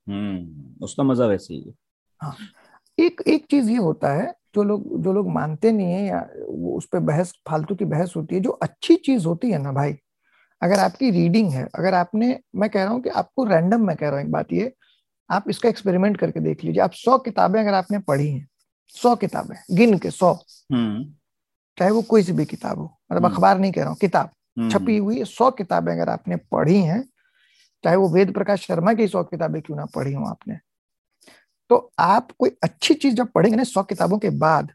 हम्म 0.07 0.83
उसका 0.85 1.03
मज़ा 1.03 1.25
वैसे 1.25 1.53
ही 1.53 1.61
है। 1.61 1.73
हाँ। 2.21 2.35
एक 2.99 3.21
एक 3.27 3.45
चीज़ 3.51 3.69
ये 3.69 3.77
होता 3.77 4.13
है 4.13 4.33
जो 4.55 4.63
लोग 4.63 4.83
जो 5.03 5.13
लोग 5.13 5.29
मानते 5.31 5.71
नहीं 5.71 5.91
है 5.91 6.05
या 6.05 6.19
वो 6.49 6.75
उस 6.77 6.85
पर 6.85 6.99
बहस 7.01 7.33
फालतू 7.49 7.75
की 7.75 7.85
बहस 7.87 8.13
होती 8.15 8.35
है 8.35 8.41
जो 8.41 8.49
अच्छी 8.63 8.95
चीज़ 9.05 9.25
होती 9.25 9.51
है 9.51 9.61
ना 9.61 9.71
भाई 9.71 9.95
अगर 10.61 10.79
आपकी 10.79 11.09
रीडिंग 11.11 11.51
है 11.51 11.67
अगर 11.75 11.93
आपने 11.93 12.39
मैं 12.55 12.69
कह 12.69 12.83
रहा 12.83 12.91
हूँ 12.91 13.01
कि 13.01 13.09
आपको 13.15 13.43
रैंडम 13.45 13.85
मैं 13.87 13.95
कह 13.97 14.09
रहा 14.09 14.19
हूँ 14.19 14.25
एक 14.25 14.31
बात 14.31 14.53
ये 14.53 14.71
आप 15.29 15.49
इसका 15.49 15.69
एक्सपेरिमेंट 15.69 16.17
करके 16.17 16.39
देख 16.39 16.63
लीजिए 16.63 16.81
आप 16.83 16.93
सौ 16.95 17.17
किताबें 17.19 17.59
अगर 17.59 17.73
आपने 17.73 17.99
पढ़ी 18.01 18.29
हैं 18.29 18.47
सौ 18.95 19.15
किताबें 19.15 19.55
गिन 19.71 19.97
के 19.97 20.11
सौ 20.11 20.31
हम्म। 20.69 21.03
चाहे 21.77 21.91
वो 21.91 22.01
कोई 22.03 22.23
सी 22.23 22.31
भी 22.31 22.45
किताब 22.45 22.77
हो 22.77 22.85
मतलब 23.11 23.25
हम्म। 23.25 23.35
अखबार 23.35 23.59
नहीं 23.59 23.71
कह 23.71 23.81
रहा 23.81 23.89
हूँ 23.89 23.97
किताब 24.01 24.29
हम्म। 24.57 24.69
छपी 24.69 24.97
हुई 24.97 25.23
सौ 25.27 25.49
किताबें 25.53 25.91
अगर 25.93 26.09
आपने 26.09 26.35
पढ़ी 26.51 26.79
हैं 26.81 27.03
चाहे 27.83 27.95
वो 27.95 28.07
वेद 28.09 28.33
प्रकाश 28.33 28.65
शर्मा 28.67 28.93
की 28.93 29.07
सौ 29.07 29.23
किताबें 29.25 29.61
क्यों 29.61 29.77
ना 29.77 29.85
पढ़ी 29.95 30.13
हो 30.13 30.25
आपने 30.25 30.57
तो 31.69 31.77
आप 31.99 32.31
कोई 32.31 32.49
अच्छी 32.63 32.93
चीज़ 32.93 33.15
जब 33.15 33.31
पढ़ेंगे 33.31 33.57
ना 33.57 33.63
सौ 33.63 33.83
किताबों 33.83 34.17
के 34.17 34.29
बाद 34.39 34.71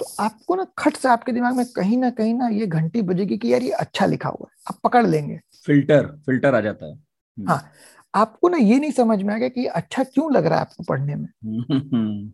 तो 0.00 0.06
आपको 0.20 0.54
ना 0.54 0.66
खट 0.78 0.96
से 0.96 1.08
आपके 1.08 1.32
दिमाग 1.32 1.56
में 1.56 1.66
कहीं 1.66 1.96
ना 1.96 2.10
कहीं 2.10 2.34
ना 2.34 2.48
ये 2.48 2.66
घंटी 2.66 3.02
बजेगी 3.02 3.38
कि 3.38 3.52
यार 3.52 3.62
ये 3.62 3.70
अच्छा 3.80 4.06
लिखा 4.06 4.28
हुआ 4.28 4.48
है 4.50 4.62
आप 4.68 4.80
पकड़ 4.84 5.06
लेंगे 5.06 5.40
फ़िल्टर 5.66 6.06
फ़िल्टर 6.26 6.54
आ 6.54 6.60
जाता 6.60 6.86
है 6.86 6.92
हम्म। 6.92 7.48
हाँ 7.48 7.72
आपको 8.14 8.48
ना 8.48 8.56
ये 8.58 8.78
नहीं 8.78 8.90
समझ 8.92 9.22
में 9.22 9.32
आएगा 9.34 9.48
कि 9.48 9.66
अच्छा 9.66 10.04
क्यों 10.04 10.32
लग 10.32 10.46
रहा 10.46 10.58
है 10.58 10.60
आपको 10.60 10.84
पढ़ने 10.84 11.14
में 11.14 12.32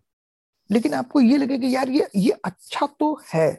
लेकिन 0.71 0.95
आपको 0.95 1.21
ये 1.21 1.37
लगे 1.37 1.59
कि 1.59 1.75
यार 1.75 1.89
ये 1.91 2.09
ये 2.17 2.31
अच्छा 2.45 2.87
तो 3.01 3.19
है 3.35 3.51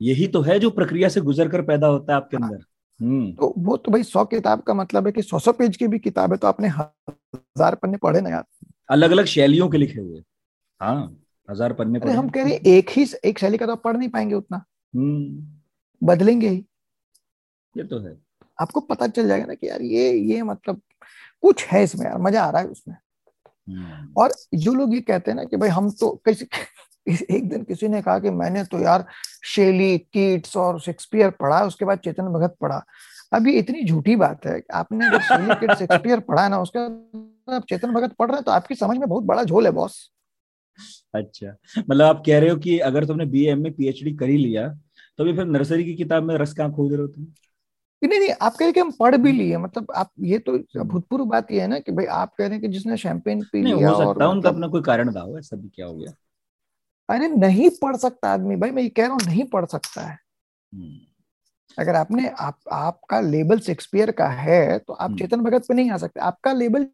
यही 0.00 0.26
तो 0.28 0.40
है 0.42 0.58
जो 0.58 0.70
प्रक्रिया 0.70 1.08
से 1.08 1.20
गुजर 1.20 1.48
कर 1.48 1.62
पैदा 1.62 1.86
होता 1.86 2.12
है 2.12 2.16
आपके 2.16 2.36
हाँ। 2.36 2.42
अंदर 2.42 2.56
हम्म। 2.56 2.75
तो 3.00 3.52
वो 3.58 3.76
तो 3.76 3.92
भाई 3.92 4.02
सौ 4.04 4.24
किताब 4.24 4.60
का 4.62 4.74
मतलब 4.74 5.06
है 5.06 5.12
कि 5.12 5.22
सौ 5.22 5.38
सौ 5.38 5.52
पेज 5.52 5.76
की 5.76 5.86
भी 5.88 5.98
किताब 5.98 6.32
है 6.32 6.38
तो 6.38 6.46
आपने 6.46 6.68
हज़ार 6.68 7.74
पन्ने 7.74 7.98
पढ़े 7.98 8.20
ना 8.20 8.30
यार। 8.30 8.44
अलग 8.90 9.10
अलग 9.10 9.24
शैलियों 9.26 9.68
के 9.68 9.78
लिखे 9.78 10.00
हुए। 10.00 10.22
हाँ 10.80 11.16
हज़ार 11.48 11.72
पन्ने 11.72 11.98
अरे 11.98 12.12
हम 12.12 12.28
कह 12.28 12.44
रहे 12.44 12.76
एक 12.76 12.90
ही 12.90 13.06
एक 13.24 13.38
शैली 13.38 13.58
का 13.58 13.66
तो 13.66 13.72
आप 13.72 13.82
पढ़ 13.82 13.96
नहीं 13.96 14.08
पाएँगे 14.08 14.34
उतना। 14.34 14.64
हम्म। 14.94 16.06
बदलेंगे 16.06 16.48
ही। 16.48 16.64
ये 17.74 17.84
तो 17.84 17.98
है। 18.00 18.16
आपको 18.58 18.80
पता 18.80 19.06
चल 19.08 19.28
जाएगा 19.28 19.46
ना 19.46 19.54
कि 19.54 19.68
यार 19.68 19.82
ये 19.82 20.10
ये 20.12 20.42
मतलब 20.42 20.80
कुछ 21.42 21.64
है 21.66 21.82
इसमें 21.84 22.06
यार 22.06 22.18
मज़ा 22.18 22.42
आ 22.44 22.50
रहा 22.50 22.62
है 22.62 22.68
उसमें। 22.68 22.96
हम्म। 23.68 24.12
और 24.18 24.32
जो 24.54 24.74
लोग 24.74 24.94
ये 24.94 25.00
कहते 25.02 25.30
हैं 25.30 25.36
ना 25.36 25.44
कि 25.44 25.56
भाई 25.56 25.68
हम 25.68 25.90
तो 26.00 26.10
कैसे 26.24 26.44
एक 27.06 27.48
दिन 27.48 27.62
किसी 27.62 27.88
ने 27.88 28.00
कहा 28.02 28.18
कि 28.18 28.30
मैंने 28.30 28.64
तो 28.64 28.78
यार 28.78 29.04
शेली 29.44 29.98
कीट्स 29.98 30.56
और 30.56 30.80
शेक्सपियर 30.80 31.30
पढ़ा 31.30 31.62
उसके 31.64 31.84
बाद 31.84 31.98
चेतन 31.98 32.32
भगत 32.32 32.56
पढ़ा। 32.60 32.82
अब 33.32 33.46
ये 33.48 33.58
इतनी 33.58 33.84
झूठी 33.84 34.16
बात 34.16 34.46
है 34.46 34.60
आपने 34.74 35.10
जब 35.10 35.20
शेली 35.20 35.54
कीट 35.54 35.72
शेक्सपियर 35.78 36.20
पढ़ा 36.20 36.48
ना 36.48 36.60
उसके 36.60 36.78
बाद 36.78 37.62
चेतन 37.62 37.92
भगत 37.92 38.12
पढ़ 38.12 38.28
रहे 38.28 38.36
हैं 38.36 38.44
तो 38.44 38.50
आपकी 38.50 38.74
समझ 38.74 38.98
में 38.98 39.08
बहुत 39.08 39.24
बड़ा 39.24 39.44
झोल 39.44 39.66
है 39.66 39.72
बॉस। 39.72 39.98
अच्छा 41.14 41.54
मतलब 41.78 42.02
आप 42.02 42.22
कह 42.26 42.38
रहे 42.38 42.50
हो 42.50 42.56
कि 42.56 42.78
अगर 42.78 43.04
तुमने 43.04 43.26
बी 43.26 43.44
एम 43.46 43.62
में 43.62 43.72
पीएचडी 43.72 44.14
कर 44.14 44.28
ही 44.28 44.36
लिया 44.36 44.68
तो 45.18 45.24
भी 45.24 45.32
फिर 45.32 45.44
नर्सरी 45.44 45.84
की 45.84 45.94
किताब 45.94 46.22
में 46.22 46.34
रस 46.38 46.52
कहाँ 46.52 46.72
खोज 46.72 46.92
रहे 46.92 47.02
हो 47.02 47.08
तुम? 47.08 47.26
नहीं 48.02 48.18
नहीं 48.20 48.30
आप 48.40 48.52
कह 48.52 48.64
रहे 48.64 48.72
कि 48.72 48.80
हम 48.80 48.90
पढ़ 48.90 49.16
भी 49.16 49.32
लिए 49.32 49.56
मतलब 49.58 49.86
आप 49.94 50.10
ये 50.20 50.38
तो 50.38 50.58
भूतपूर्व 50.84 51.24
बात 51.24 51.52
ये 51.52 51.60
है 51.60 51.66
ना 51.66 51.78
कि 51.78 51.92
भाई 51.92 52.04
आप 52.04 52.34
कह 52.38 52.44
रहे 52.44 52.52
हैं 52.52 52.60
कि 52.60 52.68
जिसने 52.68 52.96
शैंपेन 52.96 53.42
पी 53.42 53.62
लिया 53.62 53.90
हो 53.90 53.94
सकता 53.94 54.06
और 54.06 54.16
उनका 54.16 54.30
मतलब 54.30 54.54
अपना 54.54 54.68
कोई 54.68 54.82
कारण 54.82 55.12
था 55.12 55.26
ऐसा 55.38 55.56
भी 55.56 55.68
क्या 55.68 55.86
हो 55.86 55.94
गया? 55.94 56.12
अरे 57.08 57.28
नहीं 57.28 57.68
पढ़ 57.82 57.96
सकता 57.98 58.32
आदमी 58.32 58.56
भाई 58.56 58.70
मैं 58.70 58.82
ये 58.82 58.88
कह 58.90 59.02
रहा 59.02 59.12
हूँ 59.12 59.20
नहीं 59.26 59.44
पढ़ 59.46 59.64
सकता 59.66 60.02
है 60.02 60.18
हम्म। 60.72 60.98
अगर 61.78 61.94
आपने 61.94 62.28
आप 62.40 62.58
आपका 62.72 63.20
लेबल 63.22 63.58
शेक्सपियर 63.60 64.10
का 64.12 64.28
है 64.34 64.78
तो 64.78 64.92
आप 64.92 65.02
हम्म। 65.02 65.18
चेतन 65.18 65.40
भगत 65.40 65.66
पे 65.68 65.74
नहीं 65.74 65.90
आ 65.90 65.96
सकते 65.96 66.20
आपका 66.22 66.52
लेबल 66.54 66.86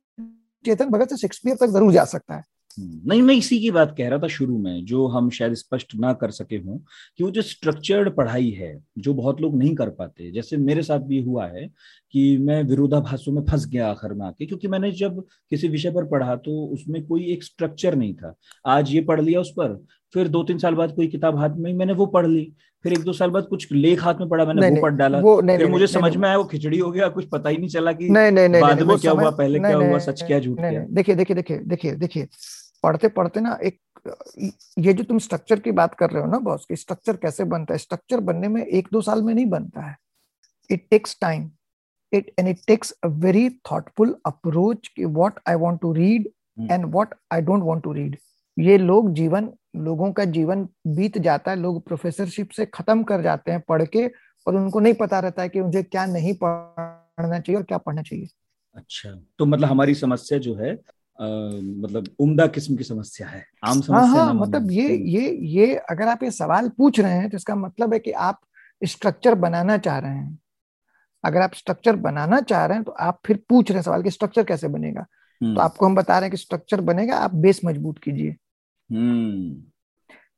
चेतन 0.64 0.90
भगत 0.90 1.10
से 1.10 1.16
शेक्सपियर 1.18 1.56
तक 1.56 1.66
ज़रूर 1.68 1.92
जा 1.92 2.04
सकता 2.06 2.34
है 2.34 2.44
हम्म। 2.78 3.00
नहीं 3.04 3.22
मैं 3.22 3.34
इसी 3.34 3.58
की 3.58 3.70
बात 3.70 3.94
कह 3.98 4.08
रहा 4.08 4.18
था 4.18 4.28
शुरू 4.28 4.58
में 4.58 4.84
जो 4.84 5.06
हम 5.08 5.28
शायद 5.30 5.54
स्पष्ट 5.54 5.94
ना 5.96 6.12
कर 6.12 6.30
सके 6.30 6.56
हों 6.56 6.78
कि 6.78 7.24
वो 7.24 7.30
जो 7.30 7.42
स्ट्रक्चर्ड 7.42 8.14
पढ़ाई 8.16 8.50
है 8.50 8.72
जो 8.98 9.14
बहुत 9.14 9.40
लोग 9.40 9.56
नहीं 9.56 9.74
कर 9.74 9.90
पाते 9.92 10.30
जैसे 10.32 10.56
मेरे 10.58 10.82
साथ 10.82 11.00
भी 11.06 11.20
हुआ 11.22 11.46
है 11.46 11.66
कि 12.14 12.36
मैं 12.38 12.62
विरोधाभासों 12.64 13.32
में 13.32 13.42
फंस 13.42 13.66
गया 13.66 13.88
आखिर 13.88 14.12
में 14.12 14.26
आके 14.26 14.46
क्योंकि 14.46 14.68
मैंने 14.68 14.90
जब 14.94 15.22
किसी 15.50 15.68
विषय 15.68 15.90
पर 15.90 16.04
पढ़ा 16.08 16.36
तो 16.38 16.64
उसमें 16.68 17.04
कोई 17.06 17.24
एक 17.32 17.44
स्ट्रक्चर 17.44 17.94
नहीं 17.94 18.14
था 18.14 18.34
आज 18.68 18.90
ये 18.90 19.00
पढ़ 19.02 19.20
लिया 19.20 19.40
उस 19.40 19.50
पर 19.50 19.80
फिर 20.14 20.28
दो 20.28 20.42
तीन 20.44 20.58
साल 20.58 20.74
बाद 20.74 20.94
कोई 20.96 21.06
किताब 21.08 21.38
हाथ 21.38 21.56
में 21.56 21.72
मैंने 21.74 21.92
वो 21.92 22.06
पढ़ 22.08 22.26
ली। 22.26 22.52
फिर 22.84 22.92
एक 22.92 23.02
दो 23.04 23.12
साल 23.12 23.30
बाद 23.30 23.46
कुछ 23.46 23.72
लेख 23.72 24.02
हाथ 24.02 24.14
में 24.20 24.28
पढ़ा 24.28 24.44
मैंने 24.44 24.68
वो 24.70 24.80
पढ़ 24.82 24.92
डाला। 24.92 25.18
वो, 25.20 25.40
नहीं, 25.40 25.56
फिर 25.56 25.66
नहीं, 25.66 25.72
मुझे 25.72 25.84
नहीं, 25.84 25.92
समझ 25.94 26.16
में 26.16 26.28
आया 26.28 26.36
वो 26.38 26.44
खिचड़ी 26.44 26.78
हो 26.78 26.90
गया 26.90 27.08
कुछ 27.10 27.28
पता 27.28 27.48
ही 27.48 27.56
नहीं 27.56 27.68
चला 27.68 27.92
कि 27.92 28.08
नहीं, 28.08 28.32
नहीं, 28.32 28.60
बाद 28.60 28.82
में 28.82 28.96
क्या 28.98 29.12
हुआ 29.12 29.30
पहले 29.32 29.58
क्या 29.58 29.76
हुआ 29.76 29.98
सच 30.00 30.22
क्या 30.22 30.40
झूठ 30.40 30.58
क्या? 30.58 30.84
देखिए 30.90 31.14
देखिए 31.14 31.36
देखिए 31.36 31.58
देखिए 31.58 31.94
देखिए 31.96 32.28
पढ़ते 32.84 33.08
पढ़ते 33.10 33.40
ना 33.40 33.58
एक 33.62 33.78
ये 34.78 34.92
जो 34.92 35.04
तुम 35.04 35.18
स्ट्रक्चर 35.18 35.60
की 35.60 35.72
बात 35.72 35.94
कर 35.94 36.10
रहे 36.10 36.22
हो 36.22 36.30
ना 36.30 36.38
बॉस 36.40 36.64
की 36.68 36.76
स्ट्रक्चर 36.76 37.16
कैसे 37.16 37.44
बनता 37.44 37.74
है? 37.74 37.78
स्ट्रक्चर 37.78 38.20
बनने 38.20 38.48
में 38.48 38.64
एक 38.64 38.88
दो 38.92 39.00
साल 39.00 39.22
में 39.22 39.34
नहीं 39.34 39.46
बनता 39.46 39.80
है। 39.80 39.96
It 40.70 40.86
takes 40.90 41.16
time 41.20 41.50
it 42.12 42.32
and 42.38 42.48
it 42.48 42.58
takes 42.66 42.90
a 43.04 43.08
very 43.24 43.48
thoughtful 43.70 44.14
approach 44.26 44.88
कि 44.88 45.04
what 45.04 45.38
I 45.48 45.54
want 45.56 45.80
to 45.80 45.92
read 45.92 46.28
and 46.70 46.84
what 46.86 47.14
I 47.32 47.40
don't 47.40 47.62
want 47.64 47.82
to 47.82 47.92
read 47.92 48.16
ये 48.56 48.78
लोग 48.78 49.12
जीवन 49.14 49.48
लोगों 49.74 50.12
का 50.12 50.24
जीवन 50.24 50.68
बीत 50.86 51.18
जाता 51.18 51.50
है 51.50 51.56
लोग 51.56 51.84
प्रोफेसरशिप 51.86 52.50
से 52.50 52.66
खत्म 52.66 53.02
कर 53.02 53.22
जाते 53.22 53.52
हैं 53.52 53.60
पढ़ 53.60 53.84
के 53.84 54.06
और 54.46 54.56
उनको 54.56 54.80
नहीं 54.80 54.94
पता 54.94 55.20
रहता 55.20 55.42
है 55.42 55.48
कि 55.48 55.60
मुझे 55.60 55.82
क्या 55.82 56.06
नहीं 56.06 56.34
पढ़ना 56.34 57.40
चाहिए 57.40 57.56
और 57.56 57.62
क्या 57.62 57.78
पढ़ना 57.78 58.02
चाहिए 58.02 58.28
अच्छा 58.76 59.10
तो 59.38 59.46
मतलब 59.46 59.68
हमारी 59.68 59.94
समस्या 59.94 60.38
जो 60.38 60.54
है 60.54 60.72
आ, 60.72 61.26
मतलब 61.26 62.08
उम्दा 62.18 62.46
किस्म 62.46 62.76
की 62.76 62.84
समस्या 62.84 63.28
है 63.28 63.44
आम 63.64 63.68
हाँ, 63.68 63.74
समस्या 63.74 64.00
हाँ, 64.00 64.26
हाँ, 64.26 64.34
मतलब 64.34 64.70
ये 64.70 64.96
ये 64.96 65.30
ये 65.30 65.74
अगर 65.90 66.08
आप 66.08 66.22
ये 66.22 66.30
सवाल 66.30 66.68
पूछ 66.68 67.00
रहे 67.00 67.12
हैं 67.12 67.30
तो 67.30 67.36
इसका 67.36 67.54
मतलब 67.54 67.92
है 67.92 67.98
कि 67.98 68.12
आप 68.12 68.40
स्ट्रक्चर 68.84 69.34
बनाना 69.34 69.78
चाह 69.78 69.98
रहे 69.98 70.14
हैं 70.14 70.38
अगर 71.24 71.40
आप 71.40 71.54
स्ट्रक्चर 71.54 71.96
बनाना 71.96 72.40
चाह 72.40 72.64
रहे 72.66 72.76
हैं 72.76 72.84
तो 72.84 72.92
आप 72.92 73.20
फिर 73.26 73.42
पूछ 73.48 73.70
रहे 73.70 73.78
हैं 73.78 73.82
सवाल 73.82 74.02
कि 74.02 74.10
स्ट्रक्चर 74.10 74.44
कैसे 74.44 74.68
बनेगा 74.68 75.02
तो 75.02 75.46
हम्म। 75.46 75.60
आपको 75.60 75.86
हम 75.86 75.94
बता 75.94 76.18
रहे 76.18 76.22
हैं 76.22 76.30
कि 76.30 76.36
स्ट्रक्चर 76.36 76.80
बनेगा 76.80 77.16
आप 77.16 77.34
बेस 77.34 77.60
मज़बूत 77.64 77.98
कीजिए। 77.98 78.36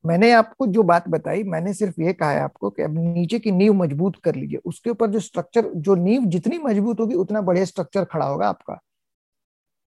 मैंने 0.05 0.31
आपको 0.33 0.67
जो 0.67 0.83
बात 0.83 1.09
बताई 1.09 1.43
मैंने 1.43 1.73
सिर्फ़ 1.75 2.01
ये 2.01 2.13
कहा 2.13 2.31
है 2.31 2.41
आपको 2.41 2.71
कि 2.71 2.83
अब 2.83 2.95
नीचे 2.95 3.39
की 3.39 3.51
नींव 3.51 3.73
मज़बूत 3.75 4.17
कर 4.17 4.35
लीजिए। 4.35 4.61
उसके 4.65 4.91
ऊपर 4.91 5.11
जो 5.11 5.21
स्ट्रक्चर 5.21 5.71
जो 5.77 5.95
नींव 5.95 6.25
जितनी 6.25 6.59
मज़बूत 6.59 7.01
होगी 7.01 7.15
उतना 7.15 7.41
बढ़िया 7.41 7.65
स्ट्रक्चर 7.65 8.05
खड़ा 8.05 8.27
होगा 8.27 8.49
आपका। 8.49 8.79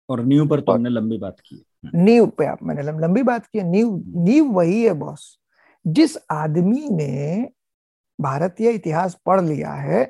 और 0.09 0.23
नींव 0.25 0.47
पर 0.47 0.61
तो 0.61 0.71
हमने 0.71 0.89
लंबी 0.89 1.17
बात 1.17 1.39
की 1.39 1.63
नींव 1.95 2.27
पे 2.27 2.45
आप 2.45 2.63
मैंने 2.63 2.81
लंबी 2.81 3.23
बात 3.23 3.45
की 3.45 3.63
नींव 3.63 4.03
नींव 4.17 4.51
वही 4.51 4.83
है 4.83 4.93
बॉस 4.93 5.37
जिस 5.85 6.17
आदमी 6.31 6.87
ने 6.89 7.49
भारतीय 8.19 8.69
इतिहास 8.69 9.17
पढ़ 9.25 9.41
लिया 9.41 9.73
है 9.73 10.03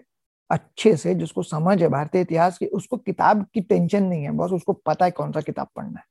अच्छे 0.50 0.96
से 0.98 1.14
जिसको 1.16 1.44
समझ 1.44 1.82
है 1.82 1.88
भारतीय 1.90 2.22
इतिहास 2.22 2.58
की 2.58 2.66
उसको 2.66 2.98
किताब 2.98 3.46
की 3.54 3.62
टेंशन 3.62 4.04
नहीं 4.04 4.24
है 4.24 4.32
बस 4.32 4.52
उसको 4.52 4.74
पता 4.74 5.06
है 5.06 5.12
कौन 5.12 5.32
सा 5.32 5.42
किताब 5.42 5.68
पढ़ना 5.76 6.00
है। 6.00 6.06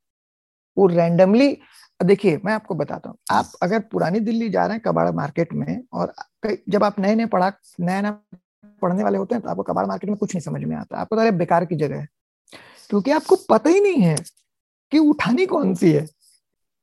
वो 0.77 0.87
रैंडमली 0.87 1.57
देखिए 1.99 2.39
मैं 2.45 2.53
आपको 2.53 2.75
बताता 2.75 3.09
हूँ। 3.09 3.17
आप 3.31 3.51
अगर 3.63 3.79
पुरानी 3.91 4.19
दिल्ली 4.19 4.49
जा 4.49 4.65
रहे 4.65 4.75
हैं 4.75 4.81
कबाड़ 4.81 5.09
मार्केट 5.11 5.53
में 5.53 5.81
और 5.93 6.13
जब 6.69 6.83
आप 6.83 6.99
नए 6.99 7.15
नए 7.15 7.25
पढ़ा 7.25 7.51
नया 7.79 8.01
नया 8.01 8.11
पढ़ने 8.81 9.03
वाले 9.03 9.17
होते 9.17 9.35
हैं 9.35 9.41
तो 9.43 9.49
आपको 9.49 9.63
कबाड़ 9.63 9.85
मार्केट 9.85 10.09
में 10.09 10.17
कुछ 10.17 10.35
नहीं 10.35 10.41
समझ 10.41 10.63
में 10.63 10.75
आता। 10.75 10.97
आपको 10.97 11.15
तो 11.15 11.31
बेकार 11.37 11.65
की 11.65 11.75
जगह 11.75 11.99
है। 11.99 12.07
क्योंकि 12.89 13.11
आपको 13.11 13.35
पता 13.49 13.69
ही 13.69 13.79
नहीं 13.79 14.01
है 14.01 14.15
कि 14.91 14.99
उठानी 14.99 15.45
कौन 15.45 15.73
सी 15.75 15.91
है। 15.91 16.05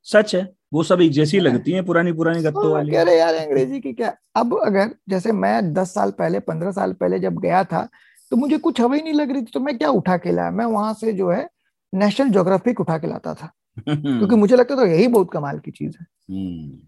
सच 0.07 0.35
है। 0.35 0.49
वो 0.73 0.83
सब 0.83 1.01
एक 1.01 1.13
जैसी। 1.13 1.41
लगती 1.41 1.73
हैं 1.73 1.85
पुरानी 1.87 2.13
पुरानी 2.13 2.43
गत्तों 2.43 2.65
हाँ, 2.65 2.73
वाली। 2.73 2.93
कह 2.93 3.03
रहे 3.03 3.19
यार 3.19 3.35
अंग्रेज़ी 3.35 3.81
की 3.81 3.93
क्या? 3.93 4.15
अब 4.37 4.59
अगर 4.63 4.95
जैसे 5.09 5.33
मैं 5.33 5.73
दस 5.75 5.95
साल 5.95 6.11
पहले 6.11 6.41
पंद्रह 6.41 6.73
साल 6.73 6.93
पहले 6.93 7.19
जब 7.19 7.39
गया 7.41 7.63
था 7.65 7.89
तो 8.33 8.37
मुझे 8.37 8.59
कुछ 8.59 8.81
हवा 8.81 8.97
ही 8.97 9.03
नहीं 9.03 9.15
लग 9.15 9.31
रही 9.31 9.43
थी 9.43 9.51
तो 9.55 9.61
मैं 9.61 9.77
क्या 9.79 9.91
उठा 9.93 10.17
के 10.17 10.33
लाया? 10.33 10.51
मैं 10.51 10.65
वहाँ 10.67 10.95
से 10.95 11.13
जो 11.13 11.31
है 11.31 11.49
नेशनल 11.93 12.29
जोग्राफिक 12.31 12.81
उठा 12.81 12.99
के 12.99 13.07
लाता 13.07 13.35
था। 13.35 13.51
क्योंकि 13.79 14.37
मुझे 14.37 14.57
लगता 14.57 14.77
था 14.77 14.87
यही 14.87 15.07
बहुत 15.09 15.31
कमाल 15.33 15.59
की 15.59 15.71
चीज़ 15.71 15.97
है। 16.01 16.07
हम्म, 16.31 16.79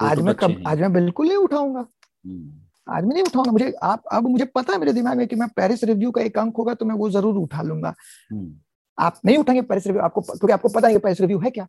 आज 0.00 0.18
तो 0.18 0.24
मैं 0.24 0.34
कब 0.34 0.62
आज 0.66 0.80
मैं 0.80 0.92
बिल्कुल 0.92 1.26
नहीं 1.26 1.36
उठाऊँगा। 1.36 1.80
हम्म। 1.80 2.94
आज 2.94 3.04
मैं 3.04 3.12
नहीं 3.12 3.22
उठाऊँगा। 3.22 3.52
मुझे 3.52 3.72
आप 3.82 4.02
अब 4.12 4.28
मुझे 4.28 4.44
पता 4.44 4.72
है 4.72 4.78
मेरे 4.78 4.92
दिमाग 4.92 5.16
में 5.16 5.26
कि 5.28 5.36
मैं 5.36 5.48
पेरिस 5.56 5.84
रिव्यू 5.84 6.10
का 6.10 6.22
एक 6.22 6.38
अंक 6.38 6.56
होगा 6.56 6.74
तो 6.74 6.86
मैं 6.86 6.94
वो 6.94 7.10
ज़रूर 7.10 7.36
उठा 7.36 7.62
लूँगा। 7.62 7.94
हम्म। 8.32 8.54
आप 8.98 9.20
नहीं 9.26 9.36
उठाएँगे 9.38 9.62
पेरिस 9.62 9.86
रिव्यू 9.86 10.02
आपको 10.02 10.20
क्योंकि 10.20 10.52
आपको 10.52 10.68
पता 10.68 10.88
है 10.88 10.98
पेरिस 10.98 11.20
रिव्यू 11.20 11.38
है 11.38 11.50
क्या? 11.50 11.66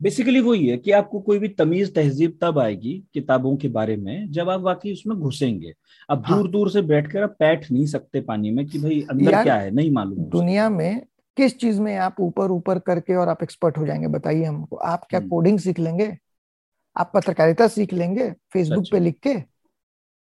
बेसिकली 0.00 0.40
वही 0.40 0.66
है 0.68 0.76
कि 0.76 0.90
आपको 0.90 1.20
कोई 1.20 1.38
भी 1.38 1.48
तमीज 1.48 1.94
तहजीब 1.94 2.38
तब 2.40 2.58
आएगी 2.58 2.92
किताबों 3.14 3.56
के 3.56 3.68
बारे 3.68 3.96
में 3.96 4.30
जब 4.32 4.48
आप 4.50 4.60
वाकई 4.60 4.92
उसमें 4.92 5.16
घुसेंगे। 5.18 5.72
अब 6.08 6.22
हाँ। 6.26 6.38
दूर 6.38 6.50
दूर 6.50 6.70
से 6.70 6.82
बैठकर 6.82 7.22
आप 7.22 7.36
बैठ 7.40 7.70
नहीं 7.72 7.86
सकते 7.86 8.20
पानी 8.20 8.50
में 8.50 8.66
कि 8.66 8.78
भाई 8.78 9.00
अंदर 9.10 9.42
क्या 9.42 9.54
है 9.54 9.70
नहीं 9.70 9.90
मालूम 9.90 10.24
दुनिया 10.30 10.68
में 10.70 11.02
किस 11.36 11.58
चीज़ 11.58 11.80
में 11.80 11.96
आप 11.96 12.16
ऊपर 12.20 12.50
ऊपर 12.50 12.78
करके 12.78 13.14
और 13.14 13.28
आप 13.28 13.42
एक्सपर्ट 13.42 13.78
हो 13.78 13.86
जाएँगे 13.86 14.06
बताइए 14.06 14.44
हमको। 14.44 14.76
आप 14.76 15.06
क्या 15.10 15.20
कोडिंग 15.20 15.54
हम्म। 15.54 15.62
सीख 15.62 15.78
लेंगे? 15.78 16.18
आप 16.96 17.12
पत्रकारिता 17.14 17.68
सीख 17.68 17.92
लेंगे? 17.92 18.30
फेसबुक 18.30 18.84
पे 18.92 19.00
लिख 19.00 19.18
के? 19.18 19.34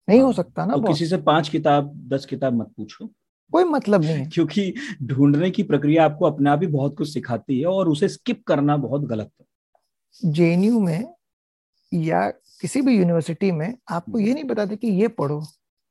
नहीं 0.08 0.20
हो 0.20 0.26
हाँ। 0.26 0.32
सकता 0.32 0.66
ना 0.66 0.74
तो 0.74 0.80
किसी 0.80 1.06
से 1.06 1.16
पाँच 1.16 1.48
किताब 1.48 2.08
दस 2.08 2.26
किताब 2.26 2.54
मत 2.54 2.72
पूछो। 2.76 3.06
कोई 3.52 3.64
मतलब 3.64 4.00
नहीं 4.00 4.12
है। 4.12 4.26
क्योंकि 4.26 4.74
ढूँढने 5.02 5.50
की 5.50 5.62
प्रक्रिया 5.62 6.04
आपको 6.04 6.24
अपने 6.24 6.50
आप 6.50 6.60
ही 6.60 6.66
बहुत 6.66 6.96
कुछ 6.98 7.12
सिखाती 7.14 7.60
है 7.60 7.66
और 7.66 7.88
उसे 7.88 8.08
स्किप 8.08 8.44
करना 8.46 8.76
बहुत 8.76 9.02
गलत 9.02 9.30
है। 9.40 9.46
जेएनयू 10.32 10.80
में 10.80 11.14
या 11.94 12.30
किसी 12.30 12.80
भी 12.80 12.98
यूनिवर्सिटी 12.98 13.52
में 13.52 13.78
आपको 13.88 14.18
ये 14.18 14.34
नहीं 14.34 14.44
बताते 14.44 14.76
कि 14.76 14.88
ये 14.88 15.08
पढ़ो। 15.08 15.40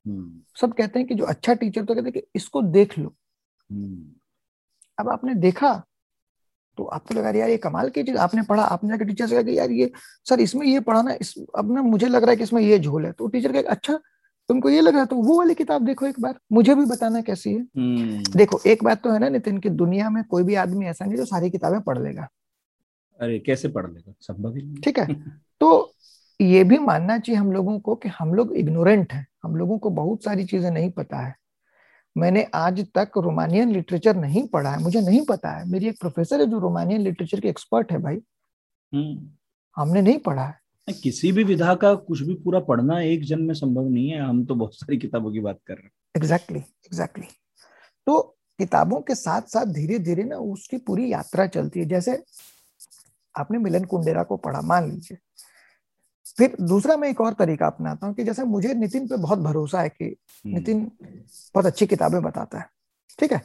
हम्म। 0.08 0.42
सब 0.62 0.74
कहते 0.74 1.00
हैं 1.00 1.08
कि 1.08 1.16
जो 1.16 1.26
अच्छा 1.26 1.54
टीचर 1.54 1.86
तो 1.86 1.96
कहते 1.96 2.06
हैं 2.06 2.14
कि 2.14 2.24
इसको 2.36 2.62
देख 2.62 3.00
लो। 3.00 3.16
हम्म। 3.72 4.12
अब 5.00 5.10
आपने 5.10 5.36
देखा 5.36 5.84
तो 6.78 6.84
आपको 6.84 7.14
लगा 7.14 7.30
यार 7.30 7.50
ये 7.50 7.58
कमाल 7.58 7.90
की 7.90 8.04
चीज़ 8.04 8.18
आपने 8.18 8.42
पढ़ा 8.42 8.64
आपने 8.64 8.90
जाकर 8.90 9.06
टीचर 9.06 9.28
से 9.28 9.36
कहा 9.36 9.44
कि 9.44 9.58
यार 9.58 9.72
ये 9.72 9.92
सर 10.30 10.40
इसमें 10.40 10.68
ये 10.68 10.80
पढ़ाना 10.80 11.14
इस 11.22 11.34
अब 11.58 11.74
ना 11.74 11.82
मुझे 11.82 12.08
लग 12.08 12.22
रहा 12.22 12.32
है 12.32 12.38
कि 12.38 12.44
इसमें 12.44 12.62
ये 12.62 12.80
झोल 12.80 13.06
है। 13.06 13.12
तो 13.12 13.28
टीचर 13.28 13.52
कहे 13.52 13.62
अच्छा 13.62 14.00
तुमको 14.50 14.70
ये 14.70 14.82
लग 14.82 14.92
रहा 14.92 15.02
है 15.02 15.06
तो 15.06 15.16
वो 15.16 15.38
वाली 15.38 15.54
किताब 15.54 15.86
देखो 15.86 16.06
एक 16.06 16.20
बार 16.20 16.40
मुझे 16.52 16.76
भी 16.76 16.86
बताना 16.86 17.22
कैसी 17.22 17.54
है। 17.54 17.60
hmm. 17.60 18.36
देखो 18.36 18.60
एक 18.66 18.84
बात 18.84 19.04
तो 19.04 19.12
है 19.12 19.20
ना 19.20 19.30
नितिन 19.30 19.58
की 19.58 19.70
दुनिया 19.70 20.10
में 20.10 20.24
कोई 20.24 20.44
भी 20.44 20.56
आदमी 20.56 20.86
ऐसा 20.86 21.06
नहीं 21.06 21.18
जो 21.18 21.26
सारी 21.26 21.50
किताबें 21.50 21.82
पढ़ 21.82 22.00
लेगा। 22.00 22.28
अरे 23.20 23.40
कैसे 23.40 23.68
पढ़ 23.68 23.88
लेगा? 23.88 24.14
संभव 24.20 24.56
ही 24.56 24.82
ठीक 24.84 25.00
है। 25.00 25.14
तो 25.60 25.94
ये 26.42 26.64
भी 26.64 26.78
मानना 26.78 27.18
चाहिए 27.18 27.42
हम 27.42 27.52
लोगों 27.52 27.80
को 27.80 27.96
कि 27.96 28.10
हम 28.10 28.34
लोग 28.34 28.54
इग्नोरेंट 28.54 29.14
हैं। 29.14 29.28
हम 29.44 29.56
लोगों 29.56 29.78
को 29.78 29.90
बहुत 29.90 30.24
सारी 30.24 30.46
चीज़ें 30.46 30.72
नहीं 30.72 30.92
पता 30.92 31.18
है। 31.18 31.36
मैंने 32.18 32.44
आज 32.54 32.88
तक 32.96 33.12
रोमानियन 33.18 33.72
लिटरेचर 33.72 34.16
नहीं 34.16 34.48
पढ़ा 34.48 34.72
है 34.72 34.84
मुझे 34.84 35.02
नहीं 35.02 35.26
पता 35.26 35.50
है। 35.50 35.70
मेरी 35.70 35.88
एक 35.88 36.00
प्रोफेसर 36.00 36.42
है 36.42 36.48
जो 36.48 36.60
रोमानियन 36.60 37.02
लिटरेचर 37.02 37.40
के 37.40 37.48
एक्सपर्ट 37.50 37.92
है 37.92 37.98
भाई। 37.98 38.16
हम्म। 38.94 39.30
हमने 39.76 40.02
नहीं 40.02 40.20
पढ़ा 40.20 40.46
है। 40.46 40.60
किसी 41.04 41.32
भी 41.32 41.44
विधा 41.44 41.76
का 41.76 41.96
कुछ 41.96 42.22
भी 42.22 42.34
पूरा 42.34 42.60
पढ़ना 42.60 43.02
एक 43.02 43.24
जन 43.24 43.42
में 43.42 43.54
संभव 43.54 43.90
नहीं 43.90 44.10
है 44.10 44.20
हम 44.20 44.46
तो 44.46 44.56
बहुत 44.56 44.76
सारी 44.76 44.98
किताबों 44.98 45.32
की 45.32 45.40
बात 45.40 45.60
कर 45.68 45.74
रहे 45.74 45.84
हैं। 45.84 45.92
Exactly 46.18 46.60
exactly, 46.60 46.86
exactly 46.86 47.24
exactly. 47.24 47.46
तो 48.06 48.38
किताबों 48.60 49.02
के 49.02 49.16
साथ 49.16 49.42
साथ 49.42 49.66
धीरे 49.66 50.00
धीरे 50.00 50.24
ना 50.24 50.38
उसकी 50.38 50.78
पूरी 50.78 51.12
यात्रा 51.12 51.48
चलती 51.48 51.80
है। 51.80 51.86
जैसे 51.86 52.24
आपने 53.40 53.58
मिलन 53.58 53.84
कुंडेरा 53.84 54.24
को 54.24 54.38
पढ़ा 54.38 54.62
मान 54.62 54.92
लीजिए। 54.92 55.18
फिर 56.38 56.56
दूसरा 56.62 56.98
मैं 56.98 57.10
एक 57.10 57.22
और 57.22 57.34
तरीका 57.34 57.68
अपनाता 57.68 58.08
हूँ 58.08 58.16
कि 58.16 58.24
जैसे 58.24 58.44
मुझे 58.44 58.74
नितिन 58.74 59.08
पे 59.08 59.18
बहुत 59.18 59.40
भरोसा 59.40 59.82
है 59.82 59.90
कि 59.90 60.06
हम्म। 60.06 60.56
नितिन 60.56 60.92
बहुत 61.56 61.66
अच्छी 61.66 61.88
किताबें 61.88 62.22
बताता 62.22 62.60
है 62.60 62.70
ठीक 63.20 63.32
है? 63.32 63.42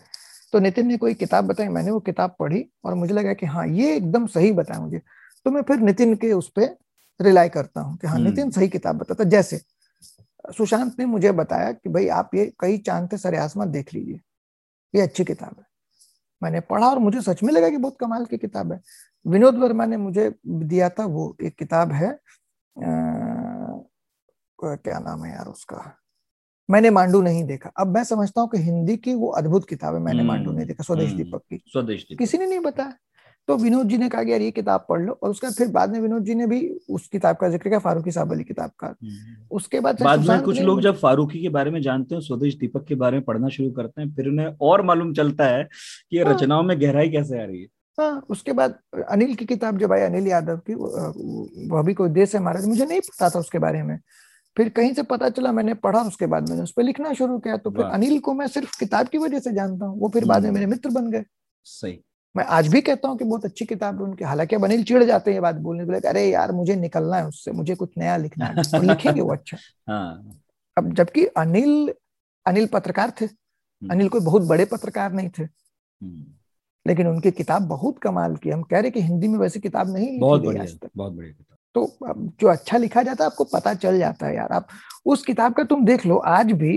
तो 0.52 0.58
नितिन 0.58 0.86
ने 0.86 0.96
कोई 0.96 1.14
किताब 1.14 1.44
बताई 1.44 1.68
मैंने 1.68 1.90
वो 1.90 2.00
किताब 2.00 2.34
पढ़ी 2.38 2.64
और 2.84 2.94
मुझे 2.94 3.14
लगा 3.14 3.32
कि 3.32 3.46
हाँ 3.46 3.66
ये 3.66 3.96
एकदम 3.96 4.26
सही 4.26 4.52
बताया 4.52 4.80
मुझे। 4.80 5.00
तो 5.46 5.50
मैं 5.50 5.62
फिर 5.62 5.78
नितिन 5.78 6.14
के 6.16 6.32
उस 6.32 6.48
पर 6.50 6.76
रिलाई 7.20 7.48
करता 7.48 7.80
हूँ 7.80 7.96
कि 7.98 8.06
हाँ 8.06 8.18
नितिन 8.18 8.40
हम्म। 8.40 8.50
सही 8.50 8.68
किताब 8.68 8.96
बताता 8.96 9.24
जैसे 9.24 9.60
सुशांत 10.56 10.96
ने 10.98 11.04
मुझे 11.04 11.32
बताया 11.32 11.72
कि 11.72 11.88
भाई 11.88 12.08
आप 12.08 12.30
ये 12.34 12.52
कई 12.60 12.78
चाँद 12.78 13.12
थे 13.12 13.16
सरे 13.16 13.38
आसमान 13.38 13.70
देख 13.70 13.94
लीजिए 13.94 14.20
ये 14.94 15.02
अच्छी 15.02 15.24
किताब 15.24 15.54
है। 15.58 15.64
मैंने 16.42 16.60
पढ़ा 16.60 16.88
और 16.88 16.98
मुझे 16.98 17.20
सच 17.20 17.42
में 17.42 17.52
लगा 17.52 17.68
कि 17.68 17.76
बहुत 17.76 17.96
कमाल 18.00 18.24
की 18.24 18.38
किताब 18.38 18.72
है। 18.72 18.80
विनोद 19.26 19.54
वर्मा 19.54 19.86
ने 19.86 19.96
मुझे 19.96 20.34
दिया 20.46 20.88
था 20.88 21.04
वो 21.04 21.36
एक 21.42 21.54
किताब 21.54 21.92
है 21.92 22.18
क्या 24.76 24.98
नाम 24.98 25.24
है 25.24 25.32
यार 25.32 25.46
उसका? 25.46 25.96
मैंने 26.70 26.90
मांडू 26.90 27.22
नहीं 27.22 27.44
देखा। 27.44 27.70
अब 27.78 27.86
मैं 27.86 28.04
समझता 28.04 28.40
हूँ 28.40 28.48
कि 28.48 28.58
हिंदी 28.58 28.96
की 28.96 29.14
वो 29.14 29.28
अद्भुत 29.28 29.68
किताब 29.68 29.94
है 29.94 30.00
मैंने 30.00 30.22
मांडू 30.22 30.50
नहीं 30.50 30.58
हम्म, 30.58 30.68
देखा 30.68 30.82
स्वदेश 30.84 31.08
हम्म, 31.08 31.22
दीपक 31.22 31.42
की। 31.50 31.62
स्वदेश 31.66 32.02
दीपक। 32.02 32.18
किसी 32.18 32.38
ने 32.38 32.46
नहीं 32.46 32.60
बताया? 32.60 32.94
तो 33.48 33.56
विनोद 33.56 33.88
जी 33.88 33.98
ने 33.98 34.08
कहा 34.08 34.22
कि 34.24 34.32
यार 34.32 34.40
ये 34.40 34.50
किताब 34.50 34.86
पढ़ 34.88 35.00
लो 35.00 35.18
और 35.22 35.30
उसके 35.30 35.46
बाद 35.46 35.54
फिर 35.54 35.68
बाद 35.68 35.92
में 35.92 36.00
विनोद 36.00 36.24
जी 36.24 36.34
ने 36.34 36.46
भी 36.46 36.68
उस 36.90 37.08
किताब 37.08 37.36
का 37.36 37.48
ज़िक्र 37.48 37.68
किया 37.68 37.78
फारूकी 37.78 38.10
साहब 38.10 38.32
अली 38.32 38.44
किताब 38.44 38.70
का। 38.78 38.86
हम्म। 38.86 39.46
उसके 39.50 39.80
बाद 39.80 40.02
बाद 40.02 40.28
में 40.28 40.42
कुछ 40.42 40.60
लोग 40.60 40.80
जब 40.80 40.96
फारूकी 40.96 41.42
के 41.42 41.48
बारे 41.48 41.70
में 41.70 41.82
जानते 41.82 42.14
हैं 42.14 42.22
स्वदेश 42.22 42.54
दीपक 42.58 42.84
के 42.84 42.94
बारे 42.94 43.16
में 43.16 43.24
पढ़ना 43.24 43.48
शुरू 43.48 43.70
करते 43.70 44.02
हैं 44.02 44.14
फिर 44.14 44.28
उन्हें 44.28 44.56
और 44.60 44.82
मालूम 44.82 45.12
चलता 45.14 45.44
है 45.44 45.64
कि 46.10 46.16
ये 46.16 46.24
हाँ। 46.24 46.34
रचनाओं 46.34 46.62
में 46.62 46.80
गहराई 46.80 47.10
कैसे 47.10 47.42
आ 47.42 47.44
रही 47.44 47.62
है। 47.62 47.68
हाँ 47.98 48.26
उसके 48.30 48.52
बाद 48.52 48.78
अनिल 49.08 49.34
की 49.34 49.44
किताब 49.46 49.78
जब 49.78 49.92
आई 49.92 50.00
अनिल 50.00 50.26
यादव 50.26 50.58
की 50.60 50.74
वो 50.74 51.82
भी 51.82 51.94
कोई 51.94 52.10
देश 52.10 52.34
है 52.34 52.40
महाराज 52.40 52.66
मुझे 52.66 52.84
नहीं 52.84 53.00
पता 53.00 53.28
था 53.30 53.38
उसके 53.38 53.58
बारे 53.58 53.82
में 53.82 53.98
फिर 54.56 54.68
कहीं 54.68 54.92
से 54.94 55.02
पता 55.04 55.28
चला 55.30 55.52
मैंने 55.52 55.74
पढ़ा 55.76 56.02
उसके 56.02 56.26
बाद 56.26 56.48
मैंने 56.48 56.62
उस 56.62 56.72
पर 56.72 56.82
लिखना 56.82 57.12
शुरू 57.12 57.38
किया 57.38 57.56
तो 57.56 57.70
फिर 57.70 57.84
अनिल 57.84 58.18
को 58.20 58.34
मैं 58.34 58.46
सिर्फ़ 58.48 58.78
किताब 58.78 59.08
की 59.08 59.18
वजह 59.18 59.38
से 59.38 59.52
जानता 59.52 59.86
हूँ 59.86 59.98
वो 60.00 60.08
फिर 60.08 60.24
बाद 60.24 60.42
में 60.42 60.48
हम्म। 60.48 60.54
मेरे 60.54 60.66
मित्र 60.66 60.90
बन 60.90 61.10
गए 61.10 61.24
सही 61.66 61.98
मैं 62.34 62.44
आज 62.48 62.68
भी 62.68 62.80
कहता 62.80 63.08
हूँ 63.08 63.16
कि 63.18 63.24
बहुत 63.24 63.44
अच्छी 63.44 63.64
किताब 63.66 63.96
है 63.96 64.02
उनकी 64.02 64.24
हालाँकि 64.24 64.56
अब 64.56 64.64
अनिल 64.64 64.82
चिड़ 64.84 65.02
जाते 65.04 65.30
हैं 65.30 65.36
ये 65.36 65.40
बात 65.40 65.54
बोलने 65.60 65.84
के 65.84 65.92
लिए 65.92 66.08
अरे 66.08 66.24
यार 66.26 66.52
मुझे 66.52 66.76
निकलना 66.76 67.16
है 67.16 67.26
उससे 67.26 67.52
मुझे 67.52 67.74
कुछ 67.74 67.96
नया 67.98 68.16
लिखना 68.16 68.46
है 68.46 68.62
और 68.74 68.84
लिखेंगे 68.84 69.20
वो 69.20 69.32
अच्छा 69.32 69.56
हाँ। 69.88 70.40
अब 70.76 70.92
जबकि 70.94 71.24
अनिल 71.36 71.92
अनिल 72.46 72.66
पत्रकार 72.66 73.12
थे 73.20 73.24
हम्म। 73.24 73.90
अनिल 73.90 74.08
कोई 74.08 74.20
बहुत 74.22 74.42
बड़े 74.42 74.64
पत्रकार 74.66 75.12
नहीं 75.12 75.30
थे 75.30 75.42
हम्म। 75.42 76.24
लेकिन 76.86 77.06
उनकी 77.06 77.30
किताब 77.30 77.62
बहुत 77.68 77.98
कमाल 77.98 78.36
की 78.36 78.50
हम 78.50 78.62
कह 78.62 78.80
रहे 78.80 78.90
कि 78.90 79.00
हिंदी 79.00 79.28
में 79.28 79.38
वैसे 79.38 79.60
किताब 79.60 79.92
नहीं 79.92 80.18
बहुत 80.20 80.42
बढ़िया 80.42 80.64
बहुत 80.96 81.12
बढ़िया 81.12 81.32
किताब। 81.32 81.56
तो 81.74 82.30
जो 82.40 82.48
अच्छा 82.48 82.78
लिखा 82.78 83.02
जाता 83.02 83.24
है 83.24 83.30
आपको 83.30 83.44
पता 83.44 83.74
चल 83.74 83.98
जाता 83.98 84.26
है 84.26 84.34
यार। 84.36 84.52
आप 84.52 84.68
उस 85.06 85.24
किताब 85.24 85.52
का 85.54 85.64
तुम 85.64 85.84
देख 85.84 86.06
लो 86.06 86.16
आज 86.16 86.52
भी 86.52 86.76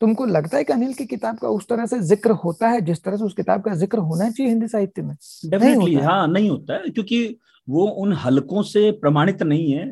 तुमको 0.00 0.26
लगता 0.26 0.56
है 0.56 0.64
कि 0.64 0.72
अनिल 0.72 0.92
की 0.94 1.04
किताब 1.06 1.38
का 1.38 1.48
उस 1.48 1.66
तरह 1.68 1.86
से 1.86 1.98
ज़िक्र 2.02 2.30
होता 2.44 2.68
है 2.68 2.80
जिस 2.80 3.02
तरह 3.04 3.16
से 3.16 3.24
उस 3.24 3.34
किताब 3.34 3.62
का 3.62 3.74
ज़िक्र 3.74 3.98
होना 3.98 4.30
चाहिए 4.30 4.50
हिंदी 4.50 4.68
साहित्य 4.68 5.02
में? 5.02 5.14
डेफिनेटली 5.44 5.94
हाँ 5.96 6.26
नहीं 6.28 6.50
होता 6.50 6.74
है 6.74 6.90
क्योंकि 6.90 7.38
वो 7.68 7.86
उन 8.02 8.12
हलकों 8.14 8.62
से 8.62 8.90
प्रमाणित 8.92 9.42
नहीं 9.42 9.72
है 9.72 9.86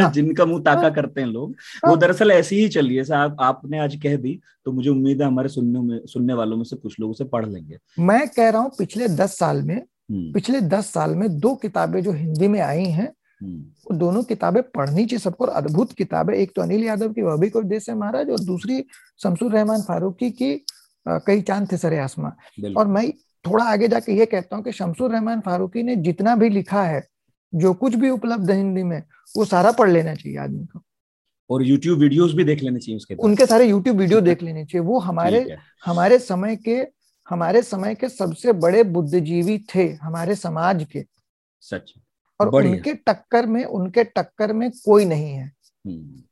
हाँ, 0.00 0.10
जिनका 0.12 0.44
मुँह 0.46 0.62
ताका 0.62 0.80
हाँ, 0.80 0.92
करते 0.92 1.20
हैं 1.20 1.28
लोग। 1.28 1.54
हाँ, 1.84 1.90
वो 1.90 1.96
दरअसल 1.96 2.30
ऐसी 2.32 2.56
ही 2.56 2.68
चली 2.68 2.96
है 2.96 3.04
आप, 3.14 3.36
आपने 3.40 3.78
आज 3.78 3.96
कह 4.02 4.16
दी 4.16 4.38
तो 4.64 4.72
मुझे 4.72 4.90
उम्मीद 4.90 5.22
है 5.22 5.26
हमारे 5.26 5.48
सुनने 5.48 5.80
में 5.80 6.06
सुनने 6.06 6.34
वालों 6.34 6.56
में 6.56 6.64
से 6.64 6.76
कुछ 6.76 6.98
लोग 7.00 7.10
उसे 7.10 7.24
पढ़ 7.24 7.46
लेंगे। 7.46 7.78
मैं 8.00 8.26
कह 8.28 8.50
रहा 8.50 8.62
हूँ 8.62 8.70
पिछले 8.78 9.08
दस 9.08 9.38
साल 9.38 9.62
में 9.62 9.76
हम्म। 9.76 10.32
पिछले 10.32 10.60
दस 10.60 10.92
साल 10.92 11.14
में 11.14 11.28
दो 11.40 11.54
किताबें 11.54 12.02
जो 12.02 12.12
हिंदी 12.12 12.48
में 12.48 12.60
आई 12.60 12.84
हैं 12.84 13.08
हम्म। 13.40 13.58
वो 13.58 13.96
दोनों 13.98 14.22
किताबें 14.22 14.62
पढ़नी 14.62 15.04
चाहिए 15.06 15.18
सबको 15.18 15.44
अद्भुत 15.44 15.92
किताबें। 15.92 16.34
एक 16.34 16.52
तो 16.56 16.62
अनिल 16.62 16.84
यादव 16.84 17.12
की 17.12 17.22
वह 17.22 17.36
भी 17.36 17.50
कोई 17.50 17.64
देश 17.64 17.88
है 17.88 17.94
महाराज 17.96 18.30
और 18.30 18.40
दूसरी 18.40 18.84
शमसुर 19.22 19.52
रहमान 19.52 19.82
फारूकी 19.82 20.30
की 20.30 20.54
कई 21.06 21.40
चाँद 21.40 21.72
थे 21.72 21.76
सरे 21.76 21.98
आसमा। 21.98 22.32
और 22.76 22.86
मैं 22.86 23.12
थोड़ा 23.46 23.64
आगे 23.64 23.88
जाके 23.88 24.12
ये 24.12 24.26
कहता 24.26 24.56
हूँ 24.56 24.64
कि 24.64 24.72
शमसुर 24.72 25.10
रहमान 25.10 25.40
फारूकी 25.40 25.82
ने 25.82 25.96
जितना 25.96 26.36
भी 26.36 26.48
लिखा 26.48 26.82
है 26.82 27.08
जो 27.54 27.74
कुछ 27.74 27.94
भी 27.94 28.10
उपलब्ध 28.10 28.50
है 28.50 28.56
हिंदी 28.56 28.82
में 28.82 29.02
वो 29.36 29.44
सारा 29.44 29.72
पढ़ 29.72 29.90
लेना 29.90 30.14
चाहिए 30.14 30.38
आदमी 30.38 30.66
को। 30.66 30.82
और 31.50 31.64
YouTube 31.64 31.98
वीडियोस 31.98 32.32
भी 32.32 32.44
देख 32.44 32.62
लेने 32.62 32.78
चाहिए 32.78 32.96
उसके 32.96 33.14
उनके 33.14 33.46
सारे 33.46 33.70
YouTube 33.70 33.96
वीडियो 33.96 34.20
देख 34.20 34.42
लेने 34.42 34.64
चाहिए। 34.64 34.86
वो 34.86 34.98
हमारे 34.98 35.56
हमारे 35.84 36.18
समय 36.18 36.56
के 36.56 36.86
हमारे 37.30 37.62
समय 37.62 37.94
के 37.94 38.08
सबसे 38.08 38.52
बड़े 38.52 38.82
बुद्धिजीवी 38.82 39.66
थे 39.74 39.92
हमारे 39.92 40.34
समाज 40.34 40.86
के। 40.92 41.04
सच। 41.60 41.94
और 42.40 42.48
उनके 42.48 42.94
टक्कर 42.94 43.46
में 43.46 43.64
उनके 43.64 44.04
टक्कर 44.04 44.52
में 44.52 44.70
कोई 44.70 45.04
नहीं 45.04 45.32
है। 45.32 45.52
हम्म। 45.86 46.22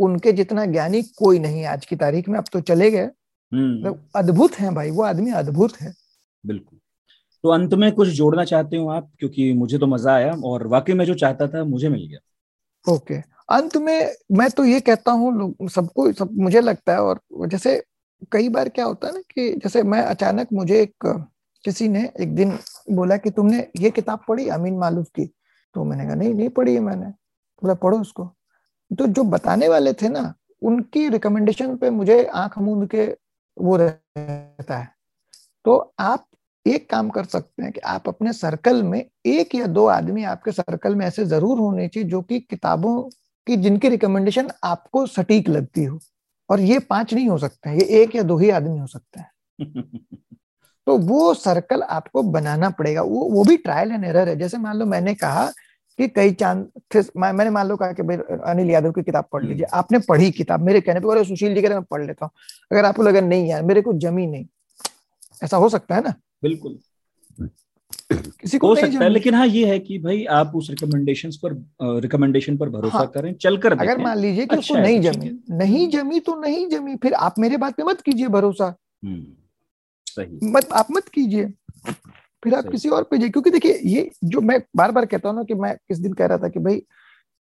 उनके 0.00 0.32
जितना 0.32 0.64
ज्ञानी 0.66 1.02
कोई 1.02 1.38
नहीं 1.38 1.64
आज 1.64 1.86
की 1.86 1.96
तारीख 1.96 2.28
में 2.28 2.38
अब 2.38 2.44
तो 2.52 2.60
चले 2.60 2.90
गए। 2.90 3.04
हम्म। 3.52 3.78
मतलब 3.78 4.08
अद्भुत 4.16 4.54
हैं 4.54 4.74
भाई 4.74 4.90
वो 4.90 5.02
आदमी 5.02 5.30
अद्भुत 5.30 5.80
है। 5.80 6.05
बिल्कुल। 6.46 6.78
तो 7.44 7.48
अंत 7.48 7.74
में 7.74 7.92
कुछ 7.92 8.08
जोड़ना 8.08 8.44
चाहते 8.44 8.76
हो 8.76 8.88
आप? 8.88 9.10
क्योंकि 9.18 9.52
मुझे 9.52 9.78
तो 9.78 9.86
मज़ा 9.86 10.14
आया 10.14 10.32
और 10.44 10.66
वाकई 10.66 10.92
में 10.92 11.04
जो 11.04 11.14
चाहता 11.14 11.46
था 11.48 11.64
मुझे 11.64 11.88
मिल 11.88 12.06
गया। 12.06 12.92
ओके। 12.92 13.14
अंत 13.50 13.76
में 13.76 14.14
मैं 14.32 14.50
तो 14.50 14.64
ये 14.64 14.80
कहता 14.80 15.12
हूँ 15.12 15.54
सबको, 15.68 16.12
सब, 16.12 16.30
मुझे 16.32 16.60
लगता 16.60 16.92
है 16.92 17.00
और 17.00 17.20
जैसे 17.46 17.82
कई 18.32 18.48
बार 18.48 18.68
क्या 18.68 18.84
होता 18.84 19.08
है 19.08 19.14
ना 19.14 19.20
कि 19.20 19.52
जैसे 19.54 19.82
मैं 19.82 20.02
अचानक 20.02 20.48
मुझे 20.52 20.80
एक, 20.82 21.26
किसी 21.64 21.88
ने 21.88 22.10
एक 22.20 22.34
दिन 22.34 22.58
बोला 22.90 23.16
कि 23.16 23.30
तुमने 23.30 23.66
ये 23.80 23.90
किताब 23.90 24.20
पढ़ी 24.28 24.48
अमीन 24.48 24.78
मालूफ 24.78 25.06
की? 25.06 25.26
तो 25.74 25.84
मैंने 25.84 26.04
कहा, 26.04 26.14
नहीं 26.14 26.34
नहीं 26.34 26.48
पढ़ी 26.48 26.74
है 26.74 26.80
मैंने। 26.80 27.06
बोला, 27.62 27.74
पढ़ो 27.74 28.00
उसको। 28.00 28.24
तो 28.90 29.06
जो 29.06 29.24
बताने 29.24 29.68
वाले 29.68 29.92
थे 29.92 30.08
ना, 30.08 30.34
उनकी 30.62 31.08
रिकमेंडेशन 31.08 31.76
पे 31.76 31.90
मुझे 31.90 32.24
आँख 32.24 32.58
मूंद 32.58 32.88
के 32.90 33.06
वो 33.56 33.76
रहता 33.76 34.76
है। 34.78 34.88
तो 35.64 35.94
आप 35.98 36.26
एक 36.66 36.90
काम 36.90 37.08
कर 37.08 37.24
सकते 37.24 37.62
हैं 37.62 37.72
कि 37.72 37.80
आप 37.80 38.08
अपने 38.08 38.32
सर्कल 38.32 38.82
में 38.82 39.04
एक 39.26 39.54
या 39.54 39.66
दो 39.66 39.86
आदमी 39.86 40.24
आपके 40.24 40.52
सर्कल 40.52 40.94
में 40.94 41.06
ऐसे 41.06 41.24
ज़रूर 41.24 41.58
होने 41.58 41.88
चाहिए 41.88 42.08
जो 42.10 42.22
कि 42.22 42.40
किताबों 42.40 43.02
की 43.46 43.56
जिनकी 43.56 43.88
रिकमेंडेशन 43.88 44.50
आपको 44.64 45.06
सटीक 45.06 45.48
लगती 45.48 45.84
हो। 45.84 45.98
और 46.50 46.60
ये 46.60 46.78
पाँच 46.78 47.14
नहीं 47.14 47.28
हो 47.28 47.38
सकते 47.38 47.70
हैं 47.70 47.76
ये 47.76 48.02
एक 48.02 48.16
या 48.16 48.22
दो 48.22 48.38
ही 48.38 48.50
आदमी 48.50 48.78
हो 48.78 48.86
सकते 48.86 49.20
हैं। 49.20 49.30
तो 50.86 50.98
वो 50.98 51.34
सर्कल 51.34 51.82
आपको 51.82 52.22
बनाना 52.22 52.70
पड़ेगा। 52.70 53.02
वो 53.02 53.28
वो 53.30 53.44
भी 53.44 53.56
ट्रायल 53.56 53.92
एंड 53.92 54.04
एरर 54.04 54.28
है। 54.28 54.36
जैसे 54.36 54.58
मान 54.58 54.76
लो 54.76 54.86
मैंने 54.86 55.14
कहा 55.14 55.46
कि 55.98 56.08
कई 56.08 56.32
चाँद 56.32 56.70
मैंने 57.16 57.50
मान 57.50 57.68
लो 57.68 57.76
कहा 57.76 57.92
कि 57.92 58.02
भाई 58.02 58.16
अनिल 58.44 58.70
यादव 58.70 58.92
की 58.92 59.02
किताब 59.02 59.24
पढ़ 59.32 59.44
लीजिए। 59.44 59.64
हम्म। 59.64 59.78
आपने 59.78 59.98
पढ़ी 59.98 60.30
किताब। 60.30 60.60
मेरे 60.60 60.80
कहने 60.80 61.00
पे 61.00 61.24
सुशील 61.24 61.54
जी 61.54 61.62
कह 61.62 61.68
रहे 61.68 61.78
मैं 61.78 61.86
पढ़ 61.90 62.06
लेता 62.06 62.26
हूँ। 62.26 62.30
अगर 62.72 62.84
आपको 62.84 63.02
लगा 63.02 63.20
नहीं 63.20 63.48
यार 63.48 63.62
मेरे 63.62 63.82
को 63.82 63.92
जमी 63.92 64.26
नहीं। 64.26 64.46
ऐसा 65.44 65.56
हो 65.56 65.68
सकता 65.68 65.94
है 65.94 66.02
ना? 66.02 66.14
बिल्कुल। 66.42 66.78
किसी 68.12 68.58
को 68.58 68.68
हो 68.68 68.74
सकता 68.76 69.04
है 69.04 69.08
लेकिन 69.10 69.34
हाँ 69.34 69.46
ये 69.46 69.66
है 69.66 69.78
कि 69.78 69.98
भाई 69.98 70.24
आप 70.24 70.52
उस 70.54 70.70
रिकमेंडेशन 70.70 71.30
पर 71.44 72.00
रिकमेंडेशन 72.00 72.56
पर 72.56 72.68
भरोसा 72.68 72.98
हाँ, 72.98 73.06
करें 73.06 73.32
चलकर 73.34 73.72
अगर 73.72 73.98
मान 73.98 74.18
लीजिए 74.18 74.46
कि 74.46 74.56
अच्छा 74.56 74.58
उसको 74.58 74.82
नहीं 74.82 75.00
जमी 75.00 75.30
नहीं 75.50 75.88
जमी 75.90 76.20
तो 76.20 76.34
नहीं 76.40 76.68
जमी 76.68 76.96
फिर 76.96 77.14
आप 77.14 77.34
मेरे 77.38 77.56
बात 77.56 77.76
पे 77.76 77.82
मत 77.82 78.00
कीजिए 78.00 78.28
भरोसा। 78.28 78.74
हम्म, 79.04 79.24
सही। 80.06 80.50
मत 80.50 80.72
आप 80.72 80.86
मत 80.90 81.08
कीजिए। 81.08 81.46
फिर 82.44 82.54
आप 82.54 82.68
किसी 82.68 82.88
और 82.88 83.02
पे 83.02 83.18
जाइए 83.18 83.30
क्योंकि 83.30 83.50
देखिए 83.50 83.80
ये 83.84 84.10
जो 84.24 84.40
मैं 84.40 84.60
बार 84.76 84.92
बार 84.92 85.06
कहता 85.06 85.28
हूँ 85.28 85.36
ना 85.36 85.42
कि 85.42 85.54
मैं 85.54 85.74
किस 85.88 85.98
दिन 85.98 86.12
कह 86.12 86.26
रहा 86.26 86.38
था 86.38 86.48
कि 86.48 86.58
भाई 86.58 86.82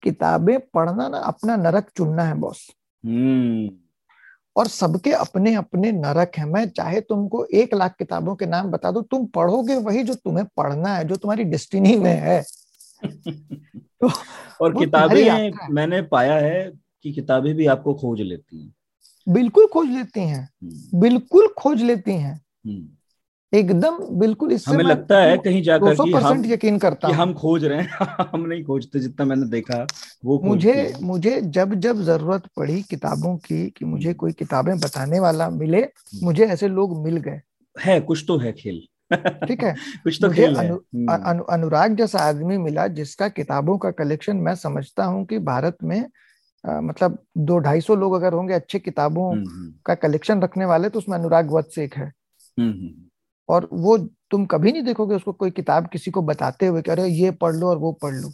किताबें 0.04 0.60
पढ़ना 0.74 1.08
ना 1.08 1.18
अपना 1.18 1.56
नरक 1.56 1.90
चुनना 1.98 2.24
है 2.24 2.36
बॉस। 2.36 2.68
हम्म। 3.06 3.70
और 4.56 4.68
सबके 4.68 5.11
अपने 5.11 5.56
अपने 5.56 5.91
नरक 5.91 6.32
है। 6.38 6.45
मैं 6.45 6.69
चाहे 6.69 7.02
तुमको 7.02 7.45
एक 7.45 7.73
लाख 7.73 7.95
किताबों 7.99 8.36
के 8.36 8.45
नाम 8.45 8.72
बता 8.72 8.91
दो 8.91 9.02
तुम 9.02 9.26
पढ़ोगे 9.26 9.76
वही 9.76 10.03
जो 10.03 10.14
तुम्हें 10.14 10.45
पढ़ना 10.57 10.95
है 10.95 11.07
जो 11.07 11.15
तुम्हारी 11.15 11.44
डिस्टिनी 11.44 11.95
में 11.95 12.15
है। 12.15 12.44
तो 14.02 14.11
और 14.61 14.73
किताबें 14.73 15.52
मैंने 15.73 16.02
पाया 16.02 16.36
है 16.36 16.72
कि 17.03 17.14
किताबें 17.14 17.56
भी 17.56 17.65
आपको 17.65 17.94
खोज 17.94 18.22
लेती 18.22 18.64
हैं। 18.64 18.76
बिल्कुल 19.30 19.68
खोज 19.68 19.90
लेती 19.90 20.19
हैं। 20.19 20.49
हम्म। 20.64 20.99
बिल्कुल 20.99 21.53
खोज 21.57 21.82
लेती 21.82 22.11
हैं। 22.11 22.41
हम्म। 22.65 22.88
एकदम 23.53 23.98
बिल्कुल 24.19 24.52
इससे 24.52 24.72
हमें 24.72 24.84
लगता 24.84 25.18
है 25.19 25.38
कहीं 25.38 25.61
जाकर 25.64 25.95
कि 25.95 26.11
हम 26.11 26.45
यकीन 26.45 26.78
करता 26.78 27.07
कि 27.07 27.14
हम 27.14 27.34
खोज 27.34 27.65
रहे 27.65 27.82
हैं। 27.82 27.90
हम 28.32 28.45
नहीं 28.45 28.64
खोजते 28.64 28.99
जितना 28.99 29.26
मैंने 29.26 29.45
देखा 29.45 29.88
वो 30.26 30.40
मुझे 30.44 30.94
मुझे 31.02 31.41
जब 31.41 31.73
जब 31.76 32.02
ज़रूरत 32.02 32.44
पड़ी 32.57 32.82
किताबों 32.82 33.38
की 33.38 33.69
कि 33.69 33.86
मुझे 33.86 34.07
हम्म। 34.07 34.18
कोई 34.18 34.32
किताबें 34.32 34.80
बताने 34.80 35.19
वाला 35.19 35.49
मिले 35.49 35.78
हम्म। 35.78 36.26
मुझे 36.26 36.45
ऐसे 36.45 36.68
लोग 36.68 37.03
मिल 37.03 37.18
गए। 37.18 37.41
है 37.76 37.99
कुछ 38.02 38.23
तो 38.28 38.38
है 38.38 38.53
खेल। 38.53 38.82
ठीक 39.48 39.64
है? 39.64 39.76
कुछ 40.03 40.18
तो 40.22 40.30
खेल 40.30 40.56
अनु, 40.56 40.73
है। 40.73 41.06
अनु, 41.06 41.23
अनु, 41.23 41.44
अनुराग 41.44 41.95
जैसा 41.95 42.19
आदमी 42.19 42.57
मिला 42.57 42.88
जिसका 42.88 43.28
किताबों 43.30 43.78
का 43.78 43.91
कलेक्शन 43.91 44.38
मैं 44.38 44.56
समझता 44.56 45.06
हूँ 45.06 45.26
कि 45.26 45.40
भारत 45.40 45.78
में 45.84 46.06
आ, 46.64 46.82
मतलब 46.82 47.18
दो 47.38 47.57
ढाई 47.57 47.82
सौ 47.82 47.95
लोग 47.95 48.14
अगर 48.14 48.34
होंगे 48.34 48.53
अच्छे 48.53 48.80
किताबों 48.80 49.32
हम्म, 49.36 49.73
का 49.86 49.95
कलेक्शन 49.95 50.41
रखने 50.41 50.65
वाले 50.65 50.90
तो 50.90 50.99
उसमें 50.99 51.18
अनुराग 51.18 51.52
वत्स 51.52 51.78
एक 51.78 51.95
है। 51.95 52.11
और 53.52 53.69
वो 53.73 53.98
तुम 54.32 54.45
कभी 54.45 54.72
नहीं 54.72 54.84
देखोगे 54.84 55.15
उसको 55.15 55.32
कोई 55.34 55.52
किताब 55.52 55.88
किसी 55.88 56.11
को 56.11 56.22
बताते 56.22 56.68
हुए 56.68 56.82
कह 56.82 56.94
रहे 56.94 57.10
ये 57.10 57.32
पढ़ 57.32 57.56
लो 57.56 57.68
और 57.68 57.78
वो 57.78 57.91
पढ़ 57.91 58.14
लो। 58.14 58.30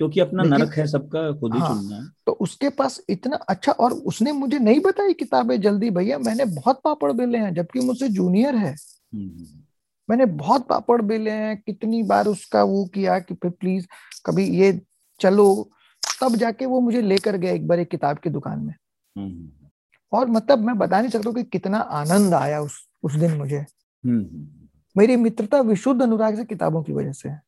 क्योंकि 0.00 0.20
अपना 0.20 0.42
नरक 0.42 0.74
है 0.74 0.86
सबका 0.86 1.32
खुद 1.32 1.54
ही 1.54 1.60
हाँ, 1.60 1.68
चुनना 1.68 1.96
है। 1.96 2.02
तो 2.26 2.32
उसके 2.32 2.68
पास 2.68 3.00
इतना 3.08 3.36
अच्छा 3.36 3.72
और 3.72 3.92
उसने 3.92 4.32
मुझे 4.32 4.58
नहीं 4.58 4.80
बताई 4.80 5.12
किताबें 5.12 5.60
जल्दी 5.60 5.90
भैया 5.90 6.18
मैंने 6.18 6.44
बहुत 6.44 6.80
पापड़ 6.84 7.12
बेले 7.12 7.38
हैं 7.38 7.54
जबकि 7.54 7.80
मुझसे 7.80 8.08
जूनियर 8.08 8.54
है। 8.54 8.70
हम्म, 9.14 9.28
हम्म। 9.28 9.62
मैंने 10.10 10.26
बहुत 10.26 10.66
पापड़ 10.66 11.02
बेले 11.02 11.30
हैं 11.30 11.62
कितनी 11.66 12.02
बार 12.02 12.26
उसका 12.26 12.62
वो 12.62 12.84
किया 12.84 13.18
कि 13.18 13.34
फिर 13.34 13.50
प्लीज़ 13.50 13.86
कभी 14.26 14.44
ये 14.44 14.82
चलो। 15.20 15.70
तब 16.20 16.36
जाके 16.36 16.66
वो 16.66 16.80
मुझे 16.80 17.02
लेकर 17.02 17.36
गया 17.36 17.52
एक 17.52 17.68
बार 17.68 17.78
एक 17.78 17.88
किताब 17.88 18.18
की 18.18 18.30
दुकान 18.30 18.60
में। 18.60 18.74
हम्म, 19.18 19.48
और 20.12 20.28
मतलब 20.28 20.58
मैं 20.58 20.78
बता 20.78 21.00
नहीं 21.00 21.10
सकता 21.10 21.32
कि 21.32 21.42
कितना 21.42 21.78
आनंद 21.78 22.34
आया 22.34 22.60
उस 22.60 22.88
उस 23.02 23.14
दिन 23.14 23.36
मुझे। 23.36 23.66
मेरी 24.98 25.16
मित्रता 25.16 25.60
विशुद्ध 25.60 26.02
अनुराग 26.02 26.36
से 26.36 26.44
किताबों 26.44 26.82
की 26.82 26.92
वजह 26.92 27.12
से 27.12 27.28
है। 27.28 27.40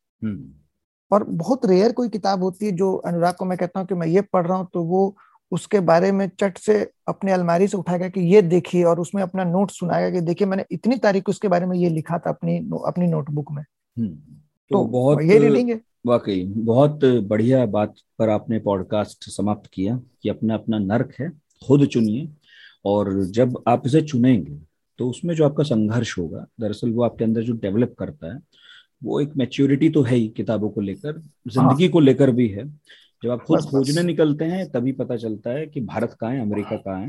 और 1.10 1.24
बहुत 1.24 1.66
रेयर 1.66 1.92
कोई 1.92 2.08
किताब 2.08 2.42
होती 2.42 2.66
है 2.66 2.72
जो 2.72 2.94
अनुराग 2.96 3.34
को 3.34 3.44
मैं 3.44 3.58
कहता 3.58 3.80
हूँ 3.80 3.86
कि 3.88 3.94
मैं 3.94 4.06
ये 4.06 4.20
पढ़ 4.20 4.46
रहा 4.46 4.56
हूँ 4.58 4.68
तो 4.74 4.82
वो 4.84 5.16
उसके 5.52 5.80
बारे 5.80 6.12
में 6.12 6.30
चट 6.40 6.58
से 6.58 6.90
अपने 7.08 7.32
अलमारी 7.32 7.66
से 7.68 7.76
उठाएगा 7.76 8.08
कि 8.08 8.20
ये 8.20 8.42
देखिए 8.42 8.84
और 8.84 9.00
उसमें 9.00 9.22
अपना 9.22 9.44
नोट 9.44 9.70
सुनाएगा 9.70 10.10
कि 10.10 10.20
देखिए 10.20 10.46
मैंने 10.46 10.64
इतनी 10.70 10.96
तारीख 10.96 11.28
उसके 11.28 11.48
बारे 11.48 11.66
में 11.66 11.76
ये 11.78 11.88
लिखा 11.88 12.18
था 12.18 12.30
अपनी 12.30 12.56
अपनी 12.86 13.06
नोटबुक 13.06 13.52
में। 13.52 13.64
तो, 13.64 14.06
तो 14.70 14.84
बहुत 14.84 15.22
ये 15.22 15.38
रीडिंग 15.38 15.70
है 15.70 15.80
वाकई 16.06 16.44
बहुत 16.44 17.00
बढ़िया 17.04 17.66
बात 17.66 17.94
पर 18.18 18.28
आपने 18.28 18.58
पॉडकास्ट 18.58 19.30
समाप्त 19.30 19.70
किया 19.74 20.00
कि 20.22 20.28
अपना 20.28 20.54
अपना 20.54 20.78
नर्क 20.78 21.14
है 21.20 21.30
खुद 21.66 21.86
चुनिए 21.86 22.28
और 22.84 23.24
जब 23.24 23.62
आप 23.68 23.82
इसे 23.86 24.02
चुनेंगे 24.02 24.58
तो 25.00 25.08
उसमें 25.10 25.34
जो 25.34 25.44
आपका 25.44 25.64
संघर्ष 25.64 26.18
होगा 26.18 26.44
दरअसल 26.60 26.90
वो 26.90 27.02
आपके 27.02 27.24
अंदर 27.24 27.42
जो 27.42 27.52
डेवलप 27.56 27.94
करता 27.98 28.32
है 28.34 28.38
वो 29.04 29.20
एक 29.20 29.32
मेच्योरिटी 29.36 29.88
तो 29.90 30.02
है 30.02 30.16
ही 30.16 30.28
किताबों 30.28 30.68
को 30.70 30.80
लेकर 30.80 31.18
ज़िंदगी 31.48 31.84
हाँ। 31.84 31.92
को 31.92 32.00
लेकर 32.00 32.30
भी 32.30 32.48
है। 32.48 32.64
जब 33.22 33.30
आप 33.30 33.42
खुद 33.42 33.60
खोजने 33.60 34.02
निकलते 34.02 34.44
हैं 34.44 34.68
तभी 34.70 34.92
पता 34.92 35.16
चलता 35.16 35.50
है 35.50 35.66
कि 35.66 35.80
भारत 35.80 36.16
कहाँ 36.20 36.32
है 36.32 36.40
अमेरिका 36.40 36.76
कहाँ 36.76 37.00
है। 37.00 37.08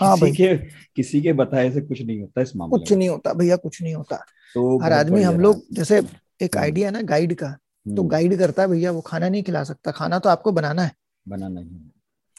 हाँ 0.00 0.16
किसी 0.18 0.32
के 0.32 0.56
किसी 0.96 1.20
के 1.22 1.32
बताए 1.32 1.70
से 1.70 1.80
कुछ 1.80 2.02
नहीं 2.02 2.20
होता 2.20 2.42
इस 2.42 2.54
मामले 2.56 2.78
कुछ 2.78 2.92
नहीं 2.92 3.08
होता 3.08 3.32
भैया 3.32 3.56
कुछ 3.56 3.82
नहीं 3.82 3.94
होता। 3.94 4.16
तो 4.54 4.78
हर 4.82 4.92
आदमी 4.92 5.22
हम 5.22 5.40
लोग 5.40 5.62
जैसे 5.72 6.02
एक 6.42 6.56
आइडिया 6.56 6.88
हम्म। 6.88 6.98
ना 6.98 7.02
गाइड 7.06 7.34
का 7.34 7.52
तो 7.86 8.02
गाइड 8.02 8.32
हम्म। 8.32 8.42
करता 8.42 8.62
है 8.62 8.68
भैया 8.68 8.90
वो 8.90 9.00
खाना 9.00 9.28
नहीं 9.28 9.42
खिला 9.42 9.64
सकता 9.64 9.90
खाना 9.90 10.18
तो 10.18 10.28
आपको 10.28 10.52
बनाना 10.52 10.82
है। 10.82 10.92
बनाना 11.28 11.60
ही। 11.60 11.90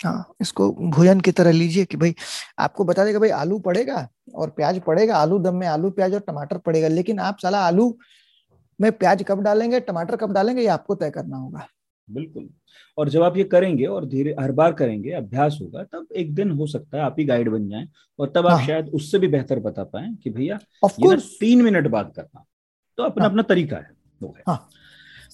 हाँ 0.05 0.33
इसको 0.41 0.71
भोजन 0.91 1.19
की 1.19 1.31
तरह 1.31 1.51
लीजिए 1.51 1.85
कि 1.85 1.97
भाई 1.97 2.15
आपको 2.59 2.83
बता 2.83 3.05
देगा 3.05 3.19
भाई 3.19 3.29
आलू 3.29 3.59
पड़ेगा 3.59 4.07
और 4.35 4.49
प्याज 4.49 4.79
पड़ेगा 4.79 5.17
आलू 5.17 5.39
दम 5.39 5.55
में 5.55 5.67
आलू 5.67 5.89
प्याज 5.89 6.13
और 6.13 6.19
टमाटर 6.19 6.57
पड़ेगा 6.57 6.87
लेकिन 6.87 7.19
आप 7.19 7.37
साला 7.37 7.59
आलू 7.59 7.97
में 8.79 8.91
प्याज 8.91 9.23
कब 9.27 9.41
डालेंगे 9.41 9.79
टमाटर 9.79 10.15
कब 10.15 10.33
डालेंगे 10.33 10.61
ये 10.61 10.67
आपको 10.67 10.95
तय 10.95 11.09
करना 11.09 11.37
होगा 11.37 11.67
बिल्कुल 12.07 12.49
और 12.97 13.09
जब 13.09 13.23
आप 13.23 13.37
ये 13.37 13.43
करेंगे 13.43 13.85
और 13.85 14.05
धीरे 14.05 14.35
हर 14.39 14.51
बार 14.51 14.73
करेंगे 14.73 15.11
अभ्यास 15.11 15.57
होगा 15.61 15.83
तब 15.83 16.07
एक 16.15 16.33
दिन 16.35 16.51
हो 16.51 16.67
सकता 16.67 16.97
है 16.97 17.03
आप 17.03 17.15
ही 17.19 17.25
गाइड 17.25 17.49
बन 17.49 17.67
जाएँ 17.69 17.87
और 18.19 18.31
तब 18.35 18.47
आप 18.47 18.57
हाँ। 18.57 18.65
शायद 18.67 18.89
उससे 18.89 19.19
भी 19.19 19.27
बेहतर 19.27 19.59
बता 19.59 19.83
पाए 19.83 20.09
कि 20.23 20.29
भैया 20.29 20.59
तीन 20.85 21.61
मिनट 21.61 21.87
बाद 21.87 22.11
करना 22.15 22.45
तो 22.97 23.03
अपना 23.03 23.23
हाँ। 23.23 23.29
अपना 23.29 23.43
तरीका 23.43 23.77
है 23.77 23.91
वो 24.21 24.33
है 24.37 24.43
हाँ। 24.47 24.67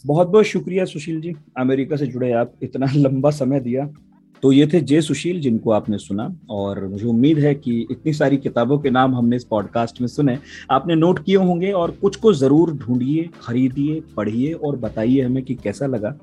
बहुत 0.06 0.28
बहुत 0.28 0.46
शुक्रिया 0.46 0.86
सुशील 0.86 1.22
जी 1.22 1.34
अमेरिका 1.58 1.96
से 1.96 2.08
जुड़े 2.08 2.32
आप 2.32 2.54
इतना 2.64 2.88
लंबा 2.96 3.32
समय 3.32 3.60
दिया 3.60 3.86
तो 4.44 4.52
ये 4.52 4.66
थे 4.68 4.80
जय 4.82 5.02
सुशील, 5.02 5.40
जिनको 5.42 5.72
आपने 5.72 5.98
सुना। 5.98 6.30
और 6.50 6.86
मुझे 6.88 7.06
उम्मीद 7.06 7.40
है 7.40 7.54
कि 7.56 7.80
इतनी 7.92 8.14
सारी 8.14 8.38
किताबों 8.38 8.78
के 8.80 8.90
नाम 8.90 9.16
हमने 9.16 9.36
इस 9.36 9.44
पॉडकास्ट 9.44 10.02
में 10.02 10.08
सुने। 10.08 10.38
आपने 10.72 10.96
नोट 10.96 11.24
किए 11.26 11.36
होंगे 11.36 11.72
और 11.72 11.92
कुछ 12.02 12.16
को 12.16 12.34
ज़रूर 12.34 12.74
ढूंढिए, 12.78 13.30
खरीदिए, 13.42 14.02
पढ़िए 14.18 14.52
और 14.54 14.76
बताइए 14.78 15.22
हमें 15.22 15.44
कि 15.44 15.56
कैसा 15.56 15.86
लगा। 15.86 16.16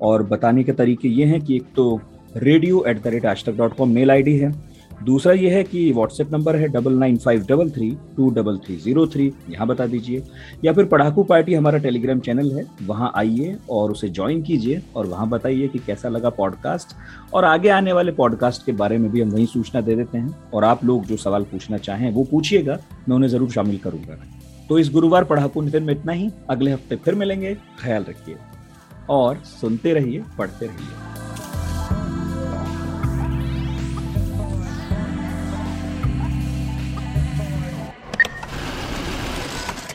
और 0.00 0.22
बताने 0.22 0.64
के 0.64 0.72
तरीके 0.72 1.08
ये 1.08 1.24
हैं 1.24 1.40
कि 1.40 1.56
एक 1.56 1.64
तो 1.76 2.00
रेडियो 2.36 2.84
एट 2.88 3.02
द 3.02 3.06
रेट 3.06 3.26
आज 3.26 3.44
तक 3.44 3.56
डॉट 3.56 3.76
कॉम 3.76 3.90
मेल 3.90 4.10
आईडी 4.10 4.36
है। 4.36 4.52
दूसरा 5.02 5.32
ये 5.32 5.50
है 5.50 5.62
कि 5.64 5.90
व्हाट्सएप 5.92 6.32
नंबर 6.32 6.56
है 6.56 6.66
double 6.68 6.94
nine 6.94 7.16
five 7.16 7.44
double 7.48 7.70
three 7.70 7.90
two 8.16 8.28
double 8.30 8.58
three 8.58 8.76
zero 8.76 9.06
three 9.06 9.32
यहाँ 9.50 9.66
बता 9.66 9.86
दीजिए। 9.86 10.22
या 10.64 10.72
फिर 10.72 10.84
पढ़ाकू 10.86 11.22
पार्टी 11.24 11.54
हमारा 11.54 11.78
टेलीग्राम 11.78 12.20
चैनल 12.20 12.50
है, 12.52 12.64
वहाँ 12.82 13.12
आइए 13.16 13.56
और 13.70 13.90
उसे 13.90 14.08
ज्वाइन 14.08 14.42
कीजिए 14.42 14.82
और 14.96 15.06
वहाँ 15.06 15.28
बताइए 15.28 15.68
कि 15.68 15.78
कैसा 15.78 16.08
लगा 16.08 16.30
पॉडकास्ट 16.30 16.94
और 17.34 17.44
आगे 17.44 17.68
आने 17.70 17.92
वाले 17.92 18.12
पॉडकास्ट 18.12 18.66
के 18.66 18.72
बारे 18.72 18.98
में 18.98 19.10
भी 19.10 19.20
हम 19.20 19.30
वहीं 19.30 19.46
सूचना 19.48 19.80
दे 19.80 19.94
देते 19.96 20.18
हैं 20.18 20.36
और 20.54 20.64
आप 20.64 20.84
लोग 20.84 21.04
जो 21.04 21.16
सवाल 21.18 21.44
पूछना 21.44 21.78
चाहें 21.78 22.10
वो 22.12 22.24
पूछिएगा, 22.24 22.78
मैं 23.08 23.16
उन्हें 23.16 23.30
ज़रूर 23.30 23.50
शामिल 23.50 23.78
करूँगा। 23.78 24.18
तो 24.68 24.78
इस 24.78 24.90
गुरुवार 24.92 25.24
पढ़ाकू 25.24 25.60
नितिन 25.62 25.82
में 25.82 25.92
इतना 25.94 26.12
ही। 26.12 26.30
अगले 26.50 26.72
हफ़्ते 26.72 26.96
फिर 26.96 27.14
मिलेंगे। 27.14 27.54
ख्याल 27.80 28.04
रखिए 28.08 28.36
और 29.10 29.36
सुनते 29.46 29.92
रहिए, 29.94 30.22
पढ़ते 30.38 30.66
रहिए। 30.66 31.08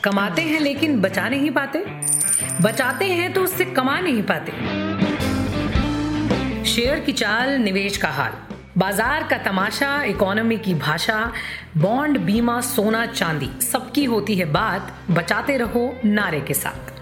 कमाते 0.06 0.42
हैं 0.42 0.60
लेकिन 0.60 1.00
बचा 1.00 1.28
नहीं 1.28 1.50
पाते। 1.50 1.78
बचाते 2.62 3.04
हैं 3.04 3.32
तो 3.32 3.42
उससे 3.42 3.64
कमा 3.64 3.98
नहीं 4.00 4.22
पाते। 4.22 4.52
शेयर 6.64 7.00
की 7.00 7.12
चाल, 7.12 7.50
निवेश 7.58 7.96
का 7.96 8.08
हाल। 8.08 8.32
बाज़ार 8.78 9.22
का 9.22 9.38
तमाशा, 9.38 10.02
इकोनॉमी 10.02 10.58
की 10.58 10.74
भाषा, 10.74 11.32
बॉन्ड, 11.76 12.18
बीमा, 12.18 12.60
सोना, 12.60 13.04
चांदी, 13.06 13.50
सबकी 13.62 14.04
होती 14.04 14.36
है 14.36 14.44
बात। 14.52 14.94
बचाते 15.10 15.56
रहो 15.56 15.84
नारे 16.04 16.40
के 16.40 16.54
साथ। 16.54 16.92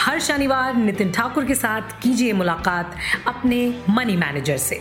हर 0.00 0.20
शनिवार 0.20 0.74
नितिन 0.74 1.12
ठाकुर 1.12 1.44
के 1.44 1.54
साथ 1.54 2.00
कीजिए 2.02 2.32
मुलाकात 2.32 2.96
अपने 3.26 3.74
मनी 3.90 4.16
मैनेजर 4.16 4.56
से। 4.56 4.80